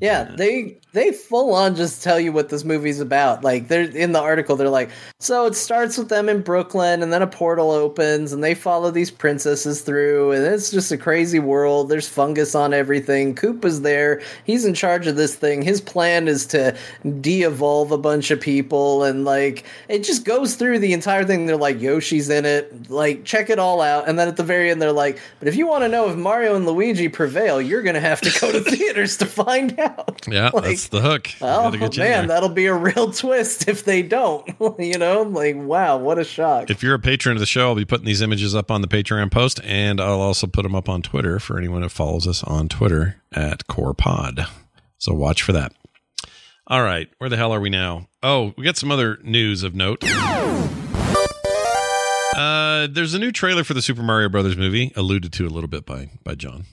Yeah, 0.00 0.24
they 0.24 0.78
they 0.92 1.12
full 1.12 1.54
on 1.54 1.74
just 1.74 2.02
tell 2.02 2.20
you 2.20 2.32
what 2.32 2.48
this 2.48 2.64
movie's 2.64 3.00
about. 3.00 3.42
Like 3.42 3.68
they're 3.68 3.82
in 3.82 4.12
the 4.12 4.20
article, 4.20 4.56
they're 4.56 4.68
like, 4.68 4.90
so 5.18 5.46
it 5.46 5.54
starts 5.54 5.98
with 5.98 6.08
them 6.08 6.28
in 6.28 6.40
Brooklyn, 6.42 7.02
and 7.02 7.12
then 7.12 7.22
a 7.22 7.26
portal 7.26 7.70
opens, 7.70 8.32
and 8.32 8.42
they 8.42 8.54
follow 8.54 8.90
these 8.90 9.10
princesses 9.10 9.82
through, 9.82 10.32
and 10.32 10.44
it's 10.44 10.70
just 10.70 10.92
a 10.92 10.96
crazy 10.96 11.38
world. 11.38 11.88
There's 11.88 12.08
fungus 12.08 12.54
on 12.54 12.72
everything. 12.72 13.34
Koopa's 13.34 13.82
there. 13.82 14.22
He's 14.44 14.64
in 14.64 14.74
charge 14.74 15.06
of 15.06 15.16
this 15.16 15.34
thing. 15.34 15.62
His 15.62 15.80
plan 15.80 16.28
is 16.28 16.46
to 16.46 16.76
de-evolve 17.20 17.90
a 17.90 17.98
bunch 17.98 18.30
of 18.30 18.40
people, 18.40 19.04
and 19.04 19.24
like 19.24 19.64
it 19.88 20.04
just 20.04 20.24
goes 20.24 20.54
through 20.54 20.78
the 20.78 20.92
entire 20.92 21.24
thing. 21.24 21.46
They're 21.46 21.56
like, 21.56 21.80
Yoshi's 21.80 22.30
in 22.30 22.44
it. 22.44 22.90
Like, 22.90 23.24
check 23.24 23.50
it 23.50 23.58
all 23.58 23.80
out, 23.80 24.08
and 24.08 24.18
then 24.18 24.28
at 24.28 24.36
the 24.36 24.44
very 24.44 24.70
end, 24.70 24.80
they're 24.80 24.92
like, 24.92 25.18
but 25.38 25.48
if 25.48 25.56
you 25.56 25.66
want 25.66 25.82
to 25.84 25.88
know 25.88 26.08
if 26.08 26.16
Mario 26.16 26.56
and 26.56 26.66
Luigi 26.66 27.08
prevail, 27.08 27.60
you're 27.60 27.82
gonna 27.82 28.00
have 28.00 28.20
to 28.22 28.40
go 28.40 28.52
to 28.52 28.60
theaters 28.70 29.16
to 29.18 29.26
find 29.26 29.78
out. 29.78 29.83
Yeah, 30.28 30.50
Like, 30.54 30.64
that's 30.64 30.88
the 30.88 31.00
hook. 31.00 31.28
Oh 31.40 31.70
man, 31.96 32.28
that'll 32.28 32.48
be 32.48 32.66
a 32.66 32.74
real 32.74 33.12
twist 33.12 33.68
if 33.68 33.84
they 33.84 34.02
don't. 34.02 34.48
you 34.78 34.98
know, 34.98 35.22
like 35.22 35.56
wow, 35.56 35.96
what 35.98 36.18
a 36.18 36.24
shock. 36.24 36.70
If 36.70 36.82
you're 36.82 36.94
a 36.94 36.98
patron 36.98 37.36
of 37.36 37.40
the 37.40 37.46
show, 37.46 37.68
I'll 37.68 37.74
be 37.74 37.84
putting 37.84 38.06
these 38.06 38.22
images 38.22 38.54
up 38.54 38.70
on 38.70 38.80
the 38.80 38.88
Patreon 38.88 39.30
post, 39.30 39.60
and 39.64 40.00
I'll 40.00 40.20
also 40.20 40.46
put 40.46 40.62
them 40.62 40.74
up 40.74 40.88
on 40.88 41.02
Twitter 41.02 41.38
for 41.38 41.58
anyone 41.58 41.82
who 41.82 41.88
follows 41.88 42.26
us 42.26 42.42
on 42.44 42.68
Twitter 42.68 43.20
at 43.32 43.66
CorePod. 43.66 44.48
So 44.98 45.12
watch 45.12 45.42
for 45.42 45.52
that. 45.52 45.72
All 46.66 46.82
right, 46.82 47.10
where 47.18 47.28
the 47.28 47.36
hell 47.36 47.52
are 47.52 47.60
we 47.60 47.68
now? 47.68 48.08
Oh, 48.22 48.54
we 48.56 48.64
got 48.64 48.78
some 48.78 48.90
other 48.90 49.18
news 49.22 49.62
of 49.62 49.74
note. 49.74 50.02
Uh, 52.34 52.88
there's 52.90 53.14
a 53.14 53.18
new 53.18 53.30
trailer 53.30 53.62
for 53.64 53.74
the 53.74 53.82
Super 53.82 54.02
Mario 54.02 54.28
Brothers 54.28 54.56
movie, 54.56 54.92
alluded 54.96 55.32
to 55.34 55.46
a 55.46 55.50
little 55.50 55.68
bit 55.68 55.84
by 55.86 56.10
by 56.24 56.34
John. 56.34 56.64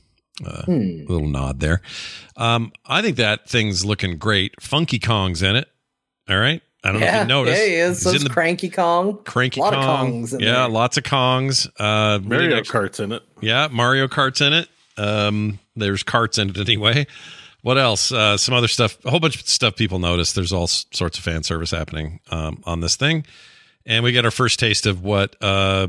Uh, 0.45 0.63
Hmm. 0.63 1.05
Little 1.07 1.27
nod 1.27 1.59
there. 1.59 1.81
Um, 2.38 2.72
I 2.85 3.01
think 3.01 3.18
that 3.18 3.49
thing's 3.49 3.84
looking 3.85 4.18
great. 4.18 4.61
Funky 4.61 4.99
Kong's 4.99 5.41
in 5.41 5.55
it. 5.55 5.68
All 6.30 6.38
right. 6.38 6.61
I 6.84 6.91
don't 6.91 7.01
know 7.01 7.07
if 7.07 7.22
you 7.22 7.27
noticed. 7.27 7.59
yeah, 7.61 7.68
he 7.68 7.73
is. 7.76 8.03
He's 8.03 8.22
in 8.22 8.23
the 8.23 8.34
Cranky 8.34 8.69
Kong. 8.69 9.19
Cranky 9.23 9.59
a 9.59 9.63
lot 9.63 9.73
Kong. 9.73 9.84
of 10.07 10.13
Kongs 10.15 10.34
in 10.34 10.39
yeah, 10.39 10.53
there. 10.53 10.69
lots 10.69 10.97
of 10.97 11.03
Kongs. 11.03 11.68
Uh, 11.77 12.19
we 12.23 12.27
Mario 12.30 12.49
didn't 12.49 12.69
Kart's 12.69 12.99
in 12.99 13.11
it. 13.11 13.22
yeah, 13.39 13.68
Mario 13.72 14.07
Kart's 14.07 14.41
in 14.41 14.53
it. 14.53 14.68
Um, 14.97 15.60
there's 15.76 16.02
carts 16.03 16.37
in 16.39 16.49
it 16.49 16.57
anyway. 16.57 17.05
What 17.61 17.78
else? 17.78 18.11
Uh, 18.11 18.36
some 18.37 18.55
other 18.55 18.68
stuff. 18.68 18.97
A 19.05 19.11
whole 19.11 19.20
bunch 19.20 19.36
of 19.39 19.47
stuff 19.47 19.76
people 19.76 19.99
notice. 19.99 20.34
There's 20.34 20.52
all 20.52 20.65
sorts 20.65 21.20
of 21.20 21.23
fan 21.23 21.44
service 21.44 21.70
happening 21.70 22.20
um, 22.31 22.63
on 22.65 22.79
this 22.79 22.95
thing, 22.95 23.26
and 23.86 24.03
we 24.03 24.11
get 24.11 24.26
our 24.26 24.31
first 24.31 24.60
taste 24.60 24.87
of 24.87 25.03
what 25.03 25.36
uh, 25.41 25.87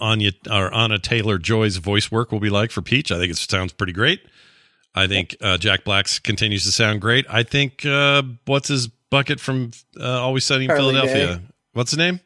Anya 0.00 0.32
or 0.50 0.72
Anna 0.74 0.98
Taylor 0.98 1.38
Joy's 1.38 1.76
voice 1.76 2.10
work 2.10 2.32
will 2.32 2.40
be 2.40 2.50
like 2.50 2.70
for 2.70 2.82
Peach. 2.82 3.12
I 3.12 3.18
think 3.18 3.30
it 3.30 3.36
sounds 3.36 3.72
pretty 3.72 3.92
great. 3.92 4.20
I 4.94 5.06
think 5.06 5.36
uh, 5.40 5.56
Jack 5.58 5.84
Black's 5.84 6.18
continues 6.18 6.64
to 6.64 6.72
sound 6.72 7.00
great. 7.00 7.24
I 7.28 7.42
think 7.42 7.86
uh, 7.86 8.22
what's 8.46 8.68
his 8.68 8.88
bucket 8.88 9.38
from 9.38 9.70
uh, 9.98 10.20
Always 10.20 10.44
Sunny 10.44 10.64
in 10.64 10.70
Charlie 10.70 10.94
Philadelphia? 10.94 11.36
Day. 11.36 11.42
What's 11.72 11.92
his 11.92 11.98
name? 11.98 12.20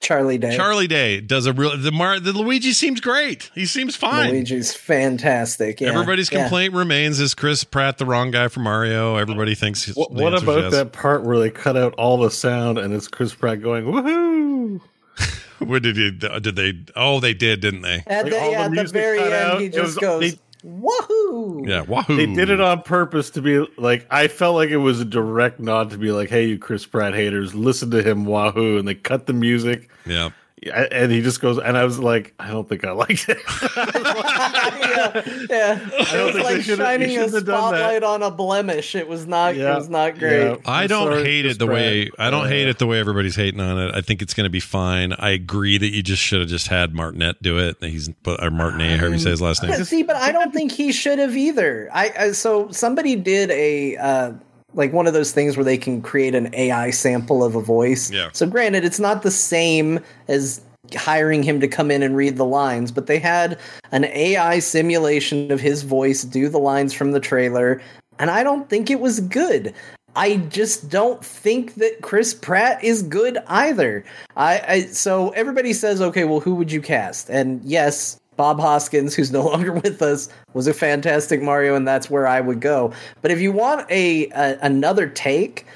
Charlie 0.00 0.38
Day. 0.38 0.54
Charlie 0.54 0.86
Day 0.86 1.20
does 1.20 1.46
a 1.46 1.52
real 1.52 1.76
the 1.76 1.90
Mar 1.90 2.20
the 2.20 2.32
Luigi 2.32 2.72
seems 2.72 3.00
great. 3.00 3.50
He 3.54 3.64
seems 3.64 3.96
fine. 3.96 4.30
Luigi's 4.30 4.74
fantastic. 4.74 5.80
Yeah. 5.80 5.88
Everybody's 5.88 6.30
yeah. 6.30 6.42
complaint 6.42 6.74
remains 6.74 7.18
is 7.18 7.34
Chris 7.34 7.64
Pratt 7.64 7.98
the 7.98 8.04
wrong 8.04 8.30
guy 8.30 8.48
for 8.48 8.60
Mario. 8.60 9.16
Everybody 9.16 9.54
thinks 9.54 9.84
he's- 9.84 9.96
What, 9.96 10.14
the 10.14 10.22
what 10.22 10.40
about 10.40 10.64
yes. 10.64 10.72
that 10.72 10.92
part 10.92 11.24
where 11.24 11.38
they 11.38 11.50
cut 11.50 11.76
out 11.76 11.94
all 11.94 12.18
the 12.18 12.30
sound 12.30 12.78
and 12.78 12.92
it's 12.92 13.08
Chris 13.08 13.34
Pratt 13.34 13.62
going 13.62 13.84
woohoo? 13.84 14.80
What 15.66 15.82
did 15.82 15.96
he 15.96 16.10
did 16.10 16.56
they 16.56 16.74
oh 16.94 17.20
they 17.20 17.34
did, 17.34 17.60
didn't 17.60 17.82
they? 17.82 18.02
At 18.06 18.24
Like, 18.24 18.32
the, 18.32 18.40
all 18.40 18.50
yeah, 18.50 18.68
the 18.68 18.80
at 18.80 18.86
the 18.86 18.92
very 18.92 19.20
end, 19.20 19.32
out. 19.34 19.60
he 19.60 19.68
just 19.68 19.82
was- 19.82 19.98
goes, 19.98 20.20
they- 20.32 20.38
"Wahoo!" 20.62 21.64
Yeah, 21.66 21.82
wahoo. 21.82 22.16
They 22.16 22.26
did 22.26 22.50
it 22.50 22.60
on 22.60 22.82
purpose 22.82 23.30
to 23.30 23.42
be 23.42 23.64
like 23.76 24.06
I 24.10 24.28
felt 24.28 24.54
like 24.56 24.70
it 24.70 24.76
was 24.78 25.00
a 25.00 25.04
direct 25.04 25.60
nod 25.60 25.90
to 25.90 25.98
be 25.98 26.10
like, 26.12 26.28
"Hey, 26.28 26.46
you 26.46 26.58
Chris 26.58 26.84
Pratt 26.86 27.14
haters, 27.14 27.54
listen 27.54 27.90
to 27.92 28.02
him 28.02 28.24
wahoo!" 28.26 28.78
And 28.78 28.86
they 28.88 28.94
cut 28.94 29.26
the 29.26 29.32
music, 29.32 29.88
Yeah. 30.06 30.30
Yeah, 30.62 30.86
and 30.90 31.12
he 31.12 31.20
just 31.20 31.42
goes, 31.42 31.58
and 31.58 31.76
I 31.76 31.84
was 31.84 31.98
like, 31.98 32.32
I 32.38 32.48
don't 32.50 32.66
think 32.66 32.84
I 32.86 32.92
liked 32.92 33.26
it. 33.28 33.36
yeah, 33.76 35.22
yeah. 35.50 35.74
don't 35.78 35.90
It 35.90 36.24
was 36.24 36.34
think 36.34 36.44
like 36.44 36.62
shining 36.62 37.10
a 37.10 37.12
shouldn't 37.12 37.34
have 37.34 37.44
done 37.44 37.72
that. 37.72 37.78
spotlight 37.78 38.02
on 38.02 38.22
a 38.22 38.30
blemish. 38.30 38.94
It 38.94 39.06
was 39.06 39.26
not. 39.26 39.54
It 39.54 39.64
was 39.64 39.88
not 39.90 40.18
great. 40.18 40.44
yeah. 40.44 40.56
I 40.64 40.86
don't 40.86 41.12
sorry, 41.12 41.24
hate 41.24 41.46
it 41.46 41.58
the 41.58 41.66
way 41.66 42.10
I 42.18 42.30
don't 42.30 42.46
Uh, 42.46 42.48
hate 42.48 42.68
it 42.68 42.78
the 42.78 42.86
way 42.86 42.98
everybody's 42.98 43.36
hating 43.36 43.60
on 43.60 43.78
it. 43.78 43.94
I 43.94 44.00
think 44.00 44.22
it's 44.22 44.32
going 44.34 44.44
to 44.46 44.50
be 44.50 44.60
fine. 44.60 45.12
I 45.18 45.30
agree 45.30 45.76
that 45.78 45.88
you 45.88 46.02
just 46.02 46.22
should 46.22 46.40
have 46.40 46.48
just 46.48 46.68
had 46.68 46.94
Martinet 46.94 47.42
do 47.42 47.58
it. 47.58 47.76
He's 47.80 48.08
or 48.26 48.50
Martinet, 48.50 48.98
however 48.98 49.14
you 49.14 49.20
say 49.20 49.30
his 49.30 49.42
last 49.42 49.62
name. 49.62 49.72
See, 49.84 50.02
but 50.04 50.16
I 50.16 50.32
don't 50.32 50.52
think 50.54 50.72
he 50.72 50.90
should 50.92 51.18
have 51.18 51.36
either. 51.36 51.90
I, 51.92 52.12
I 52.18 52.32
so 52.32 52.70
somebody 52.70 53.14
did 53.16 53.50
a 53.50 53.96
uh, 53.96 54.32
like 54.76 54.92
one 54.92 55.06
of 55.06 55.14
those 55.14 55.32
things 55.32 55.56
where 55.56 55.64
they 55.64 55.78
can 55.78 56.00
create 56.00 56.34
an 56.34 56.54
AI 56.54 56.90
sample 56.90 57.42
of 57.42 57.56
a 57.56 57.60
voice. 57.60 58.10
Yeah. 58.10 58.28
So 58.32 58.46
granted, 58.46 58.84
it's 58.84 59.00
not 59.00 59.22
the 59.22 59.30
same 59.30 59.98
as 60.28 60.60
hiring 60.94 61.42
him 61.42 61.58
to 61.60 61.66
come 61.66 61.90
in 61.90 62.02
and 62.02 62.16
read 62.16 62.36
the 62.36 62.44
lines, 62.44 62.92
but 62.92 63.06
they 63.06 63.18
had 63.18 63.58
an 63.90 64.04
AI 64.04 64.60
simulation 64.60 65.50
of 65.50 65.60
his 65.60 65.82
voice 65.82 66.22
do 66.22 66.48
the 66.48 66.58
lines 66.58 66.92
from 66.92 67.12
the 67.12 67.20
trailer, 67.20 67.80
and 68.18 68.30
I 68.30 68.44
don't 68.44 68.68
think 68.68 68.90
it 68.90 69.00
was 69.00 69.20
good. 69.20 69.74
I 70.14 70.36
just 70.36 70.88
don't 70.88 71.22
think 71.22 71.74
that 71.74 72.00
Chris 72.00 72.32
Pratt 72.32 72.82
is 72.82 73.02
good 73.02 73.36
either. 73.48 74.04
I, 74.36 74.62
I 74.66 74.80
so 74.86 75.30
everybody 75.30 75.72
says, 75.74 76.00
okay, 76.00 76.24
well, 76.24 76.40
who 76.40 76.54
would 76.54 76.72
you 76.72 76.80
cast? 76.80 77.28
And 77.28 77.62
yes, 77.64 78.18
Bob 78.36 78.60
Hoskins, 78.60 79.14
who's 79.14 79.32
no 79.32 79.42
longer 79.46 79.72
with 79.72 80.02
us, 80.02 80.28
was 80.54 80.66
a 80.66 80.74
fantastic 80.74 81.42
Mario, 81.42 81.74
and 81.74 81.86
that's 81.86 82.10
where 82.10 82.26
I 82.26 82.40
would 82.40 82.60
go. 82.60 82.92
But 83.22 83.30
if 83.30 83.40
you 83.40 83.52
want 83.52 83.90
a, 83.90 84.28
a 84.30 84.58
another 84.62 85.08
take, 85.08 85.66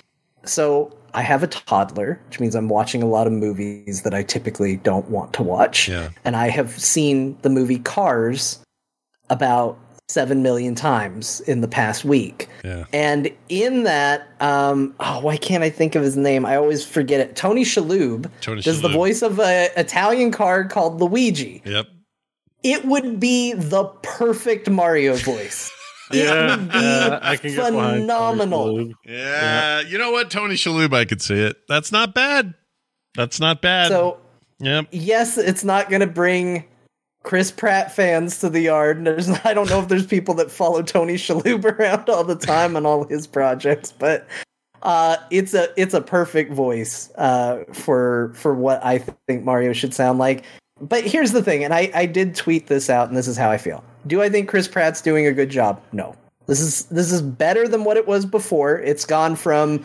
so 0.45 0.97
I 1.15 1.23
have 1.23 1.43
a 1.43 1.47
toddler, 1.47 2.21
which 2.29 2.41
means 2.41 2.55
I'm 2.55 2.69
watching 2.69 3.03
a 3.03 3.07
lot 3.07 3.27
of 3.27 3.33
movies 3.33 4.03
that 4.03 4.15
I 4.15 4.23
typically 4.23 4.77
don't 4.77 5.09
want 5.11 5.33
to 5.35 5.43
watch. 5.43 5.89
Yeah. 5.89 6.11
And 6.25 6.37
I 6.37 6.49
have 6.49 6.71
seen 6.79 7.37
the 7.43 7.51
movie 7.51 7.79
Cars 7.79 8.61
about 9.29 9.79
seven 10.09 10.43
million 10.43 10.75
times 10.75 11.41
in 11.43 11.61
the 11.61 11.69
past 11.69 12.05
week. 12.05 12.49
Yeah. 12.65 12.85
And 12.93 13.31
in 13.49 13.85
that, 13.85 14.29
um, 14.41 14.95
oh, 15.01 15.21
why 15.21 15.37
can't 15.37 15.63
I 15.63 15.71
think 15.71 15.95
of 15.95 16.03
his 16.03 16.17
name? 16.17 16.45
I 16.45 16.57
always 16.57 16.85
forget 16.85 17.21
it. 17.21 17.37
Tony 17.37 17.65
Shalhoub 17.65 18.29
Tony 18.41 18.61
does 18.61 18.83
the 18.83 18.89
voice 18.89 19.23
of 19.23 19.39
an 19.39 19.71
Italian 19.77 20.33
car 20.33 20.65
called 20.65 21.01
Luigi. 21.01 21.63
Yep. 21.65 21.87
It 22.63 22.85
would 22.85 23.21
be 23.21 23.53
the 23.53 23.85
perfect 24.03 24.71
Mario 24.71 25.17
voice. 25.17 25.71
Yeah, 26.13 26.55
it 26.55 26.59
would 26.59 26.73
be 26.73 26.79
yeah, 26.79 27.19
I 27.23 27.37
can 27.37 27.55
get 27.55 27.57
behind 27.57 27.77
Tony 27.77 28.01
phenomenal. 28.01 28.67
Shalhoub. 28.67 28.93
Yeah, 29.05 29.81
you 29.83 29.97
know 29.97 30.11
what, 30.11 30.29
Tony 30.29 30.55
Shalhoub, 30.55 30.93
I 30.93 31.05
could 31.05 31.23
see 31.23 31.41
it. 31.41 31.59
That's 31.69 31.93
not 31.93 32.15
bad. 32.15 32.55
That's 33.15 33.39
not 33.39 33.63
bad. 33.63 33.91
So 33.91 34.19
yep. 34.59 34.89
yes, 34.91 35.39
it's 35.39 35.63
not 35.63 35.89
going 35.89 36.01
to 36.01 36.09
bring 36.09 36.65
Chris 37.23 37.53
Pratt 37.53 37.95
fans 37.95 38.41
to 38.41 38.49
the 38.49 38.61
yard. 38.61 39.05
There's 39.05 39.29
I 39.45 39.55
don't 39.55 39.69
know 39.71 39.81
if 39.81 39.89
there's 39.89 40.07
people 40.07 40.35
that 40.35 40.51
follow 40.51 40.83
Tony 40.83 41.15
Shalhoub 41.15 41.65
around 41.79 42.09
all 42.09 42.25
the 42.25 42.35
time 42.35 42.77
on 42.77 42.87
all 42.87 43.05
his 43.05 43.27
projects, 43.27 43.93
but 43.93 44.27
uh, 44.83 45.17
it's 45.31 45.55
a 45.55 45.69
it's 45.81 45.95
a 45.95 46.01
perfect 46.01 46.53
voice 46.53 47.11
uh, 47.17 47.65
for 47.73 48.33
for 48.35 48.55
what 48.55 48.85
I 48.85 48.99
think 48.99 49.45
Mario 49.45 49.73
should 49.73 49.95
sound 49.95 50.19
like. 50.19 50.45
But 50.81 51.05
here's 51.05 51.33
the 51.33 51.43
thing, 51.43 51.65
and 51.65 51.75
I 51.75 51.91
I 51.95 52.07
did 52.07 52.35
tweet 52.35 52.67
this 52.67 52.89
out, 52.89 53.09
and 53.09 53.17
this 53.17 53.29
is 53.29 53.37
how 53.37 53.51
I 53.51 53.59
feel. 53.59 53.85
Do 54.07 54.23
I 54.23 54.29
think 54.29 54.49
Chris 54.49 54.67
Pratt's 54.67 55.03
doing 55.03 55.27
a 55.27 55.33
good 55.33 55.51
job? 55.51 55.81
No. 55.93 56.17
This 56.47 56.61
is 56.61 56.87
this 56.87 57.13
is 57.13 57.23
better 57.23 57.69
than 57.69 57.85
what 57.85 57.97
it 57.97 58.07
was 58.09 58.25
before. 58.25 58.79
It's 58.81 59.05
gone 59.05 59.37
from 59.37 59.85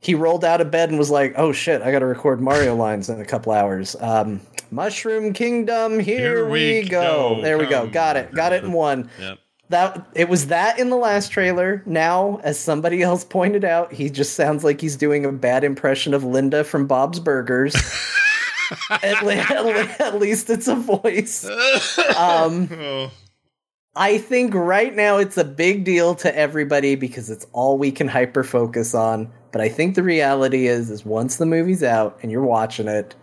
he 0.00 0.14
rolled 0.14 0.44
out 0.44 0.60
of 0.60 0.70
bed 0.70 0.88
and 0.88 0.98
was 0.98 1.10
like, 1.10 1.34
"Oh 1.36 1.52
shit, 1.52 1.82
I 1.82 1.90
got 1.90 1.98
to 1.98 2.06
record 2.06 2.40
Mario 2.40 2.76
lines 2.76 3.08
in 3.08 3.20
a 3.20 3.24
couple 3.24 3.52
hours." 3.52 3.96
Um, 4.00 4.40
Mushroom 4.70 5.32
Kingdom, 5.32 6.00
here, 6.00 6.36
Here 6.36 6.48
we, 6.48 6.82
go. 6.82 7.34
go. 7.36 7.42
There 7.42 7.58
we 7.58 7.66
go. 7.66 7.86
Got 7.86 8.16
it. 8.16 8.32
Got 8.32 8.52
it 8.52 8.64
in 8.64 8.72
one. 8.72 9.10
Yep. 9.20 9.38
That 9.68 10.06
it 10.14 10.28
was 10.28 10.46
that 10.46 10.78
in 10.78 10.90
the 10.90 10.96
last 10.96 11.32
trailer. 11.32 11.82
Now, 11.86 12.40
as 12.44 12.58
somebody 12.58 13.02
else 13.02 13.24
pointed 13.24 13.64
out, 13.64 13.92
he 13.92 14.08
just 14.08 14.34
sounds 14.34 14.62
like 14.62 14.80
he's 14.80 14.96
doing 14.96 15.24
a 15.24 15.32
bad 15.32 15.64
impression 15.64 16.14
of 16.14 16.24
Linda 16.24 16.62
from 16.62 16.86
Bob's 16.86 17.18
Burgers. 17.18 17.74
at, 18.90 19.24
le- 19.24 19.34
at 20.06 20.18
least 20.18 20.50
it's 20.50 20.68
a 20.68 20.76
voice. 20.76 21.44
Um, 22.16 22.68
Oh. 22.72 23.10
I 23.94 24.18
think 24.18 24.52
right 24.54 24.94
now 24.94 25.16
it's 25.16 25.38
a 25.38 25.44
big 25.44 25.84
deal 25.84 26.14
to 26.16 26.36
everybody 26.36 26.96
because 26.96 27.30
it's 27.30 27.46
all 27.54 27.78
we 27.78 27.90
can 27.90 28.08
hyper 28.08 28.44
focus 28.44 28.94
on. 28.94 29.30
But 29.52 29.62
I 29.62 29.70
think 29.70 29.94
the 29.94 30.02
reality 30.02 30.66
is, 30.66 30.90
is 30.90 31.04
once 31.06 31.36
the 31.36 31.46
movie's 31.46 31.82
out 31.82 32.18
and 32.22 32.30
you're 32.30 32.42
watching 32.44 32.88
it, 32.88 33.14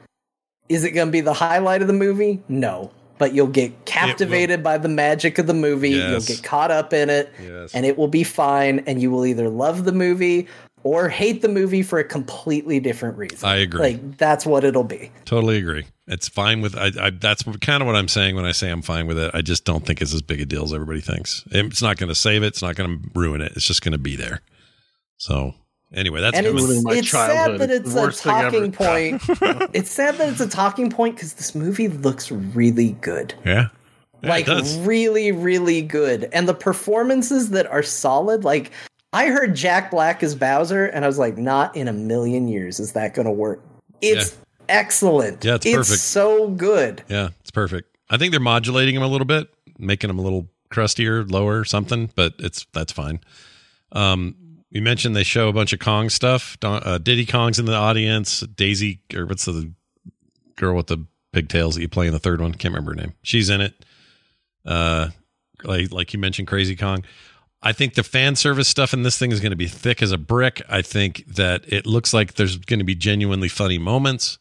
is 0.69 0.83
it 0.83 0.91
going 0.91 1.09
to 1.09 1.11
be 1.11 1.21
the 1.21 1.33
highlight 1.33 1.81
of 1.83 1.87
the 1.87 1.93
movie? 1.93 2.41
No. 2.47 2.91
But 3.19 3.35
you'll 3.35 3.45
get 3.47 3.85
captivated 3.85 4.63
by 4.63 4.79
the 4.79 4.89
magic 4.89 5.37
of 5.37 5.45
the 5.45 5.53
movie. 5.53 5.91
Yes. 5.91 6.09
You'll 6.27 6.35
get 6.37 6.43
caught 6.43 6.71
up 6.71 6.91
in 6.91 7.11
it, 7.11 7.31
Yes. 7.39 7.75
and 7.75 7.85
it 7.85 7.95
will 7.95 8.07
be 8.07 8.23
fine. 8.23 8.79
And 8.87 8.99
you 8.99 9.11
will 9.11 9.27
either 9.27 9.49
love 9.49 9.83
the 9.85 9.91
movie 9.91 10.47
or 10.83 11.09
hate 11.09 11.41
the 11.41 11.47
movie 11.49 11.81
for 11.81 11.99
a 11.99 12.03
completely 12.03 12.79
different 12.79 13.17
reason. 13.17 13.47
I 13.47 13.55
agree. 13.57 13.79
Like 13.79 14.17
that's 14.17 14.45
what 14.45 14.63
it'll 14.63 14.83
be. 14.83 15.11
Totally 15.25 15.57
agree. 15.57 15.85
It's 16.07 16.27
fine 16.27 16.61
with 16.61 16.75
I, 16.77 16.91
I 16.99 17.09
that's 17.11 17.43
kind 17.61 17.81
of 17.81 17.87
what 17.87 17.95
I'm 17.95 18.07
saying 18.09 18.35
when 18.35 18.45
I 18.45 18.51
say 18.51 18.69
I'm 18.69 18.81
fine 18.81 19.07
with 19.07 19.17
it. 19.17 19.31
I 19.33 19.41
just 19.41 19.63
don't 19.65 19.85
think 19.85 20.01
it's 20.01 20.13
as 20.13 20.21
big 20.21 20.41
a 20.41 20.45
deal 20.45 20.63
as 20.63 20.73
everybody 20.73 21.01
thinks. 21.01 21.43
It's 21.51 21.81
not 21.81 21.97
going 21.97 22.09
to 22.09 22.15
save 22.15 22.43
it. 22.43 22.47
It's 22.47 22.61
not 22.61 22.75
going 22.75 22.99
to 22.99 23.09
ruin 23.19 23.41
it. 23.41 23.53
It's 23.55 23.65
just 23.65 23.81
going 23.81 23.93
to 23.93 23.97
be 23.97 24.15
there. 24.17 24.41
So 25.17 25.53
anyway, 25.93 26.19
that's 26.21 26.37
and 26.37 26.45
good. 26.45 26.69
it's, 26.69 26.83
my 26.83 26.93
it's 26.95 27.09
sad 27.09 27.59
that 27.59 27.69
It's 27.69 27.85
it's 27.87 27.95
a 27.95 28.01
worst 28.01 28.23
thing 28.23 28.33
ever. 28.33 28.51
talking 28.51 28.71
point. 28.71 29.21
it's 29.73 29.91
sad 29.91 30.15
that 30.17 30.29
it's 30.29 30.41
a 30.41 30.49
talking 30.49 30.89
point 30.89 31.15
because 31.15 31.33
this 31.35 31.55
movie 31.55 31.87
looks 31.87 32.31
really 32.31 32.91
good. 33.01 33.33
yeah. 33.45 33.67
Yeah, 34.21 34.29
like 34.29 34.45
it 34.47 34.85
really, 34.87 35.33
really 35.33 35.81
good. 35.81 36.29
And 36.31 36.47
the 36.47 36.53
performances 36.53 37.49
that 37.49 37.67
are 37.67 37.83
solid, 37.83 38.45
like 38.45 38.71
I 39.13 39.27
heard 39.27 39.55
Jack 39.55 39.91
Black 39.91 40.23
as 40.23 40.35
Bowser, 40.35 40.87
and 40.87 41.05
I 41.05 41.07
was 41.07 41.19
like, 41.19 41.37
not 41.37 41.75
in 41.75 41.87
a 41.87 41.93
million 41.93 42.47
years 42.47 42.79
is 42.79 42.93
that 42.93 43.13
gonna 43.13 43.31
work. 43.31 43.63
It's 44.01 44.35
excellent. 44.67 45.45
Yeah, 45.45 45.55
it's 45.55 45.71
perfect. 45.71 45.99
so 45.99 46.49
good. 46.49 47.03
Yeah, 47.07 47.29
it's 47.41 47.51
perfect. 47.51 47.95
I 48.09 48.17
think 48.17 48.31
they're 48.31 48.39
modulating 48.39 48.95
him 48.95 49.03
a 49.03 49.07
little 49.07 49.25
bit, 49.25 49.47
making 49.77 50.09
him 50.09 50.19
a 50.19 50.21
little 50.21 50.49
crustier, 50.69 51.23
lower, 51.23 51.63
something, 51.63 52.09
but 52.15 52.33
it's 52.39 52.65
that's 52.73 52.91
fine. 52.91 53.19
Um, 53.91 54.35
you 54.71 54.81
mentioned 54.81 55.15
they 55.15 55.23
show 55.23 55.47
a 55.47 55.53
bunch 55.53 55.71
of 55.71 55.79
Kong 55.79 56.09
stuff. 56.09 56.59
Don, 56.59 56.81
uh, 56.83 56.97
Diddy 56.97 57.27
Kong's 57.27 57.59
in 57.59 57.65
the 57.65 57.75
audience. 57.75 58.39
Daisy, 58.41 59.01
or 59.13 59.27
what's 59.27 59.45
the 59.45 59.71
girl 60.55 60.75
with 60.75 60.87
the 60.87 61.05
pigtails 61.31 61.75
that 61.75 61.81
you 61.81 61.87
play 61.87 62.07
in 62.07 62.13
the 62.13 62.19
third 62.19 62.41
one? 62.41 62.53
Can't 62.53 62.73
remember 62.73 62.91
her 62.91 62.95
name. 62.95 63.13
She's 63.21 63.49
in 63.51 63.61
it. 63.61 63.85
Uh, 64.65 65.09
like 65.63 65.91
like 65.91 66.13
you 66.13 66.19
mentioned, 66.19 66.47
Crazy 66.47 66.75
Kong. 66.75 67.03
I 67.65 67.71
think 67.71 67.93
the 67.95 68.03
fan 68.03 68.35
service 68.35 68.67
stuff 68.67 68.93
in 68.93 69.03
this 69.03 69.17
thing 69.17 69.31
is 69.31 69.39
going 69.39 69.51
to 69.51 69.55
be 69.55 69.67
thick 69.67 70.01
as 70.01 70.11
a 70.11 70.17
brick. 70.17 70.61
I 70.69 70.81
think 70.81 71.23
that 71.27 71.63
it 71.71 71.85
looks 71.85 72.13
like 72.13 72.33
there's 72.33 72.57
going 72.57 72.79
to 72.79 72.83
be 72.85 72.93
genuinely 72.95 73.47
funny 73.47 73.77
moments. 73.77 74.37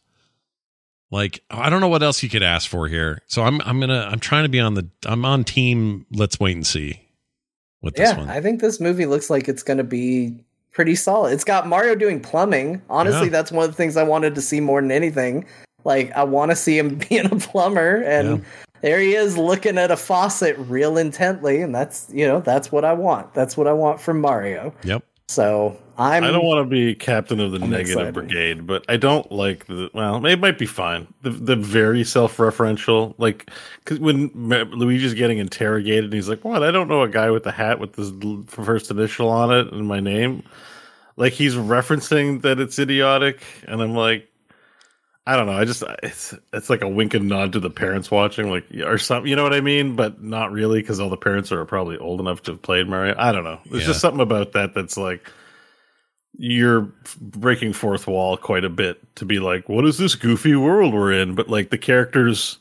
Like 1.09 1.41
I 1.49 1.69
don't 1.69 1.79
know 1.79 1.87
what 1.87 2.01
else 2.03 2.23
you 2.23 2.29
could 2.29 2.43
ask 2.43 2.67
for 2.69 2.87
here. 2.87 3.21
So 3.27 3.43
I'm 3.43 3.61
I'm 3.61 3.79
gonna 3.79 4.09
I'm 4.11 4.19
trying 4.19 4.43
to 4.43 4.49
be 4.49 4.59
on 4.59 4.73
the 4.73 4.87
I'm 5.05 5.25
on 5.25 5.43
team. 5.43 6.05
Let's 6.11 6.39
wait 6.39 6.55
and 6.55 6.65
see 6.65 6.99
with 7.83 7.93
this 7.95 8.09
Yeah, 8.09 8.17
one. 8.17 8.29
I 8.29 8.41
think 8.41 8.61
this 8.61 8.79
movie 8.79 9.05
looks 9.05 9.29
like 9.29 9.47
it's 9.47 9.61
gonna 9.61 9.83
be 9.83 10.35
pretty 10.71 10.95
solid. 10.95 11.33
It's 11.33 11.43
got 11.43 11.67
Mario 11.67 11.93
doing 11.93 12.19
plumbing. 12.19 12.81
Honestly, 12.89 13.25
Yeah. 13.27 13.31
that's 13.31 13.51
one 13.51 13.63
of 13.63 13.69
the 13.69 13.77
things 13.77 13.95
I 13.95 14.01
wanted 14.01 14.33
to 14.33 14.41
see 14.41 14.59
more 14.59 14.81
than 14.81 14.89
anything. 14.91 15.45
Like 15.83 16.11
I 16.13 16.23
want 16.23 16.49
to 16.49 16.55
see 16.55 16.79
him 16.79 16.95
being 17.09 17.27
a 17.27 17.35
plumber 17.35 17.97
and 18.01 18.39
Yeah. 18.39 18.43
There 18.83 18.99
he 18.99 19.15
is 19.15 19.37
looking 19.37 19.77
at 19.77 19.91
a 19.91 19.97
faucet 19.97 20.57
real 20.59 20.97
intently 20.97 21.61
and 21.61 21.73
that's, 21.73 22.09
you 22.11 22.27
know, 22.27 22.41
that's 22.41 22.69
what 22.69 22.83
I 22.83 22.91
want. 22.91 23.33
That's 23.33 23.55
what 23.55 23.65
I 23.65 23.71
want 23.73 24.01
from 24.01 24.19
Mario. 24.19 24.73
Yep. 24.83 25.05
So, 25.29 25.79
I'm 25.97 26.23
I 26.23 26.31
don't 26.31 26.43
want 26.45 26.65
to 26.65 26.69
be 26.69 26.93
captain 26.93 27.39
of 27.39 27.51
the 27.51 27.59
I'm 27.61 27.69
negative 27.69 27.91
excited. 27.97 28.13
brigade, 28.13 28.67
but 28.67 28.83
I 28.89 28.97
don't 28.97 29.31
like 29.31 29.67
the. 29.67 29.89
Well, 29.93 30.25
it 30.25 30.39
might 30.39 30.57
be 30.57 30.65
fine. 30.65 31.07
The 31.21 31.29
the 31.29 31.55
very 31.55 32.03
self 32.03 32.37
referential, 32.37 33.13
like 33.19 33.49
because 33.79 33.99
when 33.99 34.29
Luigi's 34.33 35.13
getting 35.13 35.37
interrogated, 35.37 36.05
and 36.05 36.13
he's 36.13 36.27
like, 36.27 36.43
"What? 36.43 36.63
I 36.63 36.71
don't 36.71 36.87
know 36.87 37.03
a 37.03 37.09
guy 37.09 37.29
with 37.29 37.45
a 37.45 37.51
hat 37.51 37.79
with 37.79 37.93
this 37.93 38.11
first 38.47 38.89
initial 38.89 39.29
on 39.29 39.51
it 39.53 39.71
and 39.71 39.87
my 39.87 39.99
name." 39.99 40.43
Like 41.15 41.33
he's 41.33 41.53
referencing 41.53 42.41
that 42.41 42.59
it's 42.59 42.79
idiotic, 42.79 43.43
and 43.67 43.81
I'm 43.81 43.93
like, 43.93 44.27
I 45.25 45.37
don't 45.37 45.45
know. 45.45 45.53
I 45.53 45.63
just 45.63 45.83
it's 46.03 46.33
it's 46.51 46.69
like 46.69 46.81
a 46.81 46.87
wink 46.87 47.13
and 47.13 47.29
nod 47.29 47.53
to 47.53 47.59
the 47.61 47.69
parents 47.69 48.11
watching, 48.11 48.49
like 48.49 48.65
or 48.83 48.97
something. 48.97 49.29
You 49.29 49.37
know 49.37 49.43
what 49.43 49.53
I 49.53 49.61
mean? 49.61 49.95
But 49.95 50.21
not 50.21 50.51
really, 50.51 50.81
because 50.81 50.99
all 50.99 51.09
the 51.09 51.15
parents 51.17 51.49
are 51.51 51.63
probably 51.65 51.97
old 51.97 52.19
enough 52.19 52.43
to 52.43 52.51
have 52.51 52.61
played 52.61 52.89
Mario. 52.89 53.15
I 53.17 53.31
don't 53.31 53.45
know. 53.45 53.59
There's 53.65 53.83
Yeah. 53.83 53.87
just 53.87 54.01
something 54.01 54.19
about 54.21 54.51
that 54.51 54.73
that's 54.73 54.97
like 54.97 55.31
you're 56.37 56.91
breaking 57.21 57.71
fourth 57.73 58.07
wall 58.07 58.35
quite 58.35 58.65
a 58.65 58.69
bit 58.69 58.99
to 59.15 59.23
be 59.25 59.39
like, 59.39 59.69
what 59.69 59.85
is 59.85 59.97
this 59.97 60.15
goofy 60.15 60.55
world 60.55 60.93
we're 60.93 61.13
in? 61.13 61.35
But 61.35 61.47
like 61.47 61.69
the 61.69 61.77
characters 61.77 62.57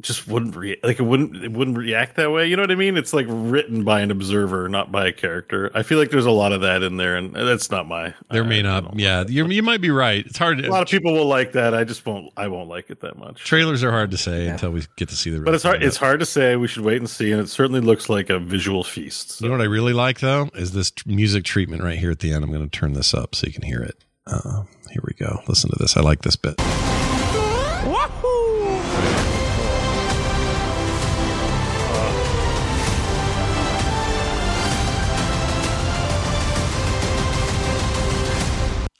just 0.00 0.28
wouldn't 0.28 0.54
re- 0.54 0.78
like 0.84 1.00
it 1.00 1.02
wouldn't 1.02 1.34
it 1.44 1.50
wouldn't 1.52 1.76
react 1.76 2.14
that 2.16 2.30
way. 2.30 2.46
You 2.46 2.54
know 2.54 2.62
what 2.62 2.70
I 2.70 2.76
mean? 2.76 2.96
It's 2.96 3.12
like 3.12 3.26
written 3.28 3.82
by 3.82 4.00
an 4.00 4.12
observer, 4.12 4.68
not 4.68 4.92
by 4.92 5.08
a 5.08 5.12
character. 5.12 5.72
I 5.74 5.82
feel 5.82 5.98
like 5.98 6.10
there's 6.10 6.24
a 6.24 6.30
lot 6.30 6.52
of 6.52 6.60
that 6.60 6.82
in 6.84 6.98
there, 6.98 7.16
and 7.16 7.34
that's 7.34 7.68
not 7.70 7.88
my. 7.88 8.14
There 8.30 8.44
I- 8.44 8.46
may 8.46 8.62
not. 8.62 8.96
Yeah, 8.98 9.24
you 9.26 9.46
you 9.48 9.62
might 9.62 9.80
be 9.80 9.90
right. 9.90 10.24
It's 10.24 10.38
hard. 10.38 10.64
a 10.64 10.70
lot 10.70 10.82
of 10.82 10.88
people 10.88 11.14
will 11.14 11.26
like 11.26 11.52
that. 11.52 11.74
I 11.74 11.82
just 11.82 12.06
won't. 12.06 12.32
I 12.36 12.46
won't 12.46 12.68
like 12.68 12.90
it 12.90 13.00
that 13.00 13.18
much. 13.18 13.44
trailers 13.44 13.82
are 13.82 13.90
hard 13.90 14.12
to 14.12 14.16
say 14.18 14.46
until 14.46 14.70
we 14.70 14.84
get 14.96 15.08
to 15.08 15.16
see 15.16 15.30
the. 15.30 15.40
But 15.40 15.54
it's 15.54 15.64
hard. 15.64 15.80
thing. 15.80 15.88
It's 15.88 15.96
hard 15.96 16.20
to 16.20 16.26
say. 16.26 16.54
We 16.54 16.68
should 16.68 16.84
wait 16.84 16.98
and 16.98 17.10
see. 17.10 17.32
And 17.32 17.40
it 17.40 17.48
certainly 17.48 17.80
looks 17.80 18.08
like 18.08 18.30
a 18.30 18.38
visual 18.38 18.84
feast. 18.84 19.32
So. 19.32 19.44
You 19.44 19.50
know 19.50 19.56
what 19.58 19.62
I 19.62 19.68
really 19.68 19.92
like 19.94 20.20
though 20.20 20.48
is 20.54 20.72
this 20.72 20.92
tr- 20.92 21.08
music 21.08 21.42
treatment 21.44 21.82
right 21.82 21.98
here 21.98 22.10
at 22.12 22.20
the 22.20 22.32
end. 22.32 22.44
I'm 22.44 22.52
going 22.52 22.68
to 22.68 22.78
turn 22.78 22.92
this 22.92 23.14
up 23.14 23.34
so 23.34 23.46
you 23.48 23.52
can 23.52 23.62
hear 23.64 23.80
it. 23.82 23.96
Uh, 24.28 24.62
here 24.92 25.02
we 25.04 25.14
go. 25.14 25.40
Listen 25.48 25.70
to 25.70 25.76
this. 25.78 25.96
I 25.96 26.02
like 26.02 26.22
this 26.22 26.36
bit. 26.36 26.54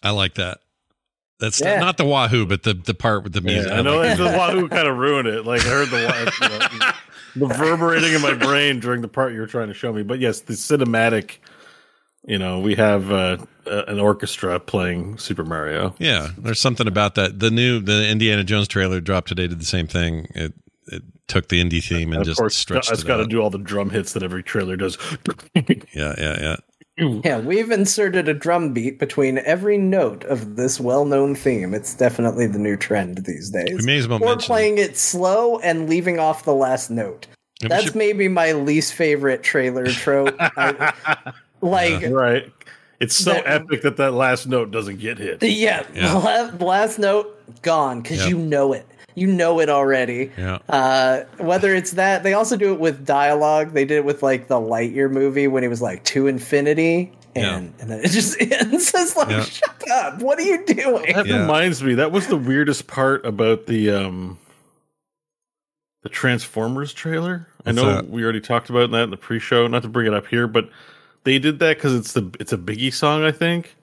I 0.03 0.11
like 0.11 0.35
that. 0.35 0.59
That's 1.41 1.61
Yeah. 1.61 1.79
not 1.79 1.97
the 1.97 2.05
Wahoo, 2.05 2.47
but 2.47 2.63
the 2.65 2.75
the 2.75 2.95
part 2.95 3.23
with 3.25 3.33
the 3.33 3.41
music. 3.41 3.71
Yeah, 3.71 3.79
I 3.79 3.83
know 3.83 3.99
like 3.99 4.19
the 4.19 4.25
Wahoo 4.25 4.69
kind 4.69 4.89
of 4.89 4.97
ruined 4.97 5.29
it. 5.29 5.45
Like 5.47 5.63
I 5.65 5.69
heard 5.69 5.89
the 5.89 6.33
you 6.73 6.79
know, 6.79 6.91
reverberating 7.49 8.13
in 8.13 8.21
my 8.21 8.35
brain 8.35 8.81
during 8.81 9.03
the 9.03 9.09
part 9.09 9.33
you 9.33 9.41
were 9.41 9.47
trying 9.47 9.69
to 9.69 9.75
show 9.75 9.93
me. 9.93 10.03
But 10.03 10.19
yes, 10.19 10.41
the 10.41 10.55
cinematic. 10.55 11.37
You 12.27 12.37
know, 12.37 12.59
we 12.59 12.75
have 12.75 13.11
uh, 13.13 13.39
uh, 13.67 13.85
an 13.87 14.01
orchestra 14.01 14.59
playing 14.61 15.17
Super 15.19 15.45
Mario. 15.45 15.95
Yeah, 15.99 16.29
there's 16.37 16.61
something 16.61 16.87
about 16.89 17.15
that. 17.15 17.39
The 17.39 17.51
new 17.51 17.81
the 17.81 18.07
Indiana 18.09 18.43
Jones 18.45 18.67
trailer 18.69 19.01
dropped 19.01 19.29
today 19.29 19.47
did 19.47 19.61
the 19.61 19.65
same 19.65 19.87
thing. 19.87 20.27
It 20.35 20.53
it 20.89 21.05
took 21.29 21.49
the 21.49 21.63
indie 21.63 21.83
theme 21.83 22.09
and, 22.09 22.15
And 22.15 22.21
of 22.23 22.27
just 22.27 22.39
course, 22.39 22.57
stretched 22.57 22.91
it's 22.91 23.03
it 23.03 23.07
got 23.07 23.19
to 23.19 23.27
do 23.27 23.41
all 23.41 23.49
the 23.51 23.59
drum 23.59 23.91
hits 23.91 24.13
that 24.15 24.23
every 24.25 24.43
trailer 24.43 24.77
does. 24.77 24.99
Yeah, 25.55 25.63
yeah, 25.95 26.15
yeah. 26.41 26.57
Yeah, 27.25 27.39
we've 27.39 27.71
inserted 27.71 28.29
a 28.29 28.35
drum 28.35 28.73
beat 28.73 28.99
between 28.99 29.39
every 29.39 29.79
note 29.79 30.25
of 30.25 30.57
this 30.57 30.81
well-known 30.81 31.35
theme. 31.37 31.73
It's 31.73 31.95
definitely 31.95 32.47
the 32.47 32.59
new 32.59 32.77
trend 32.77 33.19
these 33.19 33.51
days. 33.51 33.79
We 33.81 33.87
may 33.87 33.99
as 33.99 34.09
well 34.09 34.23
or 34.23 34.27
mention- 34.31 34.47
playing 34.47 34.79
it 34.79 34.97
slow 34.97 35.59
and 35.61 35.89
leaving 35.89 36.19
off 36.19 36.45
the 36.45 36.55
last 36.55 36.91
note. 36.91 37.27
Yeah, 37.61 37.69
That's 37.69 37.85
should- 37.85 37.95
maybe 37.97 38.27
my 38.29 38.53
least 38.53 38.95
favorite 38.95 39.43
trailer 39.43 39.87
trope. 39.87 40.35
I- 40.41 41.33
like, 41.61 42.05
right. 42.11 42.53
It's 43.01 43.15
so 43.15 43.33
That- 43.35 43.47
epic 43.47 43.83
that 43.83 43.97
that 43.99 44.13
last 44.15 44.47
note 44.49 44.71
doesn't 44.73 44.99
get 44.99 45.19
hit. 45.19 45.41
yeah, 45.43 45.85
Yeah. 45.95 46.51
last 46.61 46.99
note 46.99 47.33
gone 47.63 48.01
because 48.03 48.19
Yep. 48.21 48.29
you 48.29 48.39
know 48.39 48.73
it. 48.73 48.87
You 49.19 49.27
know 49.27 49.61
it 49.61 49.69
already. 49.69 50.31
Yeah. 50.39 50.59
Uh, 50.69 51.25
whether 51.39 51.75
it's 51.75 51.93
that, 51.93 52.23
they 52.23 52.33
also 52.35 52.57
do 52.57 52.73
it 52.73 52.81
with 52.81 53.05
dialogue. 53.05 53.73
They 53.73 53.85
did 53.85 53.97
it 53.99 54.05
with 54.05 54.23
like 54.23 54.49
the 54.49 54.61
Lightyear 54.61 55.11
movie 55.11 55.49
when 55.49 55.63
he 55.63 55.69
was 55.69 55.83
like 55.83 56.05
to 56.05 56.27
infinity, 56.27 57.13
and 57.37 57.73
and 57.81 57.91
then 57.91 58.01
it 58.05 58.09
just 58.11 58.41
ends. 58.41 58.93
It's 58.95 59.17
like, 59.17 59.29
Yeah. 59.31 59.45
shut 59.45 59.91
up! 59.91 60.23
What 60.23 60.39
are 60.39 60.43
you 60.43 60.65
doing? 60.65 61.13
That 61.15 61.27
Yeah. 61.27 61.41
reminds 61.43 61.83
me. 61.83 61.95
That 61.95 62.13
was 62.13 62.27
the 62.29 62.37
weirdest 62.37 62.87
part 62.87 63.25
about 63.27 63.67
the 63.67 63.91
um 63.91 64.39
the 66.03 66.09
Transformers 66.09 66.93
trailer. 66.93 67.49
I 67.67 67.73
know 67.73 67.87
that? 67.87 68.09
we 68.09 68.23
already 68.23 68.41
talked 68.41 68.71
about 68.71 68.91
that 68.93 69.03
in 69.05 69.11
the 69.11 69.17
pre-show. 69.17 69.67
Not 69.67 69.83
to 69.83 69.89
bring 69.89 70.07
it 70.07 70.15
up 70.15 70.27
here, 70.29 70.47
but 70.47 70.71
they 71.25 71.39
did 71.39 71.59
that 71.59 71.77
because 71.77 71.95
it's 71.95 72.13
the 72.13 72.31
it's 72.41 72.53
a 72.53 72.57
Biggie 72.59 72.93
song, 72.93 73.25
I 73.25 73.33
think. 73.33 73.75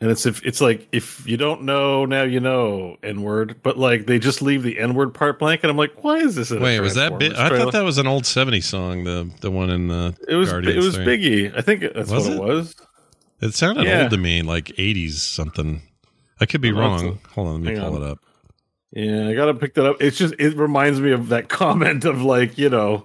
And 0.00 0.10
it's 0.12 0.26
if 0.26 0.44
it's 0.46 0.60
like 0.60 0.86
if 0.92 1.26
you 1.26 1.36
don't 1.36 1.62
know 1.62 2.04
now 2.04 2.22
you 2.22 2.38
know 2.38 2.96
N 3.02 3.22
word, 3.22 3.56
but 3.64 3.76
like 3.76 4.06
they 4.06 4.20
just 4.20 4.40
leave 4.42 4.62
the 4.62 4.78
N 4.78 4.94
word 4.94 5.12
part 5.12 5.40
blank, 5.40 5.64
and 5.64 5.70
I'm 5.72 5.76
like, 5.76 6.04
why 6.04 6.18
is 6.18 6.36
this? 6.36 6.50
Wait, 6.52 6.78
was 6.78 6.94
that? 6.94 7.18
Bi- 7.18 7.32
I 7.36 7.48
thought 7.48 7.72
that 7.72 7.82
was 7.82 7.98
an 7.98 8.06
old 8.06 8.22
'70s 8.22 8.62
song. 8.62 9.02
The 9.02 9.28
the 9.40 9.50
one 9.50 9.70
in 9.70 9.88
the 9.88 10.16
it 10.28 10.36
was 10.36 10.50
Guardians 10.50 10.76
it 10.84 10.86
was 10.86 10.96
thing. 10.96 11.06
Biggie. 11.08 11.56
I 11.56 11.62
think 11.62 11.80
that's 11.80 12.10
Was 12.10 12.28
what 12.28 12.32
it? 12.32 12.36
it 12.36 12.42
was. 12.42 12.76
It 13.40 13.54
sounded 13.54 13.86
Yeah. 13.86 14.02
old 14.02 14.10
to 14.12 14.18
me, 14.18 14.42
like 14.42 14.66
'80s 14.66 15.14
something. 15.14 15.82
I 16.40 16.46
could 16.46 16.60
be 16.60 16.68
have 16.68 16.76
wrong. 16.76 17.18
Hold 17.34 17.48
on, 17.48 17.64
let 17.64 17.74
me 17.74 17.80
pull 17.80 17.96
on. 17.96 18.02
it 18.02 18.08
up. 18.08 18.18
Yeah, 18.92 19.26
I 19.28 19.34
gotta 19.34 19.54
pick 19.54 19.74
that 19.74 19.84
up. 19.84 19.96
It's 20.00 20.16
just 20.16 20.32
it 20.38 20.56
reminds 20.56 21.00
me 21.00 21.10
of 21.10 21.30
that 21.30 21.48
comment 21.48 22.04
of 22.04 22.22
like, 22.22 22.56
you 22.56 22.68
know, 22.70 23.04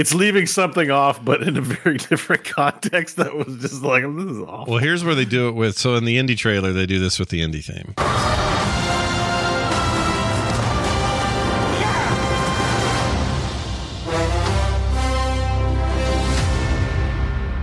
it's 0.00 0.14
leaving 0.14 0.46
something 0.46 0.90
off, 0.90 1.22
but 1.22 1.42
in 1.42 1.58
a 1.58 1.60
very 1.60 1.98
different 2.08 2.42
context. 2.44 3.16
That 3.16 3.34
was 3.36 3.58
just 3.58 3.82
like 3.82 4.02
this 4.02 4.24
is 4.24 4.40
awful. 4.40 4.72
Well, 4.72 4.82
here's 4.82 5.04
where 5.04 5.14
they 5.14 5.26
do 5.26 5.48
it 5.48 5.52
with. 5.52 5.76
So 5.76 5.94
in 5.94 6.06
the 6.06 6.16
indie 6.16 6.38
trailer, 6.38 6.72
they 6.72 6.86
do 6.86 6.98
this 6.98 7.18
with 7.18 7.28
the 7.28 7.42
indie 7.42 7.62
theme. 7.62 7.94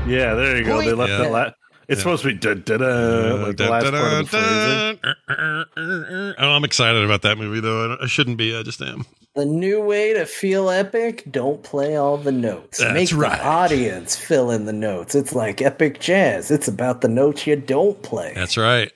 Yeah, 0.08 0.36
there 0.36 0.58
you 0.58 0.64
go. 0.64 0.80
They 0.82 0.94
left 0.94 1.12
Yeah. 1.12 1.18
that. 1.18 1.32
La- 1.32 1.52
it's 1.88 2.02
supposed 2.02 2.24
to 2.24 2.30
be 2.30 2.34
da 2.38 2.54
da 2.54 2.78
da, 2.78 3.34
like 3.46 3.58
the 3.58 3.70
last 3.70 3.92
part 3.92 4.14
of 4.14 4.32
the 4.32 4.98
phrasing. 4.98 6.34
Oh, 6.40 6.50
I'm 6.52 6.64
excited 6.64 7.04
about 7.04 7.22
that 7.24 7.38
movie, 7.38 7.60
though. 7.60 7.98
I 8.02 8.08
shouldn't 8.08 8.38
be. 8.38 8.56
I 8.56 8.64
just 8.64 8.82
am. 8.82 9.06
The 9.36 9.46
new 9.46 9.82
way 9.82 10.14
to 10.14 10.26
feel 10.26 10.70
epic: 10.70 11.24
don't 11.30 11.62
play 11.64 11.96
all 11.96 12.18
the 12.18 12.32
notes. 12.32 12.80
That's 12.80 12.94
Make 13.14 13.22
right. 13.22 13.38
the 13.38 13.46
audience 13.46 14.16
fill 14.16 14.50
in 14.52 14.66
the 14.66 14.74
notes. 14.74 15.14
It's 15.16 15.34
like 15.36 15.62
epic 15.62 16.00
jazz. 16.00 16.50
It's 16.52 16.68
about 16.68 17.02
the 17.02 17.08
notes 17.08 17.46
you 17.46 17.56
don't 17.56 18.02
play. 18.02 18.34
That's 18.36 18.58
right. 18.58 18.92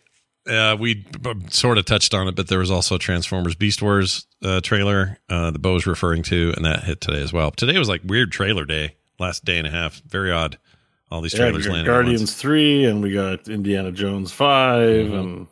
Uh, 0.50 0.76
we 0.80 0.96
b- 0.96 1.04
b- 1.22 1.36
sort 1.52 1.78
of 1.78 1.86
touched 1.86 2.16
on 2.16 2.28
it, 2.28 2.36
but 2.36 2.48
there 2.48 2.58
was 2.58 2.72
also 2.72 2.98
Transformers 2.98 3.54
Beast 3.54 3.84
Wars 3.84 4.26
uh, 4.44 4.60
trailer 4.62 5.20
uh, 5.30 5.52
the 5.52 5.60
Bo 5.60 5.74
was 5.74 5.86
referring 5.86 6.24
to, 6.24 6.54
and 6.56 6.66
that 6.66 6.84
hit 6.84 7.00
today 7.02 7.22
as 7.22 7.32
well. 7.32 7.52
Today 7.52 7.78
was 7.78 7.88
like 7.88 8.02
weird 8.04 8.32
trailer 8.32 8.66
day, 8.66 8.96
last 9.20 9.46
day 9.46 9.60
and 9.60 9.68
a 9.68 9.70
half. 9.70 10.02
Very 10.08 10.32
odd. 10.32 10.58
All 11.12 11.22
these 11.22 11.34
trailers 11.34 11.66
we 11.66 11.70
got 11.70 11.74
landing. 11.74 11.94
Guardians 11.94 12.34
three, 12.36 12.86
and 12.86 13.02
we 13.04 13.12
got 13.14 13.48
Indiana 13.50 13.92
Jones 13.92 14.32
5 14.32 14.80
Mm-hmm. 14.88 15.14
and 15.16 15.48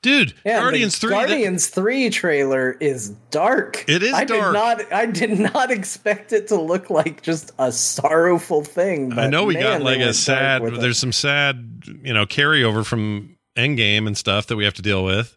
dude. 0.00 0.34
Yeah, 0.44 0.60
Guardians 0.60 0.94
the 0.94 1.00
three. 1.08 1.10
that- 1.16 1.28
Guardians 1.28 1.66
three 1.68 2.10
trailer 2.10 2.72
is 2.80 3.10
dark. 3.30 3.84
It 3.86 4.02
is 4.02 4.14
I 4.14 4.24
dark. 4.24 4.52
Did 4.54 4.88
not, 4.88 4.92
I 4.92 5.06
did 5.06 5.38
not 5.38 5.70
expect 5.70 6.32
it 6.32 6.48
to 6.48 6.60
look 6.60 6.88
like 6.90 7.22
just 7.22 7.52
a 7.58 7.70
sorrowful 7.70 8.64
thing. 8.64 9.18
I 9.18 9.28
know 9.28 9.44
we 9.44 9.54
man, 9.54 9.62
got 9.62 9.82
like 9.82 10.00
a 10.00 10.14
sad. 10.14 10.62
with 10.62 10.74
it. 10.74 10.80
There's 10.80 10.98
some 10.98 11.12
sad, 11.12 11.82
you 12.02 12.14
know, 12.14 12.24
carryover 12.26 12.84
from 12.84 13.36
Endgame 13.56 14.06
and 14.06 14.16
stuff 14.16 14.46
that 14.48 14.56
we 14.56 14.64
have 14.64 14.74
to 14.74 14.82
deal 14.82 15.04
with. 15.04 15.36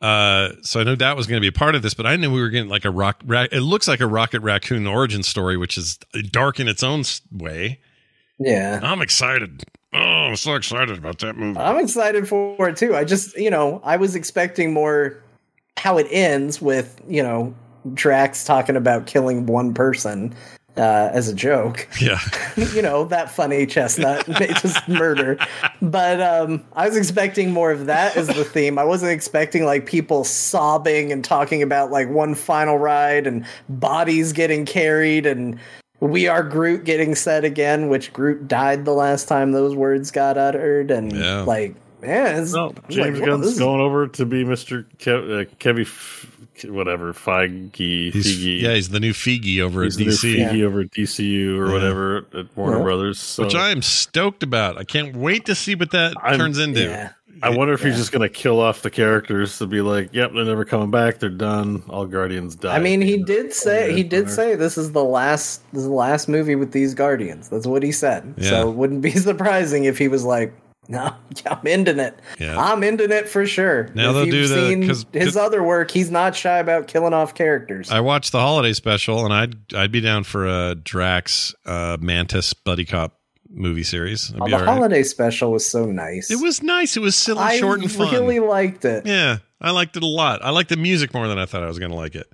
Uh, 0.00 0.50
so 0.62 0.80
I 0.80 0.84
knew 0.84 0.96
that 0.96 1.16
was 1.16 1.26
going 1.26 1.36
to 1.38 1.40
be 1.40 1.48
a 1.48 1.52
part 1.58 1.74
of 1.74 1.80
this, 1.82 1.94
but 1.94 2.06
I 2.06 2.16
knew 2.16 2.30
we 2.30 2.40
were 2.40 2.50
getting 2.50 2.68
like 2.68 2.84
a 2.84 2.90
rock. 2.90 3.22
Ra- 3.24 3.46
it 3.50 3.60
looks 3.60 3.88
like 3.88 4.00
a 4.00 4.06
Rocket 4.06 4.40
Raccoon 4.40 4.86
origin 4.86 5.22
story, 5.22 5.56
which 5.56 5.78
is 5.78 5.98
dark 6.30 6.60
in 6.60 6.68
its 6.68 6.82
own 6.82 7.02
way. 7.32 7.80
Yeah. 8.38 8.80
I'm 8.82 9.02
excited. 9.02 9.64
Oh, 9.92 9.98
I'm 9.98 10.36
so 10.36 10.54
excited 10.54 10.98
about 10.98 11.18
that 11.20 11.36
movie. 11.36 11.58
I'm 11.58 11.78
excited 11.78 12.28
for 12.28 12.68
it 12.68 12.76
too. 12.76 12.94
I 12.94 13.04
just, 13.04 13.36
you 13.36 13.50
know, 13.50 13.80
I 13.84 13.96
was 13.96 14.14
expecting 14.14 14.72
more 14.72 15.22
how 15.78 15.98
it 15.98 16.06
ends 16.10 16.60
with, 16.60 17.00
you 17.08 17.22
know, 17.22 17.54
Drax 17.94 18.44
talking 18.44 18.76
about 18.76 19.06
killing 19.06 19.46
one 19.46 19.72
person 19.72 20.34
uh, 20.76 21.10
as 21.12 21.28
a 21.28 21.34
joke. 21.34 21.88
Yeah, 22.00 22.20
you 22.74 22.82
know, 22.82 23.04
that 23.04 23.30
funny 23.30 23.66
chestnut, 23.66 24.26
just 24.60 24.86
murder. 24.88 25.38
But 25.80 26.20
um, 26.20 26.64
I 26.74 26.88
was 26.88 26.96
expecting 26.96 27.52
more 27.52 27.70
of 27.70 27.86
that 27.86 28.16
as 28.16 28.28
the 28.28 28.44
theme. 28.44 28.78
I 28.78 28.84
wasn't 28.84 29.12
expecting 29.12 29.64
like 29.64 29.86
people 29.86 30.24
sobbing 30.24 31.12
and 31.12 31.24
talking 31.24 31.62
about 31.62 31.90
like 31.90 32.08
one 32.08 32.34
final 32.34 32.78
ride 32.78 33.26
and 33.26 33.46
bodies 33.68 34.32
getting 34.32 34.66
carried 34.66 35.26
and 35.26 35.58
we 36.00 36.28
are 36.28 36.42
Groot 36.42 36.84
getting 36.84 37.14
said 37.14 37.44
again, 37.44 37.88
which 37.88 38.12
Groot 38.12 38.48
died 38.48 38.84
the 38.84 38.92
last 38.92 39.28
time 39.28 39.52
those 39.52 39.74
words 39.74 40.10
got 40.10 40.36
uttered. 40.38 40.90
And 40.90 41.12
Yeah. 41.12 41.42
like, 41.42 41.74
man, 42.02 42.42
it's, 42.42 42.52
no, 42.52 42.68
I'm 42.68 42.74
like, 42.74 42.88
James 42.90 43.20
whoa, 43.20 43.26
Gunn's 43.26 43.42
this 43.44 43.52
is- 43.54 43.58
going 43.58 43.80
over 43.80 44.06
to 44.08 44.26
be 44.26 44.44
Mister 44.44 44.86
Kev, 44.98 45.42
uh, 45.42 45.44
Kevy, 45.58 45.82
F- 45.82 46.26
whatever 46.68 47.12
Feige, 47.12 48.12
he's 48.12 48.38
Feige. 48.38 48.60
yeah, 48.62 48.74
he's 48.74 48.88
the 48.88 49.00
new 49.00 49.12
Feige 49.12 49.60
over 49.60 49.84
He's 49.84 49.94
at 49.96 49.98
the 49.98 50.04
new 50.06 50.10
DC, 50.10 50.36
Feige 50.38 50.62
over 50.64 50.80
at 50.80 50.90
DCU 50.90 51.58
or 51.58 51.66
Yeah. 51.66 51.72
whatever 51.72 52.26
at 52.34 52.46
Warner 52.56 52.78
Yeah. 52.78 52.82
Brothers. 52.82 53.18
So 53.18 53.44
which 53.44 53.54
I 53.54 53.70
am 53.70 53.82
stoked 53.82 54.42
about. 54.42 54.78
I 54.78 54.84
can't 54.84 55.14
wait 55.16 55.44
to 55.46 55.54
see 55.54 55.74
what 55.74 55.90
that 55.92 56.14
I'm- 56.22 56.38
turns 56.38 56.58
into. 56.58 57.10
Yeah. 57.38 57.46
I 57.46 57.48
wonder 57.50 57.74
if 57.74 57.82
he's 57.82 57.96
just 57.96 58.12
going 58.12 58.22
to 58.22 58.28
kill 58.28 58.60
off 58.60 58.82
the 58.82 58.90
characters 58.90 59.58
to 59.58 59.66
be 59.66 59.80
like, 59.80 60.10
"Yep, 60.12 60.32
they're 60.34 60.44
never 60.44 60.64
coming 60.64 60.90
back. 60.90 61.18
They're 61.18 61.28
done. 61.28 61.82
All 61.88 62.06
Guardians 62.06 62.54
die." 62.56 62.74
I 62.76 62.78
mean, 62.78 63.00
he 63.00 63.22
did 63.22 63.52
say 63.52 63.92
he 63.94 64.02
did 64.02 64.26
Or- 64.26 64.28
say 64.30 64.54
this 64.54 64.78
is 64.78 64.92
the 64.92 65.04
last 65.04 65.62
this 65.72 65.80
is 65.82 65.88
the 65.88 65.94
last 65.94 66.28
movie 66.28 66.54
with 66.54 66.72
these 66.72 66.94
Guardians. 66.94 67.48
That's 67.48 67.66
what 67.66 67.82
he 67.82 67.92
said. 67.92 68.34
Yeah. 68.38 68.50
So 68.50 68.68
it 68.70 68.74
wouldn't 68.76 69.02
be 69.02 69.10
surprising 69.30 69.84
if 69.84 69.98
he 69.98 70.08
was 70.08 70.24
like, 70.24 70.52
"No, 70.88 71.12
I'm 71.46 71.66
ending 71.66 71.98
it. 71.98 72.18
Yeah. 72.38 72.58
I'm 72.58 72.82
ending 72.82 73.10
it 73.10 73.28
for 73.28 73.44
sure." 73.46 73.90
Now 73.94 74.10
if 74.10 74.14
they'll 74.14 74.24
you've 74.26 74.32
do 74.32 74.48
the- 74.48 74.68
seen 74.68 74.86
'cause- 74.86 75.06
his 75.12 75.24
'cause- 75.24 75.36
other 75.36 75.62
work. 75.62 75.90
He's 75.90 76.10
not 76.10 76.34
shy 76.34 76.58
about 76.58 76.86
killing 76.86 77.12
off 77.12 77.34
characters. 77.34 77.90
I 77.90 78.00
watched 78.00 78.32
the 78.32 78.40
holiday 78.40 78.72
special, 78.72 79.24
and 79.24 79.34
I'd 79.34 79.74
I'd 79.74 79.92
be 79.92 80.00
down 80.00 80.24
for 80.24 80.46
a 80.46 80.74
Drax 80.74 81.54
uh, 81.66 81.96
Mantis 82.00 82.54
buddy 82.54 82.84
cop 82.84 83.15
movie 83.50 83.82
series. 83.82 84.32
Oh, 84.38 84.48
the 84.48 84.56
right. 84.56 84.64
holiday 84.64 85.02
special 85.02 85.52
was 85.52 85.66
so 85.66 85.86
nice. 85.86 86.30
It 86.30 86.40
was 86.40 86.62
nice. 86.62 86.96
It 86.96 87.00
was 87.00 87.16
silly, 87.16 87.40
I 87.40 87.58
short, 87.58 87.80
and 87.80 87.90
fun. 87.90 88.12
really 88.12 88.40
liked 88.40 88.84
it. 88.84 89.06
yeah, 89.06 89.38
I 89.60 89.70
liked 89.70 89.96
it 89.96 90.02
a 90.02 90.06
lot. 90.06 90.44
I 90.44 90.50
liked 90.50 90.68
the 90.68 90.76
music 90.76 91.14
more 91.14 91.28
than 91.28 91.38
I 91.38 91.46
thought 91.46 91.62
I 91.62 91.68
was 91.68 91.78
going 91.78 91.90
to 91.90 91.96
like 91.96 92.14
it. 92.14 92.30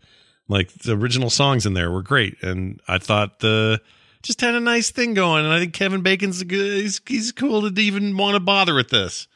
Like 0.49 0.73
the 0.73 0.97
original 0.97 1.31
songs 1.31 1.67
in 1.67 1.75
there 1.75 1.91
were 1.91 2.03
great, 2.03 2.43
and 2.43 2.81
I 2.89 2.99
thought 2.99 3.39
the 3.39 3.81
just 4.23 4.41
had 4.41 4.55
a 4.55 4.61
nice 4.61 4.91
thing 4.91 5.15
going. 5.15 5.45
And 5.45 5.53
I 5.53 5.59
think 5.59 5.73
Kevin 5.73 6.03
Bacon's 6.03 6.41
a 6.41 6.45
good. 6.45 6.83
He's, 6.83 7.01
he's 7.07 7.33
cool 7.33 7.71
to 7.71 7.81
even 7.81 8.17
want 8.17 8.35
to 8.35 8.41
bother 8.41 8.75
with 8.75 8.91
this. 8.91 9.29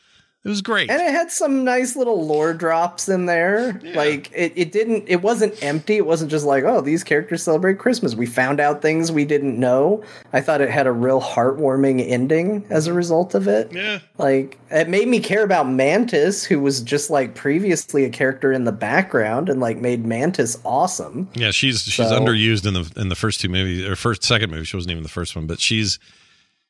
It 0.46 0.50
was 0.50 0.62
great. 0.62 0.88
And 0.88 1.02
it 1.02 1.10
had 1.10 1.32
some 1.32 1.64
nice 1.64 1.96
little 1.96 2.24
lore 2.24 2.54
drops 2.54 3.08
in 3.08 3.26
there. 3.26 3.80
Like 3.96 4.30
it, 4.32 4.52
it 4.54 4.70
didn't 4.70 5.02
it 5.08 5.20
wasn't 5.20 5.60
empty. 5.60 5.96
It 5.96 6.06
wasn't 6.06 6.30
just 6.30 6.46
like, 6.46 6.62
oh, 6.62 6.80
these 6.80 7.02
characters 7.02 7.42
celebrate 7.42 7.80
Christmas. 7.80 8.14
We 8.14 8.26
found 8.26 8.60
out 8.60 8.80
things 8.80 9.10
we 9.10 9.24
didn't 9.24 9.58
know. 9.58 10.04
I 10.32 10.40
thought 10.40 10.60
it 10.60 10.70
had 10.70 10.86
a 10.86 10.92
real 10.92 11.20
heartwarming 11.20 12.08
ending 12.08 12.64
as 12.70 12.86
a 12.86 12.92
result 12.92 13.34
of 13.34 13.48
it. 13.48 13.72
yeah, 13.72 13.98
Like 14.18 14.56
it 14.70 14.88
made 14.88 15.08
me 15.08 15.18
care 15.18 15.42
about 15.42 15.68
Mantis, 15.68 16.44
who 16.44 16.60
was 16.60 16.80
just 16.80 17.10
like 17.10 17.34
previously 17.34 18.04
a 18.04 18.08
character 18.10 18.52
in 18.52 18.62
the 18.62 18.72
background 18.72 19.48
and 19.48 19.58
like 19.60 19.78
made 19.78 20.06
Mantis 20.06 20.56
awesome. 20.64 21.28
Yeah, 21.34 21.50
she's 21.50 21.82
she's 21.82 21.96
So- 22.08 22.20
underused 22.20 22.64
in 22.66 22.74
the 22.74 22.92
in 23.00 23.08
the 23.08 23.16
first 23.16 23.40
two 23.40 23.48
movies 23.48 23.84
or 23.84 23.96
first 23.96 24.22
second 24.22 24.50
movie. 24.52 24.64
She 24.64 24.76
wasn't 24.76 24.92
even 24.92 25.02
the 25.02 25.08
first 25.08 25.34
one, 25.34 25.48
but 25.48 25.58
she's 25.58 25.98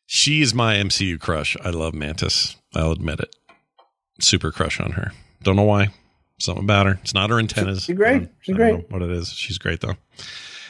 she's 0.06 0.54
my 0.54 0.76
MCU 0.76 1.20
crush. 1.20 1.58
I 1.62 1.68
love 1.70 1.92
Mantis. 1.94 2.56
I'll 2.74 2.92
admit 2.92 3.20
it. 3.20 3.36
Super 4.20 4.50
crush 4.52 4.80
on 4.80 4.92
her. 4.92 5.12
Don't 5.42 5.56
know 5.56 5.62
why. 5.64 5.88
Something 6.38 6.64
about 6.64 6.86
her. 6.86 6.98
It's 7.02 7.14
not 7.14 7.30
her 7.30 7.38
antennas. 7.38 7.84
She's 7.84 7.96
great. 7.96 8.08
I 8.14 8.18
don't- 8.18 8.30
She's 8.40 8.54
I 8.54 8.58
don't 8.58 8.70
great. 8.76 8.90
know 8.90 8.98
what 8.98 9.02
it 9.10 9.10
is. 9.16 9.30
She's 9.32 9.58
great 9.58 9.80
though. 9.80 9.96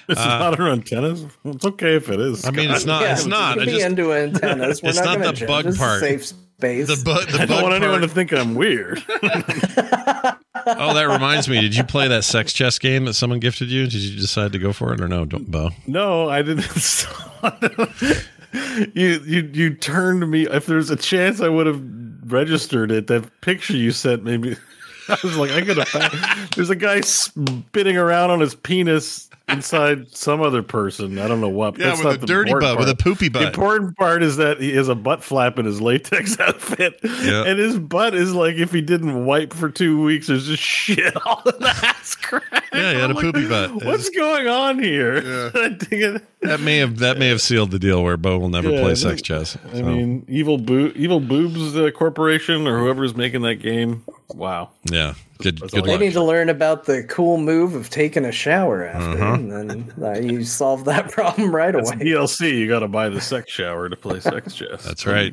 It's 0.09 0.21
not 0.25 0.57
her 0.59 0.69
antennas. 0.71 1.27
It's 1.45 1.65
okay 1.65 1.97
if 1.97 2.09
it 2.11 2.21
is. 2.21 2.45
uh, 2.45 2.49
I 2.49 2.51
mean, 2.53 2.71
it's 2.71 2.85
not. 2.85 3.03
Yeah, 3.03 3.13
it's 3.15 3.27
not. 3.27 3.57
You 3.57 3.63
I 3.63 3.65
can 3.65 3.73
be 3.75 3.79
just 3.81 3.87
into 3.91 4.13
antennas. 4.13 4.81
We're 4.83 4.91
It's 4.91 4.99
not, 5.01 5.19
not 5.19 5.27
the 5.27 5.33
judge. 5.33 5.49
bug 5.49 5.65
This 5.65 5.77
part. 5.79 5.99
safe 6.01 6.25
space. 6.27 6.87
the 6.87 6.95
bu- 7.05 7.27
the 7.33 7.43
I 7.43 7.47
don't 7.47 7.49
bug 7.49 7.63
want 7.65 7.75
anyone 7.75 8.01
to 8.03 8.09
think 8.09 8.33
I'm 8.33 8.55
weird. 8.55 9.03
Oh, 10.69 10.95
that 10.95 11.05
reminds 11.05 11.49
me. 11.49 11.61
Did 11.61 11.77
you 11.77 11.85
play 11.85 12.09
that 12.09 12.25
sex 12.25 12.53
chess 12.53 12.79
game 12.81 13.05
that 13.05 13.15
someone 13.15 13.39
gifted 13.39 13.69
you? 13.69 13.85
Did 13.85 13.95
you 14.01 14.19
decide 14.19 14.53
to 14.53 14.59
go 14.59 14.73
for 14.73 14.93
it 14.93 15.01
or 15.01 15.07
no, 15.07 15.25
don't, 15.25 15.49
Bo? 15.49 15.71
no, 15.87 16.29
I 16.29 16.43
didn't. 16.43 17.07
you 18.95 19.21
you 19.25 19.51
you 19.53 19.75
turned 19.75 20.29
me. 20.29 20.47
If 20.49 20.67
there's 20.67 20.91
a 20.91 20.97
chance, 20.97 21.41
I 21.41 21.49
would 21.49 21.67
have 21.67 21.81
registered 22.27 22.91
it. 22.91 23.07
That 23.07 23.41
picture 23.41 23.77
you 23.77 23.91
sent 23.93 24.25
made 24.25 24.41
me. 24.41 24.57
I 25.09 25.17
was 25.23 25.37
like, 25.37 25.53
I 25.53 25.61
gotta. 25.61 26.49
There's 26.57 26.71
a 26.71 26.75
guy 26.75 27.01
spinning 27.03 27.97
around 27.97 28.31
on 28.31 28.41
his 28.41 28.57
penis 28.57 29.31
inside 29.49 30.09
some 30.11 30.43
other 30.43 30.65
person. 30.65 31.21
I 31.21 31.29
don't 31.29 31.41
know 31.41 31.49
what. 31.49 31.79
Yeah, 31.79 31.91
That's 31.91 32.03
with 32.03 32.15
a 32.17 32.19
the 32.19 32.27
dirty 32.27 32.53
butt, 32.53 32.77
with 32.77 32.89
a 32.89 32.97
poopy 32.97 33.29
butt. 33.29 33.43
The 33.43 33.47
important 33.47 33.97
part 33.97 34.25
is 34.25 34.37
that 34.39 34.61
he 34.61 34.75
has 34.75 34.89
a 34.89 34.97
butt 34.97 35.23
flap 35.23 35.61
in 35.61 35.65
his 35.65 35.81
latex 35.81 36.41
outfit, 36.41 36.99
Yeah. 37.05 37.45
and 37.47 37.57
his 37.57 37.79
butt 37.79 38.17
is 38.17 38.35
like 38.35 38.57
if 38.57 38.73
he 38.73 38.81
didn't 38.83 39.25
wipe 39.25 39.53
for 39.55 39.71
two 39.71 40.03
weeks, 40.03 40.27
there's 40.27 40.49
just 40.49 40.61
shit 40.61 41.15
all 41.25 41.41
in 41.47 41.61
the 41.61 41.69
ass 41.85 42.17
crack. 42.17 42.65
Yeah, 42.73 42.93
he 42.95 42.99
had 42.99 43.03
a 43.03 43.05
I'm 43.05 43.13
like, 43.15 43.23
poopy 43.27 43.49
butt. 43.49 43.85
What's 43.85 44.11
going 44.11 44.49
on 44.49 44.83
here? 44.83 45.53
I 45.55 45.69
think 45.69 45.93
it- 46.03 46.25
That 46.47 46.61
may 46.61 46.79
have 46.79 46.99
that 46.99 47.19
may 47.19 47.29
have 47.29 47.41
sealed 47.41 47.71
the 47.71 47.79
deal 47.79 48.03
where 48.03 48.17
Bo 48.17 48.39
will 48.39 48.49
never 48.49 48.71
Yeah, 48.71 48.81
play 48.83 48.91
I 48.93 48.95
sex 48.95 49.21
think- 49.21 49.25
chess. 49.25 49.57
I 49.73 49.77
So, 49.79 49.83
mean, 49.85 50.25
evil 50.29 50.59
boo, 50.59 50.93
evil 50.97 51.21
boobs 51.21 51.77
uh, 51.77 51.91
corporation 51.91 52.67
or 52.67 52.79
whoever's 52.79 53.15
making 53.15 53.43
that 53.43 53.57
game. 53.57 54.05
Wow. 54.35 54.71
yeah, 54.91 55.15
good 55.39 55.59
That's 55.59 55.73
good 55.73 55.81
all 55.81 55.87
They 55.87 55.93
luck. 55.93 56.01
need 56.01 56.13
to 56.15 56.23
learn 56.25 56.49
about 56.49 56.85
the 56.85 57.05
cool 57.05 57.39
move 57.39 57.75
of 57.75 57.91
taking 57.91 58.25
a 58.25 58.33
shower 58.33 58.85
after, 58.85 59.23
Uh-huh. 59.23 59.35
and 59.35 59.53
then 59.53 59.95
uh, 60.03 60.19
you 60.19 60.43
solve 60.45 60.85
that 60.87 61.11
problem 61.13 61.55
right 61.55 61.73
That's 61.75 61.91
away. 61.93 62.05
DLC. 62.05 62.59
You 62.59 62.69
got 62.69 62.81
to 62.81 62.89
buy 62.89 63.09
the 63.09 63.21
sex 63.21 63.51
shower 63.53 63.89
to 63.89 63.97
play 63.97 64.21
sex 64.21 64.55
chess. 64.57 64.85
That's 64.85 65.07
right. 65.07 65.33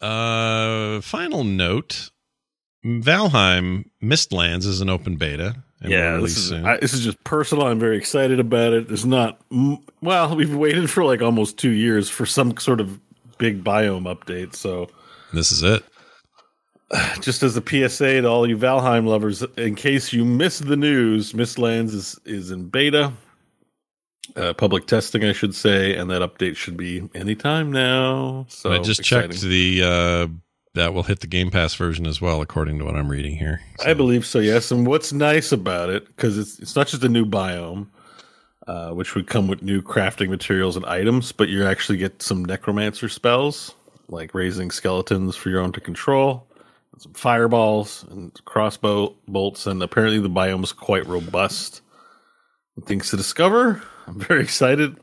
Uh, 0.00 1.00
final 1.00 1.42
note: 1.44 2.10
Valheim 2.84 3.84
Mistlands 4.02 4.64
is 4.64 4.80
an 4.80 4.88
open 4.88 5.16
beta. 5.16 5.64
Yeah, 5.82 6.16
this 6.16 6.36
is 6.36 6.48
soon. 6.48 6.66
I, 6.66 6.78
this 6.78 6.92
is 6.92 7.04
just 7.04 7.22
personal. 7.24 7.66
I'm 7.66 7.78
very 7.78 7.96
excited 7.96 8.40
about 8.40 8.72
it. 8.72 8.88
There's 8.88 9.06
not 9.06 9.40
well, 10.02 10.34
we've 10.36 10.54
waited 10.54 10.90
for 10.90 11.04
like 11.04 11.22
almost 11.22 11.58
two 11.58 11.70
years 11.70 12.10
for 12.10 12.26
some 12.26 12.56
sort 12.56 12.80
of 12.80 13.00
big 13.38 13.62
biome 13.62 14.12
update. 14.12 14.54
So 14.54 14.88
this 15.32 15.52
is 15.52 15.62
it. 15.62 15.84
just 17.20 17.42
as 17.42 17.56
a 17.56 17.62
PSA 17.62 18.22
to 18.22 18.28
all 18.28 18.48
you 18.48 18.56
Valheim 18.56 19.06
lovers, 19.06 19.42
in 19.56 19.74
case 19.74 20.12
you 20.12 20.24
missed 20.24 20.66
the 20.66 20.76
news, 20.76 21.32
Mistlands 21.32 21.94
is 21.94 22.18
is 22.24 22.50
in 22.50 22.68
beta, 22.68 23.12
uh, 24.36 24.54
public 24.54 24.86
testing, 24.86 25.24
I 25.24 25.32
should 25.32 25.54
say, 25.54 25.94
and 25.94 26.10
that 26.10 26.22
update 26.22 26.56
should 26.56 26.76
be 26.76 27.08
anytime 27.14 27.72
now. 27.72 28.46
So 28.48 28.72
I 28.72 28.78
just 28.78 29.00
exciting. 29.00 29.30
checked 29.30 29.42
the 29.42 29.82
uh, 29.82 30.26
that 30.74 30.94
will 30.94 31.02
hit 31.04 31.20
the 31.20 31.26
Game 31.26 31.50
Pass 31.50 31.74
version 31.74 32.06
as 32.06 32.20
well, 32.20 32.40
according 32.40 32.78
to 32.78 32.84
what 32.84 32.94
I'm 32.94 33.08
reading 33.08 33.36
here. 33.36 33.60
I 33.84 33.94
believe 33.94 34.26
so, 34.26 34.38
yes. 34.38 34.70
And 34.70 34.86
what's 34.86 35.12
nice 35.12 35.52
about 35.52 35.90
it, 35.90 36.06
because 36.06 36.38
it's 36.38 36.58
it's 36.58 36.76
not 36.76 36.86
just 36.88 37.04
a 37.04 37.08
new 37.08 37.24
biome, 37.24 37.88
uh, 38.66 38.90
which 38.90 39.14
would 39.14 39.26
come 39.26 39.48
with 39.48 39.62
new 39.62 39.82
crafting 39.82 40.28
materials 40.28 40.76
and 40.76 40.86
items, 40.86 41.32
but 41.32 41.48
you 41.48 41.64
actually 41.66 41.98
get 41.98 42.22
some 42.22 42.44
necromancer 42.44 43.08
spells, 43.08 43.74
like 44.08 44.34
raising 44.34 44.70
skeletons 44.70 45.36
for 45.36 45.50
your 45.50 45.60
own 45.60 45.72
to 45.72 45.80
control, 45.80 46.46
and 46.92 47.02
some 47.02 47.14
fireballs 47.14 48.04
and 48.10 48.32
crossbow 48.44 49.14
bolts, 49.26 49.66
and 49.66 49.82
apparently 49.82 50.20
the 50.20 50.30
biome's 50.30 50.72
quite 50.72 51.06
robust. 51.06 51.80
Things 52.86 53.10
to 53.10 53.16
discover. 53.16 53.82
I'm 54.06 54.20
very 54.20 54.42
excited 54.44 54.96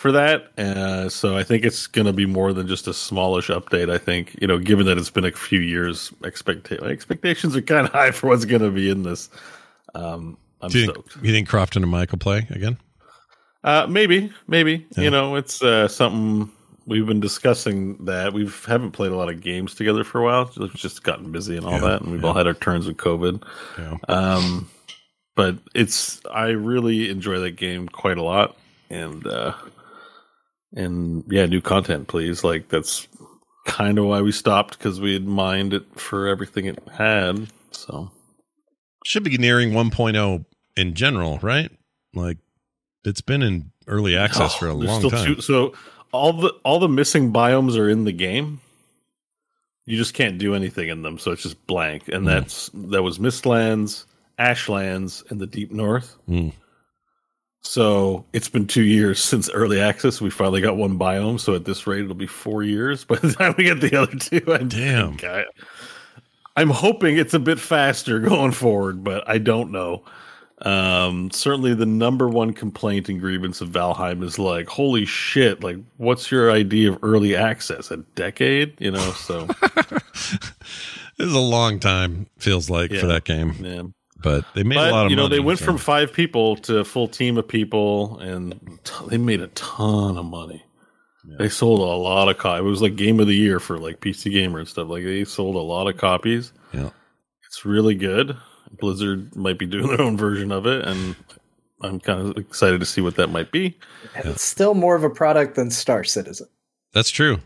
for 0.00 0.12
that. 0.12 0.50
Uh, 0.58 1.10
so 1.10 1.36
I 1.36 1.42
think 1.42 1.62
it's 1.62 1.86
going 1.86 2.06
to 2.06 2.12
be 2.14 2.24
more 2.24 2.54
than 2.54 2.66
just 2.66 2.88
a 2.88 2.94
smallish 2.94 3.48
update. 3.48 3.90
I 3.90 3.98
think 3.98 4.34
you 4.40 4.46
know, 4.46 4.58
given 4.58 4.86
that 4.86 4.96
it's 4.96 5.10
been 5.10 5.26
a 5.26 5.30
few 5.32 5.60
years, 5.60 6.10
expecta- 6.22 6.82
expectations 6.82 7.54
are 7.54 7.60
kind 7.60 7.86
of 7.86 7.92
high 8.00 8.10
for 8.10 8.28
what's 8.28 8.46
going 8.46 8.62
to 8.62 8.70
be 8.70 8.88
in 8.88 9.02
this. 9.02 9.28
Um, 9.94 10.38
I'm 10.62 10.70
Do 10.70 10.78
you 10.78 10.84
stoked. 10.84 11.12
think, 11.12 11.26
you 11.26 11.32
think 11.32 11.48
Crofton 11.48 11.82
and 11.82 11.90
Michael 11.92 12.16
play 12.18 12.46
again? 12.50 12.78
Uh, 13.62 13.86
maybe, 13.88 14.32
maybe 14.48 14.86
Yeah. 14.96 15.04
you 15.04 15.10
know, 15.10 15.36
it's 15.36 15.62
uh, 15.62 15.86
something 15.86 16.50
we've 16.86 17.04
been 17.06 17.20
discussing 17.20 18.02
that 18.06 18.32
we 18.32 18.50
haven't 18.66 18.92
played 18.92 19.12
a 19.12 19.16
lot 19.16 19.28
of 19.28 19.42
games 19.42 19.74
together 19.74 20.02
for 20.02 20.20
a 20.20 20.24
while. 20.24 20.50
We've 20.56 20.72
just 20.74 21.02
gotten 21.02 21.30
busy 21.30 21.58
and 21.58 21.66
all 21.66 21.72
Yeah, 21.74 21.80
that, 21.80 22.00
and 22.02 22.10
we've 22.10 22.24
all 22.24 22.32
had 22.32 22.46
our 22.46 22.54
turns 22.54 22.86
with 22.86 22.96
COVID. 22.96 23.42
Yeah. 23.78 23.96
Um, 24.08 24.70
but 25.36 25.56
it's 25.74 26.20
I 26.32 26.48
really 26.48 27.10
enjoy 27.10 27.38
that 27.40 27.52
game 27.56 27.86
quite 27.88 28.16
a 28.16 28.22
lot, 28.22 28.56
and 28.88 29.26
uh, 29.26 29.52
and 30.74 31.24
yeah, 31.28 31.46
new 31.46 31.60
content, 31.60 32.08
please. 32.08 32.42
Like 32.44 32.68
that's 32.68 33.06
kind 33.66 33.98
of 33.98 34.04
why 34.06 34.20
we 34.22 34.32
stopped 34.32 34.78
because 34.78 35.00
we 35.00 35.12
had 35.12 35.26
mined 35.26 35.74
it 35.74 35.84
for 35.98 36.26
everything 36.28 36.66
it 36.66 36.78
had. 36.92 37.46
So 37.72 38.10
Should 39.04 39.24
be 39.24 39.38
nearing 39.38 39.70
1.0 39.72 40.44
in 40.76 40.94
general, 40.94 41.38
right? 41.42 41.70
Like 42.14 42.38
it's 43.04 43.20
been 43.20 43.42
in 43.42 43.70
early 43.86 44.16
access 44.16 44.54
for 44.54 44.66
a 44.68 44.72
Oh, 44.72 44.76
long 44.76 44.98
still 45.00 45.10
time. 45.10 45.34
two- 45.36 45.40
so 45.40 45.72
all 46.12 46.32
the 46.32 46.50
all 46.64 46.78
the 46.80 46.88
missing 46.88 47.32
biomes 47.32 47.78
are 47.78 47.88
in 47.88 48.04
the 48.04 48.12
game. 48.12 48.60
You 49.86 49.96
just 49.96 50.14
can't 50.14 50.38
do 50.38 50.54
anything 50.54 50.88
in 50.88 51.02
them, 51.02 51.18
so 51.18 51.32
it's 51.32 51.42
just 51.42 51.66
blank. 51.66 52.08
And 52.08 52.24
Mm. 52.24 52.26
that's 52.26 52.70
that 52.74 53.02
was 53.02 53.18
Mistlands, 53.18 54.04
Ashlands, 54.38 55.24
and 55.30 55.40
the 55.40 55.46
Deep 55.46 55.72
North. 55.72 56.16
Mm. 56.28 56.52
So 57.62 58.24
it's 58.32 58.48
been 58.48 58.66
two 58.66 58.82
years 58.82 59.22
since 59.22 59.50
early 59.50 59.80
access. 59.80 60.20
We 60.20 60.30
finally 60.30 60.60
got 60.60 60.76
one 60.76 60.98
biome. 60.98 61.38
So 61.38 61.54
at 61.54 61.64
this 61.66 61.86
rate, 61.86 62.02
it'll 62.04 62.14
be 62.14 62.26
four 62.26 62.62
years 62.62 63.04
by 63.04 63.16
the 63.16 63.32
time 63.38 63.54
we 63.58 63.64
get 63.64 63.80
the 63.80 63.96
other 64.00 64.16
two. 64.16 64.42
I 64.52 64.58
Damn. 64.58 65.16
I, 65.22 65.44
I'm 66.56 66.70
hoping 66.70 67.16
it's 67.18 67.34
a 67.34 67.38
bit 67.38 67.60
faster 67.60 68.18
going 68.20 68.52
forward, 68.52 69.04
but 69.04 69.28
I 69.28 69.38
don't 69.38 69.70
know. 69.72 70.04
Um, 70.62 71.30
certainly 71.30 71.72
the 71.74 71.86
number 71.86 72.28
one 72.28 72.52
complaint 72.52 73.08
and 73.08 73.18
grievance 73.18 73.62
of 73.62 73.70
Valheim 73.70 74.22
is 74.22 74.38
like, 74.38 74.68
holy 74.68 75.06
shit, 75.06 75.62
like 75.62 75.78
what's 75.96 76.30
your 76.30 76.50
idea 76.50 76.92
of 76.92 76.98
early 77.02 77.34
access? 77.34 77.90
A 77.90 77.98
decade? 78.14 78.78
You 78.78 78.90
know, 78.90 79.10
so 79.12 79.46
This 81.16 81.28
is 81.28 81.34
a 81.34 81.38
long 81.40 81.78
time, 81.80 82.26
feels 82.38 82.68
like, 82.70 82.90
Yeah. 82.90 83.00
for 83.00 83.06
that 83.06 83.24
game. 83.24 83.54
yeah. 83.60 83.82
But 84.22 84.44
they 84.54 84.62
made 84.62 84.74
But 84.76 84.88
a 84.88 84.92
lot 84.92 84.98
of 84.98 85.04
money. 85.04 85.10
you 85.10 85.16
know, 85.16 85.22
money. 85.24 85.36
they 85.36 85.40
went 85.40 85.58
so- 85.60 85.64
from 85.64 85.78
five 85.78 86.12
people 86.12 86.56
to 86.56 86.78
a 86.78 86.84
full 86.84 87.08
team 87.08 87.38
of 87.38 87.48
people, 87.48 88.18
and 88.18 88.78
t- 88.84 88.94
they 89.08 89.18
made 89.18 89.40
a 89.40 89.46
ton 89.48 90.16
of 90.18 90.26
money. 90.26 90.62
They 91.38 91.48
sold 91.48 91.80
a 91.80 91.84
lot 91.84 92.28
of 92.28 92.38
copies. 92.38 92.60
It 92.66 92.68
was 92.68 92.82
like 92.82 92.96
game 92.96 93.20
of 93.20 93.26
the 93.28 93.34
year 93.36 93.60
for 93.60 93.78
like 93.78 94.00
PC 94.00 94.32
Gamer 94.32 94.58
and 94.58 94.66
stuff. 94.68 94.88
Like 94.88 95.04
they 95.04 95.24
sold 95.24 95.54
a 95.54 95.60
lot 95.60 95.86
of 95.86 95.96
copies. 95.96 96.52
Yeah. 96.72 96.90
It's 97.46 97.64
really 97.64 97.94
good. 97.94 98.36
Blizzard 98.80 99.36
might 99.36 99.58
be 99.58 99.66
doing 99.66 99.88
their 99.88 100.00
own 100.00 100.16
version 100.16 100.50
of 100.50 100.66
it, 100.66 100.84
and 100.86 101.14
I'm 101.82 102.00
kind 102.00 102.20
of 102.20 102.36
excited 102.36 102.80
to 102.80 102.86
see 102.86 103.00
what 103.00 103.16
that 103.16 103.28
might 103.28 103.52
be. 103.52 103.78
And 104.16 104.26
it's 104.26 104.42
still 104.42 104.74
more 104.74 104.96
of 104.96 105.04
a 105.04 105.10
product 105.10 105.54
than 105.56 105.70
Star 105.70 106.04
Citizen. 106.04 106.48
That's 106.92 107.10
true. 107.10 107.38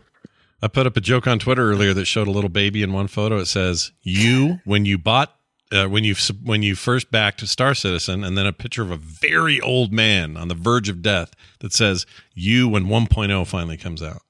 I 0.63 0.67
put 0.67 0.87
up 0.87 0.97
a 0.97 1.01
joke 1.01 1.27
on 1.27 1.37
Twitter 1.37 1.69
earlier 1.69 1.93
that 1.93 2.05
showed 2.05 2.27
a 2.27 2.31
little 2.31 2.49
baby 2.49 2.81
in 2.81 2.91
one 2.93 3.07
photo. 3.07 3.37
It 3.37 3.45
says, 3.47 3.91
"You 4.01 4.59
when 4.65 4.85
you 4.85 4.97
bought 4.97 5.35
uh, 5.71 5.87
when 5.87 6.03
you 6.03 6.15
when 6.43 6.61
you 6.63 6.75
first 6.75 7.11
backed 7.11 7.45
Star 7.47 7.73
Citizen," 7.73 8.23
and 8.23 8.37
then 8.37 8.45
a 8.45 8.53
picture 8.53 8.81
of 8.81 8.91
a 8.91 8.97
very 8.97 9.59
old 9.61 9.91
man 9.91 10.37
on 10.37 10.47
the 10.47 10.55
verge 10.55 10.89
of 10.89 11.01
death 11.01 11.33
that 11.59 11.73
says, 11.73 12.05
"You 12.33 12.67
when 12.69 12.85
1.0 12.85 13.45
finally 13.47 13.77
comes 13.77 14.01
out." 14.03 14.21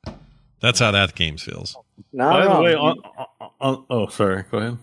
That's 0.61 0.79
how 0.79 0.91
that 0.91 1.15
game 1.15 1.37
feels. 1.37 1.75
Not 2.13 2.47
By 2.47 2.55
the 2.55 2.61
way, 2.61 2.73
on, 2.75 2.97
on, 3.17 3.27
on, 3.61 3.85
oh, 3.89 4.07
sorry. 4.07 4.43
Go 4.49 4.57
ahead. 4.57 4.77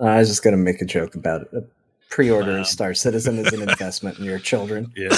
I 0.00 0.18
was 0.18 0.28
just 0.28 0.42
going 0.42 0.56
to 0.56 0.62
make 0.62 0.80
a 0.82 0.84
joke 0.84 1.14
about 1.14 1.42
it. 1.52 1.70
Pre-order 2.10 2.58
of 2.58 2.66
Star 2.66 2.94
Citizen 2.94 3.38
is 3.38 3.52
an 3.52 3.62
investment 3.68 4.18
in 4.18 4.24
your 4.24 4.38
children. 4.38 4.90
Yeah, 4.96 5.08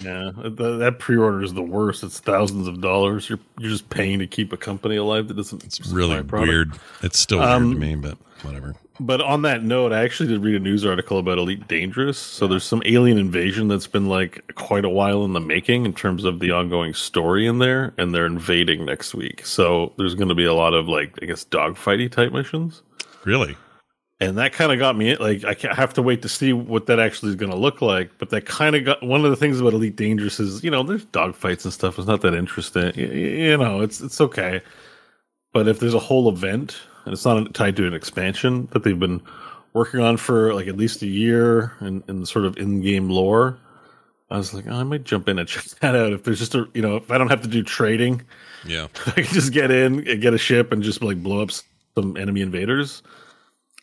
yeah. 0.00 0.30
That, 0.36 0.76
that 0.80 0.96
pre-order 0.98 1.42
is 1.42 1.52
the 1.54 1.62
worst. 1.62 2.02
It's 2.02 2.20
thousands 2.20 2.68
of 2.68 2.80
dollars. 2.80 3.28
You're 3.28 3.38
you're 3.58 3.70
just 3.70 3.88
paying 3.90 4.18
to 4.20 4.26
keep 4.26 4.52
a 4.52 4.56
company 4.56 4.96
alive 4.96 5.28
that 5.28 5.34
doesn't. 5.34 5.64
It's 5.64 5.80
really 5.90 6.16
supply 6.16 6.18
a 6.20 6.24
product. 6.24 6.48
weird. 6.48 6.72
It's 7.02 7.18
still 7.18 7.42
Um, 7.42 7.68
weird 7.70 7.80
to 7.80 7.86
me, 7.86 7.94
but 7.96 8.18
whatever. 8.42 8.74
But 9.00 9.20
on 9.20 9.42
that 9.42 9.64
note, 9.64 9.92
I 9.92 10.04
actually 10.04 10.28
did 10.28 10.42
read 10.42 10.54
a 10.54 10.60
news 10.60 10.84
article 10.84 11.18
about 11.18 11.38
Elite 11.38 11.66
Dangerous. 11.66 12.18
So 12.18 12.46
there's 12.46 12.64
some 12.64 12.82
alien 12.84 13.18
invasion 13.18 13.66
that's 13.68 13.86
been 13.86 14.06
like 14.06 14.54
quite 14.54 14.84
a 14.84 14.90
while 14.90 15.24
in 15.24 15.32
the 15.32 15.40
making 15.40 15.86
in 15.86 15.94
terms 15.94 16.24
of 16.24 16.38
the 16.38 16.50
ongoing 16.50 16.94
story 16.94 17.46
in 17.46 17.58
there, 17.58 17.94
and 17.96 18.14
they're 18.14 18.26
invading 18.26 18.84
next 18.84 19.14
week. 19.14 19.44
So 19.46 19.92
there's 19.96 20.14
going 20.14 20.28
to 20.28 20.34
be 20.34 20.44
a 20.44 20.54
lot 20.54 20.74
of 20.74 20.88
like 20.88 21.18
I 21.22 21.26
guess 21.26 21.44
dogfighty 21.44 22.12
type 22.12 22.32
missions. 22.32 22.82
Really? 23.24 23.56
and 24.20 24.36
that 24.36 24.52
kind 24.52 24.70
of 24.70 24.78
got 24.78 24.96
me 24.96 25.16
like 25.16 25.44
I 25.44 25.74
have 25.74 25.94
to 25.94 26.02
wait 26.02 26.20
to 26.22 26.28
see 26.28 26.52
what 26.52 26.86
that 26.86 27.00
actually 27.00 27.30
is 27.30 27.36
going 27.36 27.50
to 27.50 27.56
look 27.56 27.80
like. 27.80 28.10
But 28.18 28.28
that 28.30 28.44
kind 28.44 28.76
of 28.76 28.84
got 28.84 29.02
one 29.02 29.24
of 29.24 29.30
the 29.30 29.36
things 29.36 29.58
about 29.58 29.72
Elite 29.72 29.96
Dangerous 29.96 30.38
is 30.38 30.62
you 30.62 30.70
know 30.70 30.82
there's 30.82 31.06
dogfights 31.06 31.64
and 31.64 31.72
stuff. 31.72 31.98
It's 31.98 32.06
not 32.06 32.20
that 32.20 32.34
interesting. 32.34 32.92
You, 32.94 33.06
you 33.06 33.56
know, 33.56 33.80
it's 33.80 34.00
it's 34.00 34.20
okay. 34.20 34.60
But 35.52 35.66
if 35.68 35.80
there's 35.80 35.94
a 35.94 35.98
whole 35.98 36.28
event 36.28 36.78
and 37.04 37.12
it's 37.12 37.24
not 37.24 37.52
tied 37.54 37.76
to 37.76 37.86
an 37.86 37.94
expansion 37.94 38.68
that 38.72 38.82
they've 38.84 38.98
been 38.98 39.20
working 39.72 40.00
on 40.00 40.16
for 40.16 40.52
like 40.54 40.66
at 40.66 40.76
least 40.76 41.02
a 41.02 41.06
year 41.06 41.72
and 41.80 42.02
in, 42.08 42.26
sort 42.26 42.44
of 42.44 42.56
in-game 42.56 43.08
lore, 43.08 43.58
I 44.30 44.36
was 44.36 44.52
like, 44.52 44.66
oh, 44.68 44.74
I 44.74 44.82
might 44.82 45.04
jump 45.04 45.28
in 45.28 45.38
and 45.38 45.48
check 45.48 45.64
that 45.80 45.94
out. 45.94 46.12
If 46.12 46.24
there's 46.24 46.38
just 46.38 46.54
a 46.54 46.68
you 46.74 46.82
know 46.82 46.96
if 46.96 47.10
I 47.10 47.18
don't 47.18 47.28
have 47.30 47.42
to 47.42 47.48
do 47.48 47.62
trading, 47.62 48.22
Yeah. 48.66 48.88
I 49.06 49.10
can 49.12 49.24
just 49.34 49.52
get 49.52 49.70
in 49.70 50.06
and 50.08 50.20
get 50.20 50.34
a 50.34 50.38
ship 50.38 50.72
and 50.72 50.82
just 50.82 51.02
like 51.02 51.22
blow 51.22 51.42
up 51.42 51.50
some 51.94 52.16
enemy 52.16 52.40
invaders. 52.40 53.02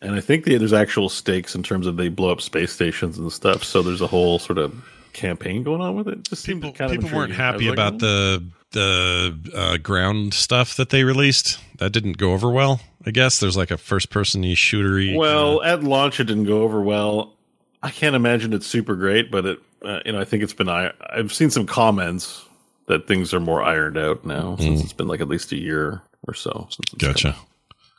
And 0.00 0.14
I 0.14 0.20
think 0.20 0.44
there's 0.44 0.72
actual 0.72 1.08
stakes 1.08 1.56
in 1.56 1.62
terms 1.64 1.86
of 1.88 1.96
they 1.96 2.08
blow 2.08 2.30
up 2.30 2.40
space 2.40 2.70
stations 2.72 3.18
and 3.18 3.32
stuff. 3.32 3.64
So 3.64 3.82
there's 3.82 4.00
a 4.00 4.06
whole 4.06 4.38
sort 4.38 4.58
of 4.58 4.72
campaign 5.12 5.64
going 5.64 5.80
on 5.80 5.96
with 5.96 6.06
it. 6.06 6.18
it 6.18 6.22
just 6.22 6.44
seemed 6.44 6.62
People, 6.62 6.88
people 6.88 7.10
weren't 7.10 7.32
happy 7.32 7.64
like, 7.64 7.72
about 7.72 7.94
"Oh." 7.94 7.98
the 7.98 8.44
the 8.72 9.36
uh, 9.54 9.76
ground 9.78 10.34
stuff 10.34 10.76
that 10.76 10.90
they 10.90 11.04
released. 11.04 11.58
That 11.78 11.92
didn't 11.92 12.18
go 12.18 12.32
over 12.32 12.50
well. 12.50 12.80
I 13.06 13.10
guess 13.10 13.40
there's 13.40 13.56
like 13.56 13.70
a 13.70 13.78
first 13.78 14.10
person 14.10 14.42
shootery. 14.42 15.16
Well, 15.16 15.62
at 15.62 15.82
launch, 15.82 16.20
it 16.20 16.24
didn't 16.24 16.44
go 16.44 16.62
over 16.62 16.80
well. 16.80 17.34
I 17.82 17.90
can't 17.90 18.16
imagine 18.16 18.52
it's 18.52 18.66
super 18.66 18.96
great, 18.96 19.30
but 19.30 19.46
it, 19.46 19.58
uh, 19.82 20.00
you 20.04 20.12
know, 20.12 20.20
I 20.20 20.24
think 20.24 20.42
it's 20.42 20.52
been. 20.52 20.68
I, 20.68 20.92
I've 21.00 21.32
seen 21.32 21.50
some 21.50 21.66
comments 21.66 22.44
that 22.86 23.06
things 23.06 23.32
are 23.32 23.40
more 23.40 23.62
ironed 23.62 23.96
out 23.96 24.24
now 24.24 24.56
since 24.56 24.82
it's 24.82 24.92
been 24.92 25.08
like 25.08 25.20
at 25.20 25.28
least 25.28 25.52
a 25.52 25.56
year 25.56 26.02
or 26.26 26.34
so. 26.34 26.66
Since 26.70 26.92
it's 26.92 27.02
come 27.02 27.12
Gotcha. 27.12 27.36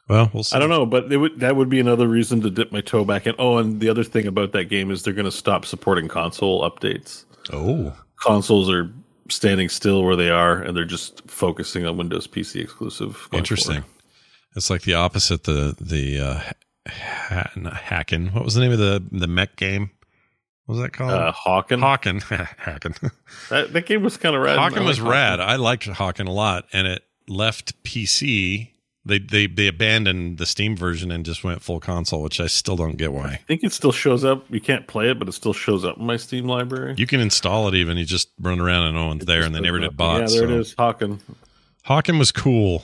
Well, 0.09 0.31
we'll 0.33 0.43
see. 0.43 0.55
I 0.55 0.59
don't 0.59 0.69
know, 0.69 0.87
but 0.87 1.11
it 1.13 1.17
would, 1.17 1.39
that 1.39 1.55
would 1.55 1.69
be 1.69 1.79
another 1.79 2.07
reason 2.07 2.41
to 2.41 2.49
dip 2.49 2.71
my 2.71 2.81
toe 2.81 3.05
back 3.05 3.27
in. 3.27 3.35
Oh, 3.37 3.57
and 3.57 3.79
the 3.79 3.89
other 3.89 4.03
thing 4.03 4.25
about 4.25 4.51
that 4.53 4.65
game 4.65 4.89
is 4.89 5.03
they're 5.03 5.13
going 5.13 5.25
to 5.25 5.31
stop 5.31 5.65
supporting 5.65 6.07
console 6.07 6.67
updates. 6.67 7.25
Oh, 7.53 7.95
Consoles 8.19 8.69
are 8.69 8.91
standing 9.29 9.69
still 9.69 10.03
where 10.03 10.15
they 10.15 10.29
are, 10.29 10.61
and 10.61 10.75
they're 10.75 10.85
just 10.85 11.21
focusing 11.29 11.85
on 11.85 11.97
Windows 11.97 12.27
PC 12.27 12.61
exclusive. 12.61 13.27
interesting. 13.31 13.81
forward. 13.81 13.95
It's 14.55 14.69
like 14.69 14.81
the 14.81 14.95
opposite. 14.95 15.43
The 15.43 15.75
the 15.79 16.19
uh, 16.19 16.39
ha- 16.87 17.51
Hacken. 17.55 18.33
What 18.33 18.43
was 18.43 18.55
the 18.55 18.61
name 18.61 18.71
of 18.71 18.79
the 18.79 19.03
the 19.11 19.27
mech 19.27 19.55
game? 19.55 19.91
What 20.65 20.75
was 20.75 20.81
that 20.83 20.93
called? 20.93 21.11
Uh, 21.11 21.31
Hawken. 21.31 21.81
Hawken. 21.81 23.11
That, 23.49 23.73
that 23.73 23.85
game 23.85 24.03
was 24.03 24.17
kind 24.17 24.35
of 24.35 24.41
rad. 24.41 24.59
Hawken 24.59 24.85
was 24.85 24.99
Hawken. 24.99 25.09
rad. 25.09 25.39
I 25.39 25.55
liked 25.55 25.87
Hawken 25.87 26.27
a 26.27 26.31
lot, 26.31 26.65
and 26.73 26.85
it 26.87 27.03
left 27.27 27.81
PC. 27.83 28.69
They 29.09 29.19
they 29.19 29.47
they 29.47 29.67
abandoned 29.67 30.37
the 30.37 30.45
Steam 30.45 30.77
version 30.77 31.11
and 31.11 31.25
just 31.25 31.43
went 31.43 31.61
full 31.61 31.79
console, 31.79 32.21
which 32.21 32.39
I 32.39 32.47
still 32.47 32.75
don't 32.75 32.95
get 32.95 33.11
why. 33.11 33.25
I 33.25 33.35
think 33.47 33.63
it 33.63 33.73
still 33.73 33.91
shows 33.91 34.23
up. 34.23 34.45
You 34.49 34.61
can't 34.61 34.87
play 34.87 35.09
it, 35.09 35.19
but 35.19 35.27
it 35.27 35.33
still 35.33 35.53
shows 35.53 35.83
up 35.83 35.97
in 35.97 36.05
my 36.05 36.15
Steam 36.17 36.45
library. 36.45 36.95
You 36.97 37.07
can 37.07 37.19
install 37.19 37.67
it 37.67 37.75
even. 37.75 37.97
You 37.97 38.05
just 38.05 38.29
run 38.39 38.59
around 38.59 38.83
and 38.85 38.95
no 38.95 39.07
one's 39.07 39.25
there, 39.25 39.41
and 39.41 39.53
they 39.53 39.59
never 39.59 39.79
did 39.79 39.97
bots. 39.97 40.33
Yeah, 40.33 40.39
there 40.41 40.47
so. 40.47 40.53
it 40.55 40.59
is. 40.61 40.75
Hawken. 40.75 41.19
Hawken 41.85 42.19
was 42.19 42.31
cool. 42.31 42.83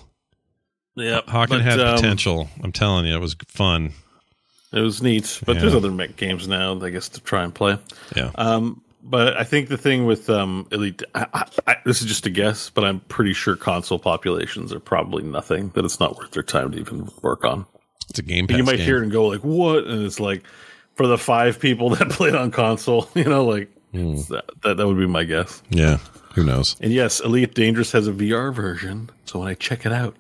Yeah, 0.96 1.22
Hawken 1.28 1.50
but, 1.50 1.62
had 1.62 1.80
um, 1.80 1.96
potential. 1.96 2.50
I'm 2.64 2.72
telling 2.72 3.06
you, 3.06 3.16
it 3.16 3.22
was 3.22 3.36
fun. 3.48 3.92
It 4.72 4.82
was 4.82 5.02
neat, 5.02 5.42
but 5.46 5.56
Yeah. 5.56 5.62
there's 5.62 5.76
other 5.76 5.92
mech 5.92 6.16
games 6.16 6.48
now, 6.48 6.80
I 6.82 6.90
guess, 6.90 7.08
to 7.10 7.22
try 7.22 7.44
and 7.44 7.54
play. 7.54 7.78
Yeah. 8.16 8.32
Um, 8.36 8.82
but 9.08 9.38
I 9.38 9.44
think 9.44 9.70
the 9.70 9.78
thing 9.78 10.06
with 10.06 10.30
um, 10.30 10.68
Elite, 10.72 11.04
I, 11.14 11.28
I, 11.34 11.46
I, 11.68 11.76
this 11.86 12.02
is 12.02 12.08
just 12.08 12.26
a 12.26 12.30
guess, 12.30 12.70
but 12.72 12.84
I'm 12.84 13.00
pretty 13.02 13.34
sure 13.34 13.56
console 13.56 14.00
populations 14.00 14.74
are 14.74 14.80
probably 14.80 15.24
nothing. 15.24 15.70
That 15.76 15.86
it's 15.86 16.00
not 16.00 16.18
worth 16.18 16.32
their 16.32 16.44
time 16.44 16.72
to 16.72 16.80
even 16.80 17.10
work 17.22 17.46
on. 17.46 17.66
It's 18.10 18.20
a 18.20 18.24
Game 18.24 18.48
Pass 18.48 18.58
you 18.58 18.64
might 18.64 18.78
game. 18.78 18.86
hear 18.86 18.98
it 18.98 19.04
and 19.04 19.12
go 19.12 19.28
like, 19.28 19.42
"What?" 19.42 19.86
And 19.86 20.04
it's 20.06 20.20
like 20.20 20.44
for 20.96 21.08
the 21.08 21.18
five 21.18 21.60
people 21.60 21.90
that 21.96 22.10
played 22.10 22.36
on 22.36 22.50
console, 22.52 23.08
you 23.16 23.26
know, 23.26 23.46
like 23.46 23.70
it's 23.94 24.28
that, 24.28 24.46
that 24.64 24.78
that 24.78 24.88
would 24.88 24.98
be 24.98 25.08
my 25.08 25.24
guess. 25.24 25.62
yeah. 25.70 25.98
Who 26.34 26.44
knows? 26.44 26.76
And 26.82 26.92
yes, 26.92 27.22
Elite 27.22 27.54
Dangerous 27.54 27.94
has 27.94 28.08
a 28.10 28.12
VR 28.12 28.54
version, 28.54 29.10
so 29.24 29.40
when 29.40 29.48
I 29.48 29.54
check 29.54 29.86
it 29.86 29.94
out, 29.94 30.18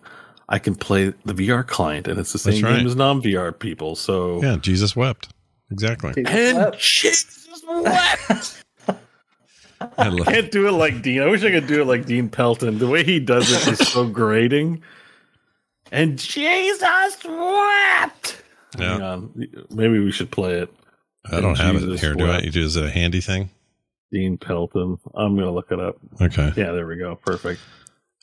I 0.47 0.59
can 0.59 0.73
play 0.75 1.13
the 1.25 1.33
VR 1.33 1.67
client, 1.67 2.07
and 2.07 2.17
it's 2.17 2.31
the 2.31 2.39
same 2.39 2.63
right. 2.63 2.77
game 2.77 2.87
as 2.87 2.95
non-VR 2.95 3.57
people. 3.59 3.95
So 3.97 4.41
Yeah. 4.41 4.55
Jesus 4.55 4.95
wept. 4.95 5.27
Exactly. 5.71 6.13
and 6.25 6.73
Jesus 6.77 7.61
wept. 7.67 8.63
I 9.97 10.09
can't 10.23 10.51
do 10.51 10.67
it 10.67 10.71
like 10.73 11.01
Dean. 11.01 11.21
I 11.21 11.27
wish 11.27 11.43
I 11.43 11.51
could 11.51 11.67
do 11.67 11.81
it 11.81 11.85
like 11.85 12.05
Dean 12.05 12.29
Pelton. 12.29 12.77
The 12.79 12.87
way 12.87 13.03
he 13.03 13.19
does 13.19 13.51
it 13.51 13.79
is 13.79 13.87
so 13.87 14.07
grating. 14.07 14.81
And 15.91 16.17
Jesus 16.17 16.83
wept. 17.23 18.41
Hang 18.77 18.99
yeah. 18.99 19.11
on. 19.11 19.47
Maybe 19.69 19.99
we 19.99 20.11
should 20.11 20.31
play 20.31 20.59
it. 20.59 20.73
I 21.31 21.39
don't 21.41 21.57
have 21.57 21.75
it 21.75 21.79
Jesus 21.81 22.01
here. 22.01 22.13
Do 22.13 22.25
I? 22.25 22.39
Is 22.39 22.75
it 22.75 22.85
a 22.85 22.89
handy 22.89 23.21
thing? 23.21 23.49
Dean 24.11 24.37
Pelton. 24.37 24.97
I'm 25.15 25.35
gonna 25.35 25.51
look 25.51 25.71
it 25.71 25.79
up. 25.79 25.97
Okay. 26.21 26.51
Yeah, 26.55 26.71
there 26.71 26.85
we 26.87 26.97
go. 26.97 27.15
Perfect. 27.15 27.59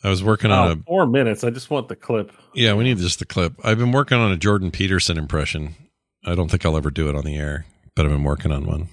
I 0.04 0.08
was 0.08 0.22
working 0.22 0.50
on 0.50 0.68
Oh, 0.68 0.72
a. 0.72 0.76
four 0.86 1.06
minutes. 1.06 1.44
I 1.44 1.50
just 1.50 1.70
want 1.70 1.88
the 1.88 1.96
clip. 1.96 2.32
Yeah, 2.54 2.74
we 2.74 2.84
need 2.84 2.98
just 2.98 3.18
the 3.20 3.24
clip. 3.24 3.54
I've 3.64 3.78
been 3.78 3.92
working 3.92 4.18
on 4.18 4.32
a 4.32 4.36
Jordan 4.36 4.70
Peterson 4.70 5.16
impression. 5.18 5.74
I 6.24 6.34
don't 6.34 6.50
think 6.50 6.64
I'll 6.66 6.76
ever 6.76 6.90
do 6.90 7.08
it 7.08 7.14
on 7.14 7.24
the 7.24 7.36
air, 7.36 7.66
but 7.94 8.04
I've 8.04 8.12
been 8.12 8.24
working 8.24 8.52
on 8.52 8.66
one. 8.66 8.88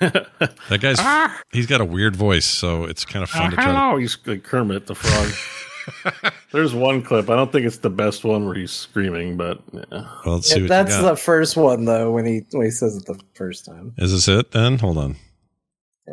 That 0.00 0.80
guy's 0.80 0.96
ah. 0.98 1.40
he's 1.52 1.66
got 1.66 1.80
a 1.80 1.84
weird 1.84 2.14
voice, 2.16 2.44
so 2.46 2.84
it's 2.84 3.04
kind 3.04 3.22
of 3.22 3.30
fun 3.30 3.46
uh, 3.46 3.50
to 3.50 3.56
try. 3.56 3.64
To, 3.66 3.72
Hello, 3.72 3.96
he's 3.96 4.18
like 4.26 4.42
Kermit 4.42 4.86
the 4.86 4.94
Frog. 4.94 6.32
There's 6.52 6.74
one 6.74 7.02
clip. 7.02 7.30
I 7.30 7.36
don't 7.36 7.50
think 7.50 7.66
it's 7.66 7.78
the 7.78 7.90
best 7.90 8.24
one 8.24 8.46
where 8.46 8.54
he's 8.54 8.70
screaming, 8.72 9.36
but 9.36 9.60
yeah. 9.72 9.82
well, 10.24 10.34
let's 10.36 10.48
see 10.48 10.56
Yeah, 10.56 10.62
what 10.62 10.68
that's 10.68 10.96
you 10.96 11.02
got. 11.02 11.10
the 11.10 11.16
first 11.16 11.56
one 11.56 11.84
though 11.84 12.12
when 12.12 12.26
he 12.26 12.42
when 12.52 12.66
he 12.66 12.70
says 12.70 12.96
it 12.96 13.06
the 13.06 13.18
first 13.34 13.64
time. 13.64 13.94
Is 13.98 14.12
this 14.12 14.28
it 14.28 14.50
then? 14.52 14.78
Hold 14.78 14.98
on. 14.98 15.16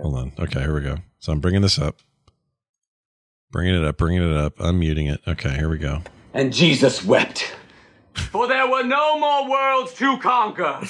Hold 0.01 0.15
on. 0.15 0.31
Okay, 0.39 0.61
here 0.61 0.73
we 0.73 0.81
go. 0.81 0.97
So 1.19 1.31
I'm 1.31 1.39
bringing 1.39 1.61
this 1.61 1.79
up. 1.79 1.97
Bringing 3.51 3.75
it 3.75 3.83
up, 3.85 3.97
bringing 3.97 4.21
it 4.29 4.35
up. 4.37 4.57
Unmuting 4.57 5.11
it. 5.13 5.21
Okay, 5.27 5.55
here 5.55 5.69
we 5.69 5.77
go. 5.77 6.01
And 6.33 6.51
Jesus 6.53 7.03
wept. 7.03 7.53
For 8.31 8.47
there 8.47 8.69
were 8.69 8.83
no 8.83 9.19
more 9.19 9.49
worlds 9.49 9.93
to 9.95 10.17
conquer. 10.19 10.81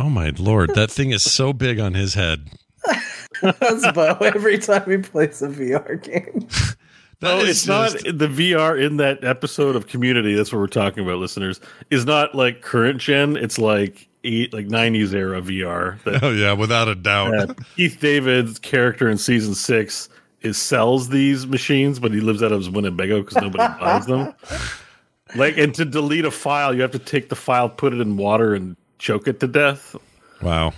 Oh 0.00 0.08
my 0.08 0.30
lord, 0.38 0.74
that 0.74 0.90
thing 0.90 1.10
is 1.10 1.22
so 1.22 1.52
big 1.52 1.78
on 1.78 1.92
his 1.94 2.14
head. 2.14 2.48
That's 3.42 3.92
Bo 3.92 4.16
every 4.22 4.56
time 4.58 4.90
he 4.90 4.96
plays 4.98 5.42
a 5.42 5.48
VR 5.48 6.02
game. 6.02 6.48
That 7.20 7.36
No, 7.36 7.40
is 7.40 7.50
it's 7.50 7.66
not 7.66 7.92
the 8.18 8.28
VR 8.28 8.82
in 8.82 8.96
that 8.96 9.22
episode 9.24 9.76
of 9.76 9.86
Community. 9.86 10.32
That's 10.34 10.50
what 10.50 10.58
we're 10.58 10.68
talking 10.68 11.04
about, 11.04 11.18
listeners. 11.18 11.60
Is 11.90 12.06
not 12.06 12.34
like 12.34 12.62
current 12.62 12.98
gen. 12.98 13.36
It's 13.36 13.58
like 13.58 14.08
eight, 14.24 14.54
like 14.54 14.68
'90s 14.68 15.12
era 15.12 15.42
VR. 15.42 16.02
That 16.04 16.22
Oh 16.24 16.30
yeah, 16.30 16.54
without 16.54 16.88
a 16.88 16.94
doubt. 16.94 17.34
uh, 17.34 17.54
Keith 17.76 17.98
David's 18.00 18.58
character 18.58 19.06
in 19.10 19.18
season 19.18 19.54
six 19.54 20.08
is 20.40 20.56
sells 20.56 21.10
these 21.10 21.46
machines, 21.46 21.98
but 21.98 22.10
he 22.10 22.22
lives 22.22 22.42
out 22.42 22.52
of 22.52 22.58
his 22.60 22.70
Winnebago 22.70 23.20
because 23.20 23.36
nobody 23.36 23.78
buys 23.78 24.06
them. 24.06 24.32
Like, 25.36 25.58
and 25.58 25.74
to 25.74 25.84
delete 25.84 26.24
a 26.24 26.30
file, 26.30 26.74
you 26.74 26.80
have 26.82 26.90
to 26.92 26.98
take 26.98 27.28
the 27.28 27.36
file, 27.36 27.68
put 27.68 27.92
it 27.92 28.00
in 28.00 28.16
water, 28.16 28.54
and 28.54 28.76
choke 29.00 29.26
it 29.26 29.40
to 29.40 29.46
death. 29.48 29.96
Wow. 30.42 30.72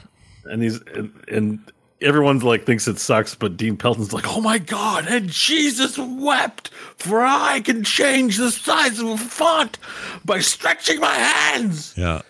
And 0.44 0.62
he's 0.62 0.80
and, 0.94 1.12
and 1.28 1.72
everyone's 2.00 2.42
like 2.42 2.64
thinks 2.64 2.88
it 2.88 2.98
sucks, 2.98 3.34
but 3.34 3.56
Dean 3.56 3.76
Pelton's 3.76 4.12
like, 4.12 4.24
"Oh 4.26 4.40
my 4.40 4.58
god!" 4.58 5.06
And 5.08 5.28
Jesus 5.28 5.98
wept, 5.98 6.70
for 6.96 7.20
I 7.22 7.60
can 7.60 7.84
change 7.84 8.38
the 8.38 8.50
size 8.50 8.98
of 8.98 9.06
a 9.08 9.16
font 9.18 9.78
by 10.24 10.40
stretching 10.40 10.98
my 11.00 11.14
hands. 11.14 11.94
Yeah. 11.96 12.22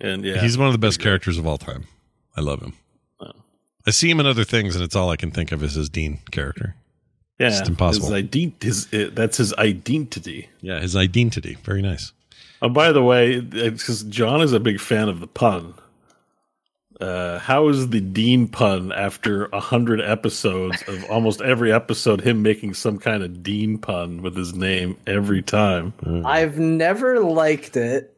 And 0.00 0.24
yeah, 0.24 0.40
He's 0.40 0.58
one 0.58 0.66
of 0.66 0.72
the 0.72 0.78
best 0.78 1.00
characters 1.00 1.38
of 1.38 1.46
all 1.46 1.58
time. 1.58 1.84
I 2.36 2.40
love 2.40 2.60
him. 2.60 2.74
I 3.84 3.90
see 3.90 4.08
him 4.08 4.20
in 4.20 4.26
other 4.26 4.44
things, 4.44 4.76
and 4.76 4.84
it's 4.84 4.94
all 4.94 5.10
I 5.10 5.16
can 5.16 5.32
think 5.32 5.50
of 5.50 5.60
is 5.64 5.74
his 5.74 5.88
Dean 5.88 6.20
character. 6.30 6.76
yeah, 7.40 7.48
it's 7.58 7.68
impossible. 7.68 8.10
His 8.12 8.24
ident- 8.24 8.62
his, 8.62 8.86
uh, 8.94 9.10
that's 9.12 9.38
his 9.38 9.52
identity. 9.54 10.48
Yeah, 10.60 10.78
his 10.80 10.94
identity. 10.94 11.56
Very 11.64 11.82
nice. 11.82 12.12
Oh, 12.62 12.68
by 12.68 12.92
the 12.92 13.02
way, 13.02 13.40
because 13.40 14.04
John 14.04 14.40
is 14.40 14.52
a 14.52 14.60
big 14.60 14.80
fan 14.80 15.08
of 15.08 15.18
the 15.20 15.26
pun. 15.26 15.74
Uh, 17.00 17.40
how 17.40 17.66
is 17.66 17.88
the 17.88 18.00
Dean 18.00 18.46
pun 18.46 18.92
after 18.92 19.46
a 19.46 19.58
hundred 19.58 20.00
episodes 20.00 20.80
of 20.86 21.04
almost 21.10 21.40
every 21.40 21.72
episode 21.72 22.20
him 22.20 22.42
making 22.42 22.74
some 22.74 22.96
kind 22.98 23.24
of 23.24 23.42
Dean 23.42 23.76
pun 23.78 24.22
with 24.22 24.36
his 24.36 24.54
name 24.54 24.96
every 25.08 25.42
time? 25.42 25.92
I've 26.24 26.58
never 26.60 27.18
liked 27.18 27.76
it, 27.76 28.16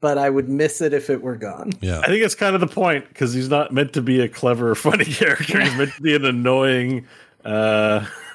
but 0.00 0.18
I 0.18 0.28
would 0.30 0.48
miss 0.48 0.80
it 0.80 0.92
if 0.92 1.08
it 1.08 1.22
were 1.22 1.36
gone. 1.36 1.72
Yeah. 1.80 2.00
I 2.00 2.06
think 2.06 2.24
it's 2.24 2.34
kind 2.34 2.56
of 2.56 2.60
the 2.60 2.66
point 2.66 3.06
because 3.08 3.32
he's 3.32 3.48
not 3.48 3.70
meant 3.72 3.92
to 3.92 4.02
be 4.02 4.20
a 4.20 4.28
clever, 4.28 4.74
funny 4.74 5.04
character. 5.04 5.60
He's 5.60 5.76
meant 5.76 5.94
to 5.94 6.02
be 6.02 6.16
an 6.16 6.24
annoying, 6.24 7.06
uh, 7.44 8.04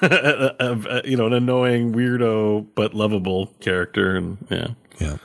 you 1.04 1.18
know, 1.18 1.26
an 1.26 1.34
annoying 1.34 1.92
weirdo 1.92 2.66
but 2.74 2.94
lovable 2.94 3.48
character. 3.60 4.16
And 4.16 4.38
yeah, 4.48 4.68
Yeah. 4.98 5.16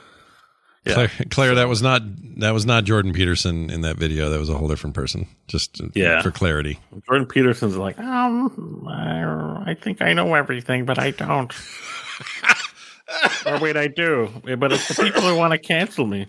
Yeah. 0.88 0.94
Claire, 0.94 1.10
Claire, 1.30 1.54
that 1.56 1.68
was 1.68 1.82
not 1.82 2.02
that 2.38 2.52
was 2.52 2.64
not 2.66 2.84
Jordan 2.84 3.12
Peterson 3.12 3.68
in 3.70 3.82
that 3.82 3.96
video. 3.96 4.30
That 4.30 4.38
was 4.40 4.48
a 4.48 4.56
whole 4.56 4.68
different 4.68 4.94
person. 4.94 5.26
Just 5.48 5.80
Yeah. 5.94 6.22
for 6.22 6.30
clarity. 6.30 6.78
Jordan 7.06 7.26
Peterson's 7.26 7.76
like, 7.76 7.98
um, 7.98 8.86
I, 8.88 9.70
I 9.70 9.74
think 9.74 10.00
I 10.02 10.12
know 10.14 10.34
everything, 10.34 10.84
but 10.86 10.98
I 10.98 11.10
don't. 11.10 11.52
or 13.46 13.58
wait, 13.60 13.76
I 13.76 13.86
do, 13.88 14.30
but 14.58 14.72
it's 14.72 14.88
the 14.88 15.02
people 15.04 15.22
who 15.22 15.36
want 15.36 15.52
to 15.52 15.58
cancel 15.58 16.06
me. 16.06 16.26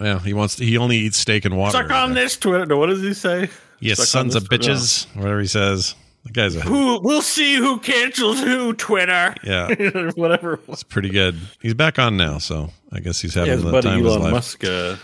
Yeah, 0.00 0.18
he 0.20 0.34
wants. 0.34 0.56
To, 0.56 0.64
he 0.64 0.76
only 0.76 0.96
eats 0.98 1.16
steak 1.16 1.44
and 1.44 1.56
water. 1.56 1.72
Suck 1.72 1.90
on 1.90 2.12
this 2.14 2.36
Twitter. 2.36 2.76
What 2.76 2.86
does 2.86 3.00
he 3.02 3.14
say? 3.14 3.48
Yes, 3.80 4.06
sons 4.08 4.34
of 4.34 4.48
Twitter. 4.48 4.70
bitches. 4.72 5.06
Whatever 5.16 5.40
he 5.40 5.46
says. 5.46 5.94
The 6.26 6.32
guy's 6.32 6.56
a 6.56 6.60
Who 6.60 7.00
we'll 7.02 7.22
see 7.22 7.54
who 7.56 7.78
cancels 7.78 8.40
who 8.40 8.72
Twitter. 8.74 9.34
yeah. 9.44 9.68
whatever. 10.16 10.58
It's 10.68 10.82
pretty 10.82 11.08
good. 11.08 11.36
He's 11.62 11.74
back 11.74 11.98
on 12.00 12.16
now, 12.16 12.38
so 12.38 12.70
I 12.92 12.98
guess 13.00 13.20
he's 13.20 13.34
having 13.34 13.48
Yeah, 13.50 13.54
his 13.56 13.64
the 13.64 13.70
buddy 13.70 13.88
time 13.88 13.98
of 14.00 14.04
his 14.06 14.16
life. 14.16 14.32
Musk. 14.32 14.64
Uh, 14.64 14.68
uh, 14.68 14.96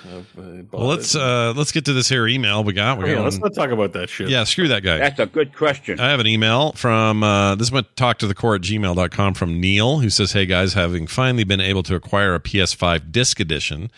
Well, 0.73 0.87
let's 0.89 1.15
uh 1.15 1.53
let's 1.57 1.71
get 1.73 1.85
to 1.85 1.93
this 1.93 2.09
here 2.09 2.27
email 2.27 2.65
we 2.65 2.73
got. 2.73 2.99
We 2.99 3.05
Oh, 3.05 3.07
yeah, 3.07 3.21
let's 3.21 3.39
not 3.39 3.55
talk 3.55 3.71
about 3.71 3.93
that 3.93 4.09
shit. 4.09 4.29
yeah, 4.31 4.43
screw 4.45 4.67
that 4.69 4.83
guy. 4.83 4.99
That's 4.99 5.21
a 5.21 5.27
good 5.27 5.55
question. 5.57 6.01
I 6.01 6.11
have 6.11 6.19
an 6.21 6.27
email 6.27 6.73
from 6.73 7.23
uh, 7.23 7.55
this 7.55 7.71
went 7.71 7.95
talk 7.97 8.19
to 8.19 8.27
the 8.27 8.35
core 8.35 8.57
at 8.57 8.63
gmail.com 8.63 9.35
from 9.35 9.61
Neil, 9.61 10.01
who 10.01 10.11
says, 10.11 10.33
Hey 10.33 10.45
guys, 10.47 10.75
having 10.75 11.07
finally 11.07 11.45
been 11.45 11.61
able 11.61 11.85
to 11.85 11.95
acquire 11.95 12.35
a 12.35 12.41
PS5 12.41 13.13
disc 13.13 13.39
edition, 13.39 13.91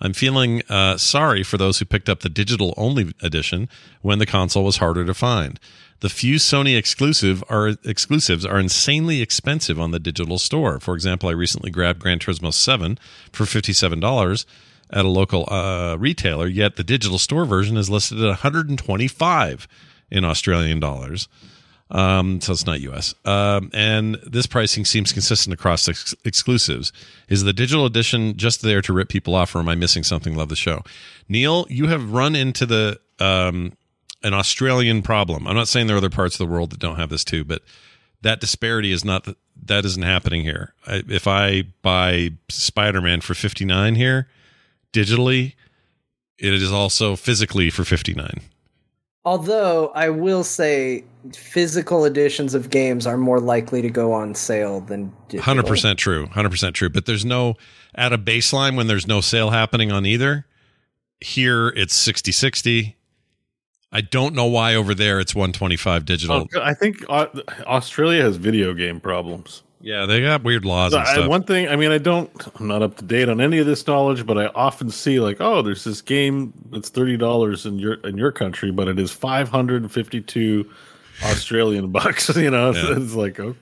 I'm 0.00 0.14
feeling 0.14 0.62
uh, 0.68 0.96
sorry 0.96 1.44
for 1.44 1.56
those 1.58 1.78
who 1.78 1.84
picked 1.84 2.08
up 2.08 2.20
the 2.20 2.28
digital 2.28 2.74
only 2.76 3.14
edition 3.22 3.68
when 4.00 4.18
the 4.18 4.26
console 4.26 4.64
was 4.64 4.78
harder 4.78 5.04
to 5.04 5.14
find. 5.14 5.60
The 6.02 6.08
few 6.08 6.34
Sony 6.34 6.76
exclusive 6.76 7.44
are 7.48 7.76
exclusives 7.84 8.44
are 8.44 8.58
insanely 8.58 9.22
expensive 9.22 9.78
on 9.78 9.92
the 9.92 10.00
digital 10.00 10.36
store. 10.40 10.80
For 10.80 10.94
example, 10.94 11.28
I 11.28 11.32
recently 11.32 11.70
grabbed 11.70 12.00
Gran 12.00 12.18
Turismo 12.18 12.52
7 12.52 12.98
for 13.30 13.44
$57 13.44 14.44
at 14.90 15.04
a 15.04 15.08
local 15.08 15.48
uh, 15.48 15.94
retailer. 15.96 16.48
Yet 16.48 16.74
the 16.74 16.82
digital 16.82 17.18
store 17.18 17.44
version 17.44 17.76
is 17.76 17.88
listed 17.88 18.18
at 18.18 18.26
125 18.26 19.68
in 20.10 20.24
Australian 20.24 20.80
dollars. 20.80 21.28
Um, 21.88 22.40
so 22.40 22.52
it's 22.52 22.66
not 22.66 22.80
US. 22.80 23.14
Um, 23.24 23.70
and 23.72 24.16
this 24.26 24.46
pricing 24.46 24.84
seems 24.84 25.12
consistent 25.12 25.54
across 25.54 25.88
ex- 25.88 26.16
exclusives. 26.24 26.92
Is 27.28 27.44
the 27.44 27.52
digital 27.52 27.86
edition 27.86 28.36
just 28.36 28.62
there 28.62 28.82
to 28.82 28.92
rip 28.92 29.08
people 29.08 29.36
off, 29.36 29.54
or 29.54 29.60
am 29.60 29.68
I 29.68 29.76
missing 29.76 30.02
something? 30.02 30.34
Love 30.34 30.48
the 30.48 30.56
show. 30.56 30.82
Neil, 31.28 31.64
you 31.70 31.86
have 31.86 32.12
run 32.12 32.34
into 32.34 32.66
the 32.66 32.98
um, 33.20 33.74
an 34.22 34.34
Australian 34.34 35.02
problem. 35.02 35.46
I'm 35.46 35.56
not 35.56 35.68
saying 35.68 35.86
there 35.86 35.96
are 35.96 35.98
other 35.98 36.10
parts 36.10 36.34
of 36.38 36.46
the 36.46 36.52
world 36.52 36.70
that 36.70 36.80
don't 36.80 36.96
have 36.96 37.10
this 37.10 37.24
too, 37.24 37.44
but 37.44 37.62
that 38.22 38.40
disparity 38.40 38.92
is 38.92 39.04
not 39.04 39.28
that 39.64 39.84
isn't 39.84 40.02
happening 40.02 40.42
here. 40.42 40.74
I, 40.86 41.02
if 41.08 41.26
I 41.26 41.64
buy 41.82 42.30
Spider-Man 42.48 43.20
for 43.20 43.34
59 43.34 43.94
here 43.94 44.28
digitally, 44.92 45.54
it 46.38 46.54
is 46.54 46.72
also 46.72 47.16
physically 47.16 47.70
for 47.70 47.84
59. 47.84 48.40
Although 49.24 49.92
I 49.94 50.08
will 50.08 50.42
say 50.42 51.04
physical 51.32 52.04
editions 52.04 52.54
of 52.54 52.70
games 52.70 53.06
are 53.06 53.16
more 53.16 53.38
likely 53.38 53.80
to 53.80 53.88
go 53.88 54.12
on 54.12 54.34
sale 54.34 54.80
than 54.80 55.12
Hundred 55.40 55.66
percent 55.66 55.98
true. 55.98 56.26
Hundred 56.26 56.50
percent 56.50 56.74
true. 56.74 56.88
But 56.88 57.06
there's 57.06 57.24
no 57.24 57.56
at 57.94 58.12
a 58.12 58.18
baseline 58.18 58.76
when 58.76 58.88
there's 58.88 59.06
no 59.06 59.20
sale 59.20 59.50
happening 59.50 59.92
on 59.92 60.04
either. 60.06 60.46
Here 61.20 61.68
it's 61.68 61.94
60 61.94 62.32
60. 62.32 62.96
I 63.92 64.00
don't 64.00 64.34
know 64.34 64.46
why 64.46 64.74
over 64.74 64.94
there 64.94 65.20
it's 65.20 65.34
125 65.34 66.04
digital. 66.04 66.48
Oh, 66.54 66.60
I 66.62 66.72
think 66.74 67.04
Australia 67.10 68.22
has 68.22 68.36
video 68.36 68.72
game 68.74 69.00
problems. 69.00 69.62
Yeah, 69.84 70.06
they 70.06 70.20
got 70.22 70.44
weird 70.44 70.64
laws 70.64 70.92
and 70.94 71.02
I- 71.02 71.26
one 71.26 71.42
thing, 71.42 71.68
I 71.68 71.74
mean, 71.74 71.90
I 71.90 71.98
don't, 71.98 72.30
I'm 72.58 72.68
not 72.68 72.82
up 72.82 72.96
to 72.98 73.04
date 73.04 73.28
on 73.28 73.40
any 73.40 73.58
of 73.58 73.66
this 73.66 73.84
knowledge, 73.86 74.24
but 74.24 74.38
I 74.38 74.46
often 74.54 74.90
see 74.90 75.18
like, 75.18 75.40
oh, 75.40 75.60
there's 75.60 75.82
this 75.82 76.00
game 76.00 76.52
that's 76.70 76.88
thirty 76.88 77.16
dollars 77.16 77.66
in 77.66 77.78
your 77.80 77.94
in 78.04 78.16
your 78.16 78.30
country, 78.30 78.70
but 78.70 78.86
it 78.86 78.98
is 79.00 79.10
five 79.10 79.48
hundred 79.48 79.82
and 79.82 79.90
fifty 79.90 80.20
two 80.20 80.70
Australian 81.24 81.90
bucks. 81.92 82.34
You 82.36 82.50
know, 82.50 82.72
Yeah. 82.72 82.96
it's 82.96 83.14
like, 83.14 83.40
oh, 83.40 83.56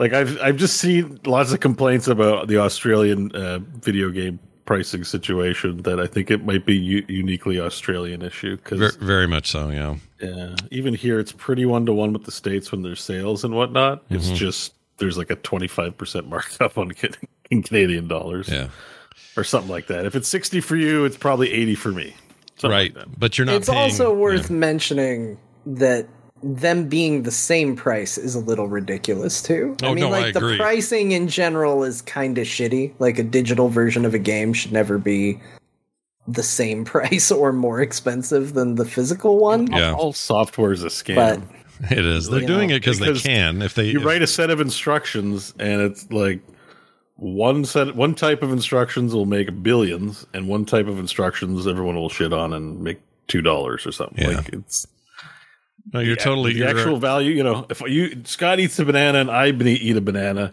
like 0.00 0.12
I've 0.12 0.36
I've 0.42 0.56
just 0.56 0.78
seen 0.78 1.20
lots 1.24 1.52
of 1.52 1.60
complaints 1.60 2.08
about 2.08 2.48
the 2.48 2.58
Australian 2.58 3.30
uh, 3.34 3.60
video 3.60 4.10
game 4.10 4.40
pricing 4.66 5.04
situation 5.04 5.82
that 5.82 5.98
I 6.00 6.06
think 6.06 6.30
it 6.30 6.44
might 6.44 6.66
be 6.66 6.76
u- 6.76 7.04
uniquely 7.08 7.58
Australian 7.60 8.20
issue 8.22 8.56
because 8.56 8.78
Ver- 8.78 9.04
very 9.04 9.26
much 9.26 9.50
so, 9.50 9.70
yeah. 9.70 9.96
yeah, 10.20 10.54
even 10.70 10.92
here 10.94 11.18
it's 11.18 11.32
pretty 11.32 11.64
one 11.64 11.86
to 11.86 11.92
one 11.92 12.12
with 12.12 12.24
the 12.24 12.32
states 12.32 12.70
when 12.72 12.82
there's 12.82 13.00
sales 13.00 13.44
and 13.44 13.54
whatnot. 13.54 14.02
It's 14.10 14.28
Mhm. 14.30 14.34
just 14.36 14.74
there's 14.98 15.16
like 15.16 15.30
a 15.30 15.36
twenty 15.36 15.68
five 15.68 15.96
percent 15.96 16.28
markup 16.28 16.76
on 16.76 16.92
in 17.50 17.62
Canadian 17.62 18.08
dollars, 18.08 18.48
Yeah. 18.48 18.68
or 19.36 19.44
something 19.44 19.70
like 19.70 19.86
that. 19.86 20.04
If 20.04 20.14
it's 20.16 20.28
sixty 20.28 20.60
for 20.60 20.76
you, 20.76 21.04
it's 21.04 21.16
probably 21.16 21.52
eighty 21.52 21.74
for 21.74 21.90
me. 21.92 22.14
Something 22.58 22.70
right. 22.70 22.94
like 22.96 23.04
that. 23.06 23.20
But 23.20 23.38
you're 23.38 23.46
not 23.46 23.56
it's 23.56 23.68
paying- 23.68 23.78
also 23.78 24.12
worth 24.14 24.50
yeah. 24.50 24.56
mentioning 24.56 25.38
that 25.66 26.08
them 26.54 26.88
being 26.88 27.22
the 27.22 27.30
same 27.30 27.74
price 27.76 28.16
is 28.18 28.34
a 28.34 28.38
little 28.40 28.68
ridiculous 28.68 29.42
too. 29.42 29.76
Oh, 29.82 29.88
I 29.88 29.94
mean, 29.94 30.04
no, 30.04 30.10
like 30.10 30.26
I 30.26 30.30
the 30.32 30.38
agree. 30.38 30.56
pricing 30.58 31.12
in 31.12 31.28
general 31.28 31.82
is 31.82 32.02
kind 32.02 32.38
of 32.38 32.46
shitty. 32.46 32.92
Like 32.98 33.18
a 33.18 33.22
digital 33.22 33.68
version 33.68 34.04
of 34.04 34.14
a 34.14 34.18
game 34.18 34.52
should 34.52 34.72
never 34.72 34.98
be 34.98 35.40
the 36.28 36.42
same 36.42 36.84
price 36.94 37.30
or 37.30 37.52
more 37.52 37.80
expensive 37.80 38.54
than 38.54 38.76
the 38.76 38.84
physical 38.84 39.38
one. 39.38 39.66
Yeah. 39.72 39.92
all 39.94 40.12
software 40.12 40.72
is 40.72 40.82
a 40.82 40.88
scam. 40.88 41.14
But 41.80 41.90
It 41.90 42.04
is. 42.06 42.28
They're 42.28 42.40
doing 42.40 42.68
know, 42.68 42.76
it 42.76 42.80
because 42.80 42.98
they 42.98 43.12
can. 43.14 43.60
If 43.62 43.74
they 43.74 43.86
you 43.86 44.00
if- 44.00 44.06
write 44.06 44.22
a 44.22 44.26
set 44.26 44.50
of 44.50 44.60
instructions 44.60 45.52
and 45.58 45.80
it's 45.82 46.10
like 46.10 46.40
one 47.16 47.64
set 47.64 47.96
one 47.96 48.14
type 48.14 48.42
of 48.42 48.52
instructions 48.52 49.14
will 49.14 49.26
make 49.26 49.62
billions 49.62 50.26
and 50.34 50.48
one 50.48 50.64
type 50.66 50.86
of 50.86 50.98
instructions 50.98 51.66
everyone 51.66 51.96
will 51.96 52.10
shit 52.10 52.32
on 52.32 52.52
and 52.52 52.80
make 52.80 53.00
two 53.26 53.40
dollars 53.40 53.86
or 53.86 53.92
something 53.92 54.18
Yeah. 54.22 54.36
like 54.36 54.50
it's 54.50 54.86
no, 55.92 56.00
you're 56.00 56.16
totally 56.16 56.52
the 56.52 56.60
you're, 56.60 56.68
actual 56.68 56.96
value 56.98 57.32
you 57.32 57.42
know 57.44 57.66
if 57.70 57.80
you 57.82 58.22
scott 58.24 58.58
eats 58.60 58.78
a 58.78 58.84
banana 58.84 59.18
and 59.20 59.30
i 59.30 59.48
eat 59.48 59.96
a 59.96 60.00
banana 60.00 60.52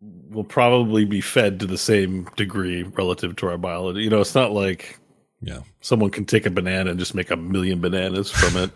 we'll 0.00 0.44
probably 0.44 1.04
be 1.04 1.20
fed 1.20 1.60
to 1.60 1.66
the 1.66 1.78
same 1.78 2.24
degree 2.36 2.82
relative 2.82 3.36
to 3.36 3.46
our 3.48 3.58
biology 3.58 4.00
you 4.02 4.10
know 4.10 4.20
it's 4.20 4.34
not 4.34 4.52
like 4.52 4.98
yeah. 5.42 5.60
someone 5.80 6.10
can 6.10 6.24
take 6.24 6.46
a 6.46 6.50
banana 6.50 6.90
and 6.90 6.98
just 6.98 7.14
make 7.14 7.30
a 7.30 7.36
million 7.36 7.80
bananas 7.80 8.30
from 8.30 8.56
it 8.62 8.70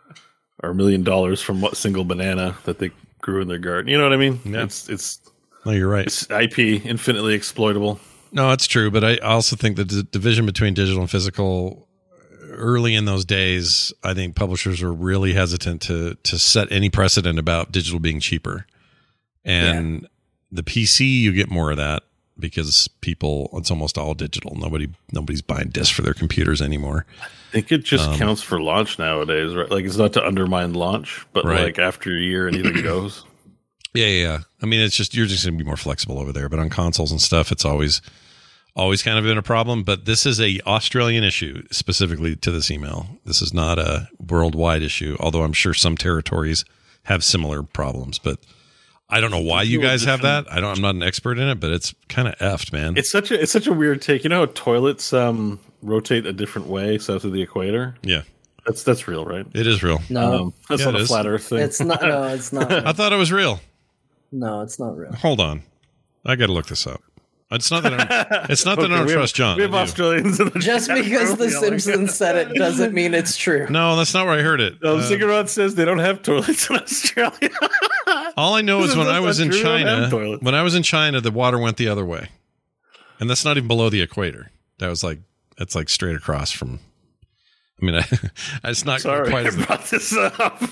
or 0.62 0.70
a 0.70 0.74
million 0.74 1.02
dollars 1.02 1.40
from 1.40 1.60
what 1.60 1.76
single 1.76 2.04
banana 2.04 2.56
that 2.64 2.78
they 2.78 2.90
grew 3.20 3.40
in 3.40 3.48
their 3.48 3.58
garden 3.58 3.90
you 3.90 3.96
know 3.96 4.04
what 4.04 4.12
i 4.12 4.16
mean 4.16 4.40
Yeah. 4.44 4.64
it's 4.64 4.88
it's 4.88 5.20
No, 5.64 5.72
you're 5.72 5.88
right. 5.88 6.06
it's 6.06 6.28
ip 6.30 6.58
infinitely 6.58 7.34
exploitable 7.34 7.98
No, 8.32 8.50
it's 8.50 8.66
true, 8.66 8.90
but 8.90 9.04
I 9.04 9.16
also 9.18 9.54
think 9.54 9.76
the 9.76 9.84
d- 9.84 10.02
division 10.10 10.44
between 10.44 10.74
digital 10.74 11.00
and 11.00 11.08
physical 11.10 11.83
early 12.54 12.94
in 12.94 13.04
those 13.04 13.24
days, 13.24 13.92
I 14.02 14.14
think 14.14 14.34
publishers 14.36 14.82
were 14.82 14.92
really 14.92 15.32
hesitant 15.34 15.82
to 15.82 16.14
to 16.24 16.38
set 16.38 16.70
any 16.72 16.90
precedent 16.90 17.38
about 17.38 17.72
digital 17.72 17.98
being 18.00 18.20
cheaper. 18.20 18.66
And 19.44 20.08
the 20.50 20.62
PC 20.62 21.20
you 21.20 21.32
get 21.32 21.50
more 21.50 21.70
of 21.70 21.76
that 21.76 22.04
because 22.38 22.88
people 23.00 23.50
it's 23.54 23.70
almost 23.70 23.98
all 23.98 24.14
digital. 24.14 24.54
Nobody 24.56 24.88
nobody's 25.12 25.42
buying 25.42 25.68
discs 25.68 25.94
for 25.94 26.02
their 26.02 26.14
computers 26.14 26.60
anymore. 26.62 27.06
I 27.22 27.26
think 27.52 27.70
it 27.70 27.84
just 27.84 28.08
Um, 28.08 28.18
counts 28.18 28.42
for 28.42 28.60
launch 28.60 28.98
nowadays, 28.98 29.54
right? 29.54 29.70
Like 29.70 29.84
it's 29.84 29.96
not 29.96 30.12
to 30.14 30.26
undermine 30.26 30.74
launch, 30.74 31.24
but 31.32 31.44
Right. 31.44 31.62
like 31.64 31.78
after 31.78 32.10
a 32.16 32.20
year, 32.20 32.48
anything 32.48 32.82
goes. 32.82 33.24
Yeah, 33.92 34.06
yeah, 34.06 34.22
yeah. 34.22 34.38
I 34.60 34.66
mean, 34.66 34.80
it's 34.80 34.96
just 34.96 35.14
you're 35.14 35.26
just 35.26 35.44
going 35.44 35.56
to 35.56 35.62
be 35.62 35.66
more 35.68 35.76
flexible 35.76 36.18
over 36.18 36.32
there, 36.32 36.48
but 36.48 36.58
on 36.58 36.68
consoles 36.68 37.12
and 37.12 37.20
stuff, 37.22 37.52
it's 37.52 37.64
always 37.64 38.00
always 38.76 39.02
kind 39.02 39.18
of 39.18 39.24
been 39.24 39.38
a 39.38 39.42
problem. 39.42 39.82
But 39.84 40.04
this 40.04 40.26
is 40.26 40.40
a 40.40 40.60
Australian 40.66 41.24
issue 41.24 41.62
specifically 41.70 42.36
to 42.36 42.50
this 42.50 42.70
email. 42.70 43.06
This 43.24 43.40
is 43.42 43.52
not 43.54 43.78
a 43.78 44.08
worldwide 44.28 44.82
issue, 44.82 45.16
although 45.20 45.42
I'm 45.42 45.52
sure 45.52 45.74
some 45.74 45.96
territories 45.96 46.64
have 47.04 47.22
similar 47.24 47.62
problems. 47.62 48.18
But 48.18 48.38
I 49.08 49.20
don't 49.20 49.30
know 49.30 49.40
why 49.40 49.62
you 49.62 49.80
guys 49.80 50.04
have 50.04 50.22
that. 50.22 50.50
I 50.50 50.60
don't. 50.60 50.76
I'm 50.76 50.82
not 50.82 50.94
an 50.94 51.02
expert 51.02 51.38
in 51.38 51.48
it, 51.48 51.60
but 51.60 51.70
it's 51.70 51.94
kind 52.08 52.26
of 52.28 52.34
effed, 52.38 52.72
man. 52.72 52.96
It's 52.96 53.10
such 53.10 53.30
a 53.30 53.40
it's 53.40 53.52
such 53.52 53.66
a 53.66 53.72
weird 53.72 54.00
take. 54.02 54.24
You 54.24 54.30
know 54.30 54.40
how 54.40 54.46
toilets 54.46 55.12
um 55.12 55.60
rotate 55.82 56.24
a 56.26 56.32
different 56.32 56.68
way 56.68 56.96
south 56.98 57.24
of 57.24 57.32
the 57.32 57.42
equator? 57.42 57.94
yeah, 58.02 58.22
That's 58.66 58.82
that's 58.82 59.06
real, 59.06 59.26
right? 59.26 59.46
it 59.54 59.66
is 59.66 59.82
real. 59.82 60.00
no, 60.08 60.32
Um, 60.44 60.54
that's 60.68 60.80
Yeah, 60.80 60.86
not 60.92 61.00
a 61.00 61.02
is. 61.02 61.08
flat 61.08 61.26
Earth 61.26 61.44
thing. 61.44 61.58
it's 61.58 61.80
not. 61.80 62.00
No, 62.02 62.22
it's 62.24 62.52
not. 62.54 62.72
I 62.86 62.92
thought 62.92 63.12
it 63.12 63.16
was 63.16 63.30
real. 63.30 63.60
no, 64.32 64.62
it's 64.62 64.78
not 64.78 64.96
real. 64.96 65.12
Hold 65.12 65.40
on, 65.40 65.62
I 66.24 66.34
got 66.36 66.46
to 66.46 66.52
look 66.52 66.66
this 66.66 66.86
up. 66.86 67.02
It's 67.54 67.70
not 67.70 67.82
that 67.84 67.92
I'm, 67.94 68.46
it's 68.50 68.64
not 68.64 68.78
that 68.78 68.90
I 68.90 68.94
Okay, 68.94 68.94
don't 68.96 69.06
we 69.06 69.12
have- 69.12 69.20
trust 69.20 69.34
John. 69.36 69.56
We 69.56 69.62
have 69.62 69.74
Australians. 69.74 70.40
In 70.40 70.48
the 70.50 70.58
Just 70.58 70.88
because 70.88 71.36
The. 71.36 71.50
Simpsons 71.50 72.14
said 72.14 72.36
it 72.50 72.54
doesn't 72.56 72.92
mean 72.92 73.14
it's 73.14 73.36
true. 73.36 73.66
No, 73.70 73.96
that's 73.96 74.12
not 74.14 74.26
where 74.26 74.34
I 74.38 74.42
heard 74.42 74.60
it. 74.60 74.82
No, 74.82 74.96
Uh, 74.98 75.02
Ziggurat 75.02 75.48
says 75.48 75.74
they 75.74 75.84
don't 75.84 75.98
have 76.00 76.22
toilets 76.22 76.68
in 76.68 76.76
Australia. 76.76 77.50
All 78.36 78.54
I 78.54 78.60
know 78.62 78.82
is 78.82 78.90
is- 78.90 78.96
when 78.96 79.06
I 79.06 79.20
was 79.20 79.40
in 79.40 79.50
true. 79.50 79.62
China, 79.62 80.08
when 80.40 80.54
I 80.54 80.62
was 80.62 80.74
in 80.74 80.82
China, 80.82 81.20
the 81.20 81.30
water 81.30 81.58
went 81.58 81.76
the 81.76 81.88
other 81.88 82.04
way, 82.04 82.28
and 83.20 83.30
that's 83.30 83.44
not 83.44 83.56
even 83.56 83.68
below 83.68 83.88
the 83.90 84.00
equator. 84.02 84.50
That 84.78 84.88
was 84.88 85.04
like 85.04 85.20
that's 85.56 85.74
like 85.74 85.88
straight 85.88 86.16
across 86.16 86.50
from. 86.50 86.80
I 87.80 87.84
mean, 87.86 87.94
I, 87.96 88.04
it's 88.64 88.84
not 88.84 89.00
Sorry, 89.00 89.28
quite 89.30 89.44
I 89.46 89.48
as. 89.48 89.56
brought 89.56 89.84
this 89.86 90.16
up. 90.16 90.62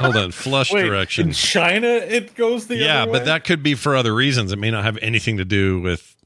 Hold 0.00 0.16
on, 0.16 0.30
flush 0.32 0.72
Wait, 0.72 0.84
direction. 0.84 1.28
in 1.28 1.32
China 1.32 1.86
it 1.86 2.34
goes 2.34 2.66
the 2.66 2.76
Yeah, 2.76 3.02
other 3.02 3.12
but 3.12 3.24
that 3.26 3.44
could 3.44 3.62
be 3.62 3.74
for 3.74 3.96
other 3.96 4.14
reasons. 4.14 4.52
It 4.52 4.58
may 4.58 4.70
not 4.70 4.84
have 4.84 4.98
anything 4.98 5.36
to 5.38 5.44
do 5.44 5.80
with. 5.80 6.16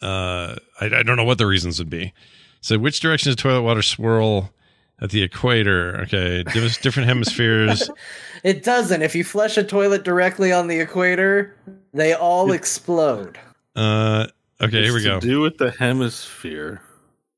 Uh, 0.00 0.56
I, 0.80 0.86
I 0.86 1.02
don't 1.02 1.16
know 1.16 1.24
what 1.24 1.38
the 1.38 1.46
reasons 1.46 1.78
would 1.78 1.90
be. 1.90 2.12
So, 2.60 2.78
which 2.78 3.00
direction 3.00 3.28
does 3.30 3.36
toilet 3.36 3.62
water 3.62 3.82
swirl 3.82 4.52
at 5.00 5.10
the 5.10 5.22
equator? 5.22 6.00
Okay, 6.02 6.42
different 6.42 7.08
hemispheres. 7.08 7.90
It 8.44 8.64
doesn't. 8.64 9.02
If 9.02 9.14
you 9.14 9.22
flush 9.22 9.56
a 9.56 9.62
toilet 9.62 10.02
directly 10.02 10.50
on 10.52 10.66
the 10.66 10.80
equator, 10.80 11.54
they 11.94 12.12
all 12.12 12.50
explode. 12.50 13.38
Uh, 13.76 14.26
okay, 14.60 14.82
here 14.82 14.90
we 14.92 14.96
It's 14.96 15.04
to 15.04 15.10
go. 15.10 15.20
Do 15.20 15.40
with 15.40 15.58
the 15.58 15.70
hemisphere. 15.70 16.82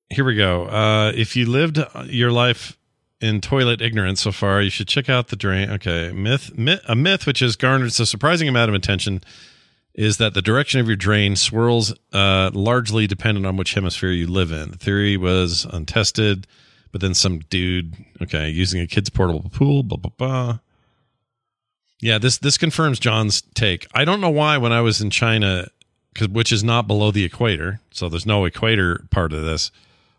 Here 0.09 0.25
we 0.25 0.35
go. 0.35 0.65
Uh, 0.65 1.13
if 1.15 1.37
you 1.37 1.45
lived 1.45 1.79
your 2.07 2.33
life 2.33 2.79
in 3.25 3.41
toilet 3.41 3.81
ignorance 3.81 4.20
so 4.20 4.31
far, 4.31 4.61
you 4.61 4.69
should 4.69 4.86
check 4.86 5.09
out 5.09 5.28
the 5.28 5.36
drain. 5.36 5.70
Okay, 5.70 6.12
myth, 6.12 6.57
myth 6.57 6.83
a 6.86 6.94
myth 6.94 7.27
which 7.27 7.41
has 7.41 7.57
garnered 7.57 7.89
a 7.89 8.07
surprising 8.07 8.49
amount 8.49 8.69
of 8.69 8.75
attention 8.75 9.23
is 9.94 10.19
that 10.19 10.35
the 10.35 10.43
direction 10.43 10.78
of 10.78 10.86
your 10.86 10.97
drain 10.97 11.35
swirls 11.35 11.94
uh, 12.12 12.51
largely 12.53 13.07
dependent 13.07 13.47
on 13.47 13.57
which 13.57 13.75
hemisphere 13.75 14.11
you 14.11 14.27
live 14.27 14.53
in. 14.53 14.73
The 14.73 14.77
theory 14.77 15.17
was 15.17 15.67
untested, 15.73 16.47
but 16.93 17.01
then 17.01 17.15
some 17.15 17.39
dude, 17.39 17.94
okay, 18.20 18.51
using 18.51 18.81
a 18.83 18.86
kid's 18.86 19.09
portable 19.09 19.49
pool, 19.49 19.83
blah 19.83 19.97
blah 19.99 20.12
blah. 20.19 20.59
Yeah, 22.01 22.19
this 22.19 22.36
this 22.36 22.59
confirms 22.59 22.99
John's 22.99 23.41
take. 23.55 23.86
I 23.94 24.05
don't 24.05 24.20
know 24.20 24.31
why 24.31 24.59
when 24.59 24.73
I 24.73 24.83
was 24.83 25.01
in 25.01 25.09
China, 25.09 25.69
which 26.31 26.53
is 26.53 26.62
not 26.62 26.86
below 26.86 27.11
the 27.11 27.25
equator, 27.25 27.81
so 27.91 28.11
there's 28.11 28.27
no 28.27 28.44
equator 28.44 29.07
part 29.11 29.33
of 29.33 29.43
this. 29.43 29.70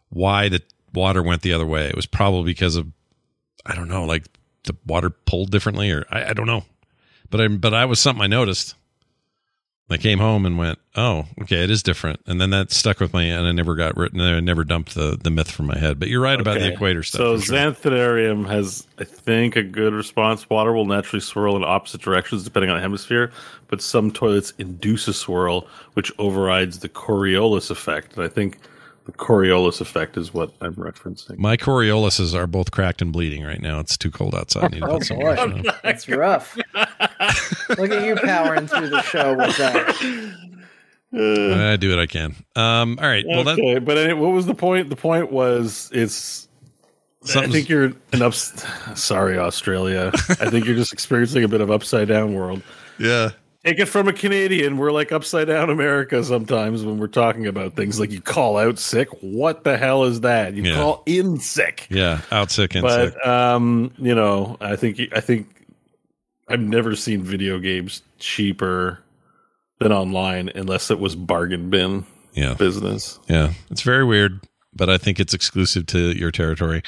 Why 0.09 0.49
the 0.49 0.61
water 0.95 1.21
went 1.21 1.41
the 1.41 1.53
other 1.53 1.65
way? 1.65 1.87
It 1.87 1.95
was 1.95 2.05
probably 2.05 2.51
because 2.51 2.75
of 2.75 2.87
I 3.65 3.75
don't 3.75 3.87
know, 3.87 4.05
like 4.05 4.25
the 4.63 4.75
water 4.85 5.09
pulled 5.09 5.51
differently, 5.51 5.91
or 5.91 6.05
I, 6.11 6.29
I 6.29 6.33
don't 6.33 6.47
know. 6.47 6.63
But 7.29 7.41
I 7.41 7.47
but 7.47 7.73
I 7.73 7.85
was 7.85 7.99
something 7.99 8.23
I 8.23 8.27
noticed. 8.27 8.75
I 9.87 9.97
came 9.97 10.17
home 10.17 10.47
and 10.47 10.57
went, 10.57 10.79
"Oh, 10.95 11.25
okay, 11.41 11.63
it 11.63 11.69
is 11.69 11.83
different," 11.83 12.19
and 12.25 12.41
then 12.41 12.49
that 12.49 12.71
stuck 12.71 12.99
with 12.99 13.13
me, 13.13 13.29
and 13.29 13.45
I 13.45 13.51
never 13.51 13.75
got 13.75 13.95
written. 13.95 14.19
I 14.19 14.39
never 14.39 14.63
dumped 14.63 14.95
the 14.95 15.15
the 15.21 15.29
myth 15.29 15.51
from 15.51 15.67
my 15.67 15.77
head. 15.77 15.99
But 15.99 16.07
you're 16.07 16.21
right 16.21 16.39
about 16.39 16.59
the 16.59 16.73
equator 16.73 17.03
stuff. 17.03 17.19
So 17.19 17.39
sure. 17.39 17.55
Xanthidarium 17.55 18.47
has, 18.47 18.87
I 18.97 19.03
think, 19.03 19.55
a 19.55 19.61
good 19.61 19.93
response. 19.93 20.49
Water 20.49 20.73
will 20.73 20.85
naturally 20.85 21.21
swirl 21.21 21.55
in 21.55 21.63
opposite 21.63 22.01
directions 22.01 22.43
depending 22.43 22.71
on 22.71 22.77
the 22.77 22.81
hemisphere, 22.81 23.31
but 23.67 23.79
some 23.79 24.09
toilets 24.09 24.53
induce 24.57 25.07
a 25.07 25.13
swirl, 25.13 25.67
which 25.93 26.11
overrides 26.17 26.79
the 26.79 26.89
Coriolis 26.89 27.69
effect. 27.69 28.15
And 28.15 28.23
I 28.23 28.27
think 28.27 28.57
the 29.05 29.11
Coriolis 29.11 29.81
effect 29.81 30.17
is 30.17 30.33
what 30.33 30.51
I'm 30.61 30.73
referencing. 30.75 31.37
my 31.37 31.57
Corioluses 31.57 32.33
are 32.33 32.47
both 32.47 32.71
cracked 32.71 33.01
and 33.01 33.11
bleeding 33.13 33.43
right 33.43 33.61
now. 33.61 33.79
It's 33.79 33.97
too 33.97 34.09
cold 34.11 34.33
outside. 34.35 34.63
I 34.65 34.67
need 34.69 34.79
to 34.81 34.87
Oh 34.89 34.97
put 34.97 35.05
some 35.05 35.17
boy, 35.17 35.35
lotion 35.35 35.67
on. 35.67 35.75
that's 35.83 36.09
rough. 36.09 36.57
Look 37.77 37.91
at 37.91 38.05
you 38.05 38.15
powering 38.15 38.67
through 38.67 38.89
the 38.89 39.01
show 39.03 39.35
with 39.35 39.55
that. 39.57 39.95
I 41.13 41.75
do 41.77 41.89
what 41.89 41.99
I 41.99 42.07
can. 42.07 42.35
Um, 42.55 42.97
all 43.01 43.07
right. 43.07 43.23
Well, 43.27 43.43
that, 43.45 43.53
okay, 43.53 43.79
but 43.79 43.97
anyway, 43.97 44.19
what 44.19 44.31
was 44.33 44.45
the 44.47 44.55
point? 44.55 44.89
The 44.89 44.95
point 44.95 45.31
was 45.31 45.89
it's. 45.93 46.47
I 47.35 47.47
think 47.47 47.69
you're 47.69 47.93
an 48.13 48.21
ups. 48.21 48.63
Sorry, 48.95 49.37
Australia. 49.37 50.11
I 50.13 50.49
think 50.49 50.65
you're 50.65 50.75
just 50.75 50.93
experiencing 50.93 51.43
a 51.43 51.47
bit 51.47 51.61
of 51.61 51.71
upside 51.71 52.07
down 52.07 52.33
world. 52.35 52.61
yeah. 52.99 53.29
Take 53.65 53.79
it 53.79 53.85
from 53.87 54.07
a 54.07 54.13
Canadian. 54.13 54.77
We're 54.77 54.91
like 54.91 55.11
upside 55.11 55.47
down 55.47 55.71
America 55.71 56.23
sometimes 56.23 56.85
when 56.85 56.99
we're 56.99 57.07
talking 57.07 57.47
about 57.47 57.75
things 57.75 57.99
like 57.99 58.11
you 58.11 58.21
call 58.21 58.57
out 58.57 58.77
sick. 58.77 59.09
What 59.21 59.63
the 59.63 59.75
hell 59.75 60.03
is 60.03 60.21
that? 60.21 60.53
You 60.53 60.61
Yeah. 60.63 60.75
call 60.75 61.01
in 61.07 61.39
sick. 61.39 61.87
Yeah. 61.89 62.21
Out 62.31 62.51
sick 62.51 62.75
and 62.75 62.83
But 62.83 63.13
sick. 63.13 63.25
um, 63.25 63.91
you 63.97 64.13
know, 64.13 64.55
I 64.61 64.75
think 64.75 65.01
I 65.15 65.19
think 65.19 65.47
I've 66.47 66.59
never 66.59 66.95
seen 66.95 67.23
video 67.23 67.57
games 67.57 68.03
cheaper 68.19 68.99
than 69.79 69.91
online 69.91 70.51
unless 70.53 70.91
it 70.91 70.99
was 70.99 71.15
bargain 71.15 71.71
bin 71.71 72.05
Yeah. 72.35 72.53
business. 72.53 73.19
Yeah, 73.27 73.53
it's 73.71 73.81
very 73.81 74.03
weird, 74.05 74.41
but 74.75 74.91
I 74.91 74.99
think 74.99 75.19
it's 75.19 75.33
exclusive 75.33 75.87
to 75.87 76.15
your 76.15 76.29
territory. 76.29 76.83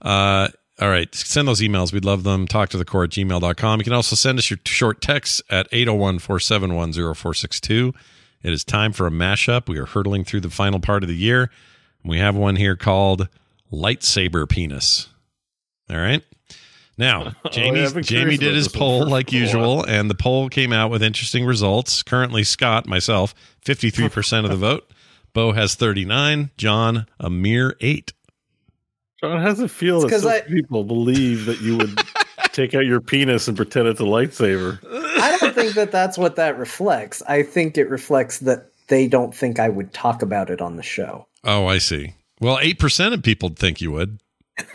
Uh, 0.00 0.48
all 0.80 0.88
right, 0.88 1.14
send 1.14 1.46
those 1.46 1.60
emails. 1.60 1.92
We'd 1.92 2.04
love 2.04 2.22
them. 2.24 2.46
Talk 2.46 2.70
to 2.70 2.78
the 2.78 2.84
core 2.84 3.04
at 3.04 3.10
gmail.com. 3.10 3.80
You 3.80 3.84
can 3.84 3.92
also 3.92 4.16
send 4.16 4.38
us 4.38 4.50
your 4.50 4.58
short 4.64 5.00
texts 5.00 5.42
at 5.50 5.68
801 5.70 6.18
471 6.18 6.92
0462. 6.92 7.92
It 8.42 8.52
is 8.52 8.64
time 8.64 8.92
for 8.92 9.06
a 9.06 9.10
mashup. 9.10 9.68
We 9.68 9.78
are 9.78 9.86
hurtling 9.86 10.24
through 10.24 10.40
the 10.40 10.50
final 10.50 10.80
part 10.80 11.02
of 11.04 11.08
the 11.08 11.14
year. 11.16 11.50
We 12.04 12.18
have 12.18 12.34
one 12.34 12.56
here 12.56 12.74
called 12.74 13.28
Lightsaber 13.70 14.48
Penis. 14.48 15.08
All 15.90 15.98
right. 15.98 16.22
Now, 16.98 17.34
Jamie, 17.52 17.80
Oh, 17.80 18.00
Jamie 18.00 18.36
did 18.36 18.54
his 18.54 18.68
poll 18.68 19.06
like 19.06 19.30
for 19.30 19.36
a 19.36 19.38
while. 19.38 19.46
usual, 19.46 19.84
and 19.86 20.10
the 20.10 20.14
poll 20.14 20.48
came 20.48 20.72
out 20.72 20.90
with 20.90 21.02
interesting 21.02 21.44
results. 21.44 22.02
Currently, 22.02 22.44
Scott, 22.44 22.86
myself, 22.88 23.34
53% 23.64 24.44
of 24.44 24.50
the 24.50 24.56
vote. 24.56 24.90
Bo 25.32 25.52
has 25.52 25.74
39. 25.76 26.50
John, 26.56 27.06
a 27.20 27.30
mere 27.30 27.76
8. 27.80 28.12
John, 29.22 29.40
how 29.40 29.48
does 29.48 29.60
it 29.60 29.70
feel 29.70 30.00
that 30.00 30.10
'cause 30.10 30.22
some 30.22 30.32
I- 30.32 30.40
people 30.40 30.84
believe 30.84 31.46
that 31.46 31.60
you 31.60 31.76
would 31.78 31.98
take 32.52 32.74
out 32.74 32.84
your 32.84 33.00
penis 33.00 33.48
and 33.48 33.56
pretend 33.56 33.88
it's 33.88 34.00
a 34.00 34.04
lightsaber? 34.04 34.78
I 35.20 35.36
don't 35.38 35.54
think 35.54 35.74
that 35.74 35.92
that's 35.92 36.18
what 36.18 36.36
that 36.36 36.58
reflects. 36.58 37.22
I 37.28 37.42
think 37.42 37.78
it 37.78 37.88
reflects 37.88 38.38
that 38.40 38.66
they 38.88 39.06
don't 39.06 39.34
think 39.34 39.58
I 39.60 39.68
would 39.68 39.92
talk 39.92 40.22
about 40.22 40.50
it 40.50 40.60
on 40.60 40.76
the 40.76 40.82
show. 40.82 41.26
Oh, 41.44 41.66
I 41.66 41.78
see. 41.78 42.14
Well, 42.40 42.58
8% 42.58 43.14
of 43.14 43.22
people 43.22 43.50
think 43.50 43.80
you 43.80 43.92
would. 43.92 44.18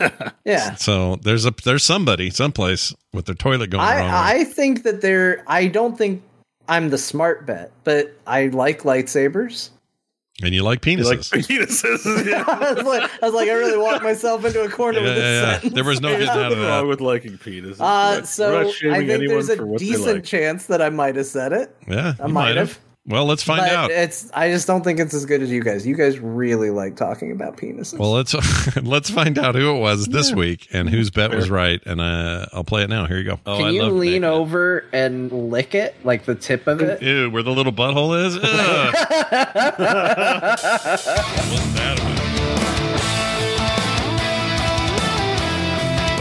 Yeah. 0.44 0.74
So 0.76 1.16
there's 1.16 1.44
a 1.44 1.52
there's 1.64 1.84
somebody 1.84 2.30
someplace 2.30 2.94
with 3.12 3.26
their 3.26 3.34
toilet 3.34 3.68
going 3.68 3.84
wrong. 3.86 4.10
I, 4.10 4.38
I 4.40 4.44
think 4.44 4.82
that 4.84 5.02
they're 5.02 5.44
I 5.46 5.66
don't 5.66 5.96
think 5.98 6.22
I'm 6.70 6.88
the 6.88 6.96
smart 6.96 7.44
bet, 7.44 7.70
but 7.84 8.16
I 8.26 8.46
like 8.46 8.82
lightsabers. 8.82 9.68
And 10.42 10.54
you 10.54 10.62
like 10.62 10.84
You 10.86 10.98
penises. 10.98 11.06
like 11.34 11.44
penises? 11.46 12.26
Yeah. 12.30 12.44
I 12.46 12.72
was 12.74 12.84
like, 12.84 13.10
I 13.22 13.26
was 13.26 13.34
like, 13.34 13.48
I 13.48 13.52
really 13.52 13.78
walked 13.78 14.02
myself 14.02 14.44
into 14.44 14.62
a 14.62 14.68
corner 14.68 14.98
Yeah, 15.00 15.04
with 15.06 15.14
this 15.16 15.42
yeah, 15.42 15.60
yeah. 15.62 15.70
There 15.74 15.84
was 15.84 16.00
no 16.00 16.08
getting 16.12 16.28
out 16.28 16.36
of 16.36 16.42
Nothing 16.50 16.58
wrong 16.60 16.82
that. 16.84 16.88
with 16.88 17.00
liking 17.00 17.38
penises. 17.38 17.78
We're 17.78 17.84
Uh, 17.84 18.14
not- 18.16 18.28
so 18.28 18.60
I 18.60 19.06
think 19.06 19.28
there's 19.28 19.48
a 19.48 19.56
for 19.56 19.66
what 19.66 19.80
they 19.80 19.86
decent 19.86 20.06
like. 20.16 20.24
chance 20.24 20.66
that 20.66 20.80
I 20.82 20.90
might 20.90 21.16
have 21.16 21.26
said 21.26 21.52
it. 21.52 21.74
Yeah, 21.88 22.14
I 22.22 22.26
might 22.26 22.56
have. 22.56 22.78
Well, 23.08 23.24
let's 23.24 23.42
find 23.42 23.60
but 23.62 23.72
out. 23.72 23.90
it's 23.90 24.30
I 24.34 24.50
just 24.50 24.66
don't 24.66 24.84
think 24.84 25.00
it's 25.00 25.14
as 25.14 25.24
good 25.24 25.40
as 25.42 25.50
you 25.50 25.62
guys. 25.62 25.86
You 25.86 25.96
guys 25.96 26.18
really 26.18 26.68
like 26.68 26.94
talking 26.94 27.32
about 27.32 27.56
penises. 27.56 27.98
Well, 27.98 28.12
let's 28.12 28.34
let's 28.82 29.08
find 29.08 29.38
out 29.38 29.54
who 29.54 29.74
it 29.74 29.80
was 29.80 30.06
this 30.06 30.32
week 30.34 30.68
and 30.72 30.90
whose 30.90 31.10
bet 31.10 31.34
was 31.34 31.48
right. 31.48 31.80
And 31.86 32.02
uh, 32.02 32.46
I'll 32.52 32.64
play 32.64 32.82
it 32.82 32.90
now. 32.90 33.06
Here 33.06 33.16
you 33.16 33.24
go. 33.24 33.40
Oh, 33.46 33.56
Can 33.56 33.66
I 33.66 33.70
you 33.70 33.82
love 33.82 33.94
lean 33.94 34.20
naked. 34.22 34.24
over 34.24 34.84
and 34.92 35.32
lick 35.50 35.74
it, 35.74 35.94
like 36.04 36.26
the 36.26 36.34
tip 36.34 36.66
of 36.66 36.82
it? 36.82 37.00
Ew, 37.00 37.30
where 37.30 37.42
the 37.42 37.50
little 37.52 37.72
butthole 37.72 38.26
is? 38.26 38.36
What's 38.38 38.52
that 41.74 41.98
about? 41.98 42.17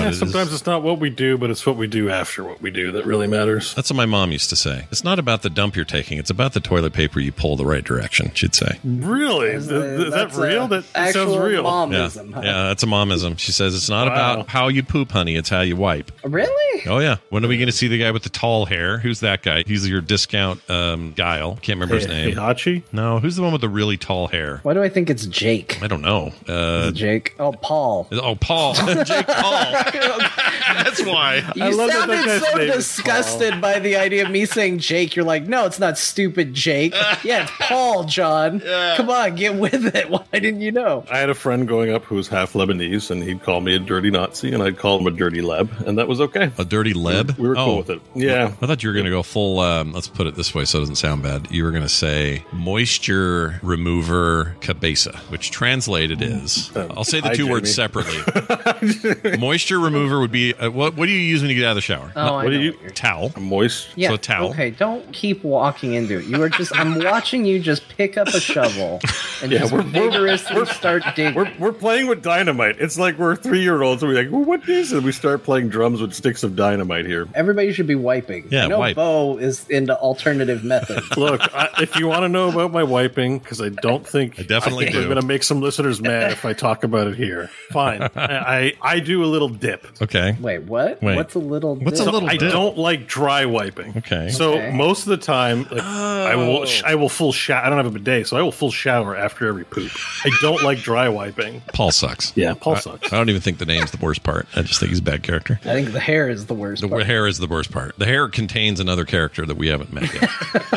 Yeah, 0.08 0.10
it 0.10 0.14
is- 0.14 0.20
sometimes 0.20 0.54
it's 0.54 0.66
not 0.66 0.84
what 0.84 1.00
we 1.00 1.10
do, 1.10 1.38
but 1.38 1.50
it's 1.50 1.66
what 1.66 1.76
we 1.78 1.88
do 1.88 2.10
after 2.10 2.44
what 2.44 2.62
we 2.62 2.72
do 2.72 2.92
that 2.94 3.06
really 3.06 3.28
matters. 3.28 3.74
That's 3.76 3.90
what 3.90 3.98
my 3.98 4.06
mom 4.06 4.32
used 4.32 4.50
to 4.50 4.56
say. 4.56 4.88
It's 4.92 5.04
not 5.04 5.20
about 5.20 5.42
the 5.42 5.50
dump 5.50 5.76
you're 5.76 5.86
taking; 5.86 6.18
it's 6.18 6.30
about 6.30 6.54
the 6.54 6.60
toilet 6.60 6.94
paper 6.94 7.20
you 7.20 7.32
pull 7.32 7.56
the 7.56 7.66
right 7.66 7.84
direction. 7.84 8.32
She'd 8.34 8.56
say. 8.56 8.80
Really? 8.84 9.50
Is, 9.50 9.70
is 9.72 10.14
that 10.14 10.34
real? 10.36 10.68
That, 10.68 10.92
that 10.94 11.14
sounds 11.14 11.38
real. 11.38 11.64
Yeah, 11.92 12.10
huh? 12.10 12.42
yeah, 12.44 12.64
that's 12.68 12.84
a 12.84 12.88
momism. 12.88 13.38
She 13.38 13.52
says 13.52 13.76
it's 13.76 13.90
not 13.90 14.08
Wow. 14.08 14.14
about 14.34 14.48
how 14.48 14.68
you 14.68 14.84
poop, 14.84 15.12
honey. 15.12 15.36
It's 15.36 15.50
how 15.50 15.62
you 15.62 15.76
wipe. 15.76 16.12
Really? 16.24 16.84
Oh 16.88 17.00
yeah. 17.00 17.18
When 17.30 17.44
are 17.44 17.48
we 17.48 17.58
going 17.58 17.68
to 17.68 17.72
see 17.74 17.88
the 17.88 17.98
guy 18.00 18.12
with 18.12 18.24
the 18.24 18.30
tall 18.30 18.66
hair? 18.66 19.00
Who's 19.00 19.20
that 19.22 19.44
guy? 19.44 19.64
He's 19.66 19.88
your 19.88 20.02
discount 20.02 20.68
um, 20.70 21.14
Guile. 21.14 21.56
Can't 21.62 21.78
remember 21.78 21.96
his 21.96 22.08
name. 22.08 22.36
Heihachi? 22.36 22.84
No, 22.92 23.20
who's 23.20 23.36
the 23.36 23.42
one 23.42 23.52
with 23.52 23.62
the 23.62 23.70
really 23.70 23.98
tall 23.98 24.28
hair? 24.28 24.60
Why 24.64 24.74
do 24.74 24.82
I 24.84 24.90
think 24.90 25.10
it's 25.10 25.26
Jake? 25.26 25.82
I 25.82 25.88
don't 25.88 26.02
know. 26.02 26.32
Uh, 26.48 26.92
Jake? 26.92 27.36
Oh, 27.40 27.52
Paul. 27.52 28.08
oh, 28.12 28.36
Paul. 28.36 28.74
Jake 29.04 29.28
Paul. 29.28 29.64
That's 30.02 31.04
why. 31.04 31.38
You 31.56 31.64
I 31.64 31.70
love 31.70 31.90
that 31.90 32.08
sounded 32.08 32.18
that 32.28 32.42
so 32.44 32.58
name 32.58 32.70
is 32.70 32.76
disgusted 32.76 33.62
by 33.62 33.80
the 33.80 33.96
idea 33.98 34.26
of 34.26 34.32
me 34.32 34.46
saying 34.46 34.80
Jake. 34.80 35.16
You're 35.16 35.26
like, 35.26 35.44
no, 35.48 35.66
it's 35.66 35.80
not 35.80 35.98
stupid 35.98 36.54
Jake. 36.54 36.94
yeah, 37.24 37.44
it's 37.44 37.52
Paul, 37.60 38.04
John. 38.06 38.60
Come 38.60 39.10
on, 39.10 39.36
get 39.36 39.56
with 39.56 39.96
it. 39.96 40.10
Why 40.10 40.24
didn't 40.34 40.62
you 40.62 40.72
know? 40.72 41.06
I 41.12 41.18
had 41.18 41.30
a 41.30 41.36
friend 41.36 41.68
growing 41.68 41.92
up 41.92 42.04
who 42.06 42.16
was 42.16 42.28
half 42.28 42.54
Lebanese, 42.54 43.12
and 43.12 43.24
he'd 43.24 43.42
call 43.44 43.62
me 43.62 43.76
a 43.76 43.80
dirty 43.80 44.12
Nazi, 44.12 44.54
and 44.54 44.62
I'd 44.64 44.78
call 44.78 45.00
him 45.00 45.08
a 45.08 45.12
dirty 45.12 45.42
leb, 45.42 45.86
and 45.88 45.98
that 45.98 46.08
was 46.08 46.22
okay. 46.22 46.52
A 46.58 46.66
dirty 46.66 46.94
leb? 46.94 47.38
We 47.38 47.48
were 47.50 47.56
cool 47.56 47.64
Oh. 47.68 47.78
with 47.78 47.90
it. 47.90 48.02
Yeah. 48.16 48.54
I 48.62 48.66
thought 48.66 48.84
you 48.84 48.90
were 48.90 48.94
going 48.94 49.06
to 49.06 49.12
go 49.12 49.24
full. 49.24 49.60
Um, 49.60 49.92
let's 49.94 50.08
put 50.08 50.28
it 50.28 50.36
this 50.36 50.54
way 50.56 50.66
so 50.66 50.78
it 50.78 50.82
doesn't 50.82 50.96
sound 50.96 51.24
bad. 51.24 51.48
You 51.52 51.64
were 51.64 51.72
going 51.72 51.84
to 51.84 51.90
say 51.90 52.44
moisture 52.54 53.60
remover 53.64 54.56
cabeza, 54.62 55.18
which 55.30 55.52
translated 55.52 56.22
is. 56.22 56.72
I'll 56.76 57.04
say 57.04 57.20
the 57.20 57.30
Hi, 57.30 57.34
two 57.36 57.48
words 57.50 57.74
separately. 57.74 59.38
moisture 59.38 59.77
remover 59.80 60.20
would 60.20 60.32
be 60.32 60.54
uh, 60.54 60.70
what? 60.70 60.96
What 60.96 61.06
do 61.06 61.12
you 61.12 61.20
use 61.20 61.42
when 61.42 61.50
you 61.50 61.56
get 61.56 61.66
out 61.66 61.72
of 61.72 61.76
the 61.76 61.82
shower? 61.82 62.12
Oh, 62.16 62.36
I 62.36 62.44
What 62.44 62.50
do 62.52 62.58
know 62.58 62.64
you- 62.64 62.72
what 62.74 62.82
you're- 62.82 62.94
Towel. 62.94 63.32
Moist. 63.40 63.90
Yeah. 63.96 64.10
So 64.10 64.14
a 64.16 64.18
towel. 64.18 64.50
Okay, 64.52 64.72
don't 64.72 65.12
keep 65.14 65.44
walking 65.44 65.94
into 65.94 66.20
it. 66.20 66.26
You 66.26 66.42
are 66.44 66.50
just. 66.50 66.76
I'm 66.78 67.00
watching 67.04 67.46
you 67.46 67.60
just 67.60 67.88
pick 67.90 68.18
up 68.18 68.28
a 68.30 68.40
shovel 68.40 69.00
and 69.42 69.52
Yeah, 69.52 69.60
just 69.60 69.74
we're- 69.74 69.84
we're- 69.84 70.10
vigorously 70.10 70.66
start 70.68 71.04
digging. 71.16 71.36
We're, 71.36 71.52
we're 71.60 71.74
playing 71.74 72.08
with 72.08 72.22
dynamite. 72.24 72.78
It's 72.80 72.98
like 72.98 73.18
we're 73.18 73.36
three 73.36 73.62
year 73.62 73.82
olds, 73.82 74.02
and 74.04 74.12
we're 74.12 74.24
like, 74.24 74.32
well, 74.32 74.44
what 74.44 74.68
is 74.68 74.94
it? 74.94 75.04
We 75.04 75.12
start 75.12 75.44
playing 75.44 75.70
drums 75.70 76.02
with 76.02 76.14
sticks 76.14 76.44
of 76.44 76.56
dynamite 76.56 77.06
here. 77.06 77.28
Everybody 77.36 77.72
should 77.74 77.88
be 77.88 77.96
wiping. 77.96 78.48
Yeah, 78.50 78.66
I 78.66 78.68
know 78.68 78.80
wipe. 78.80 78.96
Bo 78.96 79.38
is 79.38 79.68
into 79.70 79.98
alternative 79.98 80.64
methods. 80.64 81.06
Look, 81.18 81.42
I, 81.54 81.70
if 81.82 81.96
you 81.98 82.08
want 82.08 82.24
to 82.24 82.30
know 82.30 82.50
about 82.50 82.72
my 82.72 82.84
wiping, 82.84 83.40
because 83.40 83.62
I 83.62 83.70
don't 83.70 84.06
think 84.08 84.40
I 84.40 84.44
definitely 84.44 84.86
think 84.86 84.96
do. 84.96 85.02
I'm 85.02 85.08
going 85.10 85.22
to 85.22 85.26
make 85.28 85.44
some 85.44 85.62
listeners 85.62 86.02
mad 86.02 86.32
if 86.32 86.46
I 86.46 86.54
talk 86.54 86.84
about 86.84 87.08
it 87.08 87.16
here. 87.16 87.50
Fine, 87.72 88.02
I, 88.04 88.10
I 88.16 88.74
I 88.82 89.00
do 89.00 89.24
a 89.24 89.28
little 89.28 89.50
dip. 89.68 89.88
Okay. 90.02 90.36
Wait, 90.40 90.64
what? 90.64 91.02
Wait. 91.02 91.16
What's 91.16 91.36
a 91.36 91.40
little? 91.40 91.76
What's 91.76 92.00
a 92.00 92.06
dip? 92.06 92.14
little 92.14 92.30
I 92.30 92.38
dip? 92.38 92.52
don't 92.52 92.78
like 92.78 93.08
dry 93.08 93.46
wiping. 93.46 93.94
Okay. 93.98 94.30
So 94.30 94.54
Okay. 94.54 94.72
most 94.72 95.02
of 95.04 95.10
the 95.10 95.18
time, 95.18 95.64
like, 95.64 95.82
oh, 95.84 96.17
I 96.32 96.36
will 96.36 96.66
sh- 96.66 96.84
I 96.84 96.96
will 96.96 97.10
full 97.10 97.32
shower. 97.32 97.66
I 97.66 97.70
don't 97.70 97.78
have 97.78 97.88
a 97.88 97.92
bidet, 98.00 98.28
so 98.28 98.38
I 98.38 98.42
will 98.42 98.52
full 98.52 98.72
shower 98.72 99.16
after 99.16 99.48
every 99.48 99.64
poop. 99.66 99.92
I 100.24 100.30
don't 100.42 100.64
like 100.64 100.80
dry 100.80 101.10
wiping. 101.10 101.62
Paul 101.74 101.92
sucks. 101.92 102.34
Yeah, 102.36 102.54
Paul 102.54 102.76
I, 102.76 102.80
sucks. 102.80 103.14
I 103.14 103.18
don't 103.18 103.30
even 103.30 103.42
think 103.42 103.58
the 103.58 103.66
name's 103.66 103.92
the 103.92 103.98
worst 103.98 104.24
part. 104.24 104.48
I 104.56 104.62
just 104.62 104.80
think 104.80 104.90
he's 104.90 105.00
a 105.00 105.04
bad 105.04 105.24
character. 105.24 105.60
I 105.64 105.74
think 105.74 105.92
the 105.92 106.00
hair 106.00 106.30
is 106.30 106.46
the 106.46 106.54
worst. 106.54 106.82
The 106.82 106.90
part. 106.90 107.06
hair 107.06 107.28
is 107.28 107.38
the 107.38 107.48
worst 107.48 107.72
part. 107.72 107.98
The 107.98 108.06
hair 108.06 108.28
contains 108.30 108.80
another 108.80 109.06
character 109.06 109.46
that 109.46 109.58
we 109.58 109.68
haven't 109.68 109.94
met 109.94 110.14
yet. 110.14 110.30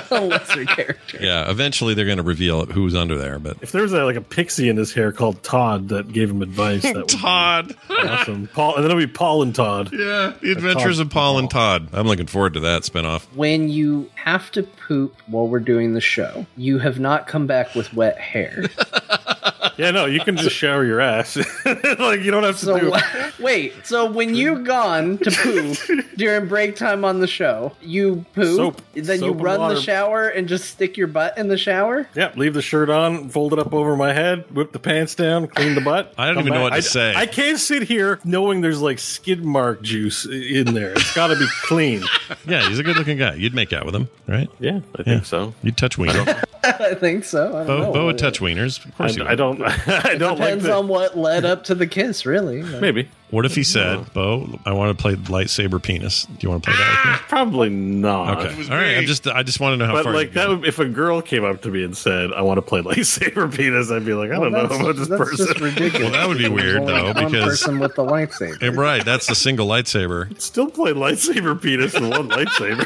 a 0.11 0.21
lesser 0.21 0.65
character. 0.65 1.19
yeah, 1.21 1.51
eventually 1.51 1.95
they're 1.95 2.07
going 2.07 2.19
to 2.19 2.23
reveal 2.23 2.67
who's 2.67 2.95
under 2.95 3.17
there. 3.17 3.39
But 3.39 3.59
If 3.63 3.73
there 3.73 3.83
was 3.83 3.93
a, 3.93 4.05
like 4.05 4.17
a 4.17 4.21
pixie 4.21 4.69
in 4.69 4.77
his 4.77 4.93
hair 4.93 5.13
called 5.13 5.43
Todd 5.43 5.89
that 5.89 6.13
gave 6.13 6.31
him 6.31 6.43
advice, 6.43 6.83
that 6.83 7.09
Todd. 7.09 7.69
be 7.89 7.95
awesome. 7.95 8.49
Paul, 8.49 8.77
and 8.77 8.85
then 8.85 8.91
it'll 8.91 9.01
be 9.01 9.13
Paul 9.13 9.43
and 9.43 9.55
Todd. 9.55 9.91
Yeah, 9.93 10.35
The 10.41 10.53
Adventures 10.53 10.99
of 10.99 11.11
Paul 11.11 11.39
and 11.39 11.51
Todd. 11.51 11.89
I'm 11.93 12.07
looking 12.07 12.27
forward 12.27 12.55
to 12.55 12.61
that 12.61 12.83
spinoff. 12.83 13.23
When 13.35 13.69
you 13.69 14.11
have 14.15 14.51
to 14.53 14.63
poop 14.91 15.15
while 15.29 15.47
we're 15.47 15.61
doing 15.61 15.95
the 15.95 16.01
show, 16.01 16.45
you 16.57 16.79
have 16.79 16.99
not 16.99 17.29
come 17.29 17.47
back 17.47 17.77
with 17.77 17.95
wet 17.95 18.19
hair. 18.19 18.65
Yeah, 19.77 19.91
no, 19.93 20.05
you 20.07 20.21
can 20.21 20.37
just 20.37 20.55
shower 20.55 20.85
your 20.85 21.01
ass. 21.01 21.37
like 21.65 22.21
you 22.21 22.31
don't 22.31 22.43
have 22.43 22.59
to 22.59 22.65
So 22.67 22.79
do. 22.79 22.91
what- 22.91 23.05
Wait, 23.41 23.73
so 23.87 24.11
when 24.11 24.35
you 24.35 24.59
gone 24.65 25.17
to 25.19 25.31
poop 25.31 25.79
during 26.17 26.49
break 26.49 26.77
time 26.77 27.05
on 27.05 27.21
the 27.21 27.27
show, 27.27 27.73
you 27.81 28.25
poop, 28.35 28.57
Soap. 28.57 28.83
then 28.95 29.05
you 29.21 29.29
Soap 29.29 29.37
and 29.37 29.43
run 29.43 29.75
the 29.75 29.81
shower 29.81 30.29
and 30.29 30.47
just 30.49 30.67
stick 30.71 30.97
your 30.99 31.07
butt 31.07 31.39
in 31.39 31.49
the 31.49 31.57
shower? 31.57 32.07
Yep, 32.15 32.37
leave 32.37 32.53
the 32.55 32.61
shirt 32.63 32.91
on, 32.91 33.31
fold 33.31 33.53
it 33.55 33.59
up 33.59 33.73
over 33.73 33.97
my 33.97 34.13
head, 34.13 34.45
whip 34.55 34.73
the 34.73 34.79
pants 34.79 35.15
down, 35.15 35.47
clean 35.49 35.75
the 35.75 35.81
butt. 35.81 36.13
I 36.19 36.27
don't 36.27 36.35
come 36.37 36.43
even 36.49 36.55
know 36.55 36.63
what 36.63 36.71
to 36.71 36.77
I, 36.77 36.81
say. 36.81 37.15
I 37.15 37.25
can't 37.27 37.59
sit 37.59 37.85
here 37.85 38.21
knowing 38.25 38.61
there's 38.61 38.83
like 38.83 38.99
skid 38.99 39.45
mark 39.45 39.81
juice 39.83 40.27
in 40.27 40.75
there. 40.75 40.93
It's 40.93 41.15
got 41.15 41.29
to 41.29 41.37
be 41.37 41.47
clean. 41.63 42.03
Yeah, 42.47 42.69
he's 42.69 42.79
a 42.79 42.83
good 42.83 42.97
looking 42.97 43.17
guy. 43.19 43.35
You'd 43.35 43.55
make 43.55 43.73
out 43.73 43.87
with 43.87 43.95
him, 43.95 44.09
right? 44.29 44.51
Yeah, 44.59 44.81
I 44.99 45.03
think 45.03 45.25
so. 45.25 45.55
You'd 45.63 45.77
touch 45.79 45.97
wiener. 45.97 46.43
I 46.63 46.95
think 46.95 47.25
so. 47.25 47.49
I 47.49 47.65
don't 47.65 47.67
Bo, 47.67 47.79
know. 47.79 47.93
Bo 47.93 48.07
would 48.07 48.19
touch 48.19 48.41
wieners. 48.41 48.85
Of 48.85 48.95
course, 48.97 49.15
he 49.15 49.21
I, 49.23 49.25
would. 49.25 49.30
I 49.31 49.37
don't. 49.37 49.63
I 49.87 50.17
don't 50.17 50.41
like 50.41 50.55
Depends 50.55 50.67
on 50.67 50.89
what 50.89 51.17
led 51.17 51.45
up 51.45 51.63
to 51.65 51.77
the 51.77 51.87
kiss, 51.87 52.27
really. 52.27 52.63
Maybe. 52.63 53.09
What 53.31 53.47
if 53.47 53.55
he 53.55 53.63
said, 53.63 54.13
"Bo, 54.13 54.59
I 54.67 54.73
want 54.73 54.97
to 54.97 55.01
play 55.01 55.15
lightsaber 55.15 55.81
penis. 55.83 56.25
Do 56.25 56.35
you 56.41 56.51
want 56.51 56.65
to 56.65 56.71
play 56.71 56.79
that 56.79 57.05
with 57.05 57.13
me?" 57.13 57.19
Probably 57.29 57.69
not. 57.71 58.39
Okay. 58.45 58.63
All 58.65 58.77
right. 58.77 58.97
I'm 58.99 59.05
just. 59.07 59.27
I 59.29 59.43
just 59.43 59.61
want 59.61 59.75
to 59.75 59.77
know 59.77 59.87
how 59.87 59.93
But 59.93 60.05
far. 60.05 60.13
like 60.15 60.29
you 60.29 60.35
that, 60.35 60.47
go. 60.47 60.57
would, 60.57 60.67
if 60.67 60.79
a 60.79 60.85
girl 60.87 61.23
came 61.23 61.45
up 61.45 61.63
to 61.63 61.69
me 61.71 61.85
and 61.85 61.97
said, 61.97 62.33
"I 62.33 62.43
want 62.43 62.59
to 62.59 62.63
play 62.63 62.81
lightsaber 62.83 63.55
penis," 63.55 63.91
I'd 63.91 64.05
be 64.05 64.15
like, 64.15 64.31
"I 64.31 64.39
Well, 64.39 64.51
don't 64.51 64.53
know 64.53 64.63
that's- 64.67 64.81
about 64.81 64.97
this 64.97 65.09
that's 65.09 65.21
person." 65.31 65.47
just 65.47 65.61
ridiculous. 65.61 66.03
Well, 66.03 66.13
that 66.13 66.29
would 66.29 66.39
be 66.39 66.49
There's 66.49 66.53
weird 66.55 66.77
only 66.79 66.93
though, 66.93 67.05
one 67.13 67.15
because 67.33 67.45
person 67.45 67.79
with 67.79 67.95
the 67.95 68.05
lightsaber. 68.05 68.63
Eh, 68.63 68.69
right, 68.71 69.05
that's 69.05 69.27
the 69.27 69.35
single 69.35 69.67
lightsaber. 69.69 70.41
Still 70.41 70.71
play 70.71 70.93
lightsaber 70.93 71.61
penis 71.61 71.95
with 71.95 72.11
one 72.11 72.29
lightsaber. 72.31 72.85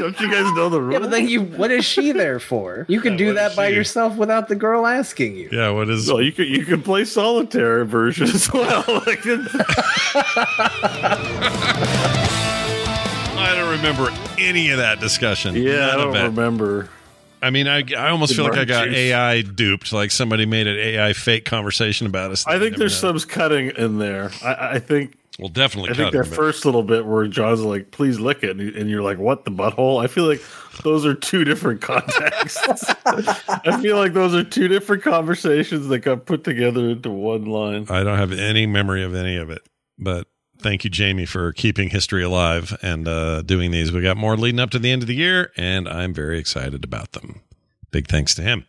don't 0.00 0.20
you 0.20 0.30
guys 0.30 0.52
know 0.54 0.68
the 0.68 0.80
rules? 0.80 0.92
Yeah, 0.94 0.98
but 1.00 1.10
then 1.10 1.28
you, 1.28 1.42
what 1.42 1.70
is 1.70 1.84
she 1.84 2.12
there 2.12 2.40
for? 2.40 2.84
You 2.88 3.00
can 3.00 3.16
do 3.16 3.26
what 3.28 3.34
that 3.36 3.50
is 3.52 3.56
by 3.56 3.68
she? 3.70 3.74
yourself 3.76 4.16
without 4.16 4.48
the 4.48 4.56
girl 4.56 4.86
asking 4.86 5.36
you. 5.36 5.48
Yeah. 5.52 5.70
What 5.70 5.88
is? 5.88 6.10
Well, 6.10 6.22
you 6.22 6.32
could 6.32 6.48
you 6.48 6.64
could 6.64 6.84
play 6.84 7.04
solitaire 7.04 7.84
version 7.84 8.26
as 8.28 8.52
well. 8.52 8.84
Like, 9.06 9.22
I 13.38 13.52
don't 13.54 13.70
remember 13.70 14.08
any 14.38 14.70
of 14.70 14.78
that 14.78 15.00
discussion. 15.00 15.54
yeah, 15.56 15.90
I 15.92 15.96
don't 15.96 16.14
remember. 16.14 16.88
I 17.42 17.50
mean, 17.50 17.68
I, 17.68 17.82
I 17.96 18.08
almost 18.10 18.30
The 18.30 18.36
feel 18.36 18.44
like 18.46 18.58
I 18.58 18.64
got 18.64 18.86
juice. 18.86 18.96
AI 18.96 19.42
duped. 19.42 19.92
Like 19.92 20.10
somebody 20.10 20.46
made 20.46 20.66
an 20.66 20.76
AI 20.76 21.12
fake 21.12 21.44
conversation 21.44 22.06
about 22.06 22.30
us. 22.30 22.46
I 22.46 22.58
think 22.58 22.72
Never 22.72 22.78
there's 22.78 23.02
know. 23.02 23.16
some 23.16 23.28
cutting 23.28 23.70
in 23.76 23.98
there. 23.98 24.30
I, 24.42 24.54
I 24.72 24.78
think 24.78 25.16
Well, 25.38 25.48
definitely. 25.48 25.90
I 25.90 25.94
think 25.94 26.12
that 26.12 26.24
first 26.24 26.64
little 26.64 26.82
bit 26.82 27.04
where 27.04 27.26
John's 27.26 27.60
like, 27.60 27.90
"Please 27.90 28.18
lick 28.18 28.42
it," 28.42 28.50
and 28.50 28.60
and 28.74 28.88
you're 28.88 29.02
like, 29.02 29.18
"What 29.18 29.44
the 29.44 29.50
butthole?" 29.50 30.02
I 30.02 30.06
feel 30.06 30.26
like 30.26 30.40
those 30.82 31.04
are 31.04 31.14
two 31.14 31.44
different 31.44 31.82
contexts. 31.82 32.58
I 33.06 33.80
feel 33.82 33.96
like 33.96 34.14
those 34.14 34.34
are 34.34 34.44
two 34.44 34.66
different 34.66 35.02
conversations 35.02 35.88
that 35.88 35.98
got 35.98 36.24
put 36.24 36.42
together 36.42 36.88
into 36.88 37.10
one 37.10 37.44
line. 37.44 37.86
I 37.90 38.02
don't 38.02 38.18
have 38.18 38.32
any 38.32 38.66
memory 38.66 39.02
of 39.02 39.14
any 39.14 39.36
of 39.36 39.50
it. 39.50 39.60
But 39.98 40.26
thank 40.58 40.84
you, 40.84 40.90
Jamie, 40.90 41.26
for 41.26 41.52
keeping 41.52 41.90
history 41.90 42.22
alive 42.22 42.76
and 42.82 43.06
uh, 43.06 43.42
doing 43.42 43.72
these. 43.72 43.92
We 43.92 44.00
got 44.00 44.16
more 44.16 44.36
leading 44.36 44.60
up 44.60 44.70
to 44.70 44.78
the 44.78 44.90
end 44.90 45.02
of 45.02 45.08
the 45.08 45.14
year, 45.14 45.52
and 45.56 45.86
I'm 45.86 46.14
very 46.14 46.38
excited 46.38 46.82
about 46.82 47.12
them. 47.12 47.42
Big 47.90 48.08
thanks 48.08 48.34
to 48.36 48.42
him. 48.42 48.66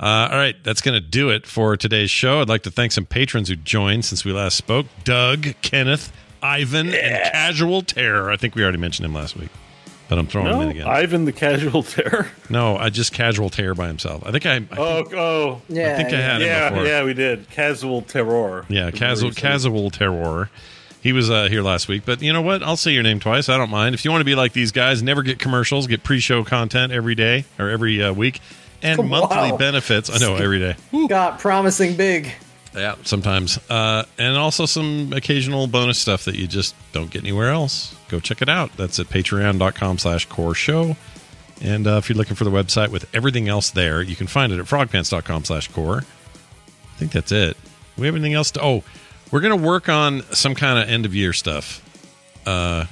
Uh, 0.00 0.28
all 0.32 0.38
right, 0.38 0.56
that's 0.64 0.80
going 0.80 0.94
to 0.94 1.00
do 1.06 1.28
it 1.28 1.46
for 1.46 1.76
today's 1.76 2.10
show. 2.10 2.40
I'd 2.40 2.48
like 2.48 2.62
to 2.62 2.70
thank 2.70 2.90
some 2.92 3.04
patrons 3.04 3.50
who 3.50 3.56
joined 3.56 4.06
since 4.06 4.24
we 4.24 4.32
last 4.32 4.56
spoke 4.56 4.86
Doug, 5.04 5.48
Kenneth, 5.60 6.10
Ivan, 6.42 6.88
and 6.94 7.32
Casual 7.32 7.82
Terror. 7.82 8.30
I 8.30 8.38
think 8.38 8.54
we 8.54 8.62
already 8.62 8.78
mentioned 8.78 9.04
him 9.04 9.12
last 9.12 9.36
week, 9.36 9.50
but 10.08 10.18
I'm 10.18 10.26
throwing 10.26 10.54
him 10.54 10.60
in 10.62 10.68
again. 10.70 10.86
Ivan 10.88 11.26
the 11.26 11.32
Casual 11.32 11.82
Terror. 11.82 12.28
no, 12.48 12.78
I 12.78 12.88
just 12.88 13.12
Casual 13.12 13.50
Terror 13.50 13.74
by 13.74 13.88
himself. 13.88 14.22
I 14.24 14.30
think 14.32 14.46
I, 14.46 14.54
I 14.54 14.58
think, 14.60 14.78
Oh, 14.78 15.04
oh, 15.14 15.62
Yeah, 15.68 15.92
I 15.92 15.96
think 15.96 16.08
I 16.14 16.16
had 16.16 16.40
him 16.40 16.46
yeah, 16.48 16.70
before. 16.70 16.86
yeah, 16.86 17.04
we 17.04 17.12
did. 17.12 17.50
Casual 17.50 18.00
Terror. 18.00 18.64
Yeah, 18.70 18.90
casual 18.92 19.32
casual 19.32 19.90
terror. 19.90 20.48
He 21.02 21.12
was 21.12 21.28
uh, 21.30 21.48
here 21.48 21.62
last 21.62 21.88
week, 21.88 22.04
but 22.06 22.20
you 22.22 22.32
know 22.32 22.42
what? 22.42 22.62
I'll 22.62 22.76
say 22.76 22.92
your 22.92 23.02
name 23.02 23.20
twice. 23.20 23.48
I 23.50 23.56
don't 23.58 23.70
mind. 23.70 23.94
If 23.94 24.04
you 24.04 24.10
want 24.10 24.20
to 24.22 24.24
be 24.26 24.34
like 24.34 24.52
these 24.54 24.70
guys, 24.72 25.02
never 25.02 25.22
get 25.22 25.38
commercials, 25.38 25.86
get 25.86 26.02
pre-show 26.04 26.44
content 26.44 26.92
every 26.92 27.14
day 27.14 27.44
or 27.58 27.70
every 27.70 28.02
uh, 28.02 28.12
week, 28.12 28.40
and 28.82 28.98
Wow. 29.10 29.28
monthly 29.28 29.56
benefits. 29.58 30.10
I 30.10 30.18
know 30.18 30.36
every 30.36 30.58
day. 30.58 30.76
Got 31.08 31.38
promising 31.38 31.96
big. 31.96 32.30
Yeah, 32.74 32.94
sometimes, 33.02 33.58
uh, 33.68 34.04
and 34.16 34.36
also 34.36 34.64
some 34.64 35.12
occasional 35.12 35.66
bonus 35.66 35.98
stuff 35.98 36.24
that 36.26 36.36
you 36.36 36.46
just 36.46 36.76
don't 36.92 37.10
get 37.10 37.22
anywhere 37.22 37.50
else. 37.50 37.96
Go 38.08 38.20
check 38.20 38.42
it 38.42 38.48
out. 38.48 38.76
That's 38.76 39.00
at 39.00 39.06
Patreon.com/slash 39.06 40.26
Core 40.26 40.54
Show. 40.54 40.96
And 41.60 41.86
uh, 41.88 41.96
if 41.96 42.08
you're 42.08 42.16
looking 42.16 42.36
for 42.36 42.44
the 42.44 42.50
website 42.50 42.88
with 42.90 43.12
everything 43.12 43.48
else 43.48 43.70
there, 43.70 44.00
you 44.02 44.14
can 44.14 44.28
find 44.28 44.52
it 44.52 44.60
at 44.60 44.66
frogpants.com/slash 44.66 45.68
core. 45.72 45.98
I 46.04 46.96
think 46.98 47.10
that's 47.10 47.32
it. 47.32 47.56
We 47.98 48.06
have 48.06 48.14
anything 48.14 48.34
else 48.34 48.52
to? 48.52 48.62
Oh, 48.62 48.84
we're 49.32 49.40
gonna 49.40 49.56
work 49.56 49.88
on 49.88 50.22
some 50.32 50.54
kind 50.54 50.78
of 50.78 50.88
end 50.88 51.04
of 51.06 51.14
year 51.14 51.32
stuff. 51.32 51.82
Uh, 52.46 52.84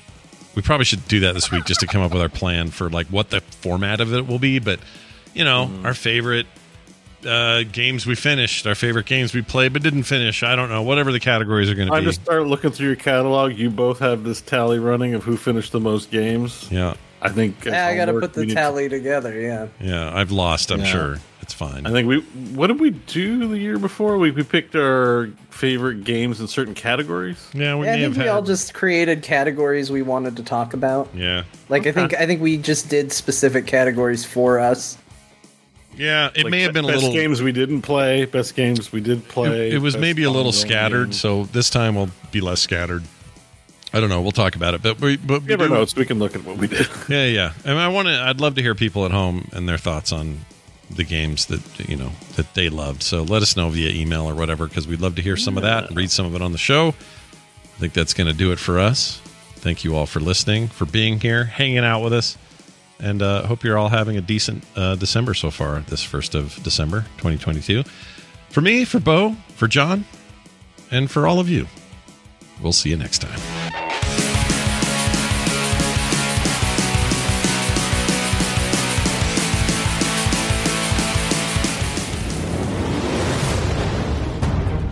we 0.56 0.62
probably 0.62 0.86
should 0.86 1.06
do 1.06 1.20
that 1.20 1.34
this 1.34 1.52
week 1.52 1.64
just 1.66 1.80
to 1.80 1.86
come 1.86 2.02
up 2.02 2.12
with 2.12 2.20
our 2.20 2.28
plan 2.28 2.70
for 2.70 2.90
like 2.90 3.06
what 3.06 3.30
the 3.30 3.40
format 3.42 4.00
of 4.00 4.12
it 4.12 4.26
will 4.26 4.40
be. 4.40 4.58
But 4.58 4.80
you 5.34 5.44
know, 5.44 5.66
Mm-hmm. 5.66 5.86
our 5.86 5.94
favorite 5.94 6.46
uh, 7.26 7.62
games 7.72 8.06
we 8.06 8.14
finished, 8.14 8.66
our 8.66 8.74
favorite 8.74 9.06
games 9.06 9.34
we 9.34 9.42
played 9.42 9.72
but 9.72 9.82
didn't 9.82 10.04
finish. 10.04 10.42
I 10.42 10.54
don't 10.54 10.68
know. 10.68 10.82
Whatever 10.82 11.10
the 11.12 11.20
categories 11.20 11.68
are 11.70 11.74
going 11.74 11.88
to 11.88 11.92
be. 11.92 11.96
I 11.96 12.00
be. 12.00 12.06
just 12.06 12.22
started 12.22 12.44
looking 12.44 12.70
through 12.70 12.86
your 12.88 12.96
catalog. 12.96 13.56
You 13.56 13.70
both 13.70 13.98
have 13.98 14.22
this 14.24 14.40
tally 14.40 14.78
running 14.78 15.14
of 15.14 15.24
who 15.24 15.36
finished 15.36 15.72
the 15.72 15.80
most 15.80 16.10
games. 16.10 16.68
yeah, 16.70 16.94
I 17.20 17.28
think. 17.30 17.64
Yeah, 17.64 17.86
I 17.88 17.96
got 17.96 18.06
to 18.06 18.12
put 18.20 18.34
the 18.34 18.40
we 18.40 18.46
need 18.46 18.50
to- 18.54 18.60
tally 18.60 18.88
together. 18.88 19.38
Yeah. 19.40 19.66
yeah. 19.80 20.16
I've 20.16 20.30
lost. 20.30 20.70
I'm 20.70 20.78
Yeah. 20.80 20.84
sure 20.86 21.16
it's 21.42 21.52
fine. 21.54 21.86
I 21.86 21.90
think 21.90 22.06
we. 22.06 22.20
What 22.54 22.68
did 22.68 22.78
we 22.78 22.90
do 22.90 23.48
the 23.48 23.58
year 23.58 23.78
before? 23.80 24.16
We, 24.16 24.30
we 24.30 24.44
picked 24.44 24.76
our 24.76 25.28
favorite 25.50 26.04
games 26.04 26.40
in 26.40 26.46
certain 26.46 26.74
categories. 26.74 27.48
yeah, 27.52 27.74
we 27.74 27.86
Yeah, 27.86 27.92
I 27.92 27.94
think 27.96 28.02
have 28.04 28.16
we 28.16 28.22
had. 28.22 28.28
all 28.28 28.42
just 28.42 28.74
created 28.74 29.24
categories 29.24 29.90
we 29.90 30.02
wanted 30.02 30.36
to 30.36 30.44
talk 30.44 30.72
about. 30.72 31.08
yeah, 31.16 31.42
Like 31.68 31.88
I 31.88 31.90
think 31.92 32.14
I 32.14 32.26
think 32.26 32.40
we 32.40 32.58
just 32.58 32.88
did 32.88 33.10
specific 33.12 33.66
categories 33.66 34.24
for 34.24 34.60
us. 34.60 34.96
Yeah. 35.98 36.30
It 36.34 36.44
Like, 36.44 36.50
may 36.50 36.60
have 36.62 36.72
been 36.72 36.84
a 36.84 36.88
best 36.88 37.02
little. 37.02 37.12
games 37.14 37.42
we 37.42 37.52
didn't 37.52 37.82
play. 37.82 38.24
Best 38.24 38.54
games 38.54 38.92
we 38.92 39.00
did 39.00 39.26
play. 39.28 39.68
It, 39.68 39.74
it 39.74 39.78
was 39.78 39.96
maybe 39.96 40.22
a 40.22 40.30
little 40.30 40.52
scattered, 40.52 41.06
games. 41.08 41.20
so 41.20 41.44
this 41.44 41.68
time 41.70 41.94
we'll 41.96 42.10
be 42.30 42.40
less 42.40 42.60
scattered. 42.60 43.02
I 43.92 44.00
don't 44.00 44.10
know. 44.10 44.20
We'll 44.20 44.32
talk 44.32 44.54
about 44.54 44.74
it, 44.74 44.82
but 44.82 45.00
we 45.00 45.16
but 45.16 45.42
we 45.44 45.52
our 45.52 45.58
do- 45.58 45.68
notes. 45.68 45.96
We 45.96 46.04
can 46.04 46.18
look 46.18 46.34
at 46.34 46.44
what 46.44 46.56
we 46.58 46.66
did. 46.68 46.86
Yeah, 47.08 47.24
yeah. 47.26 47.52
I, 47.64 47.68
mean, 47.68 47.78
I 47.78 47.88
want 47.88 48.08
to. 48.08 48.14
I'd 48.14 48.40
love 48.40 48.54
to 48.56 48.62
hear 48.62 48.74
people 48.74 49.04
at 49.06 49.10
home 49.10 49.48
and 49.52 49.68
their 49.68 49.78
thoughts 49.78 50.12
on 50.12 50.40
the 50.90 51.04
games 51.04 51.46
that 51.46 51.60
you 51.88 51.96
know 51.96 52.12
that 52.36 52.52
they 52.54 52.68
loved. 52.68 53.02
So 53.02 53.22
let 53.22 53.42
us 53.42 53.56
know 53.56 53.68
via 53.70 53.90
email 53.90 54.26
or 54.28 54.34
whatever, 54.34 54.66
because 54.66 54.86
we'd 54.86 55.00
love 55.00 55.14
to 55.16 55.22
hear 55.22 55.36
some 55.36 55.56
of 55.56 55.62
that 55.62 55.88
and 55.88 55.96
read 55.96 56.10
some 56.10 56.26
of 56.26 56.34
it 56.34 56.42
on 56.42 56.52
the 56.52 56.58
show. 56.58 56.88
I 56.88 57.80
think 57.80 57.92
that's 57.94 58.12
going 58.12 58.26
to 58.26 58.32
do 58.34 58.52
it 58.52 58.58
for 58.58 58.78
us. 58.78 59.20
Thank 59.56 59.84
you 59.84 59.94
all 59.96 60.06
for 60.06 60.20
listening, 60.20 60.68
for 60.68 60.84
being 60.84 61.20
here, 61.20 61.44
hanging 61.44 61.78
out 61.78 62.02
with 62.02 62.12
us, 62.12 62.36
and 63.00 63.22
uh, 63.22 63.46
hope 63.46 63.64
you're 63.64 63.78
all 63.78 63.88
having 63.88 64.16
a 64.16 64.20
decent 64.20 64.64
uh, 64.76 64.94
December 64.96 65.34
so 65.34 65.50
far. 65.50 65.80
This 65.80 66.02
first 66.02 66.34
of 66.34 66.62
December, 66.62 67.02
2022. 67.18 67.84
For 68.50 68.60
me, 68.60 68.84
for 68.84 69.00
Bo, 69.00 69.36
for 69.54 69.68
John, 69.68 70.04
and 70.90 71.10
for 71.10 71.26
all 71.26 71.38
of 71.40 71.48
you. 71.48 71.66
We'll 72.62 72.72
see 72.72 72.90
you 72.90 72.96
next 72.96 73.18
time. 73.18 73.38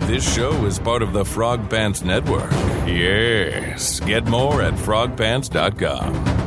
This 0.07 0.33
show 0.33 0.65
is 0.65 0.79
part 0.79 1.01
of 1.01 1.11
the 1.11 1.25
Frog 1.25 1.69
Pants 1.69 2.01
Network. 2.01 2.49
Yes. 2.87 3.99
Get 3.99 4.25
more 4.25 4.61
at 4.61 4.73
frogpants.com. 4.75 6.46